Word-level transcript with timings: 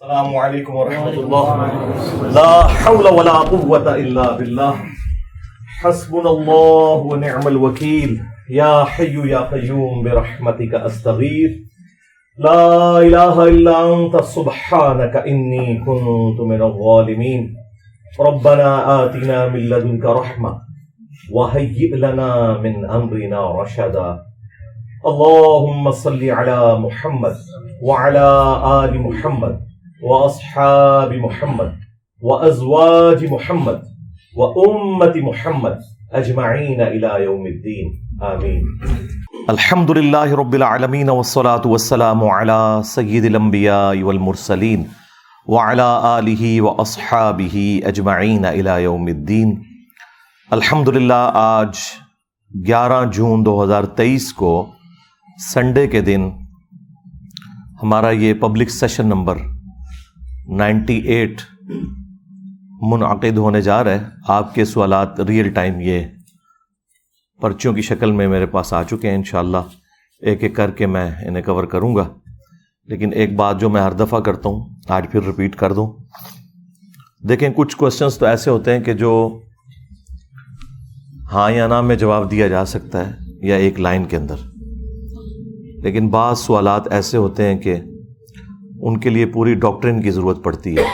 السلام 0.00 0.36
علیکم 0.36 0.76
ورحمۃ 0.76 1.16
اللہ 1.18 2.30
لا 2.36 2.46
حول 2.84 3.06
ولا 3.16 3.34
قوة 3.50 3.92
الا 3.92 4.24
باللہ 4.38 4.80
حسبنا 5.82 6.28
اللہ 6.28 7.04
ونعم 7.10 7.46
الوکیل 7.46 8.16
یا 8.56 8.72
حی 8.98 9.06
یا 9.30 9.42
قیوم 9.50 10.02
برحمتک 10.04 10.74
استغیث 10.90 11.54
لا 12.46 12.64
الہ 12.96 13.46
الا 13.46 13.76
انت 13.92 14.16
سبحانک 14.34 15.16
انی 15.24 15.78
کنت 15.86 16.40
من 16.52 16.62
الظالمین 16.70 17.48
ربنا 18.28 18.76
آتنا 18.98 19.44
من 19.52 19.68
لدنک 19.74 20.06
رحمہ 20.20 20.54
وهيئ 21.32 21.96
لنا 22.06 22.30
من 22.62 22.84
امرنا 23.00 23.48
رشدا. 23.62 24.12
اللهم 25.10 25.92
صل 26.06 26.30
على 26.30 26.78
محمد 26.86 27.36
وعلى 27.82 28.30
آل 28.72 28.98
محمد 29.04 29.60
وأصحاب 30.02 31.12
محمد، 31.12 31.74
وأزواج 32.22 33.24
محمد، 33.30 33.82
وأمة 34.36 35.20
محمد 35.22 35.78
أجمعين 36.12 36.80
إلى 36.80 37.10
يوم 37.24 37.46
الدين. 37.46 37.92
آمين. 38.20 38.64
الحمد 39.48 39.90
لله 39.90 40.34
رب 40.34 40.54
العالمين 40.54 41.08
والصلاة 41.08 41.66
والسلام 41.66 42.24
على 42.24 42.80
سيد 42.84 43.24
الأنبياء 43.24 44.02
والمرسلين 44.02 44.82
وعلى 45.46 45.88
آله 46.04 46.60
وأصحابه 46.60 47.80
أجمعين 47.84 48.44
إلى 48.44 48.82
يوم 48.82 49.06
الدين. 49.06 49.56
الحمد 50.50 50.88
للہ 50.88 51.30
آج 51.34 51.76
گیارہ 52.66 53.04
جون 53.04 53.46
دو 53.46 53.64
ہزار 53.64 53.84
تیئیس 53.84 54.32
کو 54.32 54.66
سنڈے 55.54 55.86
کے 55.86 56.00
دن 56.00 56.30
ہمارا 57.82 58.10
یہ 58.10 58.34
public 58.34 58.70
session 58.70 59.06
number 59.06 59.38
ninety 60.48 60.98
eight 60.98 61.40
منعقد 62.80 63.36
ہونے 63.36 63.60
جا 63.60 63.84
رہا 63.84 63.90
ہے۔ 63.90 64.04
آپ 64.28 64.54
کے 64.54 64.64
سوالات 64.64 65.20
ریئل 65.20 65.50
ٹائم 65.50 65.74
یہ 65.80 66.00
پرچیوں 67.40 67.74
کی 67.74 67.82
شکل 67.82 68.12
میں 68.12 68.28
میرے 68.28 68.46
پاس 68.46 68.72
آ 68.72 68.82
چکے 68.82 69.08
ہیں، 69.08 69.16
انشاءاللہ 69.16 69.56
ایک 70.20 70.42
ایک 70.42 70.56
کر 70.56 70.70
کے 70.70 70.86
میں 70.86 71.10
انہیں 71.10 71.42
کور 71.42 71.64
کروں 71.64 71.96
گا۔ 71.96 72.08
لیکن 72.86 73.12
ایک 73.12 73.36
بات 73.36 73.60
جو 73.60 73.70
میں 73.70 73.80
ہر 73.80 73.92
دفعہ 73.92 74.20
کرتا 74.20 74.48
ہوں، 74.48 74.68
آج 74.88 75.06
پھر 75.12 75.22
رپیٹ 75.22 75.56
کر 75.56 75.72
دوں۔ 75.72 75.92
دیکھیں، 77.28 77.48
کچھ 77.56 77.76
کوشچنس 77.76 78.18
تو 78.18 78.26
ایسے 78.26 78.50
ہوتے 78.50 78.76
ہیں 78.76 78.84
کہ 78.84 78.92
جو 78.92 79.40
ہاں 81.32 81.50
یا 81.50 81.66
نہ 81.66 81.80
میں 81.80 81.96
جواب 81.96 82.30
دیا 82.30 82.48
جا 82.48 82.64
سکتا 82.64 83.06
ہے 83.06 83.12
یا 83.42 83.56
ایک 83.56 83.80
لائن 83.80 84.04
کے 84.04 84.16
اندر۔ 84.16 84.34
لیکن 85.82 86.08
بعض 86.08 86.38
سوالات 86.38 86.92
ایسے 86.92 87.16
ہوتے 87.16 87.48
ہیں 87.48 87.58
کہ 87.58 87.76
ان 88.82 89.00
کے 89.00 89.10
لیے 89.10 89.26
پوری 89.26 89.54
ڈاکٹرن 89.54 90.02
کی 90.02 90.10
ضرورت 90.10 90.44
پڑتی 90.44 90.76
ہے۔ 90.76 90.84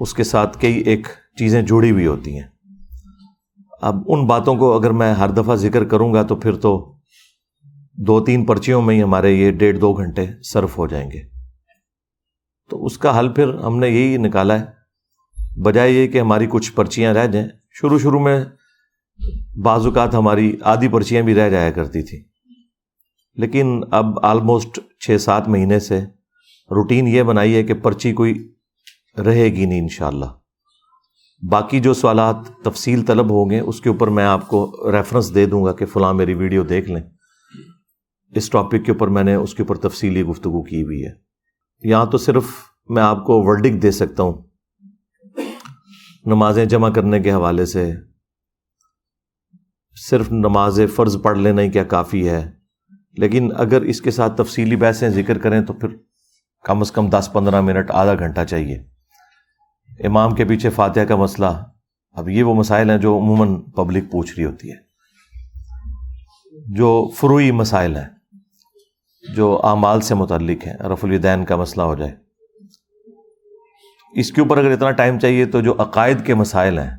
اس 0.00 0.14
کے 0.14 0.24
ساتھ 0.24 0.58
کئی 0.60 0.74
ایک 0.74 1.06
چیزیں 1.38 1.62
جڑی 1.62 1.90
ہوئی 1.90 2.06
ہوتی 2.06 2.36
ہیں۔ 2.36 2.46
اب 3.80 3.96
ان 4.06 4.26
باتوں 4.26 4.56
کو 4.56 4.72
اگر 4.72 4.90
میں 4.90 5.14
ہر 5.14 5.28
دفعہ 5.28 5.54
ذکر 5.54 5.84
کروں 5.84 6.14
گا 6.14 6.22
تو 6.22 6.36
پھر 6.36 6.56
تو 6.56 6.94
دو 7.92 8.20
تین 8.20 8.44
پرچیوں 8.44 8.82
میں 8.82 8.94
ہی 8.94 9.02
ہمارے 9.02 9.32
یہ 9.32 9.50
ڈیڑھ 9.50 9.78
دو 9.78 9.92
گھنٹے 9.92 10.26
صرف 10.42 10.78
ہو 10.78 10.86
جائیں 10.86 11.10
گے۔ 11.10 11.22
تو 12.70 12.84
اس 12.84 12.98
کا 12.98 13.18
حل 13.18 13.32
پھر 13.32 13.54
ہم 13.54 13.78
نے 13.78 13.88
یہی 13.88 14.16
نکالا 14.16 14.60
ہے۔ 14.60 14.78
بجائے 15.60 15.90
یہ 15.90 16.06
کہ 16.06 16.20
ہماری 16.20 16.46
کچھ 16.50 16.72
پرچیاں 16.72 17.14
رہ 17.14 17.26
جائیں۔ 17.26 17.48
شروع 17.70 17.98
شروع 17.98 18.20
میں 18.20 18.44
بعض 19.62 19.86
اوقات 19.86 20.14
ہماری 20.14 20.56
آدھی 20.62 20.88
پرچیاں 20.88 21.22
بھی 21.22 21.34
رہ 21.34 21.48
جایا 21.48 21.70
کرتی 21.70 22.02
تھی 22.02 22.24
لیکن 23.36 23.80
اب 23.90 24.26
آلموسٹ 24.26 24.80
چھ 25.00 25.16
سات 25.20 25.48
مہینے 25.48 25.80
سے 25.80 26.00
روٹین 26.70 27.08
یہ 27.08 27.22
بنائی 27.22 27.54
ہے 27.54 27.62
کہ 27.62 27.74
پرچی 27.74 28.12
کوئی 28.12 28.52
رہے 29.18 29.44
گی 29.44 29.66
نہیں 29.66 29.80
انشاءاللہ۔ 29.80 30.24
باقی 31.50 31.80
جو 31.80 31.94
سوالات 31.94 32.36
تفصیل 32.64 33.04
طلب 33.04 33.30
ہوں 33.30 33.50
گے، 33.50 33.60
اس 33.60 33.80
کے 33.80 33.88
اوپر 33.88 34.08
میں 34.08 34.24
آپ 34.24 34.48
کو 34.48 34.76
ریفرنس 34.92 35.34
دے 35.34 35.46
دوں 35.46 35.64
گا 35.64 35.72
کہ 35.72 35.86
فلاں 35.86 36.14
میری 36.14 36.34
ویڈیو 36.34 36.62
دیکھ 36.62 36.90
لیں۔ 36.90 37.02
اس 38.34 38.50
ٹاپک 38.50 38.84
کے 38.84 38.92
اوپر 38.92 39.08
میں 39.08 39.24
نے 39.24 39.34
اس 39.34 39.54
کے 39.54 39.62
اوپر 39.62 39.76
تفصیلی 39.76 40.22
گفتگو 40.22 40.62
کی 40.62 40.82
ہوئی 40.82 41.06
ہے۔ 41.06 41.10
یہاں 41.82 42.06
تو 42.06 42.18
صرف 42.18 42.44
میں 42.88 43.02
آپ 43.02 43.26
کو 43.26 43.42
ورڈک 43.42 43.82
دے 43.82 43.90
سکتا 43.90 44.22
ہوں۔ 44.22 44.42
نمازیں 46.24 46.64
جمع 46.64 46.90
کرنے 46.90 47.20
کے 47.20 47.32
حوالے 47.32 47.66
سے۔ 47.66 47.92
صرف 50.10 50.32
نماز 50.32 50.80
فرض 50.94 51.22
پڑھ 51.22 51.38
لینا 51.38 51.62
ہی 51.62 51.70
کیا 51.70 51.84
کافی 51.84 52.28
ہے۔ 52.28 52.50
لیکن 53.18 53.50
اگر 53.56 53.82
اس 53.82 54.00
کے 54.00 54.10
ساتھ 54.10 54.36
تفصیلی 54.36 54.76
بحثیں 54.76 55.08
ذکر 55.08 55.38
کریں 55.38 55.60
تو 55.60 55.72
پھر 55.72 55.88
کم 56.64 56.80
از 56.80 56.90
کم 56.92 57.08
دس 57.08 57.28
پندرہ 57.32 57.60
منٹ 57.60 57.90
آدھا 57.90 58.14
گھنٹہ 58.14 58.44
چاہیے۔ 58.44 58.78
امام 60.06 60.34
کے 60.34 60.44
پیچھے 60.44 60.70
فاتحہ 60.70 61.04
کا 61.04 61.16
مسئلہ، 61.16 61.46
اب 62.16 62.28
یہ 62.28 62.42
وہ 62.42 62.54
مسائل 62.54 62.90
ہیں 62.90 62.98
جو 62.98 63.16
عموماً 63.18 63.56
پبلک 63.76 64.10
پوچھ 64.10 64.32
رہی 64.36 64.44
ہوتی 64.44 64.70
ہے 64.70 64.76
جو 66.74 67.08
فروئی 67.14 67.50
مسائل 67.50 67.96
ہیں، 67.96 68.08
جو 69.24 69.60
اعمال 69.64 70.00
سے 70.00 70.14
متعلق 70.14 70.66
ہیں، 70.66 70.74
رف 70.92 71.04
الدین 71.04 71.44
کا 71.44 71.56
مسئلہ 71.56 71.82
ہو 71.82 71.94
جائے۔ 71.94 72.14
اس 74.14 74.32
کے 74.32 74.40
اوپر 74.40 74.58
اگر 74.58 74.70
اتنا 74.70 74.90
ٹائم 74.90 75.18
چاہیے 75.18 75.44
تو 75.44 75.60
جو 75.60 75.74
عقائد 75.78 76.24
کے 76.26 76.34
مسائل 76.34 76.78
ہیں، 76.78 76.90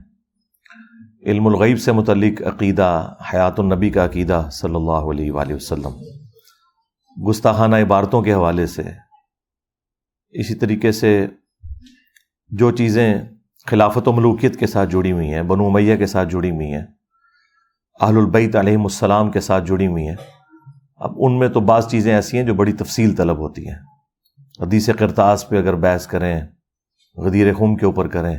علم 1.25 1.47
الغیب 1.47 1.79
سے 1.79 1.91
متعلق 1.91 2.41
عقیدہ، 2.41 2.89
حیات 3.33 3.59
النبی 3.59 3.89
کا 3.89 4.05
عقیدہ 4.05 4.47
صلی 4.51 4.75
اللہ 4.75 5.11
علیہ 5.11 5.31
وآلہ 5.31 5.53
وسلم، 5.53 5.99
گستاخانہ 7.29 7.75
عبارتوں 7.75 8.21
کے 8.21 8.33
حوالے 8.33 8.65
سے 8.65 8.83
اسی 10.33 10.55
طریقے 10.55 10.91
سے 10.91 11.27
جو 12.49 12.71
چیزیں 12.71 13.13
خلافت 13.65 14.07
و 14.07 14.11
ملوکیت 14.11 14.59
کے 14.59 14.67
ساتھ 14.67 14.89
جڑی 14.89 15.11
ہوئی 15.11 15.33
ہیں، 15.33 15.41
بنو 15.41 15.69
میہ 15.69 15.95
کے 15.95 16.05
ساتھ 16.05 16.29
جڑی 16.29 16.51
ہوئی 16.51 16.71
ہیں، 16.73 16.85
اہل 18.01 18.17
البیت 18.17 18.55
علیہم 18.55 18.83
السلام 18.83 19.31
کے 19.31 19.39
ساتھ 19.39 19.67
جڑی 19.67 19.87
ہوئی 19.87 20.07
ہیں، 20.07 20.15
اب 20.95 21.13
ان 21.17 21.39
میں 21.39 21.49
تو 21.49 21.59
بعض 21.59 21.87
چیزیں 21.87 22.13
ایسی 22.13 22.37
ہیں 22.37 22.45
جو 22.45 22.53
بڑی 22.53 22.73
تفصیل 22.73 23.15
طلب 23.15 23.37
ہوتی 23.37 23.67
ہیں۔ 23.67 23.75
حدیث 24.59 24.89
کرتاس 24.99 25.49
پہ 25.49 25.57
اگر 25.57 25.75
بحث 25.75 26.07
کریں، 26.07 26.41
غدیر 27.17 27.53
خم 27.53 27.75
کے 27.75 27.85
اوپر 27.85 28.07
کریں، 28.07 28.37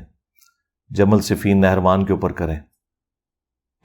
جمل 0.91 1.21
صفین 1.21 1.61
نہرمان 1.61 2.05
کے 2.05 2.13
اوپر 2.13 2.33
کریں، 2.33 2.59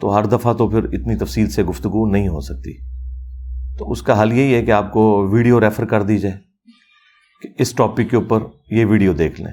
تو 0.01 0.17
ہر 0.17 0.25
دفعہ 0.25 0.53
تو 0.53 0.69
پھر 0.69 0.83
اتنی 0.83 1.15
تفصیل 1.15 1.49
سے 1.49 1.63
گفتگو 1.63 2.05
نہیں 2.11 2.27
ہو 2.27 2.39
سکتی۔ 2.39 2.77
تو 3.77 3.91
اس 3.91 4.01
کا 4.01 4.21
حل 4.21 4.33
یہی 4.33 4.55
ہے 4.55 4.65
کہ 4.65 4.71
آپ 4.71 4.91
کو 4.93 5.27
ویڈیو 5.31 5.59
ریفر 5.59 5.85
کر 5.85 6.03
دی 6.03 6.17
جائے۔ 6.17 6.54
کہ 7.45 7.61
اس 7.61 7.73
ٹاپک 7.73 8.09
کے 8.09 8.15
اوپر 8.15 8.39
یہ 8.71 8.85
ویڈیو 8.85 9.13
دیکھ 9.13 9.41
لیں۔ 9.41 9.51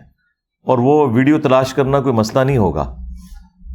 اور 0.63 0.79
وہ 0.79 1.09
ویڈیو 1.13 1.41
تلاش 1.41 1.75
کرنا 1.75 2.01
کوئی 2.01 2.15
مسئلہ 2.15 2.45
نہیں 2.45 2.57
ہوگا۔ 2.57 2.97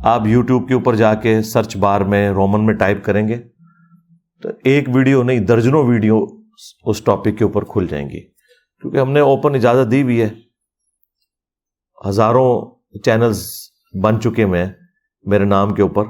آپ 0.04 0.28
یوٹیوب 0.28 0.68
کے 0.68 0.74
اوپر 0.74 0.96
جا 0.96 1.14
کے 1.14 1.42
سرچ 1.42 1.78
بار 1.78 2.02
میں 2.02 2.30
رومن 2.30 2.66
میں 2.66 2.74
ٹائپ 2.74 3.06
کریں 3.06 3.28
گے 3.28 3.38
تو 4.42 4.50
ایک 4.64 4.90
ویڈیو 4.94 5.24
نہیں، 5.24 5.40
درجنوں 5.40 5.84
ویڈیو 5.84 6.26
اس 6.84 7.02
ٹاپک 7.04 7.38
کے 7.38 7.44
اوپر 7.44 7.64
کھل 7.64 7.88
جائیں 7.90 8.10
گی۔ 8.10 8.22
کیونکہ 8.82 8.98
ہم 8.98 9.12
نے 9.12 9.20
اوپن 9.20 9.56
اجازت 9.56 9.92
دی 9.92 10.02
ہوئی 10.02 10.22
ہے۔ 10.22 10.30
ہزاروں 12.08 12.76
چینلز 13.00 13.50
بن 14.04 14.22
چکے 14.22 14.46
میں 14.46 14.66
میرے 15.24 15.44
نام 15.44 15.74
کے 15.74 15.82
اوپر۔ 15.82 16.04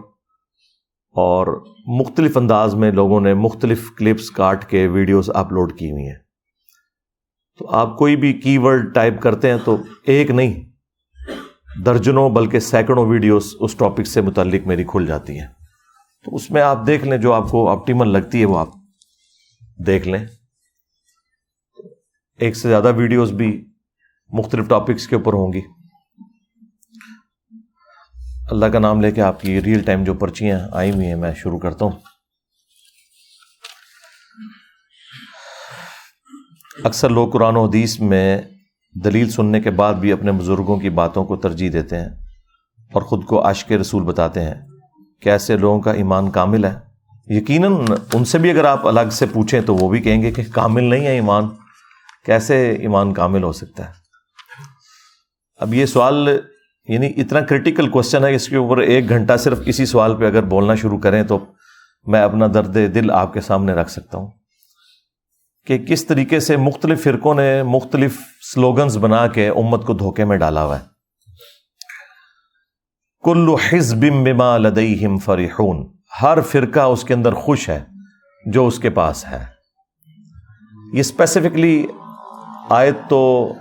اور 1.12 1.64
مختلف 2.00 2.38
انداز 2.38 2.76
میں 2.76 2.92
لوگوں 2.92 3.22
نے 3.22 3.34
مختلف 3.34 3.92
کلپس 3.98 4.32
کاٹ 4.32 4.66
کے 4.66 4.88
ویڈیوز 4.88 5.30
اپلوڈ 5.34 5.78
کی 5.78 5.92
ہوئی 5.92 6.08
ہیں۔ 6.08 6.27
تو 7.60 7.70
آپ 7.70 7.98
کوئی 7.98 8.16
بھی 8.16 8.34
کی 8.34 8.58
ورڈ 8.58 8.94
ٹائپ 8.94 9.22
کرتے 9.22 9.50
ہیں 9.50 9.58
تو 9.66 9.78
ایک 10.04 10.30
نہیں، 10.30 10.66
درجنوں 11.86 12.30
بلکہ 12.30 12.60
سینکڑوں 12.60 13.06
ویڈیوز 13.06 13.56
اس 13.60 13.76
ٹاپک 13.76 14.08
سے 14.08 14.22
متعلق 14.22 14.68
میری 14.68 14.84
کھل 14.84 15.06
جاتی 15.08 15.40
ہیں۔ 15.40 15.48
تو 16.26 16.36
اس 16.36 16.52
میں 16.52 16.62
آپ 16.62 16.88
دیکھ 16.88 17.04
لیں، 17.04 17.18
جو 17.18 17.34
آپ 17.34 17.50
کو 17.50 17.70
آپٹیمل 17.70 18.08
لگتی 18.08 18.40
ہے 18.40 18.46
وہ 18.46 18.60
آپ 18.60 18.70
دیکھ 19.86 20.08
لیں۔ 20.08 20.26
ایک 22.40 22.58
سے 22.58 22.70
زیادہ 22.70 22.92
ویڈیوز 22.96 23.32
بھی 23.32 23.66
مختلف 24.32 24.68
ٹاپکس 24.68 25.08
کے 25.08 25.16
اوپر 25.16 25.34
ہوں 25.34 25.54
گی۔ 25.54 25.62
اللہ 28.52 28.66
کا 28.66 28.80
نام 28.80 29.02
لے 29.02 29.12
کے 29.12 29.22
آپ 29.22 29.42
کی 29.42 29.62
ریئل 29.62 29.82
ٹائم 29.82 30.04
جو 30.04 30.14
پرچیاں 30.14 30.60
آئی 30.72 30.92
ہوئی 30.92 31.08
ہیں، 31.08 31.16
میں 31.16 31.34
شروع 31.34 31.60
کرتا 31.60 31.86
ہوں۔ 31.86 31.92
اکثر 36.84 37.10
لوگ 37.10 37.30
قرآن 37.30 37.56
و 37.56 37.66
حدیث 37.66 38.00
میں 38.00 38.42
دلیل 38.94 39.30
سننے 39.30 39.62
کے 39.62 39.70
بعد 39.70 39.94
بھی 39.94 40.12
اپنے 40.12 40.32
بزرگوں 40.32 40.80
کی 40.80 40.90
باتوں 40.90 41.26
کو 41.26 41.36
ترجیح 41.36 41.70
دیتے 41.74 42.00
ہیں 42.00 42.10
اور 42.94 43.02
خود 43.02 43.26
کو 43.26 43.46
عاشق 43.46 43.72
رسول 43.72 44.04
بتاتے 44.04 44.42
ہیں 44.42 44.54
کہ 45.22 45.30
ایسے 45.30 45.58
لوگوں 45.58 45.82
کا 45.82 45.92
ایمان 45.92 46.32
کامل 46.32 46.66
ہے۔ 46.66 46.74
یقیناً 47.28 47.72
ان 48.14 48.26
سے 48.26 48.38
بھی 48.38 48.52
اگر 48.52 48.66
آپ 48.66 48.88
الگ 48.88 49.10
سے 49.12 49.26
پوچھیں 49.26 49.62
تو 49.62 49.76
وہ 49.76 49.90
بھی 49.90 50.00
کہیں 50.00 50.22
گے 50.22 50.32
کہ 50.32 50.44
کامل 50.52 50.84
نہیں 50.84 51.06
ہے 51.06 51.12
ایمان۔ 51.12 51.48
کیسے 52.26 52.72
ایمان 52.72 53.14
کامل 53.14 53.44
ہو 53.44 53.52
سکتا 53.52 53.86
ہے؟ 53.86 53.92
اب 55.56 55.74
یہ 55.74 55.86
سوال 55.86 56.30
یعنی 56.88 57.08
اتنا 57.18 57.40
کرٹیکل 57.40 57.90
کوشچن 57.90 58.26
ہے 58.26 58.36
اس 58.36 58.50
کے 58.50 58.56
اوپر 58.56 58.78
ایک 58.78 59.10
گھنٹہ 59.10 59.38
صرف 59.40 59.66
کسی 59.66 59.86
سوال 59.86 60.16
پہ 60.16 60.26
اگر 60.26 60.44
بولنا 60.44 60.76
شروع 60.76 60.98
کریں 60.98 61.24
تو 61.24 61.40
میں 62.06 62.22
اپنا 62.22 62.48
درد 62.54 62.96
دل 62.96 63.12
آپ 63.12 63.34
کے 63.34 63.42
سامنے 63.42 63.74
رکھ 63.74 63.92
سکتا 63.92 64.18
ہوں۔ 64.18 64.32
کہ 65.68 65.78
کس 65.78 66.06
طریقے 66.06 66.40
سے 66.40 66.58
مختلف 66.58 67.04
فرقوں 67.04 67.36
نے 67.36 67.64
مختلف 67.64 68.18
سلوگنز 68.54 68.98
بنا 68.98 69.28
کے 69.28 69.50
امت 69.50 69.86
کو 69.86 69.94
دھوکے 69.94 70.26
میں 70.26 70.38
ڈالا 70.38 70.66
ہوا 70.66 70.80
ہے۔ 70.80 70.86
کلو 73.24 73.56
حزب 73.56 73.98
بما 73.98 74.58
لدیہم 74.58 75.18
فریحون 75.18 75.94
ہر 76.22 76.42
فرقہ 76.42 76.80
اس 76.80 77.04
کے 77.04 77.14
اندر 77.14 77.34
خوش 77.34 77.70
ہے 77.70 77.84
جو 78.46 78.68
اس 78.68 78.80
کے 78.80 78.90
پاس 78.90 79.26
ہے۔ 79.26 79.46
یہ 80.94 81.00
اسپیسیفکلی 81.00 81.88
آیت 82.70 82.98
تو 83.10 83.54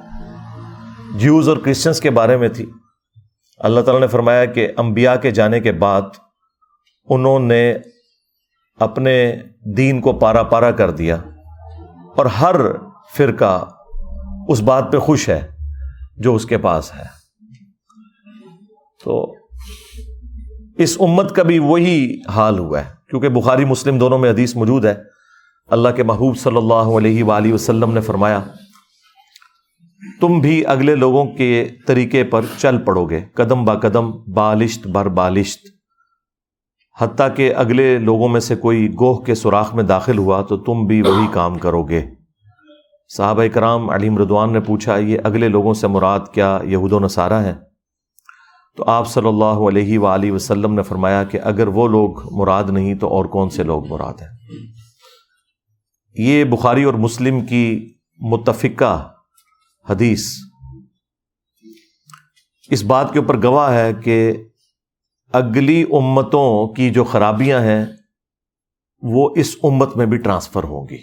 جیوز 1.15 1.49
اور 1.49 1.57
کرسچنس 1.57 2.01
کے 2.01 2.11
بارے 2.11 2.37
میں 2.37 2.49
تھی۔ 2.49 2.67
اللہ 3.59 3.81
تعالیٰ 3.81 4.01
نے 4.01 4.07
فرمایا 4.07 4.45
کہ 4.45 4.69
انبیاء 4.77 5.17
کے 5.17 5.31
جانے 5.31 5.61
کے 5.61 5.73
بعد 5.73 6.03
انہوں 7.05 7.41
نے 7.41 7.75
اپنے 8.77 9.37
دین 9.77 10.01
کو 10.01 10.13
پارا 10.13 10.43
پارا 10.43 10.71
کر 10.71 10.91
دیا۔ 10.91 11.17
اور 12.17 12.27
ہر 12.27 12.57
فرقہ 13.17 13.71
اس 14.49 14.61
بات 14.61 14.93
پہ 14.93 14.99
خوش 14.99 15.29
ہے 15.29 15.49
جو 16.17 16.35
اس 16.35 16.47
کے 16.47 16.59
پاس 16.59 16.95
ہے۔ 16.95 17.05
تو 19.05 19.35
اس 20.79 20.97
امت 21.01 21.35
کا 21.35 21.43
بھی 21.43 21.59
وہی 21.59 22.21
حال 22.29 22.59
ہوا 22.59 22.85
ہے۔ 22.85 22.91
کیونکہ 23.09 23.29
بخاری، 23.29 23.65
مسلم 23.65 23.99
دونوں 23.99 24.19
میں 24.19 24.31
حدیث 24.31 24.57
موجود 24.57 24.85
ہے۔ 24.85 24.95
اللہ 25.67 25.89
کے 25.89 26.03
محبوب 26.03 26.39
صلی 26.39 26.57
اللہ 26.57 26.75
علیہ 26.75 27.25
وآلہ 27.25 27.53
وسلم 27.53 27.93
نے 27.93 28.01
فرمایا، 28.01 28.41
تم 30.21 30.41
بھی 30.41 30.67
اگلے 30.67 30.95
لوگوں 30.95 31.27
کے 31.27 31.69
طریقے 31.87 32.25
پر 32.25 32.41
چل 32.57 32.79
پڑو 32.79 33.05
گے۔ 33.05 33.21
قدم 33.35 33.65
با 33.65 33.75
قدم، 33.75 34.11
بالشت 34.11 34.87
بر 34.87 35.09
بالشت۔ 35.09 35.76
حتیٰ 37.01 37.37
کہ 37.37 37.55
اگلے 37.55 37.99
لوگوں 37.99 38.29
میں 38.29 38.41
سے 38.41 38.57
کوئی 38.57 38.95
گوہ 38.95 39.21
کے 39.21 39.35
سوراخ 39.35 39.75
میں 39.75 39.85
داخل 39.85 40.19
ہوا 40.19 40.43
تو 40.43 40.57
تم 40.57 40.87
بھی 40.87 41.03
وہی 41.03 41.27
کام 41.33 41.59
کرو 41.59 41.83
گے۔ 41.83 42.03
صحابہ 43.09 43.43
کرام 43.55 43.91
علیم 43.91 44.19
ردوان 44.19 44.53
نے 44.53 44.61
پوچھا، 44.61 44.97
یہ 44.97 45.19
اگلے 45.25 45.49
لوگوں 45.49 45.75
سے 45.75 45.87
مراد 45.87 46.21
کیا 46.33 46.59
یہود 46.65 46.93
و 46.93 47.01
نصارہ 47.01 47.45
ہیں؟ 47.45 47.55
تو 48.77 48.85
آپ 48.87 49.09
صلی 49.09 49.29
اللہ 49.29 49.61
علیہ 49.69 49.99
وآلہ 49.99 50.33
وسلم 50.33 50.75
نے 50.75 50.83
فرمایا 50.83 51.25
کہ 51.25 51.39
اگر 51.43 51.67
وہ 51.67 51.89
لوگ 51.89 52.35
مراد 52.35 52.65
نہیں 52.65 52.95
تو 52.95 53.09
اور 53.09 53.25
کون 53.25 53.51
سے 53.51 53.63
لوگ 53.63 53.87
مراد 53.87 54.13
ہیں؟ 54.13 54.29
یہ 56.15 56.45
بخاری 56.45 56.85
اور 56.85 56.95
مسلم 56.95 57.41
کی 57.41 57.95
متفقہ 58.21 59.09
حدیث 59.91 60.27
اس 62.71 62.83
بات 62.83 63.13
کے 63.13 63.19
اوپر 63.19 63.43
گواہ 63.43 63.73
ہے 63.73 63.93
کہ 64.05 64.33
اگلی 65.33 65.85
امتوں 65.93 66.75
کی 66.75 66.91
جو 66.91 67.05
خرابیاں 67.05 67.61
ہیں، 67.61 67.87
وہ 69.03 69.31
اس 69.37 69.57
امت 69.63 69.97
میں 69.97 70.07
بھی 70.07 70.19
ٹرانسفر 70.19 70.65
ہوں 70.65 70.87
گی۔ 70.91 70.99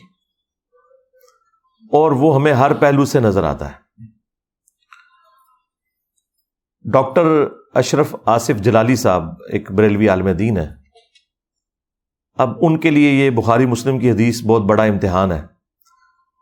اور 1.92 2.12
وہ 2.12 2.36
ہمیں 2.36 2.54
ہر 2.54 2.74
پہلو 2.74 3.06
سے 3.06 3.20
نظر 3.20 3.44
آتا 3.44 3.72
ہے۔ 3.72 3.84
ڈاکٹر 6.92 7.48
اشرف 7.74 8.16
آصف 8.26 8.60
جلالی 8.60 8.96
صاحب 8.96 9.24
ایک 9.50 9.72
بریلوی 9.72 10.10
عالم 10.10 10.30
دین 10.30 10.58
ہے 10.58 10.74
اب 12.34 12.50
ان 12.62 12.80
کے 12.80 12.90
لیے 12.90 13.12
یہ 13.12 13.30
بخاری 13.30 13.66
مسلم 13.66 14.00
کی 14.00 14.12
حدیث 14.12 14.44
بہت 14.44 14.62
بڑا 14.62 14.84
امتحان 14.84 15.32
ہے۔ 15.32 15.42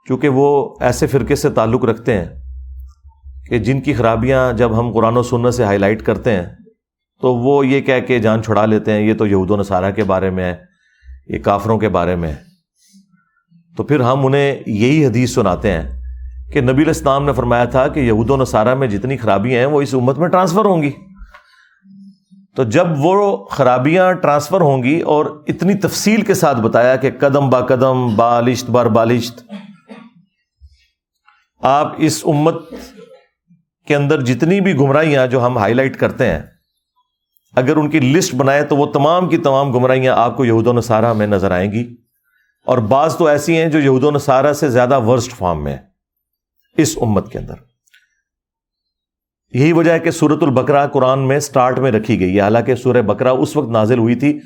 کیونکہ 0.08 0.30
وہ 0.30 0.76
ایسے 0.80 1.08
فرقے 1.08 1.36
سے 1.36 1.50
تعلق 1.50 1.86
رکھتے 1.86 2.18
ہیں 2.18 2.44
کہ 3.50 3.58
جن 3.58 3.82
کی 3.82 3.94
خرابیاں 3.94 4.54
جب 4.54 4.80
ہم 4.80 4.92
قرآن 4.94 5.18
و 5.18 5.24
سنت 5.24 5.54
سے 5.54 5.64
ہائی 5.64 5.78
لائٹ 5.78 6.06
کرتے 6.06 6.36
ہیں 6.36 6.61
تو 7.22 7.36
وہ 7.36 7.68
یہ 7.68 7.82
کہہ 7.82 8.00
کے 8.08 8.20
جان 8.20 8.44
چھڑا 8.44 8.66
لیتے 8.66 8.92
ہیں، 8.92 9.02
یہ 9.02 9.14
تو 9.14 9.28
یہود 9.28 9.52
و 9.52 9.58
نصارہ 9.58 9.92
کے 9.92 10.04
بارے 10.04 10.30
میں 10.30 10.44
ہے، 10.44 10.56
یہ 11.28 11.40
کافروں 11.40 11.80
کے 11.80 11.90
بارے 11.90 12.16
میں 12.16 12.30
ہے۔ 12.30 12.36
تو 13.78 13.84
پھر 13.84 14.00
ہم 14.00 14.26
انہیں 14.26 14.64
یہی 14.68 15.06
حدیث 15.06 15.34
سناتے 15.34 15.72
ہیں 15.72 16.02
کہ 16.54 16.62
نبی 16.62 16.84
الاسلام 16.84 17.26
نے 17.26 17.34
فرمایا 17.34 17.66
تھا 17.66 17.88
کہ 17.88 18.00
یہود 18.00 18.30
و 18.30 18.38
نصارہ 18.38 18.76
میں 18.76 18.88
جتنی 18.88 19.18
خرابیاں 19.18 19.60
ہیں، 19.60 19.66
وہ 19.66 19.82
اس 19.82 19.94
امت 19.94 20.18
میں 20.18 20.28
ٹرانسفر 20.28 20.66
ہوں 20.66 20.82
گی۔ 20.82 20.92
تو 22.56 22.64
جب 22.64 22.88
وہ 22.98 23.46
خرابیاں 23.46 24.14
ٹرانسفر 24.14 24.62
ہوں 24.62 24.84
گی 24.84 25.02
اور 25.02 25.26
اتنی 25.48 25.74
تفصیل 25.74 26.22
کے 26.22 26.34
ساتھ 26.34 26.58
بتایا 26.58 26.96
کہ 26.96 27.12
قدم 27.20 27.50
با 27.50 27.62
قدم 27.62 28.16
بالشت 28.16 28.70
بار 28.70 28.86
بالشت 28.86 29.44
آپ 31.62 31.94
اس 31.98 32.22
امت 32.26 32.56
کے 33.88 33.96
اندر 33.96 34.22
جتنی 34.22 34.62
بھی 34.62 34.76
گمراہیاں 34.76 35.28
جو 35.28 35.46
ہم 35.46 35.58
ہائی 35.58 35.74
لائٹ 35.74 35.98
کرتے 35.98 36.26
ہیں 36.26 36.40
اگر 37.56 37.76
ان 37.76 37.90
کی 37.90 38.00
لسٹ 38.00 38.36
بنائے 38.36 38.64
تو 38.64 38.76
وہ 38.76 38.86
تمام 38.86 39.30
کی 39.30 39.38
تمام 39.38 39.72
گمراہیاں 39.72 40.16
آپ 40.18 40.38
کو 40.38 40.46
یہود 40.46 40.68
و 40.68 40.74
نصارہ 40.74 41.14
میں 41.14 41.28
نظر 41.28 41.52
آئیں 41.52 41.72
گی۔ 41.72 41.96
اور 42.66 42.78
بعض 42.78 43.18
تو 43.18 43.28
ایسی 43.28 43.58
ہیں 43.58 43.70
جو 43.70 43.80
یہود 43.80 44.04
و 44.04 44.12
نصارہ 44.12 44.54
سے 44.54 44.70
زیادہ 44.70 45.00
ورسٹ 45.00 45.32
فارم 45.32 45.64
میں 45.64 45.78
اس 46.78 46.98
امت 47.02 47.32
کے 47.32 47.40
اندر۔ 47.40 47.54
یہی 49.54 49.74
وجہ 49.74 49.92
ہے 49.92 50.00
کہ 50.00 50.12
سورت 50.12 50.44
البکرا 50.44 50.88
قرآن 50.88 51.28
میں 51.28 51.40
سٹارٹ 51.40 51.80
میں 51.80 51.92
رکھی 51.92 52.20
گئی 52.20 52.36
ہے۔ 52.36 52.42
حالانکہ 52.42 52.76
سورہ 52.76 53.02
بکرا 53.02 53.32
اس 53.32 53.58
وقت 53.58 53.70
نازل 53.70 53.98
ہوئی 53.98 54.16
تھی 54.16 54.40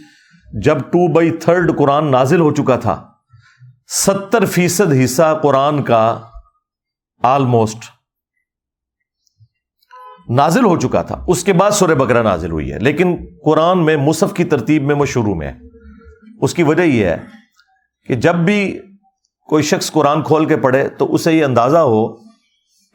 جب 0.64 0.80
ٹو 0.80 1.12
بائی 1.12 1.32
تھرڈ 1.32 1.78
قرآن 1.78 2.12
نازل 2.12 2.40
ہو 2.40 2.52
چکا 2.52 2.76
تھا۔ 2.76 3.08
ستر 3.88 4.46
فیصد 4.46 4.94
حصہ 5.04 5.40
قرآن 5.44 5.84
کا 5.84 6.20
آلموسٹ 7.24 7.95
نازل 10.30 10.66
ہو 10.66 10.80
چکا 10.80 11.02
تھا۔ 11.02 11.26
اس 11.28 11.44
کے 11.44 11.54
بعد 11.54 11.72
سورہ 11.72 11.92
بکرا 11.92 12.22
نازل 12.22 12.52
ہوئی 12.52 12.74
ہے۔ 12.74 12.80
لیکن 12.80 13.18
قرآن 13.46 13.86
میں 13.86 13.98
مصف 13.98 14.34
کی 14.34 14.44
ترتیب 14.44 14.84
میں 14.84 14.96
وہ 14.96 15.06
شروع 15.06 15.36
میں 15.36 15.48
ہے۔ 15.48 15.58
اس 16.42 16.54
کی 16.54 16.64
وجہ 16.64 16.82
یہ 16.82 17.06
ہے 17.06 17.18
کہ 18.08 18.16
جب 18.16 18.36
بھی 18.36 18.80
کوئی 19.48 19.64
شخص 19.64 19.92
قرآن 19.92 20.24
کھول 20.24 20.46
کے 20.46 20.58
پڑھے 20.58 20.90
تو 20.90 21.14
اسے 21.14 21.34
یہ 21.34 21.46
اندازہ 21.46 21.78
ہو 21.78 22.16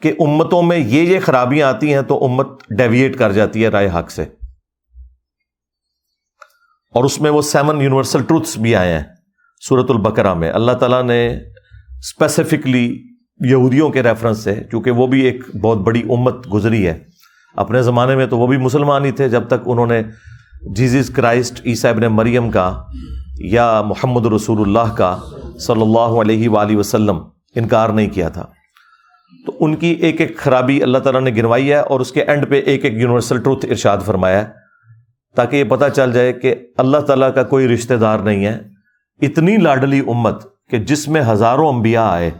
کہ 0.01 0.13
امتوں 0.19 0.63
میں 0.63 0.77
یہ 0.77 1.01
یہ 1.01 1.19
خرابیاں 1.19 1.67
آتی 1.67 1.93
ہیں 1.93 2.01
تو 2.01 2.25
امت 2.25 2.47
ڈیویٹ 2.77 3.17
کر 3.17 3.31
جاتی 3.31 3.63
ہے 3.63 3.67
رائے 3.67 3.89
حق 3.99 4.11
سے۔ 4.11 4.23
اور 6.91 7.03
اس 7.03 7.21
میں 7.21 7.31
وہ 7.31 7.41
سیون 7.41 7.81
یونیورسل 7.81 8.23
ٹروتس 8.23 8.57
بھی 8.57 8.75
آئے 8.75 8.93
ہیں 8.93 9.03
سورت 9.61 9.91
البکرا 9.91 10.33
میں۔ 10.33 10.51
اللہ 10.51 10.71
تعالیٰ 10.71 11.03
نے 11.03 11.37
اسپیسیفکلی 11.99 13.03
یہودیوں 13.39 13.89
کے 13.89 14.03
ریفرنس 14.03 14.37
سے 14.37 14.55
کیونکہ 14.69 14.91
وہ 14.91 15.07
بھی 15.07 15.21
ایک 15.21 15.55
بہت 15.55 15.77
بڑی 15.77 16.01
امت 16.01 16.53
گزری 16.53 16.87
ہے۔ 16.87 17.10
اپنے 17.55 17.81
زمانے 17.81 18.15
میں 18.15 18.25
تو 18.25 18.37
وہ 18.37 18.47
بھی 18.47 18.57
مسلمان 18.57 19.05
ہی 19.05 19.11
تھے 19.11 19.29
جب 19.29 19.47
تک 19.47 19.53
انہوں 19.65 19.87
نے 19.87 20.01
جیزز 20.75 21.09
کرائسٹ 21.09 21.61
عیسیٰ 21.65 21.91
ابن 21.91 22.01
مریم 22.01 22.51
کا 22.51 22.83
یا 23.37 23.81
محمد 23.81 24.25
رسول 24.25 24.61
اللہ 24.61 24.93
کا 24.93 25.17
صلی 25.59 25.81
اللہ 25.81 26.19
علیہ 26.21 26.49
وآلہ 26.49 26.77
وسلم 26.77 27.19
انکار 27.55 27.89
نہیں 27.89 28.09
کیا 28.09 28.29
تھا۔ 28.29 28.45
تو 29.45 29.57
ان 29.59 29.75
کی 29.75 29.87
ایک 29.87 30.21
ایک 30.21 30.37
خرابی 30.37 30.83
اللہ 30.83 30.97
تعالیٰ 30.97 31.21
نے 31.21 31.31
گنوائی 31.31 31.71
ہے 31.71 31.77
اور 31.77 31.99
اس 31.99 32.11
کے 32.11 32.23
اینڈ 32.23 32.49
پہ 32.49 32.61
ایک 32.61 32.85
ایک 32.85 32.93
یونیورسل 32.93 33.41
ٹروتھ 33.41 33.65
ارشاد 33.69 33.97
فرمایا 34.05 34.41
ہے 34.41 34.45
تاکہ 35.35 35.55
یہ 35.55 35.63
پتہ 35.63 35.85
چل 35.95 36.11
جائے 36.11 36.33
کہ 36.33 36.55
اللہ 36.77 36.97
تعالیٰ 36.97 37.33
کا 37.33 37.43
کوئی 37.43 37.67
رشتہ 37.67 37.93
دار 37.93 38.19
نہیں 38.19 38.45
ہے۔ 38.45 38.59
اتنی 39.21 39.57
لاڈلی 39.57 39.99
امت 39.99 40.43
کہ 40.69 40.77
جس 40.77 41.07
میں 41.07 41.21
ہزاروں 41.21 41.73
انبیاء 41.73 42.07
آئے 42.07 42.31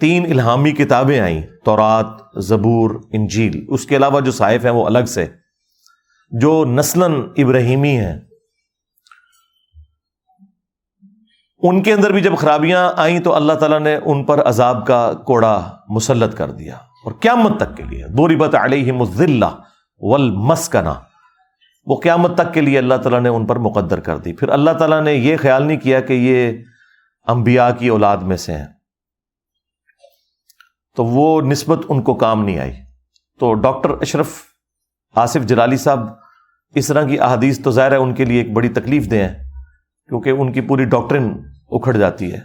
تین 0.00 0.32
الہامی 0.32 0.70
کتابیں 0.70 1.20
آئیں، 1.20 1.42
تورات، 1.64 2.06
زبور، 2.36 2.90
انجیل۔ 3.12 3.64
اس 3.68 3.86
کے 3.86 3.96
علاوہ 3.96 4.20
جو 4.20 4.32
صائف 4.32 4.64
ہیں 4.64 4.72
وہ 4.72 4.86
الگ 4.86 5.04
سے، 5.04 5.26
جو 6.30 6.64
نسلاً 6.64 7.28
ابراہیمی 7.36 7.98
ہیں۔ 7.98 8.20
ان 11.58 11.82
کے 11.82 11.92
اندر 11.92 12.12
بھی 12.12 12.20
جب 12.20 12.36
خرابیاں 12.38 12.92
آئیں 12.96 13.20
تو 13.20 13.34
اللہ 13.34 13.52
تعالیٰ 13.52 13.80
نے 13.80 13.96
ان 13.96 14.24
پر 14.24 14.48
عذاب 14.48 14.86
کا 14.86 15.12
کوڑا 15.12 15.76
مسلط 15.88 16.36
کر 16.36 16.50
دیا۔ 16.50 16.74
اور 16.76 17.12
قیامت 17.12 17.60
تک 17.60 17.76
کے 17.76 17.82
لیے 17.82 18.06
دوری 18.08 18.36
بت 18.36 18.54
علیہ 18.54 18.92
مزلہ 18.92 19.44
ول 19.98 20.30
مسکنا 20.30 20.94
وہ 21.86 22.00
قیامت 22.02 22.34
تک 22.34 22.54
کے 22.54 22.60
لیے 22.60 22.78
اللہ 22.78 22.94
تعالیٰ 22.94 23.20
نے 23.20 23.28
ان 23.28 23.46
پر 23.46 23.56
مقدر 23.56 24.00
کر 24.00 24.18
دی۔ 24.18 24.32
پھر 24.32 24.48
اللہ 24.48 24.70
تعالیٰ 24.70 25.02
نے 25.02 25.14
یہ 25.14 25.36
خیال 25.36 25.66
نہیں 25.66 25.80
کیا 25.80 26.00
کہ 26.00 26.12
یہ 26.12 26.52
انبیاء 27.26 27.68
کی 27.78 27.88
اولاد 27.88 28.16
میں 28.16 28.36
سے 28.36 28.52
ہیں۔ 28.52 28.75
تو 30.96 31.04
وہ 31.04 31.42
نسبت 31.42 31.78
ان 31.88 32.02
کو 32.02 32.14
کام 32.14 32.44
نہیں 32.44 32.58
آئی۔ 32.58 32.72
تو 33.40 33.54
ڈاکٹر 33.54 33.90
اشرف 33.90 34.28
آصف 35.14 35.46
جلالی 35.46 35.76
صاحب 35.76 36.00
اس 36.74 36.86
طرح 36.86 37.04
کی 37.04 37.20
احادیث 37.20 37.60
تو 37.60 37.70
ظاہر 37.70 37.92
ہے 37.92 37.96
ان 37.96 38.14
کے 38.14 38.24
لیے 38.24 38.42
ایک 38.42 38.52
بڑی 38.52 38.68
تکلیف 38.68 39.10
دیں 39.10 39.28
کیونکہ 40.08 40.30
ان 40.30 40.52
کی 40.52 40.60
پوری 40.60 40.84
ڈاکٹرن 40.84 41.32
اکھڑ 41.70 41.96
جاتی 41.96 42.32
ہے۔ 42.32 42.38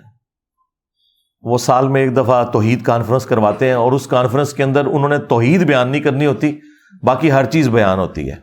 وہ 1.41 1.57
سال 1.57 1.87
میں 1.87 2.01
ایک 2.01 2.17
دفعہ 2.17 2.43
توحید 2.43 2.83
کانفرنس 2.83 3.25
کرواتے 3.25 3.65
ہیں 3.65 3.73
اور 3.73 3.91
اس 3.91 4.07
کانفرنس 4.07 4.53
کے 4.53 4.63
اندر 4.63 4.85
انہوں 4.85 5.09
نے 5.09 5.17
توحید 5.17 5.63
بیان 5.63 5.89
نہیں 5.89 6.01
کرنی 6.01 6.25
ہوتی، 6.25 6.59
باقی 7.03 7.31
ہر 7.31 7.45
چیز 7.45 7.69
بیان 7.69 7.99
ہوتی 7.99 8.31
ہے۔ 8.31 8.35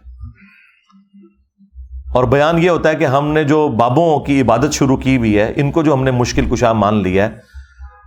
اور 2.15 2.25
بیان 2.25 2.59
یہ 2.59 2.71
ہوتا 2.71 2.89
ہے 2.89 2.95
کہ 2.95 3.07
ہم 3.07 3.29
نے 3.29 3.45
جو 3.45 3.69
بابوں 3.69 4.21
کی 4.21 4.41
عبادت 4.41 4.73
شروع 4.73 4.97
کی 4.97 5.17
ہوئی 5.17 5.39
ہے، 5.39 5.53
ان 5.57 5.71
کو 5.71 5.83
جو 5.83 5.95
ہم 5.95 6.05
نے 6.05 6.11
مشکل 6.11 6.49
کشا 6.51 6.73
مان 6.73 6.95
لیا 6.95 7.27
ہے 7.27 7.58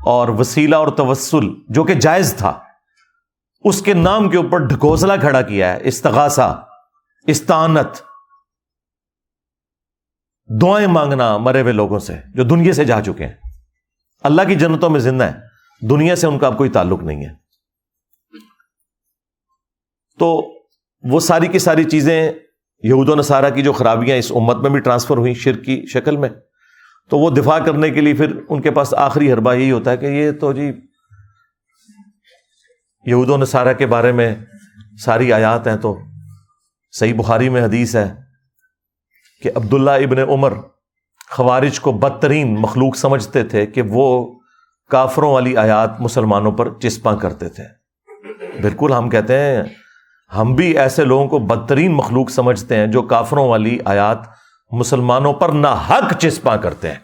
اور 0.05 0.27
وسیلہ 0.27 0.75
اور 0.75 0.87
توسل 0.87 1.45
جو 1.69 1.83
کہ 1.83 1.93
جائز 1.93 2.35
تھا، 2.37 2.59
اس 3.63 3.81
کے 3.81 3.93
نام 3.93 4.29
کے 4.29 4.37
اوپر 4.37 4.57
ڈھکوسلا 4.57 5.15
کھڑا 5.15 5.41
کیا 5.41 5.73
ہے، 5.73 5.77
استغاثہ، 5.81 6.65
استانت۔ 7.27 7.87
دعائیں 10.61 10.87
مانگنا 10.87 11.37
مرے 11.37 11.61
ہوئے 11.61 11.73
لوگوں 11.73 11.99
سے 11.99 12.13
جو 12.35 12.43
دنیا 12.43 12.73
سے 12.73 12.85
جا 12.85 13.01
چکے 13.01 13.25
ہیں۔ 13.25 13.33
اللہ 14.23 14.41
کی 14.47 14.55
جنتوں 14.55 14.89
میں 14.89 14.99
زندہ 14.99 15.23
ہے 15.23 15.39
دنیا 15.89 16.15
سے 16.15 16.27
ان 16.27 16.39
کا 16.39 16.47
اب 16.47 16.57
کوئی 16.57 16.69
تعلق 16.69 17.03
نہیں 17.03 17.25
ہے۔ 17.25 17.33
تو 20.19 20.59
وہ 21.03 21.19
ساری 21.19 21.47
کی 21.47 21.59
ساری 21.59 21.83
چیزیں 21.83 22.31
یہود 22.83 23.09
و 23.09 23.15
نصارہ 23.15 23.49
کی 23.49 23.61
جو 23.61 23.73
خرابیاں 23.73 24.17
اس 24.17 24.31
امت 24.35 24.57
میں 24.57 24.69
بھی 24.69 24.79
ٹرانسفر 24.79 25.17
ہوئی 25.17 25.33
شرک 25.33 25.65
کی 25.65 25.85
شکل 25.85 26.17
میں۔ 26.17 26.29
تو 27.11 27.17
وہ 27.19 27.29
دفاع 27.29 27.59
کرنے 27.59 27.89
کے 27.89 28.01
لیے 28.01 28.13
پھر 28.13 28.39
ان 28.49 28.61
کے 28.61 28.71
پاس 28.71 28.93
آخری 28.93 29.33
حربہ 29.33 29.53
یہی 29.53 29.71
ہوتا 29.71 29.91
ہے 29.91 29.97
کہ 29.97 30.05
یہ 30.05 30.31
تو 30.31 30.53
جی 30.53 30.71
یہود 33.05 33.29
و 33.29 33.37
نصارہ 33.37 33.73
کے 33.73 33.85
بارے 33.85 34.11
میں 34.11 34.35
ساری 35.05 35.33
آیات 35.33 35.67
ہیں 35.67 35.75
تو 35.75 35.99
صحیح 36.91 37.13
بخاری 37.13 37.49
میں 37.49 37.63
حدیث 37.63 37.95
ہے 37.95 38.15
کہ 39.41 39.51
عبداللہ 39.55 39.91
ابن 39.91 40.19
عمر 40.19 40.53
خوارج 41.29 41.79
کو 41.79 41.91
بدترین 41.91 42.55
مخلوق 42.59 42.95
سمجھتے 42.95 43.43
تھے 43.43 43.65
کہ 43.65 43.81
وہ 43.81 44.39
کافروں 44.89 45.33
والی 45.33 45.57
آیات 45.57 46.01
مسلمانوں 46.01 46.51
پر 46.51 46.79
چسپاں 46.79 47.15
کرتے 47.15 47.49
تھے۔ 47.49 47.63
بالکل 48.61 48.93
ہم 48.93 49.09
کہتے 49.09 49.39
ہیں، 49.39 49.63
ہم 50.37 50.55
بھی 50.55 50.77
ایسے 50.77 51.05
لوگوں 51.05 51.27
کو 51.27 51.39
بدترین 51.39 51.91
مخلوق 51.91 52.29
سمجھتے 52.29 52.75
ہیں 52.75 52.87
جو 52.87 53.01
کافروں 53.01 53.49
والی 53.49 53.79
آیات 53.85 54.40
مسلمانوں 54.71 55.33
پر 55.33 55.49
نہ 55.49 55.67
حق 55.67 56.13
چسپاں 56.19 56.57
کرتے 56.57 56.87
ہیں۔ 56.87 56.99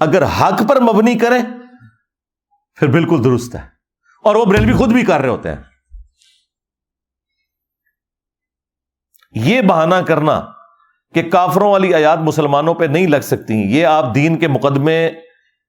اگر 0.00 0.22
حق 0.22 0.68
پر 0.68 0.80
مبنی 0.80 1.18
کریں، 1.18 1.42
پھر 2.74 2.86
بالکل 2.86 3.24
درست 3.24 3.54
ہے۔ 3.54 3.74
اور 4.24 4.34
وہ 4.34 4.44
بریلوی 4.44 4.72
خود 4.72 4.92
بھی 4.92 5.04
کر 5.04 5.20
رہے 5.20 5.28
ہوتے 5.28 5.48
ہیں۔ 5.48 5.56
یہ 9.34 9.60
بہانہ 9.60 9.94
کرنا 9.94 10.44
کہ 11.14 11.30
کافروں 11.30 11.70
والی 11.70 11.94
آیات 11.94 12.18
مسلمانوں 12.18 12.74
پہ 12.74 12.84
نہیں 12.84 13.06
لگ 13.06 13.16
سکتی۔ 13.22 13.54
یہ 13.54 13.86
آپ 13.86 14.14
دین 14.14 14.38
کے 14.38 14.48
مقدمے 14.48 15.10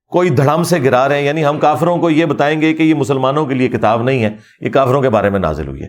کوئی 0.08 0.30
دھڑام 0.30 0.64
سے 0.64 0.82
گرا 0.84 1.10
رہے 1.10 1.18
ہیں 1.18 1.26
یعنی 1.26 1.46
ہم 1.46 1.60
کافروں 1.60 1.98
کو 1.98 2.10
یہ 2.10 2.26
بتائیں 2.26 2.62
گے 2.62 2.74
کہ 2.74 2.84
یہ 2.84 2.94
مسلمانوں 2.94 3.46
کے 3.46 3.54
لیے 3.54 3.68
کتاب 3.68 4.04
نہیں 4.04 4.24
ہے، 4.24 4.38
یہ 4.62 4.70
کافروں 4.70 5.02
کے 5.02 5.10
بارے 5.10 5.30
میں 5.30 5.40
نازل 5.40 5.68
ہوئی 5.68 5.84
ہے۔ 5.84 5.88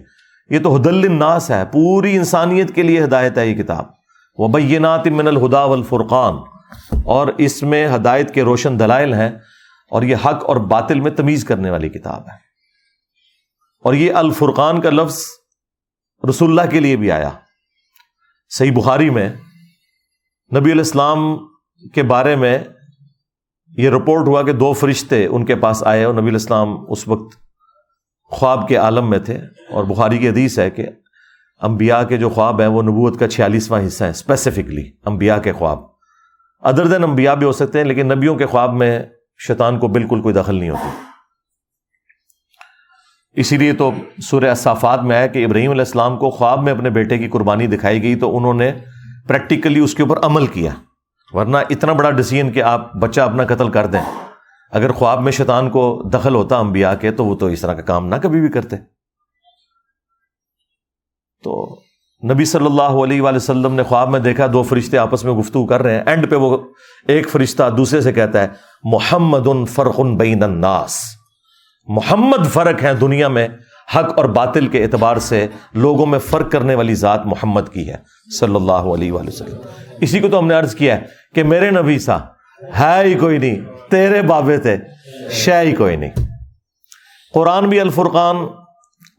یہ 0.50 0.58
تو 0.58 0.76
حد 0.76 0.86
الناس 0.86 1.50
ہے، 1.50 1.64
پوری 1.72 2.16
انسانیت 2.16 2.74
کے 2.74 2.82
لیے 2.82 3.04
ہدایت 3.04 3.38
ہے 3.38 3.46
یہ 3.46 3.62
کتاب۔ 3.62 3.95
وہ 4.38 4.48
بینات 4.48 5.06
من 5.06 5.26
الہدا 5.26 5.64
والفرقان۔ 5.64 6.34
اور 7.04 7.26
اس 7.38 7.62
میں 7.62 7.88
ہدایت 7.94 8.34
کے 8.34 8.42
روشن 8.42 8.78
دلائل 8.80 9.14
ہیں 9.14 9.30
اور 9.90 10.02
یہ 10.02 10.16
حق 10.16 10.44
اور 10.44 10.56
باطل 10.56 11.00
میں 11.00 11.10
تمیز 11.10 11.44
کرنے 11.44 11.70
والی 11.70 11.88
کتاب 11.88 12.20
ہے۔ 12.20 12.36
اور 13.84 13.94
یہ 13.94 14.14
الفرقان 14.14 14.80
کا 14.80 14.90
لفظ 14.90 15.22
رسول 16.28 16.58
اللہ 16.58 16.70
کے 16.70 16.80
لیے 16.80 16.96
بھی 16.96 17.12
آیا۔ 17.12 17.30
صحیح 18.48 18.72
بخاری 18.72 19.10
میں 19.10 19.28
نبی 20.56 20.72
علیہ 20.72 20.82
السلام 20.82 21.36
کے 21.94 22.02
بارے 22.02 22.36
میں 22.36 22.58
یہ 23.78 23.90
رپورٹ 23.90 24.28
ہوا 24.28 24.42
کہ 24.42 24.52
دو 24.52 24.72
فرشتے 24.72 25.26
ان 25.26 25.44
کے 25.44 25.56
پاس 25.56 25.82
آئے 25.86 26.04
اور 26.04 26.12
نبی 26.12 26.22
علیہ 26.22 26.32
السلام 26.32 26.76
اس 26.88 27.08
وقت 27.08 27.36
خواب 28.22 28.68
کے 28.68 28.76
عالم 28.76 29.10
میں 29.10 29.18
تھے۔ 29.18 29.38
اور 29.70 29.84
بخاری 29.84 30.18
کی 30.18 30.28
حدیث 30.28 30.58
ہے 30.58 30.70
کہ 30.70 30.86
انبیاء 31.62 32.02
کے 32.02 32.16
جو 32.16 32.30
خواب 32.30 32.60
ہیں 32.60 32.68
وہ 32.68 32.82
نبوت 32.82 33.20
کا 33.20 33.28
چھیالیسواں 33.28 33.86
حصہ 33.86 34.04
ہے 34.04 34.10
اسپیسیفکلی 34.10 34.90
انبیاء 35.04 35.38
کے 35.38 35.52
خواب۔ 35.52 35.78
ادر 36.60 36.86
دین 36.86 37.04
انبیاء 37.04 37.34
بھی 37.34 37.46
ہو 37.46 37.52
سکتے 37.52 37.78
ہیں، 37.78 37.84
لیکن 37.84 38.08
نبیوں 38.08 38.34
کے 38.34 38.46
خواب 38.46 38.74
میں 38.74 39.04
شیطان 39.38 39.78
کو 39.78 39.88
بالکل 39.88 40.22
کوئی 40.22 40.34
دخل 40.34 40.54
نہیں 40.54 40.70
ہوتی۔ 40.70 40.88
اسی 43.32 43.56
لیے 43.56 43.72
تو 43.72 43.90
سورہ 44.22 44.54
صافات 44.54 45.02
میں 45.02 45.16
آیا 45.16 45.26
کہ 45.26 45.44
ابراہیم 45.44 45.70
علیہ 45.70 45.80
السلام 45.80 46.18
کو 46.18 46.30
خواب 46.30 46.62
میں 46.62 46.72
اپنے 46.72 46.90
بیٹے 46.90 47.18
کی 47.18 47.28
قربانی 47.28 47.66
دکھائی 47.66 48.02
گئی، 48.02 48.14
تو 48.14 48.36
انہوں 48.36 48.54
نے 48.54 48.72
پریکٹیکلی 49.28 49.80
اس 49.80 49.94
کے 49.94 50.02
اوپر 50.02 50.18
عمل 50.22 50.46
کیا۔ 50.46 50.70
ورنہ 51.32 51.56
اتنا 51.70 51.92
بڑا 51.92 52.10
ڈسیزن 52.10 52.52
کہ 52.52 52.62
آپ 52.62 52.94
بچہ 52.94 53.20
اپنا 53.20 53.44
قتل 53.44 53.70
کر 53.70 53.86
دیں۔ 53.86 54.00
اگر 54.70 54.92
خواب 54.92 55.22
میں 55.22 55.32
شیطان 55.32 55.70
کو 55.70 56.10
دخل 56.12 56.34
ہوتا 56.34 56.56
انبیاء 56.56 56.94
کے، 56.94 57.10
تو 57.10 57.24
وہ 57.24 57.34
تو 57.34 57.46
اس 57.46 57.60
طرح 57.60 57.74
کا 57.74 57.82
کام 57.82 58.06
نہ 58.06 58.14
کبھی 58.22 58.40
بھی 58.40 58.48
کرتے۔ 58.48 58.76
تو 61.46 61.80
نبی 62.32 62.44
صلی 62.44 62.66
اللہ 62.66 62.82
علیہ 62.82 63.22
وآلہ 63.22 63.36
وسلم 63.36 63.74
نے 63.74 63.82
خواب 63.82 64.08
میں 64.08 64.20
دیکھا، 64.20 64.46
دو 64.52 64.62
فرشتے 64.62 64.98
آپس 64.98 65.24
میں 65.24 65.32
گفتگو 65.32 65.66
کر 65.66 65.82
رہے 65.82 65.94
ہیں۔ 65.94 66.02
اینڈ 66.06 66.30
پہ 66.30 66.36
وہ 66.36 66.58
ایک 67.08 67.28
فرشتہ 67.28 67.70
دوسرے 67.70 68.00
سے 68.00 68.12
کہتا 68.12 68.42
ہے، 68.42 68.48
محمد 68.84 69.46
ان 69.46 69.66
فرق 69.66 70.00
بین 70.00 70.42
الناس۔ 70.42 71.00
محمد 71.86 72.46
فرق 72.52 72.82
ہے 72.82 72.94
دنیا 72.94 73.28
میں 73.28 73.48
حق 73.96 74.12
اور 74.16 74.24
باطل 74.24 74.66
کے 74.66 74.82
اعتبار 74.82 75.16
سے 75.16 75.46
لوگوں 75.74 76.06
میں 76.06 76.18
فرق 76.18 76.52
کرنے 76.52 76.74
والی 76.74 76.94
ذات 76.94 77.26
محمد 77.26 77.72
کی 77.72 77.88
ہے۔ 77.88 77.96
صلی 78.38 78.54
اللہ 78.54 78.72
علیہ 78.72 79.12
وآلہ 79.12 79.28
وسلم۔ 79.28 79.60
اسی 80.00 80.20
کو 80.20 80.28
تو 80.28 80.38
ہم 80.38 80.46
نے 80.46 80.54
عرض 80.54 80.74
کیا 80.74 80.96
ہے 80.96 81.02
کہ 81.34 81.42
میرے 81.42 81.70
نبی 81.70 81.98
سا، 81.98 82.16
ہے 82.78 83.02
ہی 83.04 83.14
کوئی 83.14 83.38
نہیں، 83.38 83.56
تیرے 83.90 84.22
بابے 84.22 84.58
تھے 84.58 84.76
شہ 85.30 85.62
ہی 85.62 85.72
کوئی 85.72 85.96
نہیں۔ 85.96 86.10
قرآن 87.34 87.68
بھی 87.68 87.80
الفرقان 87.80 88.36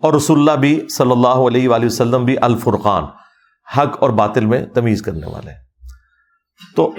اور 0.03 0.13
رسول 0.13 0.39
اللہ 0.39 0.59
بھی 0.59 0.87
صلی 0.89 1.11
اللہ 1.11 1.41
علیہ 1.47 1.69
وآلہ 1.69 1.85
وسلم 1.85 2.25
بھی 2.25 2.35
الفرقان، 2.41 3.03
حق 3.67 3.97
اور 3.99 4.09
باطل 4.09 4.45
میں 4.45 4.65
تمیز 4.65 5.01
کرنے 5.01 5.27
والے 5.27 5.51
تو 6.75 6.91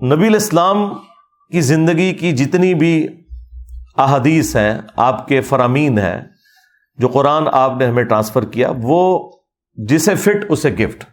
نبی 0.00 0.26
الاسلام 0.26 0.88
کی 1.52 1.60
زندگی 1.60 2.12
کی 2.14 2.32
جتنی 2.32 2.74
بھی 2.74 3.08
احادیث 3.96 4.54
ہیں، 4.56 4.78
آپ 4.96 5.26
کے 5.28 5.40
فرامین 5.40 5.98
ہیں، 5.98 6.20
جو 6.98 7.08
قرآن 7.08 7.48
آپ 7.52 7.76
نے 7.78 7.86
ہمیں 7.86 8.04
ٹرانسفر 8.04 8.44
کیا، 8.44 8.70
وہ 8.82 9.30
جسے 9.78 10.14
فٹ 10.14 10.44
اسے 10.48 10.74
گفٹ۔ 10.74 11.04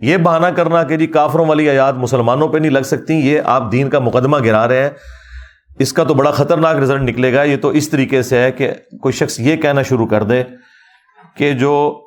یہ 0.00 0.16
بہانہ 0.16 0.46
کرنا 0.46 0.82
کہ 0.82 0.96
جی 0.96 1.06
کافروں 1.06 1.46
والی 1.46 1.68
آیات 1.70 1.94
مسلمانوں 1.94 2.48
پہ 2.48 2.58
نہیں 2.58 2.70
لگ 2.70 2.82
سکتی، 2.84 3.14
یہ 3.14 3.40
آپ 3.44 3.70
دین 3.72 3.90
کا 3.90 3.98
مقدمہ 3.98 4.38
گرا 4.38 4.66
رہے 4.68 4.82
ہیں۔ 4.82 4.90
اس 5.82 5.92
کا 5.92 6.04
تو 6.04 6.14
بڑا 6.14 6.30
خطرناک 6.30 6.76
رزلٹ 6.76 7.02
نکلے 7.02 7.34
گا۔ 7.34 7.42
یہ 7.42 7.56
تو 7.56 7.68
اس 7.68 7.88
طریقے 7.88 8.22
سے 8.22 8.38
ہے 8.38 8.52
کہ 8.52 8.72
کوئی 9.00 9.12
شخص 9.12 9.40
یہ 9.40 9.56
کہنا 9.56 9.82
شروع 9.82 10.06
کر 10.06 10.22
دے 10.22 10.42
کہ 11.36 11.52
جو 11.52 12.04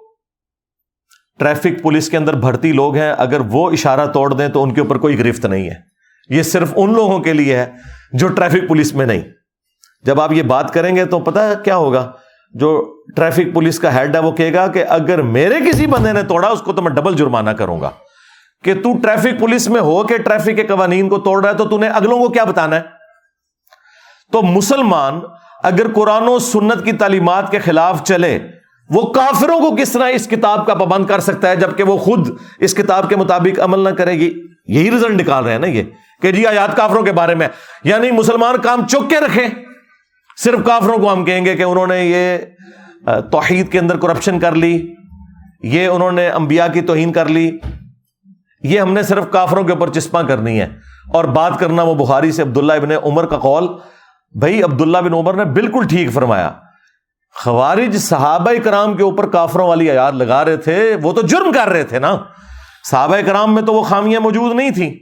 ٹریفک 1.40 1.84
پولیس 1.84 2.10
کے 2.10 2.18
اندر 2.18 2.34
بھرتی 2.34 2.72
لوگ 2.72 2.96
ہیں، 2.96 3.14
اگر 3.18 3.40
وہ 3.40 3.72
اشارہ 3.72 4.06
توڑ 4.06 4.34
دیں 4.34 4.48
تو 4.48 4.64
ان 4.64 4.74
کے 4.74 4.82
اوپر 4.82 4.98
کوئی 4.98 5.20
گرفت 5.20 5.46
نہیں 5.46 5.70
ہے۔ 5.70 5.76
یہ 6.30 6.44
صرف 6.44 6.74
ان 6.76 6.94
لوگوں 6.94 7.20
کے 7.20 7.34
لیے 7.34 7.58
ہے 7.58 7.66
جو 8.14 8.28
ٹریفک 8.28 8.68
پولیس 8.68 8.94
میں 8.94 9.06
نہیں۔ 9.06 9.22
جب 10.04 10.22
آپ 10.22 10.34
یہ 10.34 10.44
بات 10.44 10.74
کریں 10.74 10.96
گے 10.96 11.06
تو 11.06 11.20
پتا 11.20 11.54
کیا 11.54 11.76
ہوگا؟ 11.76 12.12
جو 12.54 12.96
ٹریفک 13.16 13.54
پولیس 13.54 13.80
کا 13.80 13.96
ہیڈ 13.96 14.16
ہے 14.16 14.22
وہ 14.22 14.32
کہے 14.32 14.54
گا 14.54 14.68
کہ 14.68 14.86
اگر 14.90 15.22
میرے 15.22 15.56
کسی 15.70 15.88
بندے 15.88 16.12
نے 16.12 16.24
توڑا، 16.24 16.48
اس 16.48 16.62
کو 16.62 16.74
تو 16.74 16.82
میں 16.82 16.92
ڈبل 16.92 17.14
جرمانہ 17.14 17.50
کروں 17.50 17.82
گا۔ 17.82 17.90
کہ 18.64 18.74
تو 18.74 18.98
ٹریفک 18.98 19.40
پولیس 19.40 19.70
میں 19.70 19.82
ہو 19.82 20.04
کہ 20.04 20.18
ٹریفک 20.18 20.56
کے 20.56 20.64
قوانین 20.64 21.10
کو 21.10 21.18
توڑ 21.18 21.44
رہا 21.44 21.52
ہے 21.52 21.58
تو 21.58 21.68
تو 21.68 21.78
نے 21.78 21.88
اگلوں 21.88 22.18
کو 22.18 22.30
کیا 22.30 22.44
بتانا 22.44 22.76
ہے؟ 22.76 22.95
تو 24.32 24.42
مسلمان 24.42 25.20
اگر 25.64 25.94
قرآن 25.94 26.28
و 26.28 26.40
سنت 26.40 26.86
کی 26.86 26.92
تعلیمات 26.92 27.52
کے 27.52 27.60
خلاف 27.60 28.04
چلے، 28.04 28.40
وہ 28.90 29.14
کافروں 29.14 29.60
کو 29.60 29.76
کس 29.76 29.92
طرح 29.92 30.10
اس 30.10 30.28
کتاب 30.28 30.66
کا 30.66 30.76
پابند 30.76 31.06
کر 31.06 31.20
سکتا 31.20 31.50
ہے 31.50 31.56
جبکہ 31.56 31.84
وہ 31.84 31.98
خود 31.98 32.28
اس 32.60 32.74
کتاب 32.74 33.10
کے 33.10 33.16
مطابق 33.16 33.60
عمل 33.60 33.80
نہ 33.80 33.90
کرے 33.90 34.12
گی؟ 34.12 34.42
یہی 34.68 34.92
رزلٹ 34.92 35.22
نکال 35.22 35.44
رہے 35.44 35.52
ہیں 35.52 35.60
نا 35.60 35.68
یہ 35.68 35.84
کہ 36.22 36.32
جی 36.32 36.46
آیات 36.46 36.78
کافروں 36.78 37.04
کے 37.04 37.12
بارے 37.12 37.36
میں 37.36 37.48
یعنی 37.84 38.12
مسلمان 38.12 38.58
کام 38.58 38.88
چک 38.88 39.10
کے 39.10 39.20
رکھیں۔ 39.20 39.48
صرف 40.38 40.60
کافروں 40.66 40.98
کو 40.98 41.14
ہم 41.14 41.26
کہیں 41.26 41.46
گے 41.46 41.56
کہ 41.56 41.64
انہوں 41.64 41.88
نے 41.88 42.06
یہ 42.06 42.38
توحید 43.32 43.72
کے 43.72 43.80
اندر 43.80 43.98
کرپشن 43.98 44.40
کر 44.40 44.52
لی، 44.52 44.94
یہ 45.64 45.88
انہوں 45.88 46.12
نے 46.12 46.30
انبیاء 46.30 46.68
کی 46.74 46.82
توہین 46.82 47.12
کر 47.12 47.26
لی۔ 47.26 47.52
یہ 48.64 48.80
ہم 48.80 48.94
نے 48.94 49.04
صرف 49.04 49.24
کافروں 49.32 49.64
کے 49.64 49.72
اوپر 49.72 49.90
چسپاں 49.90 50.24
کرنی 50.24 50.62
ہے۔ 50.62 50.68
اور 51.14 51.26
بات 51.26 51.60
کرنا 51.60 51.84
وہ 51.84 51.96
بخاری 51.96 52.32
سے 52.32 52.42
عبداللہ 52.42 52.74
ابن 52.74 52.92
عمر 53.04 53.26
کا 53.26 53.38
قول 53.38 53.68
بھائی 54.40 54.64
عبداللہ 54.64 54.98
بن 54.98 55.14
عمر 55.14 55.34
نے 55.34 55.46
بالکل 55.46 55.88
ٹھیک 55.88 56.14
فرمایا۔ 56.14 56.52
خوارج 57.44 57.98
صحابہ 57.98 58.52
کرام 58.64 58.98
کے 58.98 59.04
اوپر 59.04 59.30
کافروں 59.30 59.68
والی 59.68 59.92
آیات 59.92 60.14
لگا 60.14 60.46
رہے 60.46 60.58
تھے، 60.58 60.98
وہ 61.04 61.14
تو 61.14 61.22
جرم 61.22 61.52
کر 61.52 61.70
رہے 61.70 61.84
تھے 61.84 62.00
نا۔ 62.00 62.18
صحابہ 62.92 63.18
کرام 63.26 63.54
میں 63.54 63.62
تو 63.62 63.74
وہ 63.74 63.84
خامیاں 63.84 64.22
موجود 64.22 64.56
نہیں 64.56 64.70
تھیں۔ 64.70 64.94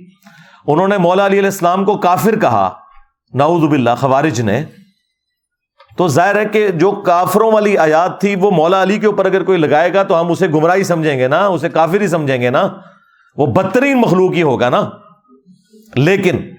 انہوں 0.67 0.87
نے 0.87 0.97
مولا 0.97 1.25
علی 1.25 1.39
علیہ 1.39 1.49
السلام 1.49 1.85
کو 1.85 1.97
کافر 1.97 2.39
کہا۔ 2.39 2.69
نعوذ 3.33 3.69
باللہ، 3.69 3.89
خوارج 3.99 4.41
نے۔ 4.41 4.65
تو 5.97 6.07
ظاہر 6.07 6.35
ہے 6.35 6.45
کہ 6.45 6.67
جو 6.67 6.91
کافروں 6.91 7.51
والی 7.51 7.77
آیات 7.77 8.21
تھی، 8.21 8.35
وہ 8.35 8.51
مولا 8.51 8.83
علی 8.83 8.99
کے 8.99 9.07
اوپر 9.07 9.25
اگر 9.25 9.43
کوئی 9.43 9.57
لگائے 9.57 9.93
گا 9.93 10.03
تو 10.03 10.21
ہم 10.21 10.31
اسے 10.31 10.47
گمراہی 10.47 10.83
سمجھیں 10.83 11.19
گے 11.19 11.27
نا، 11.27 11.47
اسے 11.47 11.69
کافر 11.69 12.01
ہی 12.01 12.07
سمجھیں 12.07 12.41
گے 12.41 12.49
نا۔ 12.49 12.67
وہ 13.37 13.45
بدترین 13.45 14.01
مخلوق 14.01 14.33
ہی 14.33 14.41
ہوگا 14.41 14.69
نا۔ 14.69 14.89
لیکن 15.95 16.52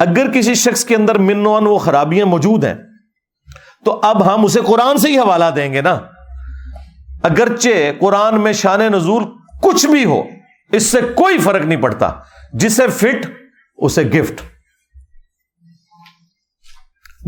اگر 0.00 0.32
کسی 0.32 0.54
شخص 0.54 0.84
کے 0.84 0.96
اندر 0.96 1.18
منوان 1.18 1.66
وہ 1.66 1.78
خرابیاں 1.78 2.26
موجود 2.26 2.64
ہیں، 2.64 2.74
تو 3.84 4.00
اب 4.02 4.34
ہم 4.34 4.44
اسے 4.44 4.60
قرآن 4.66 4.98
سے 4.98 5.08
ہی 5.08 5.18
حوالہ 5.18 5.44
دیں 5.56 5.72
گے 5.72 5.80
نا۔ 5.80 6.00
اگرچہ 7.22 7.92
قرآن 8.00 8.40
میں 8.40 8.52
شان 8.52 8.80
نزول 8.80 9.24
کچھ 9.62 9.86
بھی 9.86 10.04
ہو، 10.04 10.22
اس 10.72 10.86
سے 10.86 11.00
کوئی 11.00 11.38
فرق 11.38 11.64
نہیں 11.64 11.82
پڑتا۔ 11.82 12.10
جسے 12.52 12.88
فٹ، 12.88 13.26
اسے 13.76 14.02
گفٹ۔ 14.02 14.42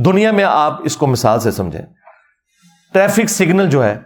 دنیا 0.04 0.32
میں 0.32 0.44
آپ 0.44 0.80
اس 0.84 0.96
کو 0.96 1.06
مثال 1.06 1.40
سے 1.40 1.50
سمجھیں۔ 1.50 1.82
ٹریفک 2.92 3.26
سگنل 3.26 3.70
جو 3.70 3.84
ہے، 3.84 3.98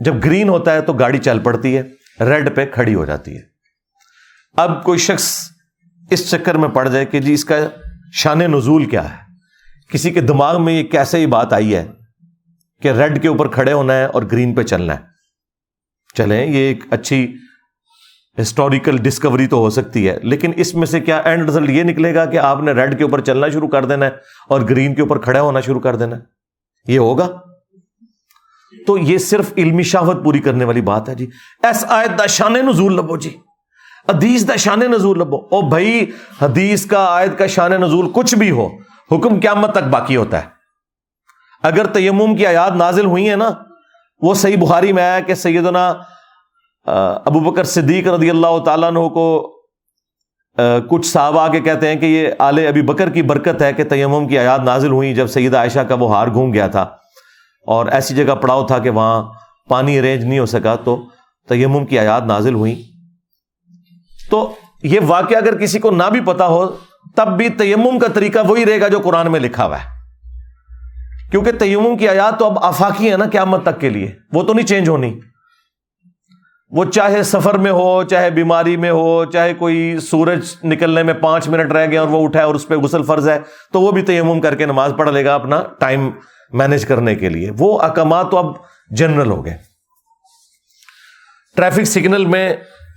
جب 0.00 0.24
گرین 0.24 0.48
ہوتا 0.48 0.72
ہے 0.72 0.80
تو 0.80 0.92
گاڑی 0.92 1.18
چل 1.18 1.38
پڑتی 1.38 1.78
ہے، 1.78 1.82
ریڈ 2.24 2.56
پہ 2.56 2.66
کھڑی 2.66 2.94
ہو 2.94 3.04
جاتی 3.04 3.36
ہے۔ 3.36 3.42
اب 4.56 4.84
کوئی 4.84 4.98
شخص 4.98 5.55
اس 6.10 6.30
چکر 6.30 6.54
میں 6.54 6.68
پڑ 6.68 6.88
جائے 6.88 7.04
کہ 7.04 7.20
جی 7.20 7.32
اس 7.32 7.44
کا 7.44 7.54
شان 8.12 8.38
نزول 8.38 8.84
کیا 8.84 9.10
ہے؟ 9.10 9.16
کسی 9.88 10.10
کے 10.10 10.20
دماغ 10.20 10.64
میں 10.64 10.72
یہ 10.72 10.82
کیسے 10.82 11.18
ہی 11.18 11.26
بات 11.26 11.52
آئی 11.52 11.74
ہے 11.74 11.86
کہ 12.82 12.88
ریڈ 12.88 13.22
کے 13.22 13.28
اوپر 13.28 13.48
کھڑے 13.48 13.72
ہونا 13.72 13.92
ہے 13.92 14.04
اور 14.04 14.22
گرین 14.32 14.54
پہ 14.54 14.62
چلنا 14.62 14.94
ہے۔ 14.94 14.98
چلیں، 16.14 16.46
یہ 16.46 16.58
ایک 16.58 16.84
اچھی 16.90 17.34
ہسٹوریکل 18.40 18.96
ڈسکوری 18.96 19.46
تو 19.46 19.56
ہو 19.56 19.70
سکتی 19.70 20.08
ہے، 20.08 20.18
لیکن 20.22 20.52
اس 20.56 20.74
میں 20.74 20.86
سے 20.86 21.00
کیا 21.00 21.16
اینڈ 21.16 21.48
رزلٹ 21.48 21.70
یہ 21.70 21.82
نکلے 21.82 22.14
گا 22.14 22.24
کہ 22.24 22.38
آپ 22.38 22.62
نے 22.62 22.72
ریڈ 22.72 22.98
کے 22.98 23.04
اوپر 23.04 23.20
چلنا 23.20 23.48
شروع 23.48 23.68
کر 23.68 23.84
دینا 23.84 24.06
ہے 24.06 24.10
اور 24.48 24.60
گرین 24.60 24.94
کے 24.94 25.02
اوپر 25.02 25.18
کھڑا 25.18 25.40
ہونا 25.40 25.60
شروع 25.60 25.80
کر 25.80 25.96
دینا 25.96 26.16
ہے۔ 26.16 26.20
یہ 26.86 26.98
ہوگا؟ 26.98 27.28
تو 28.86 28.98
یہ 28.98 29.18
صرف 29.18 29.52
علمی 29.56 29.82
شاوت 29.82 30.24
پوری 30.24 30.38
کرنے 30.38 30.64
والی 30.64 30.80
بات 30.80 31.08
ہے 31.08 31.14
جی۔ 31.14 31.26
ایس 31.62 31.84
آیت 31.88 32.18
دا 32.18 32.26
شان 32.26 32.52
نزول 32.52 32.96
لبو 32.96 33.16
جی۔ 33.16 33.36
حدیث 34.08 34.48
دا 34.48 34.56
شان 34.56 34.80
نزول 34.80 35.18
لبو۔ 35.18 35.36
او 35.36 35.68
بھائی، 35.68 36.10
حدیث 36.42 36.86
کا، 36.86 37.04
آیت 37.10 37.38
کا 37.38 37.46
شان 37.46 37.70
نزول 37.70 38.10
کچھ 38.14 38.34
بھی 38.34 38.50
ہو، 38.50 38.66
حکم 39.12 39.40
قیامت 39.40 39.72
تک 39.72 39.88
باقی 39.90 40.16
ہوتا 40.16 40.42
ہے۔ 40.42 40.48
اگر 41.62 41.86
تیمم 41.86 42.36
کی 42.36 42.46
آیات 42.46 42.72
نازل 42.72 43.06
ہوئی 43.06 43.28
ہیں 43.28 43.36
نا، 43.36 43.50
وہ 44.22 44.34
صحیح 44.34 44.56
بخاری 44.56 44.92
میں 44.92 45.02
آیا 45.02 45.20
کہ 45.20 45.34
سیدنا 45.34 45.94
ابو 47.24 47.40
بکر 47.40 47.64
صدیق 47.64 48.08
رضی 48.08 48.30
اللہ 48.30 48.58
تعالیٰ 48.64 48.88
عنہ 48.88 48.98
کو 48.98 49.52
کچھ 50.90 51.06
صحابہ 51.06 51.40
آ 51.40 51.48
کے 51.48 51.60
کہتے 51.60 51.88
ہیں 51.88 51.96
کہ 51.96 52.06
یہ 52.06 52.28
آل 52.38 52.58
ابی 52.68 52.82
بکر 52.82 53.10
کی 53.10 53.22
برکت 53.22 53.62
ہے 53.62 53.72
کہ 53.72 53.84
تیمم 53.84 54.28
کی 54.28 54.38
آیات 54.38 54.60
نازل 54.60 54.90
ہوئی 54.90 55.14
جب 55.14 55.26
سید 55.26 55.54
عائشہ 55.54 55.80
کا 55.80 55.94
وہ 55.94 56.14
ہار 56.14 56.28
گھوم 56.28 56.52
گیا 56.52 56.66
تھا۔ 56.66 56.82
اور 57.66 57.86
ایسی 57.86 58.14
جگہ 58.14 58.34
پڑاؤ 58.34 58.66
تھا 58.66 58.78
کہ 58.78 58.90
وہاں 58.90 59.22
پانی 59.68 59.98
ارینج 59.98 60.24
نہیں 60.24 60.38
ہو 60.38 60.46
سکا، 60.46 60.74
تو 60.74 60.96
تیمم 61.48 61.86
کی 61.86 61.98
آیات 61.98 62.22
نازل 62.22 62.54
ہوئی۔ 62.54 62.82
تو 64.30 64.54
یہ 64.82 65.00
واقعہ 65.06 65.36
اگر 65.36 65.56
کسی 65.56 65.78
کو 65.78 65.90
نہ 65.90 66.02
بھی 66.12 66.20
پتا 66.20 66.46
ہو، 66.46 66.66
تب 67.16 67.36
بھی 67.36 67.48
تیمم 67.48 67.98
کا 67.98 68.06
طریقہ 68.14 68.38
وہی 68.48 68.66
رہے 68.66 68.80
گا 68.80 68.88
جو 68.88 69.00
قرآن 69.00 69.32
میں 69.32 69.40
لکھا 69.40 69.66
ہوا 69.66 69.78
ہے۔ 69.78 69.96
کیونکہ 71.30 71.52
تیمم 71.52 71.96
کی 71.96 72.08
آیات 72.08 72.38
تو 72.38 72.46
اب 72.46 72.58
آفاقی 72.62 73.12
ہے 73.12 73.16
نا 73.16 73.24
قیامت 73.32 73.62
تک 73.62 73.80
کے 73.80 73.90
لیے، 73.90 74.12
وہ 74.32 74.42
تو 74.42 74.54
نہیں 74.54 74.66
چینج 74.66 74.88
ہونی۔ 74.88 75.20
وہ 76.70 76.84
چاہے 76.84 77.22
سفر 77.22 77.54
میں 77.54 77.70
ہو، 77.70 78.04
چاہے 78.04 78.30
بیماری 78.30 78.76
میں 78.76 78.90
ہو، 78.90 79.24
چاہے 79.24 79.54
کوئی 79.54 79.98
سورج 80.00 80.56
نکلنے 80.64 81.02
میں 81.02 81.14
پانچ 81.14 81.48
منٹ 81.48 81.72
رہ 81.72 81.86
گیا 81.86 82.00
اور 82.00 82.08
وہ 82.08 82.24
اٹھا 82.24 82.44
اور 82.44 82.54
اس 82.54 82.68
پہ 82.68 82.74
غسل 82.74 83.02
فرض 83.02 83.28
ہے، 83.28 83.40
تو 83.72 83.80
وہ 83.80 83.92
بھی 83.92 84.02
تیمم 84.02 84.40
کر 84.40 84.54
کے 84.54 84.66
نماز 84.66 84.92
پڑھ 84.98 85.10
لے 85.10 85.24
گا 85.24 85.34
اپنا 85.34 85.62
ٹائم 85.78 86.10
مینج 86.52 86.86
کرنے 86.86 87.14
کے 87.14 87.28
لیے۔ 87.28 87.50
وہ 87.58 87.80
اکمات 87.82 88.30
تو 88.30 88.36
اب 88.36 88.54
جنرل 88.90 89.30
ہو 89.30 89.44
گئے۔ 89.44 89.56
ٹریفک 91.56 91.84
سگنل 91.84 92.24
میں 92.26 92.56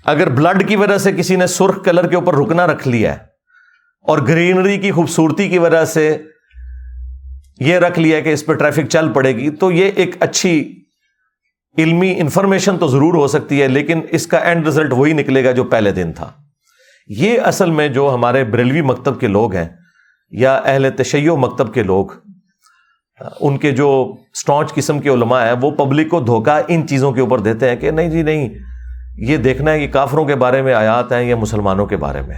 اگر 0.09 0.29
بلڈ 0.35 0.67
کی 0.67 0.75
وجہ 0.75 0.97
سے 0.97 1.11
کسی 1.11 1.35
نے 1.35 1.47
سرخ 1.47 1.83
کلر 1.85 2.07
کے 2.09 2.15
اوپر 2.15 2.37
رکنا 2.37 2.67
رکھ 2.67 2.87
لیا 2.87 3.13
ہے 3.13 3.27
اور 4.05 4.17
گرینری 4.27 4.77
کی 4.77 4.91
خوبصورتی 4.91 5.47
کی 5.49 5.57
وجہ 5.59 5.83
سے 5.85 6.05
یہ 7.59 7.77
رکھ 7.79 7.99
لیا 7.99 8.19
کہ 8.19 8.33
اس 8.33 8.45
پہ 8.45 8.53
ٹریفک 8.53 8.89
چل 8.89 9.11
پڑے 9.13 9.35
گی، 9.35 9.49
تو 9.51 9.71
یہ 9.71 9.91
ایک 9.95 10.15
اچھی 10.19 10.53
علمی 11.77 12.13
انفارمیشن 12.19 12.77
تو 12.77 12.87
ضرور 12.87 13.13
ہو 13.13 13.27
سکتی 13.27 13.61
ہے، 13.61 13.67
لیکن 13.67 14.01
اس 14.09 14.27
کا 14.27 14.37
اینڈ 14.37 14.67
رزلٹ 14.67 14.93
وہی 14.93 15.13
نکلے 15.13 15.43
گا 15.43 15.51
جو 15.51 15.63
پہلے 15.65 15.91
دن 15.91 16.13
تھا۔ 16.13 16.31
یہ 17.09 17.41
اصل 17.41 17.71
میں 17.71 17.87
جو 17.89 18.09
ہمارے 18.13 18.43
بریلوی 18.45 18.81
مکتب 18.83 19.19
کے 19.19 19.27
لوگ 19.27 19.55
ہیں 19.55 19.67
یا 20.31 20.55
اہل 20.55 20.89
تشیع 20.97 21.33
مکتب 21.37 21.73
کے 21.73 21.83
لوگ، 21.83 22.05
ان 23.19 23.57
کے 23.57 23.71
جو 23.71 23.91
اسٹانچ 24.33 24.73
قسم 24.73 24.99
کے 24.99 25.09
علماء 25.09 25.45
ہیں، 25.45 25.53
وہ 25.61 25.71
پبلک 25.77 26.09
کو 26.09 26.19
دھوکہ 26.21 26.59
ان 26.67 26.87
چیزوں 26.87 27.11
کے 27.11 27.21
اوپر 27.21 27.39
دیتے 27.41 27.69
ہیں 27.69 27.75
کہ 27.75 27.91
نہیں 27.91 28.09
جی 28.09 28.21
نہیں 28.23 28.49
یہ 29.17 29.37
دیکھنا 29.37 29.71
ہے 29.71 29.79
کہ 29.79 29.93
کافروں 29.93 30.25
کے 30.25 30.35
بارے 30.35 30.61
میں 30.61 30.73
آیات 30.73 31.11
ہیں 31.11 31.23
یا 31.23 31.35
مسلمانوں 31.35 31.85
کے 31.85 31.97
بارے 31.97 32.21
میں۔ 32.21 32.35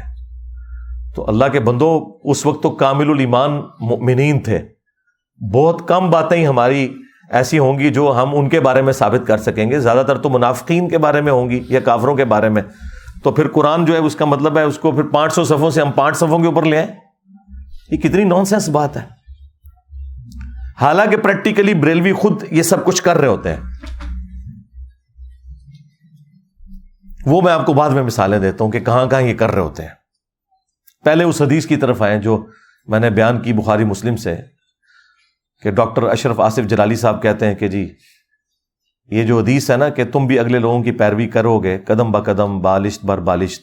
تو 1.15 1.25
اللہ 1.27 1.45
کے 1.45 1.59
بندوں، 1.59 2.19
اس 2.23 2.45
وقت 2.45 2.63
تو 2.63 2.71
کامل 2.71 3.09
الایمان 3.09 3.61
مؤمنین 3.79 4.39
تھے۔ 4.39 4.59
بہت 5.53 5.87
کم 5.87 6.09
باتیں 6.09 6.37
ہی 6.37 6.47
ہماری 6.47 6.93
ایسی 7.29 7.59
ہوں 7.59 7.79
گی 7.79 7.89
جو 7.89 8.19
ہم 8.23 8.29
ان 8.33 8.49
کے 8.49 8.59
بارے 8.59 8.81
میں 8.81 8.93
ثابت 8.93 9.27
کر 9.27 9.37
سکیں 9.37 9.71
گے۔ 9.71 9.79
زیادہ 9.79 10.03
تر 10.07 10.17
تو 10.17 10.29
منافقین 10.29 10.89
کے 10.89 10.97
بارے 10.97 11.21
میں 11.21 11.31
ہوں 11.31 11.49
گی 11.49 11.63
یا 11.69 11.79
کافروں 11.79 12.15
کے 12.15 12.25
بارے 12.25 12.49
میں۔ 12.49 12.61
تو 13.23 13.31
پھر 13.31 13.47
قرآن 13.47 13.85
جو 13.85 13.93
ہے، 13.93 13.99
اس 13.99 14.15
کا 14.15 14.25
مطلب 14.25 14.57
ہے، 14.57 14.63
اس 14.63 14.77
کو 14.77 14.91
پھر 14.91 15.03
پانچ 15.03 15.33
سو 15.33 15.43
صفوں 15.43 15.69
سے 15.69 15.81
ہم 15.81 15.91
پانچ 15.91 16.17
صفوں 16.17 16.39
کے 16.39 16.45
اوپر 16.45 16.63
لے 16.63 16.77
آئیں۔ 16.77 16.87
یہ 17.91 17.97
کتنی 17.97 18.23
نان 18.23 18.45
سینس 18.45 18.69
بات 18.69 18.97
ہے۔ 18.97 19.01
حالانکہ 20.81 21.17
پریکٹیکلی 21.17 21.73
بریلوی 21.73 22.13
خود 22.13 22.43
یہ 22.51 22.63
سب 22.63 22.85
کچھ 22.85 23.03
کر 23.03 23.17
رہے 23.17 23.27
ہوتے 23.27 23.49
ہیں۔ 23.49 23.59
وہ 27.25 27.41
میں 27.41 27.53
آپ 27.53 27.65
کو 27.65 27.73
بعد 27.73 27.89
میں 27.89 28.03
مثالیں 28.03 28.39
دیتا 28.39 28.63
ہوں 28.63 28.71
کہ 28.71 28.79
کہاں 28.79 29.07
کہاں 29.07 29.21
یہ 29.21 29.33
کر 29.33 29.51
رہے 29.51 29.61
ہوتے 29.61 29.83
ہیں۔ 29.83 29.89
پہلے 31.03 31.23
اس 31.23 31.41
حدیث 31.41 31.65
کی 31.65 31.75
طرف 31.75 32.01
آئے 32.01 32.19
جو 32.19 32.45
میں 32.87 32.99
نے 32.99 33.09
بیان 33.09 33.41
کی 33.41 33.53
بخاری 33.53 33.83
مسلم 33.83 34.15
سے 34.15 34.35
کہ 35.61 35.71
ڈاکٹر 35.71 36.03
اشرف 36.03 36.39
آصف 36.39 36.67
جلالی 36.67 36.95
صاحب 36.95 37.23
کہتے 37.23 37.47
ہیں 37.47 37.55
کہ 37.55 37.67
جی 37.67 37.93
یہ 39.09 39.23
جو 39.23 39.39
حدیث 39.39 39.71
ہے 39.71 39.77
نا 39.77 39.89
کہ 39.89 40.05
تم 40.05 40.27
بھی 40.27 40.39
اگلے 40.39 40.59
لوگوں 40.59 40.83
کی 40.83 40.91
پیروی 40.91 41.27
کرو 41.27 41.59
گے، 41.59 41.77
قدم 41.77 42.11
ب 42.11 42.25
قدم، 42.25 42.61
بالشت 42.61 43.05
بر 43.05 43.17
بالشت، 43.17 43.61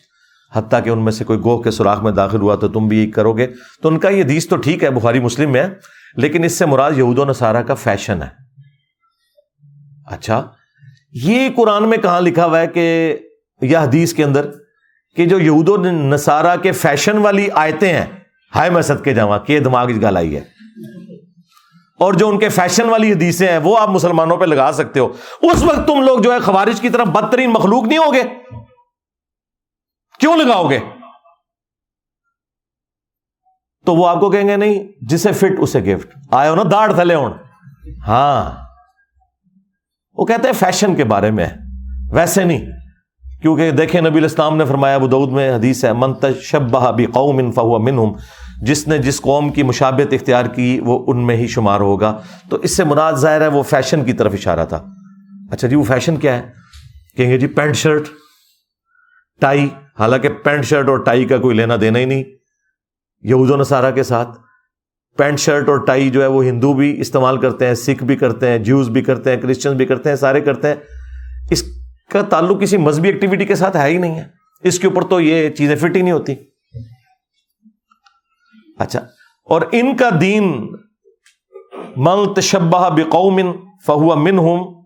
حتیٰ 0.53 0.85
کہ 0.85 0.91
ان 0.91 1.05
میں 1.05 1.13
سے 1.13 1.25
کوئی 1.25 1.39
گوہ 1.39 1.63
کے 1.63 1.71
سوراخ 1.71 2.03
میں 2.03 2.13
داخل 2.13 2.41
ہوا 2.41 2.57
تو 2.57 2.69
تم 2.69 2.89
بھی 2.89 3.05
یہ 3.05 3.13
کرو 3.13 3.33
گے۔ 3.33 3.47
تو 3.83 3.89
ان 3.89 3.99
کا 3.99 4.09
یہ 4.09 4.23
حدیث 4.23 4.49
تو 4.49 4.57
ٹھیک 4.57 4.85
ہے، 4.85 4.91
بخاری 4.91 5.21
مسلم 5.21 5.53
میں، 5.53 5.67
لیکن 6.17 6.45
اس 6.45 6.53
سے 6.53 6.67
مراد 6.67 6.93
یہود 6.97 7.19
و 7.19 7.25
نصارہ 7.25 7.63
کا 7.63 7.75
فیشن 7.75 8.23
ہے۔ 8.23 8.29
اچھا 10.07 10.49
یہ 11.13 11.49
قرآن 11.57 11.89
میں 11.89 11.99
کہاں 11.99 12.21
لکھا 12.21 12.45
ہوا 12.45 12.61
ہے 12.61 12.67
کہ 12.67 13.17
یا 13.61 13.83
حدیث 13.83 14.15
کے 14.15 14.25
اندر 14.25 14.51
کہ 15.17 15.27
جو 15.27 15.41
یہود 15.41 15.69
و 15.69 15.77
نصارہ 15.77 16.57
کے 16.57 16.73
فیشن 16.73 17.19
والی 17.19 17.49
آیتیں 17.55 17.93
ہیں، 17.93 18.07
ہائے 18.55 18.71
میں 18.71 18.83
صدقے 18.83 19.15
جاواں 19.15 19.39
کہ 19.39 19.61
دماغ 19.61 19.87
گل 19.87 20.17
آئی 20.17 20.37
ہے۔ 20.37 20.41
اور 21.99 22.13
جو 22.13 22.29
ان 22.29 22.39
کے 22.39 22.49
فیشن 22.49 22.89
والی 22.89 23.13
حدیثیں 23.13 23.49
ہیں، 23.49 23.59
وہ 23.59 23.79
آپ 23.79 23.89
مسلمانوں 23.89 24.37
پہ 24.37 24.45
لگا 24.45 24.73
سکتے 24.73 25.01
ہو۔ 25.01 25.09
اس 25.43 25.63
وقت 25.63 25.87
تم 25.87 26.03
لوگ 26.03 26.19
جو 26.19 26.33
ہے 26.33 26.39
خوارج 26.39 26.81
کی 26.81 26.89
طرف 26.89 27.07
بدترین 27.07 27.51
مخلوق 27.51 27.85
نہیں 27.85 27.99
ہوگے۔ 27.99 28.23
کیوں 30.21 30.37
لگاؤ 30.37 30.71
گے؟ 30.71 30.79
تو 33.87 33.95
وہ 33.95 34.09
آپ 34.09 34.21
کو 34.21 34.31
کہیں 34.31 34.49
گے، 34.49 34.57
نہیں، 34.57 35.05
جسے 35.05 35.33
فٹ، 35.33 35.53
اسے 35.59 35.81
گفٹ۔ 35.81 36.19
آئے 36.31 36.51
ہو 36.51 36.55
نا، 36.55 36.63
داڑھ 36.73 36.95
تھلے 36.95 37.15
ہو 37.15 37.35
ہاں۔ 38.07 38.65
وہ 40.15 40.25
کہتے 40.27 40.49
ہیں 40.49 40.55
فیشن 40.55 40.95
کے 40.95 41.05
بارے 41.05 41.31
میں 41.31 41.49
ویسے 42.11 42.45
نہیں۔ 42.45 42.78
کیونکہ 43.43 43.71
دیکھیں 43.71 44.01
نبی 44.01 44.19
الاسلام 44.19 44.57
نے 44.57 44.65
فرمایا، 44.65 44.95
ابو 44.95 45.07
دعود 45.07 45.33
میں 45.33 45.55
حدیث 45.55 45.85
ہے 45.85 45.93
منتشبہ 45.93 46.91
بقوم 46.91 47.53
فہو 47.53 47.79
منہم 47.79 48.13
جس 48.63 48.89
نے 48.89 48.99
جس 48.99 49.21
قوم 49.21 49.53
کی 49.53 49.63
مشابت 49.63 50.13
اختیار 50.13 50.45
کی، 50.45 50.81
وہ 50.85 51.05
ان 51.07 51.27
میں 51.27 51.37
ہی 51.37 51.47
شمار 51.47 51.81
ہوگا۔ 51.81 52.21
تو 52.51 52.57
اس 52.57 52.77
سے 52.77 52.85
مراد 52.85 53.13
ظاہر 53.13 53.41
ہے، 53.41 53.47
وہ 53.47 53.63
فیشن 53.63 54.05
کی 54.05 54.13
طرف 54.13 54.33
اشارہ 54.33 54.65
تھا۔ 54.65 54.85
اچھا 55.51 55.69
جی 55.69 55.77
وہ 55.77 55.85
فیشن 55.85 56.17
کیا 56.17 56.37
ہے؟ 56.37 56.43
کہیں 57.17 57.31
گے 57.31 57.39
جی 57.39 57.47
پینٹ 57.47 57.77
شرٹ، 57.77 58.03
ٹائی۔ 59.41 59.69
حالانکہ 59.99 60.29
پینٹ 60.29 60.65
شرٹ 60.65 60.89
اور 60.89 60.99
ٹائی 61.05 61.25
کا 61.25 61.39
کوئی 61.39 61.57
لینا 61.57 61.75
دینا 61.81 61.99
ہی 61.99 62.05
نہیں۔ 62.05 62.25
یہود 63.23 63.51
و 63.51 63.57
نصارہ 63.57 63.91
کے 63.91 64.03
ساتھ 64.03 64.39
پینٹ 65.17 65.39
شرٹ 65.39 65.69
اور 65.69 65.77
ٹائی 65.77 66.11
جو 66.11 66.23
ہے، 66.23 66.27
وہ 66.27 66.45
ہندو 66.45 66.73
بھی 66.73 67.01
استعمال 67.01 67.39
کرتے 67.39 67.67
ہیں، 67.67 67.75
سکھ 67.75 68.05
بھی 68.05 68.17
کرتے 68.17 68.51
ہیں، 68.51 68.59
جیوز 68.59 68.89
بھی 68.89 69.03
کرتے 69.03 69.31
ہیں 69.31 69.41
کرسچن 69.41 69.77
بھی 69.77 69.87
کرتے 69.87 70.09
ہیں، 70.09 70.17
سارے 70.17 70.41
کرتے 70.41 70.69
ہیں۔ 70.69 70.75
اس 71.51 71.65
کا 72.11 72.23
تعلق 72.23 72.61
کسی 72.61 72.77
مذہبی 72.77 73.09
ایکٹیویٹی 73.09 73.47
کے 73.47 73.55
ساتھ 73.55 73.77
ہے 73.77 73.89
ہی 73.89 73.99
نہیں 73.99 74.21
ہے۔ 74.21 74.29
اس 74.63 74.79
کے 74.79 74.87
اوپر 74.87 75.03
تو 75.03 75.21
یہ 75.21 75.51
چیزیں 75.51 75.77
فٹ 75.77 75.97
ہی 75.97 76.03
نہیں 76.03 76.13
ہوتی۔ 76.13 76.35
اچھا 78.79 79.01
اور 79.45 79.63
ان 79.73 79.97
کا 79.97 80.11
دین 80.21 80.73
مل 81.97 82.35
تشبہ 82.37 82.91
بقوم 82.91 83.53
فہو 83.87 84.17
من 84.17 84.39
ہوں 84.39 84.83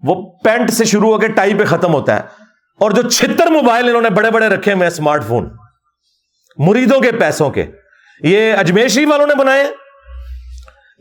وہ 0.00 0.32
پینٹ 0.44 0.70
سے 0.70 0.84
شروع 0.84 1.12
ہو 1.12 1.18
کے 1.18 1.28
ٹائی 1.28 1.54
پہ 1.54 1.64
ختم 1.64 1.94
ہوتا 1.94 2.16
ہے۔ 2.16 2.20
اور 2.80 2.90
جو 2.90 3.10
چھتر 3.10 3.46
موبائل 3.46 3.88
انہوں 3.88 4.02
نے 4.02 4.10
بڑے 4.10 4.30
بڑے 4.30 4.48
رکھے 4.48 4.72
ہوئے 4.72 4.86
اسمارٹ 4.86 5.24
فون، 5.24 5.56
مریدوں 6.58 7.00
کے 7.00 7.12
پیسوں 7.12 7.50
کے۔ 7.50 7.66
یہ 8.20 8.52
اجمیشی 8.52 9.04
والوں 9.04 9.26
نے 9.26 9.34
بنائے 9.34 9.64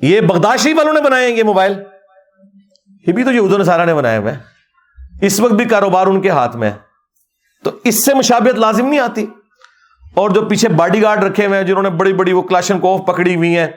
یہ 0.02 0.22
بغداشی 0.22 0.74
والوں 0.74 0.94
نے 0.94 1.02
بنائے 1.02 1.30
یہ 1.30 1.44
موبائل۔ 1.44 1.84
یہ 3.08 3.14
بھی 3.14 3.24
تو 3.24 3.32
یہ 3.32 3.64
سارا 3.64 3.86
نے 3.86 3.94
بنائے 3.94 4.18
ہوئے 4.18 4.55
اس 5.22 5.40
وقت 5.40 5.54
بھی 5.54 5.66
کاروبار 5.66 6.08
ان 6.08 6.22
کے 6.22 6.30
ہاتھ 6.30 6.56
میں 6.56 6.72
ہے۔ 6.72 6.76
تو 7.64 7.72
اس 7.84 8.06
سے 8.06 8.14
مشابت 8.14 8.60
لازم 8.60 8.88
نہیں 8.88 9.00
آتی۔ 9.00 9.26
اور 10.14 10.30
جو 10.30 10.46
پیچھے 10.46 10.70
باڈی 10.70 11.02
گارڈ 11.02 11.24
رکھے 11.24 11.46
ہوئے 11.46 11.60
ہیں، 11.60 11.68
جنہوں 11.68 11.84
نے 11.84 11.90
بڑی 11.90 12.14
بڑی 12.14 12.34
وہ 12.34 12.42
کلاشن 12.42 12.80
کوف 12.80 13.08
پکڑی 13.08 13.36
ہوئی 13.36 13.58
ہیں، 13.58 13.68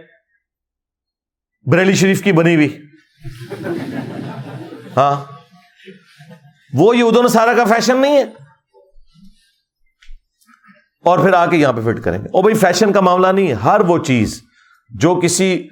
بریلی 1.63 1.95
شریف 1.95 2.23
کی 2.23 2.33
بنی 2.33 2.55
ہوئی۔ 2.55 2.79
ہاں۔ 4.97 5.33
وہ 6.75 6.97
یہ 6.97 7.03
ادو 7.03 7.29
سارا 7.29 7.53
کا 7.53 7.65
فیشن 7.65 7.97
نہیں 7.97 8.17
ہے۔ 8.17 8.23
اور 11.05 11.19
پھر 11.19 11.33
آ 11.33 11.47
کے 11.47 11.57
یہاں 11.57 11.73
پہ 11.73 11.81
فٹ 11.81 12.03
کریں 12.03 12.19
گے۔ 12.19 12.27
اور 12.33 12.43
بھائی، 12.43 12.55
فیشن 12.55 12.93
کا 12.93 13.01
معاملہ 13.01 13.27
نہیں 13.27 13.49
ہے۔ 13.49 13.53
ہر 13.53 13.81
وہ 13.81 14.05
چیز 14.05 14.43
جو 14.91 15.21
کسی 15.21 15.69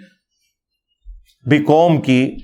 بھی 1.49 1.65
قوم 1.65 2.01
کی 2.01 2.37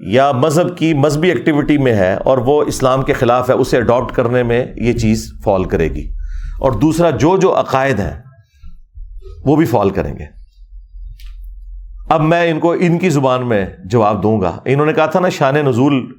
یا 0.00 0.32
مذہب 0.32 0.78
کی 0.78 0.94
مذہبی 0.94 1.28
ایکٹیویٹی 1.28 1.78
میں 1.78 1.94
ہے 1.94 2.14
اور 2.14 2.38
وہ 2.38 2.62
اسلام 2.62 3.02
کے 3.02 3.12
خلاف 3.12 3.50
ہے، 3.50 3.54
اسے 3.54 3.76
اڈاپٹ 3.76 4.14
کرنے 4.14 4.42
میں 4.42 4.66
یہ 4.76 4.92
چیز 4.92 5.32
فال 5.44 5.64
کرے 5.64 5.88
گی۔ 5.88 6.12
اور 6.60 6.72
دوسرا، 6.72 7.10
جو 7.10 7.36
جو 7.36 7.60
عقائد 7.60 8.00
ہیں، 8.00 8.22
وہ 9.44 9.56
بھی 9.56 9.66
فال 9.66 9.90
کریں 9.90 10.18
گے۔ 10.18 10.24
اب 12.10 12.20
میں 12.20 12.50
ان 12.50 12.60
کو 12.60 12.72
ان 12.72 12.98
کی 12.98 13.10
زبان 13.10 13.48
میں 13.48 13.66
جواب 13.84 14.22
دوں 14.22 14.40
گا۔ 14.40 14.60
انہوں 14.64 14.86
نے 14.86 14.92
کہا 14.92 15.06
تھا 15.06 15.20
نا، 15.20 15.28
شان 15.28 15.54
نزول 15.54 16.12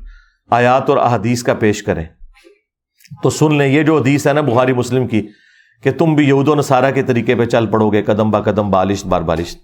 آیات 0.52 0.90
اور 0.90 0.98
احادیث 0.98 1.44
کا 1.44 1.54
پیش 1.54 1.84
کریں۔ 1.84 2.04
تو 3.24 3.30
سن 3.30 3.56
لیں، 3.56 3.68
یہ 3.68 3.84
جو 3.84 3.98
حدیث 3.98 4.28
ہے 4.28 4.34
نا 4.34 4.42
بخاری 4.42 4.74
مسلم 4.74 5.08
کی، 5.08 5.28
کہ 5.84 5.92
تم 5.92 6.16
بھی 6.16 6.28
یہود 6.28 6.48
و 6.48 6.56
نصارہ 6.56 6.92
کے 6.92 7.04
طریقے 7.04 7.36
پہ 7.36 7.46
چل 7.46 7.66
پڑو 7.66 7.90
گے، 7.90 8.02
قدم 8.02 8.32
با 8.32 8.42
قدم 8.42 8.70
بالش 8.70 9.06
بار 9.06 9.22
بالش 9.22 9.58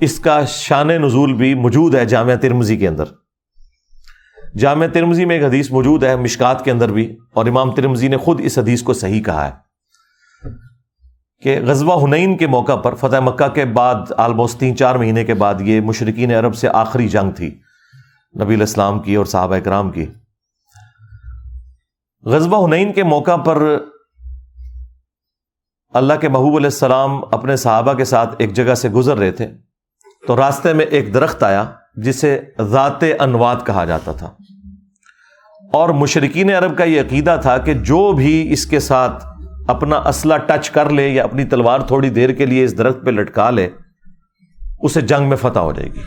اس 0.00 0.20
کا 0.20 0.44
شان 0.44 0.88
نزول 0.88 1.32
بھی 1.32 1.54
موجود 1.54 1.94
ہے 1.94 2.04
جامعہ 2.04 2.36
ترمزی 2.36 2.76
کے 2.76 2.88
اندر۔ 2.88 3.04
جامعہ 4.54 4.88
ترمزی 4.88 5.24
میں 5.24 5.36
ایک 5.36 5.44
حدیث 5.44 5.70
موجود 5.70 6.04
ہے، 6.04 6.16
مشکات 6.16 6.64
کے 6.64 6.70
اندر 6.70 6.92
بھی، 6.92 7.16
اور 7.34 7.46
امام 7.46 7.70
ترمزی 7.74 8.08
نے 8.08 8.16
خود 8.16 8.40
اس 8.44 8.58
حدیث 8.58 8.82
کو 8.82 8.92
صحیح 8.92 9.22
کہا 9.22 9.46
ہے 9.46 9.52
کہ 11.42 11.58
غزوہ 11.66 12.02
ہنین 12.02 12.36
کے 12.36 12.46
موقع 12.46 12.76
پر، 12.76 12.94
فتح 12.94 13.20
مکہ 13.20 13.48
کے 13.48 13.64
بعد 13.64 14.12
آلموسٹ 14.16 14.60
تین 14.60 14.76
چار 14.76 14.94
مہینے 14.94 15.24
کے 15.24 15.34
بعد 15.34 15.60
یہ 15.60 15.80
مشرقین 15.80 16.32
عرب 16.34 16.54
سے 16.54 16.68
آخری 16.68 17.08
جنگ 17.08 17.30
تھی، 17.30 17.50
نبی 18.34 18.54
الاسلام 18.54 18.98
کی 18.98 19.14
اور 19.14 19.26
صحابہ 19.26 19.54
اکرام 19.54 19.90
کی۔ 19.90 20.06
غزبہ 22.24 22.66
ہنین 22.66 22.92
کے 22.92 23.02
موقع 23.04 23.36
پر 23.36 23.62
اللہ 25.94 26.14
کے 26.20 26.28
محبوب 26.28 26.56
علیہ 26.56 26.66
السلام 26.66 27.20
اپنے 27.24 27.56
صحابہ 27.56 27.92
کے 27.92 28.04
ساتھ 28.04 28.34
ایک 28.38 28.52
جگہ 28.52 28.74
سے 28.74 28.88
گزر 28.88 29.18
رہے 29.18 29.30
تھے، 29.30 29.46
تو 30.26 30.36
راستے 30.36 30.72
میں 30.72 30.84
ایک 30.86 31.14
درخت 31.14 31.42
آیا۔ 31.42 31.64
جسے 32.02 32.40
ذات 32.60 33.04
انواد 33.20 33.56
کہا 33.66 33.84
جاتا 33.84 34.12
تھا۔ 34.12 34.30
اور 35.72 35.88
مشرقین 35.88 36.50
عرب 36.50 36.78
کا 36.78 36.84
یہ 36.84 37.00
عقیدہ 37.00 37.38
تھا 37.42 37.58
کہ 37.58 37.74
جو 37.74 38.12
بھی 38.12 38.52
اس 38.52 38.66
کے 38.66 38.80
ساتھ 38.80 39.26
اپنا 39.68 39.96
اسلحہ 39.96 40.38
ٹچ 40.38 40.70
کر 40.70 40.90
لے 40.90 41.08
یا 41.08 41.24
اپنی 41.24 41.44
تلوار 41.44 41.80
تھوڑی 41.80 42.10
دیر 42.10 42.32
کے 42.32 42.46
لیے 42.46 42.64
اس 42.64 42.78
درخت 42.78 42.98
پہ 43.04 43.10
لٹکا 43.10 43.50
لے، 43.50 43.70
اسے 44.80 45.00
جنگ 45.00 45.28
میں 45.28 45.36
فتح 45.36 45.58
ہو 45.58 45.72
جائے 45.72 45.88
گی۔ 45.92 46.02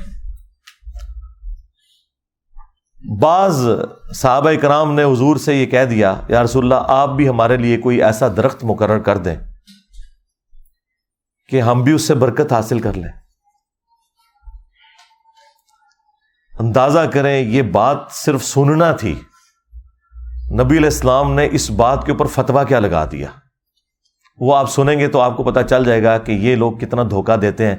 بعض 3.20 3.68
صحابہ 4.14 4.52
کرام 4.62 4.94
نے 4.94 5.04
حضور 5.04 5.36
سے 5.36 5.56
یہ 5.56 5.66
کہہ 5.66 5.86
دیا، 5.86 6.16
یا 6.30 6.44
رسول 6.44 6.64
اللہ، 6.64 6.86
آپ 6.88 7.10
بھی 7.10 7.30
ہمارے 7.30 7.58
لیے 7.58 7.78
کوئی 7.78 8.04
ایسا 8.04 8.28
درخت 8.28 8.64
مقرر 8.64 9.00
کر 9.00 9.18
دیں 9.18 9.36
کہ 11.50 11.62
ہم 11.62 11.84
بھی 11.84 11.92
اس 11.92 12.02
سے 12.02 12.14
برکت 12.14 12.54
حاصل 12.54 12.80
کر 12.80 12.94
لیں۔ 12.94 13.21
اندازہ 16.62 17.00
کریں، 17.00 17.40
یہ 17.40 17.62
بات 17.62 17.98
صرف 18.12 18.44
سننا 18.44 18.92
تھی۔ 18.92 19.22
نبی 20.52 20.78
علیہ 20.78 20.90
السلام 20.90 21.34
نے 21.34 21.48
اس 21.52 21.72
بات 21.72 22.06
کے 22.06 22.12
اوپر 22.12 22.26
فتوا 22.26 22.64
کیا 22.64 22.80
لگا 22.80 23.06
دیا۔ 23.12 23.28
وہ 24.38 24.56
آپ 24.56 24.72
سنیں 24.72 25.00
گے 25.00 25.08
تو 25.08 25.22
آپ 25.22 25.38
کو 25.38 25.44
پتا 25.44 25.64
چل 25.64 25.86
جائے 25.86 26.04
گا 26.04 26.18
کہ 26.18 26.32
یہ 26.32 26.56
لوگ 26.56 26.72
کتنا 26.72 27.04
دھوکہ 27.10 27.36
دیتے 27.36 27.68
ہیں 27.68 27.76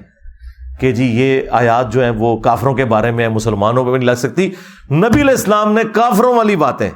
کہ 0.81 0.93
جی 0.93 1.05
یہ 1.05 1.41
آیات 1.51 1.93
جو 1.93 2.03
ہیں 2.03 2.11
وہ 2.11 2.37
کافروں 2.37 2.75
کے 2.75 2.85
بارے 2.85 3.11
میں، 3.11 3.29
مسلمانوں 3.29 3.85
پہ 3.85 3.91
بھی 3.91 3.99
نہیں 3.99 4.09
لگ 4.09 4.19
سکتی۔ 4.19 4.51
نبی 4.91 5.21
علیہ 5.21 5.31
السلام 5.31 5.73
نے 5.73 5.83
کافروں 5.95 6.37
والی 6.37 6.57
باتیں 6.57 6.91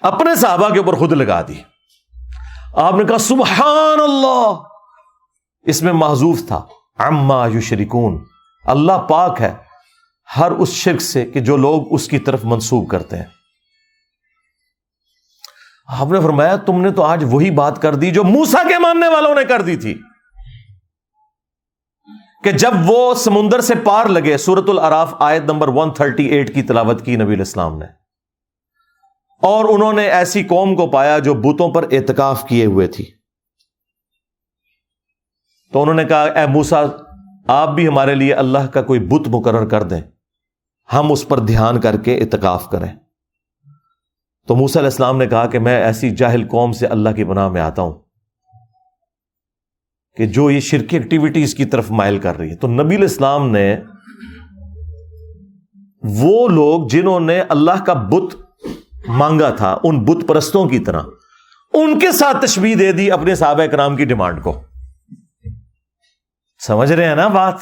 اپنے 0.00 0.34
صحابہ 0.34 0.68
کے 0.68 0.78
اوپر 0.78 0.94
خود 0.94 1.12
لگا 1.12 1.42
دی۔ 1.48 1.54
آپ 2.72 2.94
نے 2.94 3.04
کہا، 3.04 3.18
سبحان 3.18 4.00
اللہ! 4.00 4.52
اس 5.62 5.82
میں 5.82 5.92
محضوف 5.92 6.38
تھا۔ 6.48 6.62
اما 6.98 7.46
یو 7.46 7.60
شریکون 7.60 8.24
اللہ 8.64 8.98
پاک 8.98 9.40
ہے۔ 9.40 9.63
ہر 10.36 10.50
اس 10.50 10.68
شرک 10.68 11.00
سے 11.00 11.26
کہ 11.26 11.40
جو 11.40 11.56
لوگ 11.56 11.94
اس 11.94 12.08
کی 12.08 12.18
طرف 12.18 12.40
منسوب 12.44 12.90
کرتے 12.90 13.16
ہیں۔ 13.16 13.24
آپ 15.88 16.06
نے 16.06 16.20
فرمایا، 16.20 16.56
تم 16.56 16.80
نے 16.80 16.90
تو 16.90 17.02
آج 17.02 17.24
وہی 17.30 17.50
بات 17.50 17.82
کر 17.82 17.94
دی 17.94 18.10
جو 18.10 18.24
موسا 18.24 18.62
کے 18.68 18.78
ماننے 18.78 19.08
والوں 19.08 19.34
نے 19.34 19.44
کر 19.44 19.62
دی 19.62 19.76
تھی۔ 19.76 20.00
کہ 22.44 22.52
جب 22.52 22.70
وہ 22.86 23.14
سمندر 23.14 23.60
سے 23.60 23.74
پار 23.84 24.06
لگے 24.06 24.38
سورت 24.38 24.64
العراف 24.68 25.14
آیت 25.18 25.42
نمبر 25.42 25.68
138 25.68 26.54
کی 26.54 26.62
تلاوت 26.62 27.04
کی 27.04 27.16
نبی 27.16 27.34
الاسلام 27.34 27.78
نے۔ 27.78 27.84
اور 29.42 29.64
انہوں 29.68 29.92
نے 29.92 30.10
ایسی 30.10 30.42
قوم 30.42 30.76
کو 30.76 30.86
پایا 30.86 31.18
جو 31.18 31.34
بتوں 31.34 31.74
پر 31.74 31.82
اعتکاف 31.90 32.48
کیے 32.48 32.66
ہوئے 32.66 32.86
تھی۔ 32.86 33.04
تو 35.72 35.82
انہوں 35.82 35.94
نے 35.94 36.04
کہا، 36.04 36.22
اے 36.22 36.46
موسا 36.46 36.80
آپ 37.48 37.68
بھی 37.68 37.88
ہمارے 37.88 38.14
لیے 38.14 38.34
اللہ 38.34 38.66
کا 38.66 38.82
کوئی 38.82 39.00
بت 39.00 39.28
مقرر 39.28 39.68
کر 39.68 39.82
دیں۔ 39.82 40.00
ہم 40.92 41.12
اس 41.12 41.28
پر 41.28 41.38
دھیان 41.38 41.80
کر 41.80 41.96
کے 41.96 42.18
اتکاف 42.18 42.70
کریں۔ 42.70 42.96
تو 44.46 44.56
موسا 44.56 44.80
علیہ 44.80 44.86
السلام 44.86 45.18
نے 45.18 45.26
کہا 45.26 45.46
کہ 45.46 45.58
میں 45.58 45.84
ایسی 45.84 46.10
جاہل 46.10 46.48
قوم 46.48 46.72
سے 46.72 46.86
اللہ 46.86 47.08
کی 47.08 47.24
بنا 47.24 47.48
میں 47.48 47.60
آتا 47.60 47.82
ہوں 47.82 47.92
کہ 50.16 50.26
جو 50.26 50.50
یہ 50.50 50.60
شرکی 50.60 50.96
ایکٹیویٹیز 50.96 51.54
کی 51.54 51.64
طرف 51.64 51.90
مائل 51.90 52.18
کر 52.18 52.36
رہی 52.36 52.50
ہے۔ 52.50 52.56
تو 52.56 52.68
نبی 52.68 52.96
الاسلام 52.96 53.50
نے 53.50 53.76
وہ 56.02 56.48
لوگ 56.48 56.88
جنہوں 56.88 57.20
نے 57.20 57.40
اللہ 57.40 57.84
کا 57.86 57.92
بت 57.92 58.36
مانگا 59.08 59.50
تھا 59.50 59.78
ان 59.84 60.04
بت 60.04 60.28
پرستوں 60.28 60.68
کی 60.68 60.78
طرح، 60.78 61.02
ان 61.72 61.98
کے 61.98 62.12
ساتھ 62.12 62.44
تشبیح 62.46 62.76
دے 62.78 62.92
دی 62.92 63.10
اپنے 63.10 63.34
صحابہ 63.34 63.66
کرام 63.66 63.96
کی 63.96 64.04
ڈیمانڈ 64.04 64.42
کو۔ 64.42 64.62
سمجھ 66.66 66.92
رہے 66.92 67.04
ہیں 67.04 67.16
نا 67.16 67.28
بات؟ 67.28 67.54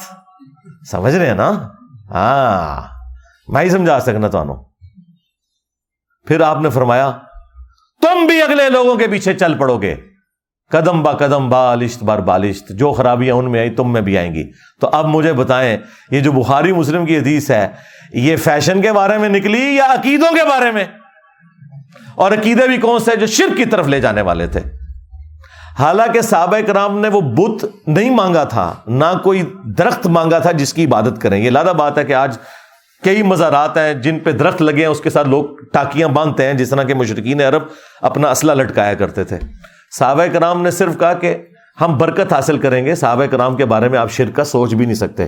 سمجھ 0.91 1.15
رہے 1.15 1.25
ہیں 1.25 1.35
نا؟ 1.35 1.69
ہاں۔ 2.09 2.93
میں 3.47 3.63
ہی 3.63 3.69
سمجھا 3.69 3.99
سکنا 3.99 4.27
تو 4.27 4.63
پھر 6.27 6.41
آپ 6.41 6.61
نے 6.61 6.69
فرمایا، 6.69 7.11
تم 8.01 8.25
بھی 8.25 8.41
اگلے 8.41 8.69
لوگوں 8.69 8.95
کے 8.95 9.07
پیچھے 9.07 9.33
چل 9.33 9.57
پڑو 9.57 9.77
گے۔ 9.77 9.95
قدم 10.71 11.03
با 11.03 11.11
قدم، 11.11 11.49
بالشت 11.49 12.03
بار 12.03 12.19
بالشت، 12.19 12.69
جو 12.69 12.93
خرابیاں 12.93 13.35
ان 13.35 13.51
میں 13.51 13.59
آئی 13.59 13.69
تم 13.69 13.93
میں 13.93 14.01
بھی 14.01 14.17
آئیں 14.17 14.35
گی۔ 14.35 14.51
تو 14.81 14.89
اب 14.93 15.05
مجھے 15.07 15.33
بتائیں، 15.33 15.77
یہ 16.11 16.19
جو 16.19 16.31
بخاری 16.31 16.71
مسلم 16.71 17.05
کی 17.05 17.17
حدیث 17.17 17.51
ہے، 17.51 17.67
یہ 18.13 18.35
فیشن 18.35 18.81
کے 18.81 18.91
بارے 18.91 19.17
میں 19.17 19.29
نکلی 19.29 19.75
یا 19.75 19.85
عقیدوں 19.85 20.35
کے 20.35 20.49
بارے 20.49 20.71
میں؟ 20.71 20.83
اور 22.15 22.31
عقیدے 22.31 22.67
بھی 22.67 22.77
کون 22.77 22.99
سے 22.99 23.15
جو 23.15 23.25
شرک 23.25 23.57
کی 23.57 23.65
طرف 23.65 23.87
لے 23.87 24.01
جانے 24.01 24.21
والے 24.21 24.47
تھے؟ 24.47 24.59
حالانکہ 25.79 26.21
صحابہ 26.21 26.57
کرام 26.67 26.99
نے 26.99 27.07
وہ 27.07 27.21
بت 27.21 27.65
نہیں 27.87 28.09
مانگا 28.09 28.43
تھا، 28.43 28.73
نہ 28.87 29.17
کوئی 29.23 29.53
درخت 29.65 30.07
مانگا 30.07 30.39
تھا 30.39 30.51
جس 30.51 30.73
کی 30.73 30.85
عبادت 30.85 31.21
کریں۔ 31.21 31.39
یہ 31.39 31.49
لادہ 31.49 31.73
بات 31.77 31.97
ہے 31.97 32.03
کہ 32.03 32.13
آج 32.13 32.37
کئی 33.03 33.23
مزارات 33.23 33.77
ہیں 33.77 33.93
جن 33.93 34.19
پہ 34.19 34.31
درخت 34.31 34.61
لگے 34.61 34.79
ہیں، 34.79 34.85
اس 34.85 34.99
کے 34.99 35.09
ساتھ 35.09 35.27
لوگ 35.27 35.45
ٹاکیاں 35.73 36.07
باندھتے 36.07 36.45
ہیں، 36.45 36.53
جس 36.53 36.69
طرح 36.69 36.83
کے 36.83 36.93
مشرقین 36.93 37.41
عرب 37.41 37.61
اپنا 38.01 38.31
اسلحہ 38.31 38.55
لٹکایا 38.55 38.93
کرتے 38.93 39.23
تھے۔ 39.23 39.37
صحابہ 39.99 40.23
کرام 40.33 40.61
نے 40.61 40.71
صرف 40.71 40.99
کہا 40.99 41.13
کہ 41.13 41.37
ہم 41.81 41.97
برکت 41.97 42.33
حاصل 42.33 42.57
کریں 42.57 42.85
گے، 42.85 42.95
صحابہ 42.95 43.25
کرام 43.25 43.55
کے 43.55 43.65
بارے 43.65 43.89
میں 43.89 43.99
آپ 43.99 44.11
شرک 44.11 44.35
کا 44.35 44.43
سوچ 44.43 44.73
بھی 44.73 44.85
نہیں 44.85 44.95
سکتے۔ 44.95 45.25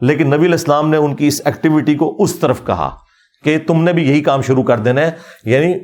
لیکن 0.00 0.26
نبی 0.26 0.46
الاسلام 0.46 0.90
نے 0.90 0.96
ان 0.96 1.14
کی 1.14 1.26
اس 1.26 1.42
ایکٹیویٹی 1.44 1.94
کو 1.94 2.16
اس 2.18 2.36
طرف 2.38 2.60
کہا 2.66 2.96
کہ 3.44 3.58
تم 3.66 3.84
نے 3.84 3.92
بھی 3.92 4.08
یہی 4.08 4.20
کام 4.20 4.42
شروع 4.42 4.62
کر 4.62 4.78
دینا 4.78 5.00
ہے۔ 5.00 5.10
یعنی 5.44 5.74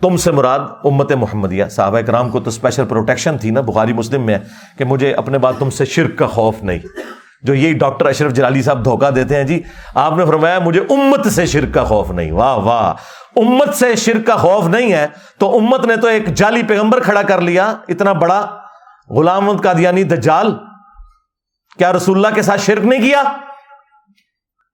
تم 0.00 0.16
سے 0.16 0.30
مراد 0.30 0.60
امت 0.84 1.12
محمدیہ۔ 1.12 1.64
صحابہ 1.70 2.00
کرام 2.00 2.30
کو 2.30 2.40
تو 2.40 2.48
اسپیشل 2.48 2.84
پروٹیکشن 2.84 3.38
تھی 3.38 3.50
نا، 3.50 3.60
بخاری 3.60 3.92
مسلم 3.92 4.26
میں 4.26 4.38
کہ 4.78 4.84
مجھے 4.84 5.12
اپنے 5.12 5.38
بات 5.38 5.54
تم 5.58 5.70
سے 5.70 5.84
شرک 5.84 6.18
کا 6.18 6.26
خوف 6.26 6.62
نہیں۔ 6.62 6.78
جو 7.42 7.54
یہی 7.54 7.72
ڈاکٹر 7.72 8.06
اشرف 8.06 8.32
جلالی 8.32 8.62
صاحب 8.62 8.84
دھوکہ 8.84 9.10
دیتے 9.10 9.36
ہیں 9.36 9.44
جی 9.44 9.62
آپ 9.94 10.16
نے 10.16 10.26
فرمایا 10.26 10.58
مجھے 10.58 10.80
امت 10.80 11.26
سے 11.26 11.46
شرک 11.46 11.74
کا 11.74 11.84
خوف 11.84 12.10
نہیں۔ 12.10 12.32
واہ 12.32 12.56
واہ۔ 12.56 12.94
امت 13.36 13.74
سے 13.74 13.96
شرک 13.96 14.26
کا 14.26 14.36
خوف 14.36 14.66
نہیں 14.66 14.92
ہے 14.92 15.06
تو 15.38 15.58
امت 15.58 15.86
نے 15.86 15.96
تو 15.96 16.06
ایک 16.06 16.34
جعلی 16.34 16.62
پیغمبر 16.62 17.00
کھڑا 17.00 17.22
کر 17.22 17.40
لیا، 17.40 17.76
اتنا 17.88 18.12
بڑا 18.12 18.58
غلام 19.10 19.58
کا 19.58 19.72
دیا 19.72 19.90
دجال۔ 19.90 20.54
کیا 21.78 21.92
رسول 21.92 22.16
اللہ 22.16 22.34
کے 22.34 22.42
ساتھ 22.42 22.60
شرک 22.60 22.84
نہیں 22.84 23.02
کیا؟ 23.02 23.22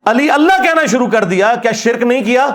علی 0.07 0.31
اللہ 0.31 0.63
کہنا 0.63 0.87
شروع 0.87 1.09
کر 1.09 1.25
دیا، 1.25 1.55
کیا 1.63 1.73
شرک 1.73 2.03
نہیں 2.03 2.25
کیا؟ 2.25 2.47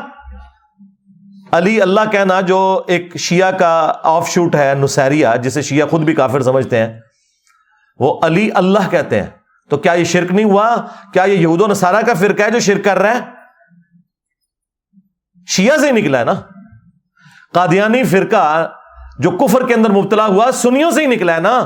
علی 1.51 1.81
اللہ 1.81 2.01
کہنا 2.11 2.41
جو 2.41 2.83
ایک 2.87 3.17
شیعہ 3.17 3.51
کا 3.51 3.93
آف 4.03 4.29
شوٹ 4.29 4.55
ہے 4.55 4.73
نسیریا 4.77 5.35
جسے 5.35 5.61
شیعہ 5.61 5.87
خود 5.87 6.01
بھی 6.01 6.13
کافر 6.13 6.41
سمجھتے 6.41 6.77
ہیں، 6.77 6.99
وہ 7.99 8.19
علی 8.23 8.49
اللہ 8.55 8.89
کہتے 8.89 9.21
ہیں۔ 9.21 9.29
تو 9.73 9.79
کیا 9.79 9.93
یہ 9.93 10.03
شرک 10.03 10.31
نہیں 10.31 10.45
ہوا؟ 10.45 10.75
کیا 11.13 11.23
یہ 11.23 11.37
یہود 11.37 11.61
و 11.61 11.67
نصارہ 11.67 12.01
کا 12.05 12.13
فرقہ 12.13 12.43
ہے 12.43 12.51
جو 12.51 12.59
شرک 12.59 12.83
کر 12.83 12.99
رہا 12.99 13.15
ہے؟ 13.15 13.19
شیعہ 15.47 15.77
سے 15.77 15.87
ہی 15.87 15.91
نکلا 15.91 16.19
ہے 16.19 16.23
نا؟ 16.23 16.33
قادیانی 17.53 18.03
فرقہ 18.03 18.71
جو 19.19 19.31
کفر 19.31 19.67
کے 19.67 19.73
اندر 19.73 19.89
مبتلا 19.89 20.25
ہوا، 20.25 20.51
سنیوں 20.53 20.91
سے 20.91 21.01
ہی 21.01 21.05
نکلا 21.05 21.35
ہے 21.35 21.39
نا؟ 21.39 21.65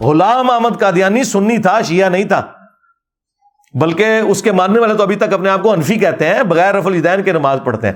غلام 0.00 0.50
احمد 0.50 0.80
قادیانی 0.80 1.24
سنی 1.24 1.58
تھا، 1.58 1.82
شیعہ 1.82 2.08
نہیں 2.08 2.24
تھا۔ 2.24 2.42
بلکہ 3.80 4.18
اس 4.18 4.42
کے 4.42 4.52
ماننے 4.52 4.78
والے 4.78 4.94
تو 4.94 5.02
ابھی 5.02 5.16
تک 5.16 5.32
اپنے 5.32 5.50
آپ 5.50 5.62
کو 5.62 5.72
انفی 5.72 5.94
کہتے 5.94 6.34
ہیں، 6.34 6.42
بغیر 6.42 6.74
رف 6.74 6.86
الدین 6.86 7.22
کے 7.22 7.32
نماز 7.32 7.58
پڑھتے 7.64 7.86
ہیں۔ 7.86 7.94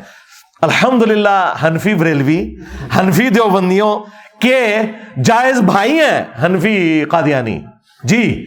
الحمد 0.62 1.02
للہ 1.02 1.54
حنفی 1.62 1.94
بریلوی، 1.94 2.54
حنفی 2.98 3.28
دیوبندیوں 3.28 4.00
کے 4.40 4.76
جائز 5.24 5.60
بھائی 5.60 5.92
ہیں 5.92 6.24
حنفی 6.44 7.04
قادیانی۔ 7.04 7.64
جی 8.04 8.46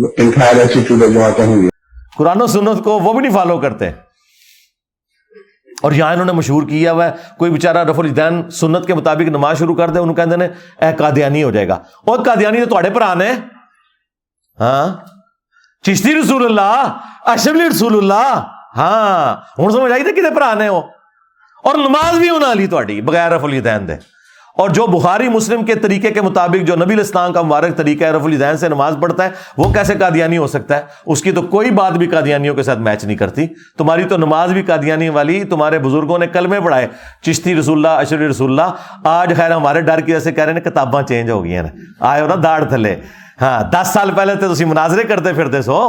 the 0.00 0.24
entire 0.24 0.58
attitude 0.58 1.02
of 1.02 1.16
Jamaat 1.16 1.40
Ahmadiyya. 1.40 1.68
قرآن 2.16 2.42
و 2.42 2.46
سنت 2.46 2.84
کو 2.84 2.98
وہ 2.98 3.12
بھی 3.12 3.20
نہیں 3.20 3.32
فالو 3.32 3.58
کرتے۔ 3.58 3.90
اور 5.82 5.92
یہاں 5.92 6.12
انہوں 6.12 6.24
نے 6.24 6.32
مشہور 6.32 6.62
کیا 6.62 6.92
ہوا 6.92 7.06
ہے، 7.06 7.10
کوئی 7.38 7.50
بیچارہ 7.50 7.84
رف 7.84 7.98
الدین 7.98 8.50
سنت 8.50 8.86
کے 8.86 8.94
مطابق 8.94 9.20
نماز 9.20 9.58
شروع 9.58 9.74
کر 9.74 9.90
دے، 9.90 9.98
انہوں 9.98 10.14
کہتے 10.14 10.30
ہیں، 10.30 10.48
اے 10.86 10.96
قادیانی 10.98 11.42
ہو 11.42 11.50
جائے 11.50 11.68
گا۔ 11.68 11.74
اور 12.06 12.18
قادیانی 12.24 12.60
تو 12.60 12.66
تھوڑے 12.66 12.90
برا 12.90 13.14
نے 13.14 13.32
ہاں؟ 14.60 14.96
چشتی 15.82 16.22
رسول 16.22 16.44
اللہ 16.44 16.98
اشرف 17.26 17.56
رسول 17.70 17.98
اللہ۔ 17.98 18.46
ہاں؟ 18.76 19.36
ہوں 19.58 19.70
سمجھ 19.70 19.92
آئی 19.92 20.02
تھے 20.02 20.12
کتنے 20.12 20.30
برا 20.30 20.54
نے 20.54 20.68
ہو۔ 20.68 20.78
اور 21.64 21.74
نماز 21.74 22.18
بھی 22.18 22.30
ہونا 22.30 22.54
لی 22.54 22.66
تھی 22.66 23.00
بغیر 23.00 23.32
رف 23.32 23.44
الدین 23.44 23.88
دے۔ 23.88 23.94
اور 24.58 24.70
جو 24.70 24.86
بخاری 24.86 25.28
مسلم 25.28 25.64
کے 25.64 25.74
طریقے 25.74 26.10
کے 26.10 26.20
مطابق 26.20 26.66
جو 26.66 26.76
نبی 26.76 26.94
الاسلام 26.94 27.32
کا 27.32 27.42
مبارک 27.42 27.76
طریقہ 27.76 28.04
ہے 28.04 28.10
رف 28.10 28.24
الدین 28.24 28.56
سے 28.56 28.68
نماز 28.68 28.96
پڑھتا 29.02 29.24
ہے، 29.24 29.30
وہ 29.56 29.72
کیسے 29.72 29.94
قادیانی 29.94 30.38
ہو 30.38 30.46
سکتا 30.46 30.76
ہے؟ 30.76 30.82
اس 31.06 31.22
کی 31.22 31.32
تو 31.32 31.42
کوئی 31.42 31.70
بات 31.70 31.92
بھی 31.92 32.06
قادیانیوں 32.06 32.54
کے 32.54 32.62
ساتھ 32.62 32.78
میچ 32.78 33.04
نہیں 33.04 33.16
کرتی۔ 33.16 33.46
تمہاری 33.78 34.04
تو 34.04 34.16
نماز 34.16 34.52
بھی 34.52 34.62
قادیانی 34.62 35.08
والی، 35.08 35.44
تمہارے 35.44 35.78
بزرگوں 35.78 36.18
نے 36.18 36.26
کلمے 36.26 36.60
پڑھائے۔ 36.60 36.88
چشتی 37.22 37.54
رسول 37.54 37.86
اللہ 37.86 38.00
اشر 38.00 38.18
رسول 38.18 38.60
اللہ، 38.60 38.74
آج 39.04 39.32
خیر 39.36 39.52
ہمارے 39.52 39.80
ڈر 39.80 40.00
کی 40.00 40.12
وجہ 40.12 40.20
سے 40.20 40.32
کہہ 40.32 40.44
رہے 40.44 40.52
ہیں 40.52 40.60
کتاباں 40.60 41.02
چینج 41.02 41.30
ہو 41.30 41.44
گئی 41.44 41.54
ہیں۔ 41.54 41.62
آئے 42.00 42.22
ہو 42.22 42.26
نا 42.26 42.34
داڑھ 42.42 42.64
تھلے۔ 42.64 42.96
ہاں 43.40 43.62
دس 43.62 43.88
سال 43.88 44.10
پہلے 44.16 44.34
تو 44.34 44.54
تھی 44.54 44.64
مناظرے 44.64 45.02
کرتے 45.02 45.32
پھرتے 45.32 45.62
سو۔ 45.62 45.88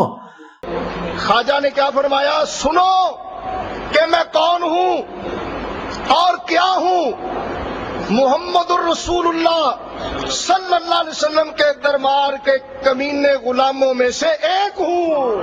خواجہ 1.17 1.59
نے 1.59 1.69
کیا 1.69 1.89
فرمایا؟ 1.95 2.45
سنو 2.47 3.11
کہ 3.91 4.05
میں 4.11 4.23
کون 4.33 4.63
ہوں 4.63 4.97
اور 6.07 6.33
کیا 6.47 6.71
ہوں؟ 6.75 7.11
محمد 8.09 8.71
الرسول 8.71 9.27
اللہ 9.27 9.71
صلی 10.29 10.75
اللہ 10.75 10.95
علیہ 10.95 11.09
وسلم 11.09 11.51
کے 11.57 11.63
دربار 11.83 12.33
کے 12.45 12.51
کمینے 12.83 13.33
غلاموں 13.33 13.93
میں 13.93 14.09
سے 14.09 14.27
ایک 14.27 14.81
ہوں۔ 14.81 15.35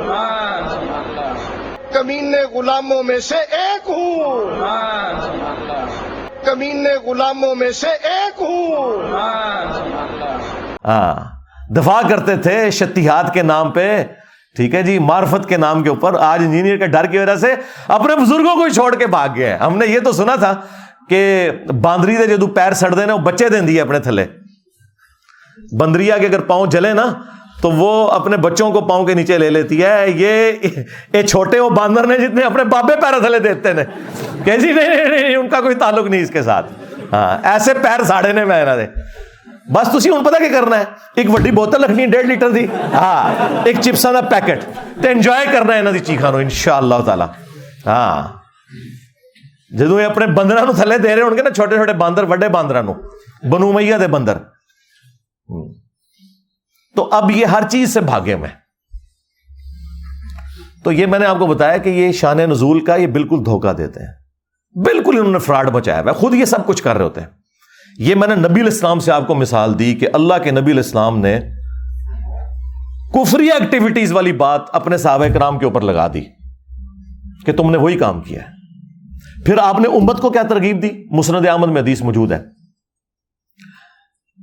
کمینے 1.92 2.42
غلاموں 2.42 3.03
میں 3.03 3.18
سے 3.18 3.37
ایک 3.37 3.90
ہوں۔ 3.90 4.44
کمینے 6.44 6.94
غلاموں 6.94 7.55
میں 7.55 7.70
سے 7.70 7.88
ایک 7.88 8.42
ہوں۔ 8.42 9.12
ہاں 10.85 11.14
دفاع 11.73 12.09
کرتے 12.09 12.37
تھے 12.37 12.70
شتیہات 12.70 13.35
کے 13.35 13.42
نام 13.42 13.70
پہ۔ 13.70 14.05
ٹھیک 14.57 14.75
ہے 14.75 14.83
جی 14.83 14.99
معرفت 14.99 15.49
کے 15.49 15.57
نام 15.57 15.83
کے 15.83 15.88
اوپر۔ 15.88 16.14
آج 16.14 16.40
انجینئر 16.42 16.77
کے 16.77 16.87
ڈر 16.87 17.07
کی 17.07 17.18
وجہ 17.18 17.37
سے 17.37 17.55
اپنے 17.88 18.16
بزرگوں 18.16 18.57
کو 18.57 18.64
ہی 18.64 18.70
چھوڑ 18.70 18.94
کے 18.94 19.07
بھاگ 19.07 19.29
گئے۔ 19.37 19.57
ہم 19.57 19.79
نے 19.79 19.87
یہ 19.87 20.01
تو 20.01 20.12
سنا 20.12 20.35
تھا 20.35 20.55
کہ 21.11 21.51
باندری 21.83 22.16
دے 22.16 22.27
جدو 22.27 22.46
پیر 22.46 22.73
سڑ 22.73 22.94
دے 22.94 23.12
وہ 23.12 23.18
بچے 23.18 23.49
دیں 23.49 23.61
دی 23.61 23.81
اپنے 23.81 23.99
تھلے 24.01 24.25
بندریا 25.73 26.18
کے 26.18 26.27
اگر 26.27 26.40
پاؤں 26.40 26.66
جلے 26.66 26.92
نا 26.92 27.07
تو 27.62 27.70
وہ 27.70 27.90
اپنے 28.11 28.37
بچوں 28.37 28.70
کو 28.73 28.81
پاؤں 28.81 29.07
کے 29.07 29.14
نیچے 29.14 29.38
لے 29.38 29.51
لیتی 29.51 29.83
ہے 29.85 30.05
یہ 30.09 30.53
یہ 31.12 31.23
چھوٹے 31.23 31.59
وہ 31.61 31.70
باندر 31.70 32.07
نے 32.07 32.18
جتنے 32.18 32.42
اپنے 32.42 32.64
بابے 32.64 33.01
پیر 33.01 33.18
تھلے 33.20 33.38
دیتے 33.38 33.73
ہیں 33.73 33.85
کہ 34.44 34.57
جی 34.57 34.73
نہیں 34.73 34.88
نہیں 34.88 35.09
نہیں 35.09 35.37
ان 35.37 35.49
کا 35.49 35.61
کوئی 35.61 35.75
تعلق 35.75 36.07
نہیں 36.07 36.23
اس 36.23 36.31
کے 36.31 36.42
ساتھ 36.42 36.73
ہاں 37.12 37.38
ایسے 37.42 37.75
پیر 37.75 38.05
ساڑے 38.05 38.33
نے 38.33 38.44
میں 38.44 38.64
دے 38.77 38.87
بس 39.73 39.90
تھی 39.92 40.11
ہوں 40.11 40.25
پتا 40.25 40.38
کیا 40.38 40.61
کرنا 40.61 40.79
ہے 40.79 40.85
ایک 41.16 41.31
وڈی 41.31 41.51
بوتل 41.51 41.85
رکھنی 41.85 42.07
ڈیڑھ 42.07 42.27
لیٹر 42.27 42.51
دی 42.51 42.66
ہاں 42.92 43.35
ایک 43.64 43.81
چپسا 43.81 44.12
کا 44.12 44.20
پیکٹ 44.31 44.64
تو 45.03 45.09
انجوائے 45.09 45.46
کرنا 45.53 45.75
ہے 45.75 45.79
یہاں 45.79 45.92
کی 45.92 45.99
چیخا 45.99 46.29
ان 46.29 46.49
شاء 46.57 46.77
اللہ 46.77 47.03
تعالی 47.07 47.25
ہاں 49.72 49.78
جدو 49.78 50.00
یہ 50.00 50.06
اپنے 50.06 50.26
بندر 50.26 50.66
نو 50.66 50.72
تھلے 50.72 50.98
دے 50.98 51.16
رہے 51.16 51.22
ہو 51.22 51.37
گے 51.37 51.42
نا 51.42 51.50
چھوٹے 51.50 51.76
چھوٹے 51.76 51.92
باندر 51.92 52.22
وڈے 52.22 52.48
باندر 52.48 52.83
نو 52.83 52.92
بنو 53.50 53.72
میا 53.72 53.96
دے 54.00 54.06
بندر 54.06 54.38
تو 56.96 57.09
اب 57.12 57.30
یہ 57.30 57.46
ہر 57.46 57.62
چیز 57.70 57.94
سے 57.94 58.00
بھاگے 58.00 58.37
میں 58.37 58.48
تو 60.85 60.92
یہ 60.92 61.06
میں 61.06 61.18
نے 61.18 61.26
آپ 61.26 61.38
کو 61.38 61.46
بتایا 61.46 61.76
کہ 61.76 61.88
یہ 61.88 62.12
شان 62.12 62.37
نزول 62.37 62.85
کا 62.85 62.94
یہ 62.94 63.06
بالکل 63.06 63.37
دھوکہ 63.44 63.72
دیتے 63.72 64.00
ہیں۔ 64.00 64.12
بالکل 64.85 65.18
انہوں 65.18 65.33
نے 65.33 65.38
فراڈ 65.38 65.70
بچایا 65.70 66.00
ہوا 66.00 66.12
خود 66.12 66.35
یہ 66.35 66.44
سب 66.44 66.66
کچھ 66.66 66.83
کر 66.83 66.96
رہے 66.96 67.04
ہوتے 67.04 67.20
ہیں। 67.20 67.28
یہ 67.98 68.14
میں 68.14 68.28
نے 68.28 68.35
نبی 68.35 68.61
الاسلام 68.61 69.00
سے 69.00 69.12
آپ 69.12 69.26
کو 69.26 69.35
مثال 69.35 69.78
دی 69.78 69.94
کہ 69.94 70.09
اللہ 70.12 70.35
کے 70.44 70.50
نبی 70.50 70.72
الاسلام 70.72 71.18
نے 71.18 71.40
کفری 73.14 73.50
ایکٹیویٹیز 73.50 74.12
والی 74.12 74.33
بات 74.33 74.61
اپنے 74.72 74.96
صحابہ 74.96 75.26
کرام 75.35 75.59
کے 75.59 75.64
اوپر 75.64 75.80
لگا 75.80 76.09
دی 76.09 76.20
کہ 77.46 77.52
تم 77.52 77.70
نے 77.70 77.78
وہی 77.78 77.98
کام 77.98 78.20
کیا 78.20 78.42
ہے। 78.42 78.60
پھر 79.46 79.59
آپ 79.59 79.81
نے 79.81 79.88
امت 79.88 80.20
کو 80.20 80.31
کیا 80.31 80.42
ترغیب 80.42 80.83
دی؟ 80.83 80.90
مسند 81.11 81.46
احمد 81.46 81.68
میں 81.68 81.83
حدیث 81.83 82.03
موجود 82.03 82.33
ہے۔ 82.33 82.42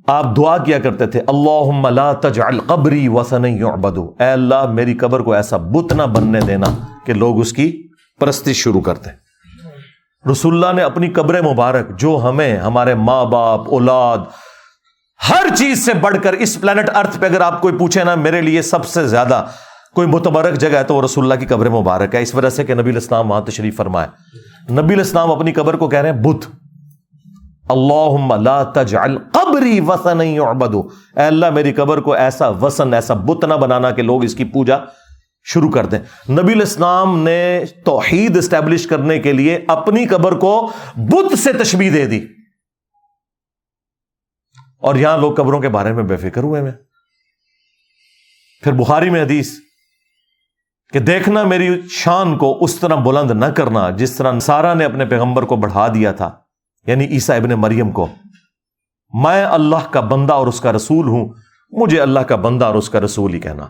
آپ 0.08 0.38
دعا 0.38 0.58
کیا 0.58 0.80
کرتے 0.80 1.08
تھے 1.08 1.22
اللہ 1.28 1.90
لا 1.90 2.14
تجعل 2.14 2.60
قبری 2.60 3.08
وسن 3.08 3.46
یعبدو. 3.46 4.16
اے 4.20 4.32
اللہ، 4.32 4.66
میری 4.66 4.94
قبر 4.94 5.20
کو 5.20 5.34
ایسا 5.34 5.58
بت 5.58 5.94
نہ 5.94 6.04
بننے 6.04 6.40
دینا 6.40 6.68
کہ 7.06 7.14
لوگ 7.14 7.40
اس 7.40 7.54
کی 7.54 7.88
پرستی 8.20 8.54
شروع 8.54 8.82
کرتے۔ 8.82 9.10
رسول 10.32 10.54
اللہ 10.54 10.76
نے 10.76 10.84
اپنی 10.84 11.08
قبر 11.08 11.42
مبارک، 11.42 12.00
جو 12.00 12.22
ہمیں، 12.24 12.58
ہمارے 12.58 12.96
ماں 12.96 13.26
باپ 13.26 13.62
اولاد، 13.70 14.18
ہر 15.30 15.56
چیز 15.56 15.86
سے 15.86 15.94
بڑھ 15.94 16.18
کر 16.24 16.34
اس 16.34 16.62
پلانٹ 16.62 16.90
ارتھ 16.94 17.20
پہ 17.20 17.26
اگر 17.26 17.42
آپ 17.42 17.62
کوئی 17.62 17.78
پوچھے 17.78 18.04
نا، 18.04 18.16
میرے 18.16 18.42
لیے 18.42 18.62
سب 18.62 18.86
سے 18.86 19.08
زیادہ 19.08 19.46
کوئی 19.98 20.08
متبرک 20.08 20.58
جگہ 20.58 20.78
ہے 20.78 20.84
تو 20.84 20.96
وہ 20.96 21.02
رسول 21.02 21.24
اللہ 21.24 21.40
کی 21.40 21.46
قبر 21.46 21.70
مبارک 21.70 22.16
ہے۔ 22.16 22.22
اس 22.22 22.36
وجہ 22.36 22.50
سے 22.50 22.64
کہ 22.64 22.76
نبی 22.76 22.90
الاسلام 22.90 23.32
وہاں 23.32 23.42
تشریف 23.42 23.76
فرمائے۔ 23.76 24.08
نبی 24.74 24.94
الاسلام 24.94 25.32
اپنی 25.32 25.54
قبر 25.54 25.78
کو 25.78 25.90
کہہ 25.90 26.00
رہے 26.00 26.12
ہیں 26.12 26.18
بدھ 26.18 26.46
اللہ 27.70 28.36
لا 28.36 28.64
تجعل 28.64 29.18
قبری 29.18 29.80
وسن 29.80 30.22
یعبدو 30.22 30.82
اے 31.16 31.24
اللہ، 31.24 31.50
میری 31.50 31.74
قبر 31.74 32.02
کو 32.02 32.14
ایسا 32.14 32.48
وسن 32.48 32.94
ایسا 32.94 33.14
بت 33.14 33.46
نہ 33.46 33.54
بنانا 33.54 33.92
کہ 33.92 34.02
لوگ 34.02 34.24
اس 34.24 34.36
کی 34.36 34.44
پوجا 34.44 34.78
شروع 35.44 35.72
کر 35.72 35.86
دیں۔ 35.86 36.32
نبی 36.32 36.54
الاسلام 36.54 37.20
نے 37.20 37.64
توحید 37.86 38.38
اسٹیبلش 38.38 38.88
کرنے 38.88 39.20
کے 39.20 39.34
لیے 39.34 39.60
اپنی 39.68 40.06
قبر 40.08 40.32
کو 40.32 40.72
بت 40.96 41.40
سے 41.40 41.54
تشبیح 41.54 41.92
دے 41.94 42.06
دی۔ 42.06 42.26
اور 44.80 44.96
یہاں 44.96 45.18
لوگ 45.18 45.34
قبروں 45.34 45.60
کے 45.60 45.70
بارے 45.70 45.94
میں 45.94 46.04
بے 46.04 46.18
فکر 46.18 46.44
ہوئے 46.44 46.62
میں 46.62 46.72
پھر 48.64 48.72
بخاری 48.72 49.10
میں 49.10 49.24
حدیث 49.24 49.67
کہ 50.94 51.00
دیکھنا 51.00 51.44
میری 51.44 51.82
شان 51.90 52.38
کو 52.38 52.64
اس 52.64 52.80
طرح 52.80 52.96
بلند 52.96 53.32
نہ 53.32 53.46
کرنا 53.46 53.90
جس 53.90 54.16
طرح 54.16 54.40
سارا 54.40 54.74
نے 54.74 54.86
اپنے 54.86 55.06
پیغمبر 55.06 55.44
کو 55.44 55.56
بڑھا 55.56 55.88
دیا 55.88 56.12
تھا 56.12 56.40
یعنی 56.88 57.06
عیسیٰ 57.06 57.36
ابن 57.36 57.50
مریم 57.50 57.92
کو۔ 57.92 58.08
میں 59.14 59.46
اللہ 59.46 59.92
کا 59.92 60.00
بندہ 60.00 60.34
اور 60.34 60.48
اس 60.48 60.62
کا 60.62 60.74
رسول 60.74 61.08
ہوں، 61.08 61.34
مجھے 61.72 62.02
اللہ 62.02 62.20
کا 62.20 62.36
بندہ 62.36 62.66
اور 62.66 62.76
اس 62.76 62.90
کا 62.90 63.00
رسول 63.00 63.34
ہی 63.34 63.40
کہنا۔ 63.40 63.68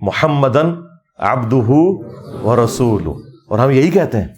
محمدن 0.00 0.74
ابد 1.16 1.52
و 1.52 2.64
رسول 2.64 3.06
اور 3.48 3.58
ہم 3.58 3.70
یہی 3.70 3.90
کہتے 3.90 4.20
ہیں۔ 4.20 4.28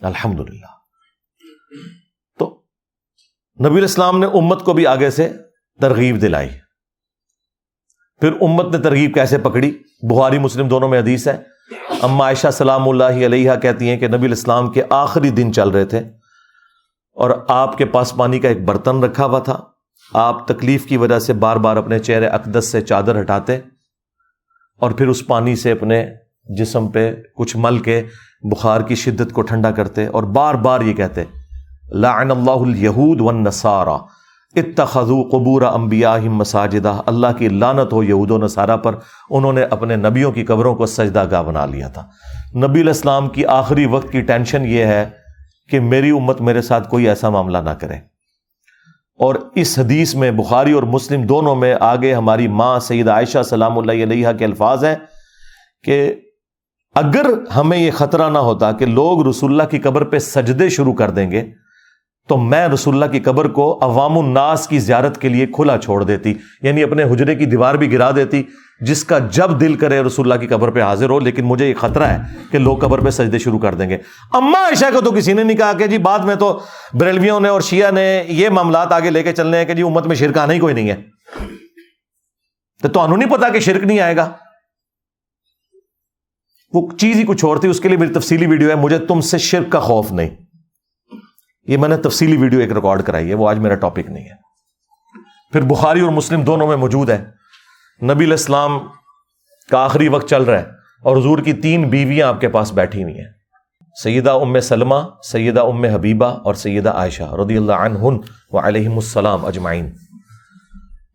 الحمد 0.00 0.40
للہ 0.40 0.66
تو 2.38 2.62
نبی 3.66 3.78
الاسلام 3.78 4.18
نے 4.18 4.26
امت 4.26 4.62
کو 4.62 4.72
بھی 4.72 4.86
آگے 4.86 5.10
سے 5.10 5.32
ترغیب 5.80 6.22
دلائی۔ 6.22 6.48
پھر 8.24 8.32
امت 8.40 8.74
نے 8.74 8.78
ترغیب 8.78 9.14
کیسے 9.14 9.38
پکڑی؟ 9.38 9.78
بخاری، 10.02 10.38
مسلم 10.38 10.68
دونوں 10.68 10.88
میں 10.88 10.98
حدیث 10.98 11.28
ہے۔ 11.28 11.36
اما 12.02 12.24
عائشہ 12.24 12.50
سلام 12.52 12.88
اللہ 12.88 13.26
علیہ 13.26 13.50
کہتی 13.62 13.90
ہیں 13.90 13.96
کہ 13.96 14.08
نبی 14.08 14.26
الاسلام 14.26 14.70
کے 14.70 14.82
آخری 14.90 15.30
دن 15.30 15.52
چل 15.52 15.68
رہے 15.68 15.84
تھے 15.84 15.98
اور 17.12 17.30
آپ 17.48 17.78
کے 17.78 17.84
پاس 17.84 18.14
پانی 18.16 18.38
کا 18.38 18.48
ایک 18.48 18.64
برتن 18.64 19.04
رکھا 19.04 19.24
ہوا 19.24 19.38
تھا۔ 19.38 19.60
آپ 20.14 20.48
تکلیف 20.48 20.86
کی 20.86 20.96
وجہ 20.96 21.18
سے 21.18 21.32
بار 21.32 21.56
بار 21.56 21.76
اپنے 21.76 21.98
چہرے 21.98 22.26
اقدس 22.26 22.72
سے 22.72 22.80
چادر 22.80 23.20
ہٹاتے 23.20 23.56
اور 24.80 24.90
پھر 24.90 25.08
اس 25.08 25.26
پانی 25.26 25.56
سے 25.56 25.72
اپنے 25.72 26.06
جسم 26.58 26.88
پہ 26.88 27.14
کچھ 27.36 27.56
مل 27.56 27.78
کے 27.78 28.02
بخار 28.42 28.80
کی 28.80 28.94
شدت 28.94 29.32
کو 29.32 29.42
ٹھنڈا 29.42 29.70
کرتے 29.70 30.06
اور 30.06 30.22
بار 30.22 30.54
بار 30.54 30.80
یہ 30.80 30.92
کہتے، 30.92 31.24
لعن 31.92 32.30
اللہ 32.30 32.50
الیہود 32.50 33.20
والنصارى 33.20 34.13
اتخذو 34.56 35.22
قبور 35.22 35.62
انبیاء 35.62 36.18
مساجدہ، 36.18 37.00
اللہ 37.06 37.26
کی 37.38 37.48
لانت 37.48 37.92
ہو 37.92 38.02
یہود 38.02 38.30
و 38.30 38.38
نصارہ 38.38 38.76
پر، 38.76 38.94
انہوں 39.30 39.52
نے 39.52 39.62
اپنے 39.62 39.96
نبیوں 39.96 40.32
کی 40.32 40.44
قبروں 40.44 40.74
کو 40.74 40.86
سجدہ 40.86 41.28
گاہ 41.30 41.42
بنا 41.42 41.66
لیا 41.66 41.88
تھا۔ 41.88 42.06
نبی 42.56 42.80
الاسلام 42.80 43.28
کی 43.28 43.44
آخری 43.44 43.86
وقت 43.86 44.12
کی 44.12 44.20
ٹینشن 44.20 44.64
یہ 44.64 44.84
ہے 44.84 45.10
کہ 45.68 45.80
میری 45.80 46.10
امت 46.10 46.40
میرے 46.40 46.62
ساتھ 46.62 46.88
کوئی 46.88 47.08
ایسا 47.08 47.28
معاملہ 47.28 47.58
نہ 47.58 47.70
کرے۔ 47.70 47.94
اور 49.18 49.34
اس 49.54 49.78
حدیث 49.78 50.14
میں 50.14 50.30
بخاری 50.30 50.72
اور 50.72 50.82
مسلم 50.82 51.22
دونوں 51.22 51.54
میں 51.54 51.74
آگے 51.80 52.14
ہماری 52.14 52.48
ماں 52.48 52.80
سید 52.80 53.08
عائشہ 53.08 53.42
سلام 53.42 53.78
اللہ 53.78 53.92
علیہ 53.92 54.28
کے 54.38 54.44
الفاظ 54.44 54.84
ہیں 54.84 54.94
کہ 55.84 56.14
اگر 56.94 57.26
ہمیں 57.56 57.78
یہ 57.78 57.90
خطرہ 57.90 58.30
نہ 58.30 58.38
ہوتا 58.38 58.72
کہ 58.72 58.86
لوگ 58.86 59.26
رسول 59.26 59.50
اللہ 59.50 59.62
کی 59.62 59.78
قبر 59.78 60.04
پہ 60.04 60.18
سجدے 60.18 60.68
شروع 60.68 60.94
کر 60.94 61.10
دیں 61.10 61.30
گے 61.30 61.50
تو 62.28 62.36
میں 62.36 62.68
رسول 62.68 62.94
اللہ 62.94 63.12
کی 63.12 63.20
قبر 63.20 63.48
کو 63.48 63.78
عوام 63.82 64.18
الناس 64.18 64.68
کی 64.68 64.78
زیارت 64.78 65.20
کے 65.20 65.28
لیے 65.28 65.46
کھلا 65.46 65.78
چھوڑ 65.78 66.04
دیتی 66.04 66.34
یعنی 66.62 66.82
اپنے 66.82 67.02
حجرے 67.02 67.34
کی 67.34 67.44
دیوار 67.44 67.74
بھی 67.74 67.92
گرا 67.92 68.10
دیتی، 68.10 68.42
جس 68.80 69.04
کا 69.04 69.18
جب 69.18 69.60
دل 69.60 69.74
کرے 69.74 70.00
رسول 70.00 70.32
اللہ 70.32 70.40
کی 70.40 70.46
قبر 70.46 70.70
پہ 70.70 70.82
حاضر 70.82 71.10
ہو، 71.10 71.18
لیکن 71.18 71.44
مجھے 71.44 71.68
یہ 71.68 71.74
خطرہ 71.74 72.02
ہے 72.02 72.18
کہ 72.50 72.58
لوگ 72.58 72.78
قبر 72.78 73.00
پہ 73.00 73.10
سجدے 73.10 73.38
شروع 73.38 73.58
کر 73.58 73.74
دیں 73.74 73.90
گے۔ 73.90 73.98
اما 74.32 74.58
عائشہ 74.58 74.84
کو 74.92 75.00
تو 75.00 75.10
کسی 75.10 75.32
نے 75.32 75.42
نہیں 75.42 75.56
کہا 75.56 75.72
کہ 75.72 75.86
جی 75.86 75.98
بعد 75.98 76.18
میں 76.18 76.34
تو 76.34 76.60
بریلویوں 76.92 77.40
نے 77.40 77.48
اور 77.48 77.60
شیعہ 77.60 77.90
نے 77.90 78.24
یہ 78.28 78.48
معاملات 78.48 78.92
آگے 78.92 79.10
لے 79.10 79.22
کے 79.22 79.32
چلنے 79.32 79.58
ہیں 79.58 79.64
کہ 79.64 79.74
جی 79.74 79.82
امت 79.82 80.06
میں 80.06 80.16
شرک 80.16 80.38
آنا 80.38 80.52
ہی 80.52 80.58
کوئی 80.58 80.74
نہیں 80.74 80.90
ہے۔ 80.90 81.02
تو 82.82 82.88
تمہیں 82.88 83.16
نہیں 83.16 83.30
پتا 83.30 83.48
کہ 83.48 83.60
شرک 83.60 83.84
نہیں 83.84 84.00
آئے 84.00 84.16
گا؟ 84.16 84.32
وہ 86.72 86.88
چیز 86.98 87.16
ہی 87.16 87.24
کچھ 87.26 87.44
اور 87.44 87.56
تھی، 87.56 87.68
اس 87.68 87.80
کے 87.80 87.88
لیے 87.88 87.98
میری 87.98 88.12
تفصیلی 88.12 88.46
ویڈیو 88.46 88.70
ہے، 88.70 88.74
مجھے 88.74 88.98
تم 88.98 89.20
سے 89.20 89.38
شرک 89.38 89.72
کا 89.72 89.80
خوف 89.80 90.12
نہیں۔ 90.12 90.43
یہ 91.66 91.76
میں 91.76 91.88
نے 91.88 91.96
تفصیلی 91.96 92.36
ویڈیو 92.36 92.60
ایک 92.60 92.72
ریکارڈ 92.72 93.02
کرائی 93.02 93.28
ہے، 93.28 93.34
وہ 93.34 93.48
آج 93.48 93.58
میرا 93.58 93.74
ٹاپک 93.74 94.08
نہیں 94.08 94.24
ہے۔ 94.24 94.44
پھر 95.52 95.60
بخاری 95.60 96.00
اور 96.00 96.10
مسلم 96.10 96.42
دونوں 96.42 96.66
میں 96.66 96.76
موجود 96.76 97.10
ہے۔ 97.10 97.24
نبی 98.02 98.24
الاسلام 98.24 98.78
کا 99.70 99.78
آخری 99.78 100.08
وقت 100.08 100.28
چل 100.28 100.42
رہا 100.42 100.58
ہے 100.58 100.64
اور 101.02 101.16
حضور 101.16 101.38
کی 101.38 101.52
تین 101.52 101.88
بیویاں 101.88 102.28
آپ 102.28 102.40
کے 102.40 102.48
پاس 102.48 102.72
بیٹھی 102.72 103.02
ہوئی 103.02 103.18
ہیں۔ 103.18 103.24
سیدہ 104.02 104.30
ام 104.30 104.60
سلمہ، 104.60 104.94
سیدہ 105.22 105.60
ام 105.60 105.84
حبیبہ 105.84 106.26
اور 106.26 106.54
سیدہ 106.54 106.90
عائشہ 106.90 107.22
رضی 107.22 107.56
اللہ 107.56 107.72
عنہن 107.72 108.16
و 108.50 108.58
علیہم 108.58 108.94
السلام 108.94 109.46
اجمعین۔ 109.46 109.90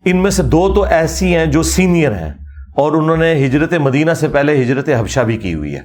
ان 0.06 0.18
میں 0.18 0.32
سے 0.32 0.44
دو 0.44 0.74
تو 0.74 0.84
ایسی 0.84 1.36
ہیں 1.36 1.46
جو 1.46 1.64
سینئر 1.64 2.12
ہیں 2.12 2.34
اور 2.76 2.92
انہوں 2.92 3.18
نے 3.18 3.46
ہجرت 3.46 3.74
مدینہ 3.74 4.14
سے 4.14 4.28
پہلے 4.28 4.64
ہجرت 4.64 4.90
حبشہ 5.00 5.20
بھی 5.20 5.38
کی 5.38 5.54
ہوئی 5.54 5.76
ہے۔ 5.76 5.82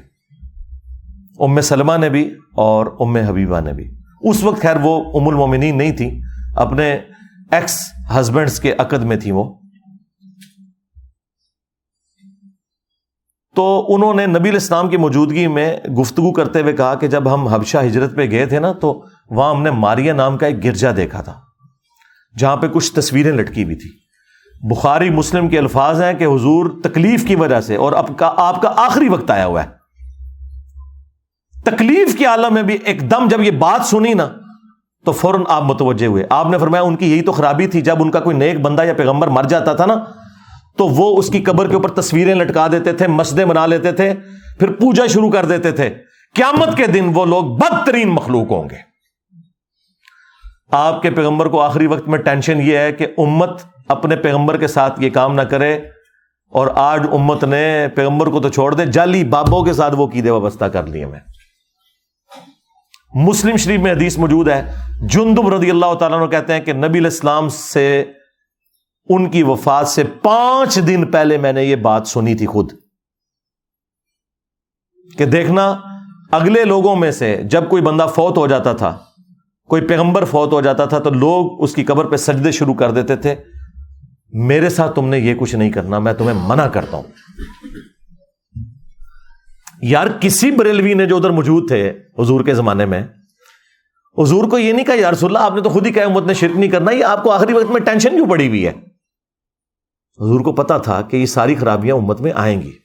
ام 1.38 1.60
سلمہ 1.60 1.96
نے 1.96 2.08
بھی 2.08 2.34
اور 2.52 2.86
ام 3.00 3.16
حبیبہ 3.16 3.60
نے 3.60 3.72
بھی۔ 3.72 3.90
اس 4.30 4.42
وقت 4.44 4.62
خیر 4.62 4.76
وہ 4.82 5.20
ام 5.20 5.28
المومنین 5.28 5.78
نہیں 5.78 5.92
تھی، 5.92 6.20
اپنے 6.56 6.92
ایکس 7.50 7.80
ہسبینڈس 8.20 8.60
کے 8.60 8.74
عقد 8.78 9.04
میں 9.04 9.16
تھی 9.16 9.30
وہ۔ 9.30 9.44
تو 13.56 13.64
انہوں 13.88 14.14
نے 14.14 14.26
نبی 14.26 14.48
الاسلام 14.50 14.88
کی 14.88 14.96
موجودگی 14.96 15.46
میں 15.46 15.76
گفتگو 15.98 16.32
کرتے 16.32 16.60
ہوئے 16.60 16.72
کہا 16.72 16.94
کہ 16.94 17.06
جب 17.06 17.34
ہم 17.34 17.48
حبشہ 17.48 17.78
ہجرت 17.86 18.16
پہ 18.16 18.30
گئے 18.30 18.46
تھے 18.46 18.58
نا، 18.58 18.72
تو 18.72 19.04
وہاں 19.30 19.50
ہم 19.54 19.62
نے 19.62 19.70
ماریا 19.70 20.14
نام 20.14 20.38
کا 20.38 20.46
ایک 20.46 20.64
گرجا 20.64 20.90
دیکھا 20.96 21.20
تھا، 21.22 21.40
جہاں 22.38 22.56
پہ 22.56 22.68
کچھ 22.68 22.92
تصویریں 22.92 23.32
لٹکی 23.32 23.64
ہوئی 23.64 23.76
تھی۔ 23.76 23.90
بخاری 24.70 25.10
مسلم 25.10 25.48
کے 25.48 25.58
الفاظ 25.58 26.02
ہیں 26.02 26.12
کہ 26.14 26.24
حضور 26.24 26.70
تکلیف 26.84 27.26
کی 27.28 27.36
وجہ 27.36 27.60
سے 27.60 27.76
اور 27.76 27.92
اب 27.92 28.18
کا 28.18 28.32
آپ 28.36 28.62
کا 28.62 28.72
آخری 28.76 29.08
وقت 29.08 29.30
آیا 29.30 29.46
ہوا 29.46 29.64
ہے۔ 29.64 29.68
تکلیف 31.64 32.18
کے 32.18 32.24
عالم 32.24 32.54
میں 32.54 32.62
بھی 32.62 32.78
ایک 32.84 33.10
دم 33.10 33.28
جب 33.28 33.42
یہ 33.42 33.50
بات 33.50 33.84
سنی 33.84 34.14
نا، 34.14 34.28
تو 35.04 35.12
فوراً 35.12 35.42
آپ 35.48 35.62
متوجہ 35.62 36.06
ہوئے۔ 36.06 36.24
آپ 36.30 36.46
نے 36.46 36.58
فرمایا 36.58 36.82
ان 36.82 36.96
کی 36.96 37.12
یہی 37.12 37.22
تو 37.22 37.32
خرابی 37.32 37.66
تھی، 37.66 37.80
جب 37.80 38.02
ان 38.02 38.10
کا 38.10 38.20
کوئی 38.20 38.36
نیک 38.36 38.60
بندہ 38.60 38.84
یا 38.84 38.94
پیغمبر 38.94 39.28
مر 39.28 39.42
جاتا 39.42 39.72
تھا 39.72 39.86
نا، 39.86 39.94
تو 40.76 40.88
وہ 40.88 41.18
اس 41.18 41.28
کی 41.28 41.42
قبر 41.42 41.68
کے 41.68 41.74
اوپر 41.74 41.90
تصویریں 41.90 42.34
لٹکا 42.34 42.66
دیتے 42.72 42.92
تھے، 42.92 43.06
مسجدیں 43.06 43.44
بنا 43.44 43.66
لیتے 43.66 43.92
تھے، 43.92 44.14
پھر 44.58 44.72
پوجا 44.72 45.06
شروع 45.06 45.30
کر 45.30 45.44
دیتے 45.44 45.70
تھے۔ 45.70 45.94
قیامت 46.34 46.76
کے 46.76 46.86
دن 46.86 47.10
وہ 47.14 47.24
لوگ 47.24 47.44
بدترین 47.44 48.08
مخلوق 48.08 48.50
ہوں 48.50 48.70
گے۔ 48.70 48.94
آپ 50.70 51.02
کے 51.02 51.10
پیغمبر 51.10 51.46
کو 51.46 51.60
آخری 51.60 51.86
وقت 51.86 52.08
میں 52.08 52.18
ٹینشن 52.18 52.60
یہ 52.60 52.78
ہے 52.78 52.92
کہ 52.92 53.06
امت 53.18 53.50
اپنے 53.88 54.16
پیغمبر 54.16 54.56
کے 54.56 54.66
ساتھ 54.66 55.02
یہ 55.02 55.10
کام 55.10 55.34
نہ 55.34 55.42
کرے 55.42 55.74
اور 56.50 56.66
آج 56.74 57.06
امت 57.12 57.44
نے 57.44 57.88
پیغمبر 57.94 58.26
کو 58.26 58.40
تو 58.40 58.48
چھوڑ 58.48 58.74
دے 58.74 58.86
جالی 58.86 59.24
بابوں 59.24 59.64
کے 59.64 59.72
ساتھ 59.72 59.94
وہ 59.94 60.06
کی 60.06 60.30
وابستہ 60.30 60.64
کر 60.64 60.86
لیے 60.86 61.06
میں۔ 61.06 61.20
مسلم 63.14 63.56
شریف 63.56 63.80
میں 63.80 63.92
حدیث 63.92 64.18
موجود 64.18 64.48
ہے۔ 64.48 64.74
جندب 65.00 65.48
رضی 65.48 65.70
اللہ 65.70 65.94
تعالیٰ 65.94 66.20
نے 66.20 66.26
کہتے 66.26 66.52
ہیں 66.52 66.60
کہ 66.60 66.72
نبی 66.72 66.98
الاسلام 66.98 67.48
سے 67.48 68.04
ان 69.08 69.30
کی 69.30 69.42
وفات 69.42 69.88
سے 69.88 70.04
پانچ 70.04 70.78
دن 70.86 71.10
پہلے 71.10 71.38
میں 71.38 71.52
نے 71.52 71.64
یہ 71.64 71.76
بات 71.76 72.06
سنی 72.06 72.34
تھی 72.34 72.46
خود۔ 72.46 72.72
کہ 75.18 75.24
دیکھنا، 75.24 75.80
اگلے 76.32 76.64
لوگوں 76.64 76.96
میں 76.96 77.10
سے 77.10 77.42
جب 77.44 77.68
کوئی 77.68 77.82
بندہ 77.82 78.06
فوت 78.14 78.38
ہو 78.38 78.46
جاتا 78.46 78.72
تھا، 78.72 78.98
کوئی 79.68 79.82
پیغمبر 79.82 80.24
فوت 80.24 80.52
ہو 80.52 80.60
جاتا 80.60 80.84
تھا، 80.84 80.98
تو 80.98 81.10
لوگ 81.10 81.62
اس 81.62 81.74
کی 81.74 81.84
قبر 81.84 82.04
پہ 82.04 82.16
سجدے 82.16 82.50
شروع 82.50 82.74
کر 82.74 82.90
دیتے 82.90 83.16
تھے۔ 83.16 83.34
میرے 84.32 84.68
ساتھ 84.68 84.94
تم 84.94 85.08
نے 85.08 85.18
یہ 85.18 85.34
کچھ 85.34 85.54
نہیں 85.54 85.70
کرنا، 85.70 85.98
میں 85.98 86.12
تمہیں 86.12 86.48
منع 86.48 86.66
کرتا 86.66 86.96
ہوں۔ 86.96 87.04
یار، 89.82 90.06
کسی 90.20 90.50
بریلوی 90.50 90.94
نے 90.94 91.06
جو 91.06 91.16
ادھر 91.16 91.30
موجود 91.30 91.68
تھے 91.68 91.90
حضور 92.18 92.44
کے 92.44 92.54
زمانے 92.54 92.86
میں، 92.86 93.02
حضور 94.18 94.50
کو 94.50 94.58
یہ 94.58 94.72
نہیں 94.72 94.86
کہا، 94.86 94.94
یار 94.94 95.12
اللہ، 95.22 95.38
آپ 95.38 95.52
نے 95.54 95.60
تو 95.62 95.70
خود 95.70 95.86
ہی 95.86 95.92
کہا، 95.92 96.04
امت 96.04 96.22
نے 96.22 96.34
شرک 96.34 96.56
نہیں 96.56 96.70
کرنا، 96.70 96.90
یہ 96.90 97.04
آپ 97.04 97.22
کو 97.22 97.30
آخری 97.30 97.52
وقت 97.52 97.70
میں 97.70 97.80
ٹینشن 97.80 98.10
کیوں 98.10 98.30
پڑی 98.30 98.48
ہوئی 98.48 98.66
ہے؟ 98.66 98.72
حضور 100.18 100.40
کو 100.40 100.52
پتا 100.52 100.78
تھا 100.78 101.02
کہ 101.02 101.16
یہ 101.16 101.26
ساری 101.26 101.54
خرابیاں 101.54 101.96
امت 101.96 102.20
میں 102.20 102.32
آئیں 102.34 102.62
گی۔ 102.62 102.78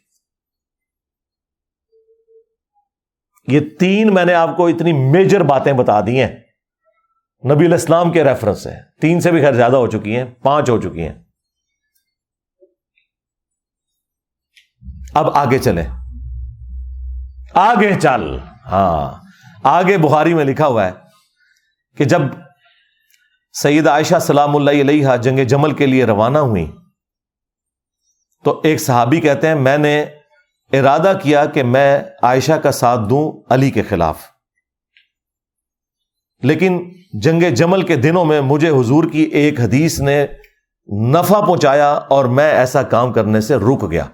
یہ 3.48 3.60
تین 3.80 4.14
میں 4.14 4.26
نے 4.26 4.34
آپ 4.34 4.58
کو 4.58 4.68
اتنی 4.68 4.94
میجر 4.94 5.42
باتیں 5.42 5.74
بتا 5.74 6.02
دی 6.02 6.22
ہیں۔ 6.22 6.40
نبی 7.52 7.66
الاسلام 7.66 8.12
کے 8.12 8.24
ریفرنس 8.24 8.64
سے 8.64 8.70
تین 9.02 9.22
سے 9.22 9.32
بھی 9.32 9.42
خیر 9.42 9.54
زیادہ 9.54 9.76
ہو 9.76 9.88
چکی 9.88 10.16
ہیں، 10.16 10.26
پانچ 10.26 10.70
ہو 10.70 10.82
چکی 10.82 11.02
ہیں۔ 11.02 11.24
اب 15.14 15.30
آگے 15.34 15.60
چلیں۔ 15.60 15.99
آگے 17.54 18.00
چل۔ 18.02 18.38
ہاں۔ 18.66 19.24
آگے 19.64 19.98
بخاری 19.98 20.34
میں 20.34 20.46
لکھا 20.46 20.68
ہوا 20.68 20.86
ہے 20.86 20.92
کہ 21.98 22.06
جب 22.06 22.22
سید 23.54 23.88
عائشہ 23.88 24.16
سلام 24.22 24.56
اللہ 24.56 24.72
علیہ 24.72 25.18
جنگ 25.22 25.40
جمل 25.44 25.72
کے 25.72 25.86
لیے 25.86 26.06
روانہ 26.06 26.38
ہوئی 26.38 26.72
تو 28.44 28.62
ایک 28.64 28.82
صحابی 28.82 29.22
کہتے 29.22 29.48
ہیں، 29.48 29.56
میں 29.56 29.78
نے 29.78 30.02
ارادہ 30.74 31.14
کیا 31.24 31.46
کہ 31.46 31.64
میں 31.64 32.02
عائشہ 32.22 32.54
کا 32.54 32.72
ساتھ 32.72 33.00
دوں 33.10 33.54
علی 33.54 33.72
کے 33.72 33.82
خلاف۔ 33.82 34.18
لیکن 36.44 36.90
جنگ 37.14 37.54
جمل 37.56 37.82
کے 37.82 37.96
دنوں 37.96 38.26
میں 38.26 38.42
مجھے 38.42 38.70
حضور 38.70 39.04
کی 39.12 39.22
ایک 39.22 39.60
حدیث 39.60 40.00
نے 40.00 40.28
نفع 40.94 41.46
پہنچایا 41.46 41.94
اور 41.94 42.26
میں 42.26 42.52
ایسا 42.52 42.84
کام 42.84 43.14
کرنے 43.14 43.42
سے 43.42 43.56
رک 43.56 43.92
گیا۔ 43.92 44.06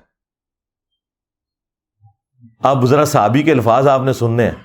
اب 2.65 2.85
ذرا 2.85 3.05
صحابی 3.05 3.43
کے 3.43 3.51
الفاظ 3.51 3.87
آپ 3.87 4.01
نے 4.01 4.13
سننے 4.13 4.43
ہیں 4.43 4.63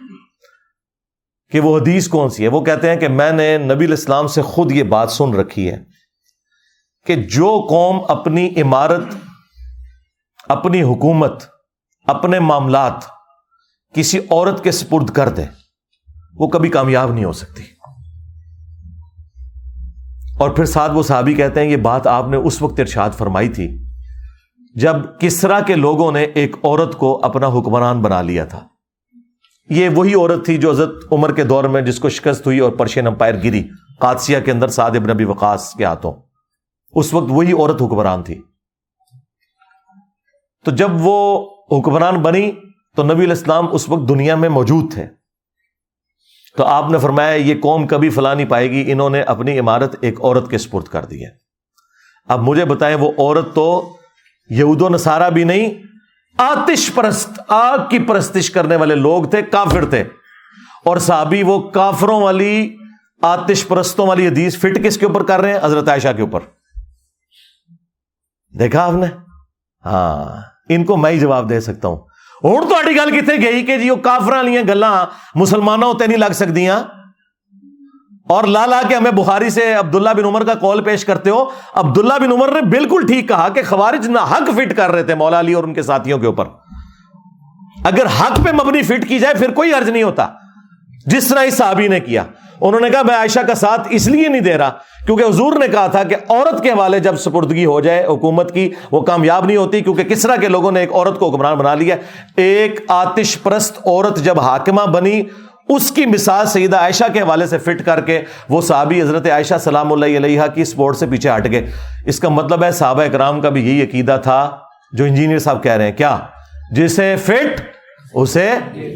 کہ 1.50 1.60
وہ 1.60 1.78
حدیث 1.78 2.08
کون 2.08 2.30
سی 2.30 2.42
ہے؟ 2.42 2.48
وہ 2.48 2.60
کہتے 2.60 2.90
ہیں 2.90 2.96
کہ 2.96 3.08
میں 3.08 3.30
نے 3.30 3.58
نبی 3.58 3.84
الاسلام 3.84 4.26
سے 4.26 4.42
خود 4.42 4.72
یہ 4.72 4.82
بات 4.82 5.10
سن 5.10 5.34
رکھی 5.34 5.70
ہے 5.70 5.78
کہ 7.06 7.14
جو 7.14 7.66
قوم 7.68 8.00
اپنی 8.08 8.60
عمارت، 8.60 9.02
اپنی 10.48 10.82
حکومت، 10.82 11.44
اپنے 12.06 12.40
معاملات 12.40 12.94
کسی 13.94 14.18
عورت 14.18 14.64
کے 14.64 14.72
سپرد 14.72 15.10
کر 15.10 15.28
دے، 15.28 15.44
وہ 16.34 16.48
کبھی 16.48 16.68
کامیاب 16.68 17.12
نہیں 17.12 17.24
ہو 17.24 17.32
سکتی۔ 17.32 17.62
اور 20.38 20.50
پھر 20.50 20.64
ساتھ 20.64 20.92
وہ 20.92 21.02
صحابی 21.02 21.34
کہتے 21.34 21.60
ہیں، 21.60 21.70
یہ 21.70 21.76
بات 21.76 22.06
آپ 22.06 22.28
نے 22.28 22.36
اس 22.36 22.62
وقت 22.62 22.80
ارشاد 22.80 23.10
فرمائی 23.18 23.48
تھی 23.48 23.89
جب 24.74 24.96
کسرا 25.20 25.60
کے 25.60 25.74
لوگوں 25.74 26.12
نے 26.12 26.22
ایک 26.22 26.56
عورت 26.64 26.98
کو 26.98 27.20
اپنا 27.24 27.46
حکمران 27.46 28.02
بنا 28.02 28.22
لیا 28.22 28.44
تھا۔ 28.44 28.66
یہ 29.70 29.88
وہی 29.88 30.14
عورت 30.14 30.44
تھی 30.44 30.56
جو 30.56 30.70
حضرت 30.70 31.12
عمر 31.12 31.34
کے 31.34 31.44
دور 31.44 31.64
میں 31.64 31.82
جس 31.82 31.98
کو 31.98 32.08
شکست 32.08 32.46
ہوئی 32.46 32.58
اور 32.58 32.72
پرشین 32.72 33.06
امپائر 33.06 33.34
گری 33.34 33.68
قادسیہ 33.98 34.40
کے 34.40 34.50
اندر 34.50 34.68
سعد 34.68 34.90
ابن 34.90 35.10
نبی 35.10 35.24
وقاص 35.24 35.74
کے 35.74 35.84
ہاتھوں۔ 35.84 36.12
اس 36.92 37.14
وقت 37.14 37.26
وہی 37.28 37.52
عورت 37.52 37.82
حکمران 37.82 38.22
تھی۔ 38.22 38.42
تو 40.64 40.70
جب 40.70 40.88
وہ 40.92 41.50
حکمران 41.72 42.22
بنی 42.22 42.52
تو 42.96 43.02
نبی 43.02 43.24
الاسلام 43.24 43.66
اس 43.72 43.88
وقت 43.88 44.08
دنیا 44.08 44.34
میں 44.34 44.48
موجود 44.48 44.92
تھے۔ 44.92 45.06
تو 46.56 46.64
آپ 46.64 46.90
نے 46.90 46.98
فرمایا، 46.98 47.34
یہ 47.34 47.54
قوم 47.60 47.86
کبھی 47.86 48.10
فلا 48.10 48.34
نہیں 48.34 48.46
پائے 48.46 48.70
گی، 48.70 48.92
انہوں 48.92 49.10
نے 49.10 49.22
اپنی 49.22 49.58
عمارت 49.58 49.96
ایک 50.00 50.20
عورت 50.24 50.50
کے 50.50 50.58
سپرد 50.58 50.84
کر 50.84 51.04
دی 51.04 51.24
ہے۔ 51.24 51.30
اب 52.28 52.40
مجھے 52.42 52.64
بتائیں، 52.64 52.96
وہ 52.96 53.12
عورت 53.18 53.54
تو 53.54 53.96
یہود 54.50 54.82
و 54.82 54.88
نصارہ 54.88 55.30
بھی 55.30 55.44
نہیں، 55.44 55.70
آتش 56.38 56.94
پرست، 56.94 57.40
آگ 57.48 57.78
کی 57.90 57.98
پرستش 57.98 58.50
کرنے 58.50 58.76
والے 58.76 58.94
لوگ 58.94 59.24
تھے، 59.24 59.42
کافر 59.42 59.84
تھے۔ 59.84 60.04
اور 60.84 60.96
صحابی 60.96 61.42
وہ 61.42 61.70
کافروں 61.70 62.22
والی، 62.22 62.76
آتش 63.22 63.68
پرستوں 63.68 64.06
والی 64.06 64.28
حدیث 64.28 64.56
فٹ 64.56 64.84
کس 64.84 64.98
کے 64.98 65.06
اوپر 65.06 65.22
کر 65.22 65.40
رہے 65.40 65.52
ہیں؟ 65.52 65.60
حضرت 65.62 65.88
عائشہ 65.88 66.08
کے 66.16 66.22
اوپر۔ 66.22 66.40
دیکھا 68.58 68.84
آپ 68.84 68.92
نے؟ 68.92 69.06
ہاں 69.84 70.42
ان 70.68 70.84
کو 70.84 70.96
میں 70.96 71.10
ہی 71.10 71.20
جواب 71.20 71.50
دے 71.50 71.60
سکتا 71.60 71.88
ہوں۔ 71.88 71.96
ہوں 72.44 72.62
تو 72.62 72.74
گل 72.86 73.20
کتنے 73.20 73.34
گئی 73.36 73.66
کہ 73.66 73.78
جی 73.78 73.90
وہ 73.90 73.96
کافر 73.96 74.32
والی 74.32 74.68
گلا 74.68 75.04
مسلمانوں 75.34 75.88
ہوتے 75.88 76.06
نہیں 76.06 76.18
لگ 76.18 76.32
سکتی 76.34 76.68
اور 78.30 78.44
لا 78.44 78.66
لا 78.66 78.82
کے 78.88 78.94
ہمیں 78.94 79.10
بخاری 79.10 79.50
سے 79.50 79.72
عبداللہ 79.72 80.10
بن 80.16 80.24
عمر 80.24 80.44
کا 80.44 80.54
کال 80.54 80.82
پیش 80.82 81.04
کرتے 81.04 81.30
ہو۔ 81.30 81.44
عبداللہ 81.74 82.14
بن 82.22 82.32
عمر 82.32 82.52
نے 82.52 82.60
بالکل 82.60 83.06
ٹھیک 83.06 83.28
کہا 83.28 83.48
کہ 83.48 83.62
خوارج 83.68 84.08
نہ 84.08 84.18
حق 84.30 84.50
فٹ 84.56 84.76
کر 84.76 84.90
رہے 84.90 85.02
تھے 85.02 85.14
مولا 85.14 85.40
علی 85.40 85.52
اور 85.52 85.64
ان 85.64 85.74
کے 85.74 85.82
ساتھیوں 85.82 86.18
کے 86.18 86.26
اوپر۔ 86.26 86.44
اگر 87.84 88.06
حق 88.06 88.40
پہ 88.44 88.52
مبنی 88.52 88.82
فٹ 88.82 89.08
کی 89.08 89.18
جائے، 89.18 89.34
پھر 89.34 89.50
کوئی 89.50 89.72
عرض 89.72 89.88
نہیں 89.88 90.02
ہوتا۔ 90.02 90.28
جس 91.06 91.28
طرح 91.28 91.40
اس 91.40 91.56
صحابی 91.56 91.88
نے 91.88 92.00
کیا۔ 92.00 92.22
انہوں 92.60 92.80
نے 92.80 92.90
کہا، 92.90 93.02
میں 93.02 93.14
عائشہ 93.14 93.40
کا 93.40 93.54
ساتھ 93.54 93.88
اس 93.90 94.08
لیے 94.08 94.28
نہیں 94.28 94.40
دے 94.40 94.58
رہا 94.58 94.70
کیونکہ 95.06 95.24
حضور 95.24 95.52
نے 95.52 95.68
کہا 95.68 95.86
تھا 95.86 96.02
کہ 96.02 96.16
عورت 96.28 96.62
کے 96.62 96.70
حوالے 96.70 96.98
جب 96.98 97.16
سپردگی 97.16 97.64
ہو 97.66 97.80
جائے 97.80 98.06
حکومت 98.06 98.54
کی، 98.54 98.70
وہ 98.92 99.00
کامیاب 99.00 99.44
نہیں 99.44 99.56
ہوتی 99.56 99.80
کیونکہ 99.80 100.02
کس 100.02 100.22
طرح 100.22 100.36
کے 100.36 100.48
لوگوں 100.48 100.72
نے 100.72 100.80
ایک 100.80 100.92
عورت 100.92 101.18
کو 101.18 101.28
حکمران 101.28 101.56
بنا 101.58 101.74
لیا۔ 101.74 101.96
ایک 102.36 102.80
آتش 102.88 103.42
پرست 103.42 103.78
عورت 103.86 104.16
جب 104.16 104.40
حاکمہ 104.40 104.82
بنی 104.82 105.22
اس 105.70 105.90
کی 105.90 106.06
مثال 106.06 106.46
سیدہ 106.46 106.76
عائشہ 106.76 107.04
کے 107.12 107.20
حوالے 107.20 107.46
سے 107.46 107.58
فٹ 107.58 107.84
کر 107.84 108.00
کے 108.00 108.22
وہ 108.48 108.60
صحابی 108.60 109.02
حضرت 109.02 109.26
عائشہ 109.26 109.54
سلام 109.60 109.92
اللہ 109.92 110.06
علیہ 110.06 110.42
کی 110.54 110.64
سپورٹ 110.64 110.96
سے 110.96 111.06
پیچھے 111.06 111.30
ہٹ 111.36 111.50
گئے۔ 111.50 111.72
اس 112.06 112.20
کا 112.20 112.28
مطلب 112.28 112.64
ہے 112.64 112.72
صحابہ 112.72 113.02
اکرام 113.02 113.40
کا 113.40 113.48
بھی 113.48 113.68
یہی 113.68 113.88
عقیدہ 113.88 114.18
تھا 114.22 114.58
جو 114.92 115.04
انجینئر 115.04 115.38
صاحب 115.38 115.62
کہہ 115.62 115.72
رہے 115.72 115.84
ہیں۔ 115.84 115.92
کیا؟ 115.92 116.18
جسے 116.72 117.16
فٹ، 117.16 117.60
اسے 118.14 118.54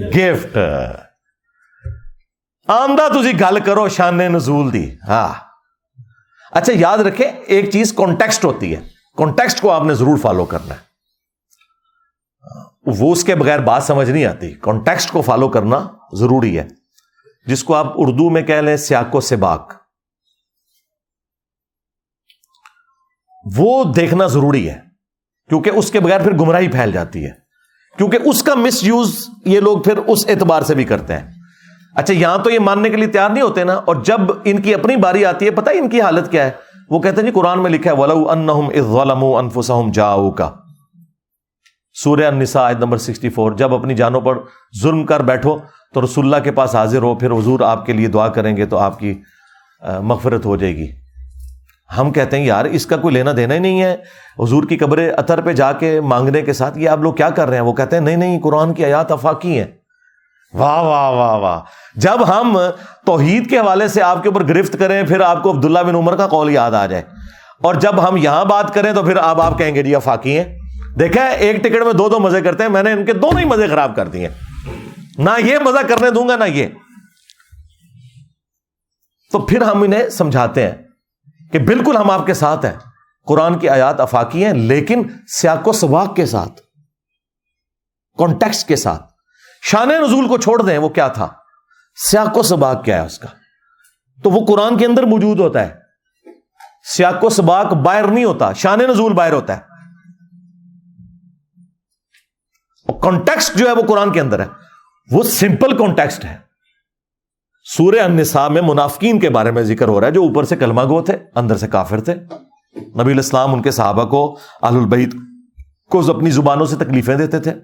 گفٹ۔ 0.08 0.58
آمدہ 2.68 3.12
تھی 3.12 3.40
گل 3.40 3.60
کرو 3.60 3.88
شان 3.88 4.16
نزول 4.16 4.72
دی۔ 4.72 4.90
ہاں۔ 5.08 5.34
اچھا 6.52 6.72
یاد 6.76 6.98
رکھے 6.98 7.30
ایک 7.46 7.70
چیز 7.70 7.92
کانٹیکسٹ 7.92 8.44
ہوتی 8.44 8.76
ہے۔ 8.76 8.80
کانٹیکسٹ 9.16 9.60
کو 9.60 9.70
آپ 9.70 9.84
نے 9.84 9.94
ضرور 9.94 10.18
فالو 10.18 10.44
کرنا 10.44 10.74
ہے۔ 10.74 10.94
وہ 12.86 13.12
اس 13.12 13.24
کے 13.24 13.34
بغیر 13.34 13.58
بات 13.58 13.82
سمجھ 13.82 14.10
نہیں 14.10 14.24
آتی۔ 14.24 14.54
کانٹیکسٹ 14.60 15.10
کو 15.10 15.22
فالو 15.22 15.48
کرنا 15.48 15.88
ضروری 16.12 16.58
ہے۔ 16.58 16.68
جس 17.46 17.64
کو 17.64 17.74
آپ 17.74 17.92
اردو 17.96 18.30
میں 18.30 18.42
کہہ 18.42 18.54
لیں، 18.54 18.76
سیاق 18.76 19.14
و 19.14 19.20
سباق۔ 19.20 19.72
وہ 23.56 23.84
دیکھنا 23.84 24.26
ضروری 24.26 24.70
ہے، 24.70 24.78
کیونکہ 25.48 25.70
اس 25.70 25.90
کے 25.90 26.00
بغیر 26.00 26.22
پھر 26.22 26.32
گمراہی 26.32 26.68
پھیل 26.68 26.92
جاتی 26.92 27.24
ہے۔ 27.24 27.30
کیونکہ 27.98 28.18
اس 28.24 28.42
کا 28.42 28.54
مس 28.54 28.84
یوز 28.84 29.28
یہ 29.44 29.60
لوگ 29.60 29.82
پھر 29.82 29.96
اس 29.96 30.26
اعتبار 30.28 30.62
سے 30.62 30.74
بھی 30.74 30.84
کرتے 30.84 31.16
ہیں۔ 31.16 31.30
اچھا 31.94 32.14
یہاں 32.14 32.38
تو 32.38 32.50
یہ 32.50 32.58
ماننے 32.58 32.90
کے 32.90 32.96
لیے 32.96 33.06
تیار 33.06 33.30
نہیں 33.30 33.42
ہوتے 33.42 33.64
نا، 33.64 33.74
اور 33.74 33.96
جب 33.96 34.20
ان 34.44 34.62
کی 34.62 34.74
اپنی 34.74 34.96
باری 34.96 35.24
آتی 35.24 35.46
ہے، 35.46 35.50
پتہ 35.50 35.70
ان 35.70 35.88
کی 35.88 36.00
حالت 36.00 36.30
کیا 36.30 36.44
ہے؟ 36.44 36.50
وہ 36.90 37.00
کہتے 37.00 37.20
ہیں 37.20 37.26
جی 37.26 37.32
قرآن 37.34 37.62
میں 37.62 37.70
لکھا 37.70 37.90
ہے، 37.90 37.96
ولو 37.96 39.36
انفسهم 39.36 39.90
جاؤ 39.90 40.30
کا 40.30 40.50
سورہ 41.94 42.24
النساء 42.24 42.70
نمبر 42.78 42.98
64 42.98 43.56
جب 43.56 43.74
اپنی 43.74 43.94
جانوں 43.94 44.20
پر 44.20 44.38
ظلم 44.82 45.06
کر 45.06 45.22
بیٹھو 45.22 45.58
تو 45.94 46.04
رسول 46.04 46.24
اللہ 46.24 46.44
کے 46.44 46.50
پاس 46.50 46.74
حاضر 46.74 47.02
ہو، 47.02 47.14
پھر 47.14 47.30
حضور 47.30 47.60
آپ 47.60 47.86
کے 47.86 47.92
لیے 47.92 48.08
دعا 48.08 48.28
کریں 48.28 48.56
گے 48.56 48.66
تو 48.66 48.78
آپ 48.78 48.98
کی 48.98 49.14
مغفرت 50.00 50.46
ہو 50.46 50.56
جائے 50.56 50.76
گی۔ 50.76 50.86
ہم 51.98 52.12
کہتے 52.12 52.38
ہیں، 52.38 52.44
یار، 52.44 52.64
اس 52.64 52.86
کا 52.86 52.96
کوئی 52.96 53.14
لینا 53.14 53.30
دینا 53.36 53.54
ہی 53.54 53.58
نہیں 53.58 53.82
ہے۔ 53.82 53.96
حضور 54.38 54.64
کی 54.64 54.76
قبر 54.76 54.98
اتر 55.18 55.40
پہ 55.40 55.52
جا 55.52 55.72
کے 55.72 56.00
مانگنے 56.00 56.42
کے 56.42 56.52
ساتھ 56.52 56.78
یہ 56.78 56.88
آپ 56.88 56.98
لوگ 56.98 57.14
کیا 57.14 57.30
کر 57.30 57.48
رہے 57.48 57.56
ہیں؟ 57.56 57.64
وہ 57.64 57.72
کہتے 57.72 57.96
ہیں، 57.96 58.02
نہیں 58.02 58.16
نہیں، 58.16 58.40
قرآن 58.40 58.74
کی 58.74 58.84
آیات 58.84 59.12
افاقی 59.12 59.58
ہیں۔ 59.58 59.66
واہ 60.54 60.82
واہ 60.82 61.10
واہ 61.10 61.38
واہ۔ 61.38 61.60
جب 61.94 62.28
ہم 62.28 62.58
توحید 63.06 63.50
کے 63.50 63.58
حوالے 63.58 63.88
سے 63.88 64.02
آپ 64.02 64.22
کے 64.22 64.28
اوپر 64.28 64.48
گرفت 64.48 64.76
کریں، 64.78 65.02
پھر 65.02 65.20
آپ 65.20 65.42
کو 65.42 65.50
عبداللہ 65.50 65.78
بن 65.78 65.94
عمر 65.94 66.16
کا 66.16 66.26
قول 66.26 66.50
یاد 66.50 66.72
آ 66.72 66.86
جائے۔ 66.86 67.02
اور 67.62 67.74
جب 67.74 68.08
ہم 68.08 68.16
یہاں 68.16 68.44
بات 68.44 68.74
کریں 68.74 68.92
تو 68.92 69.02
پھر 69.02 69.16
اب 69.16 69.40
آپ 69.40 69.58
کہیں 69.58 69.74
گے 69.74 69.82
جی 69.82 69.94
افاقی 69.94 70.38
ہیں۔ 70.38 70.58
دیکھا 70.98 71.24
ایک 71.24 71.56
ٹکٹ 71.56 71.84
میں 71.84 71.92
دو 71.92 72.08
دو 72.08 72.18
مزے 72.18 72.40
کرتے 72.40 72.62
ہیں، 72.62 72.70
میں 72.70 72.82
نے 72.82 72.92
ان 72.92 73.04
کے 73.04 73.12
دونوں 73.12 73.40
ہی 73.40 73.44
مزے 73.44 73.66
خراب 73.66 73.96
کر 73.96 74.08
دیے۔ 74.08 74.28
نہ 75.18 75.30
یہ 75.38 75.58
مزہ 75.58 75.86
کرنے 75.88 76.10
دوں 76.10 76.28
گا 76.28 76.36
نہ 76.36 76.44
یہ۔ 76.44 76.66
تو 79.32 79.46
پھر 79.46 79.62
ہم 79.62 79.82
انہیں 79.82 80.08
سمجھاتے 80.08 80.66
ہیں 80.66 80.74
کہ 81.52 81.58
بالکل 81.58 81.96
ہم 81.96 82.10
آپ 82.10 82.26
کے 82.26 82.34
ساتھ 82.34 82.64
ہیں۔ 82.64 82.72
قرآن 83.26 83.58
کی 83.58 83.68
آیات 83.68 84.00
افاقی 84.00 84.44
ہیں، 84.44 84.52
لیکن 84.52 85.02
سیاق 85.28 85.68
و 85.68 85.72
سواق 85.72 86.16
کے 86.16 86.26
ساتھ 86.26 86.60
کانٹیکس 88.18 88.64
کے 88.64 88.76
ساتھ۔ 88.76 89.12
شان 89.62 89.88
نزول 89.88 90.28
کو 90.28 90.38
چھوڑ 90.38 90.62
دیں، 90.62 90.78
وہ 90.78 90.88
کیا 90.88 91.08
تھا؟ 91.08 91.28
سیاق 92.10 92.38
و 92.38 92.42
سباق 92.42 92.84
کیا 92.84 93.00
ہے 93.00 93.06
اس 93.06 93.18
کا؟ 93.18 93.28
تو 94.22 94.30
وہ 94.30 94.46
قرآن 94.46 94.78
کے 94.78 94.86
اندر 94.86 95.02
موجود 95.02 95.40
ہوتا 95.40 95.66
ہے۔ 95.66 95.74
سیاق 96.96 97.24
و 97.24 97.28
سباق 97.28 97.66
باہر 97.66 98.04
نہیں 98.04 98.24
ہوتا، 98.24 98.52
شان 98.52 98.78
نزول 98.78 99.12
باہر 99.12 99.32
ہوتا 99.32 99.56
ہے۔ 99.56 99.60
کانٹیکسٹ 103.02 103.54
جو 103.54 103.66
ہے 103.66 103.72
وہ 103.72 103.82
قرآن 103.88 104.12
کے 104.12 104.20
اندر 104.20 104.40
ہے۔ 104.40 104.63
وہ 105.10 105.22
سمپل 105.22 105.76
کانٹیکسٹ 105.76 106.24
ہے 106.24 106.36
سورہ 107.76 108.00
النساء 108.00 108.48
میں 108.48 108.62
منافقین 108.62 109.20
کے 109.20 109.30
بارے 109.30 109.50
میں 109.50 109.62
ذکر 109.62 109.88
ہو 109.88 110.00
رہا 110.00 110.06
ہے 110.06 110.12
جو 110.12 110.22
اوپر 110.22 110.44
سے 110.44 110.56
کلمہ 110.56 110.82
گو 110.82 111.02
تھے، 111.02 111.18
اندر 111.34 111.56
سے 111.56 111.68
کافر 111.68 112.00
تھے۔ 112.00 112.14
نبی 113.02 113.12
الاسلام 113.12 113.54
ان 113.54 113.62
کے 113.62 113.70
صحابہ 113.70 114.04
کو 114.04 114.38
آل 114.62 114.76
البعید 114.76 115.16
کو 115.90 116.16
اپنی 116.16 116.30
زبانوں 116.30 116.66
سے 116.66 116.76
تکلیفیں 116.76 117.16
دیتے 117.16 117.40
تھے۔ 117.40 117.54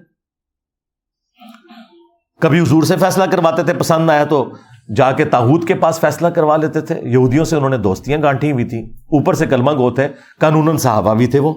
کبھی 2.41 2.59
حضور 2.59 2.83
سے 2.83 2.97
فیصلہ 2.97 3.23
کرواتے 3.23 3.63
تھے، 3.63 3.73
پسند 3.73 4.09
آیا 4.09 4.25
تو 4.25 4.53
جا 4.95 5.11
کے 5.11 5.25
تاحود 5.25 5.67
کے 5.67 5.73
پاس 5.73 5.99
فیصلہ 5.99 6.27
کروا 6.27 6.57
لیتے 6.57 6.81
تھے۔ 6.81 7.01
یہودیوں 7.03 7.45
سے 7.45 7.55
انہوں 7.55 7.69
نے 7.69 7.77
دوستیاں 7.77 8.21
گانٹھی 8.23 8.51
ہوئی 8.51 8.65
تھیں۔ 8.65 8.83
اوپر 8.89 9.33
سے 9.33 9.45
کلمہ 9.45 9.71
گو 9.71 9.91
تھے 9.91 10.07
قانون 10.39 10.77
صحابہ 10.77 11.13
بھی 11.13 11.27
تھے 11.27 11.39
وہ۔ 11.39 11.53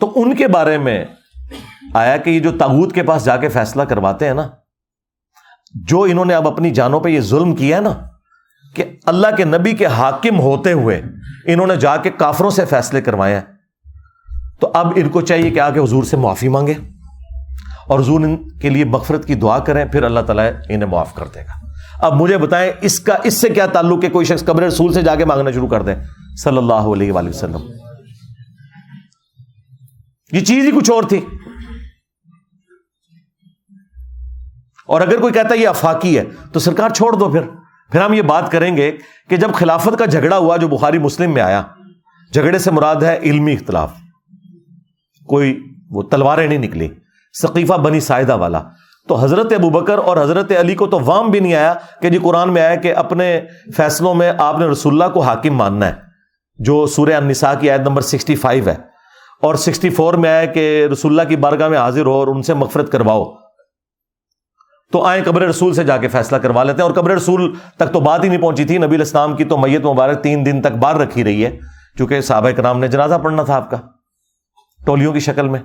تو 0.00 0.12
ان 0.16 0.36
کے 0.36 0.48
بارے 0.48 0.78
میں 0.78 1.04
آیا 1.94 2.16
کہ 2.16 2.30
یہ 2.30 2.40
جو 2.40 2.52
تاحود 2.58 2.92
کے 2.92 3.02
پاس 3.02 3.24
جا 3.24 3.36
کے 3.36 3.48
فیصلہ 3.48 3.82
کرواتے 3.82 4.26
ہیں 4.26 4.34
نا، 4.34 4.48
جو 5.74 6.02
انہوں 6.02 6.24
نے 6.24 6.34
اب 6.34 6.48
اپنی 6.48 6.70
جانوں 6.70 7.00
پہ 7.00 7.08
یہ 7.08 7.20
ظلم 7.20 7.54
کیا 7.54 7.76
ہے 7.76 7.82
نا، 7.82 7.92
کہ 8.74 8.84
اللہ 9.06 9.26
کے 9.36 9.44
نبی 9.44 9.72
کے 9.72 9.86
حاکم 9.86 10.40
ہوتے 10.40 10.72
ہوئے 10.72 11.02
انہوں 11.46 11.66
نے 11.66 11.76
جا 11.76 11.96
کے 11.96 12.10
کافروں 12.10 12.50
سے 12.50 12.64
فیصلے 12.64 13.00
کروائے 13.00 13.34
ہیں۔ 13.34 13.42
تو 14.60 14.70
اب 14.74 14.92
ان 14.96 15.08
کو 15.08 15.20
چاہیے 15.20 15.50
کہ 15.50 15.60
آگے 15.60 15.80
حضور 15.80 16.04
سے 16.04 16.16
معافی 16.16 16.48
مانگے 16.48 16.74
اور 17.86 18.00
حضور 18.00 18.20
ان 18.20 18.58
کے 18.58 18.70
لیے 18.70 18.84
مغفرت 18.84 19.24
کی 19.24 19.34
دعا 19.34 19.58
کریں، 19.58 19.84
پھر 19.84 20.02
اللہ 20.02 20.20
تعالیٰ 20.20 20.50
انہیں 20.68 20.88
معاف 20.88 21.14
کر 21.14 21.26
دے 21.34 21.40
گا۔ 21.40 21.66
اب 22.06 22.12
مجھے 22.14 22.38
بتائیں، 22.38 22.72
اس 22.80 23.00
کا، 23.00 23.16
اس 23.24 23.34
سے 23.34 23.48
کیا 23.48 23.66
تعلق 23.66 24.04
ہے؟ 24.04 24.10
کوئی 24.10 24.26
شخص 24.26 24.44
قبر 24.44 24.62
رسول 24.62 24.92
سے 24.92 25.02
جا 25.02 25.14
کے 25.14 25.24
مانگنا 25.24 25.50
شروع 25.50 25.68
کر 25.68 25.82
دے۔ 25.82 25.94
صلی 26.42 26.56
اللہ 26.56 26.74
علیہ 26.74 27.12
وآلہ 27.12 27.28
وسلم۔ 27.28 27.60
یہ 30.32 30.40
چیز 30.40 30.64
ہی 30.64 30.70
کچھ 30.70 30.90
اور 30.90 31.02
تھی۔ 31.02 31.26
اور 34.86 35.00
اگر 35.00 35.20
کوئی 35.20 35.32
کہتا 35.32 35.54
ہے 35.54 35.58
یہ 35.58 35.68
افاقی 35.68 36.18
ہے، 36.18 36.24
تو 36.52 36.60
سرکار 36.60 36.90
چھوڑ 36.90 37.12
دو 37.12 37.28
پھر۔ 37.28 37.40
پھر 37.92 38.00
ہم 38.00 38.12
یہ 38.12 38.22
بات 38.22 38.52
کریں 38.52 38.76
گے 38.76 38.92
کہ 39.30 39.36
جب 39.36 39.54
خلافت 39.54 39.98
کا 39.98 40.04
جھگڑا 40.04 40.38
ہوا 40.38 40.56
جو 40.56 40.68
بخاری 40.68 40.98
مسلم 40.98 41.30
میں 41.30 41.42
آیا، 41.42 41.62
جھگڑے 42.32 42.58
سے 42.58 42.70
مراد 42.70 42.96
ہے 42.96 43.18
علمی 43.22 43.52
اختلاف۔ 43.52 43.92
کوئی 45.26 45.60
وہ 45.90 46.02
تلواریں 46.02 46.46
نہیں 46.46 46.58
نکلی 46.58 46.88
ثقیفہ 47.42 47.74
بنی 47.74 48.00
سائدہ 48.00 48.36
والا۔ 48.36 48.62
تو 49.08 49.14
حضرت 49.14 49.52
ابو 49.52 49.70
بکر 49.70 49.98
اور 49.98 50.16
حضرت 50.16 50.52
علی 50.60 50.74
کو 50.74 50.86
تو 50.86 51.00
وام 51.04 51.30
بھی 51.30 51.40
نہیں 51.40 51.54
آیا 51.54 51.74
کہ 52.02 52.08
جی 52.08 52.18
قرآن 52.18 52.52
میں 52.52 52.62
آیا 52.62 52.74
کہ 52.74 52.96
اپنے 52.96 53.40
فیصلوں 53.76 54.14
میں 54.14 54.32
آپ 54.38 54.58
نے 54.58 54.66
رسول 54.66 54.92
اللہ 54.92 55.14
کو 55.14 55.20
حاکم 55.20 55.54
ماننا 55.54 55.86
ہے، 55.86 55.92
جو 56.58 56.86
سورہ 56.86 57.12
النساء 57.12 57.52
کی 57.60 57.70
عید 57.70 57.80
نمبر 57.80 58.02
سکسٹی 58.02 58.36
فائیو 58.36 58.68
ہے۔ 58.68 58.76
اور 59.42 59.54
سکسٹی 59.54 59.90
فور 59.90 60.14
میں 60.14 60.30
آیا 60.30 60.44
کہ 60.44 60.86
رسول 60.92 61.20
اللہ 61.20 61.28
کی 61.28 61.36
بارگاہ 61.36 61.68
میں 61.68 61.78
حاضر 61.78 62.06
ہو 62.06 62.12
اور 62.12 62.26
ان 62.26 62.42
سے 62.42 62.54
مغفرت 62.54 62.92
کرواؤ۔ 62.92 63.24
تو 64.92 65.04
آئے 65.04 65.22
قبر 65.22 65.42
رسول 65.42 65.74
سے 65.74 65.84
جا 65.84 65.96
کے 65.96 66.08
فیصلہ 66.08 66.36
کروا 66.36 66.64
لیتے 66.64 66.82
ہیں 66.82 66.88
اور 66.88 66.96
قبر 66.96 67.10
رسول 67.10 67.54
تک 67.76 67.92
تو 67.92 68.00
بات 68.00 68.24
ہی 68.24 68.28
نہیں 68.28 68.40
پہنچی 68.40 68.64
تھی۔ 68.64 68.78
نبی 68.78 68.94
الاسلام 68.96 69.36
کی 69.36 69.44
تو 69.44 69.58
میت 69.58 69.84
مبارک 69.84 70.22
تین 70.22 70.46
دن 70.46 70.60
تک 70.60 70.72
باہر 70.72 70.96
رکھی 70.96 71.24
رہی 71.24 71.44
ہے، 71.44 71.58
چونکہ 71.98 72.20
صحابہ 72.20 72.50
کرام 72.50 72.80
نے 72.80 72.88
جنازہ 72.88 73.14
پڑھنا 73.22 73.42
تھا 73.42 73.56
آپ 73.56 73.70
کا۔ 73.70 73.76
ٹولیوں 74.86 75.12
کی 75.12 75.20
شکل 75.20 75.48
میں۔ 75.48 75.60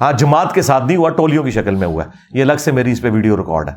ہاں 0.00 0.12
جماعت 0.12 0.54
کے 0.54 0.62
ساتھ 0.62 0.84
نہیں 0.84 0.96
ہوا، 0.96 1.08
ٹولیوں 1.08 1.44
کی 1.44 1.50
شکل 1.50 1.74
میں 1.74 1.88
ہوا۔ 1.88 2.04
ہے 2.04 2.38
یہ 2.38 2.42
الگ 2.42 2.52
سے 2.58 2.72
میری 2.72 2.92
اس 2.92 3.02
پہ 3.02 3.10
ویڈیو 3.10 3.36
ریکارڈ 3.36 3.68
ہے۔ 3.68 3.74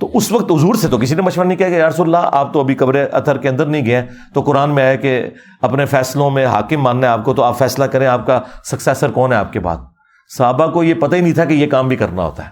تو 0.00 0.10
اس 0.14 0.32
وقت 0.32 0.52
حضور 0.52 0.74
سے 0.74 0.88
تو 0.88 0.98
کسی 0.98 1.14
نے 1.14 1.22
مشورہ 1.22 1.46
نہیں 1.46 1.58
کیا 1.58 1.68
کہ 1.68 1.74
یارس 1.74 2.00
اللہ، 2.00 2.18
آپ 2.22 2.52
تو 2.52 2.60
ابھی 2.60 2.74
قبر 2.74 3.06
اتر 3.12 3.38
کے 3.38 3.48
اندر 3.48 3.66
نہیں 3.66 3.86
گئے 3.86 4.06
تو 4.34 4.40
قرآن 4.40 4.70
میں 4.70 4.82
آئے 4.82 4.96
کہ 4.96 5.30
اپنے 5.62 5.86
فیصلوں 5.86 6.30
میں 6.30 6.46
حاکم 6.46 6.76
ماننا 6.76 7.06
ہے 7.06 7.12
آپ 7.12 7.24
کو، 7.24 7.34
تو 7.34 7.42
آپ 7.42 7.58
فیصلہ 7.58 7.84
کریں 7.84 8.06
آپ 8.06 8.26
کا 8.26 8.40
سکسیسر 8.64 9.10
کون 9.10 9.32
ہے 9.32 9.36
آپ 9.36 9.52
کے 9.52 9.60
بعد؟ 9.60 9.76
صحابہ 10.28 10.70
کو 10.70 10.84
یہ 10.84 10.94
پتہ 10.94 11.16
ہی 11.16 11.20
نہیں 11.20 11.32
تھا 11.32 11.44
کہ 11.44 11.54
یہ 11.54 11.66
کام 11.66 11.88
بھی 11.88 11.96
کرنا 11.96 12.22
ہوتا 12.22 12.44
ہے۔ 12.44 12.50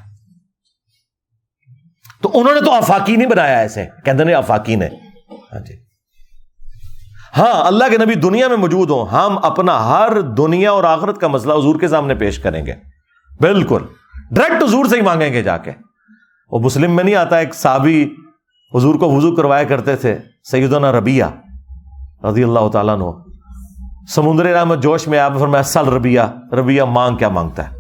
تو 2.22 2.31
انہوں 2.35 2.55
نے 2.55 2.61
تو 2.61 2.70
آفاقی 2.70 3.16
نہیں 3.16 3.29
بنایا 3.29 3.59
ایسے 3.59 3.87
کہتے 4.05 4.24
نہیں 4.24 4.35
آفاقی 4.35 4.77
نے 4.77 4.87
ہاں 5.31 5.61
جی۔ 5.61 5.74
ہاں 7.37 7.66
اللہ 7.66 7.85
کے 7.91 7.99
نبی 7.99 8.14
دنیا 8.14 8.49
میں 8.49 8.57
موجود 8.57 8.91
ہوں۔ 8.91 9.07
ہم 9.07 9.39
اپنا 9.43 9.89
ہر 9.89 10.20
دنیا 10.20 10.70
اور 10.70 10.85
آخرت 10.85 11.20
کا 11.20 11.29
مسئلہ 11.29 11.53
حضور 11.53 11.81
کے 11.81 11.89
سامنے 11.89 12.14
پیش 12.14 12.39
کریں 12.39 12.66
گے۔ 12.66 12.74
بالکل۔ 13.41 13.83
ڈائریکٹ 14.31 14.62
حضور 14.62 14.85
سے 14.85 14.97
ہی 14.97 15.01
مانگیں 15.01 15.33
گے 15.33 15.43
جا 15.43 15.57
کے۔ 15.57 15.70
وہ 16.51 16.61
مسلم 16.61 16.97
میں 16.97 17.05
نہیں 17.05 17.14
آتا، 17.14 17.39
ایک 17.39 17.55
صحابی 17.55 18.14
حضور 18.74 18.95
کو 18.95 19.12
وضو 19.12 19.37
کروایا 19.37 19.64
کرتے 19.64 19.97
تھے، 19.97 20.18
سیدنا 20.45 20.93
ربیہ 20.93 21.24
رضی 22.24 22.45
اللہ 22.45 22.68
تعالیٰ 22.72 22.99
نو 22.99 23.26
سمندر 24.14 24.44
رحمت 24.44 24.82
جوش 24.82 25.09
میں 25.09 25.18
آپ 25.18 25.32
فرمایا، 25.38 25.62
سل 25.62 25.88
ربیہ 25.88 26.20
ربیہ 26.52 26.82
مانگ، 26.82 27.16
کیا 27.16 27.28
مانگتا 27.28 27.70
ہے؟ 27.70 27.76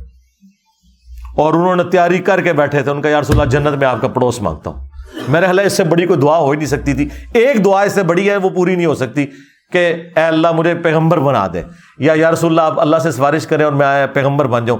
اور 1.36 1.54
انہوں 1.54 1.76
نے 1.76 1.84
تیاری 1.84 2.18
کر 2.18 2.40
کے 2.40 2.52
بیٹھے 2.52 2.82
تھے، 2.82 2.90
ان 2.90 3.02
کا 3.02 3.08
یار 3.08 3.22
اللہ، 3.28 3.44
جنت 3.44 3.78
میں 3.78 3.86
آپ 3.86 4.00
کا 4.00 4.08
پڑوس 4.08 4.42
مانگتا 4.42 4.70
ہوں. 4.70 4.88
میرے 5.28 5.44
خیال 5.44 5.58
اس 5.58 5.72
سے 5.72 5.84
بڑی 5.84 6.06
کوئی 6.06 6.20
دعا 6.20 6.38
ہو 6.38 6.50
ہی 6.50 6.56
نہیں 6.56 6.66
سکتی 6.66 6.94
تھی۔ 6.94 7.08
ایک 7.32 7.64
دعا 7.64 7.82
اس 7.82 7.92
سے 7.92 8.02
بڑی 8.02 8.30
ہے، 8.30 8.36
وہ 8.36 8.50
پوری 8.50 8.76
نہیں 8.76 8.86
ہو 8.86 8.94
سکتی 8.94 9.26
کہ، 9.72 9.94
اے 10.16 10.22
اللہ، 10.22 10.52
مجھے 10.52 10.74
پیغمبر 10.74 11.18
بنا 11.18 11.46
دے۔ 11.52 11.62
یا 11.98 12.12
یا 12.16 12.30
رسول 12.30 12.50
اللہ، 12.50 12.72
آپ 12.72 12.80
اللہ 12.80 12.96
سے 12.96 13.10
سفارش 13.10 13.46
کریں 13.46 13.64
اور 13.64 13.72
میں 13.72 14.06
پیغمبر 14.06 14.46
بن 14.46 14.64
جاؤں۔ 14.64 14.78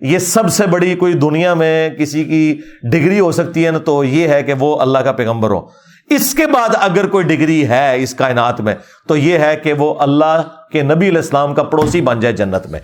یہ 0.00 0.18
سب 0.18 0.50
سے 0.50 0.66
بڑی 0.66 0.94
کوئی 0.94 1.12
دنیا 1.12 1.54
میں 1.54 1.90
کسی 1.90 2.24
کی 2.24 2.60
ڈگری 2.82 3.20
ہو 3.20 3.32
سکتی 3.32 3.66
ہے 3.66 3.70
نا 3.70 3.78
تو 3.78 4.04
یہ 4.04 4.28
ہے 4.28 4.42
کہ 4.42 4.54
وہ 4.58 4.80
اللہ 4.80 4.98
کا 4.98 5.12
پیغمبر 5.12 5.50
ہو۔ 5.50 5.87
اس 6.10 6.34
کے 6.34 6.46
بعد 6.46 6.68
اگر 6.74 7.06
کوئی 7.06 7.24
ڈگری 7.24 7.68
ہے 7.68 8.02
اس 8.02 8.14
کائنات 8.14 8.60
میں، 8.60 8.74
تو 9.08 9.16
یہ 9.16 9.38
ہے 9.38 9.56
کہ 9.56 9.72
وہ 9.72 9.94
اللہ 9.98 10.42
کے 10.72 10.82
نبی 10.82 11.08
علیہ 11.08 11.18
السلام 11.18 11.54
کا 11.54 11.62
پڑوسی 11.62 12.00
بن 12.00 12.20
جائے 12.20 12.34
جنت 12.34 12.66
میں۔ 12.66 12.80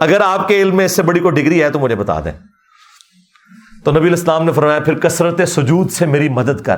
اگر 0.00 0.20
آپ 0.20 0.48
کے 0.48 0.62
علم 0.62 0.76
میں 0.76 0.84
اس 0.84 0.96
سے 0.96 1.02
بڑی 1.02 1.20
کوئی 1.20 1.42
ڈگری 1.42 1.62
ہے 1.62 1.70
تو 1.70 1.78
مجھے 1.78 1.96
بتا 1.96 2.20
دیں۔ 2.20 2.32
تو 3.84 3.90
نبی 3.90 4.08
الاسلام 4.08 4.44
نے 4.44 4.52
فرمایا، 4.52 4.80
پھر 4.80 4.98
کثرت 4.98 5.40
سجود 5.48 5.90
سے 5.90 6.06
میری 6.06 6.28
مدد 6.28 6.60
کر۔ 6.60 6.76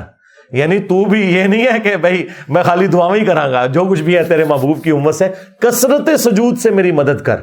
یعنی 0.53 0.79
تو 0.79 1.05
بھی 1.05 1.35
یہ 1.35 1.43
نہیں 1.43 1.67
ہے 1.73 1.79
کہ 1.79 1.97
بھائی 1.97 2.27
میں 2.49 2.63
خالی 2.63 2.87
دعا 2.87 3.15
ہی 3.15 3.25
کراں 3.25 3.53
گا، 3.53 3.67
جو 3.67 3.85
کچھ 3.85 4.03
بھی 4.03 4.17
ہے 4.17 4.25
تیرے 4.25 4.45
محبوب 4.45 4.85
کی 4.85 4.91
امت 4.91 5.15
سے، 5.15 5.29
کثرت 5.61 6.21
سجود 6.21 6.59
سے 6.59 6.71
میری 6.71 6.93
مدد 6.93 7.23
کر۔ 7.23 7.37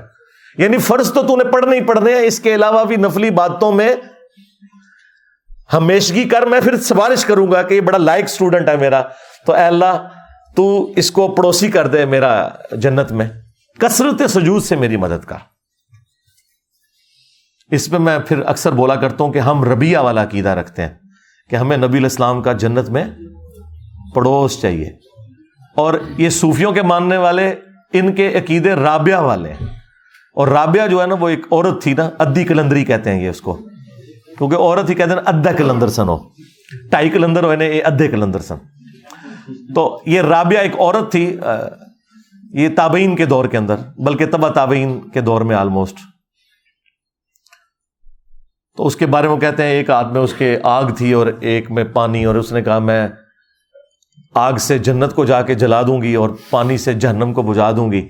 یعنی 0.58 0.78
فرض 0.78 1.14
تو 1.14 1.24
تو 1.24 1.36
نے 1.36 1.44
پڑھنے 1.44 1.76
ہی 1.76 1.82
پڑھنے 1.82 2.14
ہیں، 2.14 2.22
اس 2.22 2.40
کے 2.40 2.56
علاوہ 2.56 2.86
بھی 2.86 2.96
نفلی 2.96 3.30
باتوں 3.30 3.72
میں 3.72 3.96
ہمیشگی 5.74 6.24
کر، 6.24 6.46
میں 6.46 6.60
پھر 6.62 6.78
سفارش 6.78 7.26
کروں 7.26 7.52
گا 7.52 7.62
کہ 7.62 7.74
یہ 7.74 7.82
بڑا 7.82 7.98
لائق 7.98 8.26
اسٹوڈنٹ 8.26 8.70
ہے 8.70 8.78
میرا۔ 8.78 9.02
تو 9.46 9.54
اے 9.54 9.64
اللہ، 9.64 10.08
تو 10.56 10.92
اس 10.96 11.12
کو 11.12 11.28
پڑوسی 11.28 11.68
کر 11.68 11.88
دے 11.88 12.06
میرا 12.06 12.50
جنت 12.72 13.12
میں۔ 13.12 13.28
کثرت 13.80 14.30
سجود 14.30 14.64
سے 14.64 14.76
میری 14.76 14.98
مدد 14.98 15.26
کر۔ 15.26 15.36
اس 17.72 17.90
پہ 17.90 17.98
میں 17.98 18.20
پھر 18.20 18.40
اکثر 18.46 18.72
بولا 18.72 18.96
کرتا 18.96 19.24
ہوں 19.24 19.34
کہ 19.34 19.40
ہم 19.40 19.64
ربیہ 19.64 19.98
والا 19.98 20.24
عقیدہ 20.24 20.50
رکھتے 20.50 20.82
ہیں 20.82 20.90
کہ 21.50 21.56
ہمیں 21.56 21.78
نبی 21.78 21.98
الاسلام 21.98 22.42
کا 22.42 22.54
جنت 22.54 22.90
میں 22.90 23.04
پڑوس 24.16 24.62
چاہیے۔ 24.62 24.90
اور 25.76 25.94
یہ 26.18 26.30
صوفیوں 26.30 26.72
کے 26.72 26.82
ماننے 26.82 27.18
والے، 27.18 27.56
ان 27.94 28.16
کے 28.16 28.38
عقیدے 28.38 28.74
رابعہ 28.74 29.22
والے 29.22 29.50
ہیں۔ 29.50 29.68
اور 30.34 30.48
رابعہ 30.48 30.88
جو 30.88 31.02
ہے 31.02 31.08
نا، 31.08 31.16
وہ 31.20 31.30
ایک 31.30 31.46
عورت 31.52 31.84
تھی 31.84 31.94
نا 31.94 32.10
ادی 32.20 32.44
کلندری 32.44 32.86
کہتے 32.86 33.12
ہیں 33.12 33.24
یہ 33.24 33.30
اس 33.30 33.42
کو۔ 33.42 33.60
کیونکہ 34.38 34.56
عورت 34.56 34.90
ہی 34.90 34.96
کہتے 34.96 35.12
ہیں 35.12 35.22
ادھا 35.26 35.52
کلندر 35.58 35.90
سن 35.90 36.10
ہو 36.10 36.18
ٹائی 36.92 37.10
کلندر 37.10 37.44
ہوئے 37.44 37.58
نا 37.58 37.64
یہ 37.64 37.84
ادھے 37.86 38.08
کلندر 38.08 38.40
سن۔ 38.42 38.56
تو 39.76 39.84
یہ 40.06 40.22
رابعہ 40.22 40.62
ایک 40.62 40.76
عورت 40.76 41.12
تھی 41.12 41.26
یہ 42.54 42.70
تابعین 42.76 43.16
کے 43.16 43.26
دور 43.26 43.46
کے 43.46 43.58
اندر، 43.58 43.76
بلکہ 43.98 44.26
تبا 44.32 44.50
تابعین 44.52 45.00
کے 45.10 45.22
دور 45.22 45.42
میں 45.42 45.56
آلموسٹ 45.56 46.00
تو 48.78 48.86
اس 48.88 48.96
کے 48.96 49.06
بارے 49.06 49.28
میں 49.28 49.38
کہتے 49.38 49.64
ہیں، 49.64 49.72
ایک 49.72 49.90
ہاتھ 49.90 50.12
میں 50.14 50.22
اس 50.22 50.34
کے 50.38 50.58
آگ 50.64 50.90
تھی 50.98 51.12
اور 51.14 51.28
ایک 51.42 51.72
میں 51.72 51.84
پانی، 51.94 52.24
اور 52.26 52.36
اس 52.36 52.52
نے 52.52 52.62
کہا، 52.62 52.80
میں 52.80 53.08
آگ 54.36 54.54
سے 54.62 54.78
جنت 54.80 55.16
کو 55.16 55.26
جا 55.26 55.42
کے 55.42 55.54
جلا 55.56 55.82
دوں 55.82 56.02
گی 56.02 56.14
اور 56.16 56.30
پانی 56.50 56.78
سے 56.78 56.94
جہنم 56.94 57.34
کو 57.34 57.42
بجھا 57.42 57.72
دوں 57.72 57.92
گی۔ 57.92 58.08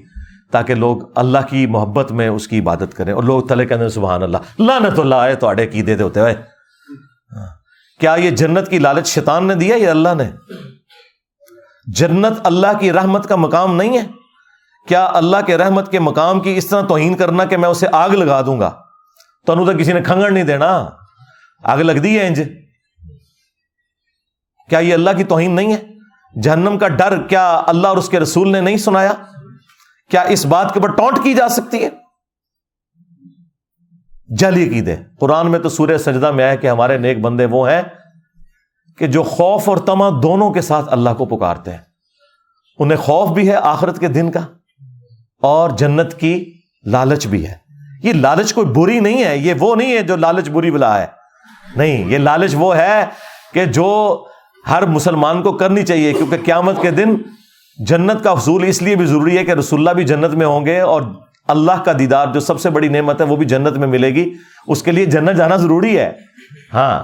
تاکہ 0.51 0.75
لوگ 0.75 0.97
اللہ 1.15 1.37
کی 1.49 1.67
محبت 1.67 2.11
میں 2.11 2.27
اس 2.27 2.47
کی 2.47 2.59
عبادت 2.59 2.93
کریں 2.95 3.13
اور 3.13 3.23
لوگ 3.23 3.41
تلے 3.41 3.65
کہتے 3.65 3.81
ہیں 3.81 3.89
سبحان 3.89 4.23
اللہ 4.23 4.37
لانت 4.59 4.99
اللہ 4.99 5.15
آئے 5.15 5.35
تو 5.35 5.47
آڈے 5.47 5.67
کی 5.67 5.81
دے 5.81 6.03
ہوتے 6.03 6.19
ہوئے۔ 6.19 6.35
کیا 7.99 8.15
یہ 8.15 8.29
جنت 8.29 8.69
کی 8.69 8.79
لالچ 8.79 9.07
شیطان 9.07 9.45
نے 9.45 9.55
دیا 9.55 9.75
یا 9.77 9.91
اللہ 9.91 10.09
نے۔ 10.17 10.31
جنت 11.87 12.39
اللہ 12.43 12.79
کی 12.79 12.93
رحمت 12.93 13.27
کا 13.29 13.35
مقام 13.35 13.75
نہیں 13.75 13.97
ہے۔ 13.97 14.07
کیا 14.87 15.09
اللہ 15.13 15.37
کے 15.45 15.57
رحمت 15.57 15.91
کے 15.91 15.99
مقام 15.99 16.39
کی 16.39 16.57
اس 16.57 16.67
طرح 16.67 16.81
توہین 16.81 17.17
کرنا 17.17 17.45
کہ 17.45 17.57
میں 17.57 17.69
اسے 17.69 17.87
آگ 17.91 18.09
لگا 18.09 18.41
دوں 18.41 18.59
گا؟ 18.59 18.69
تو 19.45 19.65
تو 19.65 19.77
کسی 19.77 19.93
نے 19.93 20.01
کھنگڑ 20.01 20.31
نہیں 20.31 20.43
دینا۔ 20.43 20.89
آگ 21.63 21.77
لگ 21.77 21.91
دی 21.91 22.19
ہے 22.19 22.27
انج۔ 22.27 22.41
کیا 24.69 24.79
یہ 24.79 24.93
اللہ 24.93 25.09
کی 25.17 25.23
توہین 25.23 25.55
نہیں 25.55 25.73
ہے؟ 25.73 25.83
جہنم 26.41 26.77
کا 26.77 26.87
ڈر 26.87 27.27
کیا 27.27 27.61
اللہ 27.67 27.87
اور 27.87 27.97
اس 27.97 28.09
کے 28.09 28.19
رسول 28.19 28.51
نے 28.51 28.61
نہیں 28.61 28.77
سنایا؟ 28.77 29.13
کیا 30.09 30.21
اس 30.21 30.45
بات 30.45 30.73
کے 30.73 30.79
اوپر 30.79 30.91
ٹونٹ 30.91 31.23
کی 31.23 31.33
جا 31.33 31.49
سکتی 31.49 31.83
ہے؟ 31.83 31.89
جلی 34.27 34.69
کی 34.69 34.81
دے 34.81 34.95
قرآن 35.19 35.51
میں 35.51 35.59
تو 35.59 35.69
سورہ 35.69 35.97
سجدہ 35.97 36.31
میں 36.31 36.45
آئے 36.45 36.57
کہ 36.57 36.69
ہمارے 36.69 36.97
نیک 36.97 37.21
بندے 37.21 37.45
وہ 37.45 37.69
ہیں 37.69 37.81
کہ 38.97 39.07
جو 39.07 39.23
خوف 39.23 39.69
اور 39.69 39.77
تما 39.77 40.09
دونوں 40.09 40.53
کے 40.53 40.61
ساتھ 40.61 40.93
اللہ 40.93 41.09
کو 41.17 41.25
پکارتے 41.25 41.71
ہیں۔ 41.71 41.77
انہیں 42.79 42.97
خوف 42.97 43.29
بھی 43.29 43.49
ہے 43.49 43.55
آخرت 43.55 43.99
کے 43.99 44.07
دن 44.07 44.31
کا 44.31 44.39
اور 45.41 45.69
جنت 45.69 46.13
کی 46.13 46.53
لالچ 46.85 47.27
بھی 47.27 47.47
ہے۔ 47.47 47.55
یہ 48.03 48.13
لالچ 48.13 48.53
کوئی 48.53 48.67
بری 48.67 48.99
نہیں 48.99 49.23
ہے، 49.23 49.37
یہ 49.37 49.53
وہ 49.59 49.75
نہیں 49.75 49.97
ہے 49.97 50.03
جو 50.03 50.15
لالچ 50.15 50.49
بری 50.49 50.71
بلا 50.71 51.01
ہے۔ 51.01 51.05
نہیں، 51.75 52.05
یہ 52.05 52.17
لالچ 52.17 52.55
وہ 52.55 52.77
ہے 52.77 53.05
کہ 53.53 53.65
جو 53.65 54.23
ہر 54.69 54.85
مسلمان 54.85 55.43
کو 55.43 55.53
کرنی 55.53 55.85
چاہیے، 55.85 56.13
کیونکہ 56.13 56.37
قیامت 56.45 56.81
کے 56.81 56.91
دن 56.91 57.15
جنت 57.79 58.23
کا 58.23 58.33
حصول 58.33 58.63
اس 58.67 58.81
لیے 58.81 58.95
بھی 58.95 59.05
ضروری 59.05 59.37
ہے 59.37 59.45
کہ 59.45 59.51
رسول 59.51 59.79
اللہ 59.79 59.89
بھی 59.89 60.03
جنت 60.03 60.33
میں 60.33 60.45
ہوں 60.45 60.65
گے 60.65 60.79
اور 60.79 61.01
اللہ 61.47 61.83
کا 61.85 61.91
دیدار 61.99 62.27
جو 62.27 62.39
سب 62.39 62.61
سے 62.61 62.69
بڑی 62.69 62.87
نعمت 62.87 63.21
ہے 63.21 63.25
وہ 63.25 63.35
بھی 63.35 63.45
جنت 63.45 63.77
میں 63.77 63.87
ملے 63.87 64.09
گی۔ 64.09 64.33
اس 64.67 64.83
کے 64.83 64.91
لیے 64.91 65.05
جنت 65.05 65.37
جانا 65.37 65.55
ضروری 65.55 65.99
ہے۔ 65.99 66.13
ہاں۔ 66.73 67.03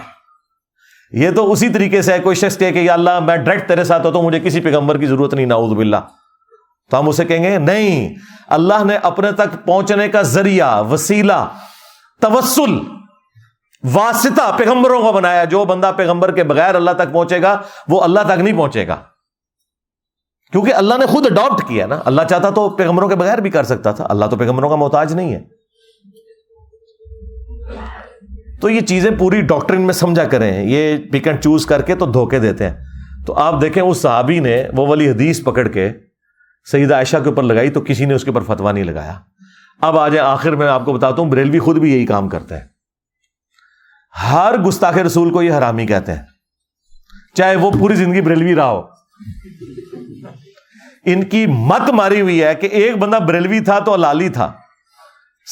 یہ 1.11 1.31
تو 1.31 1.51
اسی 1.51 1.69
طریقے 1.69 2.01
سے 2.01 2.13
ہے، 2.13 2.19
کوئی 2.19 2.35
شخص 2.35 2.57
کہ 2.57 2.65
یا 2.65 2.93
اللہ 2.93 3.19
میں 3.19 3.37
ڈائریکٹ 3.37 3.67
تیرے 3.67 3.83
ساتھ 3.83 4.05
ہوتا 4.05 4.17
ہوں، 4.17 4.25
مجھے 4.25 4.39
کسی 4.39 4.59
پیغمبر 4.59 4.97
کی 4.97 5.05
ضرورت 5.05 5.33
نہیں 5.33 5.45
ناؤز 5.45 5.73
باللہ۔ 5.73 5.97
تو 6.91 6.99
ہم 6.99 7.09
اسے 7.09 7.25
کہیں 7.25 7.43
گے، 7.43 7.57
نہیں، 7.57 8.15
اللہ 8.47 8.83
نے 8.83 8.97
اپنے 9.03 9.31
تک 9.31 9.65
پہنچنے 9.65 10.07
کا 10.07 10.21
ذریعہ، 10.21 10.83
وسیلہ، 10.83 11.47
توسل، 12.21 12.79
واسطہ 13.93 14.57
پیغمبروں 14.57 15.01
کو 15.01 15.11
بنایا۔ 15.11 15.43
جو 15.43 15.65
بندہ 15.65 15.91
پیغمبر 15.97 16.31
کے 16.31 16.43
بغیر 16.43 16.75
اللہ 16.75 16.91
تک 16.91 17.13
پہنچے 17.13 17.41
گا، 17.41 17.61
وہ 17.87 18.01
اللہ 18.01 18.19
تک 18.19 18.39
نہیں 18.39 18.57
پہنچے 18.57 18.87
گا۔ 18.87 18.95
کیونکہ 20.53 20.73
اللہ 20.73 20.93
نے 20.99 21.05
خود 21.05 21.25
اڈاپٹ 21.25 21.67
کیا 21.67 21.85
نا۔ 21.85 21.99
اللہ 22.05 22.21
چاہتا 22.29 22.49
تو 22.49 22.69
پیغمبروں 22.69 23.09
کے 23.09 23.15
بغیر 23.15 23.37
بھی 23.37 23.49
کر 23.49 23.63
سکتا 23.63 23.91
تھا۔ 23.91 24.07
اللہ 24.09 24.25
تو 24.25 24.35
پیغمبروں 24.35 24.69
کا 24.69 24.75
محتاج 24.75 25.13
نہیں 25.13 25.35
ہے۔ 25.35 25.43
تو 28.61 28.69
یہ 28.69 28.81
چیزیں 28.81 29.11
پوری 29.19 29.41
ڈاکٹرن 29.41 29.81
میں 29.81 29.93
سمجھا 29.93 30.23
کریں۔ 30.23 30.63
یہ 30.63 30.97
پک 31.11 31.27
اینڈ 31.27 31.43
چوز 31.43 31.65
کر 31.65 31.81
کے 31.81 31.95
تو 31.95 32.05
دھوکے 32.05 32.39
دیتے 32.39 32.69
ہیں۔ 32.69 32.77
تو 33.25 33.33
آپ 33.33 33.61
دیکھیں 33.61 33.83
اس 33.83 33.97
صحابی 33.97 34.39
نے 34.39 34.67
وہ 34.75 34.87
والی 34.87 35.09
حدیث 35.09 35.43
پکڑ 35.43 35.67
کے 35.67 35.91
سعید 36.71 36.91
عائشہ 36.91 37.17
کے 37.17 37.29
اوپر 37.29 37.43
لگائی 37.43 37.69
تو 37.69 37.81
کسی 37.81 38.05
نے 38.05 38.13
اس 38.13 38.23
کے 38.23 38.31
اوپر 38.31 38.55
فتوا 38.55 38.71
نہیں 38.71 38.83
لگایا۔ 38.83 39.19
اب 39.81 39.97
آج 39.97 40.17
آخر 40.17 40.55
میں 40.55 40.67
آپ 40.67 40.85
کو 40.85 40.93
بتاتا 40.93 41.21
ہوں 41.21 41.29
بریلوی 41.29 41.59
خود 41.59 41.77
بھی 41.77 41.93
یہی 41.93 42.05
کام 42.05 42.29
کرتے 42.29 42.55
ہیں۔ 42.55 42.67
ہر 44.31 44.57
گستاخ 44.57 44.97
رسول 44.97 45.33
کو 45.33 45.41
یہ 45.41 45.53
حرامی 45.53 45.85
کہتے 45.85 46.13
ہیں۔ 46.13 46.23
چاہے 47.33 47.55
وہ 47.55 47.71
پوری 47.79 47.95
زندگی 47.95 48.21
بریلوی 48.21 48.55
رہا 48.55 48.69
ہو۔ 48.69 48.81
ان 51.05 51.23
کی 51.23 51.45
مت 51.45 51.89
ماری 51.89 52.21
ہوئی 52.21 52.43
ہے 52.43 52.55
کہ 52.55 52.67
ایک 52.67 52.97
بندہ 52.97 53.15
بریلوی 53.15 53.59
تھا 53.59 53.79
تو 53.79 53.93
الالی 53.93 54.29
تھا۔ 54.29 54.51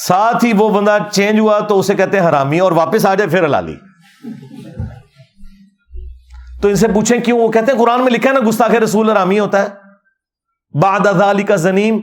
ساتھ 0.08 0.46
ہی 0.46 0.52
وہ 0.58 0.70
بندہ 0.70 0.98
چینج 1.12 1.40
ہوا 1.40 1.60
تو 1.60 1.80
اسے 1.80 1.96
کہتے 1.96 2.20
ہیں 2.20 2.30
حرامی 2.30 2.60
اور 2.60 2.72
واپس 2.72 3.06
آ 3.06 3.16
جائے 3.16 3.30
پھر 3.30 3.44
الالی 3.44 3.76
تو 6.62 6.68
ان 6.68 6.76
سے 6.76 6.88
پوچھیں 6.88 7.20
کیوں؟ 7.20 7.40
وہ 7.40 7.52
کہتے 7.52 7.72
ہیں 7.72 7.80
قرآن 7.80 8.04
میں 8.04 8.12
لکھا 8.12 8.30
ہے 8.30 8.34
نا، 8.34 8.50
گستاخ 8.50 8.72
رسول 8.72 9.10
حرامی 9.10 9.40
ہوتا 9.40 9.62
ہے۔ 9.62 9.68
بعد 10.80 11.08
ازالی 11.08 11.44
کا 11.44 11.56
زنیم، 11.56 12.00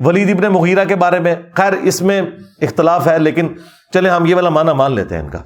ولید 0.00 0.30
ابن 0.30 0.52
مغیرہ 0.52 0.84
کے 0.84 0.96
بارے 0.96 1.20
میں۔ 1.20 1.34
خیر، 1.54 1.72
اس 1.72 2.02
میں 2.02 2.22
اختلاف 2.60 3.06
ہے، 3.06 3.18
لیکن 3.18 3.48
چلے 3.94 4.10
ہم 4.10 4.26
یہ 4.26 4.34
والا 4.34 4.48
مانا 4.48 4.72
مان 4.72 4.92
لیتے 4.92 5.14
ہیں 5.14 5.22
ان 5.22 5.30
کا۔ 5.30 5.38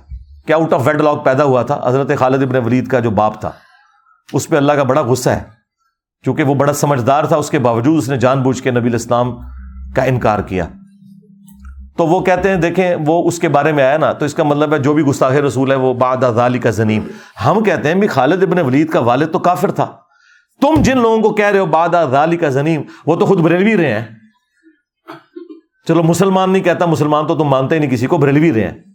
کیا 0.47 0.57
آؤٹ 0.57 0.73
آف 0.73 0.83
ویڈ 0.85 1.01
لاک 1.01 1.25
پیدا 1.25 1.45
ہوا 1.45 1.63
تھا؟ 1.63 1.81
حضرت 1.87 2.11
خالد 2.19 2.43
ابن 2.43 2.57
ولید 2.57 2.89
کا 2.89 3.01
جو 3.01 3.11
باپ 3.11 3.41
تھا۔ 3.41 3.51
اس 4.33 4.49
پہ 4.49 4.57
اللہ 4.57 4.73
کا 4.73 4.83
بڑا 4.83 5.03
غصہ 5.03 5.31
ہے۔ 5.31 5.62
کیونکہ 6.25 6.43
وہ 6.43 6.55
بڑا 6.55 6.73
سمجھدار 6.73 7.25
تھا، 7.25 7.37
اس 7.37 7.51
کے 7.51 7.59
باوجود 7.59 7.99
اس 7.99 8.09
نے 8.09 8.17
جان 8.17 8.43
بوجھ 8.43 8.63
کے 8.63 8.71
نبی 8.71 8.89
الاسلام 8.89 9.37
کا 9.95 10.03
انکار 10.03 10.39
کیا۔ 10.39 10.67
تو 11.97 12.07
وہ 12.07 12.21
کہتے 12.21 12.49
ہیں، 12.49 12.57
دیکھیں، 12.57 12.97
وہ 13.07 13.29
اس 13.29 13.39
کے 13.39 13.49
بارے 13.49 13.73
میں 13.73 13.85
آیا 13.85 13.99
نا، 13.99 14.13
تو 14.13 14.25
اس 14.25 14.35
کا 14.35 14.43
مطلب 14.43 14.73
ہے 14.73 14.79
جو 14.79 14.95
بھی 14.95 15.03
گستاخ 15.03 15.33
رسول 15.33 15.71
ہے، 15.71 15.77
وہ 15.77 15.95
بعد 15.95 16.25
ازالی 16.25 16.59
کا 16.59 16.71
زنیم۔ 16.71 17.03
ہم 17.45 17.63
کہتے 17.63 17.89
ہیں، 17.89 17.95
بھی 17.95 18.09
خالد 18.09 18.43
ابن 18.43 18.59
ولید 18.59 18.91
کا 18.91 19.01
والد 19.01 19.33
تو 19.33 19.39
کافر 19.39 19.71
تھا۔ 19.71 19.87
تم 20.61 20.83
جن 20.83 20.99
لوگوں 20.99 21.23
کو 21.23 21.35
کہہ 21.35 21.47
رہے 21.47 21.59
ہو 21.59 21.67
بادہ 21.67 22.09
ذالی 22.11 22.37
کا 22.37 22.49
زنیم، 22.49 22.83
وہ 23.07 23.17
تو 23.17 23.27
خود 23.27 23.41
بریلوی 23.41 23.77
رہے 23.77 23.93
ہیں۔ 23.93 24.07
چلو، 25.89 26.03
مسلمان 26.03 26.51
نہیں 26.51 26.63
کہتا، 26.63 26.87
مسلمان 26.87 27.27
تو 27.27 27.35
تم 27.35 27.45
مانتے 27.45 27.75
ہی 27.75 27.81
نہیں 27.81 27.91
کسی 27.91 28.07
کو 28.07 28.19
بریلوی 28.19 28.53
رہے 28.53 28.65
ہیں۔ 28.65 28.92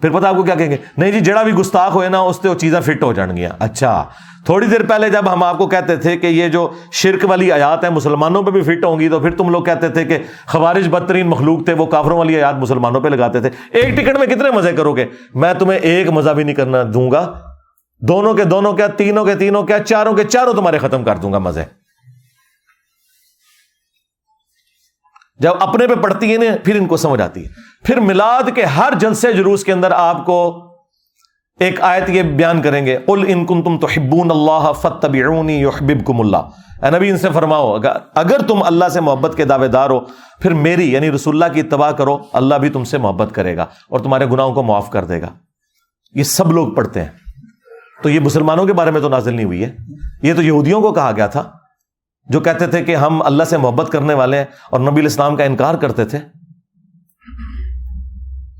پھر 0.00 0.10
پتا 0.10 0.28
آپ 0.28 0.36
کو 0.36 0.42
کیا 0.42 0.54
کہیں 0.54 0.70
گے؟ 0.70 0.76
نہیں 0.96 1.12
جی 1.12 1.20
جڑا 1.20 1.42
بھی 1.42 1.52
گستاخ 1.52 1.94
ہوئے 1.94 2.08
نا، 2.08 2.20
اس 2.20 2.38
سے 2.42 2.48
وہ 2.48 2.54
چیزیں 2.54 2.80
فٹ 2.80 3.02
ہو 3.02 3.12
جان 3.12 3.36
گیا 3.36 3.48
اچھا۔ 3.58 4.04
تھوڑی 4.44 4.66
دیر 4.66 4.86
پہلے 4.88 5.10
جب 5.10 5.32
ہم 5.32 5.42
آپ 5.42 5.58
کو 5.58 5.66
کہتے 5.66 5.96
تھے 5.96 6.16
کہ 6.16 6.26
یہ 6.26 6.48
جو 6.48 6.68
شرک 6.92 7.24
والی 7.28 7.52
آیات 7.52 7.84
ہے 7.84 7.90
مسلمانوں 7.90 8.42
پہ 8.42 8.50
بھی 8.50 8.62
فٹ 8.62 8.84
ہوں 8.84 9.00
گی، 9.00 9.08
تو 9.08 9.20
پھر 9.20 9.30
تم 9.30 9.48
لوگ 9.48 9.64
کہتے 9.64 9.88
تھے 9.88 10.04
کہ 10.04 10.18
خوارج 10.46 10.88
بدترین 10.88 11.26
مخلوق 11.26 11.64
تھے، 11.64 11.72
وہ 11.72 11.86
کافروں 11.86 12.18
والی 12.18 12.36
آیات 12.36 12.54
مسلمانوں 12.54 13.00
پہ 13.00 13.08
لگاتے 13.08 13.40
تھے۔ 13.40 13.50
ایک 13.70 13.96
ٹکٹ 13.96 14.18
میں 14.18 14.26
کتنے 14.26 14.50
مزے 14.50 14.72
کرو 14.72 14.92
گے؟ 14.92 15.06
میں 15.34 15.54
تمہیں 15.54 15.78
ایک 15.78 16.08
مزہ 16.08 16.30
بھی 16.30 16.44
نہیں 16.44 16.54
کرنا 16.54 16.78
دوں 16.94 17.10
گا۔ 17.10 17.32
دونوں 18.00 18.34
کے 18.34 18.44
دونوں 18.44 18.72
کیا، 18.72 18.86
تینوں 18.86 19.24
کے 19.24 19.34
تینوں 19.34 19.62
کیا، 19.62 19.78
چاروں 19.78 20.12
کے 20.12 20.24
چاروں 20.24 20.52
تمہارے 20.52 20.78
ختم 20.78 21.04
کر 21.04 21.16
دوں 21.16 21.32
گا 21.32 21.38
مزے۔ 21.38 21.81
جب 25.42 25.52
اپنے 25.60 25.86
پہ 25.86 25.94
پڑتی 25.94 26.32
ہے 26.32 26.38
نا، 26.38 26.44
پھر 26.64 26.76
ان 26.76 26.86
کو 26.86 26.96
سمجھ 26.96 27.22
آتی 27.22 27.44
ہے۔ 27.44 27.48
پھر 27.84 28.00
ملاد 28.00 28.42
کے 28.54 28.64
ہر 28.64 28.92
جلسے 29.00 29.32
جلوس 29.32 29.64
کے 29.64 29.72
اندر 29.72 29.90
آپ 29.90 30.26
کو 30.26 30.66
ایک 31.60 31.80
آیت 31.80 32.10
یہ 32.10 32.22
بیان 32.22 32.62
کریں 32.62 32.86
گے، 32.86 32.96
قل 33.06 33.24
ان 33.28 33.46
کن 33.46 33.62
تم 33.62 33.78
تو 33.78 33.86
ہبون 33.96 34.30
اللہ 34.30 34.72
فتبعونی 34.72 35.60
یحببکم 35.60 36.20
اللہ 36.20 36.36
اے 36.82 36.90
نبی، 36.90 37.10
ان 37.10 37.18
سے 37.18 37.28
فرماؤ، 37.34 37.74
اگر 37.74 37.92
اگر 38.14 38.42
تم 38.48 38.62
اللہ 38.62 38.88
سے 38.88 39.00
محبت 39.00 39.36
کے 39.36 39.44
دعوے 39.44 39.68
دار 39.68 39.90
ہو، 39.90 40.00
پھر 40.40 40.54
میری 40.54 40.92
یعنی 40.92 41.10
رسول 41.10 41.42
اللہ 41.42 41.54
کی 41.54 41.60
اتباع 41.60 41.90
کرو، 41.90 42.18
اللہ 42.32 42.54
بھی 42.54 42.68
تم 42.68 42.84
سے 42.84 42.98
محبت 42.98 43.34
کرے 43.34 43.56
گا 43.56 43.62
اور 43.62 44.00
تمہارے 44.00 44.26
گناہوں 44.26 44.54
کو 44.54 44.62
معاف 44.62 44.90
کر 44.90 45.04
دے 45.04 45.20
گا۔ 45.20 45.26
یہ 46.14 46.22
سب 46.22 46.52
لوگ 46.52 46.68
پڑھتے 46.68 47.00
ہیں۔ 47.00 47.08
تو 48.02 48.10
یہ 48.10 48.20
مسلمانوں 48.20 48.66
کے 48.66 48.72
بارے 48.72 48.90
میں 48.90 49.00
تو 49.00 49.08
نازل 49.08 49.34
نہیں 49.34 49.46
ہوئی 49.46 49.64
ہے۔ 49.64 49.76
یہ 50.22 50.34
تو 50.34 50.42
یہودیوں 50.42 50.82
کو 50.82 50.92
کہا 50.92 51.12
گیا 51.16 51.26
تھا۔ 51.26 51.50
جو 52.28 52.40
کہتے 52.40 52.66
تھے 52.66 52.84
کہ 52.84 52.96
ہم 52.96 53.22
اللہ 53.22 53.44
سے 53.44 53.56
محبت 53.56 53.92
کرنے 53.92 54.14
والے 54.14 54.38
ہیں 54.38 54.44
اور 54.70 54.80
نبی 54.80 55.00
الاسلام 55.00 55.36
کا 55.36 55.44
انکار 55.44 55.74
کرتے 55.74 56.04
تھے۔ 56.04 56.18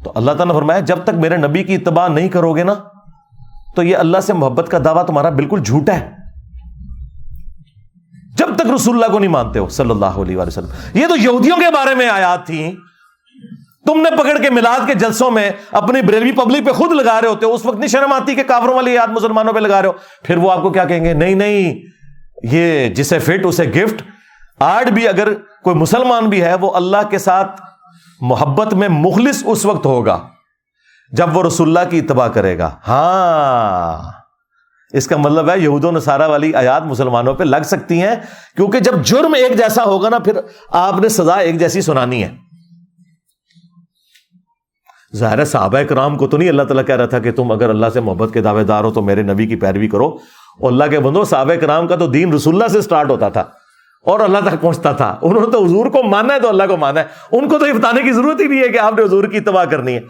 تو 0.04 0.12
اللہ 0.14 0.30
تعالیٰ 0.30 0.54
نے 0.54 0.60
فرمایا، 0.60 0.80
جب 0.80 0.98
تک 1.04 1.10
میرے 1.10 1.36
نبی 1.36 1.64
کی 1.64 1.74
اتباع 1.74 2.08
نہیں 2.08 2.28
کرو 2.28 2.52
گے 2.52 2.64
نا، 2.64 2.74
تو 3.76 3.82
یہ 3.82 3.96
اللہ 3.96 4.18
سے 4.18 4.32
محبت 4.32 4.68
کا 4.70 4.78
دعویٰ 4.84 5.06
تمہارا 5.06 5.30
بالکل 5.30 5.60
جھوٹا 5.60 5.94
ہے۔ 5.94 6.10
جب 8.36 8.56
تک 8.56 8.66
رسول 8.74 8.94
اللہ 8.94 9.12
کو 9.12 9.18
نہیں 9.18 9.30
مانتے 9.30 9.58
ہو، 9.58 9.68
صلی 9.68 9.90
اللہ 9.90 10.06
علیہ 10.06 10.36
وسلم۔ 10.36 10.68
یہ 10.94 11.06
تو 11.06 11.16
یہودیوں 11.16 11.56
کے 11.56 11.70
بارے 11.74 11.94
میں 11.94 12.08
آیات 12.08 12.46
تھیں 12.46 12.72
تم 13.86 14.00
نے 14.00 14.16
پکڑ 14.16 14.42
کے 14.42 14.50
میلاد 14.50 14.86
کے 14.86 14.94
جلسوں 14.94 15.30
میں 15.30 15.50
اپنی 15.72 16.02
بریلوی 16.02 16.32
پبلک 16.32 16.66
پہ 16.66 16.72
خود 16.72 16.92
لگا 16.92 17.20
رہے 17.20 17.28
ہوتے 17.28 17.46
ہو، 17.46 17.54
اس 17.54 17.66
وقت 17.66 17.78
نہیں 17.78 17.88
شرم 17.88 18.12
آتی 18.12 18.34
کہ 18.34 18.42
کافروں 18.42 18.74
والی 18.74 18.94
یاد 18.94 19.08
مسلمانوں 19.08 19.52
پہ 19.52 19.58
لگا 19.58 19.82
رہے 19.82 19.88
ہو۔ 19.88 19.92
پھر 20.22 20.36
وہ 20.36 20.52
آپ 20.52 20.62
کو 20.62 20.70
کیا 20.70 20.84
کہیں 20.84 21.04
گے؟ 21.04 21.14
نہیں 21.14 21.34
نہیں۔ 21.34 21.92
یہ 22.42 22.88
جسے 22.88 23.18
فٹ، 23.18 23.46
اسے 23.46 23.64
گفٹ۔ 23.64 24.02
آج 24.58 24.90
بھی 24.90 25.08
اگر 25.08 25.34
کوئی 25.34 25.76
مسلمان 25.76 26.28
بھی 26.28 26.42
ہے، 26.42 26.54
وہ 26.54 26.74
اللہ 26.74 26.96
کے 27.10 27.18
ساتھ 27.18 27.60
محبت 28.20 28.74
میں 28.74 28.88
مخلص 28.88 29.42
اس 29.46 29.64
وقت 29.64 29.86
ہوگا 29.86 30.28
جب 31.12 31.36
وہ 31.36 31.42
رسول 31.42 31.76
اللہ 31.76 31.90
کی 31.90 31.98
اتباع 31.98 32.28
کرے 32.28 32.58
گا۔ 32.58 32.70
ہاں۔ 32.88 34.12
اس 34.92 35.06
کا 35.06 35.16
مطلب 35.16 35.50
ہے 35.50 35.58
یہود 35.58 35.84
و 35.84 35.90
نصارہ 35.90 36.28
والی 36.28 36.54
آیات 36.54 36.82
مسلمانوں 36.82 37.34
پہ 37.34 37.44
لگ 37.44 37.62
سکتی 37.64 38.02
ہیں، 38.02 38.14
کیونکہ 38.56 38.78
جب 38.78 39.04
جرم 39.04 39.34
ایک 39.34 39.58
جیسا 39.58 39.84
ہوگا 39.84 40.08
نا، 40.08 40.18
پھر 40.18 40.32
آپ 40.70 41.00
نے 41.00 41.08
سزا 41.08 41.34
ایک 41.34 41.58
جیسی 41.58 41.80
سنانی 41.80 42.24
ہے۔ 42.24 42.34
ظاہر 45.16 45.44
صحابہ 45.44 45.82
کرام 45.82 46.16
کو 46.16 46.26
تو 46.26 46.36
نہیں 46.36 46.48
اللہ 46.48 46.62
تعالیٰ 46.62 46.86
کہہ 46.86 46.96
رہا 46.96 47.06
تھا 47.06 47.18
کہ 47.18 47.32
تم 47.32 47.52
اگر 47.52 47.68
اللہ 47.68 47.86
سے 47.94 48.00
محبت 48.00 48.34
کے 48.34 48.40
دعوے 48.40 48.64
دار 48.64 48.84
ہو 48.84 48.92
تو 48.92 49.02
میرے 49.02 49.22
نبی 49.22 49.46
کی 49.46 49.56
پیروی 49.56 49.88
کرو۔ 49.88 50.18
اور 50.60 50.72
اللہ 50.72 50.84
کے 50.90 51.00
بندو 51.00 51.24
صحابہ 51.24 51.54
کرام 51.54 51.86
کا 51.86 51.96
تو 51.96 52.06
دین 52.06 52.32
رسول 52.32 52.54
اللہ 52.54 52.68
سے 52.68 52.82
سٹارٹ 52.82 53.10
ہوتا 53.10 53.28
تھا۔ 53.28 53.44
اور 54.02 54.20
اللہ 54.20 54.38
تک 54.38 54.60
پہنچتا 54.60 54.92
تھا۔ 54.92 55.18
انہوں 55.22 55.40
نے 55.40 55.52
تو 55.52 55.64
حضور 55.64 55.86
کو 55.86 56.02
ماننا 56.02 56.34
ہے 56.34 56.40
تو 56.40 56.48
اللہ 56.48 56.62
کو 56.68 56.76
ماننا 56.76 57.00
ہے۔ 57.00 57.06
ان 57.32 57.48
کو 57.48 57.58
تو 57.58 57.66
یہ 57.66 57.72
بتانے 57.72 58.02
کی 58.02 58.12
ضرورت 58.12 58.40
ہی 58.40 58.46
نہیں 58.46 58.60
ہے 58.60 58.68
کہ 58.68 58.78
آپ 58.78 58.94
نے 58.94 59.02
حضور 59.02 59.24
کی 59.24 59.36
اتباع 59.36 59.64
کرنی 59.64 59.94
ہے۔ 59.94 60.00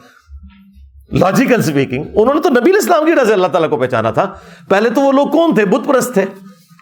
لاجیکل 1.13 1.59
اسپیکنگ 1.59 2.05
انہوں 2.15 2.35
نے 2.35 2.41
تو 2.41 2.49
نبی 2.49 2.71
اسلام 2.71 3.07
کی 3.07 3.13
وجہ 3.13 3.25
سے 3.25 3.33
اللہ 3.33 3.47
تعالیٰ 3.47 3.71
کو 3.71 3.77
پہچانا 3.77 4.11
تھا۔ 4.11 4.35
پہلے 4.69 4.91
تو 4.91 5.01
وہ 5.01 5.13
لوگ 5.13 5.29
کون 5.29 5.55
تھے؟ 5.55 5.65
بت 5.65 5.89
پرست 5.89 6.15
تھے۔ 6.15 6.25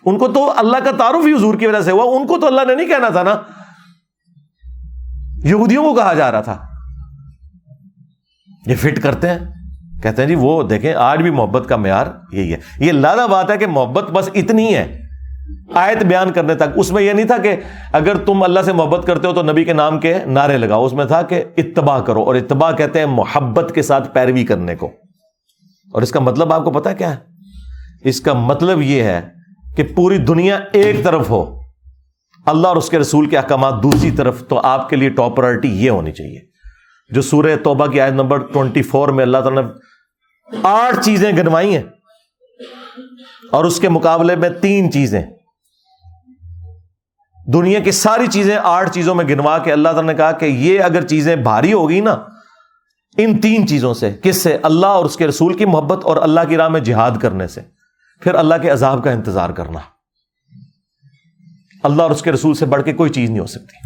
ان 0.05 0.19
کو 0.19 0.29
تو 0.29 0.53
اللہ 0.57 0.77
کا 0.85 0.91
تعارف 0.99 1.27
ہی 1.27 1.33
حضور 1.33 1.55
کی 1.55 1.67
وجہ 1.67 1.81
سے 1.81 1.91
ہوا۔ 1.91 2.17
ان 2.17 2.27
کو 2.27 2.39
تو 2.41 2.47
اللہ 2.47 2.61
نے 2.67 2.75
نہیں 2.75 2.89
کہنا 2.89 3.09
تھا 3.09 3.23
نا۔ 3.23 3.35
یہودیوں 5.45 5.85
کو 5.85 5.95
کہا 5.95 6.15
جا 6.15 6.33
رہا 6.33 6.41
تھا۔ 6.41 6.67
یہ 8.67 8.77
فٹ 8.77 9.03
کرتے 9.03 9.31
ہیں۔ 9.31 9.60
کہتے 10.03 10.23
ہیں 10.23 10.29
جی 10.29 10.35
وہ 10.35 10.63
دیکھیں، 10.63 10.95
آج 10.95 11.23
بھی 11.23 11.31
محبت 11.31 11.69
کا 11.69 11.77
معیار 11.77 12.07
یہی 12.33 12.53
ہے۔ 12.53 12.57
یہ 12.79 12.93
لادا 12.93 13.27
بات 13.27 13.51
ہے 13.51 13.59
کہ 13.59 13.67
محبت 13.67 14.11
بس 14.11 14.31
اتنی 14.35 14.75
ہے، 14.75 15.01
آیت 15.75 16.05
بیان 16.05 16.33
کرنے 16.33 16.55
تک۔ 16.55 16.63
اس 16.75 16.93
میں 16.93 17.03
یہ 17.03 17.13
نہیں 17.13 17.27
تھا 17.27 17.37
کہ 17.39 17.57
اگر 17.93 18.17
تم 18.17 18.43
اللہ 18.43 18.61
سے 18.65 18.73
محبت 18.73 19.07
کرتے 19.07 19.29
ہو 19.29 19.33
تو 19.33 19.43
نبی 19.43 19.65
کے 19.65 19.73
نام 19.73 19.99
کے 19.99 20.19
نعرے 20.27 20.59
لگاؤ، 20.59 20.85
اس 20.85 20.93
میں 20.93 21.05
تھا 21.05 21.23
کہ 21.23 21.45
اتباع 21.57 22.01
کرو 22.01 22.23
اور 22.23 22.35
اتباع 22.35 22.73
کہتے 22.73 22.99
ہیں 22.99 23.07
محبت 23.07 23.75
کے 23.75 23.83
ساتھ 23.83 24.15
پیروی 24.15 24.45
کرنے 24.45 24.77
کو۔ 24.77 24.91
اور 25.93 26.03
اس 26.03 26.11
کا 26.11 26.21
مطلب 26.21 26.53
آپ 26.53 26.65
کو 26.65 26.71
پتا 26.71 26.93
کیا 26.93 27.11
ہے؟ 27.11 27.17
اس 28.05 28.21
کا 28.21 28.33
مطلب 28.33 28.83
یہ 28.83 29.03
ہے 29.03 29.21
کہ 29.77 29.83
پوری 29.95 30.19
دنیا 30.19 30.59
ایک 30.73 31.05
طرف 31.05 31.31
ہو، 31.31 31.61
اللہ 32.47 32.69
اور 32.69 32.77
اس 32.77 32.89
کے 32.89 32.99
رسول 32.99 33.27
کے 33.27 33.37
احکامات 33.37 33.83
دوسری 33.83 34.11
طرف، 34.11 34.43
تو 34.49 34.61
آپ 34.65 34.89
کے 34.89 34.97
لیے 34.97 35.09
ٹاپ 35.09 35.37
پرائرٹی 35.37 35.69
یہ 35.69 35.91
ہونی 35.91 36.13
چاہیے۔ 36.13 36.51
جو 37.11 37.23
سورہ 37.23 37.57
توبہ 37.63 37.87
کی 37.87 38.01
آیت 38.01 38.13
نمبر 38.13 38.39
ٹوینٹی 38.39 38.83
فور 38.83 39.09
میں 39.09 39.25
اللہ 39.25 39.39
تعالیٰ 39.39 39.63
نے 39.63 39.69
آٹھ 40.63 41.05
چیزیں 41.05 41.33
گنوائی 41.33 41.77
ہیں 41.77 41.83
اور 43.53 43.65
اس 43.65 43.81
کے 43.81 43.89
مقابلے 43.89 44.37
میں 44.37 44.51
تین 44.51 44.93
چیزیں۔ 44.93 45.23
دنیا 47.53 47.81
کی 47.81 47.91
ساری 47.91 48.27
چیزیں 48.27 48.57
آٹھ 48.57 48.91
چیزوں 48.91 49.15
میں 49.15 49.25
گنوا 49.25 49.59
کے 49.59 49.73
اللہ 49.73 49.89
تعالیٰ 49.89 50.13
نے 50.13 50.15
کہا 50.15 50.33
کہ 50.33 50.45
یہ 50.45 50.81
اگر 50.81 51.07
چیزیں 51.07 51.37
بھاری 51.37 51.73
ہوگی 51.73 52.01
نا، 52.01 52.13
ان 53.17 53.41
تین 53.41 53.69
چیزوں 53.69 53.95
سے، 53.95 54.17
کس 54.23 54.43
سے؟ 54.43 54.59
اللہ 54.63 54.87
اور 54.87 55.05
اس 55.05 55.17
کے 55.17 55.27
رسول 55.27 55.57
کی 55.57 55.65
محبت 55.65 56.05
اور 56.05 56.17
اللہ 56.17 56.41
کی 56.49 56.57
راہ 56.57 56.69
میں 56.69 56.81
جہاد 56.81 57.11
کرنے 57.23 57.47
سے۔ 57.47 57.61
پھر 58.21 58.35
اللہ 58.35 58.55
کے 58.63 58.71
عذاب 58.71 59.05
کا 59.05 59.11
انتظار 59.11 59.51
کرنا۔ 59.51 59.79
اللہ 61.83 62.03
اور 62.03 62.11
اس 62.11 62.23
کے 62.23 62.33
رسول 62.33 62.55
سے 62.55 62.67
بڑھ 62.67 62.83
کے 62.83 62.93
کوئی 62.93 63.11
چیز 63.11 63.31
نہیں 63.31 63.41
ہو 63.41 63.47
سکتی۔ 63.47 63.77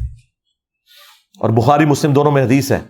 اور 1.41 1.51
بخاری 1.51 1.85
مسلم 1.85 2.13
دونوں 2.13 2.33
میں 2.33 2.45
حدیث 2.45 2.73
ہے۔ 2.73 2.81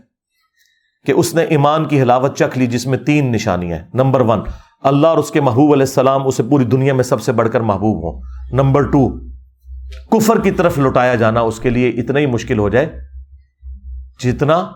کہ 1.06 1.12
اس 1.12 1.34
نے 1.34 1.42
ایمان 1.42 1.84
کی 1.84 2.02
ہلاوت 2.02 2.38
چکھ 2.38 2.58
لی 2.58 2.66
جس 2.66 2.86
میں 2.86 2.98
تین 2.98 3.32
نشانیاں 3.32 3.78
نمبر 3.94 4.20
ون، 4.20 4.40
اللہ 4.82 5.06
اور 5.06 5.18
اس 5.18 5.30
کے 5.30 5.40
محبوب 5.40 5.72
علیہ 5.72 5.82
السلام 5.82 6.26
اسے 6.26 6.42
پوری 6.42 6.64
دنیا 6.64 6.94
میں 6.94 7.04
سب 7.04 7.22
سے 7.22 7.32
بڑھ 7.32 7.50
کر 7.50 7.60
محبوب 7.60 7.96
ہو 7.96 8.20
نمبر 8.52 8.82
ٹو، 8.82 9.18
کفر 10.10 10.40
کی 10.40 10.50
طرف 10.50 10.78
لوٹایا 10.78 11.14
جانا 11.14 11.40
اس 11.40 11.60
کے 11.60 11.70
لیے 11.70 11.88
اتنا 11.88 12.20
ہی 12.20 12.26
مشکل 12.26 12.58
ہو 12.58 12.68
جائے 12.68 13.00
جتنا 14.22 14.70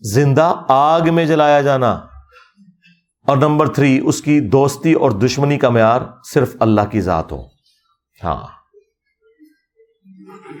زندہ 0.00 0.54
آگ 0.68 1.00
میں 1.14 1.24
جلایا 1.24 1.60
جانا۔ 1.60 2.00
اور 3.26 3.36
نمبر 3.36 3.68
تھری، 3.68 4.00
اس 4.04 4.22
کی 4.22 4.40
دوستی 4.40 4.92
اور 4.92 5.10
دشمنی 5.10 5.58
کا 5.58 5.68
معیار 5.68 6.00
صرف 6.32 6.56
اللہ 6.60 6.80
کی 6.90 7.00
ذات 7.00 7.32
ہو۔ 7.32 7.42
ہاں۔ 8.24 8.46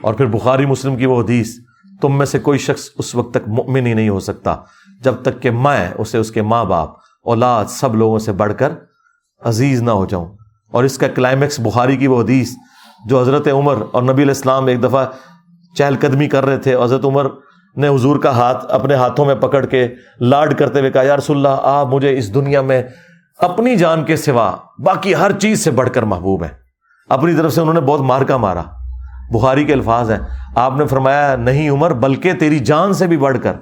اور 0.00 0.14
پھر 0.14 0.26
بخاری 0.26 0.66
مسلم 0.66 0.96
کی 0.96 1.06
وہ 1.06 1.22
حدیث 1.22 1.58
تم 2.02 2.18
میں 2.18 2.26
سے 2.26 2.38
کوئی 2.38 2.58
شخص 2.58 2.88
اس 2.98 3.14
وقت 3.14 3.34
تک 3.34 3.48
مؤمن 3.48 3.86
ہی 3.86 3.94
نہیں 3.94 4.08
ہو 4.08 4.20
سکتا 4.20 4.56
جب 5.02 5.14
تک 5.22 5.42
کہ 5.42 5.50
میں 5.50 5.90
اسے 5.98 6.18
اس 6.18 6.30
کے 6.30 6.42
ماں 6.42 6.64
باپ 6.64 6.88
اولاد 7.24 7.64
سب 7.64 7.94
لوگوں 7.94 8.18
سے 8.18 8.32
بڑھ 8.32 8.52
کر 8.58 8.68
عزیز 9.44 9.82
نہ 9.82 9.90
ہو 9.90 10.06
جاؤں۔ 10.06 10.26
اور 10.70 10.84
اس 10.84 10.98
کا 10.98 11.08
کلائمیکس 11.08 11.60
بخاری 11.60 11.96
کی 11.96 12.06
وہ 12.06 12.22
حدیث 12.22 12.50
جو 13.06 13.20
حضرت 13.20 13.48
عمر 13.48 13.74
اور 13.92 14.02
نبی 14.02 14.12
علیہ 14.12 14.24
السلام 14.24 14.66
ایک 14.66 14.82
دفعہ 14.82 15.06
چہل 15.74 15.94
قدمی 16.00 16.28
کر 16.28 16.46
رہے 16.46 16.56
تھے، 16.56 16.74
حضرت 16.84 17.04
عمر 17.04 17.26
نے 17.76 17.88
حضور 17.88 18.16
کا 18.16 18.30
ہاتھ 18.30 18.66
اپنے 18.68 18.94
ہاتھوں 18.94 19.24
میں 19.24 19.34
پکڑ 19.34 19.66
کے 19.66 19.88
لاڈ 20.20 20.58
کرتے 20.58 20.78
ہوئے 20.78 20.90
کہا، 20.90 21.02
یا 21.02 21.16
رسول 21.16 21.36
اللہ، 21.36 21.60
آپ 21.62 21.86
مجھے 21.86 22.18
اس 22.18 22.34
دنیا 22.34 22.62
میں 22.62 22.82
اپنی 23.38 23.76
جان 23.76 24.04
کے 24.04 24.16
سوا 24.16 24.56
باقی 24.78 25.14
ہر 25.14 25.32
چیز 25.32 25.64
سے 25.64 25.70
بڑھ 25.70 25.90
کر 25.90 26.02
محبوب 26.02 26.42
ہیں۔ 26.42 26.50
اپنی 27.08 27.34
طرف 27.34 27.52
سے 27.52 27.60
انہوں 27.60 27.74
نے 27.74 27.80
بہت 27.80 28.00
مار 28.00 28.22
کا 28.22 28.36
مارا۔ 28.36 28.62
بخاری 29.32 29.64
کے 29.64 29.72
الفاظ 29.72 30.10
ہیں۔ 30.10 30.18
آپ 30.56 30.72
نے 30.76 30.86
فرمایا، 30.86 31.36
نہیں 31.36 31.70
عمر، 31.70 31.90
بلکہ 31.90 32.32
تیری 32.32 32.58
جان 32.58 32.94
سے 32.94 33.06
بھی 33.06 33.16
بڑھ 33.16 33.38
کر. 33.42 33.52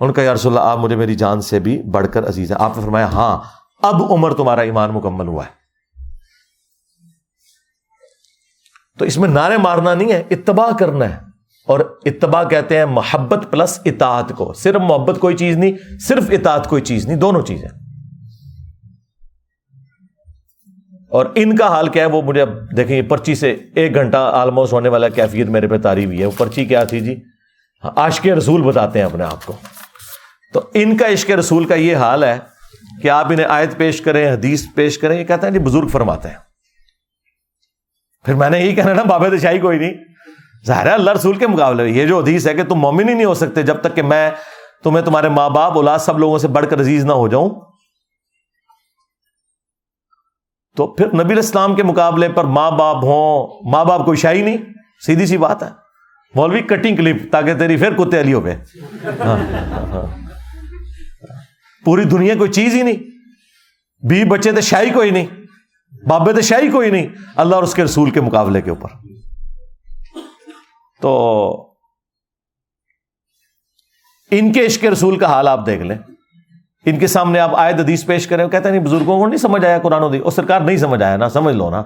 ان 0.00 0.12
کا 0.12 0.22
یا 0.22 0.34
رسول 0.34 0.58
اللہ، 0.58 0.70
آپ 0.70 0.78
مجھے 0.78 0.96
میری 0.96 1.14
جان 1.14 1.40
سے 1.40 1.60
بھی 1.60 1.82
بڑھ 1.82 2.06
کر 2.12 2.28
عزیز 2.28 2.52
ہے 2.52 2.56
آپ 2.60 2.76
نے 2.76 2.82
فرمایا 2.82 3.06
ہاں 3.06 3.38
اب 3.82 4.12
عمر 4.12 4.34
تمہارا 4.34 4.60
ایمان 4.60 4.90
مکمل 4.90 5.26
ہوا 5.26 5.44
ہے۔ 5.44 5.50
تو 8.98 9.04
اس 9.04 9.18
میں 9.18 9.28
نعرے 9.28 9.56
مارنا 9.56 9.94
نہیں 9.94 10.12
ہے، 10.12 10.22
اتباع 10.30 10.76
کرنا 10.78 11.04
ہے۔ 11.04 11.18
اور 11.66 11.98
اتباع 12.04 12.44
کہتے 12.44 12.78
ہیں 12.78 12.84
محبت 12.84 13.46
پلس 13.50 13.80
اطاعت 13.84 14.32
کو۔ 14.36 14.52
صرف 14.52 14.80
محبت 14.80 15.20
کوئی 15.20 15.36
چیز 15.36 15.56
نہیں، 15.56 15.72
صرف 16.08 16.24
اطاعت 16.30 16.68
کوئی 16.68 16.82
چیز 16.82 17.06
نہیں، 17.06 17.16
دونوں 17.16 17.42
چیزیں۔ 17.42 17.81
اور 21.12 21.26
ان 21.34 21.56
کا 21.56 21.66
حال 21.66 21.88
کیا 21.88 22.04
ہے؟ 22.04 22.08
وہ 22.08 22.22
مجھے 22.22 22.42
اب 22.42 22.76
دیکھیں 22.76 22.96
یہ 22.96 23.02
پرچی 23.02 23.34
سے 23.34 23.56
ایک 23.74 23.94
گھنٹہ 23.94 24.30
آلموسٹ 24.34 24.72
ہونے 24.72 24.88
والا 24.88 25.08
کیفیت 25.08 25.46
میرے 25.46 25.68
پہ 25.68 25.78
تاری 25.78 26.04
ہوئی 26.04 26.20
ہے۔ 26.20 26.26
وہ 26.26 26.30
پرچی 26.38 26.64
کیا 26.64 26.84
تھی 26.84 27.00
جی؟ 27.00 27.16
ہاں، 27.84 27.90
عشق 27.96 28.26
رسول 28.26 28.62
بتاتے 28.62 28.98
ہیں 28.98 29.06
اپنے 29.06 29.24
آپ 29.24 29.46
کو۔ 29.46 29.52
تو 30.52 30.60
ان 30.74 30.96
کا 30.96 31.12
عشق 31.12 31.30
رسول 31.30 31.64
کا 31.64 31.74
یہ 31.74 31.96
حال 31.96 32.24
ہے 32.24 32.38
کہ 33.02 33.10
آپ 33.10 33.26
انہیں 33.26 33.46
آیت 33.46 33.76
پیش 33.76 34.00
کریں، 34.00 34.32
حدیث 34.32 34.66
پیش 34.74 34.98
کریں، 34.98 35.20
یہ 35.20 35.24
کہتے 35.24 35.46
ہیں 35.46 35.52
جی 35.52 35.58
بزرگ 35.58 35.86
فرماتے 35.86 36.28
ہیں۔ 36.28 36.36
پھر 38.24 38.34
میں 38.34 38.50
نے 38.50 38.60
یہی 38.60 38.74
کہنا 38.74 38.92
نا، 38.92 39.02
بابے 39.02 39.30
دشائی 39.30 39.58
کوئی 39.58 39.78
نہیں۔ 39.78 39.94
ظاہر 40.66 40.86
ہے 40.86 40.90
اللہ 40.90 41.10
رسول 41.10 41.36
کے 41.36 41.46
مقابلے 41.46 41.82
میں 41.82 41.92
یہ 41.92 42.06
جو 42.06 42.20
حدیث 42.20 42.46
ہے 42.46 42.54
کہ 42.54 42.62
تم 42.62 42.74
مومن 42.74 43.08
ہی 43.08 43.14
نہیں 43.14 43.24
ہو 43.24 43.34
سکتے 43.34 43.62
جب 43.62 43.80
تک 43.80 43.94
کہ 43.94 44.02
میں 44.02 44.30
تمہیں 44.84 45.04
تمہارے 45.04 45.28
ماں 45.28 45.50
باپ، 45.50 45.72
اولاد 45.72 45.98
سب 45.98 46.18
لوگوں 46.18 46.38
سے 46.38 46.48
بڑھ 46.48 46.66
کر 46.70 46.80
عزیز 46.80 47.04
نہ 47.04 47.12
ہو 47.12 47.28
جاؤں۔ 47.28 47.71
تو 50.76 50.86
پھر 50.86 51.24
نبی 51.24 51.38
اسلام 51.38 51.74
کے 51.74 51.82
مقابلے 51.82 52.28
پر 52.28 52.44
ماں 52.44 52.70
باپ 52.70 52.96
ہوں، 52.96 53.60
ماں 53.70 53.84
باپ 53.84 54.04
کوئی 54.04 54.16
شاہی 54.16 54.42
نہیں، 54.42 54.56
سیدھی 55.06 55.26
سی 55.26 55.36
بات 55.36 55.62
ہے۔ 55.62 55.68
مولوی 56.34 56.60
کٹنگ 56.60 56.96
کلپ 56.96 57.32
تاکہ 57.32 57.54
تیری 57.54 57.76
پھر 57.76 57.94
کتے 57.94 58.20
علی 58.20 58.32
ہو 58.32 58.44
گئے۔ 58.44 58.54
ہاں، 59.04 59.36
ہاں، 59.36 59.86
ہاں۔ 59.86 60.28
پوری 61.84 62.04
دنیا 62.04 62.34
کوئی 62.34 62.52
چیز 62.52 62.74
ہی 62.74 62.82
نہیں۔ 62.82 62.96
بی 64.08 64.24
بچے 64.24 64.52
تو 64.52 64.60
شاہی 64.60 64.90
کوئی 64.90 65.10
نہیں، 65.10 65.26
بابے 66.08 66.32
تو 66.32 66.40
شاہی 66.40 66.70
کوئی 66.70 66.90
نہیں، 66.90 67.06
اللہ 67.36 67.54
اور 67.54 67.62
اس 67.62 67.74
کے 67.74 67.84
رسول 67.84 68.10
کے 68.10 68.20
مقابلے 68.20 68.60
کے 68.60 68.70
اوپر۔ 68.70 68.88
تو 71.00 71.74
ان 74.30 74.52
کے 74.52 74.66
عشق 74.66 74.84
رسول 74.84 75.18
کا 75.18 75.26
حال 75.26 75.48
آپ 75.48 75.66
دیکھ 75.66 75.82
لیں۔ 75.82 76.11
ان 76.86 76.98
کے 76.98 77.06
سامنے 77.06 77.38
آپ 77.38 77.56
آئے 77.56 77.74
حدیث 77.74 78.06
پیش 78.06 78.26
کریں 78.26 78.48
کہتے 78.48 78.68
ہیں 78.68 78.76
نہیں، 78.76 78.86
بزرگوں 78.86 79.18
کو 79.18 79.26
نہیں 79.26 79.38
سمجھ 79.38 79.66
آیا 79.66 79.78
قرآن 79.78 80.02
و 80.02 80.08
حدیث۔ 80.08 80.22
اور 80.22 80.32
سرکار 80.32 80.60
نہیں 80.60 80.76
سمجھ 80.76 81.02
آیا 81.02 81.16
نا 81.16 81.28
سمجھ 81.28 81.56
لو 81.56 81.70
نا۔ 81.70 81.82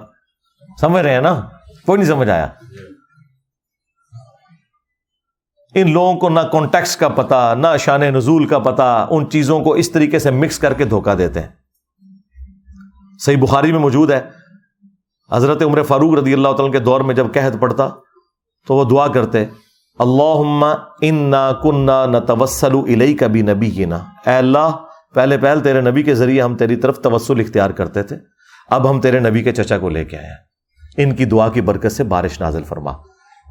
سمجھ 0.81 1.03
رہے 1.03 1.13
ہیں 1.13 1.21
نا؟ 1.21 1.41
کوئی 1.85 2.01
نہیں 2.01 2.09
سمجھ 2.09 2.29
آیا۔ 2.29 2.47
ان 5.75 5.91
لوگوں 5.91 6.13
کو 6.13 6.29
نہ 6.29 6.39
کانٹیکس 6.39 6.97
کا 6.97 7.09
پتا 7.09 7.53
نہ 7.53 7.67
شان 7.79 8.01
نزول 8.01 8.47
کا 8.47 8.59
پتا 8.59 9.05
ان 9.09 9.29
چیزوں 9.29 9.59
کو 9.59 9.73
اس 9.73 9.91
طریقے 9.91 10.19
سے 10.19 10.31
مکس 10.31 10.59
کر 10.59 10.73
کے 10.73 10.85
دھوکہ 10.85 11.15
دیتے 11.15 11.41
ہیں۔ 11.41 11.47
صحیح 13.19 13.37
بخاری 13.37 13.71
میں 13.71 13.79
موجود 13.79 14.11
ہے۔ 14.11 14.21
حضرت 15.31 15.63
عمر 15.63 15.83
فاروق 15.83 16.13
رضی 16.13 16.33
اللہ 16.33 16.47
تعالیٰ 16.47 16.71
کے 16.71 16.79
دور 16.79 17.01
میں 17.01 17.15
جب 17.15 17.27
قحط 17.33 17.59
پڑتا، 17.59 17.89
تو 18.67 18.75
وہ 18.75 18.83
دعا 18.83 19.07
کرتے 19.07 19.45
اللہ 19.99 20.63
ان 21.01 21.33
کنہ 21.63 22.05
نہ 22.11 22.17
توسل 22.27 22.75
الئی 22.75 23.13
کبھی 23.13 23.41
نبی 23.41 23.85
نا 23.85 23.95
اے 24.25 24.33
اللہ 24.33 24.86
پہلے 25.17 25.37
پہل 25.37 25.59
تیرے 25.59 25.81
نبی 25.81 26.03
کے 26.03 26.15
ذریعے 26.15 26.41
ہم 26.41 26.57
تیری 26.57 26.75
طرف 26.75 26.99
توسل 26.99 27.39
اختیار 27.39 27.69
کرتے 27.69 28.03
تھے، 28.03 28.15
اب 28.69 28.89
ہم 28.89 29.01
تیرے 29.01 29.19
نبی 29.19 29.43
کے 29.43 29.51
چچا 29.51 29.77
کو 29.77 29.89
لے 29.89 30.05
کے 30.05 30.17
آئے 30.17 30.25
ہیں۔ 30.25 30.33
ان 30.97 31.15
کی 31.15 31.25
دعا 31.25 31.49
کی 31.49 31.61
برکت 31.61 31.91
سے 31.91 32.03
بارش 32.03 32.41
نازل 32.41 32.63
فرما۔ 32.63 32.91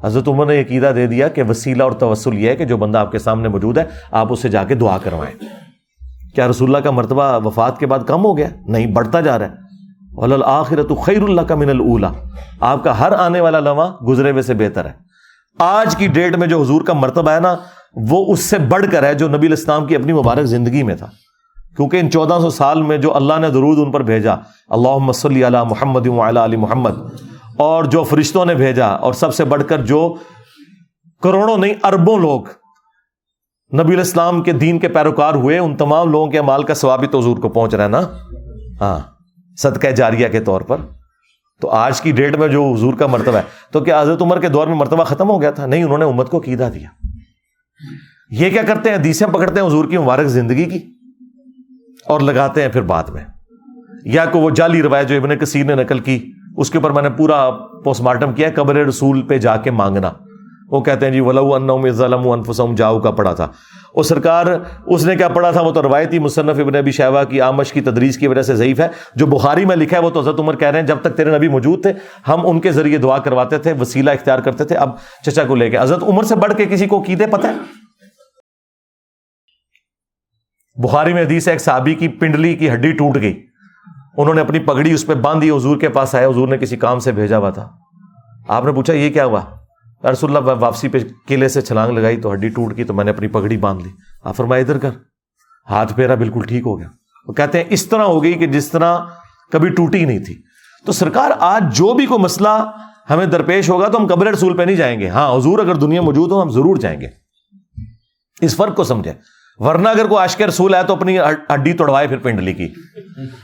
حضرت 0.03 0.27
عمر 0.27 0.45
نے 0.45 0.61
عقیدہ 0.61 0.91
دے 0.95 1.07
دیا 1.07 1.27
کہ 1.27 1.43
وسیلہ 1.43 1.83
اور 1.83 1.91
توسل 1.91 2.33
یہ 2.33 2.49
ہے 2.49 2.55
کہ 2.55 2.65
جو 2.65 2.77
بندہ 2.77 2.97
آپ 2.97 3.11
کے 3.11 3.19
سامنے 3.19 3.49
موجود 3.49 3.77
ہے، 3.77 3.83
آپ 4.11 4.33
اسے 4.33 4.49
جا 4.49 4.63
کے 4.63 4.75
دعا 4.75 4.97
کروائیں۔ 4.97 5.45
کیا 6.35 6.47
رسول 6.47 6.69
اللہ 6.69 6.83
کا 6.83 6.91
مرتبہ 6.91 7.45
وفات 7.45 7.79
کے 7.79 7.85
بعد 7.85 7.99
کم 8.07 8.25
ہو 8.25 8.37
گیا؟ 8.37 8.47
نہیں، 8.67 8.85
بڑھتا 8.85 9.21
جا 9.21 9.39
رہا 9.39 9.45
ہے۔ 9.45 9.67
آخرت 10.45 10.91
خیر 11.05 11.21
اللہ 11.21 11.41
کا 11.41 11.55
من 11.55 11.69
اللہ 11.69 12.13
آپ 12.59 12.83
کا 12.83 12.99
ہر 12.99 13.11
آنے 13.11 13.41
والا 13.41 13.59
لمحہ 13.59 14.03
گزرے 14.03 14.31
ہوئے 14.31 14.41
سے 14.41 14.53
بہتر 14.53 14.85
ہے۔ 14.85 14.91
آج 15.59 15.95
کی 15.95 16.07
ڈیٹ 16.07 16.37
میں 16.37 16.47
جو 16.47 16.61
حضور 16.61 16.81
کا 16.81 16.93
مرتبہ 16.93 17.31
ہے 17.31 17.39
نا، 17.39 17.55
وہ 18.09 18.33
اس 18.33 18.39
سے 18.39 18.57
بڑھ 18.57 18.85
کر 18.91 19.03
ہے 19.03 19.13
جو 19.13 19.27
نبی 19.27 19.47
الاسلام 19.47 19.85
کی 19.85 19.95
اپنی 19.95 20.13
مبارک 20.13 20.45
زندگی 20.45 20.83
میں 20.83 20.95
تھا۔ 20.95 21.07
کیونکہ 21.77 21.97
ان 21.97 22.09
چودہ 22.11 22.37
سو 22.41 22.49
سال 22.49 22.81
میں 22.81 22.97
جو 22.97 23.15
اللہ 23.15 23.39
نے 23.39 23.49
درود 23.49 23.77
ان 23.79 23.91
پر 23.91 24.03
بھیجا 24.03 24.33
اللہ 24.69 24.97
مسلی 25.01 25.43
علی 25.47 25.57
محمد 25.69 26.07
علی 26.37 26.57
محمد، 26.57 26.99
اور 27.57 27.83
جو 27.83 28.03
فرشتوں 28.03 28.45
نے 28.45 28.55
بھیجا، 28.55 28.87
اور 28.87 29.13
سب 29.13 29.33
سے 29.33 29.43
بڑھ 29.45 29.63
کر 29.67 29.85
جو 29.85 30.13
کروڑوں 31.23 31.57
نہیں، 31.57 31.73
اربوں 31.83 32.17
لوگ 32.19 32.41
نبی 33.71 33.93
الاسلام 33.93 34.41
کے 34.43 34.51
دین 34.51 34.79
کے 34.79 34.87
پیروکار 34.87 35.33
ہوئے، 35.33 35.57
ان 35.57 35.75
تمام 35.77 36.11
لوگوں 36.11 36.27
کے 36.27 36.41
مال 36.41 36.63
کا 36.63 36.73
ثوابت 36.73 37.15
حضور 37.15 37.37
کو 37.37 37.49
پہنچ 37.49 37.73
رہا 37.73 37.83
ہے 37.83 37.89
نا؟ 37.89 38.01
ہاں 38.81 38.99
صدقہ 39.57 39.87
جاریہ 39.87 40.27
کے 40.27 40.39
طور 40.39 40.61
پر۔ 40.61 40.81
تو 41.61 41.69
آج 41.69 42.01
کی 42.01 42.11
ڈیٹ 42.11 42.35
میں 42.35 42.47
جو 42.47 42.63
حضور 42.73 42.93
کا 42.93 43.07
مرتبہ 43.07 43.37
ہے، 43.37 43.41
تو 43.71 43.79
کیا 43.79 44.01
حضرت 44.01 44.21
عمر 44.21 44.39
کے 44.39 44.47
دور 44.47 44.67
میں 44.67 44.75
مرتبہ 44.75 45.03
ختم 45.03 45.29
ہو 45.29 45.41
گیا 45.41 45.51
تھا؟ 45.51 45.65
نہیں، 45.65 45.83
انہوں 45.83 45.97
نے 45.97 46.05
امت 46.05 46.29
کو 46.29 46.39
قیدا 46.39 46.69
دیا۔ 46.69 46.89
یہ 48.29 48.49
کیا 48.49 48.61
کرتے 48.63 48.89
ہیں؟ 48.89 48.97
حدیثیں 48.97 49.27
پکڑتے 49.27 49.59
ہیں 49.59 49.67
حضور 49.67 49.85
کی 49.85 49.97
مبارک 49.97 50.27
زندگی 50.27 50.65
کی۔ 50.65 50.79
اور 52.07 52.19
لگاتے 52.19 52.61
ہیں 52.61 52.69
پھر 52.69 52.81
بعد 52.81 53.03
میں۔ 53.03 53.25
یا 54.05 54.25
کو 54.25 54.39
وہ 54.39 54.49
جعلی 54.49 54.81
روایت 54.81 55.07
جو 55.07 55.15
ابن 55.15 55.37
کثیر 55.37 55.65
نے 55.65 55.75
نقل 55.75 55.99
کی، 55.99 56.31
اس 56.57 56.69
کے 56.69 56.77
اوپر 56.77 56.89
میں 56.89 57.03
نے 57.03 57.09
پورا 57.09 57.51
پوسٹ 57.83 58.01
مارٹم 58.01 58.33
کیا، 58.33 58.49
قبر 58.55 58.75
رسول 58.75 59.21
پہ 59.21 59.37
جا 59.37 59.57
کے 59.57 59.71
مانگنا۔ 59.71 60.11
وہ 60.71 60.81
کہتے 60.81 61.05
ہیں 61.05 61.13
جی 61.13 61.19
ولو 61.19 61.89
ظلم 61.89 62.29
انفسم 62.29 62.75
جاؤ 62.75 62.99
کا 62.99 63.11
پڑا 63.11 63.33
تھا۔ 63.33 63.47
وہ 63.95 64.03
سرکار، 64.03 64.45
اس 64.85 65.05
نے 65.05 65.15
کیا 65.15 65.29
پڑھا 65.29 65.51
تھا؟ 65.51 65.61
وہ 65.61 65.71
تو 65.71 65.81
روایتی 65.81 66.19
مصنف 66.19 66.59
ابن 66.59 66.75
ابی 66.75 66.91
شہبہ 66.91 67.23
کی 67.23 67.41
آمش 67.41 67.73
کی 67.73 67.81
تدریس 67.81 68.17
کی 68.17 68.27
وجہ 68.27 68.41
سے 68.41 68.55
ضعیف 68.55 68.79
ہے۔ 68.79 68.87
جو 69.15 69.25
بخاری 69.25 69.65
میں 69.65 69.75
لکھا 69.75 69.97
ہے، 69.97 70.01
وہ 70.01 70.09
تو 70.09 70.19
حضرت 70.19 70.39
عمر 70.39 70.55
کہہ 70.55 70.67
رہے 70.67 70.79
ہیں، 70.79 70.87
جب 70.87 70.97
تک 71.01 71.17
تیرے 71.17 71.37
نبی 71.37 71.47
موجود 71.47 71.81
تھے، 71.81 71.93
ہم 72.27 72.47
ان 72.47 72.59
کے 72.59 72.71
ذریعے 72.71 72.97
دعا 72.97 73.17
کرواتے 73.17 73.57
تھے، 73.57 73.73
وسیلہ 73.79 74.09
اختیار 74.09 74.39
کرتے 74.39 74.63
تھے۔ 74.63 74.75
اب 74.75 74.89
چچا 75.25 75.43
کو 75.43 75.55
لے 75.55 75.69
کے۔ 75.69 75.77
حضرت 75.79 76.03
عمر 76.03 76.23
سے 76.23 76.35
بڑھ 76.35 76.53
کے 76.53 76.65
کسی 76.65 76.85
کو 76.85 77.01
کیدے 77.01 77.27
پتہ 77.27 77.47
ہے؟ 77.47 77.86
بخاری 80.77 81.13
میں 81.13 81.25
حدیث 81.25 81.47
ہے، 81.47 81.53
ایک 81.53 81.61
صحابی 81.61 81.93
کی 81.93 82.07
پنڈلی 82.07 82.55
کی 82.55 82.73
ہڈی 82.73 82.91
ٹوٹ 82.91 83.17
گئی۔ 83.21 83.45
انہوں 84.17 84.35
نے 84.35 84.41
اپنی 84.41 84.59
پگڑی 84.59 84.91
اس 84.91 85.05
پہ 85.05 85.13
باندھی 85.13 85.51
حضور 85.51 85.77
کے 85.77 85.89
پاس 85.89 86.15
آئے 86.15 86.25
حضور 86.25 86.47
نے 86.47 86.57
کسی 86.57 86.75
کام 86.75 86.99
سے 86.99 87.11
بھیجا 87.11 87.37
ہوا 87.37 87.49
تھا۔ 87.49 87.69
آپ 88.47 88.65
نے 88.65 88.71
پوچھا، 88.71 88.93
یہ 88.93 89.09
کیا 89.09 89.25
ہوا؟ 89.25 89.41
رسول 90.11 90.37
اللہ 90.37 90.53
واپسی 90.59 90.87
پہ 90.87 90.97
قلعے 91.27 91.47
سے 91.47 91.61
چھلانگ 91.61 91.97
لگائی 91.97 92.21
تو 92.21 92.33
ہڈی 92.33 92.49
ٹوٹ 92.49 92.77
گئی 92.77 92.85
تو 92.85 92.93
میں 92.93 93.03
نے 93.03 93.11
اپنی 93.11 93.27
پگڑی 93.27 93.57
باندھ 93.57 93.83
لی۔ 93.83 93.89
آپ 94.23 94.35
فرمایا 94.35 94.61
ادھر 94.61 94.77
کر۔ 94.77 94.89
ہاتھ 95.69 95.93
پھیرا، 95.93 96.15
بالکل 96.15 96.41
ٹھیک 96.47 96.63
ہو 96.65 96.79
گیا۔ 96.79 96.87
وہ 97.27 97.33
کہتے 97.33 97.57
ہیں، 97.57 97.65
اس 97.69 97.87
طرح 97.87 98.01
ہو 98.01 98.23
گئی 98.23 98.33
کہ 98.33 98.47
جس 98.47 98.71
طرح 98.71 98.97
کبھی 99.51 99.69
ٹوٹی 99.69 100.05
نہیں 100.05 100.19
تھی۔ 100.19 100.41
تو 100.85 100.91
سرکار، 100.91 101.31
آج 101.39 101.77
جو 101.77 101.93
بھی 101.93 102.05
کوئی 102.05 102.19
مسئلہ 102.19 102.71
ہمیں 103.09 103.25
درپیش 103.25 103.69
ہوگا 103.69 103.87
تو 103.87 103.97
ہم 103.97 104.07
قبر 104.07 104.27
رسول 104.27 104.57
پہ 104.57 104.63
نہیں 104.63 104.75
جائیں 104.75 104.99
گے۔ 104.99 105.09
ہاں 105.09 105.37
حضور 105.37 105.59
اگر 105.59 105.75
دنیا 105.75 106.01
موجود 106.01 106.31
ہو 106.31 106.41
ہم 106.41 106.49
ضرور 106.49 106.75
جائیں 106.75 107.01
گے۔ 107.01 107.07
اس 108.41 108.55
فرق 108.55 108.75
کو 108.75 108.83
سمجھیں۔ 108.83 109.13
ورنہ 109.59 109.89
اگر 109.89 110.07
کوئی 110.07 110.21
عاشق 110.21 110.41
رسول 110.41 110.73
ہے 110.73 110.83
تو 110.83 110.93
اپنی 110.93 111.19
ہڈی 111.53 111.73
توڑوائے 111.73 112.07
پھر 112.07 112.17
پنڈلی 112.17 112.53
کی۔ 112.53 112.67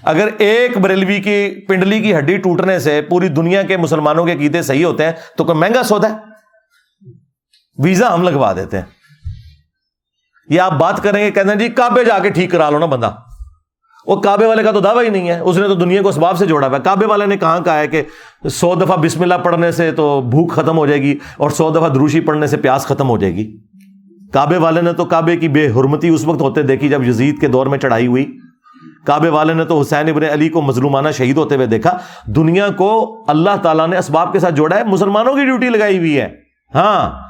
اگر 0.03 0.27
ایک 0.37 0.77
بریلوی 0.77 1.21
کی 1.21 1.65
پنڈلی 1.67 2.01
کی 2.01 2.17
ہڈی 2.17 2.37
ٹوٹنے 2.37 2.79
سے 2.79 3.01
پوری 3.01 3.27
دنیا 3.27 3.61
کے 3.61 3.77
مسلمانوں 3.77 4.25
کے 4.25 4.35
قیدے 4.35 4.61
صحیح 4.61 4.85
ہوتے 4.85 5.05
ہیں 5.05 5.11
تو 5.37 5.43
کوئی 5.43 5.57
مہنگا 5.57 5.83
سودا 5.83 6.09
ہے؟ 6.09 6.15
ویزا 7.83 8.13
ہم 8.13 8.23
لگوا 8.23 8.53
دیتے 8.53 8.77
ہیں۔ 8.77 8.85
یہ 10.49 10.61
آپ 10.61 10.71
بات 10.71 11.03
کریں 11.03 11.25
گے، 11.25 11.31
کہتے 11.31 11.49
ہیں 11.49 11.55
جی 11.55 11.67
کعبے 11.67 12.03
جا 12.03 12.19
کے 12.19 12.29
ٹھیک 12.29 12.51
کرا 12.51 12.69
لو 12.69 12.79
نا 12.79 12.85
بندہ۔ 12.85 13.11
وہ 14.07 14.21
کعبے 14.21 14.45
والے 14.45 14.63
کا 14.63 14.71
تو 14.71 14.79
دعویٰ 14.79 15.03
ہی 15.03 15.09
نہیں 15.09 15.29
ہے۔ 15.29 15.39
اس 15.39 15.57
نے 15.57 15.67
تو 15.67 15.73
دنیا 15.73 16.01
کو 16.01 16.09
اسباب 16.09 16.37
سے 16.37 16.45
جوڑا 16.45 16.67
ہوا 16.67 16.77
ہے۔ 16.77 16.81
کعبے 16.83 17.05
والے 17.05 17.25
نے 17.25 17.37
کہاں 17.37 17.59
کہا 17.59 17.79
ہے 17.79 17.87
کہ 17.87 18.03
سو 18.49 18.75
دفعہ 18.75 18.97
بسم 18.97 19.21
اللہ 19.21 19.35
پڑھنے 19.43 19.71
سے 19.71 19.91
تو 19.91 20.21
بھوک 20.21 20.51
ختم 20.51 20.77
ہو 20.77 20.85
جائے 20.85 21.01
گی 21.01 21.17
اور 21.37 21.49
سو 21.49 21.69
دفعہ 21.69 21.89
دروشی 21.89 22.19
پڑھنے 22.19 22.47
سے 22.47 22.57
پیاس 22.57 22.85
ختم 22.85 23.09
ہو 23.09 23.17
جائے 23.17 23.35
گی۔ 23.35 23.57
کعبے 24.33 24.57
والے 24.57 24.81
نے 24.81 24.93
تو 24.93 25.05
کعبے 25.05 25.37
کی 25.37 25.47
بے 25.47 25.67
حرمتی 25.67 26.09
اس 26.09 26.25
وقت 26.25 26.41
ہوتے 26.41 26.61
دیکھی 26.61 26.89
جب 26.89 27.03
یزید 27.03 27.39
کے 27.39 27.47
دور 27.47 27.67
میں 27.67 27.77
چڑھائی 27.77 28.07
ہوئی۔ 28.07 28.37
کعبے 29.05 29.29
والے 29.29 29.53
نے 29.53 29.65
تو 29.65 29.81
حسین 29.81 30.09
ابن 30.09 30.23
علی 30.31 30.49
کو 30.49 30.61
مظلومانہ 30.61 31.09
شہید 31.17 31.37
ہوتے 31.37 31.55
ہوئے 31.55 31.67
دیکھا۔ 31.67 31.97
دنیا 32.25 32.69
کو 32.69 33.23
اللہ 33.27 33.49
تعالیٰ 33.61 33.87
نے 33.87 33.97
اسباب 33.97 34.33
کے 34.33 34.39
ساتھ 34.39 34.55
جوڑا 34.55 34.77
ہے، 34.77 34.83
مسلمانوں 34.83 35.33
کی 35.33 35.45
ڈیوٹی 35.45 35.69
لگائی 35.69 35.97
ہوئی 35.97 36.21
ہے۔ 36.21 36.29
ہاں۔ 36.75 37.21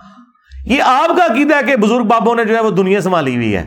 یہ 0.66 0.82
آپ 0.82 1.18
کا 1.18 1.34
عقیدہ 1.34 1.56
ہے 1.56 1.64
کہ 1.64 1.76
بزرگ 1.76 2.04
بابوں 2.04 2.36
نے 2.36 2.46
جو 2.46 2.56
ہے 2.56 2.62
وہ 2.62 2.70
دنیا 2.70 3.02
سنبھالی 3.02 3.36
ہوئی 3.36 3.56
ہے۔ 3.56 3.66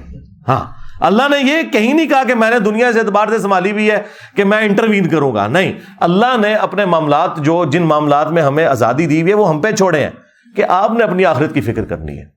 ہاں۔ 0.49 0.65
اللہ 1.01 1.23
نے 1.31 1.53
یہ 1.53 1.63
کہیں 1.73 1.95
نہیں 1.95 2.09
کہا 2.09 2.25
کہ 2.25 2.35
میں 2.35 2.51
نے 2.51 2.59
دنیا 2.59 2.93
سے 2.93 2.99
اعتبار 2.99 3.29
سے 3.29 3.39
سنبھالی 3.39 3.71
ہوئی 3.71 3.91
ہے 3.91 4.03
کہ 4.37 4.45
میں 4.45 4.59
انٹروین 4.59 5.09
کروں 5.09 5.35
گا۔ 5.35 5.47
نہیں۔ 5.47 5.73
اللہ 6.01 6.37
نے 6.41 6.55
اپنے 6.55 6.85
معاملات 6.85 7.37
جو 7.37 7.65
جن 7.65 7.83
معاملات 7.83 8.31
میں 8.31 8.43
ہمیں 8.43 8.67
آزادی 8.67 9.07
دی 9.07 9.21
ہوئی 9.21 9.33
ہے، 9.33 9.37
وہ 9.37 9.49
ہم 9.49 9.61
پہ 9.61 9.73
چھوڑے 9.73 10.01
ہیں 10.01 10.11
کہ 10.57 10.65
آپ 10.69 10.93
نے 10.93 11.05
اپنی 11.05 11.25
آخرت 11.25 11.55
کی 11.55 11.61
فکر 11.61 11.85
کرنی 11.85 12.19
ہے۔ 12.19 12.36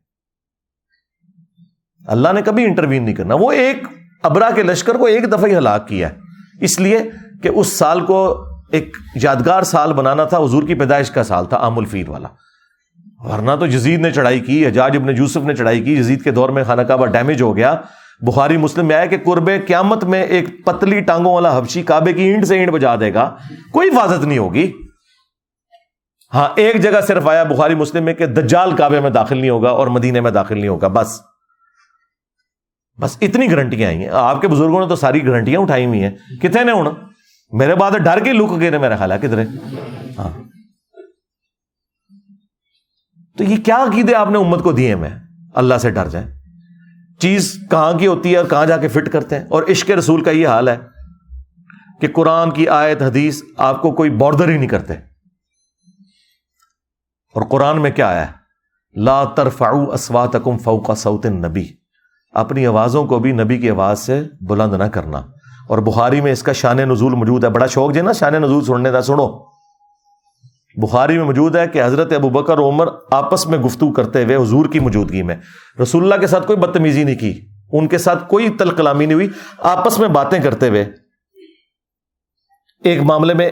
اللہ 2.08 2.30
نے 2.34 2.42
کبھی 2.42 2.64
انٹروین 2.64 3.04
نہیں 3.04 3.16
کرنا۔ 3.16 3.36
وہ 3.36 3.52
ایک 3.52 3.84
ابرا 4.24 4.50
کے 4.56 4.64
لشکر 4.64 4.96
کو 4.96 5.06
ایک 5.06 5.32
دفعہ 5.32 5.46
ہی 5.46 5.58
ہلاک 5.58 5.88
کیا 5.88 6.10
ہے۔ 6.10 6.16
اس 6.62 6.80
لیے 6.80 7.00
کہ 7.44 7.48
اس 7.48 7.68
سال 7.68 8.06
کو 8.06 8.46
ایک 8.72 8.98
یادگار 9.16 9.64
سال 9.64 9.94
بنانا 9.94 10.24
تھا، 10.24 10.38
حضور 10.38 10.64
کی 10.64 10.76
پیدائش 10.76 11.12
کا 11.12 11.24
سال 11.24 11.46
تھا، 11.46 11.58
عام 11.58 11.78
الفیر 11.78 12.10
والا۔ 12.10 12.28
ورنہ 13.18 13.52
تو 13.60 13.68
جزید 13.68 14.00
نے 14.00 14.12
چڑھائی 14.12 14.40
کی، 14.40 14.68
حجاج 14.68 14.96
ابن 14.96 15.18
یوسف 15.18 15.38
نے 15.38 15.56
چڑھائی 15.56 15.84
کی۔ 15.84 15.96
جزید 15.96 16.24
کے 16.24 16.32
دور 16.32 16.50
میں 16.50 16.64
خانہ 16.64 16.82
کعبہ 16.82 17.06
ڈیمیج 17.06 17.42
ہو 17.42 17.58
گیا۔ 17.58 17.76
بخاری 18.22 18.58
مسلم 18.58 18.88
میں 18.88 18.96
آیا 18.96 19.06
کہ 19.06 19.18
قرب 19.26 19.50
قیامت 19.68 20.04
میں 20.04 20.24
ایک 20.24 20.66
پتلی 20.66 21.00
ٹانگوں 21.00 21.34
والا 21.34 21.58
حبشی 21.58 21.84
کعبے 21.84 22.14
کی 22.14 22.24
اینٹ 22.24 22.46
سے 22.46 22.56
اینٹ 22.56 22.72
بجا 22.72 22.96
دے 22.96 23.14
گا۔ 23.14 23.36
کوئی 23.72 23.90
حفاظت 23.90 24.26
نہیں 24.26 24.38
ہوگی۔ 24.38 24.72
ہاں 26.34 26.50
ایک 26.56 26.82
جگہ 26.82 27.02
صرف 27.08 27.28
آیا 27.28 27.44
بخاری 27.44 27.76
مسلم 27.76 28.04
میں 28.04 28.14
کہ 28.14 28.26
دجال 28.26 28.76
کعبے 28.76 29.00
میں 29.00 29.10
داخل 29.10 29.38
نہیں 29.38 29.50
ہوگا 29.50 29.70
اور 29.70 29.88
مدینے 29.88 30.22
میں 30.22 30.32
داخل 30.32 30.58
نہیں 30.58 30.68
ہوگا، 30.68 30.88
بس۔ 30.88 31.22
بس 33.00 33.18
اتنی 33.22 33.52
گارنٹیاں 33.52 33.90
آئی 33.90 33.98
ہیں۔ 33.98 34.10
آپ 34.10 34.42
کے 34.42 34.48
بزرگوں 34.48 34.82
نے 34.82 34.88
تو 34.88 34.96
ساری 34.96 35.28
گارنٹیاں 35.28 35.60
اٹھائی 35.60 35.86
ہوئی 35.86 36.04
ہیں۔ 36.04 36.12
کتنے 36.42 36.64
نے 36.64 36.72
ہونا؟ 36.72 36.90
میرے 37.52 37.76
بعد 37.76 37.92
ڈر 37.92 38.20
کے 38.24 38.34
لک 38.34 38.60
گئے 38.60 38.78
میرا 38.78 38.96
خیال 38.96 39.12
ہے 39.12 39.18
کدھر 39.18 39.44
ہاں۔ 40.18 40.30
تو 43.38 43.44
یہ 43.44 43.58
کیا 43.58 43.84
عقیدے 43.84 44.16
آپ 44.16 44.30
نے 44.30 44.38
امت 44.38 44.64
کو 44.64 44.72
دیے 44.72 44.96
میں 44.96 45.10
اللہ 45.54 45.76
سے 45.76 45.90
ڈر 45.90 46.08
جائیں۔ 46.08 46.28
چیز 47.20 47.58
کہاں 47.72 47.94
کی 47.94 48.08
ہوتی 48.08 48.32
ہے 48.32 48.38
اور 48.38 48.46
کہاں 48.46 48.66
جا 48.66 48.78
کے 48.78 48.88
فٹ 48.88 49.10
کرتے 49.10 49.40
ہیں؟ 49.40 49.46
اور 49.50 49.64
عشق 49.70 49.92
رسول 49.92 50.24
کا 50.24 50.32
یہ 50.32 50.48
حال 50.48 50.70
ہے 50.70 50.78
کہ 52.02 52.08
قرآن 52.08 52.52
کی 52.52 52.68
آیت، 52.68 53.02
حدیث 53.02 53.42
آپ 53.58 53.82
کو 53.82 53.92
کوئی 53.92 54.10
بارڈر 54.10 54.50
ہی 54.50 54.58
نہیں 54.58 54.68
کرتے۔ 54.68 54.94
اور 57.34 57.42
قرآن 57.42 57.82
میں 57.82 57.92
کیا 57.92 58.08
آیا 58.08 58.28
ہے؟ 58.28 58.32
لا 58.96 59.24
ترفعو 59.24 59.92
اسواتکم 59.92 60.58
فوق 60.58 60.98
صوت 60.98 61.26
نبی 61.26 61.79
اپنی 62.32 62.68
آوازوں 62.68 63.06
کو 63.06 63.20
بھی 63.20 63.32
نبی 63.32 63.58
کی 63.58 63.70
آواز 63.70 64.00
سے 64.00 64.22
بلند 64.42 64.74
نہ 64.74 64.84
کرنا۔ 64.84 65.22
اور 65.68 65.78
بخاری 65.78 66.22
میں 66.22 66.32
اس 66.32 66.44
کا 66.44 66.52
شان 66.52 66.78
نزول 66.78 67.14
موجود 67.14 67.44
ہے۔ 67.44 67.50
بڑا 67.50 67.68
شوق 67.68 67.94
جو 67.94 68.04
نا 68.04 68.12
شان 68.12 68.34
نزول 68.34 68.64
سننے 68.64 68.92
کا 68.92 69.02
سنو۔ 69.02 69.50
بخاری 70.76 71.18
میں 71.18 71.26
موجود 71.26 71.56
ہے 71.56 71.68
کہ 71.68 71.84
حضرت 71.84 72.14
ابو 72.14 72.30
بکر 72.30 72.58
عمر 72.58 72.88
آپس 73.12 73.48
میں 73.48 73.60
گفتگو 73.60 73.94
کرتے 73.94 74.24
ہوئے 74.24 74.36
حضور 74.36 74.66
کی 74.66 74.80
موجودگی 74.80 75.22
میں۔ 75.22 75.36
رسول 75.82 76.04
اللہ 76.04 76.16
کے 76.16 76.28
ساتھ 76.28 76.48
کوئی 76.48 76.60
بدتمیزی 76.60 77.04
نہیں 77.04 77.16
کی۔ 77.16 77.40
ان 77.72 77.88
کے 77.88 77.98
ساتھ 77.98 78.30
کوئی 78.30 78.50
تل 78.50 78.72
کلامی 78.72 79.06
نہیں 79.06 79.14
ہوئی۔ 79.14 79.30
آپس 79.60 80.00
میں 80.00 80.10
باتیں 80.10 80.40
کرتے 80.40 80.70
ہوئے 80.70 80.86
ایک 82.84 83.02
معاملے 83.02 83.34
میں 83.34 83.50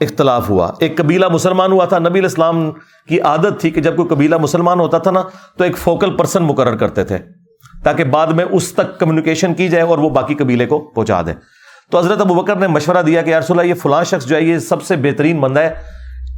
اختلاف 0.00 0.50
ہوا۔ 0.50 0.72
ایک 0.80 0.96
قبیلہ 0.96 1.28
مسلمان 1.28 1.72
ہوا 1.72 1.84
تھا۔ 1.84 1.98
نبی 1.98 2.18
الاسلام 2.18 2.70
کی 3.08 3.20
عادت 3.20 3.60
تھی 3.60 3.70
کہ 3.70 3.80
جب 3.80 3.96
کوئی 3.96 4.08
قبیلہ 4.08 4.36
مسلمان 4.36 4.80
ہوتا 4.80 4.98
تھا 4.98 5.10
نا، 5.10 5.22
تو 5.56 5.64
ایک 5.64 5.78
فوکل 5.78 6.16
پرسن 6.16 6.42
مقرر 6.42 6.76
کرتے 6.76 7.04
تھے۔ 7.04 7.18
تاکہ 7.86 8.04
بعد 8.04 8.26
میں 8.26 8.44
اس 8.50 8.72
تک 8.72 9.00
کمیونیکیشن 9.00 9.54
کی 9.54 9.68
جائے 9.68 9.84
اور 9.84 9.98
وہ 9.98 10.10
باقی 10.10 10.34
قبیلے 10.34 10.66
کو 10.66 10.78
پہنچا 10.78 11.22
دے۔ 11.22 11.32
تو 11.90 11.98
حضرت 11.98 12.20
ابو 12.20 12.34
بکر 12.34 12.56
نے 12.56 12.66
مشورہ 12.66 13.02
دیا 13.02 13.22
کہ 13.22 13.30
یارس 13.30 13.50
اللہ، 13.50 13.62
یہ 13.62 13.74
فلاں 13.74 14.04
شخص 14.04 14.26
جو 14.26 14.36
ہے، 14.36 14.42
یہ 14.42 14.58
سب 14.58 14.82
سے 14.82 14.96
بہترین 14.96 15.40
بندہ 15.40 15.60
ہے، 15.60 15.74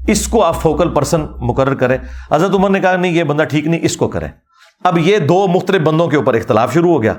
اس 0.09 0.28
کو 0.28 0.44
آپ 0.44 0.62
فوکل 0.62 0.94
پرسن 0.94 1.20
مقرر 1.36 1.74
کریں۔ 1.74 1.99
حضرت 2.30 2.55
عمر 2.55 2.70
نے 2.70 2.80
کہا، 2.80 2.96
نہیں، 2.96 3.12
یہ 3.12 3.24
بندہ 3.24 3.42
ٹھیک 3.42 3.66
نہیں، 3.66 3.80
اس 3.82 3.96
کو 3.96 4.09
کریں۔ 4.09 4.28
اب 4.84 4.99
یہ 4.99 5.18
دو 5.18 5.46
مختلف 5.46 5.82
بندوں 5.82 6.09
کے 6.09 6.16
اوپر 6.16 6.34
اختلاف 6.34 6.74
شروع 6.74 6.92
ہو 6.92 7.03
گیا۔ 7.03 7.14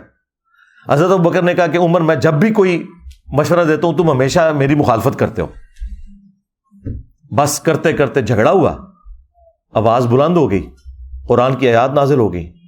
حضرت 0.90 1.12
ابو 1.12 1.30
بکر 1.30 1.42
نے 1.42 1.54
کہا 1.54 1.68
کہ، 1.68 1.78
عمر، 1.78 2.02
میں 2.02 2.16
جب 2.16 2.34
بھی 2.34 2.54
کوئی 2.54 2.88
مشورہ 3.28 3.64
دیتا 3.64 3.88
ہوں، 3.88 3.94
تم 3.94 4.12
ہمیشہ 4.12 4.54
میری 4.56 4.76
مخالفت 4.76 5.20
کرتے 5.20 5.42
ہو۔ 5.42 5.48
بس 7.32 7.60
کرتے 7.60 7.94
کرتے 7.94 8.22
جھگڑا 8.22 8.52
ہوا۔ 8.52 8.76
آواز 9.74 10.06
بلند 10.06 10.38
ہو 10.38 10.52
گئی۔ 10.52 10.70
قرآن 11.28 11.56
کی 11.56 11.68
آیات 11.68 11.94
نازل 11.94 12.20
ہو 12.20 12.34
گئی 12.34 12.59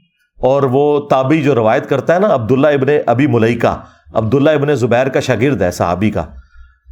اور 0.42 0.64
وہ 0.64 1.00
تابی 1.00 1.42
جو 1.42 1.56
روایت 1.56 1.90
کرتا 1.90 2.16
ہے 2.16 2.20
نا، 2.20 2.34
عبداللہ 2.34 2.68
ابن 2.68 2.88
ابی 3.06 3.28
ملئی 3.28 3.60
عبداللہ 4.14 4.50
ابن 4.50 4.76
زبیر 4.76 5.08
کا 5.08 5.20
شاگرد 5.20 5.62
ہے، 5.62 5.72
صحابی 5.72 6.12
کا۔ 6.12 6.26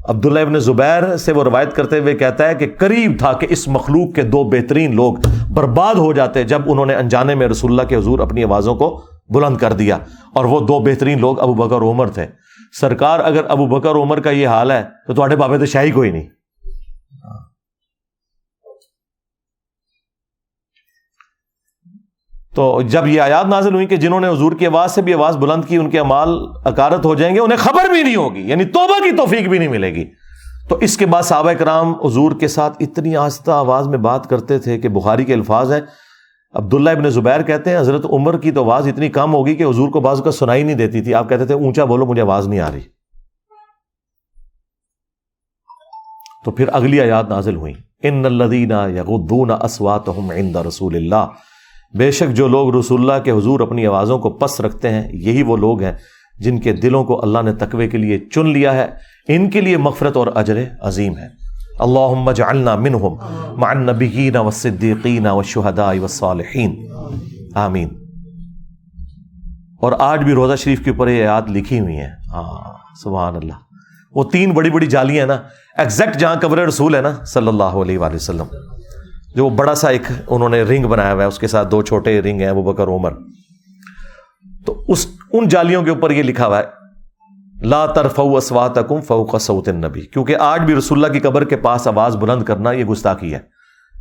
عبداللہ 0.06 0.40
ابن 0.40 0.60
زبیر 0.60 1.18
سے 1.18 1.32
وہ 1.32 1.44
روایت 1.44 1.74
کرتے 1.74 2.00
ہوئے 2.00 2.14
کہتا 2.14 2.48
ہے 2.48 2.56
کہ 2.56 2.68
قریب 2.78 3.16
تھا 3.20 3.34
کہ 3.34 3.48
اس 3.50 3.68
مخلوق 3.68 4.16
کے 4.16 4.22
دو 4.22 4.44
بہترین 4.44 4.96
لوگ 4.96 5.14
برباد 5.54 5.96
ہو 5.96 6.14
جاتے 6.14 6.44
جب 6.44 6.62
انہوں 6.66 6.86
نے 6.86 6.96
انجانے 6.96 7.36
میں 7.36 7.48
رسول 7.48 7.72
اللہ 7.72 7.82
کے 7.82 7.96
حضور 7.96 8.20
اپنی 8.20 8.44
آوازوں 8.44 8.76
کو 8.76 9.02
بلند 9.30 9.58
کر 9.58 9.74
دیا۔ 9.74 9.98
اور 10.36 10.46
وہ 10.46 10.60
دو 10.60 10.80
بہترین 10.80 11.20
لوگ 11.20 11.40
ابو 11.40 11.54
بکر 11.54 11.76
عمر 11.76 12.08
تھے۔ 12.08 12.26
سرکار، 12.80 13.20
اگر 13.24 13.42
ابو 13.50 13.66
بکر 13.66 13.92
عمر 13.92 14.20
کا 14.20 14.30
یہ 14.30 14.48
حال 14.48 14.72
ہے، 14.72 14.84
تو 15.08 15.14
تھوڑے 15.14 15.36
بابے 15.36 15.58
تو 15.58 15.66
شاہی 15.66 15.92
کوئی 15.92 16.12
نہیں۔ 16.12 16.28
تو 22.56 22.82
جب 22.82 23.08
یہ 23.08 23.22
آیات 23.22 23.46
نازل 23.46 23.74
ہوئی 23.74 23.86
کہ 23.86 23.96
جنہوں 23.96 24.20
نے 24.20 24.28
حضور 24.28 24.52
کی 24.52 24.68
آواز 24.68 24.92
سے 24.92 25.02
بھی 25.02 25.14
آواز 25.14 25.38
بلند 25.38 25.66
کی، 25.68 25.78
ان 25.78 25.90
کے 25.90 26.00
امال 26.00 26.30
اکارت 26.66 27.06
ہو 27.06 27.16
جائیں 27.16 27.36
گے، 27.36 27.40
انہیں 27.40 27.58
خبر 27.58 27.90
بھی 27.90 28.04
نہیں 28.04 28.16
ہوگی 28.16 28.42
یعنی 28.42 28.66
توبہ 28.66 29.00
کی 29.04 29.16
توفیق 29.16 29.48
بھی 29.48 29.58
نہیں 29.58 29.68
ملے 29.68 29.96
گی۔ 29.96 30.06
تو 30.70 30.76
اس 30.76 30.98
کے 30.98 31.06
بعد 31.06 31.24
صحابہ 31.24 31.54
کرام 31.54 31.94
حضور 32.06 32.32
کے 32.40 32.48
ساتھ 32.48 32.78
اتنی 32.80 33.16
آستہ 33.16 33.52
آواز 33.52 33.88
میں 33.88 33.98
بات 33.98 34.30
کرتے 34.30 34.60
تھے 34.60 34.80
کہ 34.80 34.90
بخاری 34.90 35.26
کے 35.26 35.34
الفاظ 35.34 35.72
ہیں۔ 35.72 35.82
عبداللہ 36.54 36.90
ابن 36.90 37.10
زبیر 37.10 37.42
کہتے 37.42 37.70
ہیں، 37.70 37.80
حضرت 37.80 38.06
عمر 38.06 38.38
کی 38.38 38.52
تو 38.52 38.64
آواز 38.64 38.88
اتنی 38.88 39.10
کم 39.10 39.34
ہوگی 39.34 39.56
کہ 39.56 39.64
حضور 39.64 39.90
کو 39.90 40.00
بعض 40.00 40.24
کا 40.24 40.32
سنائی 40.32 40.64
نہیں 40.64 40.76
دیتی 40.76 41.02
تھی۔ 41.02 41.14
آپ 41.14 41.30
کہتے 41.30 41.46
تھے، 41.46 41.54
اونچا 41.54 41.84
بولو، 41.84 42.06
مجھے 42.06 42.22
آواز 42.22 42.48
نہیں 42.48 42.60
آ 42.60 42.72
رہی۔ 42.72 42.82
تو 46.46 46.52
پھر 46.52 46.66
اگلی 46.72 47.02
آیات 47.02 47.30
نازل 47.30 47.56
ہوئی 47.56 47.74
ان 48.04 48.26
الدینہ 48.26 48.88
یغدون 48.96 49.52
اسواتہم 49.62 50.32
عند 50.32 50.56
رسول 50.56 50.96
اللہ۔ 50.96 51.26
بے 51.98 52.12
شک 52.12 52.36
جو 52.36 52.48
لوگ 52.48 52.76
رسول 52.76 53.02
اللہ 53.02 53.24
کے 53.24 53.32
حضور 53.32 53.60
اپنی 53.60 53.88
آوازوں 53.88 54.20
کو 54.20 54.30
پس 54.30 54.62
رکھتے 54.62 54.90
ہیں، 54.90 55.10
یہی 55.14 55.44
وہ 55.44 55.58
لوگ 55.58 55.82
ہیں 55.82 55.92
جن 56.38 56.60
کے 56.60 56.74
دلوں 56.74 57.04
کو 57.04 57.22
اللہ 57.22 57.42
نے 57.42 57.54
تقوی 57.54 57.88
کے 57.88 57.98
لیے 57.98 58.20
چن 58.20 58.50
لیا 58.50 58.74
ہے۔ 58.74 58.88
ان 59.28 59.50
کے 59.50 59.62
لیے 59.62 59.78
مغفرت 59.78 60.18
اور 60.18 60.28
اجر 60.36 60.58
عظیم 60.82 61.18
ہے۔ 61.18 61.28
اللہ 61.80 62.32
جعلنا 62.32 62.76
منہم 62.76 63.16
مع 63.58 63.70
النبیین 63.70 64.36
والصدیقین 64.36 65.28
والشہداء 65.28 65.88
والصالحین 65.88 66.88
آمین۔ 67.56 67.90
اور 69.78 69.92
آج 70.00 70.24
بھی 70.24 70.34
روزہ 70.34 70.56
شریف 70.56 70.84
کے 70.84 70.92
اوپر 70.92 71.08
یہ 71.08 71.26
آیات 71.26 71.50
لکھی 71.50 71.80
ہوئی 71.80 71.98
ہیں۔ 71.98 72.10
ہاں 72.32 72.74
سبحان 73.04 73.36
اللہ۔ 73.36 73.54
وہ 74.16 74.24
تین 74.24 74.52
بڑی 74.52 74.70
بڑی 74.70 74.86
جالیاں 74.86 75.20
ہیں 75.20 75.36
نا۔ 75.36 75.38
ایگزیکٹ 75.78 76.18
جہاں 76.18 76.36
قبر 76.36 76.58
رسول 76.58 76.96
ہے 76.96 77.02
نا، 77.02 77.26
صلی 77.26 77.48
اللہ 77.48 77.64
علیہ 77.64 77.98
وآلہ 77.98 78.16
وسلم۔ 78.16 78.46
جو 79.40 79.50
بڑا 79.50 79.76
سا 79.76 79.90
ایک 79.90 80.02
انہوں 80.28 80.50
نے 80.50 80.62
رنگ 80.62 80.86
بنایا 80.86 81.14
ہوا 81.14 81.24
ہے، 81.24 81.28
اس 81.28 81.40
کے 81.40 81.48
ساتھ 81.48 81.68
دو 81.68 81.82
چھوٹے 81.82 82.22
رنگ 82.22 82.42
ہیں 82.42 82.52
وہ 82.52 82.74
بکر 82.74 82.88
عمر۔ 82.88 83.12
تو 84.66 84.86
اس، 84.88 85.08
ان 85.32 85.48
جالیوں 85.48 85.84
کے 85.84 85.90
اوپر 85.90 86.12
یہ 86.12 86.24
لکھا 86.24 86.48
ہوا 86.48 86.60
ہے، 86.60 86.64
لا 87.62 87.86
ترفو 87.86 88.38
اسواتکم 88.38 89.02
فوق 89.02 89.42
صوت 89.42 89.70
النبی۔ 89.70 90.02
کیونکہ 90.02 90.36
آج 90.40 90.62
بھی 90.62 90.76
رسول 90.76 91.06
اللہ 91.06 91.14
کی 91.14 91.20
قبر 91.20 91.44
کے 91.46 91.56
پاس 91.56 91.88
آواز 91.88 92.16
بلند 92.16 92.44
کرنا 92.44 92.72
یہ 92.72 92.86
گستاخی 92.86 93.34
ہے۔ 93.34 93.40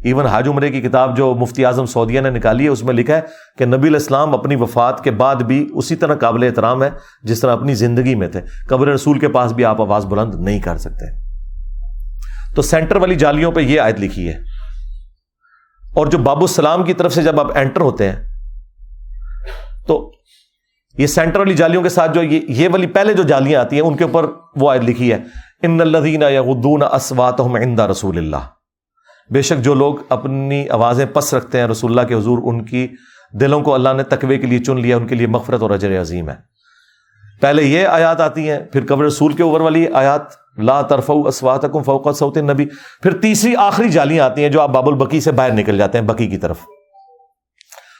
ایون 0.04 0.26
حاج 0.26 0.48
عمرے 0.48 0.70
کی 0.70 0.80
کتاب 0.80 1.16
جو 1.16 1.34
مفتی 1.34 1.64
اعظم 1.64 1.86
سعودیہ 1.86 2.20
نے 2.20 2.30
نکالی 2.30 2.64
ہے، 2.64 2.68
اس 2.68 2.82
میں 2.82 2.94
لکھا 2.94 3.16
ہے 3.16 3.20
کہ 3.58 3.64
نبی 3.64 3.88
الاسلام 3.88 4.34
اپنی 4.34 4.56
وفات 4.56 5.04
کے 5.04 5.10
بعد 5.10 5.36
بھی 5.36 5.68
اسی 5.74 5.96
طرح 5.96 6.14
قابل 6.14 6.42
احترام 6.42 6.82
ہے 6.82 6.90
جس 7.22 7.40
طرح 7.40 7.52
اپنی 7.52 7.74
زندگی 7.74 8.14
میں 8.14 8.28
تھے۔ 8.28 8.40
قبر 8.68 8.88
رسول 8.88 9.18
کے 9.18 9.28
پاس 9.28 9.52
بھی 9.52 9.64
آپ 9.64 9.80
آواز 9.80 10.06
بلند 10.06 10.34
نہیں 10.34 10.60
کر 10.60 10.76
سکتے۔ 10.76 11.28
تو 12.54 12.62
سینٹر 12.62 12.96
والی 12.96 13.14
جالیوں 13.14 13.52
پہ 13.52 13.60
یہ 13.60 13.80
آیت 13.80 14.00
لکھی 14.00 14.28
ہے۔ 14.28 14.57
اور 15.96 16.06
جو 16.06 16.18
بابو 16.18 16.44
السلام 16.44 16.84
کی 16.84 16.94
طرف 16.94 17.12
سے 17.14 17.22
جب 17.22 17.40
آپ 17.40 17.56
انٹر 17.58 17.80
ہوتے 17.80 18.08
ہیں، 18.10 18.16
تو 19.86 20.10
یہ 20.98 21.06
سینٹر 21.06 21.38
والی 21.38 21.54
جالیوں 21.54 21.82
کے 21.82 21.88
ساتھ 21.88 22.12
جو 22.14 22.22
یہ 22.22 22.68
والی 22.68 22.86
پہلے 22.86 23.12
جو 23.12 23.22
جالیاں 23.22 23.60
آتی 23.60 23.76
ہیں، 23.76 23.82
ان 23.82 23.96
کے 23.96 24.04
اوپر 24.04 24.26
وہ 24.56 24.70
آیت 24.70 24.82
لکھی 24.82 25.12
ہے، 25.12 25.18
ان 25.62 25.80
الدین 25.80 26.22
یغدون 26.22 26.82
اسواتہم 26.92 27.54
عند 27.56 27.80
رسول 27.80 28.18
اللہ. 28.18 28.48
بے 29.30 29.42
شک 29.42 29.62
جو 29.62 29.74
لوگ 29.74 29.94
اپنی 30.08 30.68
آوازیں 30.68 31.06
پس 31.06 31.32
رکھتے 31.34 31.60
ہیں، 31.60 31.66
رسول 31.66 31.90
اللہ 31.90 32.08
کے 32.08 32.14
حضور، 32.14 32.38
ان 32.44 32.64
کی 32.64 32.86
دلوں 33.32 33.60
کو 33.60 33.74
اللہ 33.74 33.92
نے 33.96 34.02
تقوی 34.02 34.38
کے 34.38 34.46
لیے 34.46 34.58
چن 34.58 34.80
لیا، 34.80 34.96
ان 34.96 35.06
کے 35.06 35.14
لیے 35.14 35.26
مغفرت 35.26 35.62
اور 35.62 35.70
اجر 35.70 36.00
عظیم 36.00 36.28
ہے۔ 36.30 36.34
پہلے 37.40 37.62
یہ 37.62 37.86
آیات 37.86 38.20
آتی 38.20 38.48
ہیں، 38.50 38.58
پھر 38.72 38.86
قبر 38.86 39.04
رسول 39.04 39.32
کے 39.32 39.42
اوپر 39.42 39.60
والی 39.60 39.86
آیات 39.88 40.32
لا 40.56 40.82
ترف 40.82 41.10
اسواتکم 41.24 41.82
فوق 41.82 42.16
صوت 42.16 42.38
النبی۔ 42.38 42.66
پھر 43.02 43.18
تیسری 43.18 43.56
آخری 43.56 43.88
جالیاں 43.88 44.24
آتی 44.24 44.42
ہیں 44.42 44.48
جو 44.48 44.60
آپ 44.60 44.68
باب 44.68 44.88
البکی 44.88 45.20
سے 45.20 45.32
باہر 45.32 45.52
نکل 45.52 45.78
جاتے 45.78 45.98
ہیں، 45.98 46.04
بکی 46.04 46.26
کی 46.26 46.36
طرف۔ 46.36 46.56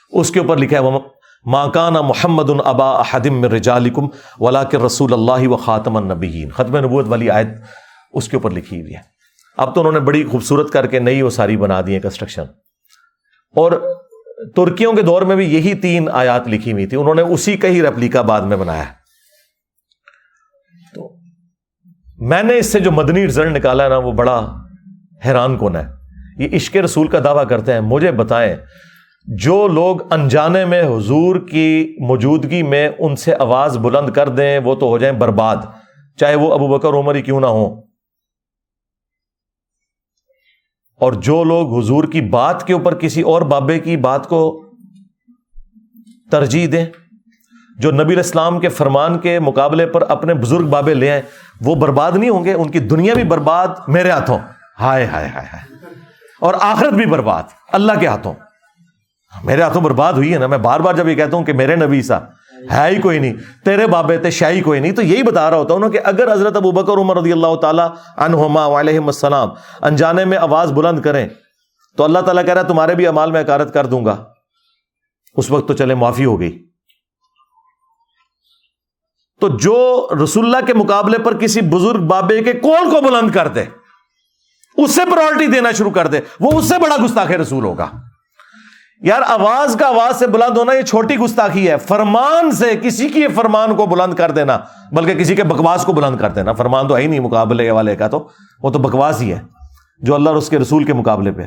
اس 0.09 0.31
کے 0.31 0.39
اوپر 0.39 0.57
لکھا 0.57 0.77
ہے 0.77 0.83
وہ 0.83 0.99
ماکانہ 1.45 2.01
محمد 2.01 2.49
البا 2.49 3.01
حدم 3.11 3.45
رجالکم 3.45 4.07
ولا 4.39 4.63
کے 4.63 4.77
رسول 4.77 5.13
اللہ 5.13 5.47
و 5.47 5.57
خاتم 5.57 5.97
النبیین 5.97 6.49
ختم 6.49 6.77
نبوت 6.77 7.05
والی 7.07 7.29
آیت 7.29 7.47
اس 8.13 8.29
کے 8.29 8.37
اوپر 8.37 8.51
لکھی 8.51 8.81
ہوئی 8.81 8.95
ہے۔ 8.95 8.99
اب 9.57 9.75
تو 9.75 9.81
انہوں 9.81 9.93
نے 9.93 9.99
بڑی 9.99 10.23
خوبصورت 10.23 10.69
کر 10.69 10.87
کے 10.87 10.99
نئی 10.99 11.21
وہ 11.21 11.29
ساری 11.29 11.57
بنا 11.57 11.81
دی 11.87 11.95
ہے 11.95 11.99
کنسٹرکشن 11.99 12.43
اور 13.55 13.71
ترکیوں 14.55 14.93
کے 14.93 15.01
دور 15.01 15.21
میں 15.21 15.35
بھی 15.35 15.55
یہی 15.55 15.73
تین 15.73 16.09
آیات 16.11 16.47
لکھی 16.47 16.71
ہوئی 16.71 16.85
تھی 16.85 16.97
انہوں 16.97 17.15
نے 17.15 17.21
اسی 17.21 17.57
کا 17.57 17.67
ہی 17.67 17.81
ریپلیکا 17.81 18.21
بعد 18.21 18.41
میں 18.41 18.57
بنایا۔ 18.57 18.83
تو 18.83 18.98
میں 22.21 22.41
نے 22.43 22.57
اس 22.57 22.71
سے 22.71 22.79
جو 22.79 22.91
مدنی 22.91 23.25
رزلٹ 23.27 23.55
نکالا 23.57 23.83
ہے 23.83 23.89
نا، 23.89 23.97
وہ 23.97 24.11
بڑا 24.11 24.39
حیران 25.25 25.57
کون 25.57 25.75
ہے۔ 25.75 25.85
یہ 26.37 26.55
عشق 26.55 26.75
رسول 26.75 27.07
کا 27.07 27.19
دعویٰ 27.23 27.47
کرتے 27.47 27.73
ہیں، 27.73 27.81
مجھے 27.81 28.11
بتائیں، 28.11 28.55
جو 29.27 29.67
لوگ 29.67 30.13
انجانے 30.13 30.65
میں 30.65 30.81
حضور 30.83 31.35
کی 31.47 31.95
موجودگی 31.99 32.63
میں 32.63 32.89
ان 32.99 33.15
سے 33.15 33.35
آواز 33.39 33.77
بلند 33.77 34.09
کر 34.09 34.29
دیں، 34.29 34.59
وہ 34.59 34.75
تو 34.75 34.87
ہو 34.87 34.97
جائیں 34.97 35.17
برباد، 35.17 35.57
چاہے 36.19 36.35
وہ 36.35 36.53
ابو 36.53 36.67
بکر، 36.67 36.89
عمر 36.89 37.15
ہی 37.15 37.21
کیوں 37.21 37.41
نہ 37.41 37.47
ہو 37.47 37.65
اور 41.01 41.13
جو 41.13 41.43
لوگ 41.43 41.77
حضور 41.79 42.03
کی 42.03 42.21
بات 42.21 42.67
کے 42.67 42.73
اوپر 42.73 42.95
کسی 42.95 43.21
اور 43.21 43.41
بابے 43.41 43.79
کی 43.79 43.97
بات 43.97 44.27
کو 44.29 44.41
ترجیح 46.31 46.67
دیں، 46.71 46.85
جو 47.77 47.91
نبی 47.91 48.13
الاسلام 48.13 48.59
کے 48.59 48.69
فرمان 48.69 49.17
کے 49.19 49.39
مقابلے 49.39 49.85
پر 49.85 50.01
اپنے 50.01 50.33
بزرگ 50.33 50.67
بابے 50.67 50.93
لے 50.93 51.11
آئے 51.11 51.21
وہ 51.61 51.75
برباد 51.75 52.11
نہیں 52.11 52.29
ہوں 52.29 52.45
گے، 52.45 52.53
ان 52.53 52.69
کی 52.69 52.79
دنیا 52.79 53.13
بھی 53.13 53.23
برباد 53.23 53.67
میرے 53.87 54.11
ہاتھوں۔ 54.11 54.39
ہائے 54.79 55.05
ہائے 55.05 55.27
ہائے 55.27 55.45
ہائے۔ 55.53 55.75
اور 56.41 56.53
آخرت 56.59 56.93
بھی 56.93 57.05
برباد، 57.05 57.43
اللہ 57.71 57.91
کے 57.99 58.07
ہاتھوں۔ 58.07 58.33
میرے 59.43 59.61
ہاتھوں 59.61 59.81
برباد 59.81 60.13
ہوئی 60.13 60.33
ہے 60.33 60.37
نا، 60.37 60.47
میں 60.47 60.57
بار 60.57 60.79
بار 60.79 60.93
جب 60.93 61.07
یہ 61.07 61.15
کہتا 61.15 61.37
ہوں 61.37 61.43
کہ 61.43 61.53
میرے 61.53 61.75
نبی 61.75 62.01
سا 62.01 62.19
ہے 62.71 62.89
ہی 62.89 63.01
کوئی 63.01 63.19
نہیں، 63.19 63.33
تیرے 63.65 63.87
بابے 63.87 64.17
تھے 64.17 64.31
شاہی 64.31 64.61
کوئی 64.61 64.79
نہیں، 64.79 64.91
تو 64.91 65.01
یہی 65.01 65.23
بتا 65.23 65.49
رہا 65.49 65.57
ہوتا 65.57 65.73
ہوں 65.73 65.89
کہ 65.89 65.99
اگر 66.03 66.33
حضرت 66.33 66.55
ابو 66.55 66.71
بکر، 66.71 66.93
عمر 66.93 67.17
رضی 67.17 67.31
اللہ 67.31 67.55
تعالیٰ 67.55 67.89
عنہما 68.17 68.79
علیہ 68.79 68.99
السلام 68.99 69.49
انجانے 69.81 70.25
میں 70.25 70.37
آواز 70.37 70.71
بلند 70.71 70.99
کریں، 70.99 71.29
تو 71.97 72.03
اللہ 72.03 72.19
تعالیٰ 72.19 72.45
کہہ 72.45 72.53
رہا 72.53 72.61
ہے، 72.61 72.67
تمہارے 72.67 72.95
بھی 72.95 73.07
امال 73.07 73.31
میں 73.31 73.39
اکارت 73.39 73.73
کر 73.73 73.85
دوں 73.85 74.05
گا۔ 74.05 74.25
اس 75.35 75.51
وقت 75.51 75.67
تو 75.67 75.73
چلے 75.73 75.95
معافی 75.95 76.25
ہو 76.25 76.39
گئی۔ 76.39 76.68
تو 79.41 79.47
جو 79.47 80.07
رسول 80.23 80.45
اللہ 80.45 80.65
کے 80.65 80.73
مقابلے 80.73 81.17
پر 81.17 81.37
کسی 81.37 81.61
بزرگ 81.61 82.01
بابے 82.01 82.43
کے 82.43 82.53
کول 82.53 82.89
کو 82.89 83.01
بلند 83.01 83.31
کر 83.31 83.47
دے، 83.47 83.63
اس 84.77 84.95
سے 84.95 85.01
پرائرٹی 85.11 85.47
دینا 85.47 85.71
شروع 85.71 85.91
کر 85.91 86.07
دے، 86.07 86.19
وہ 86.39 86.51
اس 86.51 86.69
سے 86.69 86.75
بڑا 86.81 86.95
گستاخ 87.05 87.31
رسول 87.31 87.63
ہوگا۔ 87.63 87.87
یار، 89.01 89.21
آواز 89.27 89.75
کا 89.79 89.87
آواز 89.87 90.19
سے 90.19 90.27
بلند 90.27 90.57
ہونا 90.57 90.73
یہ 90.73 90.81
چھوٹی 90.81 91.17
گستاخی 91.17 91.69
ہے۔ 91.69 91.77
فرمان 91.77 92.51
سے 92.51 92.77
کسی 92.81 93.09
کی 93.09 93.27
فرمان 93.27 93.75
کو 93.75 93.85
بلند 93.85 94.13
کر 94.13 94.31
دینا، 94.31 94.57
بلکہ 94.91 95.13
کسی 95.13 95.35
کے 95.35 95.43
بکواس 95.43 95.83
کو 95.83 95.93
بلند 95.93 96.17
کر 96.17 96.29
دینا۔ 96.29 96.53
فرمان 96.53 96.87
تو 96.87 96.97
ہے 96.97 97.01
ہی 97.01 97.07
نہیں 97.07 97.19
مقابلے 97.19 97.71
والے 97.71 97.95
کا 97.95 98.07
تو، 98.07 98.29
وہ 98.63 98.69
تو 98.69 98.79
بکواس 98.79 99.21
ہی 99.21 99.33
ہے 99.33 99.39
جو 99.99 100.15
اللہ 100.15 100.29
اور 100.29 100.37
اس 100.37 100.49
کے 100.49 100.59
رسول 100.59 100.83
کے 100.83 100.93
مقابلے 100.93 101.31
پہ 101.31 101.41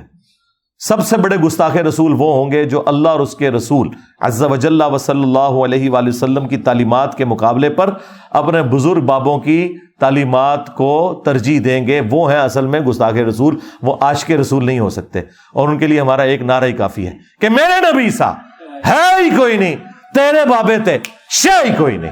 سب 0.89 1.07
سے 1.07 1.16
بڑے 1.16 1.37
گستاخ 1.37 1.76
رسول 1.76 2.12
وہ 2.12 2.35
ہوں 2.35 2.51
گے 2.51 2.64
جو 2.64 2.83
اللہ 2.87 3.09
اور 3.09 3.20
اس 3.20 3.35
کے 3.35 3.51
رسول 3.51 3.89
عز 4.20 4.43
و 4.43 4.57
جل 4.57 4.80
و 4.80 4.99
صلی 4.99 5.22
اللہ 5.22 5.39
علیہ 5.39 5.91
وآلہ 5.91 6.09
وسلم 6.09 6.49
کی 6.49 6.57
تعلیمات 6.57 7.18
کے 7.18 7.24
مقابلے 7.24 7.70
پر 7.70 7.95
اپنے 8.30 8.62
بزرگ 8.62 9.01
بابوں 9.01 9.39
کی 9.39 9.76
تعلیمات 10.01 10.76
کو 10.76 11.22
ترجیح 11.24 11.61
دیں 11.64 11.87
گے۔ 11.87 12.01
وہ 12.11 12.33
ہیں 12.33 12.41
اصل 12.41 12.66
میں 12.66 12.80
گستاخ 12.80 13.12
رسول، 13.12 13.59
وہ 13.83 13.97
آج 14.01 14.24
کے 14.24 14.37
رسول 14.37 14.66
نہیں 14.66 14.78
ہو 14.78 14.91
سکتے۔ 14.91 15.20
اور 15.55 15.68
ان 15.68 15.78
کے 15.78 15.87
لیے 15.87 16.01
ہمارا 16.01 16.22
ایک 16.22 16.43
نعرہ 16.43 16.64
ہی 16.64 16.72
کافی 16.72 17.07
ہے 17.07 17.12
کہ 17.41 17.49
میرے 17.49 17.93
نبی 17.93 18.11
سا 18.11 18.33
ہے 18.87 19.24
ہی 19.24 19.30
کوئی 19.37 19.57
نہیں، 19.57 19.76
تیرے 20.14 20.49
بابے 20.49 20.78
تھے 20.78 20.99
شاہی 21.30 21.74
کوئی 21.78 21.97
نہیں۔ 21.97 22.11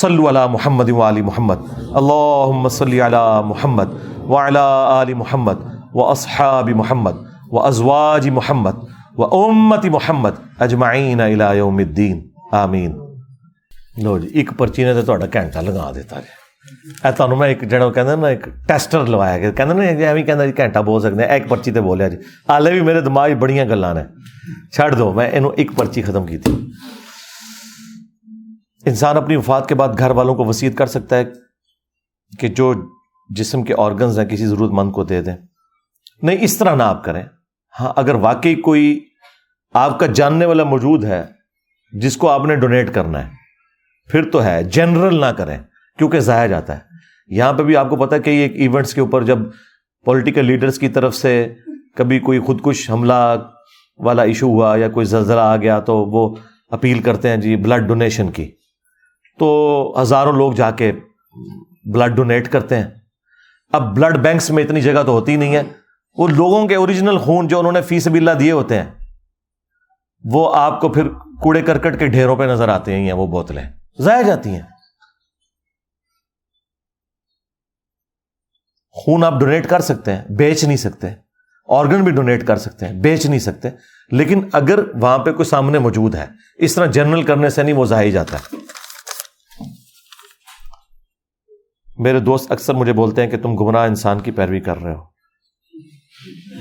صلو 0.00 0.28
علی 0.28 0.52
محمد 0.52 0.90
وعلی 0.90 1.22
محمد، 1.22 1.56
اللہم 1.92 2.68
صلی 2.68 3.00
علی 3.00 3.40
محمد 3.44 3.88
وعلی 4.18 4.58
آل 4.86 5.14
محمد 5.14 5.54
و 5.94 6.04
اصحاب 6.04 6.70
محمد۔ 6.70 7.31
و 7.51 7.59
ازواج 7.61 8.29
محمد 8.29 8.81
و 9.17 9.23
امت 9.35 9.85
محمد 9.87 10.41
اجمعین 10.59 11.21
الى 11.21 11.57
یوم 11.57 11.79
الدین 11.79 12.25
آمین 12.55 12.95
ਲੋ 14.03 14.17
ਜੀ 14.19 14.27
ਇੱਕ 14.33 14.53
ਪਰਚੀ 14.53 14.83
ਨੇ 14.83 14.93
ਤੇ 14.93 15.01
ਤੁਹਾਡਾ 15.01 15.27
ਘੰਟਾ 15.35 15.61
ਲਗਾ 15.61 15.91
ਦਿੱਤਾ 15.91 16.19
ਜੀ 16.21 16.27
ਇਹ 17.05 17.11
ਤੁਹਾਨੂੰ 17.11 17.37
ਮੈਂ 17.37 17.47
ਇੱਕ 17.49 17.63
ਜਿਹੜਾ 17.65 17.85
ਉਹ 17.85 17.91
ਕਹਿੰਦਾ 17.91 18.15
ਨਾ 18.15 18.29
ਇੱਕ 18.29 18.47
ਟੈਸਟਰ 18.67 19.07
ਲਵਾਇਆ 19.07 19.37
ਗਿਆ 19.39 19.51
ਕਹਿੰਦਾ 19.51 19.75
ਨਾ 19.75 19.91
ਜੀ 19.91 20.03
ਐਵੇਂ 20.03 20.23
ਕਹਿੰਦਾ 20.25 20.45
ਜੀ 20.47 20.53
ਘੰਟਾ 20.59 20.81
ਬੋਲ 20.81 21.01
ਸਕਦੇ 21.01 21.23
ਆ 21.23 21.35
ਇੱਕ 21.35 21.47
ਪਰਚੀ 21.47 21.71
ਤੇ 21.71 21.81
ਬੋਲਿਆ 21.81 22.09
ਜੀ 22.09 22.17
ਹਾਲੇ 22.49 22.71
ਵੀ 22.71 22.81
ਮੇਰੇ 22.81 23.01
ਦਿਮਾਗ 23.01 23.31
'ਚ 23.31 23.37
ਬੜੀਆਂ 23.39 23.65
ਗੱਲਾਂ 23.65 23.93
ਨੇ 23.95 24.03
ਛੱਡ 24.73 24.95
ਦੋ 24.95 25.11
ਮੈਂ 25.13 25.27
ਇਹਨੂੰ 25.27 25.53
ਇੱਕ 25.57 25.71
ਪਰਚੀ 25.71 26.01
ਖਤਮ 26.01 26.25
ਕੀਤੀ 26.25 26.55
انسان 28.83 29.17
اپنی 29.17 29.35
وفات 29.35 29.67
کے 29.69 29.75
بعد 29.75 29.97
گھر 29.99 30.11
والوں 30.11 30.35
کو 30.35 30.45
وسیعت 30.45 30.77
کر 30.77 30.85
سکتا 30.85 31.17
ہے 31.17 31.23
کہ 32.33 32.47
جو 32.47 32.73
جسم 33.29 33.63
کے 33.63 33.73
آرگنز 33.77 34.19
ہیں 34.19 34.25
کسی 34.25 34.45
ضرورت 34.45 34.71
مند 34.71 34.91
کو 34.91 35.03
دے 35.03 35.21
دیں 35.21 35.35
نہیں 36.21 36.37
اس 36.39 36.57
طرح 36.57 36.75
نہ 36.75 36.83
آپ 36.83 37.03
کریں 37.03 37.23
ہاں 37.80 37.92
اگر 37.96 38.14
واقعی 38.14 38.54
کوئی 38.54 39.00
آپ 39.74 39.98
کا 39.98 40.06
جاننے 40.06 40.44
والا 40.44 40.64
موجود 40.64 41.04
ہے 41.04 41.24
جس 41.92 42.16
کو 42.16 42.28
آپ 42.28 42.44
نے 42.46 42.56
ڈونیٹ 42.56 42.94
کرنا 42.94 43.24
ہے، 43.24 43.30
پھر 44.10 44.30
تو 44.30 44.44
ہے 44.44 44.64
جنرل 44.64 45.20
نہ 45.20 45.26
کریں، 45.26 45.58
کیونکہ 45.98 46.20
ضائع 46.20 46.46
جاتا 46.46 46.74
ہے۔ 46.74 46.80
یہاں 47.26 47.52
پہ 47.52 47.62
بھی 47.62 47.76
آپ 47.76 47.90
کو 47.90 47.96
پتا 47.96 48.18
کہ 48.18 48.30
ایک 48.30 48.52
ایونٹس 48.54 48.94
کے 48.94 49.00
اوپر 49.00 49.22
جب 49.22 49.38
پولیٹیکل 50.04 50.44
لیڈرز 50.44 50.78
کی 50.78 50.88
طرف 50.88 51.14
سے 51.14 51.54
کبھی 51.96 52.18
کوئی 52.18 52.40
خودکش 52.40 52.90
حملہ 52.90 53.36
والا 53.98 54.22
ایشو 54.22 54.46
ہوا 54.46 54.76
یا 54.76 54.88
کوئی 54.88 55.06
زلزلہ 55.06 55.40
آ 55.40 55.56
گیا 55.56 55.80
تو 55.80 55.96
وہ 55.96 56.36
اپیل 56.70 57.02
کرتے 57.02 57.28
ہیں 57.28 57.36
جی 57.36 57.56
بلڈ 57.56 57.88
ڈونیشن 57.88 58.30
کی۔ 58.30 58.50
تو 59.38 59.94
ہزاروں 60.02 60.32
لوگ 60.32 60.52
جا 60.52 60.70
کے 60.70 60.92
بلڈ 61.84 62.16
ڈونیٹ 62.16 62.48
کرتے 62.48 62.76
ہیں۔ 62.76 62.86
اب 63.72 63.96
بلڈ 63.96 64.18
بینکس 64.18 64.50
میں 64.50 64.64
اتنی 64.64 64.80
جگہ 64.80 65.02
تو 65.06 65.12
ہوتی 65.12 65.36
نہیں 65.36 65.56
ہے۔ 65.56 65.62
وہ 66.14 66.28
لوگوں 66.28 66.68
کے 66.68 66.74
اوریجنل 66.74 67.18
خون 67.18 67.48
جو 67.48 67.58
انہوں 67.58 67.72
نے 67.72 67.82
فیس 67.82 68.06
بلّہ 68.06 68.30
دیے 68.30 68.52
ہوتے 68.52 68.78
ہیں، 68.78 68.90
وہ 70.24 70.56
آپ 70.56 70.80
کو 70.80 70.88
پھر 70.88 71.08
کوڑے 71.42 71.62
کرکٹ 71.62 71.98
کے 71.98 72.06
ڈھیروں 72.06 72.36
پہ 72.36 72.42
نظر 72.42 72.68
آتے 72.68 72.96
ہیں 72.96 73.12
وہ 73.12 73.26
بوتلیں۔ 73.26 73.64
ضائع 73.98 74.22
جاتی 74.22 74.50
ہیں۔ 74.50 74.62
خون 78.90 79.24
آپ 79.24 79.40
ڈونیٹ 79.40 79.68
کر 79.68 79.80
سکتے 79.80 80.14
ہیں، 80.14 80.24
بیچ 80.36 80.64
نہیں 80.64 80.76
سکتے۔ 80.76 81.06
آرگن 81.68 82.04
بھی 82.04 82.12
ڈونیٹ 82.12 82.46
کر 82.46 82.56
سکتے 82.56 82.86
ہیں، 82.86 82.92
بیچ 82.92 83.26
نہیں 83.26 83.38
سکتے۔ 83.38 83.68
لیکن 84.10 84.48
اگر 84.52 84.96
وہاں 84.96 85.18
پہ 85.18 85.32
کوئی 85.32 85.44
سامنے 85.44 85.78
موجود 85.78 86.14
ہے، 86.14 86.26
اس 86.56 86.74
طرح 86.74 86.86
جنرل 86.86 87.22
کرنے 87.22 87.50
سے 87.50 87.62
نہیں، 87.62 87.74
وہ 87.74 87.84
ضائع 87.84 88.10
جاتا 88.10 88.38
ہے۔ 88.38 88.56
میرے 91.96 92.20
دوست 92.20 92.52
اکثر 92.52 92.74
مجھے 92.74 92.92
بولتے 92.92 93.22
ہیں 93.22 93.30
کہ 93.30 93.36
تم 93.36 93.54
گمراہ 93.54 93.86
انسان 93.86 94.20
کی 94.20 94.30
پیروی 94.30 94.60
کر 94.60 94.76
رہے 94.78 94.94
ہو۔ 94.94 95.11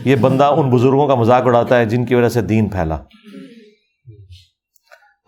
یہ 0.05 0.15
بندہ 0.15 0.43
ان 0.43 0.69
بزرگوں 0.69 1.07
کا 1.07 1.15
مذاق 1.15 1.41
اڑاتا 1.45 1.77
ہے 1.77 1.85
جن 1.85 2.05
کی 2.05 2.15
وجہ 2.15 2.29
سے 2.29 2.41
دین 2.41 2.69
پھیلا۔ 2.69 2.97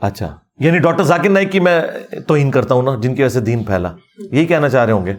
اچھا 0.01 0.37
یعنی 0.59 0.79
ڈاکٹر 0.79 1.03
ذاکر 1.03 1.29
نائک 1.29 1.51
کی 1.51 1.59
میں 1.59 1.81
توہین 2.27 2.51
کرتا 2.51 2.75
ہوں 2.75 2.83
نا، 2.83 2.91
جن 3.01 3.15
کی 3.15 3.23
وجہ 3.23 3.33
سے 3.33 3.39
دین 3.39 3.63
پھیلا۔ 3.63 3.95
یہی 4.31 4.45
کہنا 4.45 4.69
چاہ 4.69 4.85
رہے 4.85 4.93
ہوں 4.93 5.05
گے۔ 5.05 5.13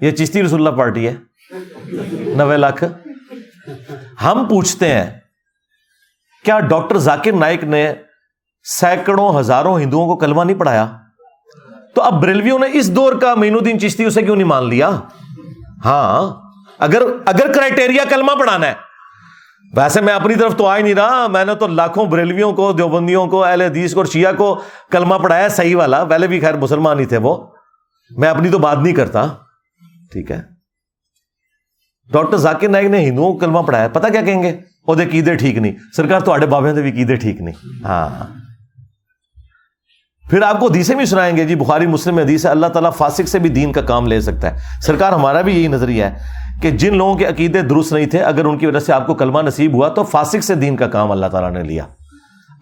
یہ 0.00 0.10
چشتی 0.10 0.42
رسول 0.42 0.66
اللہ 0.66 0.78
پارٹی 0.78 1.08
ہے۔ 1.08 1.14
نوے 2.36 2.56
لاکھ۔ 2.56 2.84
ہم 4.24 4.46
پوچھتے 4.50 4.92
ہیں، 4.92 5.10
کیا 6.44 6.60
ڈاکٹر 6.60 6.98
ذاکر 6.98 7.32
نائک 7.32 7.64
نے 7.64 7.92
سینکڑوں، 8.64 9.40
ہزاروں 9.40 9.80
ہندوؤں 9.80 10.06
کو 10.06 10.16
کلمہ 10.16 10.44
نہیں 10.44 10.58
پڑھایا؟ 10.58 10.96
تو 11.94 12.02
اب 12.02 12.22
بریلویوں 12.22 12.58
نے 12.58 12.66
اس 12.72 12.96
دور 12.96 13.12
کا 13.12 13.34
مین 13.34 13.54
الدین 13.54 13.80
چشتی 13.80 14.04
اسے 14.04 14.22
کیوں 14.22 14.36
نہیں 14.36 14.46
مان 14.46 14.68
لیا؟ 14.68 15.00
ہاں 15.84 16.45
اگر 16.78 17.02
اگر 17.26 17.52
کرائٹیریا 17.52 18.04
کلمہ 18.08 18.32
پڑھانا 18.38 18.66
ہے۔ 18.66 18.74
ویسے 19.76 20.00
میں 20.00 20.14
اپنی 20.14 20.34
طرف 20.34 20.56
تو 20.56 20.66
آ 20.66 20.76
ہی 20.76 20.82
نہیں 20.82 20.94
رہا۔ 20.94 21.26
میں 21.26 21.44
نے 21.44 21.54
تو 21.54 21.66
لاکھوں 21.66 22.06
بریلویوں 22.06 22.52
کو، 22.52 22.72
دیوبندیوں 22.72 23.26
کو، 23.26 23.44
اہل 23.44 23.62
حدیث 23.62 23.94
کو 23.94 24.00
اور 24.00 24.06
شیعہ 24.06 24.32
کو 24.32 24.62
کلمہ 24.90 25.14
پڑھایا 25.14 25.48
صحیح 25.48 25.76
والا۔ 25.76 26.04
پہلے 26.04 26.26
بھی 26.26 26.40
خیر 26.40 26.56
مسلمان 26.56 27.00
ہی 27.00 27.04
تھے 27.04 27.16
وہ۔ 27.16 27.46
میں 28.10 28.28
اپنی 28.28 28.50
تو 28.50 28.58
بات 28.58 28.78
نہیں 28.78 28.94
کرتا۔ 28.94 29.26
ٹھیک 30.12 30.30
ہے۔ 30.30 30.42
ڈاکٹر 32.12 32.36
ذاکر 32.36 32.68
نائک 32.68 32.86
نے 32.86 33.00
ہندوؤں 33.00 33.32
کو 33.32 33.38
کلمہ 33.38 33.58
پڑھایا 33.58 33.88
پتا 33.88 34.08
کیا 34.08 34.20
کہیں 34.20 34.42
گے؟ 34.42 34.60
وہ 34.86 34.94
قیدے 35.10 35.36
ٹھیک 35.36 35.58
نہیں۔ 35.58 35.72
سرکار 35.96 36.20
تو 36.20 36.46
بابے 36.46 36.82
بھی 36.82 36.92
قیدے 36.92 37.16
ٹھیک 37.16 37.40
نہیں۔ 37.40 37.84
ہاں۔ 37.84 38.45
پھر 40.30 40.42
آپ 40.42 40.60
کو 40.60 40.66
حدیثیں 40.66 40.94
بھی 40.94 41.04
سنائیں 41.04 41.36
گے۔ 41.36 41.44
جی 41.44 41.54
بخاری، 41.54 41.86
مسلم 41.86 42.18
حدیث 42.18 42.46
ہے، 42.46 42.50
اللہ 42.50 42.66
تعالیٰ 42.66 42.92
فاسق 42.92 43.28
سے 43.28 43.38
بھی 43.38 43.50
دین 43.50 43.72
کا 43.72 43.80
کام 43.80 44.06
لے 44.06 44.20
سکتا 44.20 44.50
ہے۔ 44.50 44.56
سرکار، 44.82 45.12
ہمارا 45.12 45.40
بھی 45.40 45.58
یہی 45.58 45.68
نظریہ 45.68 46.04
ہے 46.04 46.10
کہ 46.62 46.70
جن 46.70 46.96
لوگوں 46.96 47.14
کے 47.14 47.26
عقیدے 47.26 47.62
درست 47.62 47.92
نہیں 47.92 48.06
تھے، 48.06 48.20
اگر 48.20 48.44
ان 48.44 48.58
کی 48.58 48.66
وجہ 48.66 48.78
سے 48.78 48.92
آپ 48.92 49.06
کو 49.06 49.14
کلمہ 49.14 49.38
نصیب 49.42 49.74
ہوا 49.74 49.88
تو 49.88 50.02
فاسق 50.02 50.44
سے 50.44 50.54
دین 50.54 50.76
کا 50.76 50.86
کام 50.86 51.12
اللہ 51.12 51.26
تعالیٰ 51.26 51.52
نے 51.52 51.62
لیا۔ 51.62 51.84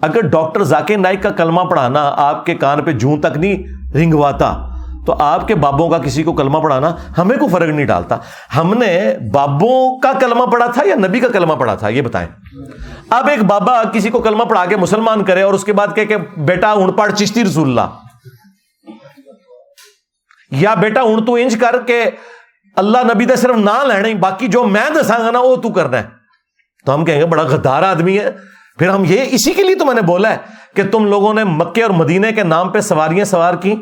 اگر 0.01 0.21
ڈاکٹر 0.21 0.63
ذاکر 0.63 0.97
نائک 0.97 1.23
کا 1.23 1.31
کلمہ 1.31 1.61
پڑھانا 1.61 2.13
آپ 2.17 2.47
کے 2.47 2.55
کان 2.55 2.83
پہ 2.83 2.93
جوں 2.93 3.17
تک 3.17 3.37
نہیں 3.37 3.63
رنگواتا 3.97 4.74
تو 5.07 5.17
آپ 5.19 5.49
کے 5.49 5.55
بابوں 5.55 5.89
کا 5.89 5.99
کسی 5.99 6.23
کو 6.23 6.33
کلمہ 6.33 6.59
پڑھانا 6.59 6.97
ہمیں 7.19 7.37
کوئی 7.37 7.51
فرق 7.51 7.75
نہیں 7.75 7.87
ڈالتا۔ 7.87 8.17
ہم 8.57 8.75
نے 8.79 9.17
بابوں 9.33 9.99
کا 9.99 10.13
کلمہ 10.21 10.45
پڑھا 10.45 10.67
تھا 10.67 10.83
یا 10.85 10.95
نبی 10.95 11.21
کا 11.21 11.29
کلمہ 11.29 11.53
پڑھا 11.53 11.75
تھا؟ 11.75 11.89
یہ 11.89 12.03
بتائیں۔ 12.03 12.29
اب 13.11 13.29
ایک 13.29 13.43
بابا 13.43 13.85
کسی 13.85 14.11
کو 14.11 14.21
کلمہ 14.21 14.45
پڑھا 14.45 14.65
کے 14.65 14.77
مسلمان 14.77 15.25
کرے 15.25 15.43
اور 15.43 15.55
اس 15.55 15.65
کے 15.65 15.73
بعد 15.73 15.89
کہ 15.95 16.17
بیٹا 16.37 16.71
اون 16.71 16.93
پڑھ 16.93 17.13
چشتی 17.13 17.45
رسول 17.45 17.69
اللہ 17.69 17.97
یا 20.51 20.75
بیٹا 20.75 21.01
اون 21.01 21.25
تو 21.25 21.35
انج 21.35 21.57
کر 21.61 21.83
کے 21.87 22.05
اللہ 22.77 22.99
نبی 23.15 23.25
دے 23.25 23.37
صرف 23.37 23.57
نہ 23.57 23.85
لینا 23.87 24.19
باقی 24.21 24.49
جو 24.49 24.65
میں 24.65 24.91
دساں 25.01 25.19
گا 25.25 25.31
نا 25.31 25.41
وہ 25.41 25.57
تو 25.57 25.69
کرنا 25.69 25.99
ہے۔ 25.99 26.03
تو 26.87 26.95
ہم 26.95 27.05
کہیں 27.05 27.21
گے 27.21 27.27
بڑا 27.27 27.43
غدار 27.43 27.83
آدمی 27.83 28.19
ہے۔ 28.19 28.31
پھر 28.79 28.89
ہم 28.89 29.05
یہ 29.07 29.25
اسی 29.31 29.53
کے 29.53 29.63
لیے 29.63 29.75
تو 29.75 29.85
میں 29.85 29.95
نے 29.95 30.01
بولا 30.01 30.31
ہے 30.31 30.37
کہ 30.75 30.83
تم 30.93 31.05
لوگوں 31.05 31.35
نے 31.35 31.45
مکے 31.45 31.83
اور 31.83 31.91
مدینے 31.91 32.33
کے 32.33 32.43
نام 32.43 32.69
پہ 32.69 32.81
سواریاں 32.81 33.25
سوار 33.25 33.55
کی 33.55 33.75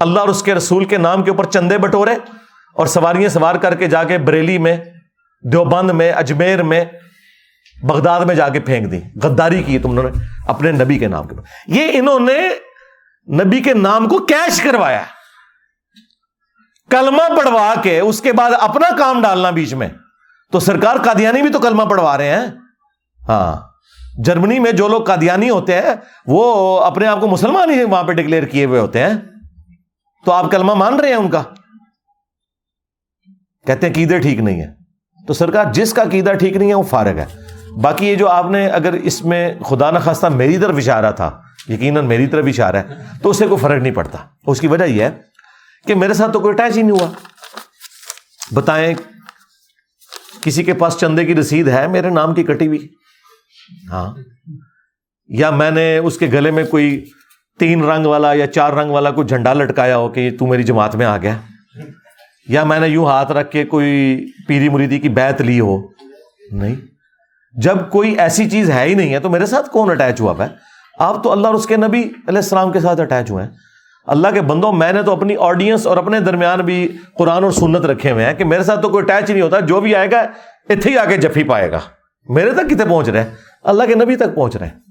اللہ 0.00 0.20
اور 0.20 0.28
اس 0.28 0.42
کے 0.42 0.54
رسول 0.54 0.84
کے 0.84 0.98
نام 0.98 1.22
کے 1.22 1.30
اوپر 1.30 1.44
چندے 1.44 1.78
بٹورے 1.78 2.14
اور 2.74 2.86
سواریاں 2.86 3.28
سوار 3.28 3.54
کر 3.54 3.74
کے 3.74 3.86
جا 3.86 4.04
کے 4.04 4.18
بریلی 4.18 4.58
میں، 4.58 4.76
دیوبند 5.52 5.90
میں، 5.90 6.12
اجمیر 6.12 6.62
میں، 6.62 6.84
بغداد 7.82 8.20
میں 8.20 8.34
جا 8.34 8.48
کے 8.48 8.60
پھینک 8.60 8.92
دی۔ 8.92 9.00
غداری 9.22 9.62
کی 9.62 9.78
تم 9.78 9.94
نے 9.94 10.08
اپنے 10.46 10.72
نبی 10.72 10.98
کے 10.98 11.08
نام 11.08 11.26
کے 11.26 11.34
اوپر۔ 11.34 11.72
یہ 11.74 11.88
انہوں 11.92 12.20
نے 12.20 12.48
نبی 13.44 13.60
کے 13.60 13.74
نام 13.74 14.08
کو 14.08 14.18
کیش 14.18 14.60
کروایا۔ 14.60 15.02
کلمہ 16.90 17.36
پڑھوا 17.36 17.74
کے 17.82 18.00
اس 18.00 18.20
کے 18.20 18.32
بعد 18.32 18.50
اپنا 18.60 18.96
کام 18.96 19.22
ڈالنا 19.22 19.50
بیچ 19.50 19.74
میں۔ 19.74 19.88
تو 20.52 20.60
سرکار 20.60 20.96
قادیانی 21.04 21.42
بھی 21.42 21.50
تو 21.50 21.58
کلمہ 21.58 21.82
پڑھوا 21.82 22.18
رہے 22.18 22.30
ہیں۔ 22.30 22.46
ہاں۔ 23.28 23.56
جرمنی 24.24 24.58
میں 24.58 24.72
جو 24.72 24.88
لوگ 24.88 25.04
قادیانی 25.04 25.50
ہوتے 25.50 25.74
ہیں، 25.74 25.94
وہ 26.26 26.80
اپنے 26.80 27.06
آپ 27.06 27.20
کو 27.20 27.28
مسلمان 27.28 27.70
ہی 27.70 27.84
وہاں 27.84 28.02
پہ 28.02 28.12
ڈکلیئر 28.12 28.42
کیے 28.42 28.64
ہوئے 28.64 28.80
ہوتے 28.80 29.02
ہیں۔ 29.02 29.14
تو 30.24 30.32
آپ 30.32 30.50
کلمہ 30.50 30.74
مان 30.74 31.00
رہے 31.00 31.08
ہیں 31.08 31.16
ان 31.16 31.30
کا؟ 31.30 31.42
کہتے 33.66 33.86
ہیں 33.86 33.94
قیدے 33.94 34.18
ٹھیک 34.18 34.38
نہیں 34.38 34.60
ہے 34.60 34.66
تو 35.26 35.32
سرکار، 35.32 35.72
جس 35.72 35.92
کا 35.92 36.04
قیدہ 36.04 36.32
ٹھیک 36.32 36.56
نہیں 36.56 36.68
ہے، 36.68 36.74
وہ 36.74 36.82
فارغ 36.82 37.18
ہے۔ 37.18 37.26
باقی 37.82 38.06
یہ 38.08 38.14
جو 38.14 38.28
آپ 38.28 38.50
نے 38.50 38.68
اگر 38.68 38.92
اس 38.92 39.24
میں 39.24 39.60
خدا 39.60 39.90
نخواستہ 39.90 40.26
میری 40.26 40.58
طرف 40.58 40.76
اشارہ 40.76 41.12
تھا، 41.12 41.40
یقیناً 41.68 42.06
میری 42.06 42.26
طرف 42.26 42.44
اشارہ 42.48 42.76
ہے، 42.76 43.04
تو 43.22 43.30
اسے 43.30 43.46
کوئی 43.46 43.60
فرق 43.60 43.82
نہیں 43.82 43.94
پڑتا۔ 43.94 44.18
اس 44.46 44.60
کی 44.60 44.66
وجہ 44.66 44.84
یہ 44.84 45.02
ہے 45.02 45.10
کہ 45.86 45.94
میرے 45.94 46.14
ساتھ 46.14 46.32
تو 46.32 46.40
کوئی 46.40 46.54
اٹیچ 46.54 46.76
ہی 46.76 46.82
نہیں 46.82 47.00
ہوا۔ 47.00 47.10
بتائیں، 48.52 48.94
کسی 50.42 50.62
کے 50.62 50.74
پاس 50.74 50.96
چندے 51.00 51.26
کی 51.26 51.34
رسید 51.34 51.68
ہے 51.68 51.88
میرے 51.88 52.10
نام 52.10 52.34
کی 52.34 52.44
کٹی 52.44 52.66
ہوئی؟ 52.66 52.88
ہاں۔ 53.90 54.14
یا 55.28 55.50
میں 55.50 55.70
نے 55.70 55.98
اس 55.98 56.18
کے 56.18 56.26
گلے 56.26 56.50
میں 56.50 56.64
کوئی 56.64 57.10
تین 57.58 57.84
رنگ 57.84 58.06
والا 58.06 58.32
یا 58.32 58.46
چار 58.46 58.72
رنگ 58.72 58.90
والا 58.90 59.10
کوئی 59.10 59.26
جھنڈا 59.26 59.52
لٹکایا 59.52 59.96
ہو 59.96 60.08
کہ 60.08 60.30
تو 60.38 60.46
میری 60.46 60.62
جماعت 60.62 60.94
میں 60.94 61.06
آ 61.06 61.16
گیا؟ 61.16 61.34
یا 62.48 62.64
میں 62.64 62.80
نے 62.80 62.88
یوں 62.88 63.06
ہاتھ 63.06 63.32
رکھ 63.32 63.50
کے 63.50 63.64
کوئی 63.64 64.24
پیری 64.48 64.68
مریدی 64.68 64.98
کی 64.98 65.08
بیت 65.08 65.42
لی 65.42 65.60
ہو؟ 65.60 65.78
نہیں۔ 66.52 66.74
جب 67.54 67.76
کوئی 67.90 68.14
ایسی 68.18 68.50
چیز 68.50 68.70
ہے 68.70 68.88
ہی 68.88 68.94
نہیں 68.94 69.14
ہے 69.14 69.18
تو 69.18 69.30
میرے 69.30 69.46
ساتھ 69.46 69.70
کون 69.70 69.90
اٹیچ 69.90 70.20
ہوا 70.20 70.34
ہے؟ 70.38 70.46
آپ 70.98 71.24
تو 71.24 71.32
اللہ 71.32 71.46
اور 71.46 71.54
اس 71.54 71.66
کے 71.66 71.76
نبی 71.76 72.02
علیہ 72.02 72.36
السلام 72.36 72.72
کے 72.72 72.80
ساتھ 72.80 73.00
اٹیچ 73.00 73.30
ہوئے 73.30 73.44
ہیں۔ 73.44 73.50
اللہ 74.06 74.28
کے 74.34 74.40
بندوں، 74.40 74.72
میں 74.72 74.92
نے 74.92 75.02
تو 75.02 75.12
اپنی 75.12 75.34
آڈینس 75.38 75.86
اور 75.86 75.96
اپنے 75.96 76.20
درمیان 76.20 76.60
بھی 76.60 76.96
قرآن 77.18 77.44
اور 77.44 77.52
سنت 77.52 77.84
رکھے 77.84 78.10
ہوئے 78.10 78.24
ہیں 78.24 78.34
کہ 78.34 78.44
میرے 78.44 78.62
ساتھ 78.62 78.80
تو 78.80 78.88
کوئی 78.88 79.04
اٹیچ 79.08 79.30
نہیں 79.30 79.42
ہوتا، 79.42 79.60
جو 79.60 79.80
بھی 79.80 79.96
آئے 79.96 80.10
گا 80.10 80.20
اتنے 80.68 80.92
ہی 80.92 80.98
آ 80.98 81.04
کے 81.04 81.16
جفی 81.16 81.42
پائے 81.42 81.70
گا۔ 81.70 81.78
میرے 82.28 82.50
تک 82.50 82.66
کتنے 82.66 82.84
پہنچ 82.84 83.08
رہے 83.08 83.22
ہیں؟ 83.22 83.30
اللہ 83.62 83.82
کے 83.84 83.94
نبی 83.94 84.16
تک 84.16 84.34
پہنچ 84.34 84.56
رہے 84.56 84.66
ہیں۔ 84.66 84.87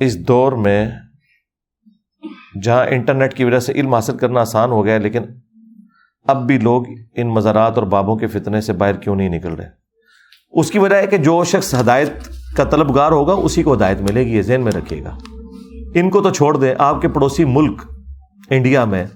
اس 0.00 0.28
دور 0.28 0.52
میں 0.52 0.90
جہاں 2.62 2.86
انٹرنیٹ 2.86 3.34
کی 3.34 3.44
وجہ 3.44 3.58
سے 3.58 3.72
علم 3.72 3.94
حاصل 3.94 4.16
کرنا 4.16 4.40
آسان 4.40 4.70
ہو 4.70 4.84
گیا 4.84 4.98
لیکن 4.98 5.22
اب 6.26 6.46
بھی 6.46 6.58
لوگ 6.58 6.84
ان 7.16 7.28
مزارات 7.28 7.78
اور 7.78 7.86
بابوں 7.86 8.16
کے 8.16 8.26
فتنے 8.26 8.60
سے 8.60 8.72
باہر 8.72 8.96
کیوں 8.96 9.16
نہیں 9.16 9.28
نکل 9.28 9.54
رہے؟ 9.54 9.68
اس 10.50 10.70
کی 10.70 10.78
وجہ 10.78 10.96
ہے 10.96 11.06
کہ 11.06 11.16
جو 11.16 11.44
شخص 11.44 11.74
ہدایت 11.74 12.12
کا 12.56 12.64
طلبگار 12.64 13.12
ہوگا، 13.12 13.32
اسی 13.32 13.62
کو 13.62 13.74
ہدایت 13.74 14.00
ملے 14.00 14.26
گی، 14.26 14.36
یہ 14.36 14.42
ذہن 14.42 14.60
میں 14.60 14.72
رکھیے 14.72 15.04
گا۔ 15.04 15.18
ان 15.94 16.10
کو 16.10 16.22
تو 16.22 16.30
چھوڑ 16.30 16.56
دیں، 16.56 16.74
آپ 16.78 17.02
کے 17.02 17.08
پڑوسی 17.08 17.44
ملک 17.44 17.82
انڈیا 18.50 18.84
میں 18.84 19.06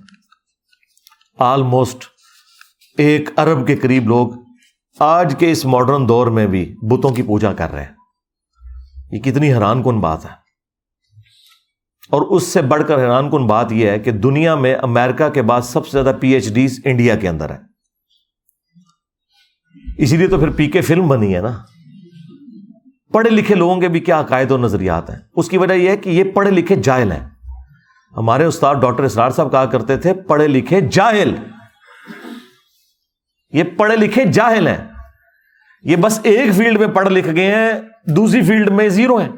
آلموسٹ 1.39 2.05
ایک 2.99 3.39
ارب 3.39 3.67
کے 3.67 3.77
قریب 3.77 4.09
لوگ 4.09 4.29
آج 4.99 5.35
کے 5.39 5.51
اس 5.51 5.65
ماڈرن 5.65 6.09
دور 6.09 6.27
میں 6.27 6.47
بھی 6.47 6.77
بتوں 6.83 7.11
کی 7.11 7.23
پوجا 7.23 7.53
کر 7.53 7.73
رہے 7.73 7.83
ہیں۔ 7.83 7.93
یہ 9.13 9.21
کتنی 9.21 9.55
حیران 9.55 9.83
کن 9.83 10.01
بات 10.01 10.25
ہے۔ 10.25 10.44
اور 12.11 12.23
اس 12.23 12.43
سے 12.43 12.63
بڑھ 12.63 12.83
کر 12.89 12.99
حیران 12.99 13.31
کن 13.31 13.47
بات 13.47 13.73
یہ 13.73 13.91
ہے 13.91 13.99
کہ 13.99 14.11
دنیا 14.11 14.55
میں 14.55 14.75
امریکہ 14.83 15.29
کے 15.29 15.43
بعد 15.43 15.61
سب 15.61 15.87
سے 15.87 16.03
زیادہ 16.03 16.17
پی 16.21 16.31
ایچ 16.31 16.53
ڈیز 16.53 16.81
انڈیا 16.85 17.17
کے 17.17 17.29
اندر 17.29 17.51
ہے 17.51 17.75
اسی 19.99 20.17
لیے 20.17 20.27
تو 20.27 20.39
پھر 20.39 20.51
پی 20.51 20.67
کے 20.67 20.81
فلم 20.81 21.09
بنی 21.09 21.37
ہے 21.37 21.41
نا۔ 21.41 21.63
پڑھے 23.13 23.31
لکھے 23.31 23.55
لوگوں 23.55 23.81
کے 23.81 23.89
بھی 23.89 24.01
کیا 24.01 24.21
عقائد 24.21 24.51
و 24.51 24.59
نظریات 24.59 25.11
ہیں۔ 25.11 25.17
اس 25.37 25.49
کی 25.49 25.59
وجہ 25.59 25.73
یہ 25.73 25.91
ہے 25.91 25.97
کہ 25.97 26.11
یہ 26.11 26.25
پڑھے 26.25 26.51
لکھے 26.51 26.77
جاہل 26.77 27.13
ہیں۔ 27.13 27.31
ہمارے 28.17 28.45
استاد 28.45 28.75
ڈاکٹر 28.75 29.03
اسرار 29.03 29.31
صاحب 29.31 29.51
کہا 29.51 29.65
کرتے 29.65 29.97
تھے، 29.97 30.15
پڑھے 30.15 30.49
لکھے 30.49 30.81
جاہل۔ 30.81 31.35
یہ 33.53 33.63
پڑھے 33.77 33.97
لکھے 33.97 34.25
جاہل 34.25 34.67
ہیں۔ 34.67 34.85
یہ 35.83 35.97
بس 35.97 36.21
ایک 36.23 36.55
فیلڈ 36.55 36.79
میں 36.79 36.89
پڑھ 36.89 37.09
لکھ 37.09 37.29
گئے 37.37 37.55
ہیں، 37.55 37.73
دوسری 38.07 38.43
فیلڈ 38.43 38.71
میں 38.71 38.89
زیرو 38.89 39.17
ہیں۔ 39.17 39.29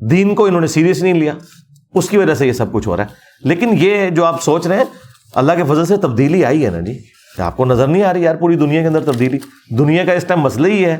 دین 0.00 0.34
کو 0.34 0.44
انہوں 0.44 0.60
نے 0.60 0.66
سیریس 0.66 1.02
نہیں 1.02 1.14
لیا۔ 1.14 1.32
اس 1.94 2.08
کی 2.08 2.16
وجہ 2.16 2.34
سے 2.34 2.46
یہ 2.46 2.52
سب 2.52 2.72
کچھ 2.72 2.88
ہو 2.88 2.96
رہا 2.96 3.04
ہے۔ 3.04 3.08
لیکن 3.44 3.70
یہ 3.72 4.10
جو 4.10 4.24
آپ 4.24 4.42
سوچ 4.42 4.66
رہے 4.66 4.76
ہیں، 4.76 4.84
اللہ 5.34 5.52
کے 5.52 5.62
فضل 5.64 5.84
سے 5.84 5.96
تبدیلی 5.96 6.44
آئی 6.44 6.64
ہے 6.64 6.70
نا 6.70 6.80
جی۔ 6.80 6.98
آپ 7.38 7.56
کو 7.56 7.64
نظر 7.64 7.86
نہیں 7.86 8.02
آ 8.02 8.12
رہی 8.12 8.22
یار 8.22 8.34
پوری 8.34 8.56
دنیا 8.56 8.80
کے 8.80 8.86
اندر 8.86 9.00
تبدیلی۔ 9.00 9.38
دنیا 9.78 10.04
کا 10.04 10.12
اس 10.12 10.24
ٹائم 10.24 10.40
مسئلہ 10.40 10.66
ہی 10.66 10.84
ہے۔ 10.84 10.96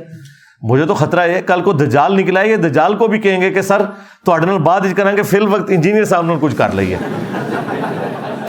مجھے 0.62 0.86
تو 0.86 0.94
خطرہ 0.94 1.20
ہے، 1.20 1.42
کل 1.46 1.62
کو 1.62 1.72
دجال 1.72 2.16
نکلا 2.16 2.40
ہے، 2.40 2.48
یہ 2.48 2.56
دجال 2.56 2.96
کو 2.96 3.06
بھی 3.06 3.18
کہیں 3.18 3.40
گے 3.40 3.50
کہ 3.50 3.62
سر، 3.62 3.82
تو 4.24 4.58
بات 4.58 4.82
کریں 4.96 5.16
گے 5.16 5.22
فی 5.22 5.36
الوقت 5.36 5.64
انجینئر 5.68 6.04
صاحب 6.04 6.26
نے 6.26 6.34
کچھ 6.40 6.56
کر 6.56 6.72
لئی 6.72 6.94
ہے۔ 6.94 6.98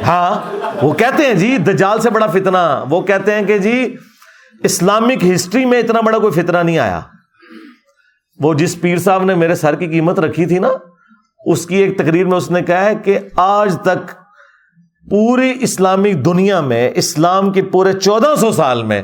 ہاں 0.03 0.55
وہ 0.85 0.93
کہتے 0.93 1.23
ہیں 1.23 1.33
جی 1.33 1.57
دجال 1.57 2.01
سے 2.01 2.09
بڑا 2.09 2.27
فتنہ۔ 2.27 2.83
وہ 2.89 3.01
کہتے 3.01 3.33
ہیں 3.33 3.43
کہ 3.43 3.57
جی 3.57 3.95
اسلامک 4.63 5.25
ہسٹری 5.35 5.65
میں 5.65 5.79
اتنا 5.79 6.01
بڑا 6.01 6.17
کوئی 6.17 6.33
فتنہ 6.33 6.57
نہیں 6.57 6.77
آیا۔ 6.77 6.99
وہ 8.39 8.53
جس 8.53 8.81
پیر 8.81 8.97
صاحب 8.97 9.23
نے 9.23 9.35
میرے 9.35 9.55
سر 9.55 9.75
کی 9.75 9.87
قیمت 9.87 10.19
رکھی 10.19 10.45
تھی 10.45 10.59
نا، 10.59 10.69
اس 11.45 11.65
کی 11.65 11.75
ایک 11.75 11.97
تقریر 11.97 12.25
میں 12.25 12.37
اس 12.37 12.51
نے 12.51 12.61
کہا 12.61 12.85
ہے 12.85 12.95
کہ 12.95 13.19
آج 13.35 13.75
تک 13.81 14.11
پوری 15.09 15.53
اسلامک 15.61 16.25
دنیا 16.25 16.61
میں، 16.61 16.91
اسلام 16.95 17.51
کے 17.51 17.61
پورے 17.61 17.93
چودہ 17.93 18.33
سو 18.39 18.51
سال 18.51 18.83
میں 18.83 19.01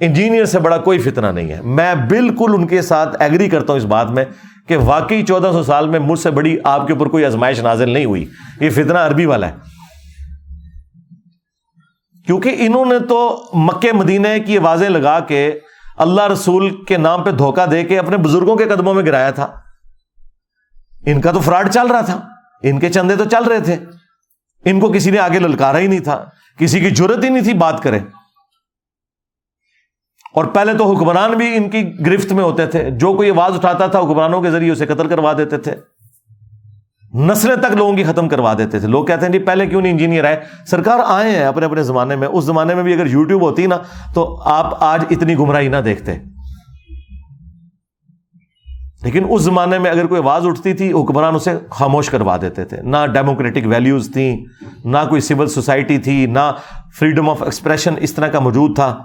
انجینئر 0.00 0.44
سے 0.44 0.58
بڑا 0.58 0.76
کوئی 0.76 0.98
فتنہ 0.98 1.26
نہیں 1.26 1.50
ہے۔ 1.50 1.60
میں 1.60 1.94
بالکل 1.94 2.50
ان 2.54 2.66
کے 2.66 2.82
ساتھ 2.82 3.22
ایگری 3.22 3.48
کرتا 3.48 3.72
ہوں 3.72 3.80
اس 3.80 3.86
بات 3.86 4.10
میں 4.10 4.24
کہ 4.68 4.76
واقعی 4.76 5.22
چودہ 5.22 5.50
سو 5.52 5.62
سال 5.62 5.88
میں 5.88 5.98
مجھ 5.98 6.18
سے 6.18 6.30
بڑی 6.30 6.56
آپ 6.64 6.86
کے 6.86 6.92
اوپر 6.92 7.06
کوئی 7.06 7.24
ازمائش 7.24 7.60
نازل 7.60 7.88
نہیں 7.88 8.04
ہوئی۔ 8.04 8.26
یہ 8.60 8.70
فتنہ 8.70 8.98
عربی 8.98 9.26
والا 9.26 9.48
ہے۔ 9.48 9.52
کیونکہ 12.26 12.56
انہوں 12.58 12.84
نے 12.84 12.98
تو 12.98 13.44
مکے 13.54 13.92
مدینہ 13.92 14.28
کی 14.46 14.58
آوازیں 14.58 14.88
لگا 14.88 15.20
کے 15.20 15.58
اللہ 16.00 16.26
رسول 16.26 16.84
کے 16.84 16.96
نام 16.96 17.24
پہ 17.24 17.30
دھوکہ 17.30 17.66
دے 17.66 17.84
کے 17.84 17.98
اپنے 17.98 18.16
بزرگوں 18.16 18.56
کے 18.56 18.64
قدموں 18.64 18.94
میں 18.94 19.06
گرایا 19.06 19.30
تھا۔ 19.30 19.60
ان 21.06 21.20
کا 21.20 21.32
تو 21.32 21.40
فراڈ 21.40 21.72
چل 21.74 21.86
رہا 21.86 22.00
تھا۔ 22.00 22.28
ان 22.62 22.80
کے 22.80 22.92
چندے 22.92 23.16
تو 23.16 23.24
چل 23.24 23.44
رہے 23.44 23.60
تھے۔ 23.60 23.76
ان 24.64 24.80
کو 24.80 24.92
کسی 24.92 25.10
نے 25.10 25.18
آگے 25.18 25.38
للکارا 25.38 25.78
ہی 25.78 25.86
نہیں 25.86 26.00
تھا۔ 26.00 26.24
کسی 26.58 26.80
کی 26.80 26.90
ضرورت 26.94 27.24
ہی 27.24 27.28
نہیں 27.28 27.44
تھی 27.44 27.54
بات 27.54 27.82
کرے۔ 27.82 27.98
اور 30.34 30.44
پہلے 30.44 30.74
تو 30.74 30.96
حکمران 30.96 31.32
بھی 31.32 31.56
ان 31.56 31.70
کی 31.70 32.06
گرفت 32.06 32.32
میں 32.32 32.44
ہوتے 32.44 32.66
تھے۔ 32.66 32.90
جو 32.90 33.14
کوئی 33.14 33.30
آواز 33.30 33.54
اٹھاتا 33.54 33.86
تھا 33.86 33.98
حکمرانوں 33.98 34.42
کے 34.42 34.50
ذریعے 34.50 34.72
اسے 34.72 34.86
قتل 34.86 35.08
کروا 35.08 35.32
دیتے 35.38 35.58
تھے۔ 35.58 35.76
نسلیں 37.14 37.56
تک 37.56 37.76
لوگوں 37.76 37.96
کی 37.96 38.02
ختم 38.02 38.28
کروا 38.28 38.54
دیتے 38.58 38.80
تھے۔ 38.80 38.88
لوگ 38.88 39.04
کہتے 39.04 39.26
ہیں 39.26 39.32
جی 39.32 39.38
پہلے 39.38 39.66
کیوں 39.66 39.80
نہیں 39.80 39.92
انجینئر 39.92 40.24
آئے؟ 40.24 40.40
سرکار 40.66 40.98
آئے 41.06 41.30
ہیں 41.30 41.44
اپنے 41.44 41.66
اپنے 41.66 41.82
زمانے 41.82 42.16
میں۔ 42.16 42.28
اس 42.28 42.44
زمانے 42.44 42.74
میں 42.74 42.82
بھی 42.82 42.92
اگر 42.92 43.06
یوٹیوب 43.06 43.42
ہوتی 43.42 43.66
نا، 43.66 43.78
تو 44.14 44.42
آپ 44.44 44.82
آج 44.82 45.04
اتنی 45.10 45.34
گمراہی 45.34 45.68
نہ 45.68 45.76
دیکھتے۔ 45.76 46.12
لیکن 49.02 49.24
اس 49.28 49.42
زمانے 49.42 49.78
میں 49.78 49.90
اگر 49.90 50.06
کوئی 50.06 50.22
آواز 50.22 50.46
اٹھتی 50.46 50.72
تھی، 50.72 50.92
حکمران 50.92 51.34
اسے 51.34 51.58
خاموش 51.70 52.10
کروا 52.10 52.36
دیتے 52.40 52.64
تھے۔ 52.64 52.82
نہ 52.82 52.96
ڈیموکریٹک 53.12 53.66
ویلیوز 53.66 54.10
تھیں، 54.12 54.36
نہ 54.84 54.98
کوئی 55.08 55.20
سول 55.20 55.46
سوسائٹی 55.46 55.98
تھی، 55.98 56.26
نہ 56.26 56.52
فریڈم 56.98 57.30
آف 57.30 57.42
ایکسپریشن 57.42 57.94
اس 57.98 58.12
طرح 58.12 58.26
کا 58.26 58.40
موجود 58.40 58.74
تھا۔ 58.74 58.98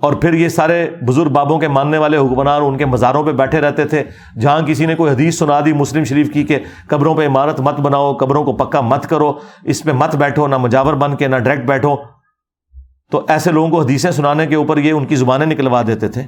اور 0.00 0.12
پھر 0.12 0.32
یہ 0.32 0.48
سارے 0.48 0.90
بزرگ 1.06 1.28
بابوں 1.28 1.58
کے 1.58 1.68
ماننے 1.68 1.98
والے 1.98 2.16
حکمران 2.16 2.62
ان 2.64 2.76
کے 2.76 2.84
مزاروں 2.84 3.24
پہ 3.24 3.32
بیٹھے 3.32 3.60
رہتے 3.60 3.84
تھے، 3.84 4.04
جہاں 4.40 4.60
کسی 4.60 4.86
نے 4.86 4.94
کوئی 4.94 5.12
حدیث 5.12 5.38
سنا 5.38 5.60
دی 5.64 5.72
مسلم 5.72 6.04
شریف 6.04 6.32
کی 6.32 6.44
کہ 6.44 6.58
قبروں 6.86 7.14
پہ 7.14 7.26
عمارت 7.26 7.60
مت 7.60 7.80
بناؤ، 7.80 8.14
قبروں 8.14 8.44
کو 8.44 8.52
پکا 8.52 8.80
مت 8.80 9.06
کرو، 9.06 9.32
اس 9.64 9.82
پہ 9.82 9.92
مت 9.92 10.16
بیٹھو، 10.16 10.46
نہ 10.46 10.56
مجاور 10.56 10.94
بن 10.94 11.16
کے، 11.16 11.28
نہ 11.28 11.36
ڈائریکٹ 11.36 11.68
بیٹھو۔ 11.68 11.96
تو 13.10 13.24
ایسے 13.28 13.52
لوگوں 13.52 13.68
کو 13.68 13.80
حدیثیں 13.80 14.10
سنانے 14.10 14.46
کے 14.46 14.54
اوپر 14.54 14.78
یہ 14.78 14.92
ان 14.92 15.06
کی 15.06 15.16
زبانیں 15.16 15.46
نکلوا 15.46 15.82
دیتے 15.86 16.08
تھے۔ 16.08 16.22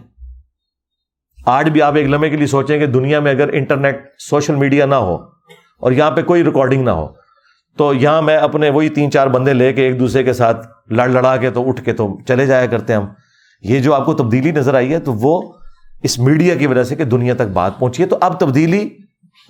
آج 1.46 1.68
بھی 1.68 1.82
آپ 1.82 1.94
ایک 1.94 2.06
لمحے 2.06 2.30
کے 2.30 2.36
لیے 2.36 2.46
سوچیں 2.46 2.78
کہ 2.78 2.86
دنیا 2.86 3.20
میں 3.20 3.32
اگر 3.32 3.50
انٹرنیٹ، 3.52 4.06
سوشل 4.18 4.54
میڈیا 4.54 4.86
نہ 4.86 4.94
ہو 4.94 5.14
اور 5.78 5.92
یہاں 5.92 6.10
پہ 6.10 6.22
کوئی 6.22 6.44
ریکارڈنگ 6.44 6.84
نہ 6.84 6.90
ہو، 6.90 7.08
تو 7.76 7.94
یہاں 7.94 8.22
میں 8.22 8.36
اپنے 8.36 8.70
وہی 8.70 8.88
تین 8.88 9.10
چار 9.10 9.26
بندے 9.26 9.52
لے 9.52 9.72
کے 9.72 9.82
ایک 9.82 10.00
دوسرے 10.00 10.22
کے 10.22 10.32
ساتھ 10.32 10.66
لڑ 10.90 11.08
لڑا 11.08 11.36
کے 11.36 11.50
تو 11.50 11.68
اٹھ 11.68 11.82
کے 11.82 11.92
تو 11.92 12.18
چلے 12.28 12.46
جایا 12.46 12.66
کرتے 12.66 12.92
ہیں 12.92 13.00
ہم۔ 13.00 13.06
یہ 13.62 13.80
جو 13.80 13.94
آپ 13.94 14.06
کو 14.06 14.14
تبدیلی 14.14 14.50
نظر 14.50 14.74
آئی 14.74 14.92
ہے 14.92 14.98
تو 14.98 15.12
وہ 15.12 15.52
اس 16.02 16.18
میڈیا 16.18 16.54
کی 16.54 16.66
وجہ 16.66 16.82
سے 16.82 16.96
کہ 16.96 17.04
دنیا 17.04 17.34
تک 17.34 17.52
بات 17.52 17.78
پہنچی 17.78 18.02
ہے۔ 18.02 18.08
تو 18.08 18.18
اب 18.20 18.40
تبدیلی 18.40 18.88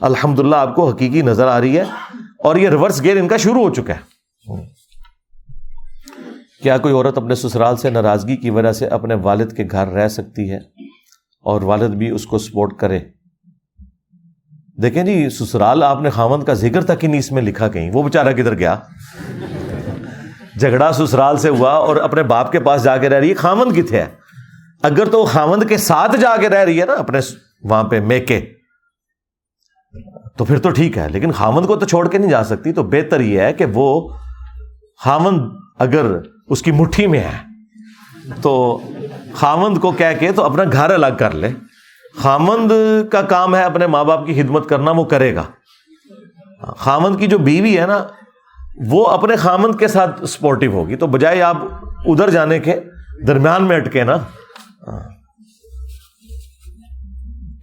الحمد 0.01 0.39
للہ 0.39 0.57
آپ 0.57 0.75
کو 0.75 0.91
حقیقی 0.91 1.23
نظر 1.23 1.47
آ 1.47 1.61
رہی 1.61 1.79
ہے 1.79 1.85
اور 2.45 2.57
یہ 2.57 2.69
ریورس 2.69 3.03
گیئر 3.03 3.17
ان 3.17 3.29
کا 3.29 3.37
شروع 3.37 3.69
ہو 3.69 3.75
چکا 3.75 3.93
ہے۔ 3.95 4.13
کیا 6.63 6.79
کوئی 6.79 6.95
عورت 6.95 7.19
اپنے 7.19 7.35
سسرال 7.35 7.77
سے 7.77 7.91
ناراضگی 7.91 8.37
کی 8.37 8.51
وجہ 8.51 8.73
سے 8.73 8.87
اپنے 8.87 9.15
والد 9.15 9.53
کے 9.53 9.65
گھر 9.71 9.89
رہ 9.89 10.09
سکتی 10.09 10.51
ہے 10.51 10.59
اور 11.41 11.63
والد 11.63 11.89
بھی 11.89 12.11
اس 12.11 12.27
کو 12.27 12.39
سپورٹ 12.39 12.79
کرے؟ 12.79 13.01
دیکھیں 14.83 15.03
جی 15.03 15.29
سسرال 15.31 15.83
آپ 15.83 16.03
نے 16.03 16.11
خامند 16.11 16.43
کا 16.43 16.55
ذکر 16.55 16.85
تک 16.85 17.03
ہی 17.03 17.09
نہیں 17.09 17.19
اس 17.19 17.33
میں 17.33 17.43
لکھا 17.43 17.69
کہیں۔ 17.69 17.91
وہ 17.95 18.03
بےچارا 18.03 18.33
کدھر 18.33 18.59
گیا؟ 18.59 18.79
جھگڑا 20.61 20.93
سسرال 20.93 21.37
سے 21.37 21.49
ہوا 21.49 21.73
اور 21.73 21.97
اپنے 21.97 22.23
باپ 22.23 22.53
کے 22.53 22.61
پاس 22.61 22.83
جا 22.83 22.97
کے 22.97 23.09
رہ 23.09 23.19
رہی 23.19 23.29
ہے 23.29 23.35
خامند 23.35 23.77
کتنے 23.77 23.99
ہے 23.99 24.07
اگر 24.83 25.09
تو 25.11 25.25
خامند 25.25 25.69
کے 25.69 25.77
ساتھ 25.77 26.17
جا 26.17 26.35
کے 26.41 26.49
رہ 26.49 26.65
رہی 26.65 26.81
ہے 26.81 26.87
نا 26.87 26.93
اپنے 26.93 27.19
وہاں 27.63 27.83
پہ 27.85 28.01
میکے، 28.01 28.41
تو 30.39 30.45
پھر 30.45 30.59
تو 30.59 30.71
ٹھیک 30.71 30.99
ہے، 30.99 31.09
لیکن 31.09 31.33
خامند 31.33 31.67
کو 31.67 31.77
تو 31.77 31.87
چھوڑ 31.87 32.09
کے 32.09 32.19
نہیں 32.19 32.31
جا 32.31 32.43
سکتی، 32.45 32.73
تو 32.73 32.83
بہتر 32.83 33.21
یہ 33.21 33.41
ہے 33.41 33.53
کہ 33.53 33.65
وہ 33.75 33.87
خامند 35.05 35.41
اگر 35.79 36.07
اس 36.47 36.63
کی 36.63 36.73
مٹھی 36.73 37.07
میں 37.07 37.21
ہے، 37.21 38.33
تو 38.43 38.81
خامند 39.35 39.79
کو 39.79 39.91
کہہ 39.91 40.19
کے 40.19 40.33
تو 40.33 40.45
اپنا 40.45 40.65
گھر 40.73 40.91
الگ 40.91 41.17
کر 41.19 41.35
لے۔ 41.35 41.49
خامند 42.19 42.73
کا 43.13 43.23
کام 43.23 43.55
ہے 43.57 43.63
اپنے 43.63 43.87
ماں 43.87 44.05
باپ 44.05 44.27
کی 44.27 44.43
خدمت 44.43 44.69
کرنا، 44.69 44.91
وہ 44.91 45.05
کرے 45.05 45.35
گا۔ 45.35 45.43
خامند 46.77 47.19
کی 47.19 47.27
جو 47.27 47.39
بیوی 47.39 47.79
ہے 47.79 47.87
نا 47.87 48.03
وہ 48.77 49.07
اپنے 49.07 49.37
خامند 49.37 49.75
کے 49.75 49.89
ساتھ 49.89 50.25
سپورٹو 50.25 50.67
ہوگی۔ 50.67 50.97
تو 50.97 51.07
بجائے 51.07 51.43
آپ 51.43 51.57
ادھر 52.07 52.31
جانے 52.31 52.59
کے 52.59 52.81
درمیان 53.27 53.65
میں 53.65 53.77
اٹکے 53.77 54.05
نا۔ 54.05 54.17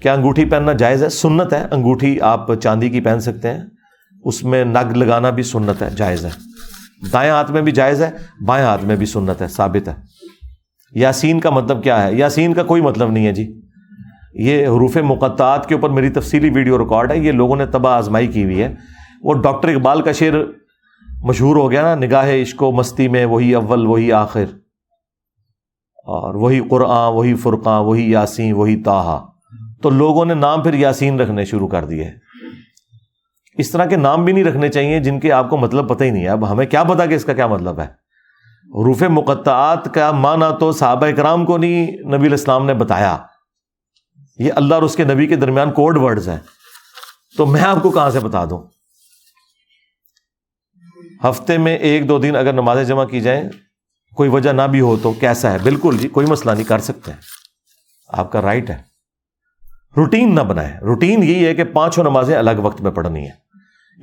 کیا 0.01 0.13
انگوٹھی 0.13 0.45
پہننا 0.45 0.73
جائز 0.73 1.03
ہے؟ 1.03 1.09
سنت 1.09 1.53
ہے۔ 1.53 1.67
انگوٹھی 1.71 2.21
آپ 2.21 2.55
چاندی 2.55 2.89
کی 2.89 3.01
پہن 3.01 3.19
سکتے 3.19 3.51
ہیں۔ 3.51 3.59
اس 4.23 4.43
میں 4.43 4.65
نگ 4.65 4.97
لگانا 4.97 5.29
بھی 5.29 5.43
سنت 5.43 5.81
ہے، 5.81 5.89
جائز 5.89 6.25
ہے۔ 6.25 6.29
دائیں 7.13 7.31
ہاتھ 7.31 7.51
میں 7.51 7.61
بھی 7.61 7.71
جائز 7.71 8.01
ہے، 8.01 8.11
بائیں 8.45 8.65
ہاتھ 8.65 8.85
میں 8.85 8.95
بھی 8.95 9.05
سنت 9.05 9.41
ہے، 9.41 9.47
ثابت 9.47 9.87
ہے۔ 9.87 9.93
یاسین 10.91 11.39
کا 11.39 11.49
مطلب 11.49 11.83
کیا 11.83 12.07
ہے؟ 12.07 12.13
یاسین 12.13 12.53
کا 12.53 12.63
کوئی 12.63 12.81
مطلب 12.81 13.11
نہیں 13.11 13.27
ہے 13.27 13.31
جی۔ 13.31 13.61
یہ 14.33 14.67
حروف 14.67 14.97
مقطعات 14.97 15.69
کے 15.69 15.75
اوپر 15.75 15.89
میری 15.89 16.09
تفصیلی 16.09 16.49
ویڈیو 16.49 16.77
ریکارڈ 16.77 17.11
ہے۔ 17.11 17.17
یہ 17.17 17.31
لوگوں 17.31 17.55
نے 17.55 17.65
تباہ 17.65 17.97
آزمائی 17.97 18.27
کی 18.27 18.43
ہوئی 18.43 18.63
ہے۔ 18.63 18.75
وہ 19.21 19.33
ڈاکٹر 19.33 19.67
اقبال 19.67 20.01
کا 20.01 20.11
شعر 20.11 20.33
مشہور 21.23 21.55
ہو 21.55 21.71
گیا 21.71 21.81
نا، 21.81 21.95
نگاہ 21.95 22.41
عشق 22.41 22.63
و 22.63 22.71
مستی 22.71 23.07
میں 23.07 23.25
وہی 23.25 23.55
اول، 23.55 23.87
وہی 23.87 24.11
آخر۔ 24.11 24.45
اور 26.05 26.33
وہی 26.33 26.61
قرآن، 26.69 27.13
وہی 27.13 27.35
فرقاں 27.35 27.83
وہی 27.83 28.11
یاسین، 28.11 28.53
وہی 28.53 28.83
تاہا 28.83 29.25
تو 29.83 29.89
لوگوں 29.89 30.25
نے 30.25 30.33
نام 30.33 30.63
پھر 30.63 30.73
یاسین 30.73 31.19
رکھنے 31.19 31.45
شروع 31.45 31.67
کر 31.67 31.85
دیے۔ 31.85 32.11
اس 33.53 33.71
طرح 33.71 33.85
کے 33.85 33.95
نام 33.95 34.25
بھی 34.25 34.33
نہیں 34.33 34.43
رکھنے 34.43 34.69
چاہیے 34.69 34.99
جن 34.99 35.19
کے 35.19 35.31
آپ 35.31 35.49
کو 35.49 35.57
مطلب 35.57 35.89
پتہ 35.89 36.03
ہی 36.03 36.09
نہیں 36.09 36.23
ہے۔ 36.23 36.29
اب 36.29 36.51
ہمیں 36.51 36.65
کیا 36.65 36.83
پتا 36.83 37.05
کہ 37.05 37.13
اس 37.13 37.25
کا 37.25 37.33
کیا 37.33 37.47
مطلب 37.47 37.79
ہے۔ 37.79 37.87
روف 38.67 39.03
مقطعات 39.03 39.93
کا 39.93 40.11
معنی 40.11 40.45
تو 40.59 40.71
صحابہ 40.71 41.07
کرام 41.07 41.45
کو 41.45 41.57
نہیں، 41.57 41.87
نبی 42.17 42.27
الاسلام 42.27 42.65
نے 42.65 42.73
بتایا۔ 42.73 43.17
یہ 44.39 44.53
اللہ 44.55 44.75
اور 44.75 44.83
اس 44.83 44.95
کے 44.95 45.03
نبی 45.03 45.27
کے 45.27 45.35
درمیان 45.35 45.71
کوڈ 45.71 45.97
ورڈز 45.97 46.29
ہیں۔ 46.29 46.39
تو 47.37 47.45
میں 47.45 47.61
آپ 47.61 47.83
کو 47.83 47.91
کہاں 47.91 48.09
سے 48.09 48.19
بتا 48.19 48.45
دوں؟ 48.45 48.78
ہفتے 51.23 51.57
میں 51.57 51.77
ایک 51.77 52.09
دو 52.09 52.17
دن 52.17 52.35
اگر 52.35 52.53
نمازیں 52.53 52.83
جمع 52.83 53.05
کی 53.05 53.21
جائیں، 53.21 53.49
کوئی 54.15 54.29
وجہ 54.29 54.49
نہ 54.49 54.61
بھی 54.61 54.81
ہو 54.81 54.95
تو 55.03 55.11
کیسا 55.11 55.51
ہے؟ 55.51 55.57
بالکل 55.63 55.97
جی 55.97 56.07
کوئی 56.07 56.27
مسئلہ 56.27 56.51
نہیں، 56.51 56.63
کر 56.63 56.79
سکتے 56.79 57.11
ہیں۔ 57.11 57.19
آپ 58.07 58.31
کا 58.31 58.41
رائٹ 58.41 58.69
ہے۔ 58.69 58.77
روٹین 59.97 60.35
نہ 60.35 60.41
بنائے 60.41 60.73
روٹین 60.81 61.23
یہی 61.23 61.45
ہے 61.45 61.55
کہ 61.55 61.63
پانچوں 61.63 62.03
نمازیں 62.03 62.35
الگ 62.35 62.49
وقت 62.57 62.81
میں 62.81 62.91
پڑھنی 62.91 63.25
ہے 63.25 63.49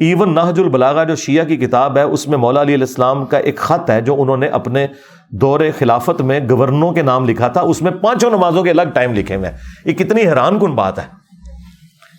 ایون 0.00 0.34
نہج 0.34 0.60
البلاغا 0.60 1.04
جو 1.04 1.14
شیعہ 1.16 1.44
کی 1.44 1.56
کتاب 1.56 1.96
ہے، 1.96 2.02
اس 2.02 2.28
میں 2.28 2.38
مولا 2.38 2.62
علی 2.62 2.74
علیہ 2.74 2.86
السلام 2.88 3.24
کا 3.24 3.38
ایک 3.38 3.56
خط 3.56 3.90
ہے 3.90 4.00
جو 4.00 4.22
انہوں 4.22 4.36
نے 4.36 4.46
اپنے 4.46 4.86
دور 5.30 5.60
خلافت 5.78 6.20
میں 6.20 6.40
گورنروں 6.50 6.92
کے 6.92 7.02
نام 7.02 7.28
لکھا 7.28 7.48
تھا۔ 7.48 7.60
اس 7.60 7.82
میں 7.82 7.92
پانچوں 7.92 8.30
نمازوں 8.30 8.62
کے 8.62 8.70
الگ 8.70 8.82
ٹائم 8.94 9.14
لکھے 9.14 9.36
ہوئے 9.36 9.50
ہیں۔ 9.50 9.56
یہ 9.84 9.92
کتنی 9.92 10.20
حیران 10.20 10.58
کن 10.58 10.74
بات 10.74 10.98
ہے۔ 10.98 11.06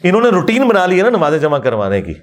انہوں 0.04 0.22
نے 0.22 0.30
روٹین 0.30 0.68
بنا 0.68 0.86
لی 0.86 0.98
ہے 0.98 1.04
نا 1.04 1.10
نمازیں 1.10 1.40
جمع 1.40 1.58
کروانے 1.58 2.02
کی۔ 2.02 2.14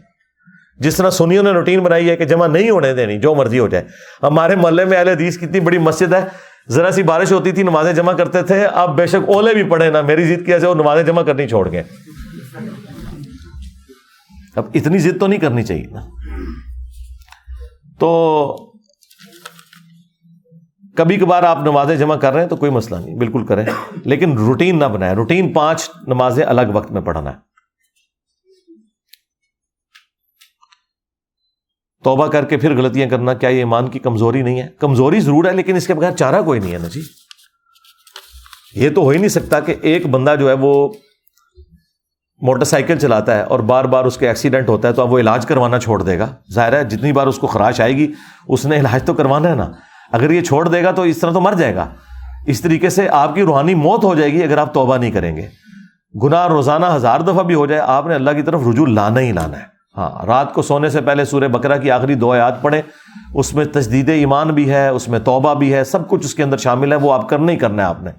جس 0.79 0.97
طرح 0.97 1.11
سنیوں 1.11 1.43
نے 1.43 1.51
روٹین 1.51 1.81
بنائی 1.81 2.11
ہے 2.11 2.17
کہ 2.17 2.25
جمع 2.25 2.47
نہیں 2.47 2.71
ہونے 2.71 2.95
دینی، 2.95 3.19
جو 3.19 3.35
مرضی 3.35 3.59
ہو 3.59 3.69
جائے۔ 3.69 3.85
ہمارے 4.23 4.57
محلے 4.57 4.85
میں 4.85 4.99
اہل 4.99 5.09
حدیث 5.09 5.39
کتنی 5.39 5.61
بڑی 5.61 5.79
مسجد 5.79 6.13
ہے، 6.13 6.25
ذرا 6.69 6.91
سی 6.91 7.03
بارش 7.03 7.33
ہوتی 7.33 7.53
تھی، 7.53 7.63
نمازیں 7.63 7.93
جمع 7.93 8.13
کرتے 8.13 8.43
تھے۔ 8.43 8.67
اب 8.67 8.97
بے 8.97 9.07
شک 9.07 9.29
اولے 9.29 9.55
بھی 9.55 9.63
پڑے 9.63 9.91
نا، 9.91 10.01
میری 10.01 10.35
ضد 10.35 10.47
کیا 10.47 10.59
وہ 10.69 10.75
نمازیں 10.75 11.03
جمع 11.03 11.23
کرنی 11.23 11.49
چھوڑ 11.49 11.73
گئے۔ 11.73 11.83
اب 14.57 14.65
اتنی 14.75 14.99
ضد 14.99 15.21
تو 15.21 15.27
نہیں 15.27 15.41
کرنی 15.41 15.63
چاہیے 15.63 15.85
نا۔ 15.91 16.01
تو 17.99 18.73
کبھی 20.97 21.17
کبھار 21.17 21.43
آپ 21.43 21.59
نمازیں 21.59 21.97
جمع 21.97 22.17
کر 22.17 22.33
رہے 22.33 22.43
ہیں 22.43 22.49
تو 22.49 22.57
کوئی 22.57 22.71
مسئلہ 22.71 23.01
نہیں، 23.05 23.17
بالکل 23.17 23.47
کریں۔ 23.47 23.67
لیکن 24.05 24.39
روٹین 24.39 24.79
نہ 24.79 24.85
بنائے 24.85 25.15
روٹین 25.15 25.53
پانچ 25.53 25.91
نمازیں 26.07 26.47
الگ 26.47 26.61
وقت 26.73 26.93
میں 26.93 27.01
پڑھانا 27.01 27.31
ہے۔ 27.31 27.54
توبہ 32.05 32.27
کر 32.27 32.45
کے 32.45 32.57
پھر 32.57 32.77
غلطیاں 32.77 33.09
کرنا، 33.09 33.35
کیا 33.35 33.49
یہ 33.49 33.59
ایمان 33.59 33.89
کی 33.89 33.99
کمزوری 33.99 34.43
نہیں 34.43 34.63
ہے؟ 34.63 34.69
کمزوری 34.79 35.21
ضرور 35.21 35.45
ہے، 35.45 35.53
لیکن 35.53 35.77
اس 35.77 35.87
کے 35.87 35.95
بغیر 35.95 36.11
چارہ 36.11 36.43
کوئی 36.43 36.61
نہیں 36.61 36.73
ہے 36.73 36.79
نا 36.79 36.89
جی۔ 36.89 37.01
یہ 38.75 38.91
تو 38.91 39.01
ہو 39.01 39.09
ہی 39.09 39.19
نہیں 39.19 39.29
سکتا 39.29 39.61
کہ 39.61 39.75
ایک 39.83 40.07
بندہ 40.07 40.35
جو 40.41 40.49
ہے 40.49 40.53
وہ 40.53 40.89
موٹر 42.41 42.65
سائیکل 42.65 42.99
چلاتا 42.99 43.35
ہے 43.35 43.43
اور 43.43 43.61
بار 43.61 43.85
بار 43.85 44.05
اس 44.05 44.17
کے 44.17 44.29
ایکسیڈنٹ 44.29 44.69
ہوتا 44.69 44.89
ہے 44.89 44.93
تو 44.93 45.03
اب 45.03 45.13
وہ 45.13 45.19
علاج 45.19 45.47
کروانا 45.47 45.79
چھوڑ 45.79 46.03
دے 46.03 46.19
گا۔ 46.19 46.35
ظاہر 46.53 46.73
ہے، 46.73 46.85
جتنی 46.85 47.13
بار 47.13 47.27
اس 47.27 47.39
کو 47.39 47.47
خراش 47.47 47.81
آئے 47.81 47.97
گی، 47.97 48.13
اس 48.49 48.67
نے 48.67 48.77
علاج 48.77 49.03
تو 49.05 49.15
کروانا 49.15 49.49
ہے 49.49 49.55
نا۔ 49.55 49.71
اگر 50.13 50.31
یہ 50.31 50.41
چھوڑ 50.41 50.69
دے 50.69 50.83
گا 50.83 50.91
تو 50.91 51.03
اس 51.03 51.19
طرح 51.19 51.33
تو 51.33 51.41
مر 51.41 51.53
جائے 51.53 51.75
گا۔ 51.75 51.89
اس 52.47 52.61
طریقے 52.61 52.91
سے 52.91 53.09
آپ 53.09 53.35
کی 53.35 53.43
روحانی 53.43 53.75
موت 53.75 54.05
ہو 54.05 54.15
جائے 54.15 54.33
گی 54.33 54.43
اگر 54.43 54.59
آپ 54.59 54.75
توبہ 54.75 54.97
نہیں 54.97 55.11
کریں 55.11 55.37
گے۔ 55.37 55.49
گناہ 56.23 56.49
روزانہ 56.49 56.87
ہزار 56.95 57.21
دفعہ 57.21 57.43
بھی 57.43 57.55
ہو 57.55 57.67
جائے، 57.67 57.81
آپ 57.81 58.07
نے 58.07 58.15
اللہ 58.15 58.31
کی 58.31 58.43
طرف 58.43 58.61
رجوع 58.71 58.87
لانا 58.87 59.21
ہی 59.21 59.33
لانا 59.33 59.59
ہے۔ 59.59 59.74
ہاں 59.97 60.27
رات 60.27 60.55
کو 60.55 60.63
سونے 60.63 60.89
سے 60.89 61.01
پہلے 61.01 61.25
سورہ 61.25 61.49
بکرا 61.49 61.77
کی 61.77 61.91
آخری 61.91 62.15
دو 62.15 62.33
آیات 62.33 62.63
پڑھیں۔ 62.63 62.83
اس 63.35 63.55
میں 63.55 63.65
تجدید 63.65 64.09
ایمان 64.09 64.49
بھی 64.49 64.71
ہے، 64.71 64.89
اس 64.89 65.09
میں 65.09 65.19
توبہ 65.19 65.55
بھی 65.55 65.75
ہے، 65.75 65.85
سب 65.85 66.09
کچھ 66.09 66.25
اس 66.25 66.35
کے 66.35 66.43
اندر 66.43 66.57
شامل 66.57 66.93
ہے، 66.93 66.97
وہ 66.97 67.13
آپ 67.13 67.29
کرنا 67.29 67.53
ہی 67.53 67.57
کرنا 67.57 67.83
ہے 67.83 67.89
آپ 67.89 68.03
نے۔ 68.03 68.11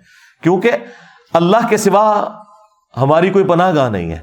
کیونکہ 0.43 0.71
اللہ 1.33 1.57
کے 1.69 1.77
سوا 1.77 2.31
ہماری 2.97 3.29
کوئی 3.29 3.45
پناہ 3.45 3.75
گاہ 3.75 3.89
نہیں 3.89 4.11
ہے۔ 4.11 4.17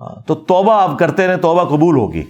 ہاں، 0.00 0.22
تو 0.26 0.34
توبہ 0.34 0.82
آپ 0.82 0.98
کرتے 0.98 1.26
رہیں، 1.26 1.36
توبہ 1.36 1.64
قبول 1.64 1.96
ہوگی۔ 1.96 2.24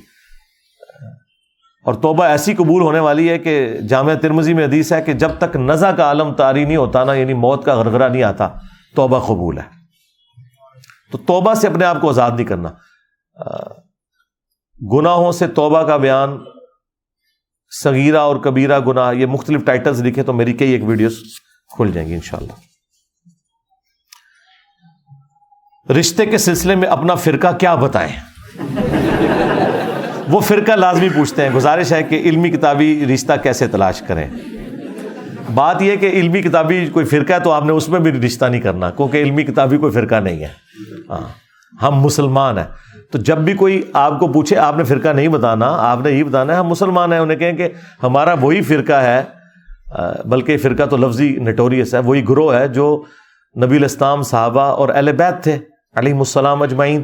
اور 1.85 1.95
توبہ 1.95 2.25
ایسی 2.25 2.55
قبول 2.55 2.83
ہونے 2.83 2.99
والی 2.99 3.31
ہے 3.31 3.39
کہ 3.39 3.77
جامعہ 3.89 4.15
ترمزی 4.15 4.55
میں 4.55 4.65
حدیث 4.65 4.93
ہے 4.93 5.03
کہ 5.03 5.13
جب 5.13 5.31
تک 5.39 5.57
نزا 5.57 5.93
کا 5.93 6.03
عالم 6.03 6.33
تاری 6.33 6.65
نہیں 6.65 6.77
ہوتا 6.77 7.05
نا 7.05 7.15
یعنی 7.15 7.35
موت 7.35 7.65
کا 7.65 7.75
غرغرہ 7.75 8.09
نہیں 8.09 8.23
آتا، 8.23 8.49
توبہ 8.97 9.19
قبول 9.19 9.59
ہے۔ 9.59 9.63
تو 11.13 11.19
توبہ 11.19 11.55
سے 11.55 11.69
اپنے 11.69 11.85
آپ 11.85 12.01
کو 12.01 12.09
آزاد 12.09 12.31
نہیں 12.31 12.47
کرنا۔ 12.47 12.69
گناہوں 14.83 15.33
سے 15.33 15.47
توبہ 15.47 15.83
کا 15.83 15.97
بیان 15.97 16.39
سگیرہ 17.85 18.17
اور 18.17 18.37
کبیرہ 18.37 18.81
گناہ، 18.81 19.15
یہ 19.15 19.27
مختلف 19.27 19.65
ٹائٹلز 19.65 20.03
لکھے 20.03 20.23
تو 20.23 20.33
میری 20.33 20.53
کئی 20.53 20.73
ایک 20.73 20.85
ویڈیوز 20.85 21.19
کھل 21.77 21.91
جائیں 21.93 22.09
گی 22.09 22.15
انشاءاللہ۔ 22.15 22.53
رشتے 25.93 26.27
کے 26.27 26.39
سلسلے 26.39 26.75
میں 26.75 26.89
اپنا 26.89 27.15
فرقہ 27.15 27.57
کیا 27.57 27.75
بتائیں؟ 27.75 28.13
وہ 30.29 30.41
فرقہ 30.41 30.73
لازمی 30.73 31.09
پوچھتے 31.09 31.43
ہیں، 31.43 31.51
گزارش 31.55 31.93
ہے 31.93 32.03
کہ 32.03 32.15
علمی 32.15 32.51
کتابی 32.51 33.07
رشتہ 33.15 33.33
کیسے 33.43 33.69
تلاش 33.69 34.03
کریں؟ 34.07 34.31
بات 35.55 35.83
یہ 35.83 35.97
کہ 35.97 36.07
علمی 36.07 36.43
کتابی 36.43 36.87
کوئی 36.87 37.07
فرقہ 37.07 37.33
ہے 37.33 37.41
تو 37.41 37.51
آپ 37.51 37.65
نے 37.65 37.73
اس 37.73 37.89
میں 37.89 38.01
بھی 38.01 38.13
رشتہ 38.13 38.45
نہیں 38.45 38.61
کرنا، 38.61 38.91
کیونکہ 38.91 39.17
علمی 39.17 39.45
کتابی 39.45 39.79
کوئی 39.79 39.93
فرقہ 39.93 40.15
نہیں 40.15 40.45
ہے۔ 40.45 40.53
ہاں 41.11 41.29
ہم 41.83 42.01
مسلمان 42.01 42.59
ہیں۔ 42.59 42.88
تو 43.13 43.19
جب 43.19 43.39
بھی 43.39 43.53
کوئی 43.55 43.81
آپ 43.93 44.19
کو 44.21 44.27
پوچھے، 44.33 44.57
آپ 44.57 44.77
نے 44.77 44.85
فرقہ 44.85 45.09
نہیں 45.09 45.29
بتانا، 45.29 45.67
آپ 45.81 45.99
نے 46.05 46.11
یہ 46.11 46.25
بتانا 46.25 46.53
ہے، 46.53 46.59
ہم 46.59 46.67
مسلمان 46.67 47.13
ہیں، 47.13 47.21
انہیں 47.21 47.39
کہیں 47.39 47.57
کہ 47.57 47.69
ہمارا 48.03 48.35
وہی 48.41 48.63
فرقہ 48.63 48.93
ہے 48.93 49.23
بلکہ 50.25 50.57
فرقہ 50.57 50.85
تو 50.85 50.97
لفظی 50.97 51.29
نٹوریس 51.41 51.95
ہے، 51.95 51.99
وہی 51.99 52.29
گروہ 52.29 52.55
ہے 52.55 52.67
جو 52.69 53.05
نبی 53.57 53.77
الاسلام 53.77 54.23
صحابہ 54.23 54.61
اور 54.61 54.89
اہل 54.89 55.13
بیت 55.13 55.43
تھے 55.43 55.59
علیہ 55.97 56.15
السلام 56.15 56.63
اجمعین۔ 56.63 57.03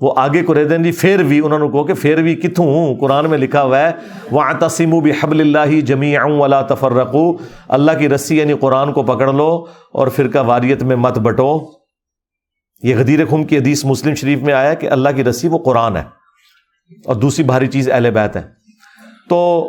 وہ 0.00 0.12
آگے 0.16 0.42
کو 0.42 0.54
رہ 0.54 0.76
جی 0.78 0.92
پھر 0.92 1.22
بھی 1.22 1.40
انہوں 1.44 1.58
نے 1.58 1.68
کہو 1.68 1.84
کہ 1.84 1.94
پھر 1.94 2.22
بھی 2.22 2.34
کتوں 2.34 2.94
قرآن 3.00 3.28
میں 3.30 3.38
لکھا 3.38 3.62
ہوا 3.62 3.78
ہے 3.78 3.90
وہ 4.30 4.42
تسیم 4.60 4.98
بھی 4.98 5.12
حبل 5.22 5.40
اللہ 5.40 5.80
جمی 5.80 6.16
ولا 6.16 6.60
تفرقو 6.62 7.30
اللہ 7.68 7.98
کی 7.98 8.08
رسی 8.08 8.38
یعنی 8.38 8.54
قرآن 8.54 8.92
کو 8.92 9.02
پکڑ 9.02 9.32
لو 9.32 9.50
اور 9.92 10.08
فرقہ 10.08 10.38
واریت 10.38 10.82
میں 10.82 10.96
مت 10.96 11.18
بٹو۔ 11.18 11.81
یہ 12.82 12.96
غدیر 12.96 13.26
خم 13.26 13.44
کی 13.44 13.58
حدیث 13.58 13.84
مسلم 13.84 14.14
شریف 14.14 14.42
میں 14.42 14.54
آیا 14.54 14.74
کہ 14.74 14.90
اللہ 14.90 15.08
کی 15.16 15.24
رسی 15.24 15.48
وہ 15.48 15.58
قرآن 15.58 15.96
ہے 15.96 16.04
اور 17.04 17.14
دوسری 17.14 17.44
بھاری 17.44 17.66
چیز 17.66 17.90
اہل 17.90 18.10
بیت 18.10 18.36
ہے۔ 18.36 18.42
تو 19.28 19.68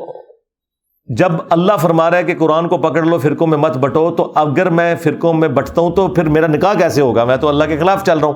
جب 1.17 1.31
اللہ 1.49 1.77
فرما 1.81 2.09
رہا 2.09 2.17
ہے 2.17 2.23
کہ 2.23 2.35
قرآن 2.35 2.67
کو 2.67 2.77
پکڑ 2.77 3.03
لو، 3.03 3.17
فرقوں 3.17 3.47
میں 3.47 3.57
مت 3.57 3.77
بٹو، 3.77 4.11
تو 4.11 4.31
اگر 4.35 4.69
میں 4.69 4.95
فرقوں 4.95 5.33
میں 5.33 5.47
بٹتا 5.47 5.81
ہوں 5.81 5.95
تو 5.95 6.07
پھر 6.07 6.23
میرا 6.23 6.47
نکاح 6.47 6.73
کیسے 6.73 7.01
ہوگا؟ 7.01 7.23
میں 7.23 7.37
تو 7.37 7.47
اللہ 7.47 7.63
کے 7.63 7.77
خلاف 7.77 8.03
چل 8.03 8.19
رہا 8.19 8.27
ہوں۔ 8.27 8.33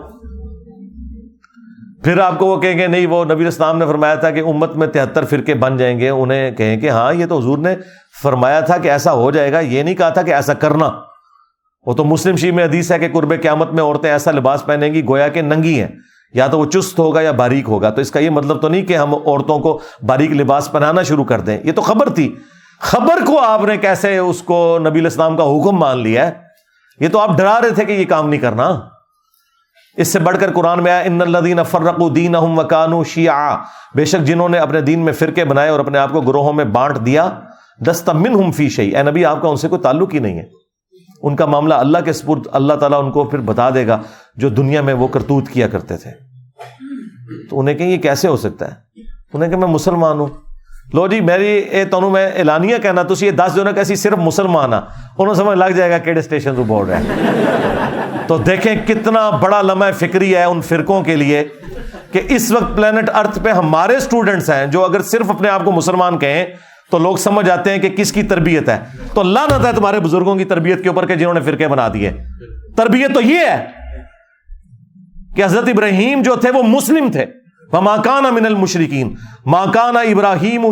پھر 2.04 2.20
آپ 2.20 2.40
کو 2.40 2.46
وہ 2.46 2.62
کہیں 2.62 2.78
گے، 2.78 2.88
نہیں، 2.88 3.08
وہ 3.08 3.26
نبی 3.26 3.46
اسلام 3.46 3.78
نے 3.78 3.86
فرمایا 3.86 4.16
تھا 4.16 4.30
کہ 4.30 4.40
امت 4.40 4.76
میں 4.76 4.88
تہتر 4.88 5.26
فرقے 5.26 5.54
بن 5.54 5.78
جائیں 5.78 6.00
گے۔ 6.00 6.10
انہیں 6.10 6.52
کہیں 6.52 6.78
کہ 6.78 6.90
ہاں 6.90 7.14
یہ 7.14 7.26
تو 7.26 7.40
حضور 7.40 7.58
نے 7.58 7.76
فرمایا 8.24 8.60
تھا 8.60 8.78
کہ 8.78 8.88
ایسا 8.88 9.12
ہو 9.12 9.32
جائے 9.32 9.52
گا، 9.52 9.60
یہ 9.60 9.84
نہیں 9.84 9.96
کہا 9.96 10.10
تھا 10.10 10.22
کہ 10.22 10.34
ایسا 10.34 10.54
کرنا۔ 10.54 11.07
وہ 11.88 11.94
تو 11.94 12.04
مسلم 12.04 12.36
شی 12.36 12.52
میں 12.52 12.64
حدیث 12.66 12.92
ہے 12.92 13.00
کہ 13.00 13.08
قرب 13.14 13.34
قیامت 13.42 13.72
میں 13.72 13.84
عورتیں 13.84 14.10
ایسا 14.12 14.32
لباس 14.32 14.66
پہنیں 14.66 14.94
گی 14.94 15.06
گویا 15.08 15.28
کہ 15.28 15.42
ننگی 15.42 15.80
ہیں، 15.82 15.88
یا 16.34 16.48
تو 16.48 16.60
وہ 16.60 16.66
چست 16.66 17.00
ہوگا 17.00 17.22
یا 17.22 17.32
باریک 17.32 17.66
ہوگا۔ 17.68 17.90
تو 17.90 18.02
اس 18.02 18.12
کا 18.12 18.20
یہ 18.20 18.30
مطلب 18.30 18.62
تو 18.62 18.68
نہیں 18.68 18.86
کہ 18.86 18.98
ہم 18.98 19.14
عورتوں 19.16 19.60
کو 19.60 19.80
باریک 20.08 20.32
لباس 20.32 20.72
پہنانا 20.72 21.04
شروع 21.04 21.24
کر 21.24 21.42
دیں۔ 21.42 21.58
یہ 21.64 21.72
تو 21.72 21.82
خبر 21.82 22.10
تھی۔ 22.10 22.36
خبر 22.80 23.26
کو 23.26 23.40
آپ 23.40 23.64
نے 23.64 23.78
کیسے 23.78 24.18
اس 24.18 24.42
کو 24.42 24.80
نبی 24.90 25.00
الاسلام 25.00 25.38
کا 25.38 25.44
حکم 25.44 25.78
مان 25.78 26.00
لیا 26.00 26.28
ہے؟ 26.28 26.32
یہ 27.00 27.08
تو 27.08 27.20
آپ 27.20 27.38
ڈرا 27.38 27.60
رہے 27.62 27.70
تھے 27.70 27.86
کہ 27.86 27.92
یہ 27.92 28.06
کام 28.06 28.30
نہیں 28.30 28.42
کرنا۔ 28.42 28.70
اس 29.98 30.08
سے 30.08 30.20
بڑھ 30.20 30.38
کر 30.40 30.52
قرآن 30.52 30.84
میں 30.84 30.92
آیا، 30.92 31.02
ان 31.02 31.22
الدین 31.22 31.64
فرق 31.64 32.02
الدین 32.02 32.36
وکانو 32.36 33.04
شیعہ۔ 33.04 33.56
بے 33.96 34.06
شک 34.06 34.26
جنہوں 34.26 34.50
نے 34.50 34.58
اپنے 34.58 34.82
دین 34.82 35.00
میں 35.00 35.14
فرقے 35.14 35.46
بنائے 35.46 35.70
اور 35.70 35.80
اپنے 35.80 35.98
آپ 35.98 36.12
کو 36.12 36.22
گروہوں 36.22 36.54
میں 36.54 36.66
بانٹ 36.66 37.06
دیا 37.06 37.30
دستمن 37.88 38.44
ہم 38.44 38.52
فی 38.52 38.70
شعی 38.70 38.90
اے 38.90 39.04
نبی، 39.04 39.26
آپ 39.26 39.42
کا 39.42 39.48
ان 39.48 39.56
سے 39.56 39.68
کوئی 39.68 39.82
تعلق 39.82 40.14
ہی 40.14 40.20
نہیں 40.20 40.40
ہے۔ 40.40 40.67
ان 41.24 41.36
کا 41.36 41.46
معاملہ 41.46 41.74
اللہ 41.74 41.98
کے 41.98 42.14
سپرد 42.14 42.48
اللہ 42.52 42.74
تعالیٰ 42.74 43.04
ان 43.04 43.12
کو 43.12 43.24
پھر 43.24 43.40
بتا 43.40 43.70
دے 43.70 43.88
گا 43.88 44.02
جو 44.36 44.50
دنیا 44.50 44.82
میں 44.82 44.94
وہ 44.94 45.08
کرتوت 45.08 45.50
کیا 45.50 45.68
کرتے 45.68 45.98
تھے۔ 45.98 46.12
تو 47.50 47.60
انہیں 47.60 47.76
کہیں 47.76 47.92
یہ 47.92 47.98
کیسے 47.98 48.28
ہو 48.28 48.38
سکتا 48.38 48.68
ہے؟ 48.68 48.74
انہیں 49.34 49.50
کہ 49.50 49.56
میں 49.56 49.68
مسلمان 49.68 50.20
ہوں۔ 50.20 50.28
لو 50.94 51.08
جی 51.08 51.22
میری 51.22 51.48
اے 51.48 51.86
تنوع 51.86 52.10
میں 52.10 52.32
اعلانیہ 52.36 52.78
کہنا، 52.78 53.04
تو 53.04 53.26
یہ 53.26 53.32
دس 53.32 53.56
جو 53.56 53.64
نا 53.64 53.72
کہ 53.72 53.84
صرف 53.84 54.18
مسلمان 54.18 54.74
آ 54.74 54.80
انہوں 55.18 55.34
سمجھ 55.34 55.58
لگ 55.58 55.66
جائے 55.66 55.92
گا 55.92 55.98
کہڑے 55.98 56.20
اسٹیشن 56.20 56.56
تو 56.56 56.64
بول 56.64 56.88
رہے 56.88 56.98
ہیں۔ 56.98 57.32
تو 58.28 58.38
دیکھیں 58.38 58.76
کتنا 58.88 59.30
بڑا 59.30 59.62
لمحہ 59.62 59.92
فکری 59.92 60.36
ہے 60.36 60.44
ان 60.44 60.62
فرقوں 60.62 61.04
کے 61.04 61.16
لیے 61.16 61.44
کہ 62.12 62.22
اس 62.30 62.52
وقت 62.52 62.76
پلانٹ 62.76 63.10
ارتھ 63.14 63.40
پہ 63.44 63.50
ہمارے 63.50 63.96
اسٹوڈنٹس 63.96 64.50
ہیں 64.50 64.68
جو 64.68 64.86
اگر 64.86 65.02
صرف 65.02 65.30
اپنے 65.30 65.50
آپ 65.50 65.66
کو 65.66 65.72
مسلمان 65.72 66.18
کہیں 66.18 66.46
تو 66.92 66.98
لوگ 66.98 67.16
سمجھ 67.16 67.50
آتے 67.50 67.72
ہیں 67.72 67.78
کہ 67.78 67.90
کس 67.90 68.12
کی 68.12 68.24
تربیت 68.24 68.70
ہے۔ 68.70 68.80
تو 69.14 69.22
اللہ 69.22 69.40
نہ 69.50 69.68
ہے 69.68 69.74
تمہارے 69.76 70.00
بزرگوں 70.00 70.36
کی 70.36 70.46
تربیت 70.46 70.84
کے 70.84 70.90
اوپر 70.90 71.06
کہ 71.06 71.16
جنہوں 71.16 71.34
نے 71.34 71.42
فرقے 71.42 71.68
بنا 71.68 71.88
دیے۔ 71.94 72.12
تربیت 72.78 73.14
تو 73.14 73.22
یہ 73.22 73.40
ہے 73.40 73.66
کہ 75.36 75.46
حضرت 75.46 75.68
ابراہیم 75.68 76.22
جو 76.22 76.36
تھے 76.36 76.52
وہ 76.52 76.64
مسلم 76.64 77.12
تھے۔ 77.12 77.26
وہ 77.74 77.82
ماکانہ 77.82 78.32
من 78.32 78.46
المشرقین 78.46 79.16
ماکانہ 79.46 80.00
ابراہیم 80.00 80.66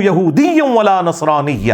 ولا 0.78 1.02
نسرانیہ 1.02 1.74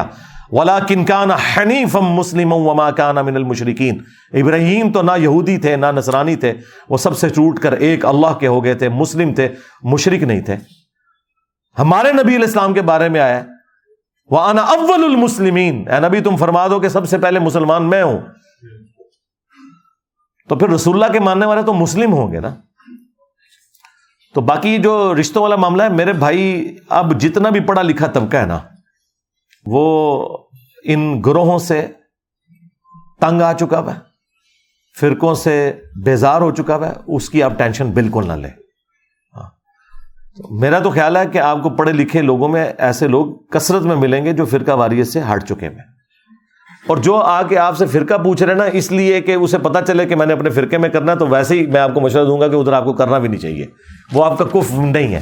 ولا 0.51 0.79
کنکان 0.79 1.31
حنیف 1.31 1.95
مسلم 1.95 2.53
و 2.53 2.73
ماکانہ 2.73 3.21
من 3.21 3.35
المشرقین 3.35 3.97
ابراہیم 4.33 4.91
تو 4.91 5.01
نہ 5.01 5.11
یہودی 5.17 5.57
تھے، 5.57 5.75
نہ 5.75 5.85
نسرانی 5.95 6.35
تھے۔ 6.35 6.53
وہ 6.89 6.97
سب 6.97 7.17
سے 7.17 7.29
ٹوٹ 7.29 7.59
کر 7.59 7.73
ایک 7.73 8.05
اللہ 8.05 8.33
کے 8.39 8.47
ہو 8.47 8.63
گئے 8.63 8.73
تھے، 8.73 8.89
مسلم 8.89 9.33
تھے 9.33 9.49
مشرق 9.83 10.23
نہیں 10.23 10.41
تھے۔ 10.41 10.55
ہمارے 11.79 12.11
نبی 12.11 12.35
علیہ 12.35 12.45
السلام 12.45 12.73
کے 12.73 12.81
بارے 12.81 13.09
میں 13.09 13.19
آیا 13.19 13.37
وہ 13.37 13.60
آنا 14.39 14.61
اول 14.61 15.03
المسلمین 15.03 15.87
اے 15.91 15.99
نبی 15.99 16.21
تم 16.21 16.35
فرما 16.35 16.67
دو 16.67 16.79
کہ 16.79 16.89
سب 16.89 17.09
سے 17.09 17.17
پہلے 17.17 17.39
مسلمان 17.39 17.89
میں 17.89 18.03
ہوں. 18.03 18.19
تو 20.49 20.55
پھر 20.55 20.69
رسول 20.69 20.93
اللہ 20.93 21.13
کے 21.13 21.19
ماننے 21.19 21.45
والے 21.45 21.61
تو 21.61 21.73
مسلم 21.73 22.13
ہوں 22.13 22.31
گے 22.31 22.39
نا؟ 22.39 22.55
تو 24.33 24.41
باقی 24.41 24.77
جو 24.77 25.15
رشتوں 25.15 25.41
والا 25.41 25.55
معاملہ 25.55 25.83
ہے، 25.83 25.89
میرے 25.89 26.13
بھائی 26.13 26.75
اب 26.89 27.19
جتنا 27.19 27.49
بھی 27.49 27.59
پڑھا 27.59 27.81
لکھا 27.81 28.07
طبقہ 28.07 28.37
ہے 28.37 28.45
نا، 28.45 28.59
وہ 29.65 30.37
ان 30.83 31.21
گروہوں 31.25 31.59
سے 31.59 31.87
تنگ 33.21 33.41
آ 33.41 33.53
چکا 33.53 33.79
ہوا 33.79 33.93
ہے، 33.95 33.99
فرقوں 34.99 35.33
سے 35.33 35.81
بیزار 36.05 36.41
ہو 36.41 36.51
چکا 36.51 36.75
ہوا 36.75 36.89
ہے، 36.89 36.93
اس 37.07 37.29
کی 37.29 37.43
آپ 37.43 37.53
ٹینشن 37.57 37.91
بالکل 37.91 38.27
نہ 38.27 38.33
لیں۔ 38.33 38.60
میرا 40.49 40.79
تو 40.79 40.89
خیال 40.89 41.17
ہے 41.17 41.25
کہ 41.31 41.37
آپ 41.37 41.63
کو 41.63 41.69
پڑھے 41.69 41.91
لکھے 41.93 42.21
لوگوں 42.21 42.49
میں 42.49 42.73
ایسے 42.77 43.07
لوگ 43.07 43.25
کثرت 43.51 43.81
میں 43.81 43.95
ملیں 43.95 44.25
گے 44.25 44.31
جو 44.31 44.45
فرقہ 44.45 44.71
واریت 44.71 45.07
سے 45.07 45.21
ہٹ 45.33 45.43
چکے 45.45 45.65
ہیں۔ 45.65 45.75
اور 46.87 46.97
جو 46.97 47.15
آ 47.15 47.41
کے 47.41 47.57
آپ 47.57 47.77
سے 47.77 47.85
فرقہ 47.85 48.13
پوچھ 48.13 48.43
رہے 48.43 48.53
نا، 48.53 48.63
اس 48.63 48.91
لیے 48.91 49.21
کہ 49.21 49.33
اسے 49.33 49.57
پتا 49.57 49.81
چلے 49.81 50.05
کہ 50.05 50.15
میں 50.15 50.25
نے 50.25 50.33
اپنے 50.33 50.49
فرقے 50.49 50.77
میں 50.77 50.89
کرنا 50.89 51.13
تو 51.13 51.27
ویسے 51.27 51.55
ہی 51.55 51.67
میں 51.67 51.81
آپ 51.81 51.93
کو 51.93 51.99
مشورہ 51.99 52.25
دوں 52.25 52.41
گا 52.41 52.47
کہ 52.47 52.55
ادھر 52.55 52.73
آپ 52.73 52.85
کو 52.85 52.93
کرنا 52.93 53.17
بھی 53.17 53.27
نہیں 53.27 53.39
چاہیے۔ 53.39 53.65
وہ 54.13 54.25
آپ 54.25 54.37
کا 54.37 54.45
کف 54.45 54.71
نہیں 54.71 55.15
ہے۔ 55.15 55.21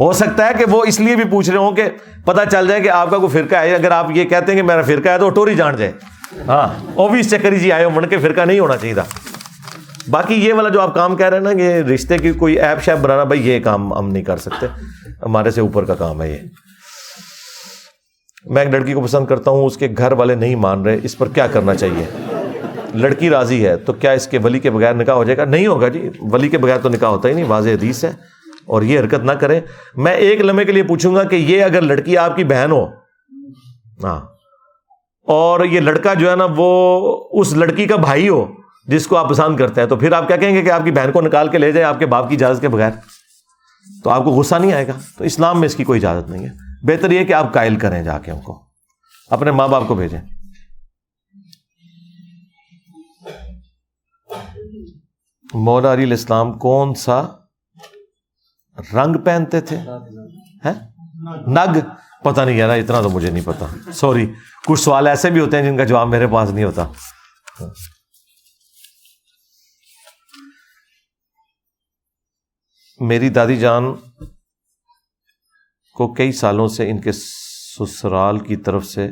ہو 0.00 0.12
سکتا 0.12 0.46
ہے 0.46 0.52
کہ 0.58 0.64
وہ 0.70 0.84
اس 0.84 1.00
لیے 1.00 1.16
بھی 1.16 1.24
پوچھ 1.24 1.50
رہے 1.50 1.58
ہوں 1.58 1.72
کہ 1.72 1.82
پتا 2.24 2.46
چل 2.46 2.68
جائے 2.68 2.80
کہ 2.80 2.90
آپ 2.90 3.10
کا 3.10 3.18
کوئی 3.18 3.28
فرقہ 3.28 3.56
ہے۔ 3.56 3.74
اگر 3.74 3.90
آپ 3.90 4.06
یہ 4.14 4.24
کہتے 4.24 4.52
ہیں 4.52 4.60
کہ 4.60 4.66
میرا 4.66 4.82
فرقہ 4.82 5.08
ہے 5.08 5.18
تو 5.18 5.30
ٹوری 5.30 5.54
جان 5.54 5.76
جائے۔ 5.76 5.92
ہاں 6.48 6.68
وہ 6.94 7.08
بھی 7.08 7.20
اس 7.20 7.30
چکری 7.30 7.58
جی 7.58 7.72
آئے 7.72 7.84
ہو، 7.84 7.90
من 7.90 8.06
کے 8.06 8.18
فرقہ 8.18 8.40
نہیں 8.40 8.58
ہونا 8.58 8.76
چاہیے 8.76 8.94
تھا۔ 8.94 9.04
باقی 10.10 10.34
یہ 10.34 10.54
والا 10.54 10.68
جو 10.68 10.80
آپ 10.80 10.94
کام 10.94 11.16
کہہ 11.16 11.26
رہے 11.26 11.36
ہیں 11.36 11.44
نا 11.44 11.52
کہ 11.52 11.76
رشتے 11.76 12.18
کی 12.18 12.32
کوئی 12.32 12.60
ایپ 12.60 12.82
شیپ 12.82 12.98
بنانا، 12.98 13.24
بھائی 13.24 13.48
یہ 13.48 13.60
کام 13.60 13.92
ہم 13.92 14.08
نہیں 14.08 14.22
کر 14.22 14.36
سکتے۔ 14.36 14.66
ہمارے 15.22 15.50
سے 15.50 15.60
اوپر 15.60 15.84
کا 15.84 15.94
کام 15.94 16.22
ہے 16.22 16.32
یہ۔ 16.32 16.38
میں 18.44 18.64
ایک 18.64 18.74
لڑکی 18.74 18.92
کو 18.92 19.00
پسند 19.00 19.26
کرتا 19.26 19.50
ہوں، 19.50 19.64
اس 19.64 19.76
کے 19.76 19.88
گھر 19.98 20.12
والے 20.12 20.34
نہیں 20.34 20.56
مان 20.56 20.82
رہے، 20.82 20.98
اس 21.02 21.18
پر 21.18 21.28
کیا 21.28 21.46
کرنا 21.46 21.74
چاہیے؟ 21.74 22.04
لڑکی 22.94 23.30
راضی 23.30 23.66
ہے، 23.66 23.76
تو 23.76 23.92
کیا 23.92 24.10
اس 24.10 24.26
کے 24.26 24.38
ولی 24.38 24.58
کے 24.58 24.70
بغیر 24.70 24.94
نکاح 24.94 25.14
ہو 25.14 25.24
جائے 25.24 25.36
گا؟ 25.36 25.44
نہیں 25.44 25.66
ہوگا 25.66 25.88
جی 25.88 26.10
ولی 26.20 26.48
کے 26.48 26.58
بغیر 26.58 26.78
تو 26.78 26.88
نکاح 26.88 27.08
ہوتا 27.08 27.28
ہی 27.28 27.34
نہیں، 27.34 27.44
واضح 27.48 27.70
حدیث 27.70 28.04
ہے۔ 28.04 28.12
اور 28.66 28.82
یہ 28.82 29.00
حرکت 29.00 29.24
نہ 29.24 29.32
کرے 29.32 29.60
میں 29.96 30.12
ایک 30.12 30.40
لمحے 30.40 30.64
کے 30.64 30.72
لیے 30.72 30.82
پوچھوں 30.82 31.14
گا 31.14 31.24
کہ 31.24 31.36
یہ 31.36 31.64
اگر 31.64 31.80
لڑکی 31.80 32.18
آپ 32.18 32.36
کی 32.36 32.44
بہن 32.44 32.70
ہو 32.70 32.86
ہاں 34.04 34.20
اور 35.22 35.64
یہ 35.64 35.80
لڑکا 35.80 36.14
جو 36.14 36.30
ہے 36.30 36.36
نا، 36.36 36.46
وہ 36.56 37.28
اس 37.32 37.52
لڑکی 37.52 37.86
کا 37.86 37.96
بھائی 37.96 38.28
ہو 38.28 38.63
جس 38.86 39.06
کو 39.06 39.16
آپ 39.16 39.30
پسند 39.30 39.56
کرتے 39.56 39.80
ہیں 39.80 39.88
تو 39.88 39.96
پھر 39.96 40.12
آپ 40.12 40.26
کیا 40.26 40.36
کہیں 40.36 40.54
گے 40.54 40.62
کہ 40.62 40.70
آپ 40.70 40.84
کی 40.84 40.90
بہن 40.90 41.12
کو 41.12 41.20
نکال 41.20 41.48
کے 41.48 41.58
لے 41.58 41.72
جائے 41.72 41.84
آپ 41.84 41.98
کے 41.98 42.06
باپ 42.06 42.28
کی 42.28 42.34
اجازت 42.34 42.60
کے 42.60 42.68
بغیر؟ 42.68 42.90
تو 44.04 44.10
آپ 44.10 44.24
کو 44.24 44.30
غصہ 44.30 44.54
نہیں 44.54 44.72
آئے 44.72 44.86
گا؟ 44.86 44.92
تو 45.18 45.24
اسلام 45.24 45.60
میں 45.60 45.66
اس 45.66 45.74
کی 45.74 45.84
کوئی 45.84 46.00
اجازت 46.00 46.30
نہیں 46.30 46.46
ہے۔ 46.46 46.50
بہتر 46.82 47.10
یہ 47.10 47.24
کہ 47.24 47.32
آپ 47.32 47.54
قائل 47.54 47.76
کریں 47.76 48.02
جا 48.02 48.18
کے 48.18 48.30
ان 48.30 48.40
کو۔ 48.40 48.64
اپنے 49.30 49.50
ماں 49.50 49.68
باپ 49.68 49.82
کو 49.86 49.94
بھیجیں۔ 49.94 50.20
مولا 55.54 55.92
علی 55.92 56.02
الاسلام 56.02 56.58
کون 56.58 56.94
سا 56.94 57.22
رنگ 58.94 59.18
پہنتے 59.24 59.60
تھے؟ 59.60 59.78
نگ؟ 61.46 61.78
پتہ 62.24 62.40
نہیں 62.40 62.56
یار، 62.56 62.68
اتنا 62.68 63.02
تو 63.02 63.10
مجھے 63.10 63.30
نہیں 63.30 63.46
پتا 63.46 63.92
سوری 63.92 64.32
کچھ 64.66 64.80
سوال 64.80 65.06
ایسے 65.06 65.30
بھی 65.30 65.40
ہوتے 65.40 65.56
ہیں 65.56 65.64
جن 65.64 65.76
کا 65.76 65.84
جواب 65.84 66.08
میرے 66.08 66.26
پاس 66.26 66.50
نہیں 66.50 66.64
ہوتا۔ 66.64 66.88
میری 73.00 73.28
دادی 73.28 73.56
جان 73.56 73.94
کو 75.94 76.14
کئی 76.14 76.32
سالوں 76.32 76.68
سے 76.68 76.90
ان 76.90 77.00
کے 77.00 77.12
سسرال 77.12 78.38
کی 78.38 78.56
طرف 78.56 78.84
سے 78.84 79.10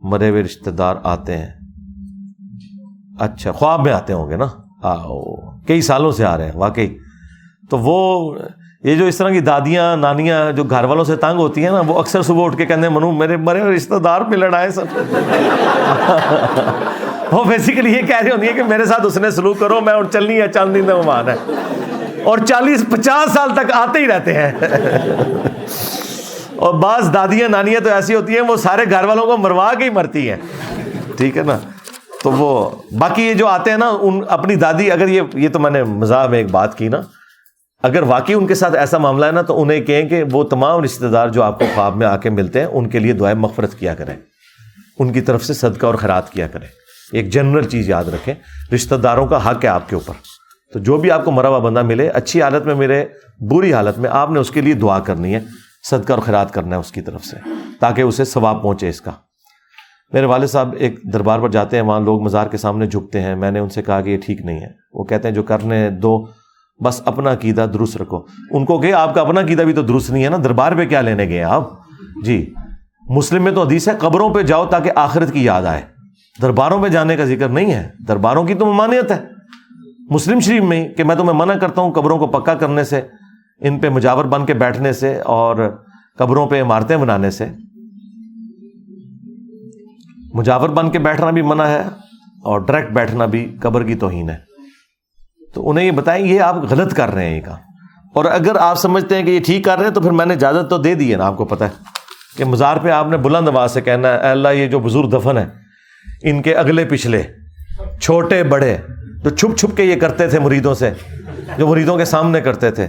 مرے 0.00 0.30
ہوئے 0.30 0.42
رشتے 0.42 0.70
دار 0.70 0.96
آتے 1.02 1.38
ہیں۔ 1.38 1.48
اچھا 3.18 3.52
خواب 3.52 3.84
میں 3.84 3.92
آتے 3.92 4.12
ہوں 4.12 4.30
گے 4.30 4.36
نا؟ 4.36 4.46
آؤ، 4.82 5.34
کئی 5.66 5.82
سالوں 5.82 6.12
سے 6.12 6.24
آ 6.24 6.36
رہے 6.36 6.44
ہیں، 6.44 6.52
واقعی۔ 6.54 6.98
تو 7.70 7.78
وہ، 7.78 8.34
یہ 8.84 8.94
جو 8.94 9.04
اس 9.04 9.16
طرح 9.16 9.30
کی 9.30 9.40
دادیاں، 9.40 9.96
نانیاں 9.96 10.52
جو 10.52 10.64
گھر 10.64 10.84
والوں 10.84 11.04
سے 11.04 11.16
تنگ 11.16 11.38
ہوتی 11.38 11.64
ہیں 11.64 11.70
نا، 11.70 11.80
وہ 11.80 11.98
اکثر 11.98 12.22
صبح 12.22 12.44
اٹھ 12.44 12.56
کے 12.56 12.66
کہتے 12.66 12.80
ہیں، 12.80 12.88
منو، 12.88 13.10
میرے، 13.10 13.36
مرے 13.36 13.60
ہوئے 13.60 13.76
رشتے 13.76 13.98
دار 13.98 14.20
پہ 14.20 14.36
لڑائے 14.36 14.70
سب۔ 14.70 14.82
وہ 17.32 17.44
بیسیکلی 17.44 17.96
یہ 17.96 18.02
کہہ 18.02 18.22
رہی 18.22 18.30
ہوتی 18.30 18.46
ہے 18.46 18.52
کہ 18.52 18.62
میرے 18.62 18.84
ساتھ 18.84 19.06
اس 19.06 19.16
نے 19.16 19.30
سلوک 19.30 19.58
کرو، 19.58 19.80
میں 19.80 19.92
اور 19.92 20.04
چلنی 20.04 20.40
ہے 20.40 20.52
چاندنی 20.52 20.80
مہمان 20.80 21.28
ہے 21.28 21.36
اور 22.24 22.38
چالیس 22.38 22.84
پچاس 22.92 23.32
سال 23.32 23.54
تک 23.54 23.72
آتے 23.72 23.98
ہی 23.98 24.06
رہتے 24.06 24.32
ہیں۔ 24.34 24.52
اور 26.56 26.74
بعض 26.74 27.14
دادیاں 27.14 27.48
نانیاں 27.48 27.80
تو 27.80 27.90
ایسی 27.90 28.14
ہوتی 28.14 28.32
ہیں، 28.32 28.40
وہ 28.40 28.56
سارے 28.56 28.82
گھر 28.90 29.04
والوں 29.04 29.26
کو 29.26 29.36
مروا 29.36 29.74
کے 29.78 29.84
ہی 29.84 29.90
مرتی 29.90 30.30
ہیں۔ 30.30 30.36
ٹھیک 31.16 31.36
ہے 31.36 31.42
نا؟ 31.42 31.58
تو 32.22 32.32
وہ 32.32 32.70
باقی 32.98 33.22
یہ 33.22 33.34
جو 33.34 33.46
آتے 33.46 33.70
ہیں 33.70 33.78
نا، 33.78 33.92
ان 34.00 34.20
اپنی 34.28 34.54
دادی، 34.54 34.90
اگر 34.90 35.08
یہ 35.08 35.22
یہ 35.34 35.48
تو 35.48 35.58
میں 35.58 35.70
نے 35.70 35.84
مزاح 35.84 36.26
میں 36.26 36.38
ایک 36.38 36.50
بات 36.50 36.78
کی 36.78 36.88
نا۔ 36.88 37.00
اگر 37.82 38.02
واقعی 38.02 38.34
ان 38.34 38.46
کے 38.46 38.54
ساتھ 38.54 38.74
ایسا 38.74 38.98
معاملہ 38.98 39.26
ہے 39.26 39.30
نا، 39.30 39.42
تو 39.42 39.62
انہیں 39.62 39.80
کہیں 39.80 40.08
کہ 40.08 40.24
وہ 40.32 40.44
تمام 40.44 40.82
رشتے 40.82 41.08
دار 41.08 41.28
جو 41.28 41.42
آپ 41.42 41.58
کو 41.58 41.64
خواب 41.74 41.96
میں 41.96 42.06
آ 42.06 42.16
کے 42.16 42.30
ملتے 42.30 42.60
ہیں، 42.60 42.66
ان 42.66 42.88
کے 42.88 42.98
لیے 42.98 43.12
دعائیں 43.12 43.38
مغفرت 43.38 43.78
کیا 43.78 43.94
کریں۔ 43.94 44.16
ان 44.98 45.12
کی 45.12 45.20
طرف 45.20 45.44
سے 45.44 45.54
صدقہ 45.54 45.86
اور 45.86 45.94
خیرات 45.94 46.30
کیا 46.30 46.46
کریں۔ 46.46 46.66
ایک 47.12 47.30
جنرل 47.30 47.68
چیز 47.68 47.88
یاد 47.88 48.04
رکھیں، 48.04 48.34
رشتہ 48.74 48.94
داروں 48.94 49.26
کا 49.26 49.50
حق 49.50 49.64
ہے 49.64 49.68
آپ 49.68 49.88
کے 49.88 49.94
اوپر۔ 49.94 50.14
تو 50.72 50.78
جو 50.78 50.96
بھی 50.96 51.10
آپ 51.10 51.24
کو 51.24 51.30
مرا 51.30 51.48
ہوا 51.48 51.58
بندہ 51.58 51.82
ملے، 51.82 52.08
اچھی 52.08 52.42
حالت 52.42 52.66
میں 52.66 52.74
ملے، 52.74 53.04
بری 53.40 53.74
حالت 53.74 53.98
میں، 53.98 54.10
آپ 54.12 54.30
نے 54.30 54.38
اس 54.38 54.50
کے 54.50 54.60
لیے 54.60 54.74
دعا 54.74 54.98
کرنی 54.98 55.34
ہے، 55.34 55.40
صدقہ 55.90 56.12
اور 56.12 56.22
خیرات 56.22 56.50
کرنا 56.50 56.76
ہے 56.76 56.80
اس 56.80 56.92
کی 56.92 57.00
طرف 57.00 57.24
سے، 57.24 57.36
تاکہ 57.80 58.02
اسے 58.02 58.24
ثواب 58.24 58.62
پہنچے 58.62 58.88
اس 58.88 59.00
کا۔ 59.00 59.10
میرے 60.12 60.26
والد 60.26 60.46
صاحب 60.46 60.74
ایک 60.78 61.00
دربار 61.12 61.38
پر 61.38 61.48
جاتے 61.48 61.76
ہیں، 61.76 61.84
وہاں 61.84 62.00
لوگ 62.00 62.22
مزار 62.22 62.46
کے 62.46 62.56
سامنے 62.56 62.86
جھکتے 62.86 63.20
ہیں۔ 63.20 63.36
میں 63.36 63.50
نے 63.50 63.58
ان 63.58 63.68
سے 63.68 63.82
کہا 63.82 64.00
کہ 64.00 64.10
یہ 64.10 64.18
ٹھیک 64.26 64.40
نہیں 64.40 64.60
ہے۔ 64.60 64.66
وہ 64.92 65.04
کہتے 65.04 65.28
ہیں، 65.28 65.34
جو 65.34 65.42
کرنے 65.42 65.90
دو، 65.90 66.26
بس 66.84 67.02
اپنا 67.04 67.34
قیدا 67.34 67.66
درست 67.66 67.96
رکھو۔ 67.96 68.18
ان 68.50 68.64
کو 68.64 68.80
کہ 68.80 68.92
آپ 68.92 69.14
کا 69.14 69.20
اپنا 69.20 69.42
قیدا 69.42 69.62
بھی 69.62 69.72
تو 69.72 69.82
درست 69.82 70.10
نہیں 70.10 70.24
ہے 70.24 70.28
نا، 70.28 70.36
دربار 70.44 70.72
پہ 70.72 70.84
کیا 70.84 71.00
لینے 71.00 71.28
گئے 71.28 71.42
آپ؟ 71.42 71.70
جی۔ 72.24 72.54
مسلم 73.08 73.42
میں 73.42 73.52
تو 73.52 73.62
حدیث 73.62 73.88
ہے، 73.88 73.92
قبروں 73.98 74.34
پہ 74.34 74.42
جاؤ 74.42 74.66
تاکہ 74.66 74.90
آخرت 74.96 75.32
کی 75.32 75.44
یاد 75.44 75.62
آئے۔ 75.62 75.82
درباروں 76.42 76.82
پہ 76.82 76.88
جانے 76.88 77.16
کا 77.16 77.24
ذکر 77.24 77.48
نہیں 77.48 77.72
ہے۔ 77.72 77.88
درباروں 78.08 78.44
کی 78.44 78.54
تو 78.54 78.66
ممانعت 78.66 79.10
ہے۔ 79.10 79.31
مسلم 80.10 80.40
شریف 80.40 80.62
میں 80.62 80.88
کہ 80.88 81.04
میں 81.04 81.16
تمہیں 81.16 81.32
منع 81.32 81.54
کرتا 81.54 81.80
ہوں 81.80 81.92
قبروں 81.92 82.18
کو 82.18 82.26
پکا 82.26 82.54
کرنے 82.54 82.84
سے، 82.84 83.00
ان 83.60 83.78
پہ 83.78 83.88
مجاور 83.88 84.24
بن 84.24 84.46
کے 84.46 84.54
بیٹھنے 84.54 84.92
سے 84.92 85.20
اور 85.20 85.76
قبروں 86.18 86.46
پہ 86.46 86.62
عمارتیں 86.62 86.96
بنانے 86.96 87.30
سے۔ 87.30 87.46
مجاور 90.34 90.68
بن 90.68 90.90
کے 90.90 90.98
بیٹھنا 90.98 91.30
بھی 91.30 91.42
منع 91.42 91.62
ہے 91.62 91.80
اور 92.44 92.60
ڈائریکٹ 92.60 92.92
بیٹھنا 92.92 93.26
بھی 93.26 93.56
قبر 93.60 93.82
کی 93.82 93.94
توہین 93.94 94.30
ہے۔ 94.30 94.36
تو 95.54 95.70
انہیں 95.70 95.84
یہ 95.84 95.90
بتائیں، 95.90 96.26
یہ 96.26 96.40
آپ 96.40 96.56
غلط 96.70 96.94
کر 96.94 97.14
رہے 97.14 97.28
ہیں 97.28 97.36
یہ 97.36 97.40
کام۔ 97.40 97.56
اور 98.14 98.24
اگر 98.24 98.56
آپ 98.56 98.78
سمجھتے 98.78 99.16
ہیں 99.16 99.22
کہ 99.22 99.30
یہ 99.30 99.40
ٹھیک 99.40 99.64
کر 99.64 99.78
رہے 99.78 99.86
ہیں 99.86 99.94
تو 99.94 100.00
پھر 100.00 100.10
میں 100.10 100.26
نے 100.26 100.34
اجازت 100.34 100.70
تو 100.70 100.78
دے 100.78 100.94
دی 100.94 101.12
ہے 101.12 101.16
نا، 101.16 101.26
آپ 101.26 101.36
کو 101.36 101.44
پتا 101.44 101.64
ہے 101.64 101.70
کہ 102.36 102.44
مزار 102.44 102.76
پہ 102.76 102.90
آپ 102.90 103.06
نے 103.06 103.16
بلند 103.16 103.48
آواز 103.48 103.72
سے 103.72 103.80
کہنا 103.80 104.08
ہے، 104.08 104.18
اے 104.18 104.28
اللہ 104.28 104.48
یہ 104.48 104.66
جو 104.66 104.80
بزرگ 104.80 105.08
دفن 105.08 105.38
ہے 105.38 105.46
ان 106.22 106.42
کے 106.42 106.54
اگلے 106.54 106.84
پچھلے، 106.84 107.22
چھوٹے، 108.00 108.42
بڑے 108.42 108.76
جو 109.22 109.30
چھپ 109.30 109.58
چھپ 109.58 109.76
کے 109.76 109.84
یہ 109.84 110.00
کرتے 110.00 110.28
تھے 110.28 110.38
مریدوں 110.38 110.74
سے، 110.74 110.90
جو 111.58 111.66
مریدوں 111.66 111.98
کے 111.98 112.04
سامنے 112.04 112.40
کرتے 112.40 112.70
تھے۔ 112.70 112.88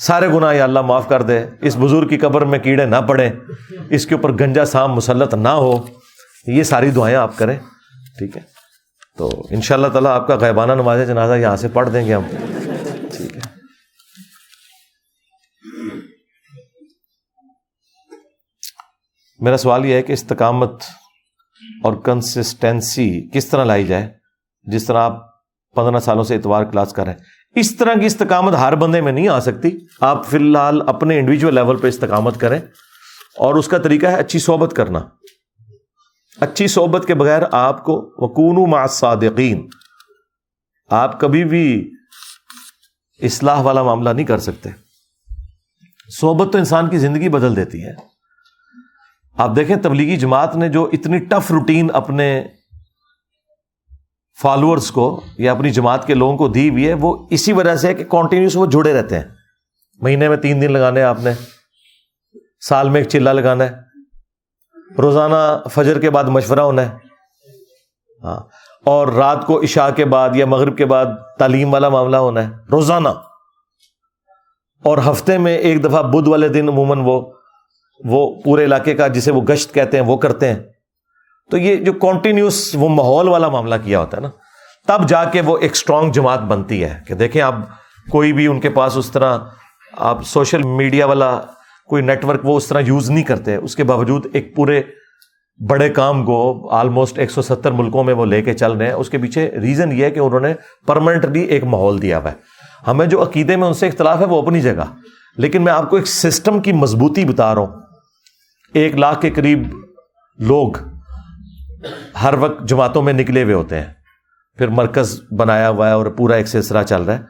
سارے 0.00 0.28
گناہ 0.28 0.54
یا 0.54 0.64
اللہ 0.64 0.80
معاف 0.80 1.08
کر 1.08 1.22
دے، 1.22 1.46
اس 1.60 1.76
بزرگ 1.80 2.08
کی 2.08 2.18
قبر 2.18 2.44
میں 2.44 2.58
کیڑے 2.58 2.84
نہ 2.84 2.96
پڑے، 2.96 3.30
اس 3.90 4.06
کے 4.06 4.14
اوپر 4.14 4.32
گنجا 4.32 4.64
سام 4.64 4.92
مسلط 4.92 5.34
نہ 5.34 5.48
ہو۔ 5.48 5.86
یہ 6.46 6.62
ساری 6.62 6.90
دعائیں 6.90 7.16
آپ 7.16 7.38
کریں، 7.38 7.58
ٹھیک 8.18 8.36
ہے؟ 8.36 8.42
تو 9.18 9.46
ان 9.50 9.60
شاء 9.60 9.74
اللہ 9.74 9.86
تعالیٰ 9.86 10.10
آپ 10.10 10.26
کا 10.26 10.36
غیبانہ 10.36 10.72
نماز 10.72 10.98
جنازہ 11.06 11.34
یہاں 11.34 11.56
سے 11.56 11.68
پڑھ 11.68 11.90
دیں 11.90 12.06
گے 12.06 12.14
ہم۔ 12.14 12.22
ٹھیک 13.16 13.36
ہے۔ 13.36 13.40
میرا 19.40 19.56
سوال 19.56 19.84
یہ 19.84 19.94
ہے 19.94 20.02
کہ 20.02 20.12
استقامت 20.12 20.82
اور 21.84 21.92
کنسسٹینسی 21.92 23.28
کس 23.32 23.46
طرح 23.46 23.64
لائی 23.64 23.84
جائے؟ 23.84 24.08
جس 24.64 24.84
طرح 24.84 25.02
آپ 25.02 25.35
پندرہ 25.76 26.00
سالوں 26.00 26.24
سے 26.24 26.36
اتوار 26.36 26.64
کلاس 26.64 26.92
کر 26.92 27.04
رہے 27.04 27.12
ہیں۔ 27.12 27.18
اس 27.54 27.76
طرح 27.76 27.94
کی 27.94 28.06
استقامت 28.06 28.54
ہر 28.54 28.74
بندے 28.74 29.00
میں 29.00 29.12
نہیں 29.12 29.28
آ 29.28 29.40
سکتی۔ 29.40 29.78
آپ 30.00 30.26
فی 30.26 30.36
الحال 30.36 30.82
اپنے 30.86 31.18
انڈیویجل 31.18 31.54
لیول 31.54 31.76
پہ 31.76 31.88
استقامت 31.88 32.40
کریں 32.40 32.60
اور 33.38 33.54
اس 33.54 33.68
کا 33.68 33.78
طریقہ 33.78 34.06
ہے 34.06 34.14
اچھی 34.14 34.38
صحبت 34.38 34.72
کرنا۔ 34.76 34.98
اچھی 36.40 36.66
صحبت 36.66 37.06
کے 37.06 37.14
بغیر 37.14 37.42
آپ 37.52 37.84
کو 37.84 38.14
وکون 38.16 38.88
صادقین 38.90 39.68
آپ 40.90 41.20
کبھی 41.20 41.44
بھی 41.44 41.92
اصلاح 43.22 43.60
والا 43.60 43.82
معاملہ 43.82 44.10
نہیں 44.10 44.26
کر 44.26 44.38
سکتے۔ 44.38 44.70
صحبت 46.20 46.52
تو 46.52 46.58
انسان 46.58 46.88
کی 46.88 46.98
زندگی 46.98 47.28
بدل 47.28 47.56
دیتی 47.56 47.84
ہے۔ 47.84 47.92
آپ 49.36 49.56
دیکھیں 49.56 49.76
تبلیغی 49.76 50.16
جماعت 50.16 50.56
نے 50.56 50.68
جو 50.68 50.90
اتنی 50.92 51.18
ٹف 51.18 51.50
روٹین 51.50 51.90
اپنے 51.92 52.44
فالوورس 54.42 54.90
کو 54.90 55.20
یا 55.38 55.52
اپنی 55.52 55.70
جماعت 55.70 56.06
کے 56.06 56.14
لوگوں 56.14 56.36
کو 56.36 56.48
دی 56.48 56.68
ہوئی 56.68 56.88
ہے، 56.88 56.94
وہ 56.94 57.26
اسی 57.30 57.52
وجہ 57.52 57.76
سے 57.76 57.94
کہ 57.94 58.04
کانٹینیوس 58.04 58.56
وہ 58.56 58.66
جڑے 58.66 58.92
رہتے 58.92 59.18
ہیں۔ 59.18 59.24
مہینے 60.02 60.28
میں 60.28 60.36
تین 60.36 60.62
دن 60.62 60.72
لگانے 60.72 61.02
آپ 61.02 61.18
نے، 61.20 61.32
سال 62.60 62.88
میں 62.88 63.00
ایک 63.00 63.08
چلا 63.08 63.32
لگانا 63.32 63.64
ہے۔ 63.64 63.74
روزانہ 64.98 65.68
فجر 65.68 66.00
کے 66.00 66.10
بعد 66.10 66.24
مشورہ 66.24 66.60
ہونا 66.60 66.82
ہے۔ 66.82 66.96
ہاں 68.24 68.40
اور 68.84 69.08
رات 69.08 69.46
کو 69.46 69.62
عشاء 69.62 69.90
کے 69.90 70.04
بعد 70.04 70.36
یا 70.36 70.46
مغرب 70.46 70.78
کے 70.78 70.84
بعد 70.84 71.06
تعلیم 71.38 71.72
والا 71.72 71.88
معاملہ 71.88 72.16
ہونا 72.16 72.48
ہے۔ 72.48 72.54
روزانہ۔ 72.70 73.08
اور 74.84 74.98
ہفتے 74.98 75.38
میں 75.38 75.58
ایک 75.58 75.84
دفعہ 75.84 76.02
بدھ 76.02 76.28
والے 76.28 76.48
دن 76.48 76.68
عموماً 76.68 76.98
وہ 76.98 77.32
وہ 78.04 78.42
پورے 78.44 78.64
علاقے 78.64 78.94
کا 78.94 79.08
جسے 79.08 79.32
وہ 79.32 79.40
گشت 79.40 79.74
کہتے 79.74 79.96
ہیں، 79.96 80.04
وہ 80.04 80.16
کرتے 80.16 80.48
ہیں۔ 80.48 80.58
تو 81.50 81.56
یہ 81.56 81.76
جو 81.76 81.92
کنٹینیوس 81.92 82.74
وہ 82.74 82.88
ماحول 82.88 83.28
والا 83.28 83.48
معاملہ 83.48 83.74
کیا 83.84 84.00
ہوتا 84.00 84.16
ہے 84.16 84.22
نا، 84.22 84.28
تب 84.88 85.08
جا 85.08 85.24
کے 85.24 85.40
وہ 85.40 85.56
ایک 85.58 85.72
اسٹرانگ 85.72 86.12
جماعت 86.12 86.40
بنتی 86.42 86.82
ہے 86.84 86.98
کہ 87.08 87.14
دیکھیں 87.14 87.42
اب 87.42 87.60
کوئی 88.10 88.32
بھی 88.32 88.46
ان 88.46 88.60
کے 88.60 88.70
پاس 88.70 88.96
اس 88.96 89.10
طرح 89.10 89.38
آپ 89.92 90.22
سوشل 90.26 90.62
میڈیا 90.62 91.06
والا 91.06 91.38
کوئی 91.88 92.02
نیٹورک 92.02 92.44
وہ 92.44 92.56
اس 92.56 92.66
طرح 92.66 92.80
یوز 92.80 93.10
نہیں 93.10 93.24
کرتے، 93.24 93.56
اس 93.56 93.76
کے 93.76 93.84
باوجود 93.84 94.26
ایک 94.32 94.54
پورے 94.56 94.82
بڑے 95.60 95.88
کام 95.88 96.24
کو 96.24 96.68
آلموسٹ 96.70 97.18
ایک 97.18 97.30
سو 97.30 97.42
ستر 97.42 97.72
ملکوں 97.72 98.04
میں 98.04 98.14
وہ 98.14 98.26
لے 98.26 98.42
کے 98.42 98.54
چل 98.54 98.72
رہے 98.72 98.86
ہیں۔ 98.86 98.92
اس 98.92 99.10
کے 99.10 99.18
پیچھے 99.18 99.50
ریزن 99.62 99.92
یہ 99.92 100.04
ہے 100.04 100.10
کہ 100.10 100.20
انہوں 100.20 100.40
نے 100.40 100.52
پرماننٹلی 100.86 101.42
ایک 101.42 101.64
ماحول 101.64 102.00
دیا 102.02 102.18
ہوا 102.18 102.30
ہے۔ 102.30 102.36
ہمیں 102.86 103.06
جو 103.06 103.22
عقیدے 103.22 103.56
میں 103.56 103.66
ان 103.68 103.74
سے 103.74 103.86
اختلاف 103.86 104.20
ہے 104.20 104.26
وہ 104.26 104.42
اپنی 104.42 104.60
جگہ، 104.60 104.84
لیکن 105.38 105.62
میں 105.62 105.72
آپ 105.72 105.88
کو 105.90 105.96
ایک 105.96 106.06
سسٹم 106.06 106.60
کی 106.60 106.72
مضبوطی 106.72 107.24
بتا 107.24 107.54
رہا 107.54 107.62
ہوں۔ 107.62 107.80
ایک 108.74 108.96
لاکھ 108.96 109.20
کے 109.20 109.30
قریب 109.30 109.62
لوگ 110.38 110.72
ہر 112.22 112.34
وقت 112.34 112.68
جماعتوں 112.68 113.02
میں 113.02 113.12
نکلے 113.12 113.42
ہوئے 113.42 113.54
ہوتے 113.54 113.78
ہیں۔ 113.78 113.92
پھر 114.58 114.68
مرکز 114.68 115.20
بنایا 115.36 115.68
ہوا 115.68 115.88
ہے 115.88 115.92
اور 115.92 116.06
پورا 116.06 116.34
ایک 116.34 116.48
سلسلہ 116.48 116.78
چل 116.82 117.02
رہا 117.02 117.14
ہے۔ 117.14 117.22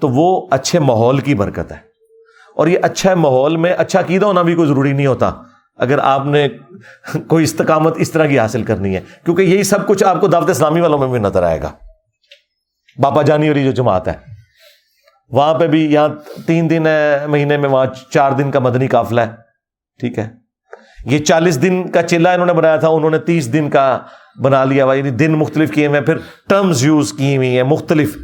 تو 0.00 0.08
وہ 0.08 0.48
اچھے 0.50 0.78
ماحول 0.78 1.18
کی 1.18 1.34
برکت 1.34 1.72
ہے۔ 1.72 1.90
اور 2.56 2.66
یہ 2.66 2.78
اچھا 2.82 3.14
ماحول 3.14 3.56
میں 3.56 3.74
اچھا 3.78 4.00
عقیدہ 4.00 4.26
ہونا 4.26 4.42
بھی 4.42 4.54
کوئی 4.54 4.68
ضروری 4.68 4.92
نہیں 4.92 5.06
ہوتا۔ 5.06 5.32
اگر 5.76 5.98
آپ 5.98 6.26
نے 6.26 6.48
کوئی 7.28 7.44
استقامت 7.44 7.94
اس 7.96 8.10
طرح 8.10 8.26
کی 8.26 8.38
حاصل 8.38 8.62
کرنی 8.62 8.96
ہے، 8.96 9.00
کیونکہ 9.24 9.42
یہی 9.42 9.62
سب 9.62 9.88
کچھ 9.88 10.04
آپ 10.04 10.20
کو 10.20 10.26
دعوت 10.26 10.50
اسلامی 10.50 10.80
والوں 10.80 10.98
میں 10.98 11.08
بھی 11.08 11.18
نظر 11.18 11.42
آئے 11.42 11.62
گا۔ 11.62 11.72
باپا 12.98 13.22
جانی 13.22 13.48
اور 13.48 13.56
یہ 13.56 13.64
جو 13.64 13.70
جماعت 13.70 14.08
ہے، 14.08 14.12
وہاں 15.28 15.54
پہ 15.54 15.66
بھی 15.66 15.92
یہاں 15.92 16.08
تین 16.46 16.70
دن 16.70 16.86
ہے، 16.86 17.26
مہینے 17.26 17.56
میں 17.56 17.68
وہاں 17.68 17.86
چار 18.10 18.32
دن 18.32 18.50
کا 18.50 18.58
مدنی 18.58 18.88
قافلہ 18.88 19.20
ہے۔ 19.20 19.30
ٹھیک 20.00 20.18
ہے۔ 20.18 20.39
یہ 21.04 21.18
چالیس 21.18 21.62
دن 21.62 21.88
کا 21.88 22.02
چلا 22.02 22.32
انہوں 22.32 22.46
نے 22.46 22.52
بنایا 22.52 22.76
تھا، 22.76 22.88
انہوں 22.88 23.10
نے 23.10 23.18
تیس 23.18 23.52
دن 23.52 23.70
کا 23.70 23.98
بنا 24.42 24.64
لیا 24.64 24.84
ہوا 24.84 24.94
یعنی 24.94 25.10
دن 25.10 25.32
مختلف 25.32 25.70
کیے 25.70 25.86
ہوئے 25.86 26.00
پھر 26.00 26.16
ٹرمز 26.48 26.84
یوز 26.84 27.12
کی 27.12 27.36
ہوئی 27.36 27.56
ہیں، 27.56 27.62
مختلف۔ 27.62 28.16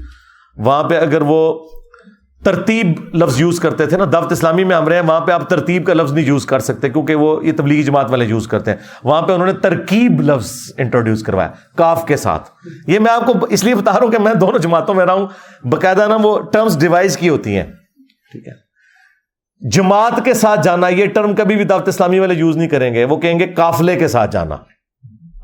وہاں 0.56 0.84
پہ 0.84 0.98
اگر 0.98 1.22
وہ 1.22 1.68
ترتیب 2.44 3.14
لفظ 3.14 3.40
یوز 3.40 3.60
کرتے 3.60 3.86
تھے 3.86 3.96
نا، 3.96 4.04
دعوت 4.12 4.32
اسلامی 4.32 4.64
میں 4.64 4.76
ہم 4.76 4.88
رہے 4.88 4.96
ہیں، 4.96 5.02
وہاں 5.02 5.20
پہ 5.20 5.32
آپ 5.32 5.50
ترتیب 5.50 5.86
کا 5.86 5.94
لفظ 5.94 6.12
نہیں 6.12 6.24
یوز 6.24 6.46
کر 6.46 6.58
سکتے، 6.58 6.88
کیونکہ 6.88 7.14
وہ 7.14 7.46
یہ 7.46 7.52
تبلیغی 7.56 7.82
جماعت 7.82 8.10
والے 8.10 8.24
یوز 8.24 8.48
کرتے 8.48 8.70
ہیں۔ 8.70 8.78
وہاں 9.04 9.22
پہ 9.22 9.32
انہوں 9.32 9.46
نے 9.46 9.52
ترکیب 9.52 10.20
لفظ 10.20 10.72
انٹروڈیوس 10.78 11.22
کروایا، 11.22 11.50
کاف 11.76 12.06
کے 12.06 12.16
ساتھ۔ 12.16 12.50
یہ 12.86 12.98
میں 12.98 13.12
آپ 13.12 13.26
کو 13.26 13.46
اس 13.50 13.64
لیے 13.64 13.74
بتا 13.74 13.92
رہا 13.92 14.04
ہوں 14.04 14.12
کہ 14.12 14.18
میں 14.18 14.34
دونوں 14.34 14.58
جماعتوں 14.58 14.94
میں 14.94 15.06
رہا 15.06 15.12
ہوں، 15.12 15.26
باقاعدہ 15.66 16.06
نا 16.08 16.18
وہ 16.22 16.40
ٹرمز 16.40 16.78
ڈیوائز 16.78 17.16
کی 17.16 17.28
ہوتی 17.28 17.56
ہیں۔ 17.56 17.64
ٹھیک 18.32 18.48
ہے۔ 18.48 18.65
جماعت 19.60 20.24
کے 20.24 20.34
ساتھ 20.34 20.60
جانا، 20.62 20.88
یہ 20.88 21.06
ٹرم 21.06 21.34
کبھی 21.34 21.56
بھی 21.56 21.64
دعوت 21.64 21.88
اسلامی 21.88 22.18
والے 22.18 22.34
یوز 22.34 22.56
نہیں 22.56 22.68
کریں 22.68 22.94
گے، 22.94 23.04
وہ 23.04 23.16
کہیں 23.16 23.38
گے 23.38 23.46
کافلے 23.46 23.96
کے 23.96 24.08
ساتھ 24.08 24.30
جانا۔ 24.30 24.56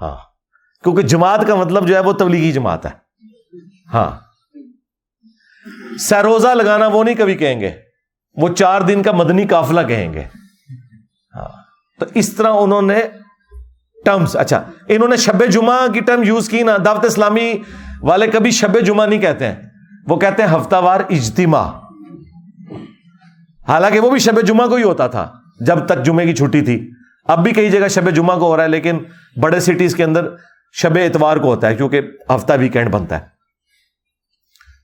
ہاں 0.01 0.16
کیونکہ 0.84 1.02
جماعت 1.02 1.47
کا 1.47 1.55
مطلب 1.55 1.89
جو 1.89 1.94
ہے 1.94 2.01
وہ 2.01 2.12
تبلیغی 2.12 2.52
جماعت 2.52 2.86
ہے۔ 2.86 2.90
ہاں۔ 3.94 4.10
سروزہ 5.98 6.48
لگانا 6.48 6.86
وہ 6.86 7.05
نہیں 7.05 7.14
کبھی 7.14 7.34
کہیں 7.34 7.60
گے، 7.60 7.70
وہ 8.36 8.48
چار 8.48 8.80
دن 8.80 9.02
کا 9.02 9.12
مدنی 9.12 9.47
قافلہ 9.47 9.80
کہیں 9.89 10.12
گے۔ 10.12 10.22
ہاں۔ 11.34 11.48
تو 12.01 12.06
اس 12.14 12.32
طرح 12.32 12.52
انہوں 12.52 12.82
نے 12.82 13.01
ٹرمز 14.05 14.36
اچھا 14.36 14.62
انہوں 14.89 15.09
نے 15.09 15.16
شب 15.16 15.44
جمعہ 15.51 15.93
کی 15.93 16.01
ٹرم 16.01 16.22
یوز 16.22 16.48
کی 16.48 16.62
نا۔ 16.62 16.76
دعوت 16.84 17.05
اسلامی 17.05 17.55
والے 18.02 18.26
کبھی 18.26 18.51
شب 18.51 18.80
جمعہ 18.80 19.06
نہیں 19.06 19.20
کہتے 19.20 19.47
ہیں، 19.47 19.55
وہ 20.09 20.16
کہتے 20.16 20.43
ہیں 20.43 20.56
ہفتہ 20.56 20.76
وار 20.76 21.01
اجتماع۔ 21.10 21.81
حالانکہ 23.73 24.01
وہ 24.01 24.11
بھی 24.11 24.19
شب 24.19 24.43
جمعہ 24.43 24.66
کو 24.66 24.74
ہی 24.74 24.82
ہوتا 24.82 25.07
تھا، 25.07 25.32
جب 25.61 25.86
تک 25.86 26.05
جمعے 26.05 26.24
کی 26.27 26.35
چھٹی 26.35 26.61
تھی۔ 26.61 26.90
اب 27.24 27.43
بھی 27.43 27.53
کئی 27.53 27.70
جگہ 27.70 27.89
شب 27.89 28.11
جمعہ 28.11 28.39
کو 28.39 28.47
ہو 28.47 28.57
رہا 28.57 28.65
ہے، 28.65 28.69
لیکن 28.69 28.99
بڑے 29.40 29.61
سٹیز 29.61 29.94
کے 29.94 30.05
اندر 30.05 30.28
شب 30.73 30.94
اتوار 30.94 31.36
کو 31.36 31.49
ہوتا 31.49 31.66
ہے، 31.66 31.77
کیونکہ 31.77 32.01
ہفتہ 32.31 32.53
ویکینڈ 32.59 32.90
بنتا 32.90 33.20
ہے۔ 33.20 33.27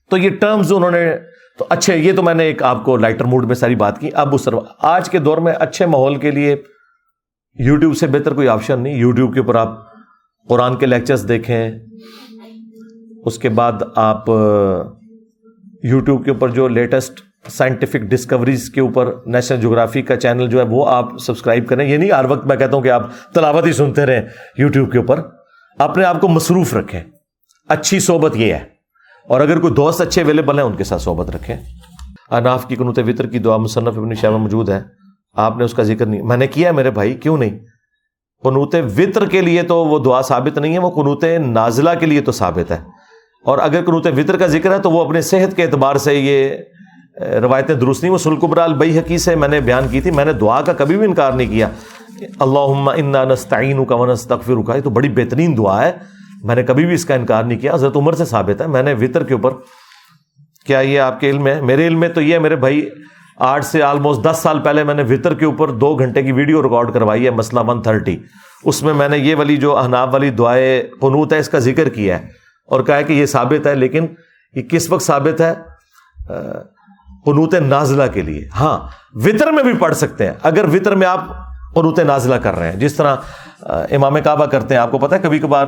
تو 0.09 0.17
یہ 0.17 0.29
ٹرمز 0.29 0.73
انہوں 0.73 0.91
نے، 0.91 1.15
تو 1.57 1.65
اچھے 1.69 1.97
یہ 1.97 2.13
تو 2.13 2.23
میں 2.23 2.33
نے 2.33 2.43
ایک 2.43 2.63
آپ 2.63 2.85
کو 2.85 2.97
لائٹر 2.97 3.25
موڈ 3.25 3.45
میں 3.45 3.55
ساری 3.55 3.75
بات 3.75 3.99
کی۔ 3.99 4.09
اب 4.13 4.35
اس 4.35 4.49
آج 4.79 5.09
کے 5.09 5.19
دور 5.19 5.37
میں 5.37 5.53
اچھے 5.53 5.85
ماحول 5.85 6.15
کے 6.15 6.31
لیے 6.31 6.55
یوٹیوب 7.59 7.97
سے 7.97 8.07
بہتر 8.07 8.33
کوئی 8.33 8.47
آپشن 8.47 8.79
نہیں۔ 8.79 8.93
یوٹیوب 8.93 9.33
کے 9.33 9.39
اوپر 9.39 9.55
آپ 9.55 9.79
قرآن 10.49 10.75
کے 10.75 10.85
لیکچرز 10.85 11.27
دیکھیں۔ 11.27 11.71
اس 13.25 13.39
کے 13.39 13.49
بعد 13.49 13.73
آپ 13.95 14.29
یوٹیوب 15.83 16.25
کے 16.25 16.31
اوپر 16.31 16.49
جو 16.49 16.67
لیٹسٹ 16.67 17.28
سائنٹیفک 17.47 17.97
ڈسکوریز 17.97 18.69
کے 18.69 18.81
اوپر 18.81 19.13
نیشنل 19.25 19.61
جغرافی 19.61 20.01
کا 20.01 20.15
چینل 20.15 20.49
جو 20.49 20.59
ہے 20.59 20.63
وہ 20.63 20.89
آپ 20.89 21.17
سبسکرائب 21.17 21.67
کریں۔ 21.67 21.87
یہ 21.89 21.97
نہیں 21.97 22.11
ہر 22.11 22.25
وقت 22.25 22.45
میں 22.45 22.55
کہتا 22.55 22.75
ہوں 22.75 22.83
کہ 22.83 22.91
آپ 22.91 23.01
تلاوت 23.33 23.65
ہی 23.65 23.73
سنتے 23.73 24.05
رہیں 24.05 24.21
یوٹیوب 24.57 24.91
کے 24.91 24.97
اوپر۔ 24.97 25.19
اپنے 25.79 26.05
آپ 26.05 26.21
کو 26.21 26.27
مصروف 26.27 26.73
رکھیں۔ 26.73 27.01
اچھی 27.69 27.99
صحبت 27.99 28.35
یہ 28.35 28.53
ہے۔ 28.53 28.59
اور 29.27 29.41
اگر 29.41 29.59
کوئی 29.59 29.73
دوست 29.73 30.01
اچھے 30.01 30.21
اویلیبل 30.21 30.57
ہیں، 30.57 30.65
ان 30.65 30.75
کے 30.75 30.83
ساتھ 30.83 31.01
صحبت 31.01 31.29
رکھیں۔ 31.29 31.57
اناف 32.31 32.67
کی 32.67 32.75
قنوت 32.75 32.99
وطر 32.99 33.27
کی 33.27 33.39
دعا 33.39 33.57
مصنف 33.57 33.97
ابن 33.97 34.13
شاہ 34.13 34.29
موجود 34.29 34.69
ہے۔ 34.69 34.81
آپ 35.33 35.57
نے 35.57 35.63
اس 35.63 35.73
کا 35.73 35.83
ذکر 35.83 36.05
نہیں۔ 36.05 36.21
میں 36.21 36.37
نے 36.37 36.47
کیا 36.47 36.71
میرے 36.71 36.91
بھائی، 36.91 37.13
کیوں 37.13 37.37
نہیں؟ 37.37 37.59
قنوت 38.43 38.75
وطر 38.75 39.25
کے 39.25 39.41
لیے 39.41 39.63
تو 39.63 39.85
وہ 39.85 39.99
دعا 39.99 40.21
ثابت 40.21 40.57
نہیں 40.57 40.73
ہے، 40.73 40.79
وہ 40.79 40.89
قنوت 40.89 41.23
نازلہ 41.23 41.89
کے 41.99 42.05
لیے 42.05 42.21
تو 42.21 42.31
ثابت 42.31 42.71
ہے۔ 42.71 42.77
اور 43.45 43.57
اگر 43.57 43.85
قنوت 43.85 44.07
وطر 44.07 44.37
کا 44.37 44.47
ذکر 44.47 44.71
ہے 44.71 44.79
تو 44.79 44.91
وہ 44.91 45.05
اپنے 45.05 45.21
صحت 45.21 45.55
کے 45.55 45.63
اعتبار 45.63 45.95
سے 45.95 46.15
یہ 46.15 46.49
روایتیں 47.19 47.75
درست 47.75 48.03
نہیں، 48.03 48.11
وہ 48.13 48.17
سلقبر 48.17 48.57
البئی 48.57 48.97
حقی 48.99 49.17
سے 49.17 49.35
میں 49.35 49.47
نے 49.47 49.59
بیان 49.61 49.87
کی 49.91 50.01
تھی، 50.01 50.11
میں 50.11 50.25
نے 50.25 50.33
دعا 50.33 50.61
کا 50.61 50.73
کبھی 50.73 50.97
بھی 50.97 51.05
انکار 51.05 51.31
نہیں 51.31 51.47
کیا۔ 51.47 51.69
اللہ 52.39 52.89
انا 52.91 53.23
نستعین 53.23 53.83
کا 53.85 53.95
ونستغفر 53.95 54.61
کا 54.67 54.75
یہ 54.75 54.81
تو 54.81 54.89
بڑی 54.89 55.09
بہترین 55.09 55.57
دعا 55.57 55.81
ہے، 55.83 55.91
میں 56.43 56.55
نے 56.55 56.63
کبھی 56.63 56.85
بھی 56.85 56.93
اس 56.93 57.05
کا 57.05 57.15
انکار 57.15 57.43
نہیں 57.43 57.59
کیا۔ 57.59 57.73
حضرت 57.73 57.97
عمر 57.97 58.13
سے 58.13 58.25
ثابت 58.25 58.61
ہے، 58.61 58.67
میں 58.67 58.83
نے 58.83 58.93
وطر 59.01 59.23
کے 59.23 59.33
اوپر، 59.33 59.53
کیا 60.65 60.79
یہ 60.79 60.99
آپ 60.99 61.19
کے 61.19 61.29
علم 61.29 61.47
ہے 61.47 61.59
میرے 61.61 61.87
علم 61.87 61.99
میں 61.99 62.09
تو 62.09 62.21
یہ 62.21 62.33
ہے، 62.33 62.39
میرے 62.39 62.55
بھائی، 62.55 62.87
آٹھ 63.37 63.65
سے 63.65 63.81
آلموسٹ 63.83 64.23
دس 64.23 64.39
سال 64.43 64.59
پہلے 64.59 64.83
میں 64.83 64.93
نے 64.93 65.03
وطر 65.09 65.33
کے 65.33 65.45
اوپر 65.45 65.71
دو 65.71 65.93
گھنٹے 65.95 66.23
کی 66.23 66.31
ویڈیو 66.31 66.63
ریکارڈ 66.63 66.93
کروائی 66.93 67.25
ہے، 67.25 67.29
مسئلہ 67.31 67.59
ون 67.67 67.81
تھرٹی 67.81 68.17
اس 68.63 68.81
میں 68.83 68.93
میں 68.93 69.07
نے 69.09 69.17
یہ 69.17 69.35
والی 69.35 69.57
جو 69.57 69.77
احناب 69.77 70.13
والی 70.13 70.29
دعائیں 70.29 70.81
قنوت 71.01 71.33
ہے، 71.33 71.39
اس 71.39 71.49
کا 71.49 71.59
ذکر 71.59 71.89
کیا 71.89 72.19
ہے 72.19 72.27
اور 72.69 72.81
کہا 72.81 72.97
ہے 72.97 73.03
کہ 73.03 73.13
یہ 73.13 73.25
ثابت 73.25 73.67
ہے، 73.67 73.75
لیکن 73.75 74.07
یہ 74.55 74.61
کس 74.61 74.89
وقت 74.91 75.03
ثابت 75.03 75.41
ہے؟ 75.41 75.53
قنوت 77.25 77.53
نازلہ 77.53 78.03
کے 78.13 78.21
لیے۔ 78.21 78.47
ہاں 78.59 78.79
وطر 79.13 79.51
میں 79.51 79.63
بھی 79.63 79.73
پڑھ 79.73 79.95
سکتے 79.95 80.25
ہیں۔ 80.25 80.33
اگر 80.43 80.65
وطر 80.73 80.95
میں 80.95 81.07
آپ 81.07 81.19
قنوت 81.75 81.99
نازلہ 81.99 82.35
کر 82.35 82.55
رہے 82.55 82.71
ہیں، 82.71 82.79
جس 82.79 82.95
طرح 82.95 83.15
امام 83.91 84.17
کعبہ 84.23 84.45
کرتے 84.45 84.73
ہیں، 84.75 84.81
آپ 84.81 84.91
کو 84.91 84.99
پتا 84.99 85.15
ہے 85.15 85.21
کبھی 85.21 85.39
کبھار 85.39 85.67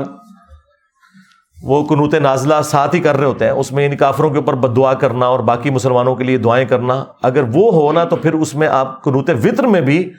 وہ 1.63 1.85
قنوت 1.85 2.13
نازلہ 2.13 2.53
ساتھ 2.63 2.95
ہی 2.95 2.99
کر 2.99 3.17
رہے 3.17 3.25
ہوتے 3.25 3.45
ہیں، 3.45 3.51
اس 3.51 3.71
میں 3.71 3.83
یعنی 3.83 3.95
کافروں 3.95 4.29
کے 4.29 4.37
اوپر 4.37 4.53
بد 4.53 4.75
دعا 4.75 4.93
کرنا 4.93 5.25
اور 5.25 5.39
باقی 5.39 5.69
مسلمانوں 5.69 6.15
کے 6.15 6.23
لیے 6.23 6.37
دعائیں 6.37 6.65
کرنا۔ 6.65 7.05
اگر 7.23 7.43
وہ 7.53 7.73
ہونا 7.73 8.03
تو 8.03 8.15
پھر 8.15 8.33
اس 8.33 8.55
میں 8.55 8.67
آپ 8.67 9.03
قنوت 9.03 9.29
وطر 9.43 9.63
میں 9.63 9.81
بھی 9.81 10.13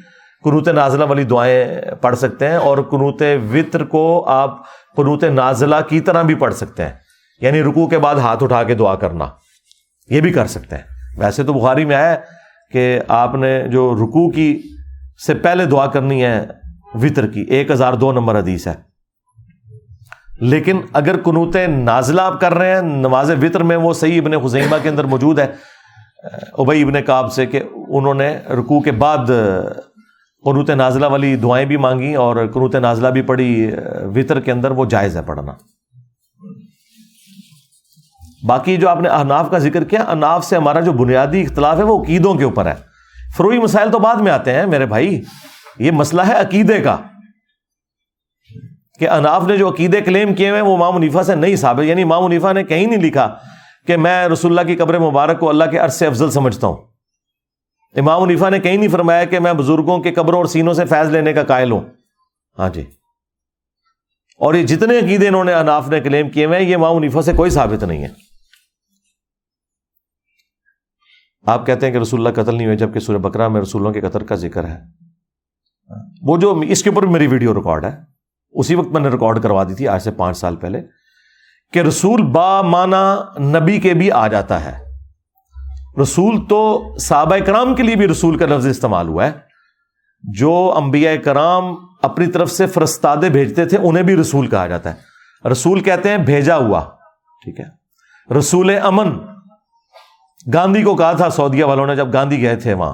قنوت 0.45 0.69
نازلہ 0.69 1.05
والی 1.05 1.25
دعائیں 1.25 1.65
پڑھ 2.01 2.17
سکتے 2.17 2.49
ہیں 2.49 2.57
اور 2.57 2.79
قنوت 2.79 3.23
وطر 3.53 3.85
کو 3.85 4.25
آپ 4.29 4.59
قنوت 4.97 5.25
نازلہ 5.25 5.77
کی 5.89 6.01
طرح 6.01 6.23
بھی 6.23 6.35
پڑھ 6.35 6.55
سکتے 6.55 6.83
ہیں۔ 6.83 6.93
یعنی 7.41 7.63
رکو 7.63 7.87
کے 7.87 7.99
بعد 7.99 8.15
ہاتھ 8.15 8.43
اٹھا 8.43 8.63
کے 8.63 8.75
دعا 8.75 8.95
کرنا، 8.95 9.25
یہ 10.09 10.21
بھی 10.21 10.33
کر 10.33 10.47
سکتے 10.47 10.77
ہیں۔ 10.77 10.92
ویسے 11.19 11.43
تو 11.43 11.53
بخاری 11.53 11.85
میں 11.85 11.97
آیا 11.97 12.17
کہ 12.71 13.01
آپ 13.09 13.35
نے 13.35 13.69
جو 13.69 13.95
رکو 13.95 14.31
کی 14.31 14.63
سے 15.27 15.35
پہلے 15.35 15.65
دعا 15.65 15.87
کرنی 15.87 16.25
ہے، 16.25 16.47
وطر 16.95 17.27
کی، 17.27 17.41
ایک 17.41 17.71
ہزار 17.71 17.93
دو 17.93 18.13
نمبر 18.13 18.39
حدیث 18.39 18.67
ہے۔ 18.67 18.75
لیکن 20.41 20.81
اگر 20.93 21.17
کنوت 21.17 21.57
نازلہ 21.69 22.23
آپ 22.23 22.41
کر 22.41 22.55
رہے 22.55 22.75
ہیں، 22.75 22.83
نماز 22.83 23.31
وطر 23.31 23.63
میں 23.63 23.77
وہ 23.77 23.93
صحیح 23.93 24.21
ابن 24.25 24.47
خزیمہ 24.47 24.77
کے 24.83 24.89
اندر 24.89 25.05
موجود 25.05 25.39
ہے۔ 25.39 25.47
ابئی 26.59 26.83
ابن 26.83 27.03
کاب 27.03 27.33
سے 27.33 27.47
کہ 27.47 27.61
انہوں 27.89 28.15
نے 28.15 28.39
رکوع 28.51 28.81
کے 28.81 28.93
بعد 28.93 29.27
قنوت 30.45 30.71
نازلہ 30.71 31.07
والی 31.07 31.37
دعائیں 31.37 31.67
بھی 31.67 31.77
مانگی 31.77 32.15
اور 32.15 32.37
قنوت 32.55 32.75
نازلہ 32.77 33.09
بھی 33.09 33.23
پڑھی، 33.23 33.71
وطر 34.15 34.41
کے 34.41 34.53
اندر 34.53 34.71
وہ 34.71 34.85
جائز 34.85 35.17
ہے 35.17 35.23
پڑھنا۔ 35.23 35.53
باقی 38.47 38.77
جو 38.77 38.89
آپ 38.89 39.01
نے 39.01 39.09
اناف 39.09 39.51
کا 39.51 39.59
ذکر 39.59 39.85
کیا 39.85 40.05
اناف 40.09 40.45
سے 40.45 40.57
ہمارا 40.57 40.81
جو 40.81 40.93
بنیادی 40.93 41.43
اختلاف 41.43 41.79
ہے، 41.79 41.83
وہ 41.83 42.03
عقیدوں 42.03 42.35
کے 42.35 42.45
اوپر 42.45 42.67
ہے۔ 42.67 42.75
فروئی 43.37 43.59
مسائل 43.59 43.93
تو 43.93 43.99
بعد 43.99 44.17
میں 44.17 44.33
آتے 44.33 44.55
ہیں، 44.55 44.67
میرے 44.67 44.87
بھائی، 44.87 45.23
یہ 45.79 45.91
مسئلہ 45.91 46.23
ہے 46.23 46.41
عقیدے 46.41 46.81
کا۔ 46.81 46.97
کہ 48.99 49.09
اناف 49.09 49.47
نے 49.47 49.57
جو 49.57 49.69
عقیدے 49.69 50.01
کلیم 50.01 50.35
کیے 50.35 50.51
ہوئے 50.51 50.61
وہ 50.61 50.77
مام 50.77 50.95
منیفا 50.95 51.23
سے 51.23 51.35
نہیں 51.35 51.57
ثابت۔ 51.57 51.85
یعنی 51.85 52.05
مام 52.05 52.25
منیفا 52.25 52.53
نے 52.53 52.65
کہیں 52.65 52.87
نہیں 52.87 53.03
لکھا 53.03 53.35
کہ 53.87 53.97
میں 53.97 54.29
رسول 54.29 54.59
اللہ 54.59 54.73
کی 54.73 54.77
قبر 54.77 54.99
مبارک 54.99 55.41
کو 55.41 55.49
اللہ 55.49 55.65
کے 55.71 55.79
عرص 55.79 55.99
سے 55.99 56.07
افضل 56.07 56.31
سمجھتا 56.31 56.67
ہوں۔ 56.67 56.77
امام 57.97 58.23
منیفا 58.23 58.49
نے 58.49 58.59
کہیں 58.59 58.77
نہیں 58.77 58.89
فرمایا 58.89 59.25
کہ 59.25 59.39
میں 59.39 59.53
بزرگوں 59.53 59.99
کے 59.99 60.13
قبروں 60.13 60.39
اور 60.39 60.47
سینوں 60.47 60.75
سے 60.75 60.85
فیض 60.85 61.11
لینے 61.11 61.33
کا 61.33 61.43
قائل 61.43 61.71
ہوں۔ 61.71 61.81
ہاں 62.59 62.69
جی۔ 62.69 62.81
اور 64.39 64.55
یہ 64.55 64.67
جتنے 64.67 64.99
عقیدے 64.99 65.29
انہوں 65.29 65.45
نے 65.45 65.55
اناف 65.55 65.89
نے 65.89 66.01
کلیم 66.01 66.31
کیے 66.31 66.45
ہوئے 66.45 66.63
یہ 66.63 66.77
مام 66.77 66.97
منیفا 66.97 67.23
سے 67.23 67.33
کوئی 67.33 67.51
ثابت 67.51 67.85
نہیں 67.85 68.03
ہے۔ 68.03 68.32
آپ 71.47 71.67
کہتے 71.67 71.87
ہیں 71.87 71.93
کہ 71.93 71.99
رسول 71.99 72.27
اللہ 72.27 72.43
قتل 72.43 72.55
نہیں 72.57 72.67
ہوئے 72.67 72.77
جبکہ 72.77 73.01
سورہ 73.01 73.19
بکرا 73.19 73.49
میں 73.49 73.61
رسولوں 73.61 73.93
کے 73.93 74.01
قتل 74.01 74.27
کا 74.27 74.35
ذکر 74.35 74.65
ہے۔ 74.65 74.81
وہ 76.23 76.37
جو 76.37 76.61
اس 76.69 76.83
کے 76.83 76.91
اوپر 76.91 77.03
میری 77.03 77.27
ویڈیو 77.27 77.55
ریکارڈ 77.55 77.85
ہے۔ 77.85 77.97
اسی 78.51 78.75
وقت 78.75 78.89
میں 78.89 79.01
نے 79.01 79.09
ریکارڈ 79.09 79.43
کروا 79.43 79.65
دی 79.65 79.75
تھی 79.75 79.89
آج 79.89 80.03
سے 80.03 80.11
پانچ 80.11 80.39
سال 80.39 80.57
پہلے 80.57 80.83
کہ 81.73 81.79
رسول 81.79 82.23
با 82.23 82.63
مانا 82.63 83.21
نبی 83.41 83.81
کے 83.81 83.95
بھی 83.95 84.11
آ 84.11 84.29
جاتا 84.29 84.65
ہے۔ 84.65 84.85
رسول 86.03 86.47
تو 86.49 86.83
صحابہ 86.99 87.37
کرام 87.37 87.75
کے 87.75 87.83
لیے 87.83 87.97
بھی 87.97 88.09
رسول 88.09 88.39
کا 88.39 88.47
لفظ 88.47 88.67
استعمال 88.67 89.09
ہوا 89.09 89.27
ہے۔ 89.27 89.33
جو 90.23 90.75
انبیاء 90.77 91.15
کرام 91.25 91.65
اپنی 92.03 92.27
طرف 92.27 92.51
سے 92.51 92.67
فرستادے 92.67 93.29
بھیجتے 93.29 93.65
تھے، 93.65 93.79
انہیں 93.79 94.03
بھی 94.03 94.17
رسول 94.17 94.47
کہا 94.47 94.67
جاتا 94.67 94.95
ہے۔ 94.95 95.13
رسول 95.49 95.81
کہتے 95.81 96.09
ہیں 96.09 96.19
بھیجا 96.19 96.57
ہوا، 96.57 96.81
ٹھیک 97.45 97.61
ہے۔ 97.61 97.83
رسول 98.35 98.71
امن 98.83 99.32
گاندھی 100.55 100.83
کو 100.83 100.97
کہا 100.97 101.13
تھا 101.13 101.31
سعودیہ 101.31 101.65
والوں 101.65 101.87
نے 101.87 101.97
جب 101.97 102.13
گاندھی 102.13 102.43
گئے 102.43 102.57
تھے 102.57 102.75
وہاں، 102.75 102.93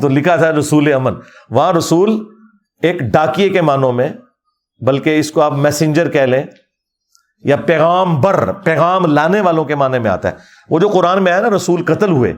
تو 0.00 0.08
لکھا 0.08 0.36
تھا 0.36 0.52
رسول 0.52 0.92
امن۔ 0.92 1.12
وہاں 1.50 1.72
رسول 1.72 2.24
ایک 2.82 3.00
ڈاکیے 3.00 3.48
کے 3.48 3.60
معنوں 3.60 3.92
میں، 3.92 4.08
بلکہ 4.86 5.18
اس 5.18 5.30
کو 5.30 5.40
آپ 5.40 5.52
میسنجر 5.52 6.10
کہہ 6.10 6.20
لیں، 6.20 6.42
یا 7.44 7.56
پیغام 7.56 8.20
بر، 8.20 8.52
پیغام 8.52 9.06
لانے 9.06 9.40
والوں 9.40 9.64
کے 9.64 9.74
معنی 9.74 9.98
میں 9.98 10.10
آتا 10.10 10.30
ہے۔ 10.30 10.36
وہ 10.70 10.78
جو 10.78 10.88
قرآن 10.88 11.22
میں 11.22 11.32
آیا 11.32 11.40
نا، 11.40 11.50
رسول 11.56 11.84
قتل 11.84 12.10
ہوئے، 12.10 12.34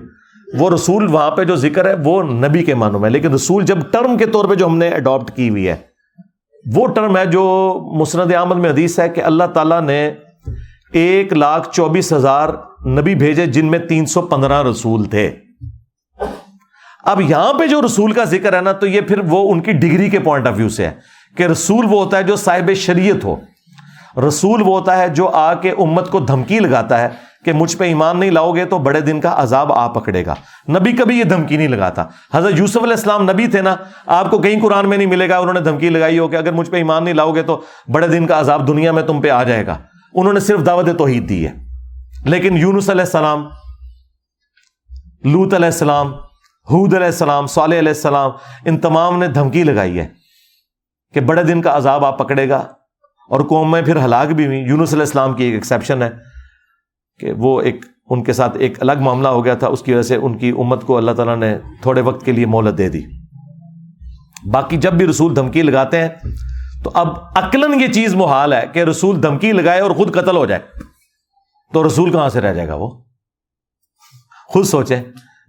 وہ 0.59 0.71
رسول 0.71 1.15
وہاں 1.15 1.31
پہ 1.31 1.45
جو 1.45 1.57
ذکر 1.57 1.87
ہے، 1.87 1.95
وہ 2.05 2.23
نبی 2.23 2.65
کے 2.65 2.75
معنوں 2.75 3.01
میں۔ 3.01 3.11
لیکن 3.11 3.33
رسول 3.33 3.65
جب 3.65 3.79
ٹرم 3.91 4.17
کے 4.19 4.27
طور 4.27 4.45
پہ 4.45 4.55
جو 4.55 4.67
ہم 4.67 4.79
نے 4.79 4.89
اڈاپٹ 4.89 5.37
کی 5.37 5.51
ہوئی 5.51 5.69
ہے، 5.69 5.77
وہ 6.75 6.87
ٹرم 6.87 7.17
ہے 7.17 7.27
جو 7.27 7.75
مسند 8.01 8.35
عمل 8.35 8.57
میں 8.57 8.71
حدیث 8.71 8.99
ہے 8.99 9.09
کہ 9.09 9.25
اللہ 9.25 9.45
تعالیٰ 9.45 9.83
نے 9.83 10.15
ایک 10.93 11.33
لاکھ 11.33 11.69
چوبیس 11.73 12.13
ہزار 12.13 12.49
نبی 12.87 13.15
بھیجے 13.15 13.47
جن 13.47 13.67
میں 13.67 13.79
تین 13.79 14.07
سو 14.07 14.23
پندرہ 14.23 14.63
رسول 14.63 15.05
تھے۔ 15.05 15.31
اب 17.05 17.21
یہاں 17.21 17.53
پہ 17.53 17.67
جو 17.67 17.81
رسول 17.83 18.13
کا 18.13 18.25
ذکر 18.25 18.57
ہے 18.57 18.61
نا، 18.61 18.73
تو 18.73 18.87
یہ 18.87 19.01
پھر 19.01 19.19
وہ 19.19 19.53
ان 19.53 19.61
کی 19.61 19.73
ڈگری 19.73 20.11
کے 20.11 20.19
پوائنٹ 20.19 20.47
آف 20.47 20.55
ویو 20.57 20.69
سے 20.69 20.87
ہے 20.87 20.91
کہ 21.37 21.43
رسول 21.43 21.85
وہ 21.85 22.05
ہوتا 22.05 22.17
ہے 22.17 22.23
جو 22.23 22.37
صاحب 22.37 22.71
شریعت 22.75 23.25
ہو۔ 23.25 23.37
رسول 24.29 24.63
وہ 24.63 24.79
ہوتا 24.79 24.99
ہے 24.99 25.09
جو 25.09 25.29
آ 25.29 25.55
کے 25.55 25.71
امت 25.71 26.11
کو 26.11 26.21
دھمکی 26.21 26.59
لگاتا 26.59 27.01
ہے 27.01 27.09
کہ 27.45 27.53
مجھ 27.53 27.77
پہ 27.77 27.85
ایمان 27.85 28.21
نہیں 28.21 28.31
لاؤ 28.31 28.53
گے 28.53 28.65
تو 28.65 28.79
بڑے 28.79 29.01
دن 29.01 29.21
کا 29.21 29.35
عذاب 29.37 29.73
آ 29.73 29.89
پکڑے 29.89 30.27
گا۔ 30.27 30.35
نبی 30.69 30.93
کبھی 30.93 31.19
یہ 31.19 31.25
دھمکی 31.25 31.57
نہیں 31.57 31.69
لگاتا۔ 31.69 32.05
حضرت 32.35 32.53
یوسف 32.57 32.77
علیہ 32.77 32.93
السلام 32.93 33.23
نبی 33.31 33.47
تھے 33.47 33.61
نا، 33.61 33.77
آپ 34.07 34.31
کو 34.31 34.39
کہیں 34.39 34.61
قرآن 34.61 34.89
میں 34.89 34.99
نہیں 34.99 35.09
ملے 35.09 35.29
گا، 35.29 35.39
انہوں 35.39 35.55
نے 35.55 35.61
دھمکی 35.61 35.89
لگائی 35.89 36.19
ہو 36.19 36.29
کہ 36.29 36.37
اگر 36.37 36.53
مجھ 36.53 36.71
پہ 36.71 36.77
ایمان 36.77 37.05
نہیں 37.05 37.15
لاؤ 37.15 37.35
گے 37.35 37.43
تو 37.43 37.61
بڑے 37.93 38.09
دن 38.09 38.27
کا 38.27 38.41
عذاب 38.41 38.69
دنیا 38.69 38.93
میں 38.93 39.03
تم 39.03 39.21
پہ 39.21 39.31
آ 39.31 39.43
جائے 39.43 39.67
گا۔ 39.67 39.79
انہوں 40.15 40.33
نے 40.33 40.41
صرف 40.41 40.67
دعوت 40.67 40.87
توحید 40.99 41.29
دی 41.29 41.47
ہے۔ 41.47 41.70
لیکن 42.25 42.57
یونس 42.57 42.91
علیہ 42.91 43.01
السلام 43.01 43.49
لوت 45.25 45.55
علیہ 45.55 45.67
السلام 45.67 46.13
حود 46.71 46.95
علیہ 46.95 47.07
السلام، 47.07 47.47
صالح 47.47 47.79
علیہ 47.79 47.93
السلام، 47.93 48.31
ان 48.65 48.79
تمام 48.79 49.19
نے 49.19 49.27
دھمکی 49.27 49.65
لگائی 49.65 49.99
ہے 49.99 50.09
کہ 51.15 51.21
بڑے 51.21 51.43
دن 51.43 51.63
کا 51.63 51.77
عذاب 51.77 52.05
آپ 52.05 52.19
پکڑے 52.19 52.49
گا 52.49 52.57
اور 53.31 53.41
قوم 53.41 53.71
میں 53.71 53.83
پھر 53.83 54.05
ہلاک 54.05 54.29
بھی 54.29 54.47
ہوئی۔ 54.47 54.59
یونس 54.59 54.93
علیہ 54.93 55.03
السلام 55.03 55.35
کی 55.35 55.45
ایک 55.45 55.55
ایکسیپشن 55.55 56.03
ہے 56.03 56.11
کہ 57.21 57.33
وہ 57.33 57.61
ایک، 57.61 57.85
ان 58.11 58.25
کے 58.25 58.33
ساتھ 58.33 58.57
ایک 58.57 58.83
الگ 58.83 58.93
معاملہ 59.01 59.29
ہو 59.29 59.45
گیا 59.45 59.55
تھا۔ 59.55 59.67
اس 59.67 59.83
کی 59.83 59.93
وجہ 59.93 60.03
سے 60.03 60.17
ان 60.17 60.39
کی 60.39 60.51
امت 60.51 60.85
کو 60.85 60.97
اللہ 60.97 61.11
تعالیٰ 61.11 61.37
نے 61.37 61.59
تھوڑے 61.83 62.01
وقت 62.01 62.25
کے 62.25 62.33
لیے 62.33 62.47
مہلت 62.47 62.79
دے 62.79 62.89
دی۔ 62.89 63.03
باقی 64.51 64.77
جب 64.77 64.93
بھی 64.93 65.07
رسول 65.07 65.37
دھمکی 65.37 65.63
لگاتے 65.63 66.03
ہیں 66.03 66.09
تو 66.85 66.91
اب 66.95 67.09
عقلن 67.37 67.81
یہ 67.81 67.87
چیز 67.87 68.15
محال 68.15 68.53
ہے 68.53 68.63
کہ 68.73 68.85
رسول 68.85 69.23
دھمکی 69.23 69.53
لگائے 69.53 69.81
اور 69.81 69.91
خود 69.91 70.13
قتل 70.13 70.37
ہو 70.37 70.47
جائے۔ 70.47 70.90
تو 71.73 71.87
رسول 71.87 72.13
کہاں 72.13 72.29
سے 72.29 72.41
رہ 72.41 72.55
جائے 72.55 72.69
گا 72.69 72.75
وہ؟ 72.75 72.91
خود 74.47 74.65
سوچے۔ 74.65 75.03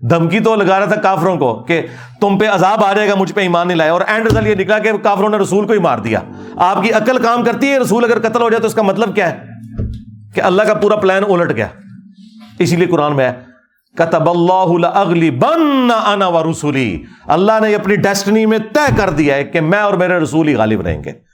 دھمکی 0.09 0.39
تو 0.39 0.55
لگا 0.55 0.79
رہا 0.79 0.85
تھا 0.85 1.01
کافروں 1.01 1.37
کو 1.37 1.63
کہ 1.63 1.81
تم 2.21 2.37
پہ 2.37 2.47
عذاب 2.47 2.85
آ 2.85 2.93
جائے 2.93 3.09
گا، 3.09 3.15
مجھ 3.15 3.33
پہ 3.33 3.41
ایمان 3.41 3.67
نہیں 3.67 3.77
لائے۔ 3.77 3.89
اور 3.89 4.01
اینڈ 4.07 4.25
رزلٹ 4.25 4.47
یہ 4.47 4.55
نکلا 4.55 4.79
کہ 4.79 4.97
کافروں 4.97 5.29
نے 5.29 5.37
رسول 5.37 5.67
کو 5.67 5.73
ہی 5.73 5.79
مار 5.79 5.97
دیا۔ 5.97 6.19
آپ 6.55 6.83
کی 6.83 6.91
عقل 6.91 7.17
کام 7.17 7.43
کرتی 7.43 7.69
ہے، 7.69 7.79
رسول 7.79 8.03
اگر 8.03 8.29
قتل 8.29 8.41
ہو 8.41 8.49
جائے 8.49 8.61
تو 8.61 8.67
اس 8.67 8.73
کا 8.73 8.81
مطلب 8.81 9.15
کیا 9.15 9.31
ہے؟ 9.31 9.39
کہ 10.35 10.41
اللہ 10.41 10.61
کا 10.61 10.73
پورا 10.73 10.95
پلان 10.95 11.23
الٹ 11.27 11.55
گیا۔ 11.55 11.67
اسی 12.59 12.75
لیے 12.75 12.87
قرآن 12.87 13.15
میں 13.15 13.29
ہے، 13.29 13.39
کتب 13.97 14.29
اللہ 14.29 14.87
اگلی 14.87 15.31
بن 15.31 15.91
انا 15.91 16.27
و 16.27 16.51
رسولی 16.51 17.03
اللہ 17.27 17.51
نے 17.61 17.75
اپنی 17.75 17.95
ڈیسٹنی 17.95 18.45
میں 18.45 18.57
طے 18.57 18.95
کر 18.97 19.09
دیا 19.09 19.35
ہے 19.35 19.43
کہ 19.43 19.61
میں 19.61 19.79
اور 19.79 19.93
میرے 19.93 20.19
رسول 20.19 20.47
ہی 20.47 20.55
غالب 20.55 20.81
رہیں 20.81 21.03
گے۔ 21.03 21.30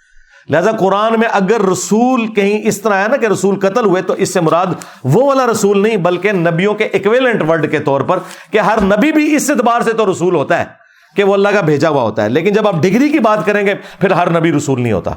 لہذا 0.50 0.72
قرآن 0.72 1.20
میں 1.20 1.28
اگر 1.32 1.62
رسول 1.62 2.28
کہیں 2.28 2.62
اس 2.68 2.82
طرح 2.82 2.94
ہے 2.94 3.08
نا 3.08 3.18
کہ 3.18 3.26
رسول 3.26 3.60
قتل 3.60 3.86
ہوئے 3.86 4.02
تو 4.02 4.14
اس 4.14 4.34
سے 4.34 4.42
مراد 4.42 4.66
وہ 5.04 5.26
والا 5.28 5.46
رسول 5.52 5.84
نہیں، 5.84 5.98
بلکہ 5.98 6.32
نبیوں 6.32 6.74
کے 6.74 6.84
اکویلنٹ 6.84 7.44
ورڈ 7.50 7.72
کے 7.72 7.80
طور 7.80 8.02
پر 8.02 8.20
کہ 8.52 8.58
ہر 8.58 8.82
نبی 8.82 9.12
بھی 9.12 9.36
اس 9.36 9.50
اعتبار 9.50 9.82
سے 9.82 9.94
تو 9.94 10.12
رسول 10.12 10.36
ہوتا 10.36 10.60
ہے 10.60 10.66
کہ 11.16 11.24
وہ 11.24 11.34
اللہ 11.34 11.50
کا 11.50 11.62
بھیجا 11.62 11.90
ہوا 11.90 12.02
ہوتا 12.02 12.24
ہے۔ 12.24 12.30
لیکن 12.30 12.54
جب 12.54 12.68
آپ 12.68 12.76
ڈگری 12.82 13.10
کی 13.10 13.20
بات 13.20 13.46
کریں 13.46 13.68
گے، 13.68 13.74
پھر 14.00 14.12
ہر 14.12 14.40
نبی 14.40 14.52
رسول 14.52 14.82
نہیں 14.82 14.94
ہوتا۔ 14.94 15.12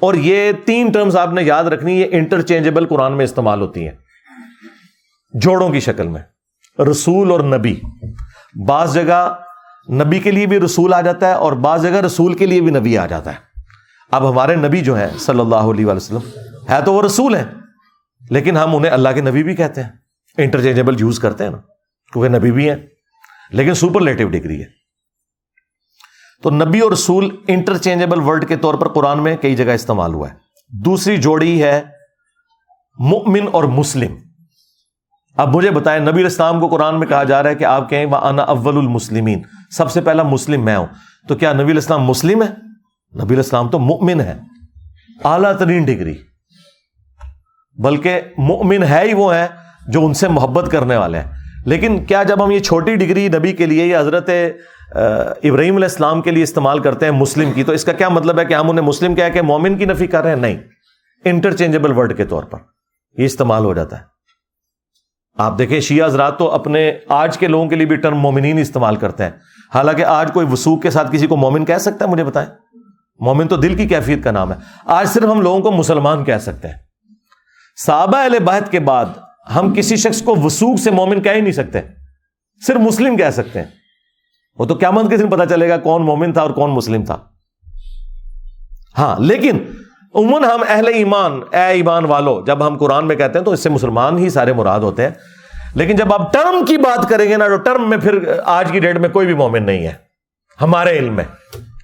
اور 0.00 0.14
یہ 0.14 0.52
تین 0.64 0.90
ٹرمز 0.90 1.16
آپ 1.16 1.32
نے 1.32 1.42
یاد 1.42 1.64
رکھنی، 1.64 2.00
یہ 2.00 2.06
انٹرچینجبل 2.10 2.86
قرآن 2.86 3.12
میں 3.12 3.24
استعمال 3.24 3.60
ہوتی 3.60 3.84
ہیں۔ 3.84 3.92
جوڑوں 5.32 5.68
کی 5.68 5.80
شکل 5.80 6.08
میں۔ 6.08 6.20
رسول 6.90 7.30
اور 7.30 7.40
نبی۔ 7.40 7.76
بعض 8.66 8.94
جگہ 8.94 9.34
نبی 9.92 10.18
کے 10.18 10.30
لیے 10.30 10.46
بھی 10.46 10.60
رسول 10.60 10.94
آ 10.94 11.00
جاتا 11.00 11.28
ہے 11.28 11.32
اور 11.32 11.52
بعض 11.52 11.82
جگہ 11.82 12.00
رسول 12.00 12.34
کے 12.34 12.46
لیے 12.46 12.60
بھی 12.60 12.70
نبی 12.70 12.98
آ 12.98 13.06
جاتا 13.06 13.32
ہے۔ 13.32 13.55
اب 14.10 14.30
ہمارے 14.30 14.56
نبی 14.56 14.80
جو 14.80 14.96
ہیں 14.96 15.18
صلی 15.18 15.40
اللہ 15.40 15.70
علیہ 15.70 15.86
وسلم، 15.86 16.18
ہے 16.70 16.82
تو 16.84 16.92
وہ 16.92 17.02
رسول 17.02 17.34
ہیں، 17.34 17.44
لیکن 18.30 18.56
ہم 18.56 18.76
انہیں 18.76 18.92
اللہ 18.92 19.08
کے 19.14 19.20
نبی 19.20 19.42
بھی 19.42 19.56
کہتے 19.56 19.82
ہیں 19.82 19.90
انٹرچینجبل 20.38 21.00
یوز 21.00 21.18
کرتے 21.18 21.44
ہیں 21.44 21.50
نا، 21.50 21.58
کیونکہ 22.12 22.38
نبی 22.38 22.50
بھی 22.50 22.68
ہیں، 22.68 22.76
لیکن 23.50 23.74
سپر 23.74 24.00
لیٹو 24.00 24.28
ڈگری 24.28 24.60
ہے۔ 24.60 24.66
تو 26.42 26.50
نبی 26.50 26.80
اور 26.80 26.92
رسول 26.92 27.36
انٹرچینجبل 27.48 28.20
ورڈ 28.20 28.48
کے 28.48 28.56
طور 28.56 28.74
پر 28.74 28.88
قرآن 28.88 29.22
میں 29.22 29.36
کئی 29.36 29.56
جگہ 29.56 29.72
استعمال 29.72 30.14
ہوا 30.14 30.28
ہے۔ 30.28 30.34
دوسری 30.68 31.16
جوڑی 31.16 31.62
ہے 31.62 31.82
مؤمن 32.98 33.48
اور 33.52 33.64
مسلم۔ 33.64 34.16
اب 35.36 35.56
مجھے 35.56 35.70
بتائیں، 35.70 36.00
نبی 36.00 36.24
اسلام 36.24 36.60
کو 36.60 36.68
قرآن 36.68 36.98
میں 36.98 37.06
کہا 37.06 37.24
جا 37.24 37.42
رہا 37.42 37.50
ہے 37.50 37.54
کہ 37.54 37.64
آپ 37.64 37.90
کہیں 37.90 38.04
وہ 38.04 38.16
انا 38.16 38.42
اول 38.42 38.76
المسلمین 38.76 39.42
سب 39.70 39.90
سے 39.90 40.00
پہلا 40.00 40.22
مسلم 40.22 40.64
میں 40.64 40.76
ہوں۔ 40.76 40.86
تو 41.28 41.34
کیا 41.34 41.52
نبی 41.52 41.70
الاسلام 41.70 42.04
مسلم 42.04 42.42
ہے 42.42 42.65
نبی 43.22 43.34
الاسلام 43.34 43.68
تو 43.68 43.78
مؤمن 43.78 44.20
ہے 44.20 44.38
اعلیٰ 45.24 45.56
ترین 45.56 45.84
ڈگری۔ 45.84 46.14
بلکہ 47.74 48.20
مؤمن 48.38 48.82
ہے 48.82 49.02
ہی 49.08 49.14
وہ 49.14 49.34
ہے 49.34 49.46
جو 49.88 50.06
ان 50.06 50.14
سے 50.14 50.28
محبت 50.28 50.70
کرنے 50.70 50.96
والے 50.96 51.18
ہیں۔ 51.18 51.30
لیکن 51.66 52.04
کیا 52.04 52.22
جب 52.22 52.44
ہم 52.44 52.50
یہ 52.50 52.58
چھوٹی 52.58 52.96
ڈگری 52.96 53.28
نبی 53.28 53.52
کے 53.52 53.66
لیے 53.66 53.86
یا 53.86 54.00
حضرت 54.00 54.30
ابراہیم 55.42 55.76
علیہ 55.76 55.86
السلام 55.86 56.22
کے 56.22 56.30
لیے 56.30 56.42
استعمال 56.42 56.78
کرتے 56.78 57.04
ہیں 57.06 57.12
مسلم 57.12 57.52
کی، 57.52 57.64
تو 57.64 57.72
اس 57.72 57.84
کا 57.84 57.92
کیا 57.92 58.08
مطلب 58.08 58.38
ہے 58.38 58.44
کہ 58.44 58.54
ہم 58.54 58.70
انہیں 58.70 58.86
مسلم 58.86 59.14
کیا 59.14 59.28
کہ 59.28 59.42
مومن 59.42 59.78
کی 59.78 59.84
نفی 59.84 60.06
کر 60.06 60.22
رہے 60.22 60.30
ہیں؟ 60.30 60.36
نہیں۔ 60.36 60.56
انٹرچینجبل 61.24 61.92
ورڈ 61.92 62.16
کے 62.16 62.24
طور 62.24 62.44
پر 62.44 62.58
یہ 63.18 63.24
استعمال 63.24 63.64
ہو 63.64 63.74
جاتا 63.74 63.98
ہے۔ 63.98 64.02
آپ 65.38 65.58
دیکھیں، 65.58 65.80
شیعہ 65.80 66.06
حضرات 66.06 66.38
تو 66.38 66.50
اپنے 66.50 66.92
آج 67.08 67.38
کے 67.38 67.48
لوگوں 67.48 67.68
کے 67.68 67.76
لیے 67.76 67.86
بھی 67.86 67.96
ٹرم 67.96 68.18
مومنین 68.18 68.58
استعمال 68.58 68.96
کرتے 68.96 69.24
ہیں۔ 69.24 69.30
حالانکہ 69.74 70.02
آج 70.02 70.32
کوئی 70.32 70.46
وسوخ 70.52 70.82
کے 70.82 70.90
ساتھ 70.90 71.12
کسی 71.12 71.26
کو 71.26 71.36
مومن 71.36 71.64
کہہ 71.64 71.78
سکتا 71.78 72.04
ہے؟ 72.04 72.10
مجھے 72.10 72.24
بتائیں۔ 72.24 72.65
مومن 73.20 73.48
تو 73.48 73.56
دل 73.56 73.74
کی 73.74 73.86
کیفیت 73.86 74.24
کا 74.24 74.30
نام 74.30 74.52
ہے۔ 74.52 74.56
آج 74.84 75.08
صرف 75.08 75.24
ہم 75.24 75.40
لوگوں 75.40 75.60
کو 75.60 75.72
مسلمان 75.72 76.24
کہہ 76.24 76.38
سکتے 76.38 76.68
ہیں۔ 76.68 76.74
صحابہ 77.86 78.18
اہل 78.18 78.38
بہت 78.38 78.72
کے 78.72 78.80
بعد 78.80 79.04
ہم 79.54 79.74
کسی 79.74 79.96
شخص 79.96 80.22
کو 80.22 80.36
وسوخ 80.36 80.80
سے 80.80 80.90
مومن 80.90 81.22
کہہ 81.22 81.30
ہی 81.30 81.40
نہیں 81.40 81.52
سکتے۔ 81.52 81.80
صرف 82.66 82.76
مسلم 82.76 83.16
کہہ 83.16 83.30
سکتے 83.30 83.58
ہیں۔ 83.58 83.66
وہ 84.58 84.64
تو 84.64 84.74
کیا 84.74 84.90
مند 84.90 85.12
کس 85.12 85.20
دن 85.20 85.28
پتا 85.28 85.46
چلے 85.46 85.68
گا 85.68 85.76
کون 85.76 86.02
مومن 86.02 86.32
تھا 86.32 86.42
اور 86.42 86.50
کون 86.50 86.70
مسلم 86.70 87.04
تھا۔ 87.04 87.16
ہاں 88.98 89.16
لیکن 89.18 89.58
عموماً 90.14 90.44
ہم 90.44 90.62
اہل 90.68 90.86
ایمان، 90.86 91.40
اے 91.52 91.60
ایمان 91.60 92.04
والو، 92.04 92.44
جب 92.46 92.66
ہم 92.66 92.78
قرآن 92.78 93.08
میں 93.08 93.16
کہتے 93.16 93.38
ہیں 93.38 93.44
تو 93.44 93.52
اس 93.52 93.60
سے 93.60 93.68
مسلمان 93.68 94.18
ہی 94.18 94.30
سارے 94.30 94.52
مراد 94.52 94.80
ہوتے 94.80 95.02
ہیں۔ 95.02 95.10
لیکن 95.74 95.96
جب 95.96 96.14
آپ 96.14 96.32
ٹرم 96.32 96.64
کی 96.64 96.76
بات 96.76 97.08
کریں 97.08 97.28
گے 97.28 97.36
نا، 97.36 97.48
تو 97.48 97.56
ٹرم 97.56 97.90
میں 97.90 97.98
پھر 97.98 98.18
آج 98.44 98.72
کی 98.72 98.80
ڈیٹ 98.80 98.96
میں 98.96 99.08
کوئی 99.08 99.26
بھی 99.26 99.34
مومن 99.34 99.62
نہیں 99.62 99.86
ہے۔ 99.86 99.92
ہمارے 100.60 100.90
علم 100.90 101.14
میں۔ 101.16 101.24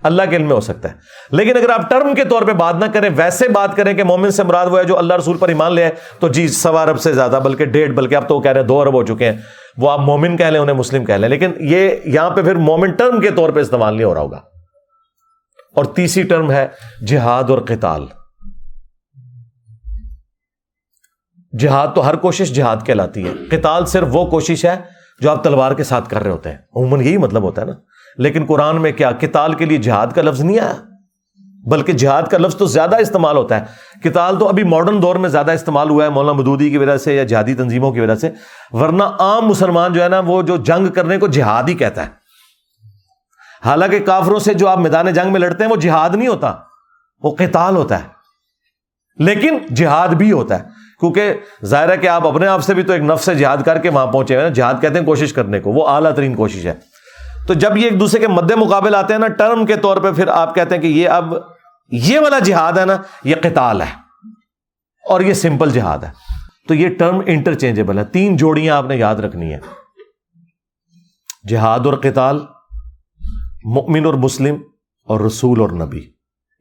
اللہ 0.02 0.22
کے 0.30 0.36
علم 0.36 0.46
میں 0.46 0.54
ہو 0.54 0.60
سکتا 0.60 0.88
ہے۔ 0.88 0.94
لیکن 1.30 1.56
اگر 1.56 1.70
آپ 1.70 1.90
ٹرم 1.90 2.14
کے 2.14 2.24
طور 2.24 2.42
پہ 2.42 2.52
بات 2.52 2.74
نہ 2.74 2.84
کریں، 2.94 3.10
ویسے 3.16 3.48
بات 3.48 3.76
کریں 3.76 3.94
کہ 3.94 4.04
مومن 4.04 4.30
سے 4.30 4.42
مراد 4.42 4.66
وہ 4.66 4.78
ہے 4.78 4.84
جو 4.84 4.98
اللہ 4.98 5.14
رسول 5.14 5.36
پر 5.36 5.48
ایمان 5.48 5.72
لے 5.72 5.90
تو 6.18 6.28
جی 6.28 6.48
سوا 6.48 6.82
ارب 6.82 7.00
سے 7.00 7.12
زیادہ، 7.12 7.40
بلکہ 7.44 7.64
ڈیڑھ، 7.64 7.92
بلکہ 7.92 8.14
اب 8.14 8.28
تو 8.28 8.36
وہ 8.36 8.40
کہہ 8.40 8.50
رہے 8.50 8.60
ہیں، 8.60 8.68
دو 8.68 8.80
ارب 8.80 8.94
ہو 8.94 9.06
چکے 9.06 9.32
ہیں۔ 9.32 9.38
وہ 9.76 9.90
آپ 9.90 10.00
مومن 10.00 10.36
کہہ 10.36 10.46
لیں، 10.46 10.60
انہیں 10.60 10.76
مسلم 10.76 11.04
کہہ 11.04 11.14
لیں۔ 11.14 11.28
لیکن 11.28 11.52
یہ 11.60 11.90
یہاں 12.04 12.30
پہ 12.30 12.42
پھر 12.42 12.54
مومن 12.54 12.90
ٹرم 12.90 13.20
کے 13.20 13.30
طور 13.30 13.50
پہ 13.50 13.60
استعمال 13.60 13.94
نہیں 13.94 14.04
ہو 14.04 14.14
رہا 14.14 14.20
ہوگا۔ 14.20 14.40
اور 15.76 15.84
تیسری 15.84 16.22
ٹرم 16.22 16.50
ہے 16.50 16.68
جہاد 17.06 17.50
اور 17.50 17.58
قتال۔ 17.58 18.06
جہاد 21.58 21.88
تو 21.94 22.08
ہر 22.08 22.16
کوشش 22.16 22.52
جہاد 22.52 22.76
کہلاتی 22.84 23.28
ہے۔ 23.28 23.32
قتال 23.50 23.86
صرف 23.86 24.08
وہ 24.10 24.26
کوشش 24.26 24.64
ہے 24.64 24.76
جو 25.20 25.30
آپ 25.30 25.44
تلوار 25.44 25.72
کے 25.72 25.84
ساتھ 25.84 26.08
کر 26.08 26.22
رہے 26.22 26.30
ہوتے 26.30 26.50
ہیں۔ 26.50 26.56
عموماً 26.56 27.00
یہی 27.00 27.16
مطلب 27.16 27.42
ہوتا 27.42 27.62
ہے 27.62 27.66
نا۔ 27.66 27.91
لیکن 28.18 28.44
قرآن 28.48 28.82
میں 28.82 28.92
کیا 28.92 29.12
کتال 29.12 29.54
کے 29.54 29.64
لیے 29.64 29.78
جہاد 29.78 30.06
کا 30.14 30.22
لفظ 30.22 30.40
نہیں 30.40 30.60
آیا؟ 30.60 30.74
بلکہ 31.66 31.92
جہاد 31.92 32.22
کا 32.22 32.38
لفظ 32.38 32.56
تو 32.56 32.66
زیادہ 32.66 32.96
استعمال 32.96 33.36
ہوتا 33.36 33.60
ہے۔ 33.60 33.64
کتال 34.04 34.38
تو 34.38 34.48
ابھی 34.48 34.62
ماڈرن 34.62 35.02
دور 35.02 35.16
میں 35.16 35.28
زیادہ 35.28 35.52
استعمال 35.52 35.90
ہوا 35.90 36.04
ہے 36.04 36.08
مولانا 36.08 36.38
مدودی 36.38 36.70
کی 36.70 36.78
وجہ 36.78 36.96
سے 36.96 37.16
یا 37.16 37.24
جہادی 37.24 37.54
تنظیموں 37.54 37.92
کی 37.92 38.00
وجہ 38.00 38.14
سے۔ 38.14 38.30
ورنہ 38.70 39.02
عام 39.02 39.46
مسلمان 39.46 39.92
جو 39.92 40.02
ہے 40.02 40.08
نا 40.08 40.20
وہ 40.20 40.42
جو 40.42 40.56
جنگ 40.56 40.86
کرنے 40.86 41.18
کو 41.18 41.26
جہاد 41.26 41.62
ہی 41.68 41.74
کہتا 41.74 42.02
ہے۔ 42.02 42.08
حالانکہ 43.64 43.98
کافروں 43.98 44.38
سے 44.38 44.54
جو 44.54 44.68
آپ 44.68 44.78
میدان 44.78 45.12
جنگ 45.12 45.32
میں 45.32 45.40
لڑتے 45.40 45.64
ہیں 45.64 45.70
وہ 45.70 45.76
جہاد 45.76 46.10
نہیں 46.14 46.28
ہوتا، 46.28 46.54
وہ 47.22 47.34
قتال 47.38 47.76
ہوتا 47.76 47.98
ہے۔ 47.98 48.08
لیکن 49.18 49.58
جہاد 49.74 50.08
بھی 50.08 50.32
ہوتا 50.32 50.58
ہے۔ 50.58 50.64
کیونکہ 51.00 51.34
ظاہر 51.64 51.88
ہے 51.88 51.96
کہ 51.96 52.06
آپ 52.06 52.26
اپنے 52.26 52.46
آپ 52.46 52.64
سے 52.64 52.74
بھی 52.74 52.82
تو 52.82 52.92
ایک 52.92 53.02
نفس 53.02 53.24
سے 53.24 53.34
جہاد 53.34 53.56
کر 53.64 53.78
کے 53.78 53.88
وہاں 53.88 54.06
پہنچے 54.06 54.34
ہوئے 54.34 54.46
ہیں۔ 54.46 54.54
جہاد 54.54 54.74
کہتے 54.80 54.98
ہیں 54.98 55.06
کوشش 55.06 55.32
کرنے 55.32 55.60
کو، 55.60 55.72
وہ 55.72 55.88
اعلیٰ 55.88 56.14
ترین 56.14 56.34
کوشش 56.34 56.66
ہے۔ 56.66 56.91
تو 57.48 57.54
جب 57.54 57.76
یہ 57.76 57.84
ایک 57.84 58.00
دوسرے 58.00 58.20
کے 58.20 58.28
مد 58.28 58.50
مقابل 58.50 58.94
آتے 58.94 59.12
ہیں 59.12 59.20
نا 59.20 59.28
ٹرم 59.28 59.66
کے 59.66 59.76
طور 59.76 59.96
پہ 59.96 60.12
پھر 60.12 60.28
آپ 60.28 60.54
کہتے 60.54 60.74
ہیں 60.74 60.82
کہ 60.82 60.86
یہ 60.86 61.08
اب 61.08 61.34
یہ 61.92 62.18
والا 62.18 62.38
جہاد 62.38 62.72
ہے 62.72 62.84
نا، 62.84 62.96
یہ 63.24 63.34
قتال 63.42 63.80
ہے۔ 63.80 64.02
اور 65.08 65.20
یہ 65.20 65.34
سمپل 65.34 65.70
جہاد 65.70 65.98
ہے۔ 65.98 66.10
تو 66.68 66.74
یہ 66.74 66.88
ٹرم 66.88 67.20
انٹرچینجبل 67.26 67.98
ہے۔ 67.98 68.04
تین 68.04 68.36
جوڑیاں 68.36 68.76
آپ 68.76 68.84
نے 68.84 68.96
یاد 68.96 69.14
رکھنی 69.14 69.54
ہے 69.54 69.58
جہاد 71.48 71.80
اور 71.84 71.94
قتال، 71.94 72.40
مؤمن 73.64 74.06
اور 74.06 74.14
مسلم، 74.14 74.56
اور 75.04 75.20
رسول 75.20 75.60
اور 75.60 75.70
نبی۔ 75.70 76.00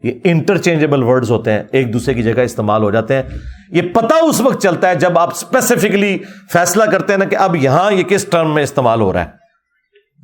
یہ 0.03 0.11
انٹرچینجبل 0.23 1.03
ورڈز 1.03 1.31
ہوتے 1.31 1.51
ہیں۔ 1.51 1.63
ایک 1.71 1.93
دوسرے 1.93 2.13
کی 2.13 2.23
جگہ 2.23 2.41
استعمال 2.41 2.83
ہو 2.83 2.91
جاتے 2.91 3.15
ہیں۔ 3.15 3.23
یہ 3.69 3.81
پتہ 3.81 4.13
اس 4.23 4.41
وقت 4.41 4.61
چلتا 4.61 4.89
ہے 4.89 4.95
جب 4.95 5.19
آپ 5.19 5.29
اسپیسیفکلی 5.31 6.17
فیصلہ 6.53 6.83
کرتے 6.83 7.13
ہیں 7.13 7.17
نا 7.17 7.25
کہ 7.25 7.35
اب 7.35 7.55
یہاں 7.55 7.91
یہ 7.91 8.03
کس 8.03 8.25
ٹرم 8.25 8.53
میں 8.53 8.63
استعمال 8.63 9.01
ہو 9.01 9.13
رہا 9.13 9.25
ہے۔ 9.25 9.40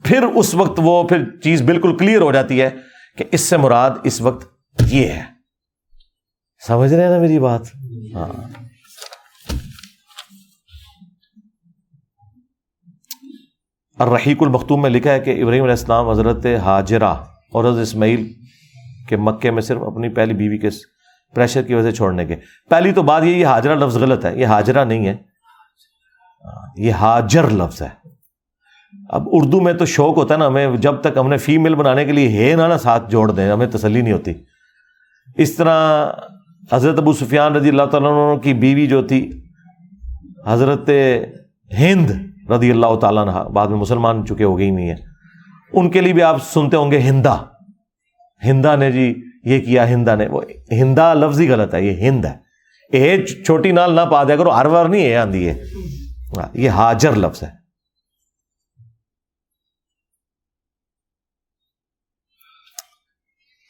پھر 0.03 0.23
اس 0.23 0.55
وقت 0.55 0.79
وہ 0.83 1.07
پھر 1.07 1.39
چیز 1.39 1.61
بالکل 1.61 1.97
کلیئر 1.97 2.21
ہو 2.21 2.31
جاتی 2.31 2.61
ہے 2.61 2.69
کہ 3.17 3.25
اس 3.31 3.41
سے 3.41 3.57
مراد 3.57 3.91
اس 4.03 4.21
وقت 4.21 4.57
یہ 4.87 5.07
ہے۔ 5.07 5.23
سمجھ 6.67 6.93
رہے 6.93 7.03
ہیں 7.03 7.09
نا 7.09 7.17
میری 7.17 7.39
بات؟ 7.39 7.61
ہاں۔ 8.15 8.63
الرحیق 13.99 14.43
المختوم 14.43 14.81
میں 14.81 14.89
لکھا 14.89 15.11
ہے 15.11 15.19
کہ 15.19 15.29
ابراہیم 15.29 15.63
علیہ 15.63 15.73
السلام 15.73 16.09
حضرت 16.09 16.45
حاجرہ 16.45 17.13
اور 17.51 17.65
حضرت 17.65 17.81
اسماعیل 17.81 18.33
کے 19.09 19.17
مکے 19.17 19.51
میں 19.51 19.61
صرف 19.61 19.81
اپنی 19.81 20.09
پہلی 20.09 20.33
بیوی 20.33 20.57
کے 20.57 20.69
پریشر 21.35 21.61
کی 21.61 21.73
وجہ 21.73 21.89
سے 21.89 21.95
چھوڑنے 21.95 22.25
کے 22.25 22.35
پہلی 22.69 22.91
تو 22.91 23.01
بات 23.01 23.23
یہ 23.23 23.45
حاجرہ 23.45 23.75
لفظ 23.75 23.97
غلط 23.97 24.25
ہے، 24.25 24.39
یہ 24.39 24.45
حاجرہ 24.45 24.85
نہیں 24.85 25.07
ہے۔ 25.07 25.13
ہاں، 26.45 26.73
یہ 26.77 26.93
حاجر 26.93 27.49
لفظ 27.49 27.81
ہے۔ 27.81 28.06
اب 29.09 29.27
اردو 29.31 29.61
میں 29.61 29.73
تو 29.73 29.85
شوق 29.85 30.17
ہوتا 30.17 30.33
ہے 30.33 30.39
نا 30.39 30.47
ہمیں 30.47 30.77
جب 30.77 31.01
تک 31.01 31.17
ہم 31.17 31.29
نے 31.29 31.37
فیمیل 31.37 31.75
بنانے 31.75 32.05
کے 32.05 32.11
لیے 32.11 32.29
ہے 32.29 32.55
نا 32.55 32.67
نا 32.67 32.77
ساتھ 32.77 33.11
جوڑ 33.11 33.31
دیں 33.31 33.51
ہمیں 33.51 33.67
تسلی 33.67 34.01
نہیں 34.01 34.13
ہوتی۔ 34.13 34.31
اس 35.35 35.55
طرح 35.55 36.07
حضرت 36.71 36.97
ابو 36.97 37.13
سفیان 37.13 37.55
رضی 37.55 37.69
اللہ 37.69 37.83
تعالیٰ 37.83 38.41
کی 38.41 38.53
بیوی 38.53 38.87
جو 38.87 39.01
تھی 39.01 39.41
حضرت 40.47 40.89
ہند 41.79 42.11
رضی 42.51 42.71
اللہ 42.71 42.95
تعالیٰ 42.95 43.27
عنہ 43.27 43.49
بعد 43.49 43.67
میں 43.67 43.77
مسلمان 43.77 44.25
چکے 44.25 44.43
ہو 44.43 44.57
گئی 44.57 44.71
نہیں 44.71 44.89
ہے 44.89 44.95
ان 45.73 45.89
کے 45.89 46.01
لیے 46.01 46.13
بھی 46.13 46.23
آپ 46.23 46.43
سنتے 46.43 46.77
ہوں 46.77 46.91
گے 46.91 46.99
ہندا۔ 46.99 47.35
ہندا 48.45 48.75
نے 48.75 48.91
جی 48.91 49.21
یہ 49.43 49.59
کیا 49.59 49.89
ہندا 49.89 50.15
نے 50.15 50.27
وہ 50.27 50.41
ہندا 50.71 51.13
لفظ 51.13 51.41
ہی 51.41 51.49
غلط 51.49 51.73
ہے 51.73 51.81
یہ 51.81 52.09
ہند 52.09 52.25
ہے۔ 52.25 52.35
اے 52.91 53.25
چھوٹی 53.25 53.71
نال 53.71 53.93
نہ 53.93 54.01
پا 54.11 54.23
دیا 54.23 54.35
کرو 54.35 54.49
ہر 54.49 54.69
بار 54.69 54.85
نہیں 54.85 55.05
ہے 55.05 55.15
آندھی 55.15 55.49
ہے۔ 55.49 55.63
ہاں، 56.37 56.47
یہ 56.53 56.69
حاجر 56.69 57.15
لفظ 57.15 57.43
ہے۔ 57.43 57.66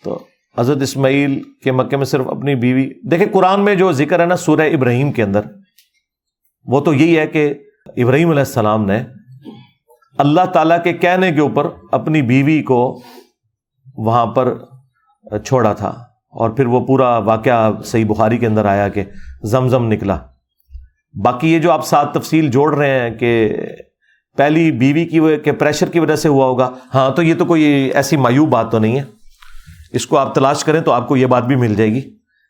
تو 0.03 0.23
حضرت 0.57 0.81
اسماعیل 0.81 1.41
کے 1.63 1.71
مکے 1.71 1.97
میں 1.97 2.05
صرف 2.05 2.27
اپنی 2.27 2.55
بیوی، 2.55 2.89
دیکھیں 3.11 3.27
قرآن 3.31 3.61
میں 3.61 3.75
جو 3.75 3.91
ذکر 3.91 4.19
ہے 4.19 4.25
نا 4.25 4.35
سورہ 4.35 4.61
ابراہیم 4.61 5.11
کے 5.11 5.23
اندر، 5.23 5.41
وہ 6.65 6.81
تو 6.81 6.93
یہی 6.93 7.19
ہے 7.19 7.27
کہ 7.27 7.53
ابراہیم 7.97 8.29
علیہ 8.29 8.39
السلام 8.39 8.85
نے 8.85 9.03
اللہ 10.17 10.45
تعالیٰ 10.45 10.83
کے 10.83 10.93
کہنے 10.93 11.31
کے 11.31 11.41
اوپر 11.41 11.67
اپنی 11.91 12.21
بیوی 12.21 12.61
کو 12.61 13.01
وہاں 13.97 14.25
پر 14.25 14.57
چھوڑا 15.45 15.73
تھا۔ 15.73 16.03
اور 16.27 16.49
پھر 16.49 16.65
وہ 16.65 16.85
پورا 16.85 17.17
واقعہ 17.17 17.71
صحیح 17.85 18.05
بخاری 18.05 18.37
کے 18.37 18.47
اندر 18.47 18.65
آیا 18.65 18.89
کہ 18.89 19.03
زمزم 19.43 19.91
نکلا۔ 19.91 20.19
باقی 21.23 21.53
یہ 21.53 21.59
جو 21.59 21.71
آپ 21.71 21.87
ساتھ 21.87 22.17
تفصیل 22.17 22.49
جوڑ 22.49 22.75
رہے 22.75 22.99
ہیں 22.99 23.09
کہ 23.09 23.55
پہلی 24.37 24.71
بیوی 24.71 25.05
کی 25.05 25.19
کے 25.43 25.51
پریشر 25.51 25.89
کی 25.89 25.99
وجہ 25.99 26.15
سے 26.15 26.29
ہوا 26.29 26.45
ہوگا 26.45 26.71
ہاں 26.93 27.09
تو 27.11 27.23
یہ 27.23 27.33
تو 27.35 27.45
کوئی 27.45 27.63
ایسی 27.93 28.17
مایوب 28.17 28.49
بات 28.49 28.71
تو 28.71 28.79
نہیں 28.79 28.99
ہے۔ 28.99 29.16
اس 29.91 30.07
کو 30.07 30.17
آپ 30.17 30.35
تلاش 30.35 30.63
کریں 30.63 30.81
تو 30.81 30.91
آپ 30.91 31.07
کو 31.07 31.17
یہ 31.17 31.25
بات 31.25 31.43
بھی 31.43 31.55
مل 31.55 31.75
جائے 31.75 31.93
گی۔ 31.93 32.01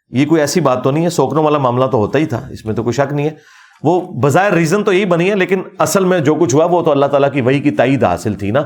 یہ 0.09 0.25
کوئی 0.25 0.41
ایسی 0.41 0.59
بات 0.59 0.83
تو 0.83 0.91
نہیں 0.91 1.03
ہے، 1.05 1.09
سوکھنے 1.09 1.41
والا 1.41 1.57
معاملہ 1.57 1.85
تو 1.85 1.97
ہوتا 1.97 2.19
ہی 2.19 2.25
تھا، 2.25 2.47
اس 2.51 2.65
میں 2.65 2.75
تو 2.75 2.83
کوئی 2.83 2.93
شک 2.93 3.13
نہیں 3.13 3.25
ہے۔ 3.25 3.35
وہ 3.83 4.01
بظاہر 4.01 4.53
ریزن 4.53 4.83
تو 4.83 4.93
یہی 4.93 5.05
بنی 5.05 5.29
ہے، 5.29 5.35
لیکن 5.35 5.61
اصل 5.79 6.05
میں 6.05 6.19
جو 6.19 6.35
کچھ 6.35 6.55
ہوا 6.55 6.65
وہ 6.65 6.81
تو 6.81 6.91
اللہ 6.91 7.05
تعالیٰ 7.05 7.31
کی 7.31 7.41
وہی 7.41 7.59
کی 7.59 7.71
تائید 7.71 8.03
حاصل 8.03 8.33
تھی 8.33 8.51
نا۔ 8.51 8.61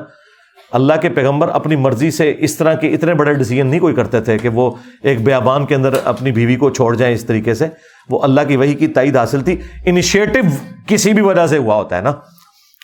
اللہ 0.72 0.94
کے 1.02 1.10
پیغمبر 1.10 1.50
اپنی 1.50 1.76
مرضی 1.76 2.12
سے 2.12 2.36
اس 2.40 2.58
طرح 2.58 2.74
کے 2.74 2.88
اتنے 2.88 3.14
بڑے 3.14 3.34
ڈیسیجن 3.34 3.68
نہیں 3.68 3.80
کوئی 3.80 3.96
کرتے 3.96 4.22
تھے 4.22 4.38
کہ 4.38 4.50
وہ 4.50 4.72
ایک 5.04 5.24
بیابان 5.24 5.66
کے 5.66 5.76
اندر 5.76 5.94
اپنی 6.04 6.32
بیوی 6.32 6.56
کو 6.56 6.70
چھوڑ 6.70 6.96
جائیں 6.96 7.16
اس 7.16 7.26
طریقے 7.26 7.54
سے۔ 7.54 7.68
وہ 8.10 8.20
اللہ 8.24 8.42
کی 8.48 8.58
وہی 8.58 8.74
کی 8.74 8.88
تائید 8.88 9.18
حاصل 9.18 9.42
تھی۔ 9.42 9.58
انیشیٹو 9.86 10.40
کسی 10.88 11.14
بھی 11.14 11.22
وجہ 11.22 11.48
سے 11.48 11.58
ہوا 11.58 11.76
ہوتا 11.76 11.98
ہے 11.98 12.02
نا۔ 12.02 12.14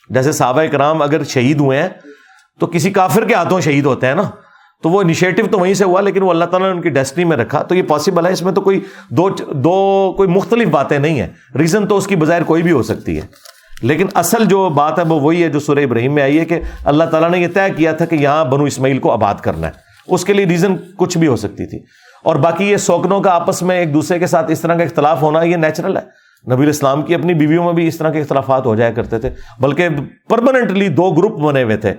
جیسے 0.10 0.32
صحابہ 0.32 0.62
کرام 0.72 1.02
اگر 1.02 1.24
شہید 1.24 1.60
ہوئے 1.60 1.82
ہیں 1.82 1.90
تو 2.60 2.68
کسی 2.68 2.92
کافر 2.92 3.26
کے 3.26 3.34
ہاتھوں 3.34 3.62
شہید 3.62 3.86
ہوتے 3.86 4.08
ہیں 4.08 4.16
نا۔ 4.16 4.24
تو 4.84 4.90
وہ 4.90 5.02
انیشیٹو 5.02 5.44
تو 5.52 5.60
وہیں 5.60 5.74
سے 5.74 5.84
ہوا، 5.84 6.02
لیکن 6.02 6.22
وہ 6.22 6.30
اللہ 6.30 6.46
تعالیٰ 6.46 6.70
نے 6.70 6.76
ان 6.76 6.82
کی 6.82 6.90
ڈیسٹنی 6.90 7.24
میں 7.24 7.38
رکھا۔ 7.38 7.64
تو 7.64 7.76
یہ 7.76 7.82
پاسبل 7.82 8.26
ہے، 8.26 8.32
اس 8.32 8.42
میں 8.42 8.54
تو 8.54 8.62
کوئی 8.62 8.80
دو 9.10 9.30
دو 9.52 10.14
کوئی 10.18 10.30
مختلف 10.30 10.68
باتیں 10.68 11.00
نہیں 11.00 11.20
ہیں۔ 11.20 11.28
ریزن 11.58 11.88
تو 11.88 11.98
اس 11.98 12.08
کی 12.08 12.16
بظاہر 12.16 12.44
کوئی 12.44 12.64
بھی 12.64 12.72
ہو 12.72 12.84
سکتی 12.84 13.16
ہے۔ 13.16 13.22
لیکن 13.82 14.06
اصل 14.16 14.46
جو 14.46 14.70
بات 14.70 15.00
ہے، 15.00 15.04
وہ 15.04 15.20
وہی 15.20 15.44
ہے 15.44 15.50
جو 15.50 15.60
سورہ 15.60 15.80
ابراہیم 15.80 16.14
میں 16.14 16.24
آئی 16.24 16.40
ہے 16.40 16.46
کہ 16.46 16.60
اللہ 16.86 17.04
تعالیٰ 17.04 17.30
نے 17.30 17.40
یہ 17.40 17.48
طے 17.54 17.74
کیا 17.76 17.92
تھا 17.92 18.06
کہ 18.06 18.16
یہاں 18.16 18.46
بنو 18.46 18.64
اسماعیل 18.64 18.98
کو 18.98 19.12
آباد 19.12 19.36
کرنا 19.36 19.68
ہے۔ 19.68 19.72
اس 20.08 20.26
کے 20.26 20.34
لیے 20.34 20.46
ریزن 20.46 20.76
کچھ 20.98 21.18
بھی 21.18 21.28
ہو 21.28 21.36
سکتی 21.36 21.66
تھی۔ 21.66 21.80
اور 22.24 22.36
باقی 22.36 22.72
یہ 22.72 22.78
سوکنوں 22.78 23.22
کا 23.22 23.32
آپس 23.32 23.64
میں 23.64 23.80
ایک 23.80 23.94
دوسرے 23.94 24.20
کے 24.20 24.28
ساتھ 24.28 24.52
اس 24.52 24.62
طرح 24.62 24.76
کا 24.76 24.84
اختلاف 24.84 25.22
ہونا، 25.22 25.42
یہ 25.42 25.56
نیچرل 25.56 25.98
ہے۔ 25.98 26.02
نبی 26.54 26.64
الاسلام 26.64 27.02
کی 27.02 27.16
اپنی 27.16 27.34
بیویوں 27.34 27.66
میں 27.66 27.74
بھی 27.74 27.88
اس 27.88 27.98
طرح 27.98 28.10
کے 28.10 28.22
اختلافات 28.22 28.66
ہو 28.66 28.76
جایا 28.76 28.92
کرتے 28.92 29.20
تھے، 29.20 29.30
بلکہ 29.60 29.88
پرماننٹلی 30.30 30.88
دو 30.88 31.12
گروپ 31.12 31.40
بنے 31.40 31.64
ہوئے 31.64 31.78
تھے۔ 31.78 31.94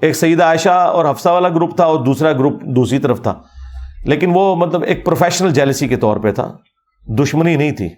ایک 0.00 0.16
سیدہ 0.16 0.44
عائشہ 0.44 0.68
اور 0.68 1.10
حفصہ 1.10 1.28
والا 1.28 1.48
گروپ 1.48 1.76
تھا 1.76 1.84
اور 1.84 2.04
دوسرا 2.04 2.32
گروپ 2.32 2.62
دوسری 2.62 2.98
طرف 2.98 3.22
تھا۔ 3.22 3.42
لیکن 4.04 4.30
وہ 4.34 4.56
مطلب 4.56 4.82
ایک 4.82 5.06
پروفیشنل 5.06 5.50
جیلسی 5.50 5.88
کے 5.88 5.96
طور 5.96 6.16
پہ 6.16 6.32
تھا۔ 6.32 6.56
دشمنی 7.08 7.56
نہیں 7.56 7.72
تھی۔ 7.72 7.88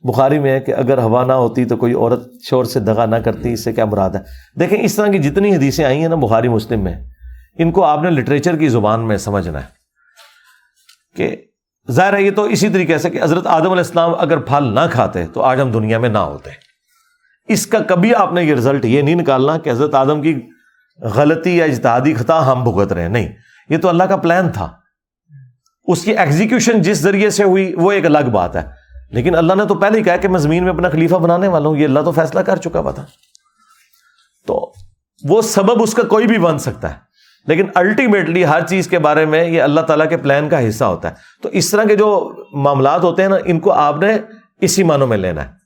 بخاری 0.00 0.38
میں 0.38 0.52
ہے 0.52 0.60
کہ 0.60 0.74
اگر 0.74 0.98
ہوا 0.98 1.24
نہ 1.24 1.32
ہوتی 1.32 1.64
تو 1.64 1.76
کوئی 1.76 1.94
عورت 1.94 2.20
شور 2.42 2.64
سے 2.64 2.80
دگا 2.80 3.06
نہ 3.06 3.16
کرتی، 3.16 3.52
اس 3.52 3.64
سے 3.64 3.72
کیا 3.72 3.84
مراد 3.84 4.10
ہے؟ 4.10 4.20
دیکھیں، 4.60 4.78
اس 4.82 4.94
طرح 4.94 5.06
کی 5.06 5.18
جتنی 5.18 5.56
حدیثیں 5.56 5.84
آئی 5.84 6.00
ہیں 6.00 6.08
نا 6.08 6.14
بخاری 6.14 6.48
مسلم 6.48 6.84
میں، 6.84 6.96
ان 7.58 7.72
کو 7.72 7.84
آپ 7.84 8.02
نے 8.02 8.10
لٹریچر 8.10 8.56
کی 8.56 8.68
زبان 8.68 9.08
میں 9.08 9.16
سمجھنا 9.16 9.60
ہے۔ 9.60 9.76
کہ 11.16 11.36
ظاہر 11.90 12.14
ہے 12.14 12.22
یہ 12.22 12.30
تو 12.30 12.42
اسی 12.42 12.68
طریقے 12.68 12.98
سے 12.98 13.10
کہ 13.10 13.22
حضرت 13.22 13.46
آدم 13.46 13.64
علیہ 13.64 13.76
السلام 13.76 14.14
اگر 14.18 14.38
پھل 14.38 14.74
نہ 14.74 14.80
کھاتے 14.92 15.26
تو 15.26 15.42
آج 15.42 15.60
ہم 15.60 15.70
دنیا 15.70 15.98
میں 15.98 16.08
نہ 16.08 16.18
ہوتے۔ 16.18 16.65
اس 17.48 17.66
کا 17.66 17.78
کبھی 17.78 18.14
آپ 18.14 18.32
نے 18.32 18.44
یہ 18.44 18.54
رزلٹ 18.54 18.84
یہ 18.84 19.02
نہیں 19.02 19.14
نکالنا 19.14 19.58
کہ 19.58 19.70
حضرت 19.70 19.94
آدم 19.94 20.22
کی 20.22 20.40
غلطی 21.00 21.56
یا 21.56 21.64
اجتہادی 21.64 22.14
خطا 22.14 22.52
ہم 22.52 22.64
بھگت 22.64 22.92
رہے 22.92 23.02
ہیں۔ 23.02 23.08
نہیں، 23.08 23.28
یہ 23.68 23.78
تو 23.78 23.88
اللہ 23.88 24.04
کا 24.04 24.16
پلان 24.16 24.52
تھا۔ 24.52 24.72
اس 25.84 26.02
کی 26.02 26.18
ایگزیکیوشن 26.18 26.82
جس 26.82 26.98
ذریعے 26.98 27.30
سے 27.30 27.44
ہوئی، 27.44 27.74
وہ 27.74 27.92
ایک 27.92 28.06
الگ 28.06 28.30
بات 28.32 28.56
ہے۔ 28.56 28.62
لیکن 29.10 29.34
اللہ 29.34 29.54
نے 29.54 29.64
تو 29.64 29.74
پہلے 29.74 29.98
ہی 29.98 30.04
کہا 30.04 30.16
کہ 30.16 30.28
میں 30.28 30.40
زمین 30.40 30.64
میں 30.64 30.72
اپنا 30.72 30.88
خلیفہ 30.88 31.14
بنانے 31.14 31.48
والا 31.48 31.68
ہوں۔ 31.68 31.76
یہ 31.76 31.84
اللہ 31.84 32.00
تو 32.00 32.12
فیصلہ 32.12 32.40
کر 32.40 32.56
چکا 32.56 32.80
ہوا 32.80 32.90
تھا۔ 32.90 33.06
تو 34.46 34.72
وہ 35.24 35.42
سبب 35.42 35.82
اس 35.82 35.94
کا 35.94 36.02
کوئی 36.02 36.26
بھی 36.26 36.38
بن 36.38 36.58
سکتا 36.58 36.90
ہے۔ 36.90 36.94
لیکن 37.46 37.66
الٹیمیٹلی 37.74 38.46
ہر 38.46 38.66
چیز 38.66 38.88
کے 38.88 38.98
بارے 38.98 39.26
میں 39.26 39.46
یہ 39.46 39.62
اللہ 39.62 39.80
تعالیٰ 39.80 40.08
کے 40.08 40.16
پلان 40.16 40.48
کا 40.48 40.68
حصہ 40.68 40.84
ہوتا 40.84 41.08
ہے۔ 41.08 41.14
تو 41.42 41.48
اس 41.48 41.70
طرح 41.70 41.84
کے 41.84 41.96
جو 41.96 42.34
معاملات 42.52 43.02
ہوتے 43.02 43.22
ہیں 43.22 43.28
نا، 43.28 43.36
ان 43.44 43.60
کو 43.60 43.72
آپ 43.72 43.96
نے 43.96 44.18
اسی 44.60 44.82
معنوں 44.82 45.06
میں 45.06 45.18
لینا 45.18 45.44
ہے۔ 45.44 45.65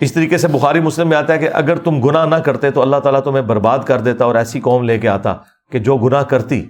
اس 0.00 0.12
طریقے 0.12 0.38
سے 0.38 0.48
بخاری 0.48 0.80
مسلم 0.80 1.08
میں 1.08 1.16
آتا 1.16 1.32
ہے 1.32 1.38
کہ 1.38 1.48
اگر 1.52 1.76
تم 1.76 2.00
گناہ 2.00 2.26
نہ 2.26 2.34
کرتے 2.34 2.70
تو 2.70 2.82
اللہ 2.82 2.96
تعالیٰ 2.96 3.20
تمہیں 3.20 3.42
برباد 3.42 3.78
کر 3.78 4.00
دیتا 4.00 4.24
اور 4.24 4.34
ایسی 4.34 4.60
قوم 4.60 4.82
لے 4.82 4.98
کے 4.98 5.08
آتا 5.08 5.34
کہ 5.72 5.78
جو 5.78 5.96
گناہ 5.96 6.22
کرتی 6.22 6.66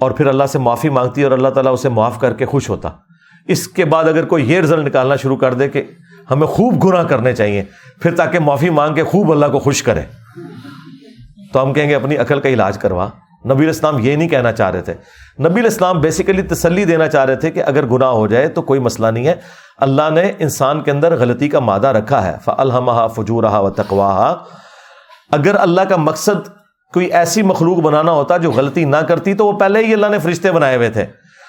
اور 0.00 0.10
پھر 0.10 0.26
اللہ 0.26 0.44
سے 0.44 0.58
معافی 0.58 0.88
مانگتی 0.88 1.22
اور 1.22 1.32
اللہ 1.32 1.48
تعالیٰ 1.48 1.72
اسے 1.72 1.88
معاف 1.88 2.20
کر 2.20 2.32
کے 2.32 2.46
خوش 2.46 2.70
ہوتا۔ 2.70 2.88
اس 3.48 3.68
کے 3.68 3.84
بعد 3.84 4.04
اگر 4.04 4.24
کوئی 4.24 4.52
یہ 4.52 4.60
رزلٹ 4.60 4.86
نکالنا 4.86 5.16
شروع 5.16 5.36
کر 5.36 5.54
دے 5.54 5.68
کہ 5.68 5.82
ہمیں 6.30 6.46
خوب 6.46 6.84
گناہ 6.84 7.02
کرنے 7.02 7.34
چاہیے، 7.34 7.64
پھر 8.02 8.14
تاکہ 8.14 8.38
معافی 8.38 8.70
مانگ 8.70 8.94
کے 8.94 9.04
خوب 9.04 9.32
اللہ 9.32 9.46
کو 9.46 9.58
خوش 9.58 9.82
کرے۔ 9.82 10.02
تو 11.52 11.62
ہم 11.62 11.72
کہیں 11.72 11.88
گے 11.88 11.94
اپنی 11.94 12.16
عقل 12.16 12.40
کا 12.40 12.48
علاج 12.48 12.78
کروا۔ 12.78 13.08
نبی 13.52 13.64
الاسلام 13.64 13.98
یہ 13.98 14.16
نہیں 14.16 14.28
کہنا 14.28 14.52
چاہ 14.52 14.70
رہے 14.70 14.80
تھے۔ 14.80 14.94
نبی 15.48 15.60
الاسلام 15.60 16.00
بیسیکلی 16.00 16.42
تسلی 16.42 16.84
دینا 16.84 17.08
چاہ 17.08 17.24
رہے 17.24 17.36
تھے 17.36 17.50
کہ 17.50 17.62
اگر 17.62 17.86
گناہ 17.86 18.08
ہو 18.08 18.26
جائے 18.26 18.48
تو 18.48 18.62
کوئی 18.62 18.80
مسئلہ 18.80 19.06
نہیں 19.06 19.26
ہے۔ 19.26 19.34
اللہ 19.78 20.10
نے 20.10 20.32
انسان 20.38 20.80
کے 20.80 20.90
اندر 20.90 21.16
غلطی 21.16 21.48
کا 21.48 21.60
مادہ 21.60 21.86
رکھا 21.86 22.26
ہے۔ 22.26 22.36
فلحمہ 22.44 23.06
فجور 23.16 23.44
و 23.44 23.70
تقواہ 23.70 24.34
اگر 25.32 25.56
اللہ 25.60 25.80
کا 25.80 25.96
مقصد 25.96 26.48
کوئی 26.94 27.06
ایسی 27.06 27.42
مخلوق 27.42 27.78
بنانا 27.78 28.12
ہوتا 28.12 28.36
جو 28.36 28.52
غلطی 28.52 28.84
نہ 28.84 28.96
کرتی 28.96 29.34
تو 29.34 29.46
وہ 29.46 29.52
پہلے 29.52 29.84
ہی 29.84 29.92
اللہ 29.92 30.06
نے 30.06 30.18
فرشتے 30.18 30.52
بنائے 30.52 30.76
ہوئے 30.76 30.90
تھے۔ 30.90 31.04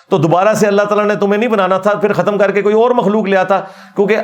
تو 0.10 0.18
دوبارہ 0.18 0.53
سے 0.53 0.68
اللہ 0.68 0.82
تعالیٰ 0.82 1.06
نے 1.06 1.15
تمہیں 1.15 1.38
نہیں 1.38 1.49
بنانا 1.49 1.78
تھا، 1.78 1.94
پھر 1.94 2.14
ختم 2.14 2.38
کر 2.38 2.52
کے 2.52 2.61
کوئی 2.61 2.76
اور 2.76 2.91
مخلوق 2.91 3.26
لیا 3.26 3.44
تھا 3.44 3.61
کیونکہ 3.95 4.18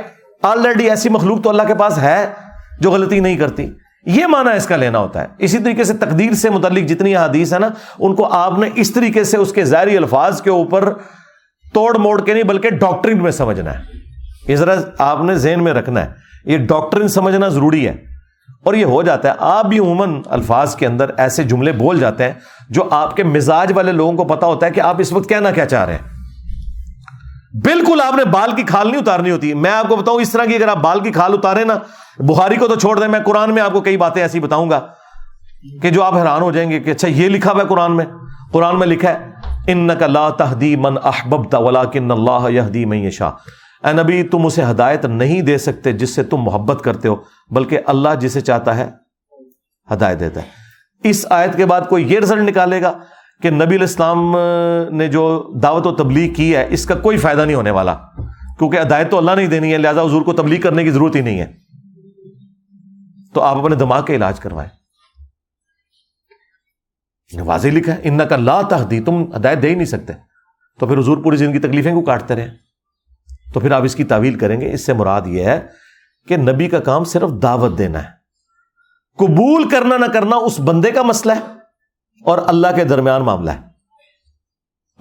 آلریڈی 0.44 0.90
ایسی 0.90 1.10
مخلوق 1.10 1.44
تو 1.44 1.50
اللہ 1.50 1.64
کے 1.68 1.76
پاس 1.76 1.98
ہے 1.98 2.34
جو 2.80 2.92
غلطی 2.92 3.20
نہیں 3.20 3.38
کرتی۔ 3.38 3.72
یہ 4.06 4.28
مانا 4.28 4.52
اس 4.52 4.66
کا 4.66 4.76
لینا 4.76 5.00
ہوتا 5.00 5.22
ہے۔ 5.22 5.28
اسی 5.38 5.60
طریقے 5.60 5.84
سے 5.84 5.94
تقدیر 5.94 6.34
سے 6.34 6.50
متعلق 6.50 6.90
جتنی 6.90 7.16
حدیث 7.16 7.54
ہے 7.54 7.60
نا، 7.60 7.70
ان 8.00 8.16
کو 8.16 8.34
آپ 8.34 8.60
نے 8.60 8.70
اس 8.76 8.94
طریقے 8.94 9.24
سے 9.24 9.38
اس 9.38 9.52
کے 9.52 9.66
ظاہری 9.66 9.98
الفاظ 9.98 10.42
کے 10.42 10.50
اوپر 10.50 10.94
توڑ 11.74 11.98
موڑ 11.98 12.22
کے 12.22 12.34
نہیں، 12.34 12.44
بلکہ 12.44 12.70
ڈاکٹرن 12.70 13.24
میں 13.24 13.32
سمجھنا 13.32 13.74
ہے۔ 13.74 13.80
یہ 14.48 14.56
ذرا 14.56 14.74
آپ 14.98 15.24
نے 15.24 15.36
ذہن 15.36 15.64
میں 15.64 15.74
رکھنا 15.74 16.06
ہے۔ 16.06 16.12
یہ 16.46 16.58
ڈاکٹرن 16.58 17.08
سمجھنا 17.08 17.48
ضروری 17.48 17.88
ہے۔ 17.88 18.14
اور 18.64 18.74
یہ 18.74 18.86
ہو 18.86 19.02
جاتا 19.02 19.30
ہے، 19.30 19.34
آپ 19.40 19.66
بھی 19.66 19.80
عموماً 19.80 20.22
الفاظ 20.26 20.76
کے 20.76 20.88
اندر 20.88 21.12
ایسے 21.18 21.44
جملے 21.44 21.72
بول 21.72 22.00
جاتے 22.00 22.24
ہیں 22.24 22.32
جو 22.70 22.88
آپ 22.92 23.16
کے 23.16 23.24
مزاج 23.24 23.72
والے 23.76 23.92
لوگوں 23.92 24.14
کو 24.14 24.24
پتا 24.24 24.48
ہوتا 24.48 24.66
ہے 24.66 24.72
کہ 24.72 24.82
آپ 24.82 24.96
اس 25.00 25.14
وقت 25.14 25.30
کہنا 25.30 25.52
کیا 25.52 25.66
چاہ 25.66 25.86
رہے 25.86 25.94
ہیں۔ 25.94 26.10
بالکل 27.54 28.02
آپ 28.06 28.14
نے 28.14 28.26
بال 28.26 28.52
کی 28.56 28.64
کھال 28.64 28.88
نہیں 28.88 29.02
اتارنی 29.02 29.32
ہوتی۔ 29.32 29.54
میں 29.54 29.72
آپ 29.72 29.88
کو 29.88 29.96
بتاؤں، 29.96 30.22
اس 30.22 30.32
طرح 30.32 30.46
کی 30.46 30.56
اگر 30.56 30.68
آپ 30.68 30.78
بال 30.78 31.00
کی 31.00 31.12
کھال 31.12 31.34
اتارے 31.34 31.64
نا 31.64 31.74
بخاری 32.20 32.56
کو 32.56 32.68
تو 32.68 32.76
چھوڑ 32.76 33.00
دیں، 33.00 33.08
میں 33.08 33.20
قرآن 33.20 33.54
میں 33.54 33.62
آپ 33.62 33.74
کو 33.74 33.82
کئی 33.82 33.98
باتیں 33.98 34.22
ایسی 34.22 34.40
بتاؤں 34.40 34.70
گا 34.70 34.80
کہ 35.82 35.90
جو 35.90 36.04
آپ 36.04 36.16
حیران 36.16 36.42
ہو 36.42 36.52
جائیں 36.52 36.72
گے 36.72 36.80
کہ 36.80 36.92
اچھا 36.92 37.08
یہ 37.08 37.30
لکھا 37.30 37.52
ہوا 37.52 37.62
ہے 37.62 37.68
قرآن 37.68 37.96
میں؟ 37.96 38.06
قرآن 38.52 38.80
میں 38.80 38.88
لکھا 38.88 39.10
ہے 39.10 39.32
ان 39.68 39.90
لا 40.08 40.30
تہدی 40.30 40.76
من 40.76 40.98
احببت 41.04 41.56
ولاکن 41.56 42.12
اللہ 42.12 42.50
یہدی 42.50 42.86
من 42.86 42.98
یشاء. 42.98 43.30
اے 43.84 43.94
نبی، 43.94 44.24
تم 44.24 44.46
اسے 44.46 44.64
ہدایت 44.64 45.06
نہیں 45.06 45.42
دے 45.42 45.58
سکتے 45.58 45.92
جس 45.92 46.16
سے 46.16 46.24
تم 46.24 46.38
محبت 46.38 46.84
کرتے 46.84 47.08
ہو، 47.08 47.16
بلکہ 47.50 47.80
اللہ 47.86 48.10
جسے 48.20 48.42
چاہتا 48.42 48.78
ہے 48.78 48.90
ہدایت 49.94 50.20
دیتا 50.20 50.42
ہے۔ 50.42 51.10
اس 51.10 51.26
آیت 51.30 51.58
کے 51.58 51.66
بعد 51.66 51.82
کوئی 51.90 52.14
یہ 52.14 52.20
رزلٹ 52.20 52.50
نکالے 52.50 52.82
گا 52.82 52.94
کہ 53.42 53.50
نبی 53.50 53.76
الاسلام 53.76 54.38
نے 54.92 55.08
جو 55.08 55.52
دعوت 55.64 55.88
و 55.88 55.92
تبلیغ 55.96 56.34
کی 56.34 56.56
ہے، 56.56 56.66
اس 56.70 56.86
کا 56.86 56.96
کوئی 56.96 57.18
فائدہ 57.18 57.42
نہیں 57.42 57.56
ہونے 57.56 57.72
والا، 57.72 57.94
کیونکہ 58.60 58.80
ہدایت 58.82 59.12
تو 59.12 59.18
اللہ 59.18 59.32
نہیں 59.32 59.48
دینی 59.48 59.74
ہے، 59.74 59.78
لہٰذا 59.78 60.02
حضور 60.02 60.22
کو 60.22 60.34
تبلیغ 60.34 60.62
کرنے 60.62 60.84
کی 60.84 60.92
ضرورت 60.92 61.16
ہی 61.16 61.22
نہیں 61.22 61.40
ہے۔ 61.40 61.63
تو 63.34 63.42
آپ 63.42 63.56
اپنے 63.58 63.76
دماغ 63.76 64.06
کا 64.06 64.14
علاج 64.14 64.40
کروائیں۔ 64.40 64.70
واضح 67.42 67.68
لکھا 67.68 67.96
ہے، 67.96 68.00
ان 68.04 68.28
کا 68.30 68.36
لا 68.36 68.62
تحدی 68.62 69.00
تم 69.00 69.36
ہدایت 69.36 69.62
دے 69.62 69.70
ہی 69.70 69.76
نہیں 69.76 69.86
سکتے۔ 69.86 70.14
تو 70.80 70.88
پھر 70.88 70.98
حضور 70.98 71.18
پوری 71.18 71.38
زندگی 71.38 71.60
تکلیفیں 71.60 71.94
کو 71.94 72.02
کاٹتے 72.02 72.36
رہے؟ 72.36 72.50
تو 73.54 73.60
پھر 73.60 73.72
آپ 73.72 73.84
اس 73.84 73.96
کی 73.96 74.04
تعویل 74.04 74.40
کریں 74.40 74.62
گے۔ 74.62 74.74
اس 74.74 74.86
سے 74.86 74.94
مراد 74.94 75.22
یہ 75.26 75.44
ہے 75.44 75.68
کہ 76.28 76.38
نبی 76.38 76.70
کا 76.70 76.80
کام 76.80 77.04
صرف 77.04 77.30
دعوت 77.44 77.78
دینا 77.78 78.04
ہے۔ 78.04 78.10
قبول 79.18 79.70
کرنا 79.70 79.98
نہ 79.98 80.06
کرنا 80.06 80.36
اس 80.36 80.60
بندے 80.60 80.92
کا 80.92 81.02
مسئلہ 81.02 81.34
ہے 81.34 81.40
اور 82.26 82.38
اللہ 82.48 82.68
کے 82.76 82.84
درمیان 82.84 83.22
معاملہ 83.22 83.52
ہے۔ 83.52 83.62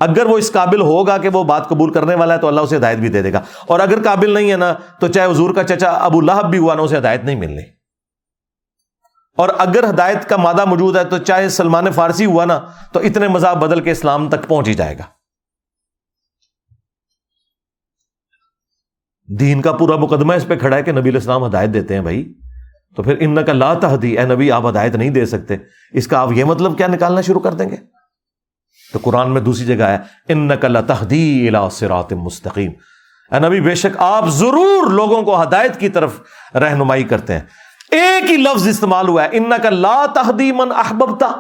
اگر 0.01 0.27
وہ 0.27 0.39
اس 0.39 0.53
قابل 0.53 0.81
ہوگا 0.81 1.19
کہ 1.19 1.29
وہ 1.29 1.45
بات 1.45 1.69
قبول 1.69 1.93
کرنے 1.93 2.15
والا 2.15 2.35
ہے 2.35 2.39
تو 2.39 2.49
اللہ 2.49 2.61
اسے 2.61 2.77
ہدایت 2.77 2.99
بھی 2.99 3.09
دے 3.09 3.23
دے 3.23 3.33
گا۔ 3.33 3.41
اور 3.67 3.81
اگر 3.81 4.03
قابل 4.03 4.31
نہیں 4.31 4.51
ہے 4.51 4.57
نا، 4.57 4.75
تو 5.01 5.09
چاہے 5.09 5.31
حضور 5.31 5.55
کا 5.55 5.65
چچا 5.65 5.91
ابو 5.91 6.21
لہب 6.21 6.51
بھی 6.51 6.59
ہوا 6.59 6.75
نا، 6.75 6.83
اسے 6.83 6.99
ہدایت 6.99 7.25
نہیں 7.25 7.37
ملنی۔ 7.37 7.82
اور 9.37 9.49
اگر 9.59 9.91
ہدایت 9.91 10.29
کا 10.29 10.37
مادہ 10.37 10.65
موجود 10.65 10.97
ہے 10.97 11.05
تو 11.05 11.19
چاہے 11.19 11.49
سلمان 11.49 11.93
فارسی 11.93 12.25
ہوا 12.25 12.45
نا، 12.45 12.61
تو 12.93 13.01
اتنے 13.01 13.29
مذہب 13.29 13.61
بدل 13.61 13.81
کے 13.81 13.91
اسلام 13.91 14.29
تک 14.29 14.49
پہنچ 14.49 14.69
ہی 14.69 14.75
جائے 14.75 14.99
گا۔ 14.99 15.03
دین 19.41 19.61
کا 19.61 19.73
پورا 19.73 19.97
مقدمہ 19.97 20.33
اس 20.33 20.47
پہ 20.49 20.57
کھڑا 20.57 20.77
ہے 20.77 20.83
کہ 20.83 20.93
نبی 20.93 21.11
الاسلام 21.11 21.47
ہدایت 21.47 21.75
دیتے 21.75 21.95
ہیں 21.95 22.01
بھائی۔ 22.01 22.35
تو 22.97 23.03
پھر 23.03 23.17
ان 23.21 23.45
کا 23.45 23.53
لا 23.53 23.75
تحدی 23.75 24.19
اے 24.19 24.25
نبی، 24.25 24.53
آپ 24.53 24.67
ہدایت 24.67 24.95
نہیں 24.95 25.11
دے 25.11 25.27
سکتے۔ 25.27 25.57
اس 25.93 26.07
کا 26.07 26.19
آپ 26.19 26.33
یہ 26.33 26.45
مطلب 26.45 26.77
کیا 26.77 26.87
نکالنا 26.87 27.21
شروع 27.21 27.41
کر 27.41 27.55
دیں 27.55 27.69
گے؟ 27.69 27.77
تو 28.93 28.99
قرآن 29.03 29.31
میں 29.31 29.41
دوسری 29.41 29.67
جگہ 29.67 29.85
ہے 29.85 29.99
ان 30.29 30.49
نقل 30.49 30.77
تحدی 30.87 31.51
سرات 31.73 32.13
مستقیم۔ 32.13 32.73
اے 33.31 33.39
نبی، 33.39 33.61
بے 33.61 33.75
شک 33.75 33.97
آپ 33.99 34.29
ضرور 34.29 34.91
لوگوں 34.91 35.23
کو 35.23 35.43
ہدایت 35.43 35.81
کی 35.81 35.89
طرف 35.89 36.21
رہنمائی 36.55 37.05
کرتے 37.05 37.33
ہیں۔ 37.33 37.41
ایک 37.93 38.31
ہی 38.31 38.37
لفظ 38.37 38.69
استعمال 38.69 39.09
ہوا 39.09 39.25
ہے 39.25 39.29
ان 39.33 39.51
کا 39.63 39.71
لا 39.71 40.07
تحدی 40.15 40.53
من 40.53 40.73
احبتا 40.73 41.33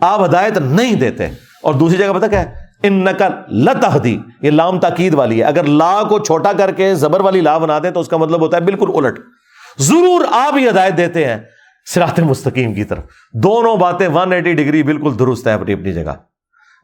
آپ 0.00 0.24
ہدایت 0.24 0.58
نہیں 0.58 0.94
دیتے۔ 0.94 1.26
اور 1.62 1.74
دوسری 1.74 1.98
جگہ 1.98 2.12
پتا 2.12 2.26
کیا 2.26 2.40
ہے؟ 2.40 2.54
ان 2.82 3.04
نقل 3.04 3.54
لتحدی 3.64 4.18
یہ 4.42 4.50
لام 4.50 4.80
تاکید 4.80 5.14
والی 5.14 5.38
ہے۔ 5.38 5.44
اگر 5.44 5.64
لا 5.64 6.02
کو 6.08 6.18
چھوٹا 6.18 6.52
کر 6.52 6.72
کے 6.72 6.94
زبر 6.94 7.20
والی 7.20 7.40
لا 7.40 7.58
بنا 7.58 7.78
دیں 7.82 7.90
تو 7.90 8.00
اس 8.00 8.08
کا 8.08 8.16
مطلب 8.16 8.40
ہوتا 8.40 8.56
ہے 8.56 8.62
بالکل 8.62 8.86
الٹ۔ 8.94 9.20
ضرور 9.78 10.24
آپ 10.30 10.54
ہی 10.56 10.68
ہدایت 10.68 10.96
دیتے 10.96 11.26
ہیں 11.26 11.36
سرات 11.94 12.20
مستقیم 12.20 12.74
کی 12.74 12.84
طرف۔ 12.84 13.04
دونوں 13.32 13.76
باتیں 13.76 14.08
ون 14.08 14.32
ایٹی 14.32 14.52
ڈگری 14.52 14.82
بالکل 14.82 15.18
درست 15.18 15.46
ہے 15.46 15.52
اپنی 15.52 15.72
اپنی 15.72 15.92
جگہ۔ 15.92 16.12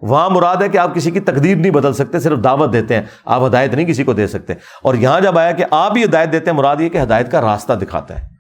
وہاں 0.01 0.31
مراد 0.31 0.57
ہے 0.57 0.69
کہ 0.69 0.79
آپ 0.79 0.95
کسی 0.95 1.11
کی 1.11 1.21
تقدیر 1.21 1.57
نہیں 1.57 1.73
بدل 1.73 1.93
سکتے، 1.93 2.21
صرف 2.21 2.39
دعوت 2.45 2.73
دیتے 2.73 2.95
ہیں۔ 2.95 3.03
آپ 3.25 3.43
ہدایت 3.47 3.75
نہیں 3.75 3.87
کسی 3.87 4.05
کو 4.05 4.13
دے 4.13 4.27
سکتے۔ 4.27 4.53
اور 4.83 4.95
یہاں 4.95 5.21
جب 5.21 5.39
آیا 5.39 5.51
کہ 5.51 5.65
آپ 5.71 5.97
ہی 5.97 6.05
ہدایت 6.05 6.33
دیتے 6.33 6.51
ہیں، 6.51 6.59
مراد 6.59 6.77
یہ 6.81 6.89
کہ 6.89 7.03
ہدایت 7.03 7.33
کا 7.33 7.41
راستہ 7.41 7.73
دکھاتا 7.73 8.21
ہے۔ 8.21 8.40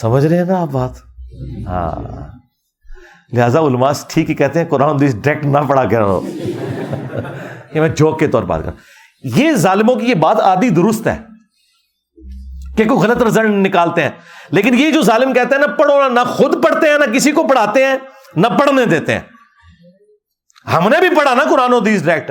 سمجھ 0.00 0.26
رہے 0.26 0.38
ہیں 0.38 0.44
نا 0.44 0.60
آپ 0.60 0.68
بات؟ 0.68 0.90
ہاں۔ 1.66 2.28
لہذا 3.32 3.60
علماس 3.60 4.04
ٹھیک 4.08 4.30
ہی 4.30 4.34
کہتے 4.34 4.58
ہیں 4.58 4.66
قرآن 4.66 4.96
ڈائریکٹ 4.96 5.46
نہ 5.46 5.58
پڑھا 5.58 5.84
کر 5.84 6.00
یہ 7.74 7.80
میں 7.80 7.88
جوک 7.88 8.18
کے 8.18 8.26
طور 8.26 8.42
پر 8.42 8.48
بات 8.48 8.64
کر 8.64 8.70
یہ 9.22 9.52
ظالموں 9.52 9.94
کی 9.96 10.06
یہ 10.06 10.14
بات 10.14 10.40
آدھی 10.40 10.68
درست 10.68 11.06
ہے 11.06 11.18
کہ 12.76 12.84
کوئی 12.84 13.00
غلط 13.00 13.22
رزلٹ 13.22 13.50
نکالتے 13.50 14.02
ہیں۔ 14.02 14.10
لیکن 14.50 14.74
یہ 14.78 14.90
جو 14.90 15.02
ظالم 15.02 15.32
کہتے 15.32 15.54
ہیں 15.54 15.60
نا، 15.60 15.66
پڑھو 15.66 16.08
نہ 16.08 16.20
خود 16.20 16.64
پڑھتے 16.64 16.88
ہیں، 16.88 16.98
نہ 16.98 17.12
کسی 17.14 17.32
کو 17.32 17.42
پڑھاتے 17.42 17.84
ہیں، 17.84 17.96
نہ 18.36 18.46
پڑھنے 18.46 18.84
دیتے 18.84 19.12
ہیں۔ 19.12 19.20
ہم 20.72 20.88
نے 20.88 21.00
بھی 21.00 21.16
پڑھا 21.16 21.34
نا 21.34 21.44
قرآن 21.50 21.72
و 21.72 21.78
حدیث 21.78 22.04
ڈائریکٹ 22.04 22.30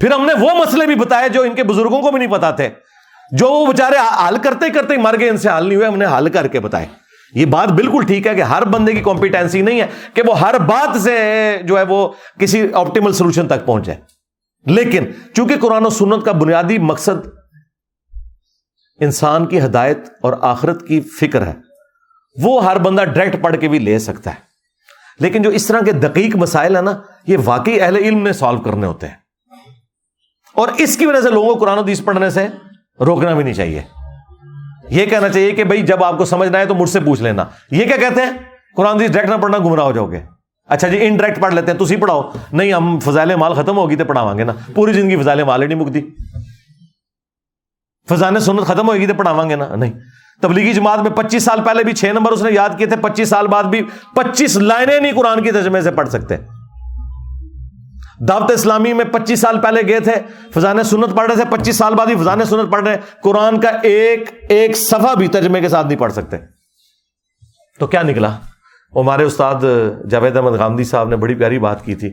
پھر 0.00 0.12
ہم 0.12 0.26
نے 0.26 0.32
وہ 0.40 0.50
مسئلے 0.54 0.86
بھی 0.86 0.94
بتائے 0.94 1.28
جو 1.28 1.42
ان 1.42 1.54
کے 1.54 1.64
بزرگوں 1.64 2.02
کو 2.02 2.10
بھی 2.10 2.18
نہیں 2.18 2.30
پتا 2.30 2.50
تھے۔ 2.50 2.68
جو 3.32 3.50
وہ 3.50 3.66
بےچارے 3.66 3.96
حل 4.28 4.36
کرتے 4.38 4.70
کرتے 4.70 4.96
مر 4.96 5.20
گئے، 5.20 5.28
ان 5.28 5.36
سے 5.36 5.48
حل 5.58 5.66
نہیں 5.66 5.76
ہوئے، 5.76 5.86
ہم 5.86 5.96
نے 5.98 6.04
حل 6.06 6.28
کر 6.28 6.46
کے 6.46 6.60
بتائے۔ 6.60 6.86
یہ 7.34 7.46
بات 7.46 7.68
بالکل 7.68 8.04
ٹھیک 8.06 8.26
ہے 8.26 8.34
کہ 8.34 8.42
ہر 8.42 8.64
بندے 8.64 8.92
کی 8.92 9.00
کمپیٹینسی 9.00 9.62
نہیں 9.62 9.80
ہے 9.80 9.86
کہ 10.14 10.22
وہ 10.26 10.40
ہر 10.40 10.58
بات 10.58 11.00
سے 11.00 11.56
جو 11.64 11.78
ہے 11.78 11.82
وہ 11.82 12.08
کسی 12.38 12.68
آپٹیمل 12.72 13.12
سولوشن 13.12 13.48
تک 13.48 13.66
پہنچ 13.66 13.84
جائے۔ 13.84 14.00
لیکن 14.66 15.06
چونکہ 15.34 15.56
قرآن 15.60 15.86
و 15.86 15.90
سنت 15.90 16.24
کا 16.24 16.32
بنیادی 16.32 16.78
مقصد 16.78 17.26
انسان 19.00 19.46
کی 19.46 19.60
ہدایت 19.60 19.98
اور 20.22 20.32
آخرت 20.40 20.88
کی 20.88 21.00
فکر 21.00 21.46
ہے، 21.46 21.54
وہ 22.42 22.64
ہر 22.64 22.78
بندہ 22.78 23.04
ڈائریکٹ 23.04 23.44
پڑھ 23.44 23.56
کے 23.60 23.68
بھی 23.68 23.78
لے 23.78 23.98
سکتا 23.98 24.30
ہے۔ 24.30 24.38
لیکن 25.20 25.42
جو 25.42 25.50
اس 25.50 25.66
طرح 25.66 25.80
کے 25.80 25.92
دقیق 25.92 26.36
مسائل 26.36 26.74
ہیں 26.74 26.82
نا، 26.82 26.92
یہ 27.26 27.36
واقعی 27.44 27.80
اہل 27.80 27.96
علم 27.96 28.22
نے 28.22 28.32
سالو 28.32 28.60
کرنے 28.60 28.86
ہوتے 28.86 29.08
ہیں۔ 29.08 29.14
اور 30.54 30.68
اس 30.78 30.96
کی 30.96 31.06
وجہ 31.06 31.20
سے 31.20 31.30
لوگوں 31.30 31.54
کو 31.54 31.60
قرآن 31.60 31.78
و 31.78 31.82
حدیث 31.82 32.04
پڑھنے 32.04 32.30
سے 32.30 32.48
روکنا 33.06 33.34
بھی 33.34 33.44
نہیں 33.44 33.54
چاہیے۔ 33.54 33.82
یہ 34.90 35.06
کہنا 35.06 35.28
چاہیے 35.28 35.52
کہ 35.52 35.64
بھائی 35.64 35.82
جب 35.82 36.04
آپ 36.04 36.18
کو 36.18 36.24
سمجھنا 36.24 36.58
ہے 36.58 36.66
تو 36.66 36.74
مجھ 36.74 36.90
سے 36.90 37.00
پوچھ 37.00 37.22
لینا۔ 37.22 37.44
یہ 37.70 37.84
کیا 37.84 37.96
کہتے 37.96 38.20
ہیں؟ 38.22 38.30
قرآن 38.76 38.96
حدیث 38.96 39.10
ڈائریکٹ 39.10 39.36
نہ 39.36 39.42
پڑھنا 39.42 39.58
گمراہ 39.58 39.84
ہو 39.84 39.92
جاؤ 39.92 40.10
گے۔ 40.10 40.20
اچھا 40.68 40.88
جی 40.88 41.06
انڈائریکٹ 41.06 41.40
پڑھ 41.40 41.54
لیتے 41.54 41.72
ہیں 41.72 41.78
تھی 41.78 41.96
پڑھاؤ۔ 41.96 42.30
نہیں، 42.52 42.72
ہم 42.72 42.98
فضائل 43.00 43.34
مال 43.34 43.54
ختم 43.54 43.76
ہوگی 43.76 43.96
تو 43.96 44.04
پڑھاواں 44.04 44.38
گے 44.38 44.44
نا۔ 44.44 44.52
پوری 44.74 44.92
زندگی 44.92 45.16
فضائل 45.16 45.42
مال 45.42 45.62
ہی 45.62 45.66
نہیں 45.66 45.78
مکتی۔ 45.78 46.00
فضان 48.08 48.40
سنت 48.40 48.60
ختم 48.60 48.88
ہوئے 48.88 49.00
گی 49.00 49.06
تو 49.06 49.14
پڑھاواں 49.14 49.50
گے 49.50 49.56
نا۔ 49.56 49.76
نہیں۔ 49.76 49.92
تبلیغی 50.42 50.72
جماعت 50.72 50.98
میں 50.98 51.10
پچیس 51.10 51.44
سال 51.44 51.60
پہلے 51.66 51.84
بھی 51.84 51.92
چھ 51.92 52.04
نمبر 52.04 52.32
اس 52.32 52.42
نے 52.42 52.50
یاد 52.52 52.68
کیے 52.78 52.86
تھے، 52.86 52.96
پچیس 52.96 53.28
سال 53.28 53.46
بعد 53.46 53.64
بھی 53.64 53.82
پچیس 54.14 54.56
لائنیں 54.56 55.00
نہیں 55.00 55.12
قرآن 55.12 55.42
کی 55.42 55.50
ترجمے 55.50 55.80
سے 55.80 55.90
پڑھ 55.90 56.08
سکتے۔ 56.08 56.36
دعوت 58.20 58.50
اسلامی 58.50 58.92
میں 58.92 59.04
پچیس 59.04 59.40
سال 59.40 59.60
پہلے 59.60 59.80
گئے 59.88 60.00
تھے 60.00 60.12
فضان 60.54 60.82
سنت 60.82 61.16
پڑھ 61.16 61.32
رہے 61.32 61.42
تھے، 61.42 61.56
پچیس 61.56 61.76
سال 61.76 61.94
بعد 61.94 62.06
بھی 62.06 62.16
فضان 62.16 62.44
سنت 62.44 62.72
پڑھ 62.72 62.88
رہے 62.88 62.96
قرآن 63.22 63.60
کا 63.60 63.68
ایک 63.68 64.30
ایک 64.48 64.76
صفحہ 64.76 65.14
بھی 65.14 65.28
ترجمے 65.28 65.60
کے 65.60 65.68
ساتھ 65.68 65.86
نہیں 65.86 65.98
پڑھ 65.98 66.12
سکتے۔ 66.12 66.36
تو 67.80 67.86
کیا 67.86 68.02
نکلا؟ 68.02 68.36
ہمارے 68.96 69.22
استاد 69.22 69.54
جاوید 70.10 70.36
احمد 70.36 70.58
گاندھی 70.58 70.84
صاحب 70.84 71.08
نے 71.08 71.16
بڑی 71.16 71.34
پیاری 71.34 71.58
بات 71.58 71.84
کی 71.84 71.94
تھی۔ 71.94 72.10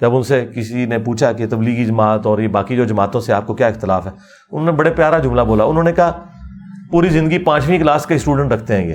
جب 0.00 0.16
ان 0.16 0.22
سے 0.22 0.46
کسی 0.56 0.86
نے 0.86 0.98
پوچھا 0.98 1.32
کہ 1.32 1.46
تبلیغی 1.50 1.84
جماعت 1.84 2.26
اور 2.26 2.38
یہ 2.38 2.48
باقی 2.48 2.76
جو 2.76 2.84
جماعتوں 2.84 3.20
سے 3.20 3.32
آپ 3.32 3.46
کو 3.46 3.54
کیا 3.54 3.66
اختلاف 3.66 4.06
ہے، 4.06 4.10
انہوں 4.52 4.66
نے 4.66 4.72
بڑے 4.72 4.90
پیارا 4.90 5.18
جملہ 5.18 5.42
بولا۔ 5.42 5.64
انہوں 5.64 5.82
نے 5.82 5.92
کہا، 5.92 6.24
پوری 6.90 7.08
زندگی 7.08 7.38
پانچویں 7.38 7.78
کلاس 7.78 8.06
کے 8.06 8.14
اسٹوڈنٹ 8.14 8.52
رکھتے 8.52 8.76
ہیں 8.76 8.88
یہ۔ 8.88 8.94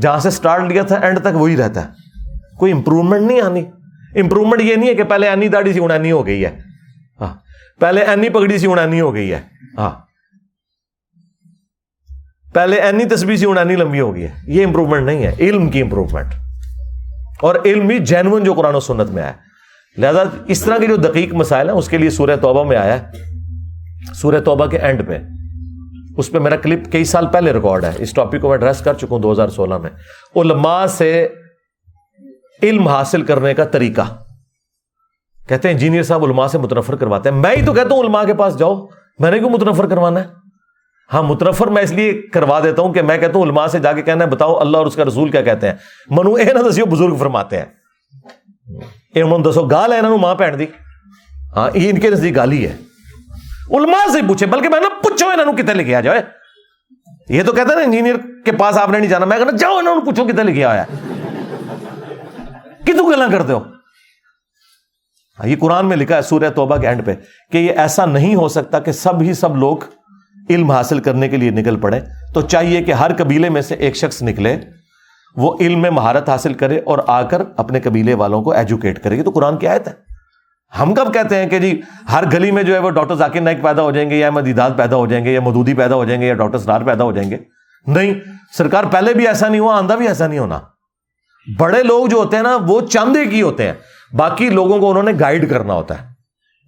جہاں 0.00 0.18
سے 0.18 0.28
اسٹارٹ 0.28 0.62
لیا 0.62 0.82
تھا، 0.82 0.96
اینڈ 0.96 1.20
تک 1.20 1.36
وہی 1.36 1.56
رہتا 1.56 1.84
ہے۔ 1.84 1.88
کوئی 2.58 2.72
امپروومنٹ 2.72 3.22
نہیں 3.22 3.40
آنی۔ 3.40 3.64
امپروومنٹ 4.14 4.62
یہ 4.62 4.76
نہیں 4.76 4.88
ہے 4.88 4.94
کہ 4.94 5.04
پہلے 5.04 5.28
اینی 5.28 5.48
داڑھی 5.48 5.72
سی 5.72 5.80
اڑانی 5.82 6.12
ہو 6.12 6.26
گئی 6.26 6.44
ہے۔ 6.44 6.58
ہاں۔ 7.20 7.34
پہلے 7.80 8.00
اینی 8.00 8.28
پگڑی 8.28 8.58
سی 8.58 8.66
اڑانی 8.66 9.00
ہو 9.00 9.14
گئی 9.14 9.32
ہے۔ 9.32 9.40
ہاں۔ 9.78 9.90
پہلے 12.54 12.76
اینی 12.76 13.04
تصویر 13.04 13.36
سی 13.36 13.46
اڑانی 13.46 13.76
لمبی 13.76 14.00
ہو 14.00 14.14
گئی 14.14 14.22
ہے۔ 14.22 14.30
یہ 14.46 14.66
امپروومنٹ 14.66 15.06
نہیں 15.06 15.26
ہے۔ 15.26 15.34
علم 15.38 15.70
کی 15.70 15.82
امپروومنٹ 15.82 16.26
اور 17.40 17.54
علم 17.64 17.86
بھی 17.86 17.98
جینون 17.98 18.44
جو 18.44 18.54
قرآن 18.54 18.74
و 18.74 18.80
سنت 18.80 19.10
میں 19.10 19.22
آیا 19.22 19.32
لہذا 19.98 20.22
اس 20.46 20.62
طرح 20.62 20.78
کے 20.78 20.86
جو 20.86 20.96
دقیق 20.96 21.34
مسائل 21.34 21.68
ہیں، 21.68 21.76
اس 21.76 21.88
کے 21.88 21.98
لیے 21.98 22.10
سورہ 22.10 22.36
توبہ 22.42 22.64
میں 22.64 22.76
آیا 22.76 22.98
ہے۔ 22.98 23.06
سورہ 24.14 24.40
توبہ 24.44 24.66
کے 24.66 24.78
اینڈ 24.78 25.08
پہ 25.08 25.18
اس 26.16 26.30
پہ 26.30 26.38
میرا 26.38 26.56
کلپ 26.56 26.92
کئی 26.92 27.04
سال 27.04 27.26
پہلے 27.26 27.52
ریکارڈ 27.52 27.84
ہے۔ 27.84 27.90
اس 27.98 28.12
ٹاپک 28.12 28.40
کو 28.40 28.48
میں 28.48 28.58
ایڈریس 28.58 28.80
کر 28.80 28.94
چکا 28.94 29.06
ہوں 29.10 29.18
دو 29.18 29.32
ہزار 29.32 29.48
سولہ 29.48 29.78
میں۔ 29.78 29.90
علماء 30.36 30.86
سے 30.86 31.28
علم 32.62 32.88
حاصل 32.88 33.22
کرنے 33.22 33.54
کا 33.54 33.64
طریقہ۔ 33.64 34.02
کہتے 35.48 35.68
ہیں 35.68 35.74
انجینئر 35.74 36.02
صاحب 36.02 36.24
علماء 36.24 36.46
سے 36.46 36.58
متنفر 36.58 36.96
کرواتے 36.96 37.28
ہیں۔ 37.28 37.36
میں 37.36 37.56
ہی 37.56 37.66
تو 37.66 37.74
کہتا 37.74 37.94
ہوں 37.94 38.02
علماء 38.02 38.24
کے 38.24 38.34
پاس 38.34 38.58
جاؤ۔ 38.58 38.86
میں 39.18 39.30
نے 39.30 39.38
کیوں 39.38 39.50
متنفر 39.50 39.86
کروانا 39.86 40.20
ہے؟ 40.20 40.26
ہاں 41.12 41.22
متنفر 41.22 41.66
میں 41.66 41.82
اس 41.82 41.92
لیے 41.92 42.12
کروا 42.12 42.60
دیتا 42.60 42.82
ہوں 42.82 42.92
کہ 42.92 43.02
میں 43.02 43.18
کہتا 43.18 43.38
ہوں 43.38 43.46
علماء 43.46 43.66
سے 43.66 43.78
جا 43.78 43.92
کے 43.92 44.02
کہنا 44.02 44.24
ہے، 44.24 44.30
بتاؤ 44.30 44.58
اللہ 44.58 44.76
اور 44.76 44.86
اس 44.86 44.94
کا 44.94 45.04
رسول 45.04 45.30
کیا 45.30 45.42
کہتے 45.42 45.66
ہیں۔ 45.68 45.74
منو 46.10 46.34
اے 46.34 46.44
نہ 46.44 46.68
دسیو، 46.68 46.86
بزرگ 46.86 47.16
فرماتے 47.16 47.58
ہیں۔ 47.58 47.64
اے 49.14 49.24
من 49.24 49.44
دسو، 49.44 49.66
گال 49.66 49.92
ہے 49.92 49.98
انہوں 49.98 50.18
ماں 50.18 50.34
پہن 50.34 50.58
دی۔ 50.58 50.66
ہاں 51.56 51.70
یہ 51.74 51.90
ان 51.90 52.00
کے 52.00 52.10
نزدیک 52.10 52.36
گالی 52.36 52.66
ہے۔ 52.66 52.76
علماء 53.70 54.12
سے 54.12 54.18
پوچھے، 54.28 54.46
بلکہ 54.46 54.68
میں 54.68 54.80
نے 54.80 54.86
پوچھو 55.02 55.28
انہوں 55.28 55.56
کتنے 55.56 55.74
لکھے 55.74 55.94
آ 55.94 56.00
جائے 56.00 56.22
یہ 57.28 57.42
تو 57.42 57.52
کہتے 57.52 57.68
ہیں 57.68 57.76
نا 57.76 57.84
انجینئر 57.84 58.16
کے 58.44 58.52
پاس 58.52 58.78
آپ 58.78 58.90
نے 58.90 58.98
نہیں 58.98 59.10
جانا۔ 59.10 59.26
میں 59.26 59.38
کہنا 59.38 59.50
جاؤ 59.50 59.76
انہوں 59.76 60.00
پوچھو 60.00 60.24
کتنے 60.24 60.42
لکھے 60.42 60.64
آیا۔ 60.64 60.84
کتوں 62.92 63.10
گلا 63.10 63.26
کرتے 63.32 63.52
ہو؟ 63.52 63.58
ہاں، 65.38 65.46
یہ 65.46 65.56
قرآن 65.60 65.86
میں 65.86 65.96
لکھا 65.96 66.16
ہے، 66.16 66.22
سورہ 66.22 66.50
توبہ 66.50 66.76
کے 66.76 66.88
اینڈ 66.88 67.06
پہ، 67.06 67.14
کہ 67.52 67.58
یہ 67.58 67.72
ایسا 67.72 68.06
نہیں 68.06 68.34
ہو 68.34 68.48
سکتا 68.48 68.78
کہ 68.78 68.92
سب 68.92 69.22
ہی 69.22 69.34
سب 69.34 69.56
لوگ 69.56 69.76
علم 70.50 70.70
حاصل 70.70 70.98
کرنے 70.98 71.28
کے 71.28 71.36
لیے 71.36 71.50
نکل 71.50 71.76
پڑے۔ 71.76 72.00
تو 72.34 72.40
چاہیے 72.40 72.82
کہ 72.82 72.92
ہر 72.92 73.16
قبیلے 73.16 73.48
میں 73.48 73.62
سے 73.62 73.74
ایک 73.74 73.96
شخص 73.96 74.22
نکلے، 74.22 74.56
وہ 75.36 75.56
علم 75.60 75.82
میں 75.82 75.90
مہارت 75.90 76.28
حاصل 76.28 76.54
کرے 76.54 76.80
اور 76.86 76.98
آ 77.06 77.22
کر 77.22 77.42
اپنے 77.56 77.80
قبیلے 77.80 78.14
والوں 78.14 78.42
کو 78.42 78.52
ایجوکیٹ 78.52 79.04
کرے۔ 79.04 79.16
گی 79.16 79.22
تو 79.22 79.30
قرآن 79.30 79.56
کی 79.56 79.66
آیت 79.66 79.88
ہے۔ 79.88 79.92
ہم 80.80 80.94
کب 80.94 81.14
کہتے 81.14 81.36
ہیں 81.36 81.48
کہ 81.48 81.58
جی 81.58 81.80
ہر 82.12 82.24
گلی 82.32 82.50
میں 82.50 82.62
جو 82.62 82.74
ہے 82.74 82.78
وہ 82.78 82.90
ڈاکٹر 82.90 83.14
ذاکر 83.14 83.40
نائک 83.40 83.62
پیدا 83.62 83.82
ہو 83.82 83.90
جائیں 83.90 84.10
گے، 84.10 84.16
یا 84.16 84.30
مدیدات 84.30 84.76
پیدا 84.76 84.96
ہو 84.96 85.06
جائیں 85.06 85.24
گے، 85.24 85.32
یا 85.32 85.40
مدودی 85.40 85.74
پیدا 85.74 85.94
ہو 85.94 86.04
جائیں 86.04 86.22
گے، 86.22 86.26
یا 86.26 86.34
ڈاکٹر 86.34 86.58
سنار 86.58 86.80
پیدا 86.80 87.04
ہو 87.04 87.12
جائیں 87.12 87.30
گے۔ 87.30 87.36
نہیں، 87.86 88.14
سرکار 88.58 88.84
پہلے 88.84 89.14
بھی 89.14 89.26
ایسا 89.26 89.48
نہیں 89.48 89.60
ہوا 89.60 89.76
آندہ 89.76 89.92
بھی 89.92 90.08
ایسا 90.08 90.26
نہیں 90.26 90.38
ہونا۔ 90.38 90.58
بڑے 91.58 91.82
لوگ 91.82 92.06
جو 92.06 92.16
ہوتے 92.16 92.36
ہیں 92.36 92.42
نا، 92.42 92.58
وہ 92.66 92.80
چاندے 92.80 93.26
کی 93.26 93.42
ہوتے 93.42 93.66
ہیں۔ 93.66 93.74
باقی 94.12 94.50
لوگوں 94.50 94.78
کو 94.78 94.90
انہوں 94.90 95.02
نے 95.02 95.12
گائیڈ 95.20 95.50
کرنا 95.50 95.74
ہوتا 95.74 96.02
ہے۔ 96.02 96.06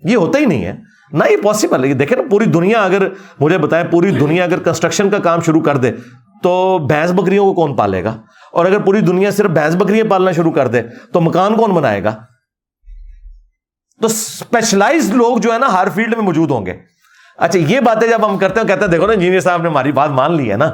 یہ 0.05 0.17
ہوتا 0.17 0.39
ہی 0.39 0.45
نہیں 0.45 0.65
ہے۔ 0.65 0.73
نہ 1.13 1.25
یہ 1.31 1.37
پاسبل 1.43 1.85
ہے۔ 1.85 1.95
دیکھیں 1.95 2.19
نا، 2.19 2.25
پوری 2.31 2.45
دنیا 2.45 2.85
اگر 2.85 3.09
مجھے 3.41 3.59
بتائیں، 3.59 3.87
پوری 3.91 4.11
دنیا 4.11 4.45
اگر 4.45 4.59
کنسٹرکشن 4.59 5.11
کا 5.11 5.19
کام 5.19 5.41
شروع 5.41 5.61
کر 5.61 5.77
دے، 5.77 5.93
تو 6.43 6.79
بھینس 6.79 7.11
بکریوں 7.11 7.47
کو 7.47 7.53
کون 7.53 7.77
پالے 7.77 8.05
گا؟ 8.05 8.21
اور 8.53 8.67
اگر 8.67 8.79
پوری 8.79 9.01
دنیا 9.01 9.31
صرف 9.31 9.51
بھینس 9.51 9.77
بکریاں 9.77 10.11
پالنا 10.11 10.33
شروع 10.33 10.53
کر 10.53 10.69
دے، 10.69 10.83
تو 11.13 11.21
مکان 11.21 11.57
کون 11.57 11.71
بنائے 11.71 12.05
گا؟ 12.05 12.17
تو 14.01 14.07
اسپیشلائز 14.07 15.11
لوگ 15.11 15.39
جو 15.39 15.53
ہے 15.53 15.59
نا، 15.59 15.73
ہر 15.73 15.89
فیلڈ 15.95 16.15
میں 16.15 16.25
موجود 16.25 16.51
ہوں 16.51 16.67
گے۔ 16.67 16.73
اچھا 17.37 17.59
یہ 17.59 17.81
باتیں 17.81 18.09
جب 18.09 18.31
ہم 18.31 18.39
کرتے 18.39 18.61
ہیں، 18.61 18.67
کہتے 18.67 18.81
ہیں، 18.81 18.89
دیکھو 18.89 19.07
نا 19.07 19.13
انجینئر 19.13 19.41
صاحب 19.41 19.63
نے 19.63 19.69
ہماری 19.69 19.93
بات 19.93 20.11
مان 20.11 20.37
لی 20.37 20.53
ہے 20.53 20.57
نا۔ 20.57 20.71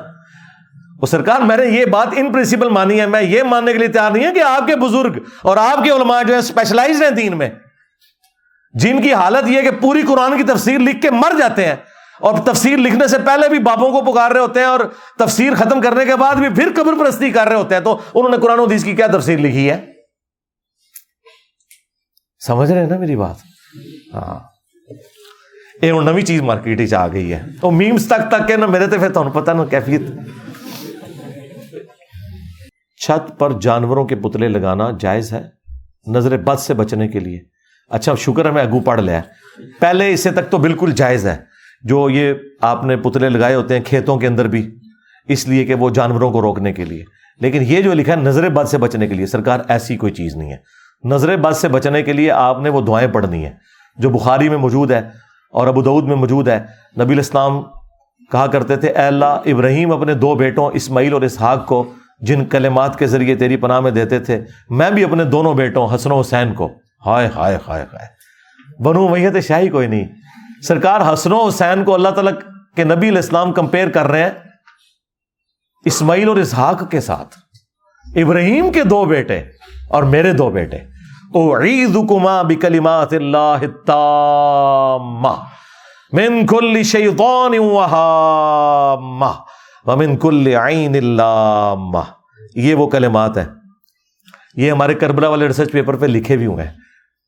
وہ 1.00 1.06
سرکار، 1.06 1.40
میں 1.40 1.56
نے 1.56 1.66
یہ 1.66 1.84
بات 1.84 2.08
ان 2.16 2.32
پرنسپل 2.32 2.68
مانی 2.68 3.00
ہے، 3.00 3.06
میں 3.06 3.22
یہ 3.22 3.42
ماننے 3.42 3.72
کے 3.72 3.78
لیے 3.78 3.88
تیار 3.88 4.10
نہیں 4.10 4.24
ہے 4.24 4.32
کہ 4.34 4.42
آپ 4.42 4.66
کے 4.66 4.76
بزرگ 4.76 5.18
اور 5.42 5.56
آپ 5.56 5.84
کے 5.84 5.90
علماء 5.90 6.22
جو 6.22 6.34
ہے 6.34 6.38
اسپیشلائز 6.38 7.02
ہیں 7.02 7.10
دین 7.10 7.38
میں، 7.38 7.50
جن 8.74 9.02
کی 9.02 9.12
حالت 9.12 9.48
یہ 9.48 9.62
کہ 9.62 9.70
پوری 9.70 10.02
قرآن 10.02 10.36
کی 10.36 10.42
تفسیر 10.42 10.78
لکھ 10.78 11.02
کے 11.02 11.10
مر 11.10 11.32
جاتے 11.38 11.66
ہیں 11.66 11.74
اور 12.20 12.38
تفسیر 12.38 12.76
لکھنے 12.76 13.08
سے 13.08 13.16
پہلے 13.26 13.48
بھی 13.48 13.58
بابوں 13.58 14.00
کو 14.00 14.12
پکار 14.12 14.30
رہے 14.30 14.40
ہوتے 14.40 14.60
ہیں 14.60 14.66
اور 14.66 14.80
تفسیر 15.18 15.54
ختم 15.54 15.80
کرنے 15.80 16.04
کے 16.04 16.16
بعد 16.16 16.34
بھی 16.34 16.48
پھر 16.48 16.68
قبر 16.76 17.04
پرستی 17.04 17.30
کر 17.30 17.46
رہے 17.46 17.56
ہوتے 17.56 17.74
ہیں، 17.74 17.82
تو 17.82 17.92
انہوں 18.14 18.28
نے 18.28 18.36
قرآن 18.36 18.60
حدیث 18.60 18.84
کی 18.84 18.96
کیا 18.96 19.06
تفسیر 19.06 19.38
لکھی 19.38 19.70
ہے؟ 19.70 19.86
سمجھ 22.46 22.72
رہے 22.72 22.80
ہیں 22.80 22.88
نا 22.88 22.96
میری 22.96 23.16
بات؟ 23.16 23.36
ہاں۔ 24.14 24.38
یہ 25.82 25.92
نوی 25.92 26.22
چیز 26.22 26.42
مارکیٹ 26.42 26.92
آ 26.92 27.08
گئی 27.08 27.32
ہے۔ 27.32 27.42
وہ 27.62 27.70
میمس 27.70 28.06
تک 28.06 28.30
تک 28.30 28.48
کے 28.48 28.56
نا 28.56 28.66
میرے 28.66 28.86
تو 28.86 28.98
پھر 28.98 29.12
تمہیں 29.12 29.30
پتا 29.30 29.52
نا 29.52 29.64
کیفیت۔ 29.64 30.02
چھت 32.96 33.38
پر 33.38 33.52
جانوروں 33.60 34.04
کے 34.04 34.14
پتلے 34.14 34.48
لگانا 34.48 34.90
جائز 35.00 35.32
ہے 35.32 35.42
نظر 36.06 36.36
بد 36.36 36.60
سے 36.60 36.74
بچنے 36.74 37.08
کے 37.08 37.20
لیے۔ 37.20 37.40
اچھا 37.90 38.14
شکر 38.18 38.46
ہے 38.46 38.50
میں 38.50 38.62
اگو 38.62 38.80
پڑھ 38.80 39.00
لیا۔ 39.00 39.20
پہلے 39.80 40.12
اسے 40.12 40.30
تک 40.30 40.50
تو 40.50 40.58
بالکل 40.58 40.92
جائز 40.92 41.26
ہے۔ 41.26 41.36
جو 41.82 42.10
یہ 42.10 42.34
آپ 42.60 42.84
نے 42.84 42.96
پتلے 42.96 43.28
لگائے 43.28 43.54
ہوتے 43.54 43.76
ہیں 43.76 43.84
کھیتوں 43.84 44.16
کے 44.16 44.26
اندر 44.26 44.48
بھی، 44.48 44.78
اس 45.28 45.48
لیے 45.48 45.64
کہ 45.64 45.74
وہ 45.74 45.90
جانوروں 45.90 46.30
کو 46.30 46.42
روکنے 46.42 46.72
کے 46.72 46.84
لیے۔ 46.84 47.04
لیکن 47.40 47.62
یہ 47.62 47.80
جو 47.80 47.94
لکھا 47.94 48.12
ہے 48.12 48.20
نظر 48.20 48.48
بد 48.48 48.68
سے 48.68 48.78
بچنے 48.78 49.06
کے 49.06 49.14
لیے، 49.14 49.26
سرکار 49.26 49.60
ایسی 49.68 49.96
کوئی 49.96 50.12
چیز 50.12 50.36
نہیں 50.36 50.52
ہے۔ 50.52 50.56
نظر 51.04 51.36
بد 51.36 51.52
سے 51.52 51.68
بچنے 51.68 52.02
کے 52.02 52.12
لیے 52.12 52.30
آپ 52.30 52.60
نے 52.60 52.68
وہ 52.68 52.80
دعائیں 52.80 53.08
پڑھنی 53.08 53.44
ہے 53.44 53.50
جو 53.96 54.10
بخاری 54.10 54.48
میں 54.48 54.58
موجود 54.58 54.90
ہے 54.90 54.98
اور 55.52 55.66
ابو 55.66 55.82
دعود 55.82 56.04
میں 56.04 56.16
موجود 56.16 56.48
ہے۔ 56.48 56.64
نبی 57.00 57.12
الاسلام 57.12 57.62
کہا 58.32 58.46
کرتے 58.46 58.76
تھے، 58.76 58.88
اے 58.88 59.02
اللہ، 59.02 59.24
ابراہیم 59.24 59.92
اپنے 59.92 60.14
دو 60.14 60.34
بیٹوں 60.34 60.70
اسماعیل 60.74 61.12
اور 61.12 61.22
اسحاق 61.22 61.66
کو 61.66 61.92
جن 62.18 62.44
کلمات 62.44 62.98
کے 62.98 63.06
ذریعے 63.06 63.34
تیری 63.34 63.56
پناہ 63.56 63.80
میں 63.80 63.90
دیتے 63.90 64.18
تھے، 64.18 64.44
میں 64.68 64.90
بھی 64.90 65.04
اپنے 65.04 65.24
دونوں 65.24 65.54
بیٹوں 65.54 65.94
حسن 65.94 66.12
و 66.12 66.20
حسین 66.20 66.54
کو۔ 66.54 66.70
ہائے 67.06 67.28
ہائے 67.36 67.58
ہائے 67.68 67.82
ہائے۔ 67.82 68.16
بنو 68.82 69.08
میت 69.08 69.44
شاہی 69.46 69.68
کوئی 69.68 69.86
نہیں۔ 69.86 70.08
سرکار 70.62 71.12
حسن 71.12 71.32
و 71.32 71.46
حسین 71.48 71.84
کو 71.84 71.94
اللہ 71.94 72.08
تعالیٰ 72.08 72.32
کے 72.76 72.84
نبی 72.84 73.08
الاسلام 73.08 73.52
کمپیئر 73.52 73.88
کر 73.88 74.06
رہے 74.06 74.22
ہیں 74.22 74.30
اسماعیل 75.84 76.28
اور 76.28 76.36
اسحاق 76.36 76.90
کے 76.90 77.00
ساتھ۔ 77.00 77.38
ابراہیم 78.16 78.72
کے 78.72 78.82
دو 78.82 79.04
بیٹے 79.04 79.42
اور 79.90 80.02
میرے 80.02 80.32
دو 80.32 80.50
بیٹے۔ 80.50 80.76
اعیذکما 81.34 82.42
بکلمات 82.42 83.12
اللہ 83.12 83.36
التامہ 83.36 85.32
من 86.12 86.46
کل 86.46 86.82
شیطان 86.82 87.58
وہامہ۔ 87.58 89.55
ومن 89.86 90.16
کل 90.16 90.46
عین 90.46 90.94
اللامہ 90.94 91.98
یہ 92.54 92.74
وہ 92.74 92.86
کلمات 92.86 93.38
ہیں۔ 93.38 93.44
یہ 94.54 94.70
ہمارے 94.70 94.94
کربلا 94.94 95.28
والے 95.28 95.48
ریسرچ 95.48 95.72
پیپر 95.72 95.96
پہ 95.96 96.06
لکھے 96.06 96.36
بھی 96.36 96.46
ہوئے 96.46 96.64
ہیں۔ 96.64 96.72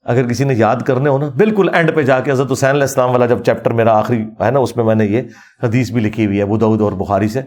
اگر 0.05 0.29
کسی 0.29 0.45
نے 0.45 0.55
یاد 0.55 0.77
کرنے 0.77 1.11
ہو 1.11 1.19
نا، 1.19 1.29
بالکل 1.37 1.69
اینڈ 1.73 1.95
پہ 1.95 2.03
جا 2.03 2.21
کے 2.21 2.31
حضرت 2.31 2.53
حسین 2.53 2.71
علیہ 2.71 2.83
السلام 2.83 3.11
والا 3.11 3.27
جب 3.27 3.45
چیپٹر 3.45 3.71
میرا 3.71 3.99
آخری 3.99 4.23
ہے 4.41 4.51
نا، 4.51 4.59
اس 4.59 4.77
میں 4.77 4.85
میں 4.85 4.95
نے 4.95 5.07
یہ 5.07 5.23
حدیث 5.63 5.91
بھی 5.91 6.01
لکھی 6.01 6.27
ہوئی 6.27 6.41
ہے 6.41 6.45
بدعود 6.45 6.81
اور 6.81 6.93
بخاری 6.93 7.29
سے۔ 7.29 7.43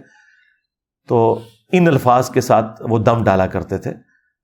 تو 1.07 1.39
ان 1.71 1.87
الفاظ 1.87 2.29
کے 2.29 2.41
ساتھ 2.41 2.81
وہ 2.89 2.99
دم 2.99 3.23
ڈالا 3.23 3.47
کرتے 3.47 3.77
تھے۔ 3.77 3.91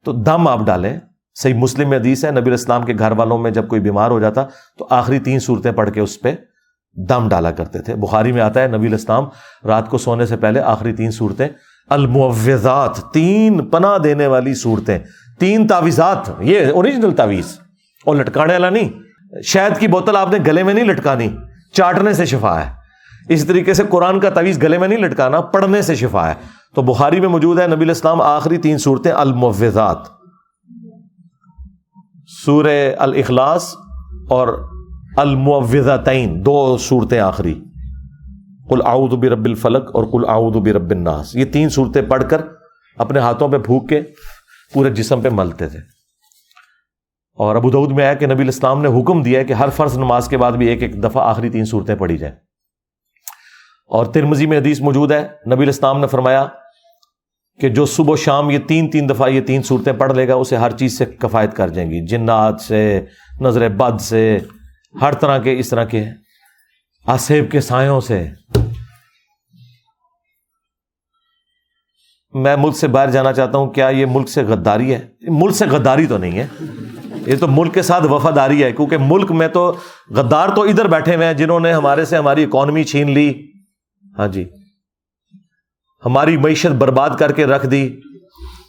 تو 0.06 0.12
دم 0.12 0.48
آپ 0.48 0.60
ڈالیں۔ 0.60 1.00
صحیح 1.36 1.54
مسلم 1.54 1.94
حدیث 1.94 2.26
ہے، 2.26 2.32
نبی 2.32 2.52
اسلام 2.52 2.84
کے 2.84 2.94
گھر 3.00 3.12
والوں 3.12 3.38
میں 3.38 3.52
جب 3.52 3.68
کوئی 3.68 3.82
بیمار 3.82 4.12
ہو 4.12 4.20
جاتا 4.20 4.44
تو 4.78 4.88
آخری 4.90 5.20
تین 5.20 5.40
صورتیں 5.40 5.72
پڑھ 5.72 5.92
کے 5.92 6.00
اس 6.00 6.22
پہ 6.22 6.36
دم 6.96 7.30
ڈالا 7.30 7.52
کرتے 7.52 7.80
تھے۔ 7.80 7.96
بخاری 7.96 8.32
میں 8.32 8.42
آتا 8.42 8.62
ہے، 8.62 8.68
نبی 8.68 8.88
الاسلام 8.88 9.24
رات 9.66 9.90
کو 9.90 9.98
سونے 9.98 10.26
سے 10.26 10.38
پہلے 10.38 10.60
آخری 10.60 10.94
تین 10.94 11.12
صورتیں 11.12 11.48
المعوضات 11.90 12.98
تین 13.14 13.66
پناہ 13.66 13.98
دینے 13.98 14.28
والی 14.28 14.54
صورتیں۔ 14.54 15.00
تین 15.40 15.68
تعویذات، 15.68 16.18
یہ 16.40 16.72
اوریجنل 16.72 17.12
تعویذ۔ 17.12 17.60
اور 18.06 18.16
لٹکانے 18.16 18.54
والا 18.54 18.70
نہیں۔ 18.70 18.90
شہد 19.44 19.80
کی 19.80 19.88
بوتل 19.88 20.16
آپ 20.16 20.32
نے 20.32 20.38
گلے 20.48 20.64
میں 20.64 20.74
نہیں 20.74 20.86
لٹکانی، 20.86 21.30
چاٹنے 21.74 22.14
سے 22.14 22.26
شفا 22.26 22.60
ہے۔ 22.60 22.72
اس 23.30 23.46
طریقے 23.46 23.74
سے 23.74 23.84
قرآن 23.90 24.20
کا 24.20 24.30
تعویذ 24.30 24.62
گلے 24.62 24.78
میں 24.78 24.88
نہیں 24.88 25.00
لٹکانا، 25.00 25.42
پڑھنے 25.42 25.82
سے 25.82 25.96
شفا 25.96 26.28
ہے۔ 26.28 26.34
تو 26.76 26.82
بخاری 26.82 27.20
میں 27.20 27.30
موجود 27.30 27.60
ہے، 27.60 27.68
نبی 27.68 27.84
الاسلام 27.84 28.22
آخری 28.22 28.58
تین 28.58 28.78
صورتیں 28.78 29.12
المعوضات 29.12 29.98
سور 32.46 32.66
الاخلاص 32.98 33.76
اور 34.30 34.77
المعوضتین 35.18 36.46
دو 36.46 36.78
صورتیں 36.78 37.20
آخری۔ 37.20 37.64
کل 38.70 38.80
اعوذ 38.86 39.14
برب 39.14 39.46
الفلق 39.46 39.90
اور 39.94 40.04
کل 40.04 40.30
اعوذ 40.30 40.58
برب 40.58 40.92
الناس۔ 40.92 41.36
یہ 41.36 41.46
تین 41.46 41.70
صورتیں 41.70 42.02
پڑھ 42.02 42.24
کر 42.30 42.42
اپنے 42.98 43.20
ہاتھوں 43.20 43.50
پہ 43.50 43.58
پھونک 43.58 43.90
کے 43.90 44.02
پورے 44.74 44.90
جسم 44.90 45.22
پہ 45.22 45.30
ملتے 45.32 45.68
تھے۔ 45.68 45.80
اور 47.36 47.56
ابو 47.56 47.70
دعود 47.70 47.92
میں 47.92 48.04
آیا 48.04 48.14
کہ 48.14 48.28
نبی 48.28 48.44
الاسلام 48.44 48.82
نے 48.82 49.02
حکم 49.02 49.24
دیا 49.24 49.40
ہے 49.40 49.46
کہ 49.46 49.54
ہر 49.54 49.70
فرض 49.70 49.98
نماز 49.98 50.28
کے 50.28 50.38
بعد 50.38 50.52
بھی 50.52 50.68
ایک 50.68 50.82
ایک 50.82 51.04
دفعہ 51.04 51.30
آخری 51.30 51.50
تین 51.50 51.66
صورتیں 51.66 51.96
پڑھی 51.96 52.18
جائیں۔ 52.18 52.36
اور 53.88 54.06
ترمزی 54.06 54.46
میں 54.46 54.58
حدیث 54.58 54.82
موجود 54.82 55.12
ہے، 55.12 55.28
نبی 55.54 55.64
الاسلام 55.64 56.00
نے 56.00 56.08
فرمایا 56.08 56.46
کہ 57.62 57.70
جو 57.70 57.86
صبح 57.86 58.14
و 58.14 58.16
شام 58.16 58.50
یہ 58.50 58.60
تین 58.68 58.90
تین 58.90 59.10
دفعہ 59.10 59.30
یہ 59.30 59.42
تین 59.42 59.64
صورتیں 59.64 59.94
پڑھ 59.94 60.14
لے 60.14 60.28
گا، 60.28 60.34
اسے 60.34 60.58
ہر 60.58 60.72
چیز 60.72 60.98
سے 60.98 61.06
کفایت 61.06 61.54
کر 61.54 61.68
جائیں 61.68 61.92
گی۔ 61.92 62.06
جنات 62.06 62.62
سے، 62.62 63.06
نظر 63.42 63.70
بد 63.70 64.02
سے 64.02 64.40
ہر 65.02 65.14
طرح 65.14 65.38
کے 65.38 65.60
اس 65.60 65.70
طرح 65.70 65.84
کے 65.84 66.06
آسیب 67.06 67.52
کے 67.52 67.62
سایوں 67.62 68.02
سے 68.02 68.28
میں 72.34 72.56
ملک 72.56 72.78
سے 72.78 72.88
باہر 72.88 73.12
جانا 73.12 73.34
چاہتا 73.34 73.58
ہوں، 73.58 73.68
کیا 73.68 73.90
یہ 73.90 74.06
ملک 74.06 74.30
سے 74.30 74.44
غداری 74.44 74.94
ہے؟ 74.94 75.08
ملک 75.22 75.56
سے 75.56 75.66
غداری 75.66 76.08
تو 76.08 76.18
نہیں 76.18 76.40
ہے۔ 76.40 76.48
یہ 77.28 77.36
تو 77.40 77.48
ملک 77.48 77.74
کے 77.74 77.82
ساتھ 77.82 78.04
وفاداری 78.04 78.64
ہے، 78.64 78.72
کیونکہ 78.72 78.98
ملک 79.00 79.32
میں 79.32 79.48
تو 79.48 79.76
غدار 80.10 80.50
تو 80.50 80.62
ادھر 80.62 80.88
بیٹھے 80.88 81.16
ہوئے 81.16 81.28
ہیں، 81.28 81.34
جنہوں 81.34 81.60
نے 81.60 81.74
ہمارے 81.74 82.06
سے 82.06 82.18
ہماری 82.18 82.44
اکانومی 82.44 82.84
چھین 82.84 83.12
لی۔ 83.12 83.52
ہاں 84.20 84.28
جی۔ 84.28 84.50
ہماری 86.06 86.38
معیشت 86.38 86.76
برباد 86.76 87.10
کر 87.20 87.32
کے 87.32 87.46
رکھ 87.46 87.68
دی 87.68 88.02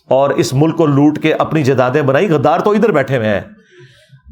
اور 0.09 0.31
اس 0.31 0.55
ملک 0.55 0.77
کو 0.77 0.87
لوٹ 0.87 1.23
کے 1.23 1.35
اپنی 1.35 1.65
جدادیں 1.65 2.03
بنائی۔ 2.03 2.31
غدار 2.31 2.61
تو 2.61 2.71
ادھر 2.71 2.93
بیٹھے 2.93 3.17
ہوئے 3.17 3.29
ہیں۔ 3.29 3.41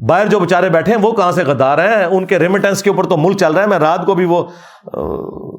باہر 0.05 0.27
جو 0.27 0.39
بےچارے 0.39 0.69
بیٹھے 0.69 0.93
ہیں، 0.93 1.01
وہ 1.01 1.11
کہاں 1.11 1.31
سے 1.31 1.43
غدار 1.43 1.77
ہیں؟ 1.77 2.05
ان 2.05 2.25
کے 2.25 2.39
ریمیٹنس 2.39 2.83
کے 2.83 2.89
اوپر 2.89 3.03
تو 3.03 3.17
ملک 3.17 3.37
چل 3.37 3.53
رہا 3.53 3.61
ہے۔ 3.61 3.67
میں 3.67 3.79
رات 3.79 4.05
کو 4.05 4.15
بھی 4.15 4.25
وہ 4.25 4.47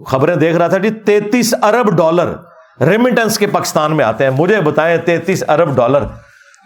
خبریں 0.06 0.36
دیکھ 0.36 0.56
رہا 0.56 0.66
تھا 0.66 0.78
جی 0.78 0.90
تینتیس 0.90 1.55
ارب 1.62 1.97
ڈالر 1.97 2.35
ریمیٹنس 2.81 3.39
کے 3.39 3.47
پاکستان 3.47 3.97
میں 3.97 4.05
آتے 4.05 4.24
ہیں۔ 4.24 4.31
مجھے 4.31 4.60
بتائیں 4.60 4.98
تینتیس 4.98 5.44
ارب 5.48 5.77
ڈالر۔ 5.77 6.02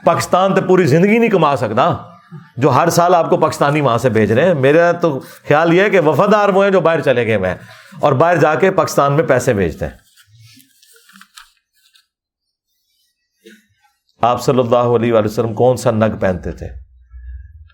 پاکستان 0.05 0.55
تو 0.55 0.61
پوری 0.63 0.87
زندگی 0.87 1.19
نہیں 1.19 1.31
کما 1.31 1.57
سکتا۔ 1.57 1.97
جو 2.57 2.69
ہر 2.69 2.89
سال 2.91 3.15
آپ 3.15 3.31
کو 3.31 3.37
پاکستانی 3.37 3.81
وہاں 3.81 3.99
سے 3.99 4.09
بھیج 4.09 4.33
رہے 4.33 4.45
ہیں۔ 4.45 4.55
میرا 4.55 4.93
تو 4.93 5.21
خیال 5.49 5.75
یہ 5.75 5.83
ہے 5.83 5.91
کہ 5.91 6.01
وفادار 6.01 6.49
وہ 6.49 6.65
ہیں 6.65 6.71
جو 6.71 6.81
باہر 6.81 7.01
چلے 7.01 7.27
گئے 7.27 7.39
میں 7.39 7.55
اور 8.01 8.13
باہر 8.13 8.37
جا 8.37 8.55
کے 8.55 8.71
پاکستان 8.71 9.13
میں 9.13 9.25
پیسے 9.25 9.53
بھیجتے 9.53 9.87
ہیں۔ 9.87 9.93
آپ 14.21 14.43
صلی 14.43 14.59
اللہ 14.59 14.77
علیہ 14.77 15.15
وسلم 15.15 15.55
کون 15.55 15.77
سا 15.77 15.91
نگ 15.91 16.17
پہنتے 16.21 16.53
تھے؟ 16.53 16.82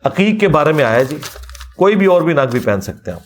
عقیق 0.04 0.40
کے 0.40 0.48
بارے 0.48 0.72
میں 0.72 0.84
آیا 0.84 1.02
جی 1.02 1.18
کوئی 1.76 1.96
بھی 1.96 2.06
اور 2.06 2.22
بھی 2.22 2.32
نگ 2.32 2.50
بھی 2.50 2.60
پہن 2.60 2.80
سکتے 2.80 3.10
ہیں 3.10 3.18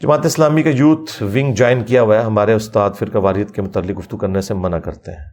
جماعت 0.00 0.26
اسلامی 0.26 0.62
کا 0.62 0.70
یوتھ 0.70 1.22
ونگ 1.22 1.54
جوائن 1.54 1.84
کیا 1.84 2.02
ہوا 2.02 2.18
ہے، 2.18 2.22
ہمارے 2.22 2.52
استاد 2.52 2.90
فرقہ 2.98 3.18
واریت 3.18 3.54
کے 3.54 3.62
متعلق 3.62 3.98
گفتگو 3.98 4.16
کرنے 4.16 4.40
سے 4.40 4.54
منع 4.54 4.78
کرتے 4.78 5.10
ہیں۔ 5.10 5.24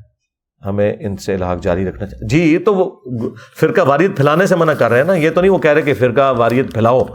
ہمیں 0.66 0.94
ان 1.00 1.18
سے 1.18 1.34
الحاق 1.36 1.60
جاری 1.62 1.90
رکھنا 1.90 2.06
چاہیے۔ 2.06 2.28
جی 2.28 2.54
یہ 2.54 2.60
تو 2.60 2.76
وہ 2.76 2.92
فرقہ 3.60 3.82
واریت 3.82 4.16
پھیلانے 4.16 4.46
سے 4.46 4.56
منع 4.56 4.74
کر 4.74 4.90
رہے 4.90 4.98
ہیں 4.98 5.06
نا، 5.06 5.14
یہ 5.14 5.30
تو 5.30 5.42
نہیں 5.42 5.52
وہ 5.52 5.58
کہہ 5.58 5.72
رہے 5.72 5.82
کہ 5.82 5.94
فرقہ 5.94 6.34
واریت 6.38 6.74
پھیلاؤ۔ 6.74 7.06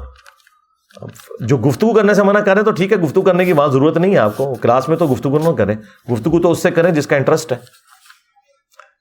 جو 1.40 1.56
گفتگو 1.56 1.94
کرنے 1.94 2.14
سے 2.14 2.22
منع 2.22 2.40
کریں 2.40 2.62
تو 2.62 2.70
ٹھیک 2.70 2.92
ہے، 2.92 2.96
گفتگو 2.96 3.22
کرنے 3.22 3.44
کی 3.44 3.52
وہاں 3.52 3.68
ضرورت 3.68 3.96
نہیں 3.96 4.12
ہے 4.12 4.18
آپ 4.18 4.36
کو۔ 4.36 4.54
کلاس 4.54 4.88
میں 4.88 4.96
تو 4.96 5.06
گفتگو 5.06 5.38
نہ 5.38 5.56
کریں، 5.56 5.76
گفتگو 6.12 6.40
تو 6.40 6.50
اس 6.50 6.62
سے 6.62 6.70
کریں 6.70 6.90
جس 6.90 7.06
کا 7.06 7.16
انٹرسٹ 7.16 7.52
ہے۔ 7.52 7.79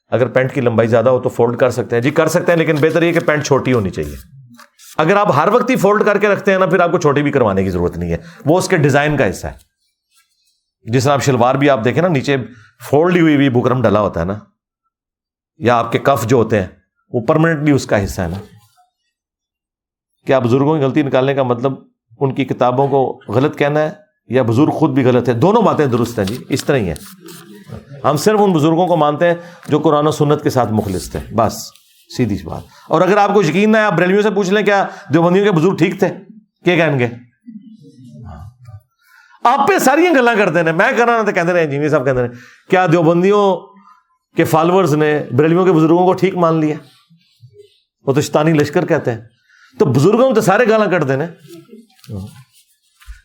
اگر 0.10 0.27
پینٹ 0.27 0.53
کی 0.53 0.61
لمبائی 0.61 0.90
زیادہ 0.90 1.10
ہو 1.10 1.19
تو 1.19 1.30
فولڈ 1.30 1.57
کر 1.57 1.69
سکتے 1.69 1.95
ہیں۔ 1.95 2.03
جی 2.03 2.11
کر 2.11 2.27
سکتے 2.27 2.52
ہیں، 2.52 2.60
لیکن 2.60 2.76
بہتر 2.76 3.03
یہ 3.03 3.11
کہ 3.11 3.19
پینٹ 3.19 3.45
چھوٹی 3.45 3.73
ہونی 3.73 3.90
چاہیے۔ 3.90 4.15
اگر 4.98 5.15
آپ 5.15 5.36
ہر 5.36 5.48
وقت 5.48 5.69
ہی 5.69 5.76
فولڈ 5.76 6.06
کر 6.06 6.18
کے 6.18 6.27
رکھتے 6.27 6.52
ہیں 6.52 6.60
نا، 6.60 6.65
پھر 6.65 6.80
آپ 6.80 6.91
کو 6.91 6.99
چھوٹی 6.99 7.23
بھی 7.23 7.31
کروانے 7.31 7.64
کی 7.64 7.69
ضرورت 7.69 7.98
نہیں 7.98 8.11
ہے۔ 8.11 8.18
وہ 8.45 8.57
اس 8.57 8.68
کے 8.68 8.77
ڈیزائن 8.77 9.18
کا 9.18 9.30
حصہ 9.30 9.48
ہے۔ 9.48 9.69
جس 10.91 11.03
طرح 11.03 11.14
آپ 11.14 11.23
شلوار 11.23 11.56
بھی 11.56 11.69
آپ 11.69 11.84
دیکھیں 11.84 12.02
نا، 12.02 12.07
نیچے 12.07 12.38
فولڈ 12.90 13.18
ہوئی 13.18 13.36
ہوئی 13.36 13.49
بکرم 13.49 13.81
ڈلا 13.81 14.02
ہوتا 14.02 14.19
ہے 14.19 14.26
نا۔ 14.26 14.34
یا 15.57 15.76
آپ 15.76 15.91
کے 15.91 15.99
کف 15.99 16.27
جو 16.27 16.38
ہوتے 16.38 16.60
ہیں، 16.60 16.68
وہ 17.14 17.22
پرماننٹلی 17.22 17.72
اس 17.72 17.86
کا 17.86 18.03
حصہ 18.03 18.22
ہے 18.22 18.27
نا۔ 18.27 18.38
کیا 20.26 20.40
بزرگوں 20.40 20.77
کی 20.77 20.84
غلطی 20.84 21.02
نکالنے 21.02 21.34
کا 21.34 21.44
مطلب 21.44 21.73
ان 22.19 22.34
کی 22.34 22.45
کتابوں 22.45 22.88
کو 22.88 23.19
غلط 23.27 23.57
کہنا 23.57 23.80
ہے 23.80 23.90
یا 24.27 24.44
بزرگ 24.44 24.69
خود 24.69 24.90
بھی 24.90 25.06
غلط 25.06 25.30
ہے۔ 25.30 25.34
دونوں 25.34 25.61
باتیں 25.61 25.86
درست 25.86 26.19
ہیں 26.19 26.26
جی 26.26 26.44
اس 26.49 26.65
طرح 26.65 26.77
ہی 26.77 26.90
ہے 26.90 26.95
ہم 28.04 28.18
صرف 28.18 28.40
ان 28.41 28.52
بزرگوں 28.54 28.88
کو 28.88 28.96
مانتے 28.96 29.28
ہیں 29.28 29.36
جو 29.68 29.80
قرآن 29.80 30.08
و 30.08 30.12
سنت 30.12 30.44
کے 30.44 30.50
ساتھ 30.50 30.72
مخلص 30.72 31.12
تھے، 31.12 31.20
بس، 31.36 31.72
سیدھی 32.18 32.38
سی 32.38 32.44
بات۔ 32.44 32.62
اور 32.88 33.02
اگر 33.02 33.18
آپ 33.18 33.34
کو 33.34 33.44
یقین 33.44 33.72
نہ 33.72 33.78
ہے 33.78 33.84
آپ 33.84 33.94
بریلویوں 33.94 34.22
سے 34.22 34.30
پوچھ 34.30 34.50
لیں، 34.50 34.64
کیا 34.64 34.88
دیوبندیوں 35.14 35.46
کے 35.46 35.52
بزرگ 35.52 35.76
ٹھیک 35.76 36.00
تھے؟ 36.00 36.10
کیا 36.66 36.76
کہیں 36.76 37.00
گے؟ 37.00 37.08
آپ 39.44 39.68
پہ 39.68 39.80
ساری 39.80 40.02
گلا 40.02 40.34
کرتے 40.38 40.60
ہیں۔ 40.60 40.74
میں 40.74 40.91
کرنا 40.98 41.22
تو 41.26 41.32
کہتے 41.32 41.54
رہے 41.54 41.64
انجینئر 41.64 41.90
صاحب 41.90 42.06
کہتے 42.06 42.22
ہیں، 42.22 42.28
کیا 42.70 42.88
دیوبندیوں 42.91 43.56
کے 44.36 44.44
فالوورز 44.44 44.94
نے 44.94 45.24
بریلویوں 45.32 45.66
کے 45.66 45.72
بزرگوں 45.72 46.06
کو 46.06 46.14
ٹھیک 46.14 46.36
مان 46.36 46.56
لیا؟ 46.60 46.76
وہ 48.06 48.14
تو 48.14 48.22
شتانی 48.22 48.54
لشکر 48.54 48.86
کہتے 48.86 49.12
ہیں۔ 49.12 49.22
تو 49.80 49.86
بزرگوں 49.86 50.34
تو 50.34 50.41
سارے 50.41 50.70
گالا 50.70 50.86
کٹتے 50.86 51.14
ہیں۔ 51.14 51.28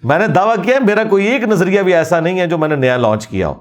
میں 0.02 0.18
نے 0.18 0.26
دعویٰ 0.26 0.64
کیا 0.64 0.78
میرا 0.86 1.04
کوئی 1.04 1.26
ایک 1.26 1.42
نظریہ 1.42 1.80
بھی 1.80 1.94
ایسا 1.94 2.20
نہیں 2.20 2.40
ہے 2.40 2.46
جو 2.46 2.58
میں 2.58 2.68
نے 2.68 2.76
نیا 2.76 2.96
لانچ 2.96 3.26
کیا 3.26 3.48
ہو۔ 3.48 3.54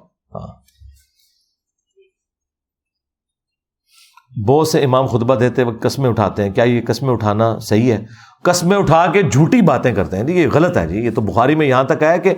بہت 4.47 4.67
سے 4.67 4.83
امام 4.83 5.05
خطبہ 5.05 5.35
دیتے 5.35 5.63
وقت 5.63 5.83
قسمیں 5.83 6.09
اٹھاتے 6.09 6.43
ہیں، 6.43 6.49
کیا 6.49 6.63
یہ 6.63 6.81
قسمیں 6.87 7.09
اٹھانا 7.09 7.59
صحیح 7.59 7.91
ہے؟ 7.91 8.05
قسمیں 8.41 8.77
اٹھا 8.77 9.05
کے 9.13 9.21
جھوٹی 9.21 9.61
باتیں 9.61 9.95
کرتے 9.95 10.17
ہیں۔ 10.17 10.23
جی 10.23 10.33
یہ 10.33 10.47
غلط 10.47 10.77
ہے 10.77 10.87
جی 10.87 10.97
یہ 10.97 11.09
تو 11.11 11.21
بخاری 11.21 11.55
میں 11.55 11.67
یہاں 11.67 11.83
تک 11.83 12.03
آیا 12.03 12.17
کہ 12.17 12.33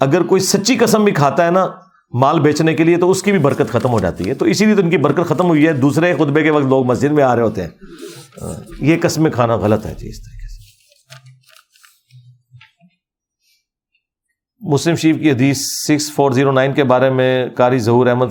اگر 0.00 0.22
کوئی 0.22 0.40
سچی 0.40 0.76
قسم 0.76 1.04
بھی 1.04 1.12
کھاتا 1.12 1.46
ہے 1.46 1.50
نا 1.50 1.66
مال 2.12 2.40
بیچنے 2.40 2.74
کے 2.74 2.84
لیے 2.84 2.96
تو 2.96 3.10
اس 3.10 3.22
کی 3.22 3.30
بھی 3.30 3.38
برکت 3.38 3.72
ختم 3.72 3.90
ہو 3.90 4.00
جاتی 4.00 4.28
ہے۔ 4.28 4.34
تو 4.34 4.44
اسی 4.44 4.64
لیے 4.64 4.74
تو 4.74 4.80
ان 4.80 4.90
کی 4.90 4.96
برکت 4.96 5.28
ختم 5.28 5.46
ہوئی 5.46 5.66
ہے۔ 5.66 5.72
دوسرے 5.72 6.14
خطبے 6.14 6.42
کے 6.42 6.50
وقت 6.50 6.64
لوگ 6.64 6.86
مسجد 6.86 7.12
میں 7.12 7.24
آ 7.24 7.36
رہے 7.36 7.42
ہوتے 7.42 7.62
ہیں۔ 7.62 7.68
یہ 8.80 8.96
قسمیں 9.02 9.30
کھانا 9.30 9.56
غلط 9.56 9.86
ہے 9.86 9.94
جی 9.94 10.08
اس 10.08 10.22
طریقے 10.22 10.48
سے۔ 10.48 10.84
مسلم 14.60 14.94
شریف 14.94 15.16
کی 15.16 15.30
حدیث 15.30 15.58
سکس 15.58 16.12
فور 16.12 16.30
زیرو 16.30 16.52
نائن 16.52 16.72
کے 16.72 16.84
بارے 16.84 17.10
میں 17.10 17.48
قاری 17.56 17.78
ظہور 17.78 18.06
احمد 18.06 18.26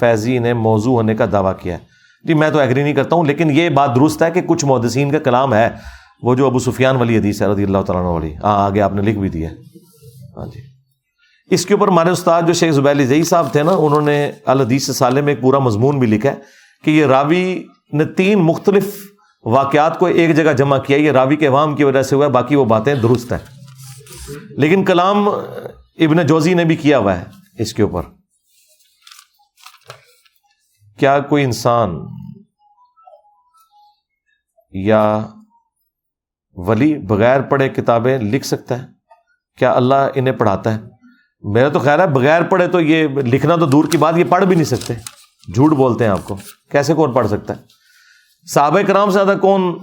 فیضی 0.00 0.38
نے 0.38 0.52
موضوع 0.52 0.92
ہونے 0.92 1.14
کا 1.14 1.26
دعویٰ 1.32 1.52
کیا 1.58 1.74
ہے۔ 1.74 1.89
جی 2.24 2.34
میں 2.34 2.50
تو 2.50 2.58
ایگری 2.58 2.82
نہیں 2.82 2.92
کرتا 2.92 3.16
ہوں، 3.16 3.24
لیکن 3.24 3.50
یہ 3.50 3.68
بات 3.68 3.96
درست 3.96 4.22
ہے 4.22 4.30
کہ 4.30 4.40
کچھ 4.40 4.64
محدثین 4.64 5.10
کا 5.10 5.18
کلام 5.18 5.54
ہے۔ 5.54 5.68
وہ 6.22 6.34
جو 6.34 6.46
ابو 6.46 6.58
سفیان 6.58 6.96
والی 6.96 7.18
حدیث 7.18 7.42
ہے 7.42 7.46
رضی 7.46 7.64
اللہ 7.64 7.78
تعالیٰ 7.78 8.04
والی۔ 8.04 8.34
ہاں 8.36 8.66
آگے 8.66 8.80
آپ 8.80 8.94
نے 8.94 9.02
لکھ 9.02 9.18
بھی 9.18 9.28
دیا 9.28 9.50
ہاں 10.36 10.46
جی۔ 10.46 10.60
اس 11.50 11.66
کے 11.66 11.74
اوپر 11.74 11.88
ہمارے 11.88 12.10
استاد 12.10 12.42
جو 12.46 12.52
شیخ 12.52 12.74
زبیل 12.74 13.06
زئی 13.06 13.22
صاحب 13.22 13.52
تھے 13.52 13.62
نا، 13.62 13.72
انہوں 13.72 14.00
نے 14.00 14.32
الحدیث 14.44 14.90
سالے 14.90 15.20
میں 15.20 15.32
ایک 15.32 15.42
پورا 15.42 15.58
مضمون 15.58 15.98
بھی 15.98 16.06
لکھا 16.06 16.30
ہے 16.30 16.34
کہ 16.84 16.90
یہ 16.90 17.06
راوی 17.06 17.62
نے 17.92 18.04
تین 18.04 18.38
مختلف 18.38 18.96
واقعات 19.44 19.98
کو 19.98 20.06
ایک 20.06 20.36
جگہ 20.36 20.52
جمع 20.52 20.78
کیا، 20.78 20.96
یہ 20.96 21.10
راوی 21.10 21.36
کے 21.36 21.46
عوام 21.46 21.76
کی 21.76 21.84
وجہ 21.84 22.02
سے 22.02 22.16
ہوا 22.16 22.26
ہے، 22.26 22.30
باقی 22.30 22.54
وہ 22.56 22.64
باتیں 22.64 22.94
درست 22.94 23.32
ہیں۔ 23.32 23.38
لیکن 24.50 24.84
کلام 24.84 25.28
ابن 25.98 26.26
جوزی 26.26 26.54
نے 26.54 26.64
بھی 26.64 26.76
کیا 26.76 26.98
ہوا 26.98 27.18
ہے 27.18 27.24
اس 27.58 27.74
کے 27.74 27.82
اوپر۔ 27.82 28.02
کیا 31.00 31.20
کوئی 31.20 31.44
انسان 31.44 32.06
یا 34.70 35.26
ولی 36.56 36.98
بغیر 36.98 37.40
پڑھے 37.40 37.68
کتابیں 37.68 38.18
لکھ 38.18 38.46
سکتا 38.46 38.82
ہے؟ 38.82 38.86
کیا 39.58 39.72
اللہ 39.72 39.94
انہیں 40.14 40.34
پڑھاتا 40.34 40.74
ہے؟ 40.74 40.80
میرا 41.42 41.68
تو 41.68 41.78
خیال 41.78 42.00
ہے 42.00 42.06
بغیر 42.06 42.42
پڑھے 42.42 42.68
تو 42.68 42.80
یہ 42.80 43.08
لکھنا 43.08 43.56
تو 43.56 43.66
دور 43.66 43.84
کی 43.84 43.96
بات، 43.96 44.14
یہ 44.16 44.24
پڑھ 44.28 44.44
بھی 44.44 44.54
نہیں 44.54 44.64
سکتے۔ 44.64 44.94
جھوٹ 45.54 45.72
بولتے 45.72 46.04
ہیں 46.04 46.10
آپ 46.10 46.24
کو۔ 46.24 46.36
کیسے 46.70 46.94
کون 46.94 47.12
پڑھ 47.12 47.28
سکتا 47.28 47.56
ہے؟ 47.56 47.62
صحابہ 48.46 48.80
کرام 48.86 49.08
سے 49.08 49.12
زیادہ 49.12 49.38
کون 49.42 49.78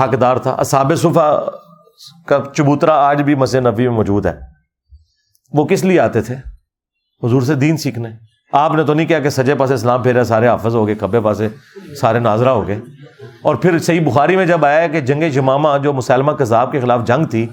حقدار 0.00 0.36
تھا؟ 0.36 0.62
صحاب 0.62 0.92
صفا 0.96 1.40
کا 2.26 2.38
چبوترا 2.56 2.94
آج 2.94 3.22
بھی 3.22 3.34
مسجد 3.34 3.66
نبی 3.66 3.88
میں 3.88 3.96
موجود 3.96 4.26
ہے۔ 4.26 4.40
وہ 5.52 5.64
کس 5.64 5.84
لیے 5.84 6.00
آتے 6.00 6.20
تھے؟ 6.20 6.34
حضور 7.22 7.42
سے 7.42 7.54
دین 7.54 7.76
سیکھنے۔ 7.76 8.29
آپ 8.52 8.74
نے 8.74 8.82
تو 8.82 8.94
نہیں 8.94 9.06
کیا 9.06 9.20
کہ 9.20 9.30
سجے 9.30 9.54
پاسے 9.54 9.74
اسلام 9.74 10.02
پھیرا، 10.02 10.24
سارے 10.24 10.48
حافظ 10.48 10.74
ہو 10.74 10.86
گئے 10.86 10.94
کبے 10.94 11.20
پاسے، 11.20 11.48
سارے 12.00 12.18
ناظرہ 12.18 12.48
ہو 12.48 12.66
گئے 12.68 12.78
اور 13.42 13.54
پھر 13.54 13.78
صحیح 13.78 14.00
بخاری 14.00 14.36
میں 14.36 14.46
جب 14.46 14.64
آیا 14.64 14.86
کہ 14.86 15.00
جنگ 15.00 15.22
جمامہ 15.30 15.68
جو 15.82 15.92
مسلمہ 15.92 16.32
کذاب 16.32 16.72
کے 16.72 16.80
خلاف 16.80 17.04
جنگ 17.06 17.24
تھی، 17.24 17.46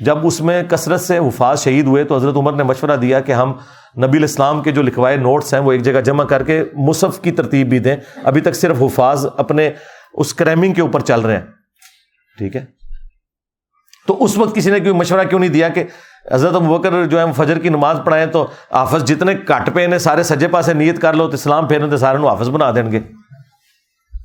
جب 0.00 0.26
اس 0.26 0.40
میں 0.40 0.62
کثرت 0.62 1.00
سے 1.00 1.18
حفاظ 1.18 1.64
شہید 1.64 1.86
ہوئے 1.86 2.04
تو 2.04 2.16
حضرت 2.16 2.36
عمر 2.36 2.52
نے 2.52 2.62
مشورہ 2.62 2.96
دیا 2.96 3.20
کہ 3.20 3.32
ہم 3.32 3.52
نبی 3.96 4.18
الاسلام 4.18 4.62
کے 4.62 4.70
جو 4.72 4.82
لکھوائے 4.82 5.16
نوٹس 5.16 5.54
ہیں 5.54 5.60
وہ 5.60 5.72
ایک 5.72 5.82
جگہ 5.82 6.00
جمع 6.00 6.24
کر 6.24 6.42
کے 6.42 6.64
مصحف 6.74 7.20
کی 7.20 7.30
ترتیب 7.30 7.68
بھی 7.68 7.78
دیں۔ 7.78 7.96
ابھی 8.24 8.40
تک 8.40 8.54
صرف 8.54 8.82
حفاظ 8.82 9.26
اپنے 9.36 9.70
اس 10.14 10.34
کریمنگ 10.34 10.72
کے 10.72 10.82
اوپر 10.82 11.00
چل 11.00 11.20
رہے 11.20 11.34
ہیں۔ 11.34 11.46
ٹھیک 12.38 12.56
ہے؟ 12.56 12.64
تو 14.06 14.24
اس 14.24 14.38
وقت 14.38 14.54
کسی 14.54 14.70
نے 14.70 14.80
کوئی 14.80 14.92
مشورہ 14.92 15.24
کیوں 15.24 15.40
نہیں 15.40 15.50
دیا 15.50 15.68
کہ 15.68 15.84
حضرت 16.32 16.52
بکر 16.52 17.04
جو 17.04 17.20
ہے 17.20 17.32
فجر 17.36 17.58
کی 17.58 17.68
نماز 17.68 17.98
پڑھائیں 18.04 18.26
تو 18.26 18.50
آفس 18.70 19.04
جتنے 19.04 19.34
کٹ 19.34 19.74
پہ 19.74 19.86
نے 19.86 19.98
سارے 19.98 20.22
سجے 20.22 20.48
پاسے 20.48 20.72
نیت 20.72 21.02
کر 21.02 21.14
لو 21.14 21.28
تو 21.28 21.34
اسلام 21.34 21.68
پھیرنے 21.68 21.90
تو 21.90 21.96
سارے 21.96 22.18
آفس 22.28 22.48
بنا 22.48 22.70
دیں 22.70 22.92
گے۔ 22.92 23.00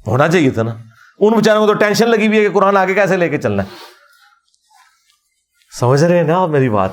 ہونا 0.08 0.28
چاہیے 0.28 0.50
تھا 0.50 0.64
نا۔ 0.64 0.72
ان 1.20 1.34
بیچاروں 1.34 1.68
کو 1.68 1.74
تو 1.74 1.80
ٹینشن 1.80 2.10
لگی 2.10 2.28
ہوئی 2.28 2.40
ہے 2.40 2.44
کہ 2.44 2.54
قرآن 2.54 2.78
آگے 2.78 2.94
کیسے 2.94 3.18
لے 3.18 3.30
کے 3.30 3.38
چلنا 3.38 3.64
ہے۔ 3.64 3.68
سمجھ 5.80 6.04
رہے 6.04 6.18
ہیں 6.18 6.24
نا 6.24 6.42
آپ 6.42 6.50
میری 6.50 6.70
بات؟ 6.70 6.90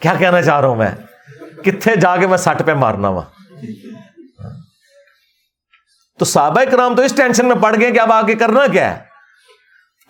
کیا 0.00 0.14
کہنا 0.18 0.42
چاہ 0.42 0.60
رہا 0.60 0.68
ہوں 0.68 0.76
میں؟ 0.76 0.90
کتنے 1.64 1.96
جا 1.96 2.16
کے 2.16 2.26
میں 2.26 2.36
سٹ 2.36 2.62
پہ 2.66 2.74
مارنا 2.74 3.08
وا۔ 3.08 3.22
تو 6.18 6.24
صحابہ 6.24 6.60
کرام 6.70 6.96
تو 6.96 7.02
اس 7.02 7.14
ٹینشن 7.16 7.46
میں 7.46 7.56
پڑ 7.56 7.76
گئے 7.80 7.90
کہ 7.90 8.00
اب 8.00 8.12
آگے 8.12 8.34
کرنا 8.34 8.66
کیا 8.66 8.94
ہے؟ 8.94 9.09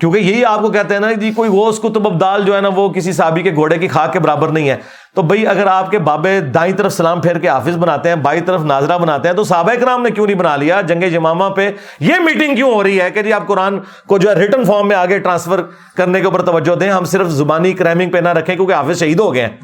کیونکہ 0.00 0.18
یہی 0.18 0.44
آپ 0.44 0.60
کو 0.60 0.70
کہتے 0.70 0.94
ہیں 0.94 1.00
نا 1.00 1.12
جی 1.12 1.32
کوئی 1.32 1.50
وہ 1.50 1.68
اس 1.68 1.78
کو 1.78 1.88
ابدال 1.88 2.44
جو 2.44 2.56
ہے 2.56 2.60
نا، 2.60 2.68
وہ 2.68 2.88
کسی 2.88 3.12
صحابی 3.12 3.42
کے 3.42 3.54
گھوڑے 3.54 3.78
کی 3.78 3.88
خاک 3.88 4.12
کے 4.12 4.18
برابر 4.18 4.48
نہیں 4.48 4.68
ہے۔ 4.68 4.76
تو 5.14 5.22
بھائی، 5.22 5.46
اگر 5.46 5.66
آپ 5.66 5.90
کے 5.90 5.98
بابے 5.98 6.40
دائیں 6.40 6.76
طرف 6.76 6.92
سلام 6.92 7.20
پھیر 7.20 7.38
کے 7.38 7.48
حافظ 7.48 7.76
بناتے 7.76 8.08
ہیں، 8.08 8.16
بائیں 8.16 8.40
طرف 8.46 8.60
ناظرہ 8.60 8.98
بناتے 8.98 9.28
ہیں، 9.28 9.36
تو 9.36 9.44
صحابہ 9.44 9.72
کرام 9.80 10.02
نے 10.02 10.10
کیوں 10.10 10.26
نہیں 10.26 10.36
بنا 10.36 10.56
لیا؟ 10.56 10.80
جنگ 10.80 11.02
جمامہ 11.08 11.44
پہ 11.44 11.70
یہ 12.00 12.14
میٹنگ 12.20 12.54
کیوں 12.54 12.72
ہو 12.72 12.82
رہی 12.82 13.00
ہے 13.00 13.10
کہ 13.10 13.22
جی 13.22 13.32
آپ 13.32 13.46
قرآن 13.46 13.78
کو 14.06 14.18
جو 14.18 14.30
ہے 14.30 14.34
ریٹرن 14.34 14.64
فارم 14.64 14.88
میں 14.88 14.96
آگے 14.96 15.18
ٹرانسفر 15.18 15.62
کرنے 15.96 16.20
کے 16.20 16.26
اوپر 16.26 16.42
توجہ 16.42 16.74
دیں، 16.74 16.90
ہم 16.90 17.04
صرف 17.04 17.26
زبانی 17.26 17.72
کرائمنگ 17.72 18.10
پہ 18.10 18.18
نہ 18.18 18.28
رکھیں 18.28 18.56
کیونکہ 18.56 18.72
حافظ 18.72 19.00
شہید 19.00 19.20
ہو 19.20 19.34
گئے 19.34 19.42
ہیں۔ 19.42 19.56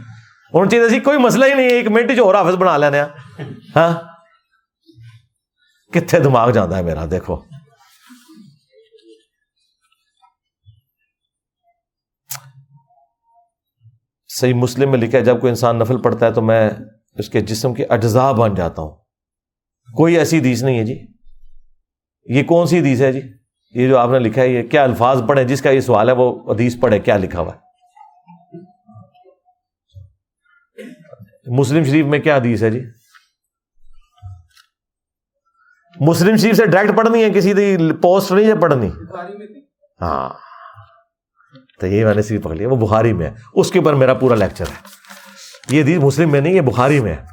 ان 0.52 0.70
چیز 0.70 0.82
ایسی 0.82 0.94
جی، 0.94 1.00
کوئی 1.00 1.18
مسئلہ 1.18 1.44
ہی 1.44 1.54
نہیں 1.54 1.66
ہے۔ 1.66 1.70
ایک 1.70 1.88
منٹ 1.88 2.12
جو 2.16 2.24
اور 2.24 2.34
حافظ 2.34 2.54
بنا 2.54 2.76
لینا 2.76 3.06
ہاں؟ 3.76 3.94
کتنے 5.92 6.20
دماغ 6.20 6.50
جانا 6.50 6.76
ہے 6.76 6.82
میرا، 6.82 7.04
دیکھو۔ 7.10 7.36
صحیح 14.38 14.54
مسلم 14.54 14.90
میں 14.90 14.98
لکھا 14.98 15.18
ہے 15.18 15.24
جب 15.24 15.40
کوئی 15.40 15.48
انسان 15.50 15.78
نفل 15.78 16.02
پڑتا 16.02 16.26
ہے 16.26 16.32
تو 16.32 16.42
میں 16.42 16.70
اس 17.16 17.28
کے 17.28 17.40
جسم 17.40 17.74
کے 17.74 17.84
اجزاء 17.84 18.32
بن 18.32 18.54
جاتا 18.54 18.82
ہوں۔ 18.82 18.90
کوئی 19.94 20.18
ایسی 20.18 20.38
حدیث 20.38 20.62
نہیں 20.62 20.78
ہے 20.78 20.84
جی۔ 20.84 21.06
یہ 22.24 22.42
کون 22.42 22.66
سی 22.66 22.80
حدیث 22.80 23.00
ہے 23.00 23.12
جی؟ 23.12 23.20
یہ 23.74 23.88
جو 23.88 23.98
آپ 23.98 24.10
نے 24.10 24.18
لکھا 24.18 24.42
ہے 24.42 24.48
یہ 24.48 24.62
کیا 24.62 24.84
الفاظ 24.84 25.22
پڑھے 25.28 25.44
جس 25.44 25.62
کا 25.62 25.70
یہ 25.70 25.80
سوال 25.80 26.08
ہے 26.08 26.14
وہ 26.14 26.54
حدیث 26.54 26.80
پڑھے 26.80 26.98
کیا 26.98 27.16
لکھا 27.16 27.40
ہوا 27.40 27.52
ہے؟ 27.54 27.58
مسلم 31.46 31.84
شریف 31.84 32.06
میں 32.06 32.18
کیا 32.18 32.36
حدیث 32.36 32.62
ہے 32.62 32.70
جی؟ 32.70 32.80
مسلم 36.00 36.36
شریف 36.36 36.56
سے 36.56 36.66
ڈائریکٹ 36.66 36.96
پڑھنی 36.96 37.24
ہے 37.24 37.30
کسی 37.30 37.52
دی 37.52 37.76
پوسٹ 38.02 38.32
نہیں 38.32 38.46
ہے 38.46 38.60
پڑھنی۔ 38.60 38.88
ہاں۔ 40.00 40.45
تو 41.81 41.86
یہ 41.86 42.05
میں 42.05 42.15
نے 42.15 42.23
صرف 42.23 42.43
پکڑ 42.43 42.55
لیا 42.55 42.69
وہ 42.69 42.77
بخاری 42.77 43.12
میں 43.12 43.27
ہے۔ 43.27 43.35
اس 43.55 43.70
کے 43.70 43.78
اوپر 43.78 43.94
میرا 43.94 44.15
پورا 44.15 44.35
لیکچر 44.35 44.65
ہے۔ 44.65 44.97
یہ 45.70 45.82
حدیث 45.82 45.98
مسلم 45.98 46.31
میں 46.31 46.40
نہیں 46.40 46.55
یہ 46.55 46.61
بخاری 46.61 47.01
میں 47.01 47.12
ہے۔ 47.12 47.24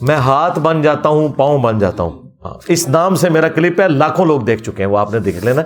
میں 0.00 0.16
ہاتھ 0.16 0.58
بن 0.58 0.82
جاتا 0.82 1.08
ہوں 1.08 1.28
پاؤں 1.28 1.58
بن 1.58 1.78
جاتا 1.78 2.02
ہوں۔ 2.02 2.22
ہاں، 2.44 2.54
اس 2.68 2.88
نام 2.88 3.14
سے 3.14 3.30
میرا 3.30 3.48
کلپ 3.48 3.80
ہے 3.80 3.88
لاکھوں 3.88 4.26
لوگ 4.26 4.40
دیکھ 4.40 4.62
چکے 4.62 4.82
ہیں 4.82 4.90
وہ 4.90 4.98
آپ 4.98 5.12
نے 5.12 5.18
دیکھ 5.18 5.44
لینا۔ 5.44 5.62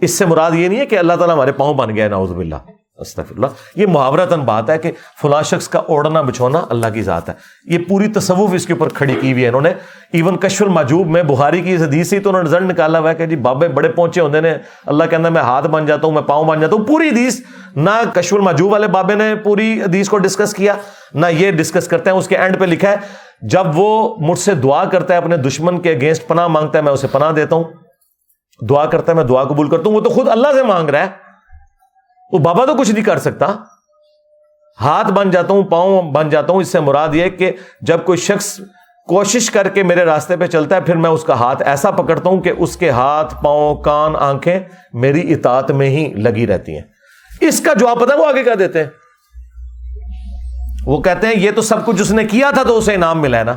اس 0.00 0.10
سے 0.10 0.26
مراد 0.26 0.52
یہ 0.54 0.68
نہیں 0.68 0.80
ہے 0.80 0.86
کہ 0.86 0.98
اللہ 0.98 1.12
تعالیٰ 1.12 1.34
ہمارے 1.34 1.52
پاؤں 1.52 1.74
بن 1.74 1.96
گیا 1.96 2.08
نعوذ 2.08 2.30
باللہ۔ 2.30 2.81
استغفر 3.02 3.34
اللہ 3.34 3.46
یہ 3.74 3.86
محاورتاً 3.86 4.40
بات 4.40 4.70
ہے 4.70 4.78
کہ 4.78 4.92
فلاں 5.22 5.42
شخص 5.42 5.68
کا 5.68 5.78
اوڑھنا 5.78 6.20
بچھونا 6.20 6.60
اللہ 6.70 6.86
کی 6.94 7.02
ذات 7.02 7.28
ہے۔ 7.28 7.34
یہ 7.64 7.78
پوری 7.88 8.08
تصوف 8.08 8.50
اس 8.54 8.66
کے 8.66 8.72
اوپر 8.72 8.88
کھڑی 8.88 9.14
کی 9.20 9.32
ہوئی 9.32 9.42
ہے 9.42 9.48
انہوں 9.48 9.60
نے۔ 9.60 9.72
ایون 10.12 10.36
کشف 10.36 10.62
الماجوب 10.62 11.06
میں 11.06 11.22
بخاری 11.22 11.60
کی 11.60 11.74
اس 11.74 11.82
حدیث 11.82 12.10
سے 12.10 12.20
تو 12.20 12.28
انہوں 12.28 12.42
نے 12.42 12.48
رزلٹ 12.48 12.70
نکالا 12.70 12.98
ہوا 12.98 13.10
ہے 13.10 13.14
کہ 13.14 13.26
جی 13.26 13.36
بابے 13.36 13.68
بڑے 13.68 13.88
پہنچے 13.88 14.20
ہوتے 14.20 14.40
ہیں 14.40 14.58
اللہ 14.86 15.04
کہنا 15.04 15.28
میں 15.28 15.42
ہاتھ 15.42 15.66
بن 15.66 15.86
جاتا 15.86 16.06
ہوں، 16.06 16.14
میں 16.14 16.22
پاؤں 16.22 16.44
بن 16.44 16.60
جاتا 16.60 16.76
ہوں۔ 16.76 16.84
پوری 16.84 17.08
حدیث، 17.08 17.40
نہ 17.76 17.90
کشف 18.14 18.34
الماجوب 18.34 18.72
والے 18.72 18.86
بابے 18.86 19.14
نے 19.14 19.34
پوری 19.34 19.82
حدیث 19.82 20.08
کو 20.08 20.18
ڈسکس 20.18 20.54
کیا، 20.54 20.74
نہ 21.14 21.26
یہ 21.26 21.50
ڈسکس 21.50 21.88
کرتے 21.88 22.10
ہیں 22.10 22.16
اس 22.16 22.28
کے 22.28 22.36
اینڈ 22.36 22.58
پہ 22.58 22.64
لکھا 22.64 22.90
ہے، 22.90 22.96
جب 23.42 23.66
وہ 23.74 24.16
مجھ 24.18 24.38
سے 24.38 24.54
دعا 24.54 24.84
کرتا 24.84 25.14
ہے 25.14 25.18
اپنے 25.18 25.36
دشمن 25.36 25.80
کے 25.80 25.92
اگینسٹ 25.92 26.28
پناہ 26.28 26.46
مانگتا 26.46 26.78
ہے، 26.78 26.82
میں 26.82 26.92
اسے 26.92 27.06
پناہ 27.06 27.32
دیتا 27.32 27.56
ہوں۔ 27.56 27.64
دعا 28.68 28.86
کرتا 28.86 29.12
ہے، 29.12 29.16
میں 29.16 29.24
دعا 29.24 29.44
قبول 29.44 29.68
کرتا 29.68 29.82
ہوں، 29.86 29.96
وہ 29.96 30.00
تو 30.00 30.10
خود 30.10 30.28
اللہ 30.28 30.48
سے 30.54 30.62
مانگ 30.62 30.88
رہا 30.88 31.00
ہے۔ 31.00 31.21
وہ 32.32 32.38
بابا 32.38 32.64
تو 32.64 32.74
کچھ 32.74 32.90
نہیں 32.90 33.04
کر 33.04 33.18
سکتا۔ 33.18 33.46
ہاتھ 34.80 35.12
بن 35.12 35.30
جاتا 35.30 35.52
ہوں، 35.52 35.62
پاؤں 35.62 36.02
بن 36.02 36.28
جاتا 36.28 36.52
ہوں، 36.52 36.60
اس 36.60 36.68
سے 36.68 36.80
مراد 36.80 37.08
یہ 37.12 37.28
کہ 37.28 37.52
جب 37.80 38.04
کوئی 38.04 38.18
شخص 38.18 38.60
کوشش 39.08 39.50
کر 39.50 39.68
کے 39.68 39.82
میرے 39.82 40.04
راستے 40.04 40.36
پہ 40.36 40.46
چلتا 40.46 40.76
ہے، 40.76 40.80
پھر 40.80 40.96
میں 40.96 41.10
اس 41.10 41.24
کا 41.24 41.34
ہاتھ 41.34 41.62
ایسا 41.66 41.90
پکڑتا 41.90 42.30
ہوں 42.30 42.40
کہ 42.40 42.52
اس 42.58 42.76
کے 42.76 42.90
ہاتھ، 42.90 43.34
پاؤں، 43.42 43.76
کان، 43.76 44.16
آنکھیں 44.16 44.60
میری 44.92 45.32
اطاعت 45.32 45.70
میں 45.70 45.88
ہی 45.88 46.14
لگی 46.14 46.46
رہتی 46.46 46.74
ہیں۔ 46.74 46.82
اس 47.40 47.60
کا 47.60 47.72
جواب 47.72 48.00
پتا 48.00 48.14
وہ 48.14 48.26
آگے 48.26 48.44
کیا 48.44 48.54
دیتے 48.58 48.78
ہیں؟ 48.78 48.90
وہ 50.86 51.00
کہتے 51.00 51.26
ہیں، 51.26 51.34
یہ 51.36 51.50
تو 51.50 51.62
سب 51.62 51.86
کچھ 51.86 52.02
اس 52.02 52.10
نے 52.10 52.24
کیا 52.24 52.50
تھا 52.50 52.62
تو 52.62 52.78
اسے 52.78 52.94
انعام 52.94 53.20
ملا 53.20 53.38
ہے 53.38 53.44
نا۔ 53.44 53.54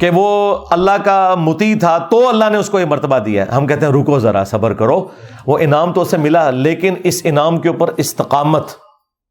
کہ 0.00 0.10
وہ 0.14 0.56
اللہ 0.70 0.90
کا 1.04 1.34
متی 1.38 1.74
تھا 1.74 1.98
تو 1.98 2.28
اللہ 2.28 2.44
نے 2.50 2.56
اس 2.56 2.70
کو 2.70 2.80
یہ 2.80 2.84
مرتبہ 2.84 3.18
دیا 3.18 3.46
ہے۔ 3.46 3.50
ہم 3.50 3.66
کہتے 3.66 3.86
ہیں 3.86 3.92
رکو 3.92 4.18
ذرا، 4.18 4.44
صبر 4.44 4.74
کرو۔ 4.74 5.08
وہ 5.46 5.58
انعام 5.58 5.92
تو 5.92 6.00
اسے 6.00 6.16
ملا، 6.16 6.50
لیکن 6.50 6.94
اس 7.04 7.20
انعام 7.24 7.56
کے 7.56 7.68
اوپر 7.68 7.90
استقامت 7.96 8.68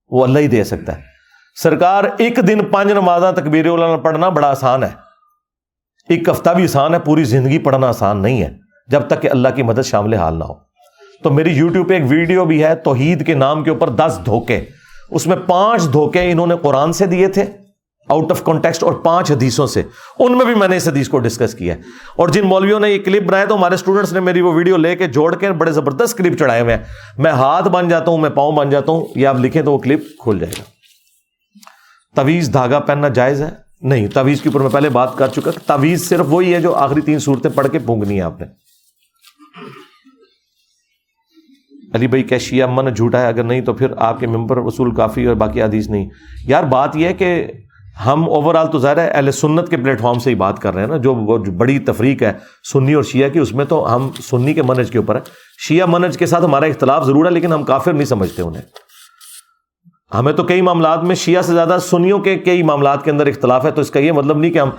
وہ 0.10 0.24
اللہ 0.24 0.40
ہی 0.40 0.48
دے 0.48 0.64
سکتا 0.64 0.98
ہے۔ 0.98 1.02
سرکار 1.64 2.04
ایک 2.18 2.40
دن 2.48 2.66
پانچ 2.66 2.92
نمازاں 2.92 3.32
تکبیر 3.32 3.66
اللہ 3.66 3.98
پڑھنا 3.98 4.30
بڑا 4.30 4.50
آسان 4.50 4.84
ہے۔ 4.84 4.90
ایک 6.10 6.30
ہفتہ 6.30 6.50
بھی 6.50 6.64
آسان 6.64 6.94
ہے، 6.94 7.00
پوری 7.00 7.24
زندگی 7.24 7.60
پڑھنا 7.60 7.88
آسان 7.88 8.22
نہیں 8.22 8.42
ہے، 8.42 8.50
جب 8.88 9.02
تک 9.08 9.22
کہ 9.22 9.30
اللہ 9.30 9.48
کی 9.56 9.64
مدد 9.64 9.86
شامل 9.86 10.14
حال 10.14 10.40
نہ 10.40 10.44
ہو۔ 10.44 10.54
تو 11.24 11.30
میری 11.30 11.50
یوٹیوب 11.50 11.90
پہ 11.90 11.94
ایک 11.94 12.04
ویڈیو 12.10 12.46
بھی 12.46 12.64
ہے 12.64 12.76
توحید 12.76 13.26
کے 13.26 13.34
نام 13.34 13.64
کے 13.64 13.70
اوپر 13.70 13.90
دس 13.90 14.20
دھوکے۔ 14.26 14.66
اس 15.12 15.28
میں 15.28 15.38
پانچ 15.48 15.94
دھوکے 15.94 16.32
انہوں 16.32 16.48
نے 16.48 16.56
قرآن 16.62 16.94
سے 16.94 17.06
دیے 17.06 17.28
تھے۔ 17.28 17.46
آؤٹ 18.10 18.32
آف 18.32 18.44
کانٹیکسٹ 18.44 18.84
اور 18.84 18.94
پانچ 18.94 19.32
حدیثوں 19.32 19.68
سے۔ 19.68 19.84
ان 20.20 20.38
میں 20.38 20.46
بھی 20.46 20.56
میں 20.56 20.68
نے 20.68 20.78
اس 20.78 20.88
حدیث 20.88 21.10
کو 21.10 21.20
ڈسکس 21.20 21.56
کیا 21.56 21.76
ہے۔ 21.76 21.80
اور 22.16 22.28
جن 22.28 22.46
مولویوں 22.46 22.80
نے 22.80 22.90
یہ 22.90 23.00
کلپ 23.00 23.24
بنایا 23.24 23.46
تو 23.46 23.56
ہمارے 23.56 23.76
اسٹوڈنٹس 23.76 24.14
نے 24.14 24.20
میری 24.20 24.42
وہ 24.42 24.54
ویڈیو 24.54 24.78
لے 24.78 24.96
کے 24.96 25.08
جوڑ 25.08 25.36
کے 25.36 25.52
بڑے 25.52 25.72
زبردست 25.72 26.18
کلپ 26.18 26.40
چڑھائے 26.40 26.62
ہوئے 26.62 26.76
ہیں۔ 26.76 26.84
میں 27.18 27.32
ہاتھ 27.32 27.68
بن 27.68 27.90
جاتا 27.90 28.12
ہوں، 28.12 28.18
میں 28.18 28.30
پاؤں 28.30 28.52
بن 28.52 28.70
جاتا 28.70 28.92
ہوں، 28.92 29.06
یہ 29.16 29.28
آپ 29.28 29.36
لکھیں 29.40 29.62
تو 29.62 29.74
وہ 29.74 29.78
کلپ 29.78 30.00
کھول 30.20 30.40
جائے 30.40 30.54
گا۔ 30.60 30.64
تویز 32.16 32.50
دھاگا 32.54 32.80
پہننا 32.80 33.08
جائز 33.08 33.42
ہے؟ 33.42 33.50
نہیں 33.82 34.08
تویز 34.08 34.42
کے 34.42 34.50
اوپر 34.50 34.62
میں 34.62 34.70
پہلے 34.70 34.90
بات 34.90 35.18
کر 35.18 35.28
چکا۔ 35.28 35.52
تویز 35.66 36.10
صرف 36.10 36.26
وہی 36.30 36.54
ہے 36.54 36.62
جو 36.62 36.76
آخری 36.76 37.02
تین 37.02 37.20
صورتیں 37.20 37.50
پڑھ 37.56 37.68
کے 37.72 37.80
پونگنی 37.80 38.16
ہے 38.16 38.22
آپ 38.22 38.42
نے۔ 38.42 38.48
علی 41.94 42.08
بھائی 42.08 42.24
کیا 42.24 42.38
شیعہ 42.38 42.68
من 42.72 42.94
جھوٹا 42.94 43.22
ہے، 43.22 43.28
اگر 43.28 43.44
نہیں 43.44 43.62
تو 43.62 43.74
پھر 43.74 43.88
آپ 43.98 44.20
کے 44.20 44.28
ممبر 44.28 44.58
وصول 44.58 44.96
کافی 44.96 45.26
اور 45.26 45.36
باقی 45.36 45.64
حدیث 45.64 45.90
نہیں۔ 45.90 46.10
یار 46.46 46.64
بات 46.64 46.96
یہ 46.96 47.08
ہے 47.08 47.14
کہ 47.14 47.48
ہم 48.06 48.30
اوور 48.30 48.56
آل 48.56 48.68
تو 48.72 48.80
ظاہر 48.80 48.98
ہے 48.98 49.08
اہل 49.08 49.32
سنت 49.32 49.70
کے 49.70 49.78
پلیٹ 49.78 50.02
فارم 50.02 50.20
سے 50.20 50.30
ہی 50.30 50.36
بات 50.36 50.60
کر 50.60 50.74
رہے 50.74 50.82
ہیں 50.82 50.90
نا، 50.90 50.98
جو 50.98 51.14
بڑی 51.58 51.80
تفریق 51.80 52.24
ہے 52.24 52.34
سنی 52.72 52.94
اور 52.94 53.04
شیعہ 53.04 53.30
کی، 53.30 53.40
اس 53.40 53.52
میں 53.54 53.66
تو 53.66 53.96
ہم 53.96 54.10
سنی 54.30 54.54
کے 54.54 54.62
منج 54.62 54.92
کے 54.92 54.98
اوپر 54.98 55.16
ہے 55.16 55.20
شیعہ 55.68 55.86
منج 55.86 56.18
کے 56.18 56.26
ساتھ 56.26 56.44
ہمارا 56.46 56.66
اختلاف 56.66 57.06
ضرور 57.06 57.26
ہے، 57.26 57.32
لیکن 57.32 57.54
ہم 57.54 57.64
کافر 57.64 57.94
نہیں 57.94 58.06
سمجھتے 58.06 58.42
انہیں۔ 58.42 58.62
ہمیں 60.14 60.34
تو 60.34 60.44
کئی 60.44 60.62
معاملات 60.62 61.04
میں 61.04 61.16
شیعہ 61.16 61.42
سے 61.42 61.54
زیادہ 61.54 61.78
سنیوں 61.82 62.20
کے 62.20 62.38
کئی 62.38 62.64
معاملات 62.64 63.04
کے 63.04 63.12
اندر 63.12 63.28
اختلاف 63.28 63.66
ہے، 63.66 63.72
تو 63.72 63.82
اس 63.82 63.92
کا 63.92 64.00
یہ 64.00 64.12
مطلب 64.12 64.38
نہیں 64.38 64.52
کہ 64.52 64.60
ہم 64.60 64.70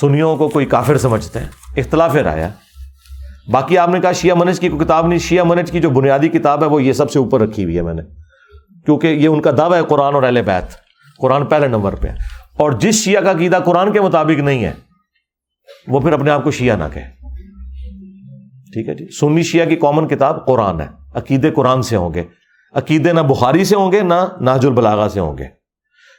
سنیوں 0.00 0.36
کو 0.36 0.48
کوئی 0.48 0.66
کافر 0.66 0.98
سمجھتے 0.98 1.38
ہیں۔ 1.38 1.48
اختلاف 1.76 2.14
رایا 2.14 2.48
باقی 3.52 3.78
آپ 3.78 3.88
نے 3.88 4.00
کہا 4.00 4.12
شیعہ 4.12 4.34
منج 4.34 4.60
کی 4.60 4.68
کوئی 4.68 4.84
کتاب 4.84 5.06
نہیں، 5.06 5.18
شیعہ 5.18 5.44
منج 5.44 5.70
کی 5.70 5.80
جو 5.80 5.90
بنیادی 5.90 6.28
کتاب 6.28 6.62
ہے، 6.62 6.68
وہ 6.68 6.82
یہ 6.82 6.92
سب 6.92 7.10
سے 7.10 7.18
اوپر 7.18 7.40
رکھی 7.40 7.64
ہوئی 7.64 7.76
ہے 7.76 7.82
میں 7.82 7.94
نے۔ 7.94 8.02
کیونکہ 8.84 9.06
یہ 9.06 9.28
ان 9.28 9.40
کا 9.40 9.50
دعویٰ 9.58 9.80
ہے 9.80 9.86
قرآن 9.88 10.14
اور 10.14 10.22
اہل 10.22 10.42
بیت۔ 10.42 10.74
قرآن 11.18 11.44
پہلے 11.46 11.68
نمبر 11.68 11.94
پہ 11.94 12.08
اور 12.58 12.72
جس 12.72 12.94
شیعہ 12.94 13.22
کا 13.22 13.30
عقیدہ 13.30 13.56
قرآن 13.56 13.92
کے 13.92 14.00
مطابق 14.00 14.40
نہیں 14.40 14.64
ہے، 14.64 14.72
وہ 15.88 16.00
پھر 16.00 16.12
اپنے 16.12 16.30
آپ 16.30 16.44
کو 16.44 16.50
شیعہ 16.50 16.76
نہ 16.76 16.84
کہے۔ 16.92 17.16
ٹھیک 18.72 18.88
ہے 18.88 18.94
جی؟ 18.94 19.06
سنی 19.20 19.42
شیعہ 19.42 19.66
کی 19.66 19.76
کامن 19.76 20.08
کتاب 20.08 20.46
قرآن 20.46 20.80
ہے۔ 20.80 20.86
عقیدے 21.14 21.50
قرآن 21.50 21.82
سے 21.82 21.96
ہوں 21.96 22.14
گے۔ 22.14 22.22
عقیدے 22.74 23.12
نہ 23.12 23.20
بخاری 23.20 23.64
سے 23.64 23.76
ہوں 23.76 23.92
گے، 23.92 24.02
نہ 24.02 24.14
ناج 24.40 24.66
البلاغا 24.66 25.08
سے 25.08 25.20
ہوں 25.20 25.38
گے۔ 25.38 25.44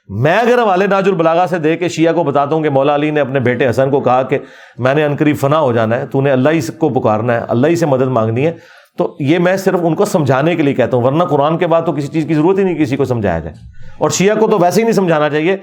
میں 0.07 0.37
اگر 0.37 0.59
حوالے 0.63 0.87
ناج 0.87 1.07
البلاغا 1.07 1.47
سے 1.47 1.57
دے 1.57 1.77
کے 1.77 1.89
شیعہ 1.89 2.13
کو 2.13 2.23
بتاتا 2.23 2.55
ہوں 2.55 2.63
کہ 2.63 2.69
مولا 2.69 2.95
علی 2.95 3.11
نے 3.11 3.19
اپنے 3.19 3.39
بیٹے 3.39 3.69
حسن 3.69 3.89
کو 3.89 4.01
کہا 4.01 4.23
کہ 4.23 4.39
میں 4.77 4.95
نے 4.95 5.03
انکری 5.03 5.33
فنا 5.33 5.59
ہو 5.59 5.73
جانا 5.73 5.95
ہے، 5.95 6.05
تو 6.05 6.21
نے 6.21 6.31
اللہ 6.31 6.49
ہی 6.49 6.59
کو 6.77 6.89
پکارنا 6.89 7.33
ہے، 7.33 7.39
اللہ 7.47 7.67
ہی 7.67 7.75
سے 7.75 7.85
مدد 7.85 8.07
مانگنی 8.07 8.45
ہے، 8.45 8.53
تو 8.97 9.17
یہ 9.19 9.39
میں 9.39 9.57
صرف 9.57 9.79
ان 9.83 9.95
کو 9.95 10.05
سمجھانے 10.05 10.55
کے 10.55 10.63
لیے 10.63 10.73
کہتا 10.73 10.97
ہوں، 10.97 11.03
ورنہ 11.03 11.23
قرآن 11.23 11.57
کے 11.57 11.67
بعد 11.67 11.81
تو 11.85 11.91
کسی 11.91 12.07
چیز 12.07 12.25
کی 12.27 12.33
ضرورت 12.33 12.59
ہی 12.59 12.63
نہیں 12.63 12.77
کسی 12.77 12.95
کو 12.95 13.05
سمجھایا 13.05 13.39
جائے۔ 13.39 13.55
اور 13.97 14.09
شیعہ 14.09 14.35
کو 14.35 14.47
تو 14.47 14.59
ویسے 14.59 14.81
ہی 14.81 14.83
نہیں 14.83 14.95
سمجھانا 14.95 15.29
چاہیے۔ 15.29 15.57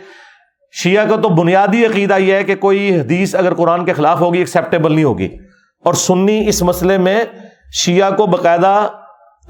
شیعہ 0.83 1.05
کا 1.05 1.17
تو 1.17 1.29
بنیادی 1.29 1.87
عقیدہ 1.87 2.19
یہ 2.19 2.35
ہے 2.35 2.45
کہ 2.45 2.55
کوئی 2.55 3.01
حدیث 3.01 3.35
اگر 3.35 3.55
قرآن 3.55 3.85
کے 3.85 3.93
خلاف 3.93 4.21
ہوگی 4.21 4.39
ایکسیپٹیبل 4.39 4.93
نہیں 4.93 5.05
ہوگی۔ 5.05 5.29
اور 5.85 5.95
سنی 5.95 6.49
اس 6.49 6.63
مسئلے 6.63 6.99
میں 6.99 7.25
شیعہ 7.73 8.11
کو 8.11 8.27
باقاعدہ 8.27 8.89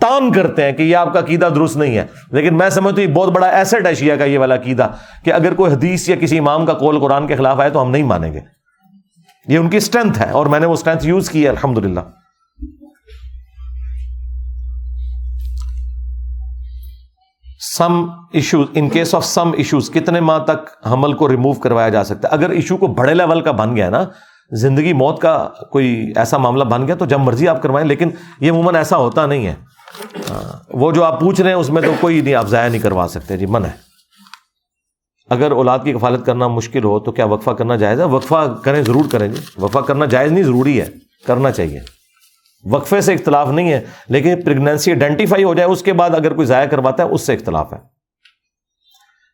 تان 0.00 0.32
کرتے 0.32 0.64
ہیں 0.64 0.72
کہ 0.72 0.82
یہ 0.82 0.96
آپ 0.96 1.12
کا 1.12 1.18
عقیدہ 1.18 1.48
درست 1.54 1.76
نہیں 1.76 1.96
ہے۔ 1.96 2.06
لیکن 2.32 2.58
میں 2.58 2.70
سمجھتا 2.70 3.02
ہوں 3.02 3.08
یہ 3.08 3.14
بہت 3.14 3.28
بڑا 3.28 3.46
ایسٹ 3.46 3.86
ہے 3.86 3.94
شیعہ 3.94 4.16
کا 4.16 4.24
یہ 4.24 4.38
والا 4.38 4.54
عقیدہ 4.54 4.88
کہ 5.24 5.32
اگر 5.32 5.54
کوئی 5.54 5.72
حدیث 5.72 6.08
یا 6.08 6.16
کسی 6.16 6.38
امام 6.38 6.66
کا 6.66 6.72
کول 6.72 7.00
قرآن 7.00 7.26
کے 7.26 7.36
خلاف 7.36 7.60
آئے 7.60 7.70
تو 7.70 7.82
ہم 7.82 7.90
نہیں 7.90 8.02
مانیں 8.02 8.32
گے۔ 8.32 8.40
یہ 9.48 9.58
ان 9.58 9.70
کی 9.70 9.76
اسٹرینتھ 9.76 10.22
ہے 10.22 10.30
اور 10.30 10.46
میں 10.46 10.60
نے 10.60 10.66
وہ 10.66 10.72
اسٹرینتھ 10.72 11.06
یوز 11.06 11.30
کی 11.30 11.44
ہے 11.44 11.48
الحمد 11.48 11.78
للہ 11.78 12.00
some 17.78 18.06
issues 18.32 18.66
in 18.74 18.88
case 18.88 19.14
of 19.14 19.24
some 19.24 19.52
issues 19.56 19.90
کتنے 19.90 20.20
ماہ 20.20 20.38
تک 20.38 20.86
حمل 20.86 21.12
کو 21.12 21.28
ریموو 21.28 21.52
کروایا 21.52 21.88
جا 21.88 22.04
سکتا 22.04 22.28
ہے؟ 22.28 22.32
اگر 22.32 22.50
ایشو 22.50 22.76
کو 22.76 22.86
بڑے 22.86 23.14
لیول 23.14 23.40
کا 23.40 23.50
بن 23.50 23.76
گیا 23.76 23.90
نا، 23.90 24.04
زندگی 24.52 24.92
موت 24.92 25.20
کا 25.20 25.48
کوئی 25.70 26.12
ایسا 26.16 26.36
معاملہ 26.36 26.64
بن 26.64 26.86
گیا 26.86 26.94
تو 26.94 27.06
جب 27.06 27.20
مرضی 27.20 27.48
آپ 27.48 27.62
کروائیں، 27.62 27.88
لیکن 27.88 28.10
یہ 28.40 28.50
عموماً 28.50 28.74
ایسا 28.74 28.96
ہوتا 28.96 29.26
نہیں 29.26 29.46
ہے۔ 29.46 29.54
وہ 30.70 30.92
جو 30.92 31.04
آپ 31.04 31.20
پوچھ 31.20 31.40
رہے 31.40 31.50
ہیں، 31.50 31.56
اس 31.56 31.70
میں 31.70 31.82
تو 31.82 31.92
کوئی 32.00 32.20
نہیں، 32.20 32.34
آپ 32.34 32.46
ضائع 32.46 32.68
نہیں 32.68 32.82
کروا 32.82 33.06
سکتے۔ 33.08 33.36
جی 33.36 33.46
من 33.46 33.64
ہے۔ 33.64 33.70
اگر 35.30 35.50
اولاد 35.50 35.78
کی 35.84 35.92
کفالت 35.92 36.26
کرنا 36.26 36.48
مشکل 36.48 36.84
ہو 36.84 37.00
تو 37.00 37.12
کیا 37.12 37.24
وقفہ 37.24 37.50
کرنا 37.50 37.76
جائز 37.76 38.00
ہے؟ 38.00 38.04
وقفہ 38.04 38.54
کریں، 38.62 38.82
ضرور 38.82 39.04
کریں۔ 39.12 39.28
جی 39.28 39.40
وقفہ 39.58 39.78
کرنا 39.78 40.04
جائز 40.04 40.32
نہیں، 40.32 40.44
ضروری 40.44 40.80
ہے۔ 40.80 40.86
کرنا 41.26 41.50
چاہیے۔ 41.50 41.93
وقفے 42.70 43.00
سے 43.00 43.14
اختلاف 43.14 43.48
نہیں 43.48 43.72
ہے، 43.72 43.80
لیکن 44.08 44.42
پریگنینسی 44.44 44.90
آئیڈینٹیفائی 44.90 45.44
ہو 45.44 45.54
جائے، 45.54 45.68
اس 45.68 45.82
کے 45.82 45.92
بعد 45.92 46.10
اگر 46.10 46.34
کوئی 46.34 46.46
ضائع 46.46 46.66
کرواتا 46.66 47.02
ہے، 47.02 47.08
اس 47.08 47.20
سے 47.20 47.34
اختلاف 47.34 47.72
ہے۔ 47.72 47.78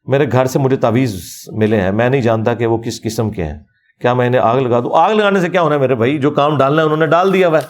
میرے 0.06 0.26
گھر 0.32 0.44
سے 0.44 0.58
مجھے 0.58 0.76
تعویذ 0.76 1.14
ملے 1.52 1.80
ہیں، 1.80 1.92
میں 1.92 2.10
نہیں 2.10 2.20
جانتا 2.20 2.54
کہ 2.54 2.66
وہ 2.66 2.78
کس 2.78 3.02
قسم 3.02 3.30
کے 3.30 3.44
ہیں۔ 3.44 3.58
کیا 4.00 4.14
میں 4.14 4.26
انہیں 4.26 4.40
آگ 4.40 4.58
لگا 4.58 4.80
دوں؟ 4.80 4.90
آگ 4.94 5.12
لگانے 5.12 5.40
سے 5.40 5.48
کیا 5.48 5.62
ہونا 5.62 5.74
ہے 5.74 5.80
میرے 5.80 5.94
بھائی؟ 5.94 6.18
جو 6.18 6.30
کام 6.30 6.58
ڈالنا 6.58 6.80
ہے، 6.80 6.84
انہوں 6.84 6.98
نے 6.98 7.06
ڈال 7.06 7.32
دیا 7.32 7.48
ہوا 7.48 7.58
ہے۔ 7.58 7.64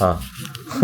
ہاں۔ 0.00 0.14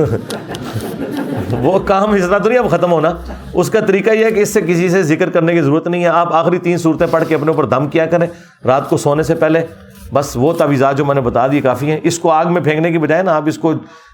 وہ 1.61 1.79
کام 1.79 2.11
اس 2.11 2.27
طرح 2.27 2.39
تو 2.39 2.49
نہیں 2.49 2.59
اب 2.59 2.71
ختم 2.71 2.93
ہونا۔ 2.93 3.13
اس 3.53 3.71
کا 3.71 3.81
طریقہ 3.81 4.11
یہ 4.11 4.25
ہے 4.25 4.31
کہ 4.31 4.41
اس 4.41 4.55
سے 4.55 4.61
کسی 4.61 4.89
سے 4.89 5.03
ذکر 5.03 5.31
کرنے 5.31 5.53
کی 5.53 5.61
ضرورت 5.61 5.87
نہیں 5.87 6.03
ہے۔ 6.03 6.09
آپ 6.09 6.35
آخری 6.35 6.59
تین 6.59 6.79
صورتیں 6.79 7.07
پڑھ 7.11 7.25
کے 7.29 7.35
اپنے 7.35 7.49
اوپر 7.49 7.65
دم 7.65 7.89
کیا 7.89 8.07
کریں۔ 8.07 8.27
رات 8.65 8.91
کو 8.91 8.97
سونے 8.97 9.23
سے 9.23 9.35
پہلے 9.35 9.67
بس 10.15 10.33
وہ 10.35 10.53
تعویذات 10.53 10.99
جو 10.99 11.05
میں 11.05 11.15
نے 11.15 11.21
بتا 11.21 11.47
دی 11.47 11.61
کافی 11.61 11.91
ہیں۔ 11.91 12.01
اس 12.03 12.19
کو 12.19 12.31
آگ 12.31 12.53
میں 12.53 12.61
پھینکنے 12.61 12.91
کی 12.93 12.99
بجائے 12.99 13.23
نا 13.23 13.37
آپ 13.37 13.43
اس 13.47 13.59
کو 13.59 13.73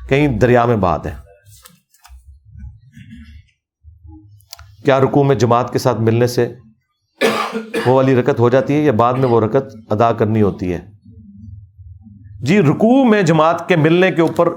کہیں 0.08 0.28
دریا 0.28 0.64
میں 0.64 0.76
بات 0.76 1.06
ہے 1.06 1.14
کیا 4.84 5.00
رکو 5.00 5.24
میں 5.24 5.36
جماعت 5.36 5.72
کے 5.72 5.78
ساتھ 5.78 6.00
ملنے 6.00 6.26
سے 6.26 6.54
وہ 7.86 7.92
والی 7.92 8.16
رکت 8.16 8.40
ہو 8.40 8.48
جاتی 8.48 8.74
ہے 8.74 8.78
یا 8.78 8.92
بعد 8.92 9.14
میں 9.14 9.28
وہ 9.28 9.40
رکت 9.40 9.92
ادا 9.92 10.12
کرنی 10.12 10.42
ہوتی 10.42 10.72
ہے؟ 10.72 10.78
جی 12.40 12.62
رکوع 12.62 13.04
میں 13.04 13.22
جماعت 13.22 13.68
کے 13.68 13.76
ملنے 13.76 14.10
کے 14.10 14.22
اوپر 14.22 14.48